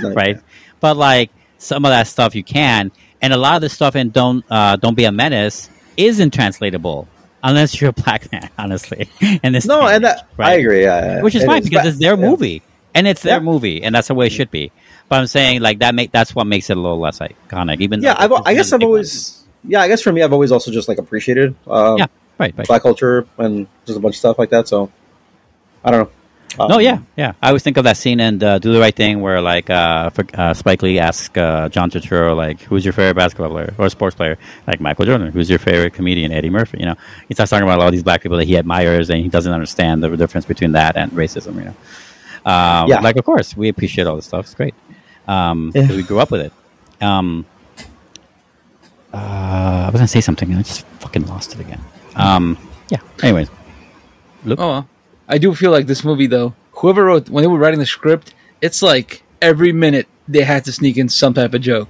right? 0.14 0.40
But 0.78 0.96
like 0.96 1.30
some 1.58 1.84
of 1.84 1.90
that 1.90 2.06
stuff 2.06 2.36
you 2.36 2.44
can, 2.44 2.92
and 3.20 3.32
a 3.32 3.36
lot 3.36 3.56
of 3.56 3.62
the 3.62 3.68
stuff 3.68 3.96
in 3.96 4.10
"Don't 4.10 4.44
uh, 4.48 4.76
Don't 4.76 4.94
Be 4.94 5.04
a 5.04 5.12
Menace" 5.12 5.68
isn't 6.06 6.32
translatable 6.34 7.08
unless 7.42 7.80
you're 7.80 7.90
a 7.90 7.92
black 8.04 8.30
man, 8.32 8.48
honestly. 8.58 9.08
And 9.42 9.54
this 9.54 9.66
No, 9.66 9.86
and 9.86 10.04
that, 10.04 10.28
I 10.38 10.54
agree. 10.54 10.82
Yeah, 10.82 11.16
yeah. 11.16 11.22
which 11.22 11.34
is 11.34 11.42
It 11.42 11.46
fine 11.46 11.62
because 11.62 11.82
but- 11.84 11.86
it's 11.88 11.98
their 11.98 12.16
yeah. 12.18 12.28
movie 12.28 12.62
and 12.94 13.06
it's 13.06 13.22
their 13.22 13.40
movie, 13.40 13.82
and 13.82 13.94
that's 13.94 14.08
the 14.08 14.14
way 14.14 14.26
it 14.26 14.32
should 14.32 14.50
be. 14.50 14.72
But 15.08 15.20
I'm 15.20 15.26
saying 15.26 15.60
like 15.60 15.78
that 15.80 15.94
make 15.94 16.10
that's 16.12 16.34
what 16.34 16.46
makes 16.46 16.70
it 16.70 16.76
a 16.76 16.80
little 16.80 16.98
less 17.00 17.18
iconic. 17.20 17.80
Even 17.80 18.02
Yeah, 18.02 18.14
I've, 18.18 18.32
I 18.32 18.54
guess 18.54 18.72
I've 18.72 18.80
big 18.80 18.86
one. 18.86 18.94
always. 18.96 19.44
Yeah, 19.64 19.80
I 19.82 19.88
guess 19.88 20.02
for 20.02 20.12
me, 20.12 20.22
I've 20.22 20.32
always 20.32 20.52
also 20.52 20.70
just 20.70 20.88
like 20.88 20.98
appreciated 20.98 21.54
um, 21.66 21.98
yeah 21.98 22.06
right 22.38 22.54
right. 22.56 22.66
black 22.66 22.82
culture 22.82 23.26
and 23.38 23.66
just 23.86 23.98
a 23.98 24.00
bunch 24.00 24.14
of 24.14 24.18
stuff 24.18 24.38
like 24.38 24.50
that. 24.50 24.66
So 24.68 24.90
I 25.84 25.90
don't 25.90 26.00
know. 26.04 26.10
Um, 26.58 26.68
No, 26.68 26.78
yeah, 26.78 26.98
yeah. 27.16 27.32
I 27.42 27.48
always 27.48 27.62
think 27.62 27.76
of 27.76 27.84
that 27.84 27.96
scene 27.96 28.18
in 28.18 28.42
uh, 28.42 28.58
"Do 28.58 28.72
the 28.72 28.80
Right 28.80 28.94
Thing" 28.94 29.20
where 29.20 29.40
like 29.40 29.70
uh, 29.70 30.10
for, 30.10 30.24
uh, 30.34 30.52
Spike 30.52 30.82
Lee 30.82 30.98
asks 30.98 31.36
uh, 31.36 31.68
John 31.68 31.90
Turturro 31.90 32.34
like, 32.36 32.60
"Who's 32.62 32.84
your 32.84 32.92
favorite 32.92 33.14
basketball 33.14 33.50
player 33.50 33.72
or 33.78 33.88
sports 33.88 34.16
player?" 34.16 34.36
Like 34.66 34.80
Michael 34.80 35.04
Jordan. 35.04 35.30
Who's 35.30 35.48
your 35.48 35.60
favorite 35.60 35.94
comedian? 35.94 36.32
Eddie 36.32 36.50
Murphy. 36.50 36.78
You 36.80 36.86
know, 36.86 36.96
he 37.28 37.34
starts 37.34 37.50
talking 37.50 37.62
about 37.62 37.78
all 37.80 37.90
these 37.92 38.02
black 38.02 38.20
people 38.22 38.36
that 38.38 38.46
he 38.46 38.56
admires, 38.58 39.10
and 39.10 39.20
he 39.22 39.28
doesn't 39.28 39.52
understand 39.52 40.02
the 40.02 40.16
difference 40.16 40.44
between 40.44 40.72
that 40.72 40.96
and 40.96 41.12
racism. 41.12 41.54
You 41.54 41.64
know, 41.66 42.50
um, 42.50 42.88
Yeah. 42.88 43.00
like 43.00 43.16
of 43.16 43.24
course 43.24 43.56
we 43.56 43.68
appreciate 43.68 44.06
all 44.08 44.16
this 44.16 44.26
stuff. 44.26 44.46
It's 44.46 44.54
great. 44.54 44.74
Um, 45.28 45.70
Yeah. 45.74 45.86
'cause 45.86 45.96
we 45.96 46.02
grew 46.02 46.18
up 46.18 46.32
with 46.32 46.40
it. 46.40 46.52
Um, 47.00 47.46
uh, 49.14 49.16
I 49.16 49.90
was 49.92 50.00
gonna 50.00 50.08
say 50.08 50.20
something, 50.20 50.50
and 50.50 50.58
I 50.58 50.62
just 50.62 50.84
fucking 50.98 51.26
lost 51.26 51.54
it 51.54 51.60
again. 51.60 51.80
Um, 52.16 52.56
yeah. 52.88 52.98
Anyways, 53.22 53.48
Oh, 54.48 54.54
well. 54.56 54.88
I 55.30 55.38
do 55.38 55.54
feel 55.54 55.70
like 55.70 55.86
this 55.86 56.04
movie 56.04 56.26
though. 56.26 56.54
Whoever 56.72 57.04
wrote 57.04 57.28
when 57.30 57.42
they 57.42 57.48
were 57.48 57.58
writing 57.58 57.80
the 57.80 57.86
script, 57.86 58.34
it's 58.60 58.82
like 58.82 59.22
every 59.40 59.72
minute 59.72 60.08
they 60.28 60.42
had 60.42 60.64
to 60.66 60.72
sneak 60.72 60.96
in 60.96 61.08
some 61.08 61.32
type 61.34 61.54
of 61.54 61.60
joke. 61.62 61.88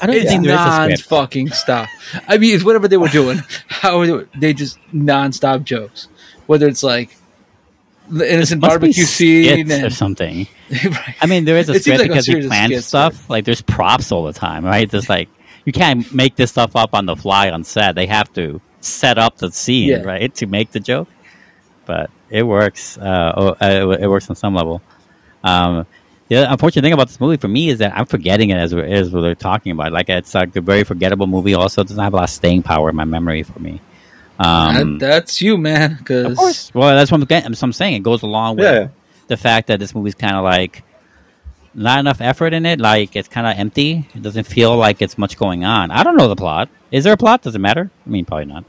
I 0.00 0.06
don't 0.06 0.22
think 0.26 0.44
there 0.44 0.54
is 0.54 0.60
a 0.60 0.88
non 0.88 0.96
fucking 0.96 1.50
stop. 1.50 1.88
I 2.28 2.38
mean, 2.38 2.54
it's 2.54 2.64
whatever 2.64 2.88
they 2.88 2.96
were 2.96 3.08
doing. 3.08 3.38
How 3.68 4.24
they, 4.38 4.54
just 4.54 4.78
non-stop 4.92 5.62
jokes. 5.64 6.08
Whether 6.46 6.68
it's 6.68 6.84
like 6.84 7.16
the 8.08 8.32
innocent 8.32 8.60
barbecue 8.60 9.04
scene 9.04 9.66
skits 9.66 9.82
or 9.82 9.90
something. 9.90 10.46
right. 10.70 11.14
I 11.20 11.26
mean, 11.26 11.44
there 11.44 11.56
is 11.56 11.68
a 11.68 11.74
It 11.74 11.82
script 11.82 12.00
like 12.00 12.10
because 12.10 12.28
we 12.28 12.46
plan 12.46 12.80
stuff. 12.80 13.28
Like, 13.28 13.44
there's 13.44 13.62
props 13.62 14.12
all 14.12 14.22
the 14.22 14.32
time, 14.32 14.64
right? 14.64 14.88
There's 14.88 15.08
like 15.08 15.28
you 15.64 15.72
can't 15.72 16.12
make 16.14 16.36
this 16.36 16.52
stuff 16.52 16.76
up 16.76 16.94
on 16.94 17.06
the 17.06 17.16
fly 17.16 17.50
on 17.50 17.64
set. 17.64 17.96
They 17.96 18.06
have 18.06 18.32
to 18.34 18.60
set 18.80 19.18
up 19.18 19.38
the 19.38 19.50
scene, 19.50 19.88
Yeah. 19.88 20.02
right, 20.02 20.32
to 20.36 20.46
make 20.46 20.70
the 20.70 20.80
joke. 20.80 21.08
But 21.86 22.10
it 22.28 22.42
works. 22.42 22.98
Uh, 22.98 23.32
oh, 23.36 23.48
uh, 23.48 23.56
it, 23.94 24.02
it 24.02 24.08
works 24.08 24.28
on 24.28 24.36
some 24.36 24.54
level. 24.54 24.82
Um, 25.42 25.86
the 26.28 26.50
unfortunate 26.50 26.82
thing 26.82 26.92
about 26.92 27.06
this 27.06 27.20
movie 27.20 27.36
for 27.36 27.46
me 27.48 27.68
is 27.70 27.78
that 27.78 27.96
I'm 27.96 28.06
forgetting 28.06 28.50
it 28.50 28.56
as 28.56 28.74
we're, 28.74 28.84
as 28.84 29.12
we're 29.12 29.34
talking 29.34 29.70
about. 29.72 29.86
it. 29.88 29.92
Like, 29.92 30.08
it's 30.10 30.34
like 30.34 30.54
a 30.56 30.60
very 30.60 30.82
forgettable 30.82 31.28
movie. 31.28 31.54
Also, 31.54 31.82
it 31.82 31.88
doesn't 31.88 32.02
have 32.02 32.12
a 32.12 32.16
lot 32.16 32.24
of 32.24 32.30
staying 32.30 32.62
power 32.64 32.90
in 32.90 32.96
my 32.96 33.04
memory 33.04 33.44
for 33.44 33.58
me. 33.60 33.80
Um, 34.38 34.98
That- 34.98 35.06
that's 35.06 35.40
you, 35.40 35.56
man. 35.56 35.92
of 35.92 35.98
Because 35.98 36.36
course. 36.36 36.74
Well, 36.74 36.96
that's 36.96 37.10
what 37.12 37.20
I'm, 37.20 37.26
getting, 37.26 37.54
so 37.54 37.64
I'm 37.64 37.72
saying. 37.72 37.94
It 37.94 38.02
goes 38.02 38.22
along 38.22 38.56
with 38.56 38.64
Yeah, 38.64 38.72
yeah. 38.80 38.88
the 39.28 39.36
fact 39.36 39.68
that 39.68 39.78
this 39.78 39.94
movie's 39.94 40.16
kind 40.16 40.34
of 40.36 40.42
like 40.42 40.82
not 41.74 42.00
enough 42.00 42.20
effort 42.20 42.52
in 42.54 42.66
it. 42.66 42.80
Like 42.80 43.14
it's 43.14 43.28
kind 43.28 43.46
of 43.46 43.56
empty. 43.56 44.08
It 44.14 44.22
doesn't 44.22 44.44
feel 44.44 44.76
like 44.76 45.00
it's 45.02 45.16
much 45.16 45.36
going 45.38 45.64
on. 45.64 45.90
I 45.92 46.02
don't 46.02 46.16
know 46.16 46.26
the 46.28 46.36
plot. 46.36 46.68
Is 46.90 47.04
there 47.04 47.12
a 47.12 47.16
plot? 47.16 47.42
Does 47.42 47.54
it 47.54 47.60
matter? 47.60 47.88
I 48.04 48.08
mean, 48.10 48.24
probably 48.24 48.46
not. 48.46 48.64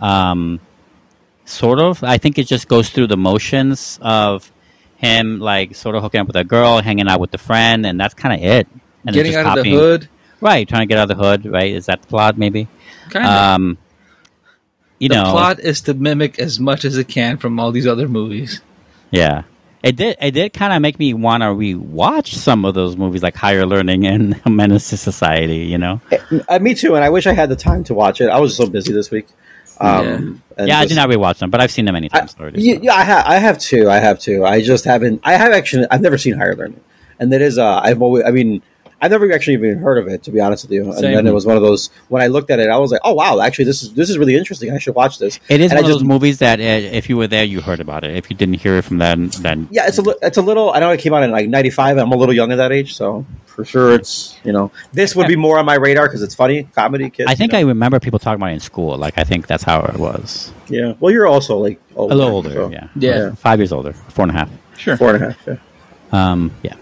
Um, 0.00 0.60
sort 1.44 1.78
of. 1.80 2.02
I 2.04 2.18
think 2.18 2.38
it 2.38 2.46
just 2.46 2.68
goes 2.68 2.90
through 2.90 3.08
the 3.08 3.16
motions 3.16 3.98
of 4.02 4.50
him, 4.96 5.40
like 5.40 5.74
sort 5.74 5.94
of 5.96 6.02
hooking 6.02 6.20
up 6.20 6.26
with 6.26 6.36
a 6.36 6.44
girl, 6.44 6.80
hanging 6.80 7.08
out 7.08 7.20
with 7.20 7.32
a 7.34 7.38
friend, 7.38 7.86
and 7.86 7.98
that's 8.00 8.14
kind 8.14 8.34
of 8.40 8.48
it. 8.48 8.68
And 9.06 9.14
getting 9.14 9.32
just 9.32 9.46
out 9.46 9.58
of 9.58 9.64
the 9.64 9.70
hood, 9.70 10.08
right? 10.40 10.68
Trying 10.68 10.82
to 10.82 10.86
get 10.86 10.98
out 10.98 11.10
of 11.10 11.16
the 11.16 11.22
hood, 11.24 11.46
right? 11.46 11.72
Is 11.72 11.86
that 11.86 12.02
the 12.02 12.08
plot? 12.08 12.36
Maybe. 12.38 12.68
kind 13.08 13.24
of. 13.26 13.32
Um, 13.32 13.78
you 14.98 15.08
the 15.08 15.14
know, 15.16 15.30
plot 15.30 15.60
is 15.60 15.80
to 15.82 15.94
mimic 15.94 16.38
as 16.38 16.60
much 16.60 16.84
as 16.84 16.98
it 16.98 17.08
can 17.08 17.38
from 17.38 17.58
all 17.58 17.72
these 17.72 17.86
other 17.86 18.06
movies. 18.08 18.60
Yeah. 19.10 19.44
It 19.82 19.96
did. 19.96 20.18
It 20.20 20.32
did 20.32 20.52
kind 20.52 20.74
of 20.74 20.82
make 20.82 20.98
me 20.98 21.14
want 21.14 21.42
to 21.42 21.46
rewatch 21.46 22.34
some 22.34 22.66
of 22.66 22.74
those 22.74 22.98
movies, 22.98 23.22
like 23.22 23.34
Higher 23.34 23.64
Learning 23.64 24.06
and 24.06 24.38
Menace 24.46 24.90
to 24.90 24.98
Society. 24.98 25.60
You 25.60 25.78
know, 25.78 26.02
Uh, 26.46 26.58
me 26.58 26.74
too, 26.74 26.96
and 26.96 27.02
I 27.02 27.08
wish 27.08 27.26
I 27.26 27.32
had 27.32 27.48
the 27.48 27.56
time 27.56 27.82
to 27.84 27.94
watch 27.94 28.20
it. 28.20 28.28
I 28.28 28.38
was 28.40 28.54
so 28.54 28.66
busy 28.66 28.92
this 28.92 29.10
week. 29.10 29.26
Um, 29.80 30.42
and 30.56 30.68
yeah, 30.68 30.78
I 30.78 30.86
did 30.86 30.96
not 30.96 31.08
rewatch 31.08 31.38
them, 31.38 31.50
but 31.50 31.60
I've 31.60 31.70
seen 31.70 31.86
them 31.86 31.94
many 31.94 32.10
I, 32.12 32.18
times 32.20 32.36
already. 32.38 32.62
yeah, 32.62 32.74
so. 32.74 32.80
yeah, 32.82 32.94
I 32.94 33.02
have. 33.02 33.26
I 33.26 33.34
have 33.36 33.58
two. 33.58 33.90
I 33.90 33.96
have 33.96 34.18
two. 34.18 34.44
I 34.44 34.62
just 34.62 34.84
haven't. 34.84 35.20
I 35.24 35.34
have 35.34 35.52
actually. 35.52 35.86
I've 35.90 36.02
never 36.02 36.18
seen 36.18 36.34
Higher 36.34 36.54
Learning, 36.54 36.80
and 37.18 37.32
that 37.32 37.40
is. 37.40 37.58
Uh, 37.58 37.80
I've 37.82 38.02
always. 38.02 38.24
I 38.24 38.30
mean, 38.30 38.62
I've 39.02 39.10
never 39.10 39.32
actually 39.32 39.54
even 39.54 39.78
heard 39.78 39.98
of 39.98 40.08
it. 40.08 40.22
To 40.24 40.30
be 40.30 40.40
honest 40.40 40.64
with 40.64 40.72
you, 40.72 40.84
and 40.84 40.94
Same. 40.94 41.14
then 41.14 41.26
it 41.26 41.32
was 41.32 41.46
one 41.46 41.56
of 41.56 41.62
those. 41.62 41.88
When 42.08 42.22
I 42.22 42.26
looked 42.26 42.50
at 42.50 42.58
it, 42.60 42.68
I 42.68 42.76
was 42.78 42.92
like, 42.92 43.00
"Oh 43.04 43.14
wow, 43.14 43.40
actually, 43.40 43.64
this 43.64 43.82
is 43.82 43.94
this 43.94 44.10
is 44.10 44.18
really 44.18 44.36
interesting. 44.36 44.72
I 44.72 44.78
should 44.78 44.94
watch 44.94 45.18
this." 45.18 45.40
It 45.48 45.60
is 45.60 45.70
And 45.70 45.78
I 45.78 45.82
one 45.82 45.84
of 45.84 45.90
just- 45.90 46.00
those 46.00 46.08
movies 46.08 46.38
that 46.38 46.60
uh, 46.60 46.62
if 46.62 47.08
you 47.08 47.16
were 47.16 47.26
there, 47.26 47.44
you 47.44 47.60
heard 47.62 47.80
about 47.80 48.04
it. 48.04 48.14
If 48.14 48.28
you 48.30 48.36
didn't 48.36 48.56
hear 48.60 48.76
it 48.76 48.82
from 48.84 48.98
then, 48.98 49.28
then 49.40 49.68
Yeah, 49.70 49.86
it's 49.86 49.98
a 49.98 50.02
li- 50.02 50.14
it's 50.22 50.36
a 50.36 50.42
little. 50.42 50.72
I 50.72 50.80
know 50.80 50.90
it 50.90 51.00
came 51.00 51.14
out 51.14 51.22
in 51.22 51.30
like 51.30 51.48
'95, 51.48 51.96
I'm 51.98 52.12
a 52.12 52.16
little 52.16 52.34
young 52.34 52.52
at 52.52 52.56
that 52.56 52.72
age, 52.72 52.94
so 52.94 53.24
for 53.46 53.64
sure, 53.64 53.94
it's 53.94 54.38
you 54.44 54.52
know 54.52 54.70
this 54.92 55.16
would 55.16 55.28
be 55.28 55.36
more 55.36 55.58
on 55.58 55.64
my 55.64 55.74
radar 55.76 56.06
because 56.06 56.22
it's 56.22 56.34
funny 56.34 56.64
comedy. 56.74 57.08
Kids, 57.10 57.30
I 57.30 57.34
think 57.34 57.52
you 57.52 57.58
I 57.58 57.62
remember 57.62 58.00
people 58.00 58.18
talking 58.18 58.40
about 58.40 58.50
it 58.50 58.54
in 58.54 58.60
school. 58.60 58.96
Like 58.98 59.16
I 59.16 59.24
think 59.24 59.46
that's 59.46 59.62
how 59.64 59.80
it 59.82 59.96
was. 59.98 60.52
yeah. 60.68 60.92
Well, 61.00 61.10
you're 61.12 61.26
also 61.26 61.56
like 61.56 61.80
older, 61.96 62.14
A 62.14 62.16
little 62.16 62.34
older, 62.34 62.50
so- 62.52 62.70
yeah. 62.70 62.88
Yeah. 62.96 63.34
five 63.34 63.58
years 63.60 63.72
older, 63.72 63.92
four 63.94 64.24
and 64.24 64.30
a 64.32 64.38
half. 64.38 64.50
Sure. 64.76 64.96
four 64.96 65.14
and 65.14 65.24
a 65.24 65.26
half. 65.32 65.46
Yeah. 65.46 65.56
Um, 66.12 66.50
yeah, 66.62 66.74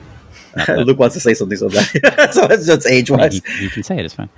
Luke 0.85 0.99
wants 0.99 1.15
to 1.15 1.21
say 1.21 1.35
something 1.35 1.57
so 1.59 1.69
bad, 1.69 1.87
so 2.35 2.45
it's 2.47 2.67
just 2.67 2.87
age 2.87 3.11
wise. 3.11 3.35
you, 3.37 3.41
you 3.61 3.71
can 3.71 3.83
say 3.83 3.99
it. 3.99 4.05
It's 4.05 4.15
fine. 4.15 4.29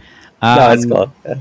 no, 0.43 0.71
it's 0.73 0.85
Um, 0.85 0.91
cool. 0.91 1.13
Yeah, 1.25 1.35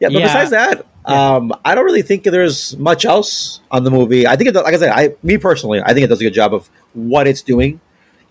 yeah 0.00 0.08
but 0.08 0.12
yeah. 0.12 0.20
besides 0.26 0.50
that, 0.50 0.86
um, 1.04 1.52
I 1.64 1.74
don't 1.74 1.84
really 1.84 2.02
think 2.02 2.24
there's 2.24 2.76
much 2.78 3.04
else 3.04 3.60
on 3.70 3.84
the 3.84 3.90
movie. 3.90 4.26
I 4.26 4.36
think, 4.36 4.48
it, 4.50 4.54
like 4.54 4.74
I 4.74 4.78
said, 4.78 4.90
I 4.90 5.14
me 5.22 5.38
personally, 5.38 5.80
I 5.84 5.92
think 5.94 6.04
it 6.04 6.08
does 6.08 6.20
a 6.20 6.24
good 6.24 6.34
job 6.34 6.54
of 6.54 6.68
what 6.94 7.26
it's 7.26 7.42
doing. 7.42 7.80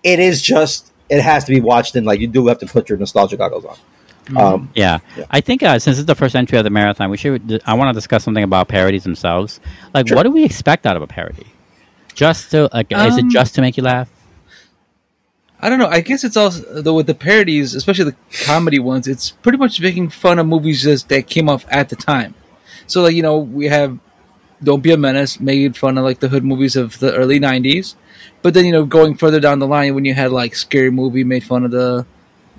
It 0.04 0.20
is 0.20 0.42
just 0.42 0.92
it 1.10 1.22
has 1.22 1.44
to 1.46 1.52
be 1.52 1.60
watched 1.62 1.96
in 1.96 2.06
like 2.06 2.20
you 2.20 2.28
do 2.28 2.48
have 2.48 2.60
to 2.60 2.66
put 2.66 2.88
your 2.90 2.98
nostalgia 2.98 3.38
goggles 3.38 3.66
on. 3.66 3.78
Um, 4.38 4.70
Yeah, 4.76 5.00
Yeah. 5.18 5.26
I 5.30 5.42
think 5.42 5.62
uh, 5.64 5.78
since 5.80 5.98
it's 5.98 6.08
the 6.08 6.16
first 6.16 6.36
entry 6.36 6.58
of 6.58 6.64
the 6.64 6.70
marathon, 6.70 7.10
we 7.10 7.18
should. 7.18 7.62
I 7.66 7.74
want 7.74 7.90
to 7.90 7.94
discuss 7.94 8.24
something 8.24 8.44
about 8.44 8.68
parodies 8.70 9.04
themselves. 9.04 9.60
Like, 9.94 10.08
Sure. 10.08 10.16
what 10.16 10.24
do 10.24 10.32
we 10.32 10.46
expect 10.46 10.86
out 10.86 10.96
of 10.96 11.02
a 11.02 11.08
parody? 11.08 11.48
Just 12.14 12.52
to 12.52 12.70
like, 12.74 12.92
is 12.92 13.18
it 13.18 13.24
Um, 13.24 13.30
just 13.30 13.56
to 13.56 13.62
make 13.62 13.76
you 13.78 13.84
laugh? 13.84 14.10
I 15.62 15.70
don't 15.70 15.78
know. 15.78 15.88
I 15.88 16.02
guess 16.02 16.24
it's 16.24 16.36
also 16.36 16.82
though 16.82 16.96
with 16.96 17.08
the 17.08 17.14
parodies, 17.14 17.76
especially 17.76 18.06
the 18.06 18.16
comedy 18.46 18.80
ones. 18.80 19.08
It's 19.08 19.30
pretty 19.30 19.60
much 19.60 19.80
making 19.80 20.10
fun 20.10 20.40
of 20.40 20.48
movies 20.48 20.82
just 20.82 21.10
that 21.10 21.28
came 21.28 21.48
off 21.48 21.66
at 21.70 21.90
the 21.90 21.96
time. 21.96 22.34
So 22.88 23.04
like 23.04 23.16
you 23.16 23.22
know 23.22 23.38
we 23.38 23.68
have 23.68 23.98
Don't 24.64 24.82
Be 24.82 24.92
a 24.92 24.98
Menace 24.98 25.40
made 25.40 25.78
fun 25.78 25.98
of 25.98 26.04
like 26.04 26.20
the 26.20 26.30
hood 26.30 26.44
movies 26.44 26.76
of 26.76 26.98
the 27.00 27.14
early 27.14 27.40
'90s, 27.40 27.96
but 28.42 28.56
then 28.56 28.66
you 28.66 28.72
know 28.72 28.86
going 28.86 29.16
further 29.16 29.40
down 29.40 29.60
the 29.60 29.68
line 29.68 29.94
when 29.94 30.04
you 30.04 30.16
had 30.16 30.32
like 30.32 30.56
Scary 30.56 30.90
Movie 30.90 31.24
made 31.24 31.44
fun 31.44 31.64
of 31.64 31.72
the 31.72 32.08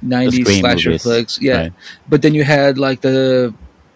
'90s 0.05 0.41
Scream 0.41 0.61
slasher 0.61 0.91
movies. 0.91 1.03
flicks, 1.03 1.41
yeah. 1.43 1.57
Right. 1.57 1.73
But 2.09 2.23
then 2.23 2.35
you 2.35 2.45
had 2.45 2.79
like 2.79 3.01
the 3.01 3.53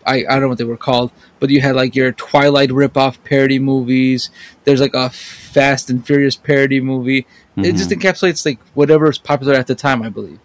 I, 0.07 0.25
I 0.29 0.35
don't 0.35 0.43
know 0.43 0.49
what 0.49 0.59
they 0.59 0.65
were 0.65 0.77
called, 0.77 1.11
but 1.41 1.51
you 1.51 1.61
had 1.61 1.75
like 1.75 1.97
your 1.97 2.13
Twilight 2.13 2.71
ripoff 2.71 3.23
parody 3.25 3.59
movies. 3.59 4.31
There's 4.65 4.81
like 4.81 4.95
a 4.95 5.11
Fast 5.11 5.91
and 5.91 6.07
Furious 6.07 6.37
parody 6.37 6.81
movie. 6.81 7.27
It 7.63 7.73
just 7.73 7.91
Mm-hmm. 7.91 7.99
encapsulates 8.01 8.45
like 8.45 8.61
whatever 8.75 9.09
is 9.09 9.19
popular 9.19 9.55
at 9.55 9.67
the 9.67 9.75
time, 9.75 10.03
I 10.03 10.09
believe. 10.11 10.39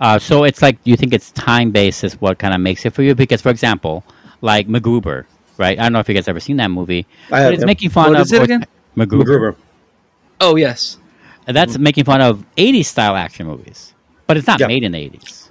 Uh, 0.00 0.18
so 0.18 0.44
it's 0.44 0.62
like 0.62 0.78
you 0.84 0.96
think 0.96 1.14
it's 1.14 1.30
time 1.32 1.70
based 1.70 2.02
is 2.04 2.20
what 2.20 2.38
kind 2.38 2.54
of 2.54 2.60
makes 2.60 2.84
it 2.84 2.92
for 2.92 3.02
you? 3.02 3.14
Because, 3.14 3.40
for 3.40 3.50
example, 3.50 4.04
like 4.40 4.66
MacGruber, 4.68 5.26
right? 5.58 5.78
I 5.78 5.82
don't 5.84 5.92
know 5.92 6.00
if 6.00 6.08
you 6.08 6.14
guys 6.14 6.26
ever 6.28 6.40
seen 6.40 6.56
that 6.56 6.70
movie. 6.70 7.06
I 7.30 7.40
but 7.40 7.44
have, 7.44 7.54
it's 7.54 7.64
making 7.64 7.90
fun 7.90 8.10
What 8.10 8.20
of 8.20 8.26
is 8.26 8.32
it 8.32 8.42
again? 8.42 8.66
MacGruber. 8.96 9.24
MacGruber. 9.24 9.56
Oh 10.40 10.56
yes, 10.56 10.98
And 11.46 11.56
That's 11.56 11.78
making 11.78 12.04
fun 12.04 12.20
of 12.20 12.44
'80s 12.56 12.86
style 12.86 13.14
action 13.16 13.46
movies, 13.46 13.94
but 14.26 14.36
it's 14.36 14.46
not 14.46 14.60
Yeah. 14.60 14.66
made 14.66 14.82
in 14.82 14.92
the 14.92 14.98
'80s, 14.98 15.50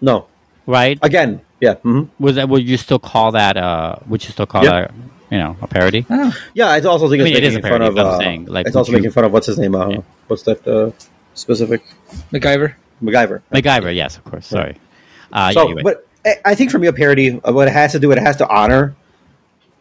No, 0.00 0.26
right? 0.66 0.98
again, 1.02 1.42
yeah, 1.60 1.74
hmm 1.76 2.04
Was 2.18 2.34
that? 2.36 2.48
Would 2.48 2.66
you 2.68 2.76
still 2.76 2.98
call 2.98 3.32
that? 3.32 3.56
Uh, 3.56 3.96
would 4.08 4.24
you 4.24 4.30
still 4.30 4.46
call 4.46 4.64
Yeah. 4.64 4.88
that? 4.88 4.90
You 5.32 5.38
know, 5.38 5.56
a 5.62 5.66
parody? 5.66 6.04
oh, 6.10 6.30
yeah. 6.52 6.68
I 6.68 6.80
also 6.80 7.08
think 7.08 7.22
I 7.22 7.24
it's 7.24 7.34
mean, 7.34 7.42
it 7.42 7.44
is 7.48 7.54
making 7.54 7.66
a 7.70 7.72
fun 7.72 7.82
of. 7.82 7.96
I'm 7.98 8.06
Uh, 8.06 8.18
saying, 8.18 8.44
like, 8.46 8.66
it's 8.66 8.76
also 8.76 8.92
you- 8.92 8.98
making 8.98 9.12
fun 9.12 9.24
of 9.24 9.32
what's 9.32 9.46
his 9.46 9.58
name. 9.58 9.74
Uh, 9.74 9.88
Yeah. 9.88 10.00
What's 10.28 10.42
that 10.42 10.60
uh, 10.68 10.90
specific? 11.34 11.80
MacGyver. 12.32 12.74
MacGyver. 13.02 13.40
MacGyver, 13.52 13.94
yes, 13.94 14.18
of 14.18 14.24
course. 14.24 14.46
Sorry. 14.46 14.76
Uh, 15.32 15.50
so, 15.52 15.68
you're 15.68 15.76
right. 15.76 15.84
but 15.88 16.06
I- 16.26 16.52
I 16.52 16.54
think 16.54 16.70
for 16.70 16.78
me, 16.78 16.86
a 16.86 16.92
parody, 16.92 17.40
uh, 17.40 17.50
what 17.52 17.66
it 17.66 17.72
has 17.72 17.92
to 17.92 17.98
do, 17.98 18.12
it 18.12 18.18
has 18.18 18.36
to 18.36 18.48
honor 18.48 18.94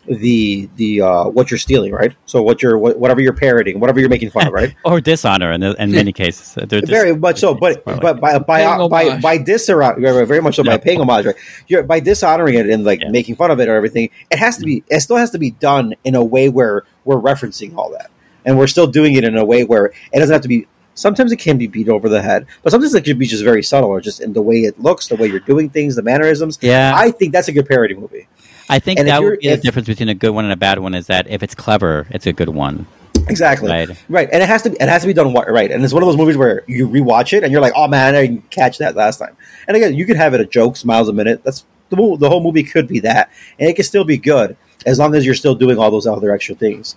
the 0.08 0.70
the 0.78 1.02
uh, 1.02 1.26
what 1.30 1.52
you're 1.52 1.58
stealing, 1.58 1.92
right? 1.92 2.16
So 2.26 2.42
what 2.42 2.62
you're 2.62 2.78
what, 2.78 2.98
whatever 2.98 3.22
you're 3.22 3.34
parroting, 3.34 3.80
whatever 3.80 4.00
you're 4.00 4.10
making 4.10 4.32
fun 4.32 4.48
of, 4.48 4.54
right? 4.54 4.76
or 4.86 5.00
dishonor 5.00 5.52
in, 5.52 5.62
in 5.64 5.92
many 5.92 6.12
cases. 6.12 6.54
They're 6.56 6.82
just- 6.82 6.92
very 6.92 7.16
much 7.16 7.40
so, 7.40 7.54
but 7.54 7.86
Well, 7.86 8.00
but 8.00 8.20
by 8.20 8.40
by 8.40 8.62
Paying 8.64 8.90
by, 8.90 9.20
by 9.20 9.38
dishonoring, 9.38 10.02
very 10.28 10.42
much 10.42 10.56
so 10.56 10.64
by 10.64 10.78
paying 10.78 11.00
homage, 11.00 11.26
right? 11.28 11.36
You're 11.68 11.84
by 11.84 12.00
dishonoring 12.00 12.56
it 12.56 12.70
and 12.70 12.84
like 12.84 13.02
Yeah. 13.02 13.10
making 13.10 13.36
fun 13.36 13.52
of 13.52 13.60
it 13.60 13.70
or 13.70 13.76
everything. 13.76 14.10
It 14.32 14.40
has 14.40 14.58
to 14.58 14.64
be. 14.66 14.84
It 14.90 15.02
still 15.02 15.18
has 15.18 15.32
to 15.32 15.38
be 15.40 15.52
done 15.52 15.94
in 16.04 16.16
a 16.16 16.24
way 16.24 16.50
where 16.50 16.84
we're 17.06 17.22
referencing 17.22 17.76
all 17.78 17.92
that, 17.92 18.10
and 18.46 18.58
we're 18.58 18.68
still 18.68 18.88
doing 18.88 19.14
it 19.16 19.24
in 19.24 19.38
a 19.38 19.46
way 19.46 19.64
where 19.64 19.86
it 20.12 20.20
doesn't 20.20 20.34
have 20.34 20.42
to 20.42 20.48
be. 20.48 20.68
Sometimes 20.94 21.32
it 21.32 21.38
can 21.38 21.58
be 21.58 21.68
beat 21.68 21.88
over 21.88 22.10
the 22.10 22.22
head, 22.22 22.46
but 22.64 22.72
sometimes 22.72 22.94
it 22.94 23.06
could 23.06 23.18
be 23.18 23.26
just 23.26 23.44
very 23.44 23.64
subtle, 23.64 23.90
or 23.90 24.02
just 24.02 24.20
in 24.20 24.34
the 24.34 24.42
way 24.42 24.58
it 24.64 24.80
looks, 24.80 25.08
the 25.08 25.16
way 25.16 25.28
you're 25.28 25.40
doing 25.40 25.70
things, 25.70 25.96
the 25.96 26.02
mannerisms. 26.04 26.60
yeah, 26.62 26.92
I 26.96 27.12
think 27.12 27.32
that's 27.32 27.48
a 27.48 27.54
good 27.54 27.66
parody 27.68 27.96
movie. 27.96 28.28
I 28.72 28.80
think 28.80 29.00
and 29.00 29.08
that 29.08 29.22
would 29.22 29.40
be 29.40 29.48
if- 29.48 29.60
the 29.60 29.64
difference 29.68 29.88
between 29.88 30.10
a 30.10 30.16
good 30.16 30.32
one 30.32 30.46
and 30.46 30.54
a 30.54 30.58
bad 30.58 30.80
one 30.80 30.96
is 30.96 31.08
that 31.08 31.30
if 31.30 31.44
it's 31.44 31.54
clever, 31.54 32.08
it's 32.10 32.26
a 32.26 32.34
good 32.34 32.50
one. 32.50 32.88
Exactly. 33.28 33.70
Right. 33.70 33.90
Right. 34.10 34.30
And 34.32 34.42
it 34.42 34.50
has 34.50 34.64
to 34.64 34.72
be, 34.72 34.78
it 34.80 34.90
has 34.90 35.02
to 35.02 35.08
be 35.08 35.14
done 35.14 35.32
right. 35.32 35.70
And 35.72 35.84
it's 35.84 35.94
one 35.94 36.02
of 36.02 36.08
those 36.08 36.18
movies 36.18 36.38
where 36.38 36.64
you 36.68 36.88
rewatch 36.88 37.34
it 37.34 37.44
and 37.44 37.52
you're 37.52 37.62
like, 37.62 37.74
oh 37.76 37.88
man, 37.88 38.16
I 38.16 38.26
didn't 38.26 38.50
catch 38.50 38.80
that 38.80 38.96
last 38.96 39.18
time. 39.18 39.38
And 39.68 39.78
again, 39.78 39.94
you 39.94 40.06
could 40.06 40.16
have 40.16 40.34
it 40.34 40.42
a 40.42 40.46
joke, 40.46 40.76
smiles 40.76 41.08
a 41.08 41.14
minute. 41.14 41.44
That's 41.44 41.66
the, 41.90 42.18
the 42.20 42.30
whole 42.30 42.42
movie 42.42 42.64
could 42.64 42.88
be 42.88 43.02
that, 43.02 43.30
and 43.60 43.70
it 43.70 43.76
can 43.76 43.84
still 43.84 44.06
be 44.06 44.18
good 44.18 44.58
as 44.86 44.98
long 44.98 45.14
as 45.14 45.26
you're 45.26 45.36
still 45.36 45.56
doing 45.56 45.78
all 45.78 45.92
those 45.92 46.08
other 46.08 46.32
extra 46.32 46.56
things. 46.56 46.96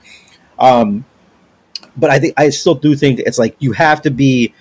Um, 0.58 1.04
but 1.96 2.10
I 2.10 2.18
think 2.18 2.34
I 2.36 2.50
still 2.50 2.74
do 2.74 2.94
think 2.94 3.18
it's 3.20 3.38
like 3.38 3.56
you 3.58 3.72
have 3.72 4.02
to 4.02 4.10
be, 4.10 4.54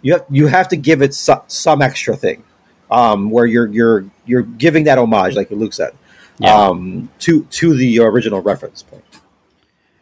you 0.00 0.12
have 0.14 0.24
you 0.30 0.46
have 0.46 0.68
to 0.68 0.76
give 0.76 1.02
it 1.02 1.14
some, 1.14 1.42
some 1.48 1.82
extra 1.82 2.16
thing, 2.16 2.44
um, 2.90 3.30
where 3.30 3.44
you're 3.44 3.66
you're 3.66 4.04
you're 4.24 4.42
giving 4.42 4.84
that 4.84 4.98
homage, 4.98 5.34
like 5.34 5.50
Luke 5.50 5.72
said, 5.72 5.92
Yeah. 6.38 6.54
um, 6.54 7.08
to 7.20 7.44
to 7.44 7.74
the 7.76 8.00
original 8.00 8.40
reference 8.40 8.82
point. 8.82 9.04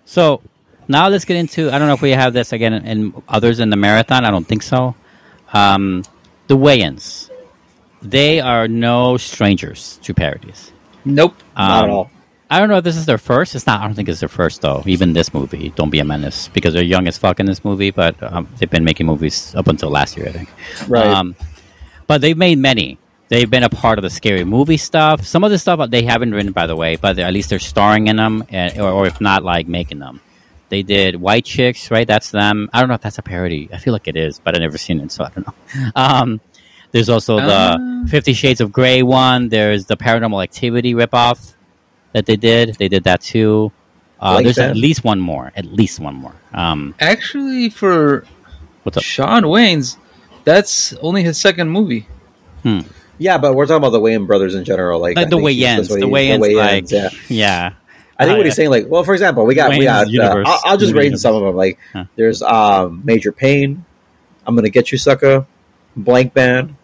So 0.05 0.40
now 0.89 1.09
let's 1.09 1.24
get 1.24 1.36
into. 1.36 1.70
I 1.70 1.78
don't 1.78 1.89
know 1.89 1.94
if 1.94 2.02
we 2.02 2.11
have 2.11 2.32
this 2.32 2.52
again 2.52 2.73
in, 2.73 2.85
in 2.86 3.23
others 3.28 3.61
in 3.61 3.70
the 3.70 3.77
marathon. 3.77 4.24
I 4.24 4.31
don't 4.31 4.47
think 4.47 4.62
so. 4.62 4.94
Um, 5.52 6.05
the 6.47 6.57
Wayans. 6.57 7.28
They 8.02 8.40
are 8.40 8.66
no 8.66 9.19
strangers 9.19 9.98
to 10.05 10.15
parodies. 10.15 10.73
Nope. 11.05 11.35
Not 11.57 11.70
at 11.70 11.85
Um, 11.85 11.90
all. 11.90 12.11
I 12.52 12.59
don't 12.59 12.69
know 12.69 12.78
if 12.78 12.85
this 12.85 12.97
is 12.97 13.07
their 13.07 13.19
first. 13.19 13.55
It's 13.55 13.66
not. 13.66 13.81
I 13.81 13.85
don't 13.86 13.94
think 13.94 14.09
it's 14.09 14.20
their 14.20 14.28
first 14.28 14.62
though. 14.62 14.82
Even 14.86 15.12
this 15.12 15.32
movie, 15.35 15.69
Don't 15.77 15.90
Be 15.90 15.98
a 16.01 16.05
Menace, 16.05 16.48
because 16.48 16.74
they're 16.74 16.82
young 16.82 17.07
as 17.07 17.16
fuck 17.19 17.39
in 17.40 17.47
this 17.47 17.65
movie. 17.65 17.90
But 17.90 18.20
um, 18.23 18.48
they've 18.59 18.70
been 18.70 18.85
making 18.85 19.07
movies 19.07 19.55
up 19.55 19.69
until 19.69 19.90
last 19.90 20.16
year, 20.16 20.28
I 20.28 20.32
think. 20.32 20.48
Right. 20.89 21.07
Um, 21.07 21.36
but 22.07 22.20
they've 22.23 22.36
made 22.36 22.59
many. 22.59 22.98
They've 23.31 23.48
been 23.48 23.62
a 23.62 23.69
part 23.70 23.98
of 23.98 24.02
the 24.02 24.11
scary 24.11 24.44
movie 24.44 24.77
stuff. 24.77 25.24
Some 25.24 25.44
of 25.44 25.51
the 25.52 25.59
stuff 25.59 25.89
they 25.89 26.02
haven't 26.02 26.32
written, 26.35 26.51
by 26.52 26.66
the 26.66 26.74
way, 26.77 26.97
but 26.97 27.19
at 27.19 27.32
least 27.32 27.48
they're 27.51 27.59
starring 27.61 28.09
in 28.09 28.16
them, 28.16 28.44
and, 28.51 28.77
or, 28.78 28.90
or 28.90 29.07
if 29.07 29.20
not, 29.20 29.44
like 29.44 29.66
making 29.69 30.01
them. 30.01 30.20
They 30.69 30.82
did 30.82 31.16
White 31.16 31.44
Chicks, 31.44 31.90
right? 31.90 32.07
That's 32.07 32.31
them. 32.32 32.69
I 32.73 32.81
don't 32.81 32.89
know 32.89 32.94
if 32.97 33.01
that's 33.01 33.19
a 33.19 33.23
parody. 33.23 33.69
I 33.73 33.78
feel 33.78 33.93
like 33.93 34.09
it 34.09 34.16
is, 34.16 34.39
but 34.40 34.55
I've 34.55 34.61
never 34.61 34.78
seen 34.78 35.01
it, 35.01 35.11
so 35.12 35.24
I 35.24 35.31
don't 35.31 35.47
know. 35.47 35.55
Um, 35.97 36.40
there's 36.93 37.09
also 37.09 37.36
the 37.36 37.77
Ah. 37.81 38.05
Fifty 38.09 38.32
Shades 38.32 38.61
of 38.61 38.73
Grey 38.73 39.05
one. 39.05 39.48
There's 39.48 39.86
the 39.86 39.97
Paranormal 39.97 40.43
Activity 40.43 40.93
ripoff 40.94 41.55
that 42.12 42.27
they 42.27 42.35
did. 42.36 42.74
They 42.74 42.89
did 42.89 43.05
that 43.05 43.20
too. 43.20 43.70
Uh, 44.20 44.35
Like 44.35 44.44
there's 44.44 44.57
that. 44.57 44.70
at 44.70 44.77
least 44.77 45.05
one 45.05 45.20
more. 45.20 45.52
At 45.55 45.66
least 45.66 46.01
one 46.01 46.16
more. 46.16 46.35
Um, 46.52 46.97
Actually, 46.98 47.70
for 47.70 48.27
what's 48.82 48.97
up? 48.97 49.05
Shawn 49.05 49.44
Wayans, 49.44 49.98
that's 50.43 50.94
only 50.94 51.23
his 51.23 51.40
second 51.40 51.70
movie. 51.70 52.07
Yeah, 53.23 53.37
but 53.37 53.55
we're 53.55 53.67
talking 53.67 53.77
about 53.77 53.91
the 53.91 54.01
Wayans 54.01 54.27
brothers 54.27 54.55
in 54.55 54.65
general, 54.65 54.99
like 54.99 55.15
the 55.15 55.27
think 55.27 55.43
Wayans. 55.43 55.89
The 55.89 55.99
he- 55.99 56.03
Wayans. 56.13 56.57
Like, 56.57 56.91
yeah. 56.91 57.11
yeah. 57.29 57.73
I 58.19 58.25
think 58.25 58.35
Uh, 58.35 58.37
what 58.39 58.47
he's 58.47 58.55
saying, 58.57 58.71
like, 58.71 58.87
well, 58.89 59.05
for 59.05 59.13
example, 59.13 59.45
we 59.45 59.55
got 59.55 59.71
we 59.71 59.81
Wayans 59.85 60.15
got. 60.17 60.39
Uh. 60.39 60.43
I'll, 60.47 60.61
I'll 60.65 60.77
just 60.79 60.95
rate 60.95 61.17
some 61.19 61.35
of 61.35 61.43
them. 61.43 61.55
Like, 61.55 61.79
Huh. 61.93 62.07
there's 62.17 62.41
um, 62.43 63.03
Major 63.05 63.31
Payne. 63.31 63.85
I'm 64.47 64.55
gonna 64.57 64.71
get 64.71 64.91
you, 64.91 64.97
sucker. 64.99 65.47
Blankman. 65.99 66.75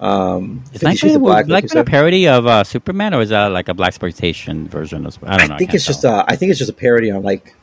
Um, 0.00 0.64
Is 0.72 0.80
Black 0.80 0.98
Shades 0.98 1.16
Black. 1.18 1.46
Black 1.46 1.62
like 1.62 1.74
a 1.74 1.84
parody 1.88 2.26
of 2.26 2.44
uh, 2.46 2.64
Superman, 2.64 3.14
or 3.14 3.20
is 3.20 3.28
that 3.28 3.46
like 3.52 3.68
a 3.68 3.74
black 3.74 3.88
exploitation 3.90 4.66
version? 4.68 5.06
Of, 5.06 5.16
I 5.22 5.36
don't 5.38 5.48
know. 5.48 5.54
I 5.54 5.58
think 5.58 5.70
can't 5.70 5.74
it's 5.76 5.86
just. 5.86 6.02
tell. 6.02 6.16
Uh, 6.16 6.24
I 6.26 6.34
think 6.34 6.50
it's 6.50 6.58
just 6.58 6.70
a 6.70 6.74
parody 6.74 7.10
on 7.12 7.22
like. 7.22 7.54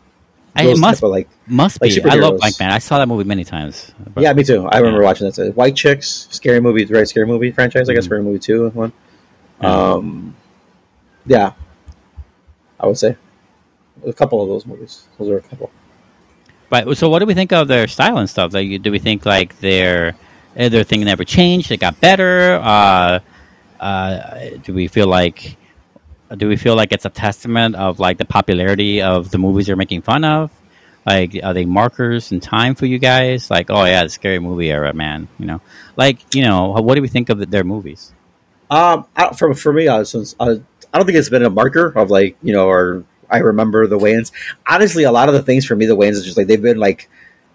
I, 0.55 0.65
it 0.67 0.77
must 0.77 1.03
of, 1.03 1.09
like. 1.11 1.29
must 1.47 1.81
like 1.81 1.93
be. 1.93 2.03
I 2.03 2.15
love. 2.15 2.39
Blankman. 2.39 2.71
I 2.71 2.79
saw 2.79 2.97
that 2.97 3.07
movie 3.07 3.23
many 3.23 3.43
times. 3.43 3.91
But- 4.13 4.23
Yeah, 4.23 4.33
me 4.33 4.43
too. 4.43 4.65
I 4.67 4.77
remember 4.77 5.01
Yeah. 5.01 5.05
watching 5.07 5.27
that. 5.27 5.35
Too. 5.35 5.51
White 5.51 5.75
Chicks, 5.75 6.27
scary 6.31 6.59
movie, 6.59 6.85
right? 6.85 7.07
Scary 7.07 7.25
movie 7.27 7.51
franchise. 7.51 7.89
I 7.89 7.93
guess 7.93 8.05
scary 8.05 8.23
movie 8.23 8.39
two 8.39 8.65
and 8.65 8.75
one. 8.75 8.91
Yeah. 9.61 9.69
Um, 9.71 10.35
yeah, 11.25 11.53
I 12.79 12.87
would 12.87 12.97
say 12.97 13.15
a 14.05 14.13
couple 14.13 14.41
of 14.41 14.49
those 14.49 14.65
movies. 14.65 15.07
Those 15.17 15.29
are 15.29 15.37
a 15.37 15.41
couple. 15.41 15.69
But 16.69 16.97
so, 16.97 17.09
what 17.09 17.19
do 17.19 17.25
we 17.25 17.33
think 17.33 17.51
of 17.51 17.67
their 17.67 17.87
style 17.87 18.17
and 18.17 18.29
stuff? 18.29 18.53
Like, 18.53 18.81
do 18.81 18.91
we 18.91 18.99
think 18.99 19.25
like 19.25 19.59
their 19.59 20.15
eh, 20.55 20.69
their 20.69 20.83
thing 20.83 21.01
never 21.01 21.23
changed? 21.23 21.71
It 21.71 21.79
got 21.79 21.99
better. 21.99 22.55
Uh, 22.61 23.19
uh, 23.79 24.39
do 24.63 24.73
we 24.73 24.87
feel 24.87 25.07
like 25.07 25.57
do 26.37 26.47
we 26.47 26.55
feel 26.55 26.75
like 26.75 26.91
it's 26.91 27.05
a 27.05 27.09
testament 27.09 27.75
of 27.75 27.99
like 27.99 28.17
the 28.17 28.25
popularity 28.25 29.01
of 29.01 29.31
the 29.31 29.37
movies 29.37 29.67
you're 29.67 29.77
making 29.77 30.01
fun 30.01 30.23
of? 30.23 30.51
Like, 31.05 31.39
are 31.43 31.53
they 31.53 31.65
markers 31.65 32.31
in 32.31 32.39
time 32.39 32.75
for 32.75 32.85
you 32.85 32.99
guys? 32.99 33.49
Like, 33.49 33.69
oh 33.69 33.83
yeah, 33.85 34.03
the 34.03 34.09
scary 34.09 34.39
movie 34.39 34.69
era, 34.69 34.93
man. 34.93 35.27
You 35.39 35.45
know, 35.45 35.61
like 35.95 36.35
you 36.35 36.43
know, 36.43 36.71
what 36.71 36.95
do 36.95 37.01
we 37.01 37.07
think 37.07 37.29
of 37.29 37.49
their 37.49 37.63
movies? 37.63 38.13
Um, 38.69 39.05
I, 39.15 39.33
for 39.33 39.53
for 39.55 39.73
me, 39.73 39.87
uh, 39.87 40.03
since 40.03 40.35
I 40.39 40.45
don't 40.93 41.05
think 41.05 41.17
it's 41.17 41.29
been 41.29 41.43
a 41.43 41.49
marker 41.49 41.87
of 41.87 42.11
like 42.11 42.37
you 42.43 42.53
know, 42.53 42.67
or 42.67 43.05
I 43.29 43.39
remember 43.39 43.87
the 43.87 43.97
Wayans. 43.97 44.31
Honestly, 44.67 45.03
a 45.03 45.11
lot 45.11 45.29
of 45.29 45.35
the 45.35 45.41
things 45.41 45.65
for 45.65 45.75
me, 45.75 45.85
the 45.85 45.95
Wayans 45.95 46.13
is 46.13 46.25
just 46.25 46.37
like 46.37 46.47
they've 46.47 46.61
been 46.61 46.77
like 46.77 47.09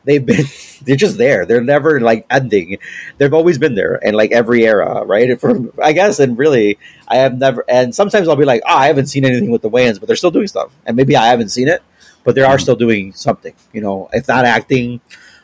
they've 0.04 0.24
been 0.24 0.44
they're 0.82 0.96
just 0.96 1.18
there. 1.18 1.46
They're 1.46 1.60
never 1.60 2.00
like 2.00 2.26
ending. 2.30 2.78
They've 3.18 3.32
always 3.32 3.58
been 3.58 3.74
there, 3.74 3.98
and 4.04 4.16
like 4.16 4.32
every 4.32 4.66
era, 4.66 5.04
right? 5.04 5.38
For 5.40 5.72
I 5.82 5.92
guess, 5.92 6.20
and 6.20 6.38
really, 6.38 6.78
I 7.08 7.16
have 7.16 7.38
never. 7.38 7.64
And 7.68 7.94
sometimes 7.94 8.28
I'll 8.28 8.36
be 8.36 8.44
like, 8.44 8.62
oh, 8.66 8.74
I 8.74 8.86
haven't 8.86 9.06
seen 9.06 9.24
anything 9.24 9.50
with 9.50 9.62
the 9.62 9.70
Wayans, 9.70 9.98
but 9.98 10.06
they're 10.06 10.16
still 10.16 10.30
doing 10.30 10.46
stuff, 10.46 10.72
and 10.86 10.96
maybe 10.96 11.16
I 11.16 11.26
haven't 11.26 11.50
seen 11.50 11.68
it, 11.68 11.82
but 12.24 12.34
they 12.34 12.42
are 12.42 12.58
still 12.58 12.76
doing 12.76 13.12
something. 13.12 13.54
You 13.72 13.80
know, 13.80 14.08
if 14.12 14.28
not 14.28 14.44
acting, 14.44 15.00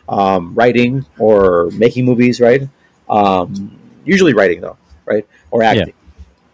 um, 0.09 0.55
writing, 0.55 1.07
or 1.19 1.71
making 1.73 2.05
movies, 2.05 2.41
right? 2.41 2.63
Um, 3.09 3.79
usually 4.05 4.35
writing 4.35 4.61
though, 4.61 4.77
right? 5.05 5.27
Or 5.51 5.63
acting. 5.63 5.95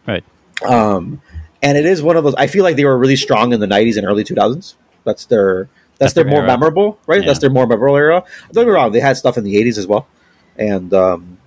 Right. 0.06 0.24
Um, 0.66 1.20
and 1.62 1.76
it 1.76 1.84
is 1.84 2.02
one 2.02 2.16
of 2.16 2.24
those. 2.24 2.34
I 2.36 2.46
feel 2.46 2.64
like 2.64 2.76
they 2.76 2.84
were 2.84 2.96
really 2.96 3.16
strong 3.16 3.52
in 3.52 3.60
the 3.60 3.66
'90s 3.66 3.96
and 3.96 4.06
early 4.06 4.24
2000s. 4.24 4.74
That's 5.04 5.26
their 5.26 5.68
that's, 5.98 6.12
That's 6.12 6.14
their, 6.14 6.24
their 6.24 6.30
more 6.32 6.40
era. 6.40 6.46
memorable, 6.48 6.98
right? 7.06 7.20
Yeah. 7.20 7.26
That's 7.26 7.38
their 7.40 7.50
more 7.50 7.66
memorable 7.66 7.96
era. 7.96 8.24
Don't 8.52 8.64
get 8.64 8.68
me 8.68 8.72
wrong; 8.72 8.92
they 8.92 9.00
had 9.00 9.16
stuff 9.16 9.36
in 9.38 9.44
the 9.44 9.54
'80s 9.56 9.78
as 9.78 9.86
well, 9.86 10.06
and 10.56 10.92
um, 10.94 11.38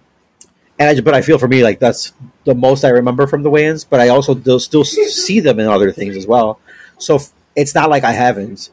and 0.80 0.90
I, 0.98 1.02
but 1.02 1.14
I 1.14 1.22
feel 1.22 1.38
for 1.38 1.48
me 1.48 1.64
like 1.64 1.80
that's 1.80 2.14
the 2.45 2.56
most 2.56 2.84
I 2.84 2.90
remember 2.90 3.28
from 3.28 3.44
the 3.44 3.50
Wayans. 3.52 3.86
But 3.90 4.00
I 4.00 4.10
also 4.10 4.34
still 4.58 4.84
see 4.84 5.40
them 5.40 5.60
in 5.60 5.68
other 5.68 5.92
things 5.92 6.16
as 6.18 6.26
well. 6.26 6.60
So 6.98 7.16
f- 7.16 7.32
it's 7.56 7.76
not 7.76 7.90
like 7.90 8.03
I 8.03 8.11
haven't. 8.11 8.69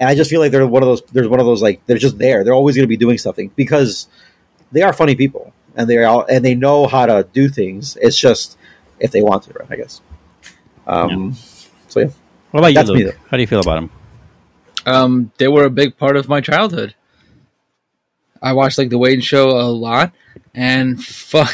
And 0.00 0.08
I 0.08 0.14
just 0.14 0.30
feel 0.30 0.40
like 0.40 0.52
they're 0.52 0.66
one 0.66 0.82
of 0.82 0.86
those. 0.88 1.02
There's 1.12 1.28
one 1.28 1.40
of 1.40 1.46
those 1.46 1.62
like 1.62 1.84
they're 1.86 1.98
just 1.98 2.18
there. 2.18 2.44
They're 2.44 2.54
always 2.54 2.76
going 2.76 2.84
to 2.84 2.88
be 2.88 2.96
doing 2.96 3.18
something 3.18 3.50
because 3.56 4.06
they 4.70 4.82
are 4.82 4.92
funny 4.92 5.14
people 5.16 5.52
and 5.76 5.88
they 5.88 5.96
are 6.04 6.26
and 6.30 6.44
they 6.44 6.54
know 6.54 6.86
how 6.86 7.06
to 7.06 7.26
do 7.32 7.48
things. 7.48 7.96
It's 8.00 8.16
just 8.18 8.56
if 9.00 9.10
they 9.12 9.22
want 9.22 9.44
to, 9.44 9.52
right? 9.54 9.68
I 9.70 9.76
guess. 9.76 10.00
Um, 10.86 11.34
So 11.88 12.00
yeah, 12.00 12.06
What 12.50 12.60
about 12.60 12.68
you, 12.68 12.74
That's 12.74 12.90
me, 12.90 13.04
Luke? 13.04 13.14
though. 13.14 13.20
How 13.30 13.36
do 13.36 13.40
you 13.42 13.46
feel 13.46 13.60
about 13.60 13.74
them? 13.76 13.90
Um, 14.86 15.32
they 15.38 15.48
were 15.48 15.64
a 15.64 15.70
big 15.70 15.96
part 15.96 16.16
of 16.16 16.28
my 16.28 16.40
childhood. 16.40 16.94
I 18.40 18.52
watched 18.52 18.78
like 18.78 18.90
the 18.90 18.98
Wayans 18.98 19.24
Show 19.24 19.50
a 19.50 19.66
lot, 19.68 20.12
and 20.54 21.02
fuck, 21.04 21.52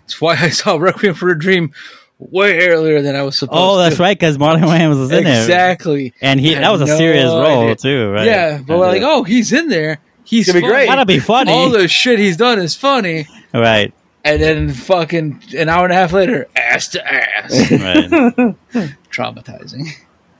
that's 0.00 0.20
why 0.20 0.34
I 0.34 0.50
saw 0.50 0.76
Requiem 0.80 1.14
for 1.14 1.30
a 1.30 1.38
Dream 1.38 1.72
way 2.18 2.66
earlier 2.68 3.00
than 3.00 3.14
I 3.16 3.22
was 3.22 3.38
supposed 3.38 3.56
to. 3.56 3.62
Oh, 3.62 3.78
that's 3.78 3.98
right, 3.98 4.18
because 4.18 4.36
Marlon 4.38 4.62
Wayans 4.62 4.98
was 4.98 5.10
in 5.12 5.24
there, 5.24 5.40
exactly. 5.42 6.12
and 6.20 6.38
he 6.40 6.54
that 6.54 6.70
was 6.72 6.80
a 6.82 6.86
had 6.86 6.98
serious 6.98 7.24
no 7.24 7.40
role 7.42 7.62
idea. 7.62 7.76
too, 7.76 8.10
right? 8.10 8.26
Yeah, 8.26 8.60
but 8.66 8.78
we're 8.78 8.86
like, 8.88 9.02
oh, 9.02 9.22
he's 9.24 9.52
in 9.52 9.68
there. 9.68 9.98
He's 10.24 10.46
gonna 10.46 10.58
be 10.58 10.60
funny. 10.62 10.72
great. 10.74 10.86
that'll 10.88 11.04
be 11.06 11.18
funny, 11.20 11.50
All 11.52 11.70
the 11.70 11.88
shit 11.88 12.18
he's 12.18 12.36
done 12.36 12.58
is 12.58 12.74
funny, 12.74 13.26
right? 13.54 13.94
and 14.24 14.42
then 14.42 14.68
fucking 14.70 15.42
an 15.56 15.70
hour 15.70 15.84
and 15.84 15.92
a 15.92 15.96
half 15.96 16.12
later, 16.12 16.46
ass 16.54 16.88
to 16.88 17.06
ass, 17.14 17.52
Right. 17.70 18.90
traumatizing. 19.10 19.86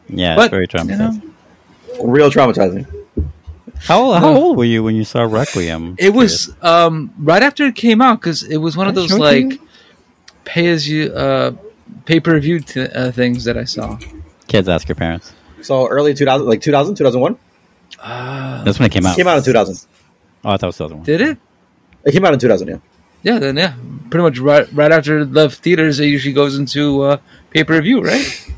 Yeah, 0.09 0.37
But, 0.37 0.47
it's 0.47 0.51
very 0.51 0.63
you 0.65 0.69
traumatizing. 0.69 1.23
know, 1.25 1.31
real 2.03 2.31
traumatizing. 2.31 2.87
How 3.81 4.03
old, 4.03 4.19
how 4.19 4.35
old 4.35 4.57
were 4.57 4.65
you 4.65 4.83
when 4.83 4.97
you 4.97 5.05
saw 5.05 5.23
Requiem? 5.23 5.95
It 5.99 6.13
was 6.13 6.53
um, 6.63 7.13
right 7.19 7.43
after 7.43 7.65
it 7.67 7.77
came 7.77 8.01
out 8.03 8.21
because 8.21 8.43
it 8.43 8.57
was 8.57 8.77
one 8.77 8.89
of 8.89 8.95
those 8.97 9.13
like 9.13 9.61
pay 10.45 10.67
as 10.69 10.89
you 10.89 11.13
uh, 11.13 11.53
pay 12.05 12.19
per 12.19 12.39
view 12.41 12.59
t- 12.61 12.83
uh, 12.83 13.13
things 13.13 13.45
that 13.45 13.57
I 13.57 13.65
saw. 13.65 13.97
kids 14.49 14.69
ask 14.69 14.89
your 14.89 14.97
parents. 14.97 15.33
So 15.63 15.87
early 15.89 16.13
2000, 16.15 16.47
like 16.47 16.61
2000, 16.61 16.97
2001. 16.97 17.37
Uh, 18.01 18.65
That's 18.65 18.79
when 18.79 18.87
it 18.87 18.93
came 18.93 19.07
out. 19.07 19.17
Came 19.17 19.29
out 19.29 19.39
in 19.39 19.45
2000. 19.45 19.87
Oh, 20.45 20.51
I 20.51 20.57
thought 20.57 20.63
it 20.63 20.67
was 20.67 20.79
the 20.79 20.85
other 20.85 20.95
one. 20.97 21.05
did 21.05 21.21
it? 21.21 21.39
It 22.05 22.13
came 22.13 22.25
out 22.25 22.33
in 22.33 22.39
2000. 22.39 22.69
Yeah. 22.69 22.79
Yeah, 23.23 23.39
then 23.41 23.57
yeah, 23.57 23.75
pretty 24.11 24.23
much 24.23 24.39
right 24.39 24.73
right 24.73 24.93
after 24.93 25.19
it 25.19 25.33
left 25.33 25.59
theaters, 25.59 25.99
it 25.99 26.07
usually 26.07 26.33
goes 26.33 26.57
into 26.57 27.03
uh, 27.03 27.17
pay 27.51 27.65
per 27.65 27.81
view, 27.81 28.01
right? 28.01 28.53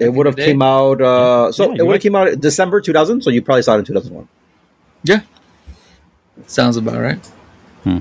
It 0.00 0.12
would 0.12 0.26
have 0.26 0.34
in 0.34 0.36
the 0.36 0.42
day. 0.42 0.46
came 0.52 0.62
out. 0.62 1.00
Uh, 1.00 1.52
so 1.52 1.64
Yeah, 1.64 1.68
it 1.68 1.72
would 1.72 1.78
have 1.80 1.88
right. 1.88 2.00
came 2.00 2.16
out 2.16 2.40
December 2.40 2.80
2000. 2.80 3.22
So 3.22 3.30
you 3.30 3.42
probably 3.42 3.62
saw 3.62 3.74
it 3.76 3.80
in 3.80 3.84
2001. 3.84 4.28
Yeah, 5.04 5.20
sounds 6.46 6.76
about 6.76 6.98
right. 7.00 7.24
Hmm. 7.84 7.98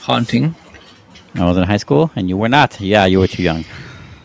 Haunting. 0.00 0.54
I 1.34 1.44
was 1.44 1.56
in 1.56 1.64
high 1.64 1.76
school, 1.76 2.10
and 2.16 2.28
you 2.28 2.36
were 2.36 2.48
not. 2.48 2.80
Yeah, 2.80 3.04
you 3.06 3.18
were 3.20 3.26
too 3.26 3.42
young. 3.42 3.64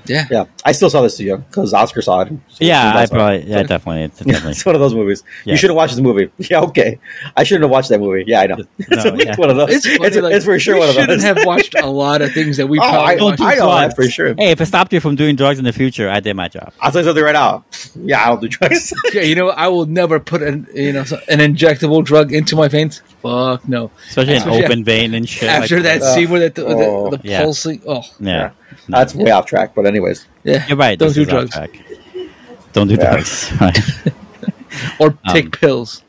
Yeah. 0.06 0.28
Yeah, 0.32 0.46
I 0.66 0.72
still 0.72 0.90
saw 0.90 1.02
this 1.02 1.18
too 1.18 1.24
young 1.26 1.42
because 1.42 1.74
Oscar 1.74 2.02
saw 2.02 2.22
it. 2.22 2.30
So 2.50 2.66
Yeah, 2.66 2.94
we 2.94 3.00
I 3.00 3.02
both 3.04 3.10
saw 3.10 3.16
it. 3.16 3.18
probably. 3.18 3.52
Yeah, 3.52 3.64
definitely. 3.74 4.04
It's 4.04 4.20
definitely. 4.20 4.52
it's 4.52 4.66
one 4.66 4.76
of 4.76 4.82
those 4.82 4.94
movies. 4.96 5.24
Yeah. 5.46 5.52
You 5.54 5.58
shouldn't 5.58 5.78
watch 5.78 5.92
this 5.92 6.00
movie. 6.00 6.32
Yeah, 6.50 6.62
okay. 6.62 7.00
I 7.38 7.44
shouldn't 7.44 7.64
have 7.64 7.72
watched 7.72 7.90
that 7.90 8.00
movie. 8.00 8.24
Yeah, 8.28 8.42
I 8.42 8.48
know. 8.48 8.58
it's 8.80 9.06
No, 9.06 9.14
yeah. 9.16 9.36
one 9.36 9.50
of 9.50 9.58
those. 9.58 9.70
It's, 9.70 9.86
It's, 9.86 10.16
like, 10.18 10.34
it's 10.34 10.46
for 10.46 10.58
sure 10.60 10.78
one 10.80 10.90
of 10.90 10.96
those. 10.96 11.04
shouldn't 11.06 11.22
have 11.24 11.46
watched 11.46 11.76
a 11.80 11.86
lot 11.88 12.22
of 12.22 12.32
things 12.34 12.58
that 12.58 12.68
we 12.68 12.80
Oh, 12.80 12.82
probably 12.82 13.20
I, 13.20 13.24
watched. 13.24 13.42
I 13.42 13.56
know 13.56 13.68
that 13.76 13.96
for 13.96 14.04
sure. 14.10 14.34
Hey, 14.38 14.52
if 14.52 14.62
it 14.62 14.66
stopped 14.66 14.92
you 14.94 15.00
from 15.00 15.16
doing 15.16 15.36
drugs 15.36 15.60
in 15.60 15.66
the 15.66 15.74
future, 15.74 16.10
I 16.10 16.20
did 16.20 16.36
my 16.36 16.48
job. 16.48 16.74
I'll 16.80 16.92
tell 16.92 17.02
you 17.02 17.06
something 17.06 17.24
right 17.24 17.34
now. 17.34 17.64
Yeah, 17.96 18.24
I 18.24 18.28
don't 18.30 18.42
do 18.42 18.48
drugs. 18.48 18.94
Yeah, 19.14 19.22
you 19.22 19.36
know, 19.36 19.50
I 19.50 19.68
will 19.68 19.86
never 19.86 20.20
put 20.20 20.42
an 20.42 20.68
you 20.74 20.94
know 20.94 21.02
an 21.30 21.40
injectable 21.40 22.04
drug 22.04 22.34
into 22.34 22.56
my 22.56 22.68
veins. 22.68 23.02
Fuck 23.22 23.68
no. 23.68 23.92
Especially 24.10 24.34
an 24.34 24.38
Especially 24.40 24.64
open 24.66 24.84
vein 24.84 25.14
and 25.14 25.28
shit. 25.30 25.50
After 25.50 25.76
like 25.76 25.84
that 25.84 26.02
Uh, 26.02 26.14
scene 26.16 26.30
where 26.30 26.50
the, 26.50 26.62
the, 26.62 26.66
oh. 26.68 27.10
the, 27.12 27.20
Yeah. 27.24 27.42
pulsing. 27.44 27.82
Oh, 27.88 28.02
Yeah. 28.20 28.52
That's 28.88 29.14
way 29.14 29.32
off 29.32 29.46
track. 29.46 29.74
But 29.76 29.86
anyways, 29.86 30.26
yeah. 30.44 30.66
You're 30.68 30.78
right. 30.78 30.98
Don't 30.98 31.14
do 31.14 31.26
drugs 31.26 31.52
track. 31.52 31.72
Don't 32.74 32.88
do 32.88 32.96
Yeah. 32.96 33.12
drugs. 33.12 33.52
Right. 33.62 33.78
or 35.00 35.18
take 35.34 35.46
Um, 35.46 35.52
pills. 35.52 36.04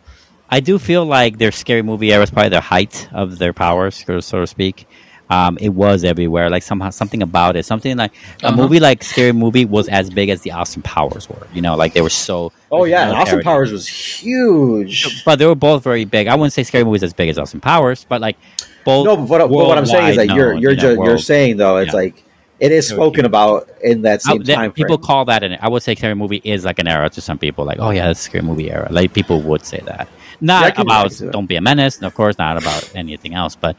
I 0.48 0.60
do 0.60 0.78
feel 0.78 1.04
like 1.04 1.38
their 1.38 1.50
scary 1.52 1.82
movie 1.82 2.12
era 2.12 2.22
is 2.22 2.30
probably 2.30 2.50
their 2.50 2.60
height 2.60 3.08
of 3.12 3.38
their 3.38 3.52
powers, 3.52 4.04
so 4.06 4.20
so 4.20 4.40
to 4.40 4.46
speak. 4.46 4.86
Um, 5.32 5.56
it 5.60 5.70
was 5.70 6.04
everywhere. 6.04 6.50
Like 6.50 6.62
somehow 6.62 6.90
something 6.90 7.22
about 7.22 7.56
it, 7.56 7.64
something 7.64 7.96
like 7.96 8.12
a 8.42 8.48
Uh-huh. 8.48 8.56
movie 8.56 8.80
like 8.80 9.02
Scary 9.02 9.32
Movie 9.32 9.64
was 9.64 9.88
as 9.88 10.10
big 10.10 10.28
as 10.28 10.42
the 10.42 10.50
Austin 10.52 10.82
Powers 10.82 11.28
were. 11.30 11.46
You 11.54 11.62
know, 11.62 11.74
like 11.76 11.94
they 11.94 12.02
were 12.02 12.10
so. 12.28 12.52
oh 12.70 12.84
yeah, 12.84 13.06
no 13.06 13.14
Austin. 13.16 13.40
Powers 13.40 13.72
was 13.72 13.86
huge. 13.88 15.24
But 15.24 15.38
they 15.38 15.46
were 15.46 15.54
both 15.54 15.82
very 15.84 16.04
big. 16.04 16.26
I 16.28 16.34
wouldn't 16.34 16.52
say 16.52 16.62
Scary 16.64 16.84
Movie 16.84 16.96
is 16.96 17.02
as 17.04 17.12
big 17.14 17.28
as 17.28 17.38
Austin 17.38 17.60
Powers, 17.60 18.04
but 18.08 18.20
like 18.20 18.36
both. 18.84 19.06
No, 19.06 19.16
but 19.16 19.28
what, 19.28 19.38
but 19.38 19.50
what 19.50 19.78
I'm 19.78 19.86
saying 19.86 20.08
is 20.08 20.16
that 20.16 20.28
worldwide 20.28 20.36
you're 20.36 20.54
you're 20.54 20.70
you 20.72 20.76
know, 20.76 20.94
ju- 20.96 21.04
you're 21.10 21.18
saying 21.18 21.56
though 21.56 21.76
it's 21.78 21.92
Yeah. 21.92 22.00
like 22.00 22.24
it 22.60 22.70
is 22.72 22.86
spoken 22.88 23.24
about 23.24 23.68
in 23.82 24.02
that 24.02 24.20
I- 24.26 24.32
same 24.32 24.42
that- 24.44 24.54
time 24.54 24.72
frame. 24.72 24.72
people 24.72 24.98
call 24.98 25.24
that 25.26 25.42
an. 25.42 25.58
I 25.60 25.68
would 25.68 25.82
say 25.82 25.94
Scary 25.94 26.14
Movie 26.14 26.40
is 26.44 26.64
like 26.64 26.78
an 26.78 26.88
era 26.88 27.08
to 27.10 27.20
some 27.20 27.38
people. 27.38 27.64
Like, 27.64 27.78
oh 27.80 27.90
yeah, 27.90 28.10
it's 28.10 28.20
a 28.20 28.24
Scary 28.24 28.44
Movie 28.44 28.70
era. 28.70 28.88
Like 28.90 29.12
people 29.14 29.40
would 29.42 29.64
say 29.64 29.80
that. 29.86 30.08
Not 30.40 30.60
Yeah, 30.62 30.66
I 30.66 30.78
I 30.78 30.82
about 30.82 31.02
can 31.02 31.10
see 31.10 31.24
that. 31.26 31.32
Don't 31.32 31.46
Be 31.46 31.56
a 31.56 31.60
Menace, 31.60 31.96
and 31.98 32.06
of 32.06 32.14
course 32.14 32.36
not 32.38 32.56
about 32.56 32.90
anything 32.94 33.34
else. 33.34 33.54
But 33.56 33.76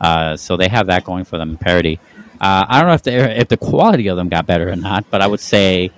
uh, 0.00 0.36
so 0.36 0.56
they 0.56 0.68
have 0.68 0.86
that 0.86 1.04
going 1.04 1.24
for 1.24 1.38
them. 1.38 1.56
Parody. 1.56 1.98
Uh, 2.40 2.64
I 2.68 2.78
don't 2.78 2.88
know 2.88 2.94
if 2.94 3.02
the 3.02 3.40
if 3.40 3.48
the 3.48 3.56
quality 3.56 4.06
of 4.08 4.16
them 4.16 4.28
got 4.28 4.46
better 4.46 4.70
or 4.70 4.76
not, 4.76 5.10
but 5.10 5.20
I 5.20 5.26
would 5.26 5.40
say 5.40 5.90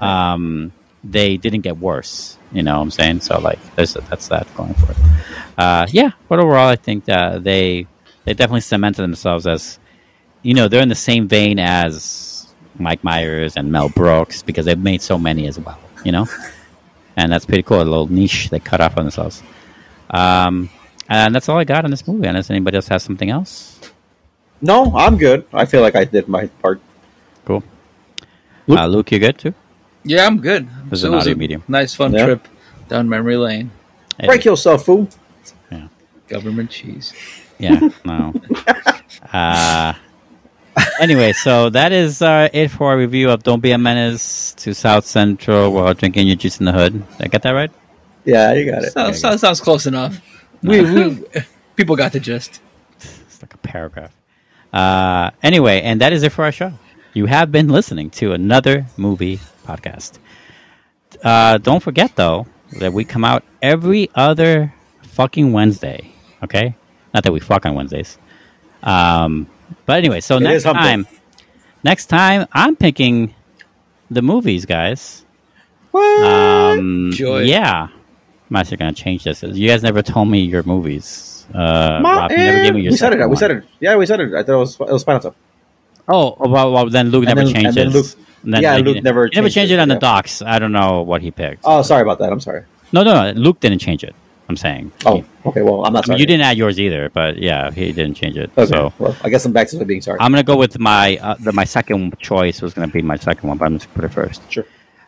um, 0.00 0.72
they 1.02 1.36
didn't 1.36 1.62
get 1.62 1.76
worse. 1.78 2.36
You 2.52 2.62
know 2.62 2.76
what 2.76 2.82
I'm 2.82 2.90
saying? 2.90 3.20
So 3.20 3.38
like, 3.40 3.58
there's, 3.74 3.94
that's 3.94 4.28
that 4.28 4.46
going 4.54 4.74
for 4.74 4.92
it. 4.92 4.96
Uh, 5.58 5.86
yeah, 5.90 6.12
but 6.28 6.38
overall, 6.38 6.68
I 6.68 6.76
think 6.76 7.04
they 7.04 7.86
they 8.24 8.34
definitely 8.34 8.60
cemented 8.60 9.02
themselves 9.02 9.46
as 9.46 9.78
you 10.42 10.54
know 10.54 10.68
they're 10.68 10.82
in 10.82 10.88
the 10.88 10.94
same 10.94 11.26
vein 11.26 11.58
as 11.58 12.46
Mike 12.78 13.02
Myers 13.02 13.56
and 13.56 13.72
Mel 13.72 13.88
Brooks 13.88 14.42
because 14.42 14.66
they've 14.66 14.78
made 14.78 15.02
so 15.02 15.18
many 15.18 15.46
as 15.46 15.58
well. 15.58 15.78
You 16.04 16.12
know, 16.12 16.26
and 17.16 17.32
that's 17.32 17.44
pretty 17.44 17.64
cool. 17.64 17.78
A 17.78 17.84
little 17.84 18.10
niche 18.10 18.50
they 18.50 18.60
cut 18.60 18.80
off 18.80 18.96
on 18.96 19.04
themselves. 19.04 19.42
Um, 20.10 20.70
and 21.08 21.34
that's 21.34 21.48
all 21.48 21.58
I 21.58 21.64
got 21.64 21.84
on 21.84 21.90
this 21.90 22.06
movie. 22.06 22.26
Unless 22.28 22.50
anybody 22.50 22.76
else 22.76 22.88
has 22.88 23.02
something 23.02 23.30
else. 23.30 23.78
no, 24.60 24.92
I'm 24.96 25.16
good. 25.16 25.46
I 25.52 25.64
feel 25.64 25.80
like 25.82 25.96
I 25.96 26.04
did 26.04 26.28
my 26.28 26.46
part. 26.62 26.80
Cool. 27.44 27.62
Luke? 28.66 28.78
Uh, 28.78 28.86
Luke, 28.86 29.10
you 29.12 29.18
good 29.18 29.38
too? 29.38 29.54
Yeah, 30.04 30.26
I'm 30.26 30.40
good. 30.40 30.68
This 30.90 30.98
is 30.98 31.00
So 31.02 31.08
an 31.08 31.12
it 31.12 31.16
was 31.16 31.22
audio 31.24 31.34
a 31.34 31.38
medium. 31.38 31.62
Nice 31.68 31.94
fun 31.94 32.12
Yeah. 32.12 32.24
trip 32.26 32.48
down 32.88 33.08
memory 33.08 33.36
lane. 33.36 33.70
Hey, 34.18 34.26
Break 34.26 34.44
yourself, 34.44 34.84
fool. 34.84 35.08
Government 36.28 36.68
cheese. 36.70 37.14
Yeah, 37.58 37.88
no. 38.04 38.34
uh, 39.32 39.94
anyway, 41.00 41.32
so 41.32 41.70
that 41.70 41.90
is 41.90 42.20
uh, 42.20 42.48
it 42.52 42.68
for 42.68 42.90
our 42.90 42.98
review 42.98 43.30
of 43.30 43.42
Don't 43.42 43.60
Be 43.60 43.72
a 43.72 43.78
Menace 43.78 44.52
to 44.58 44.74
South 44.74 45.06
Central 45.06 45.72
while 45.72 45.94
drinking 45.94 46.26
your 46.26 46.36
juice 46.36 46.60
in 46.60 46.66
the 46.66 46.72
hood. 46.72 46.92
Did 47.16 47.24
I 47.24 47.26
get 47.28 47.42
that 47.42 47.52
right? 47.52 47.70
Yeah, 48.26 48.52
you 48.52 48.70
got 48.70 48.84
it. 48.84 48.92
Sounds, 48.92 49.18
sounds, 49.18 49.40
sounds 49.40 49.60
close 49.62 49.86
enough. 49.86 50.20
We, 50.62 50.82
we 50.82 51.24
people 51.76 51.96
got 51.96 52.12
the 52.12 52.20
gist. 52.20 52.60
It's 53.00 53.40
like 53.42 53.54
a 53.54 53.58
paragraph. 53.58 54.14
Uh, 54.72 55.30
anyway, 55.42 55.80
and 55.82 56.00
that 56.00 56.12
is 56.12 56.22
it 56.22 56.32
for 56.32 56.44
our 56.44 56.52
show. 56.52 56.72
You 57.14 57.26
have 57.26 57.50
been 57.50 57.68
listening 57.68 58.10
to 58.10 58.32
another 58.32 58.86
movie 58.96 59.40
podcast. 59.66 60.18
Uh, 61.24 61.58
don't 61.58 61.82
forget, 61.82 62.14
though, 62.16 62.46
that 62.78 62.92
we 62.92 63.04
come 63.04 63.24
out 63.24 63.44
every 63.62 64.10
other 64.14 64.74
fucking 65.02 65.52
Wednesday. 65.52 66.12
Okay? 66.42 66.74
Not 67.14 67.24
that 67.24 67.32
we 67.32 67.40
fuck 67.40 67.64
on 67.66 67.74
Wednesdays. 67.74 68.18
Um, 68.82 69.46
but 69.86 69.96
anyway, 69.98 70.20
so 70.20 70.36
It 70.36 70.40
next 70.40 70.56
is 70.56 70.64
hump 70.64 70.78
day. 70.78 70.84
time, 70.84 71.06
next 71.82 72.06
time, 72.06 72.46
I'm 72.52 72.76
picking 72.76 73.34
the 74.10 74.22
movies, 74.22 74.66
guys. 74.66 75.24
What? 75.90 76.24
Um, 76.78 77.10
Joy. 77.12 77.42
Yeah. 77.42 77.88
I'm 78.50 78.56
actually 78.56 78.78
to 78.78 78.92
change 78.92 79.24
this. 79.24 79.42
You 79.42 79.68
guys 79.68 79.82
never 79.82 80.02
told 80.02 80.28
me 80.28 80.40
your 80.40 80.62
movies. 80.62 81.46
Uh, 81.54 82.00
Ma- 82.02 82.18
Rob, 82.20 82.30
you 82.30 82.36
never 82.36 82.62
gave 82.64 82.74
me 82.74 82.80
your 82.82 82.92
we 82.92 82.96
said 82.96 83.12
it. 83.14 83.28
We 83.28 83.36
said 83.36 83.50
it. 83.50 83.64
Yeah, 83.80 83.96
we 83.96 84.06
said 84.06 84.20
it. 84.20 84.34
I 84.34 84.42
thought 84.42 84.54
it 84.54 84.56
was 84.56 84.74
it 84.80 84.90
was 84.92 85.02
Spinal 85.02 85.20
Tap. 85.20 85.34
Oh, 86.08 86.36
well, 86.40 86.72
well 86.72 86.88
then 86.88 87.10
Luke 87.10 87.26
And 87.26 87.36
never 87.36 87.44
then- 87.44 87.54
changed 87.54 87.76
then. 87.76 87.90
Luke- 87.90 88.06
then 88.44 88.62
yeah, 88.62 88.76
he 88.76 88.82
Luke 88.82 89.02
never 89.02 89.26
he 89.26 89.34
never 89.34 89.46
changed 89.48 89.54
changed 89.54 89.72
it, 89.72 89.76
it 89.76 89.80
on 89.80 89.88
the 89.88 89.96
docs. 89.98 90.42
I 90.42 90.58
don't 90.60 90.72
know 90.72 91.02
what 91.02 91.22
he 91.22 91.30
picked. 91.30 91.62
Oh, 91.64 91.82
sorry 91.82 92.02
about 92.02 92.20
that. 92.20 92.30
I'm 92.32 92.40
sorry. 92.40 92.64
No, 92.92 93.02
no, 93.02 93.32
no, 93.32 93.38
Luke 93.38 93.58
didn't 93.60 93.80
change 93.80 94.04
it. 94.04 94.14
I'm 94.48 94.56
saying. 94.56 94.92
Oh, 95.04 95.24
okay. 95.44 95.60
Well, 95.60 95.84
I'm 95.84 95.92
not 95.92 96.04
I 96.04 96.06
sorry. 96.06 96.14
mean, 96.14 96.20
you 96.20 96.26
didn't 96.26 96.42
add 96.42 96.56
yours 96.56 96.78
either, 96.80 97.10
but 97.10 97.36
yeah, 97.36 97.70
he 97.70 97.92
didn't 97.92 98.14
change 98.14 98.38
it. 98.38 98.50
Okay. 98.56 98.66
So 98.70 98.92
well, 98.98 99.14
I 99.22 99.28
guess 99.28 99.44
I'm 99.44 99.52
back 99.52 99.68
to 99.68 99.84
being 99.84 100.00
sorry. 100.00 100.18
I'm 100.20 100.30
gonna 100.30 100.42
go 100.44 100.56
with 100.56 100.78
my 100.78 101.18
uh, 101.20 101.34
the, 101.40 101.52
my 101.52 101.64
second 101.64 102.16
choice 102.20 102.62
was 102.62 102.72
gonna 102.74 102.88
be 102.88 103.02
my 103.02 103.16
second 103.16 103.48
one, 103.48 103.58
but 103.58 103.66
I'm 103.66 103.76
gonna 103.76 103.90
put 103.92 104.04
it 104.04 104.08
first. 104.12 104.40
Sure. 104.50 104.64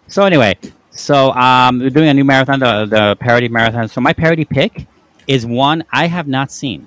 So 0.08 0.24
anyway, 0.24 0.58
so 1.00 1.32
um, 1.32 1.78
we're 1.78 1.90
doing 1.90 2.08
a 2.08 2.14
new 2.14 2.24
marathon, 2.24 2.60
the, 2.60 2.86
the 2.86 3.16
parody 3.18 3.48
marathon. 3.48 3.88
So 3.88 4.00
my 4.00 4.12
parody 4.12 4.44
pick 4.44 4.86
is 5.26 5.44
one 5.46 5.84
I 5.92 6.06
have 6.06 6.26
not 6.28 6.50
seen. 6.52 6.86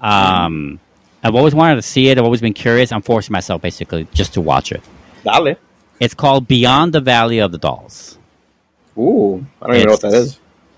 Um, 0.00 0.78
I've 1.22 1.34
always 1.34 1.54
wanted 1.54 1.76
to 1.76 1.82
see 1.82 2.08
it. 2.08 2.18
I've 2.18 2.24
always 2.24 2.40
been 2.40 2.54
curious. 2.54 2.92
I'm 2.92 3.02
forcing 3.02 3.32
myself 3.32 3.60
basically 3.62 4.06
just 4.12 4.34
to 4.34 4.40
watch 4.40 4.72
it. 4.72 4.82
Dale. 5.24 5.56
It's 6.00 6.14
called 6.14 6.46
Beyond 6.46 6.92
the 6.92 7.00
Valley 7.00 7.40
of 7.40 7.50
the 7.50 7.58
Dolls. 7.58 8.18
Ooh, 8.96 9.44
I 9.60 9.66
don't 9.66 9.76
even 9.76 9.86
know 9.86 9.92
what 9.92 10.00
that 10.02 10.08
It's- 10.14 10.26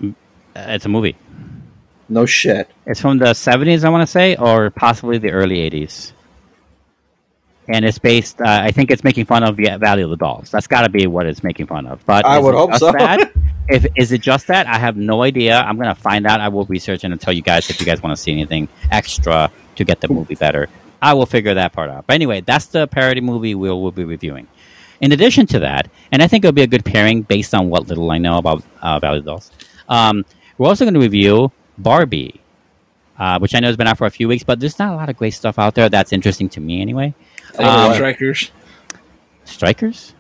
is. 0.03 0.15
It's 0.57 0.85
a 0.87 0.89
movie. 0.89 1.17
No 2.09 2.27
shit. 2.27 2.69
It's 2.87 3.01
from 3.01 3.19
the 3.19 3.27
70s, 3.27 3.85
I 3.85 3.89
want 3.89 4.03
to 4.07 4.11
say, 4.11 4.35
or 4.35 4.71
possibly 4.71 5.19
the 5.19 5.31
early 5.31 5.59
80s. 5.71 6.13
And 7.69 7.85
it's 7.85 7.99
based, 7.99 8.41
uh, 8.41 8.61
I 8.63 8.73
think 8.73 8.91
it's 8.91 9.05
making 9.05 9.27
fun 9.27 9.45
of 9.45 9.57
the 9.57 9.77
Valley 9.79 10.03
of 10.03 10.11
the 10.11 10.17
Dolls. 10.17 10.51
That's 10.51 10.67
got 10.67 10.83
to 10.83 10.89
be 10.89 11.07
what 11.07 11.27
it's 11.27 11.45
making 11.45 11.67
fun 11.67 11.87
of. 11.87 12.05
But 12.05 12.25
I 12.25 12.39
would 12.39 12.55
hope 12.55 12.75
so. 12.75 12.93
That? 12.93 13.33
If 13.69 13.87
is 13.95 14.11
it 14.11 14.21
just 14.21 14.49
that? 14.49 14.67
I 14.67 14.79
have 14.79 14.97
no 14.97 15.23
idea. 15.23 15.61
I'm 15.61 15.79
gonna 15.79 15.95
find 15.95 16.27
out. 16.27 16.41
I 16.41 16.49
will 16.49 16.65
research 16.65 17.05
and 17.05 17.21
tell 17.21 17.33
you 17.33 17.41
guys 17.41 17.71
if 17.71 17.79
you 17.79 17.87
guys 17.87 18.03
want 18.03 18.17
to 18.17 18.21
see 18.21 18.33
anything 18.33 18.69
extra 18.91 19.49
to 19.77 19.85
get 19.85 20.01
the 20.01 20.09
movie 20.09 20.35
better. 20.35 20.69
I 21.01 21.15
will 21.15 21.27
figure 21.27 21.55
that 21.55 21.73
part 21.73 21.89
out. 21.89 22.07
But 22.09 22.15
anyway, 22.15 22.41
that's 22.41 22.67
the 22.67 22.89
parody 22.89 23.21
movie 23.21 23.55
we'll, 23.55 23.81
we'll 23.81 23.93
be 23.93 24.03
reviewing. 24.03 24.49
In 25.01 25.13
addition 25.13 25.47
to 25.47 25.61
that, 25.61 25.89
and 26.13 26.23
I 26.23 26.27
think 26.27 26.45
it'll 26.45 26.53
be 26.53 26.63
a 26.63 26.67
good 26.67 26.85
pairing 26.85 27.23
based 27.23 27.55
on 27.55 27.71
what 27.71 27.87
little 27.87 28.11
I 28.11 28.19
know 28.19 28.39
about 28.39 28.63
uh, 28.83 28.99
Valley 28.99 29.19
of 29.19 29.25
Dolls. 29.25 29.51
Um, 29.89 30.25
we're 30.59 30.69
also 30.69 30.85
going 30.85 30.95
to 30.95 31.01
review 31.01 31.51
Barbie, 31.79 32.41
uh, 33.19 33.39
which 33.39 33.55
I 33.55 33.61
know 33.61 33.69
has 33.69 33.79
been 33.79 33.87
out 33.87 33.97
for 33.97 34.07
a 34.07 34.11
few 34.11 34.29
weeks, 34.29 34.45
but 34.45 34.61
there's 34.61 34.79
not 34.79 34.93
a 34.93 34.97
lot 34.97 35.09
of 35.09 35.17
great 35.17 35.31
stuff 35.31 35.59
out 35.59 35.75
there 35.75 35.89
that's 35.89 36.13
interesting 36.13 36.51
to 36.51 36.61
me 36.61 36.83
anyway. 36.83 37.15
I 37.59 37.87
Um, 37.89 37.95
strikers. 37.95 38.51
Strikers? 39.45 40.15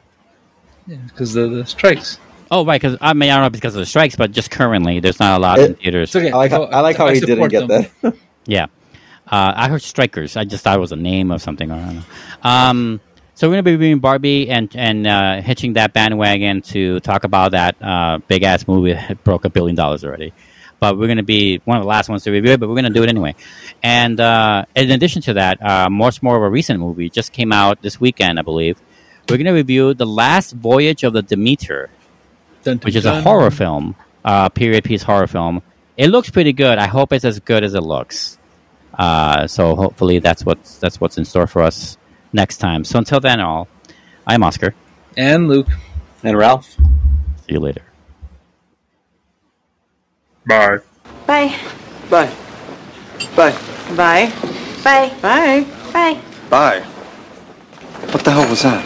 Yeah, 0.86 0.96
because 1.06 1.34
the, 1.34 1.48
the 1.48 1.66
strikes. 1.66 2.18
Oh, 2.50 2.64
right. 2.64 2.80
Because 2.80 2.98
I 3.00 3.12
mean, 3.14 3.30
I 3.30 3.34
don't 3.36 3.44
know 3.44 3.50
because 3.50 3.74
of 3.76 3.80
the 3.80 3.86
strikes, 3.86 4.16
but 4.16 4.32
just 4.32 4.50
currently, 4.50 4.98
there's 5.00 5.20
not 5.20 5.38
a 5.38 5.40
lot 5.42 5.58
in 5.60 5.74
theaters. 5.76 6.08
It's 6.08 6.16
okay. 6.16 6.32
I 6.32 6.36
like 6.36 6.50
how, 6.50 6.64
I 6.64 6.80
like 6.80 6.96
how 6.96 7.08
he 7.08 7.20
didn't 7.20 7.36
support 7.36 7.50
get 7.50 7.68
them. 7.68 7.86
that. 8.02 8.14
Yeah. 8.46 8.64
Uh, 9.30 9.52
I 9.54 9.68
heard 9.68 9.82
Strikers. 9.82 10.36
I 10.36 10.44
just 10.44 10.64
thought 10.64 10.76
it 10.76 10.80
was 10.80 10.90
a 10.90 10.96
name 10.96 11.30
of 11.30 11.40
something. 11.40 11.70
I 11.70 11.78
don't 11.84 11.94
know. 11.96 12.02
Um, 12.42 13.00
so 13.34 13.46
we're 13.46 13.52
going 13.54 13.64
to 13.64 13.68
be 13.70 13.72
reviewing 13.76 14.00
Barbie 14.00 14.50
and 14.50 14.68
and 14.74 15.06
uh, 15.06 15.40
hitching 15.40 15.74
that 15.74 15.92
bandwagon 15.92 16.62
to 16.62 16.98
talk 17.00 17.22
about 17.22 17.52
that 17.52 17.80
uh, 17.80 18.18
big 18.26 18.42
ass 18.42 18.66
movie 18.66 18.94
that 18.94 19.22
broke 19.22 19.44
a 19.44 19.50
billion 19.50 19.76
dollars 19.76 20.04
already. 20.04 20.32
But 20.80 20.96
we're 20.96 21.06
going 21.06 21.18
to 21.18 21.22
be 21.22 21.60
one 21.66 21.76
of 21.76 21.82
the 21.82 21.88
last 21.88 22.08
ones 22.08 22.24
to 22.24 22.30
review 22.30 22.52
it, 22.52 22.60
but 22.60 22.68
we're 22.68 22.74
going 22.74 22.86
to 22.86 22.90
do 22.90 23.02
it 23.02 23.08
anyway. 23.08 23.34
And 23.82 24.18
uh, 24.18 24.64
in 24.74 24.90
addition 24.90 25.22
to 25.22 25.34
that, 25.34 25.62
uh, 25.62 25.90
much 25.90 26.22
more 26.22 26.36
of 26.36 26.42
a 26.42 26.48
recent 26.48 26.80
movie 26.80 27.10
just 27.10 27.32
came 27.32 27.52
out 27.52 27.82
this 27.82 28.00
weekend, 28.00 28.38
I 28.38 28.42
believe. 28.42 28.80
We're 29.28 29.36
going 29.36 29.46
to 29.46 29.52
review 29.52 29.94
The 29.94 30.06
Last 30.06 30.52
Voyage 30.52 31.04
of 31.04 31.12
the 31.12 31.22
Demeter, 31.22 31.90
Dun, 32.64 32.78
dun, 32.78 32.84
which 32.84 32.96
is 32.96 33.04
a 33.04 33.20
horror 33.20 33.50
film, 33.50 33.94
uh, 34.24 34.48
period 34.48 34.84
piece 34.84 35.02
horror 35.02 35.26
film. 35.26 35.62
It 35.96 36.08
looks 36.08 36.30
pretty 36.30 36.52
good. 36.52 36.78
I 36.78 36.86
hope 36.86 37.12
it's 37.12 37.24
as 37.24 37.38
good 37.40 37.62
as 37.62 37.74
it 37.74 37.82
looks. 37.82 38.38
Uh, 38.94 39.46
so 39.46 39.76
hopefully 39.76 40.18
that's 40.18 40.44
what's 40.44 40.78
that's 40.78 41.00
what's 41.00 41.16
in 41.16 41.24
store 41.24 41.46
for 41.46 41.62
us 41.62 41.96
next 42.32 42.58
time. 42.58 42.84
So 42.84 42.98
until 42.98 43.20
then, 43.20 43.40
all 43.40 43.68
I'm 44.26 44.42
Oscar. 44.42 44.74
And 45.16 45.48
Luke. 45.48 45.68
And 46.22 46.36
Ralph. 46.36 46.68
See 46.70 47.52
you 47.52 47.60
later. 47.60 47.82
Bye. 50.50 50.80
Bye. 51.28 51.54
Bye. 52.10 52.32
Bye. 53.36 53.54
Bye. 53.94 54.32
Bye. 54.82 55.14
Bye. 55.22 55.64
Bye. 55.92 56.20
Bye. 56.50 56.80
What 58.10 58.24
the 58.24 58.32
hell 58.32 58.50
was 58.50 58.62
that? 58.62 58.84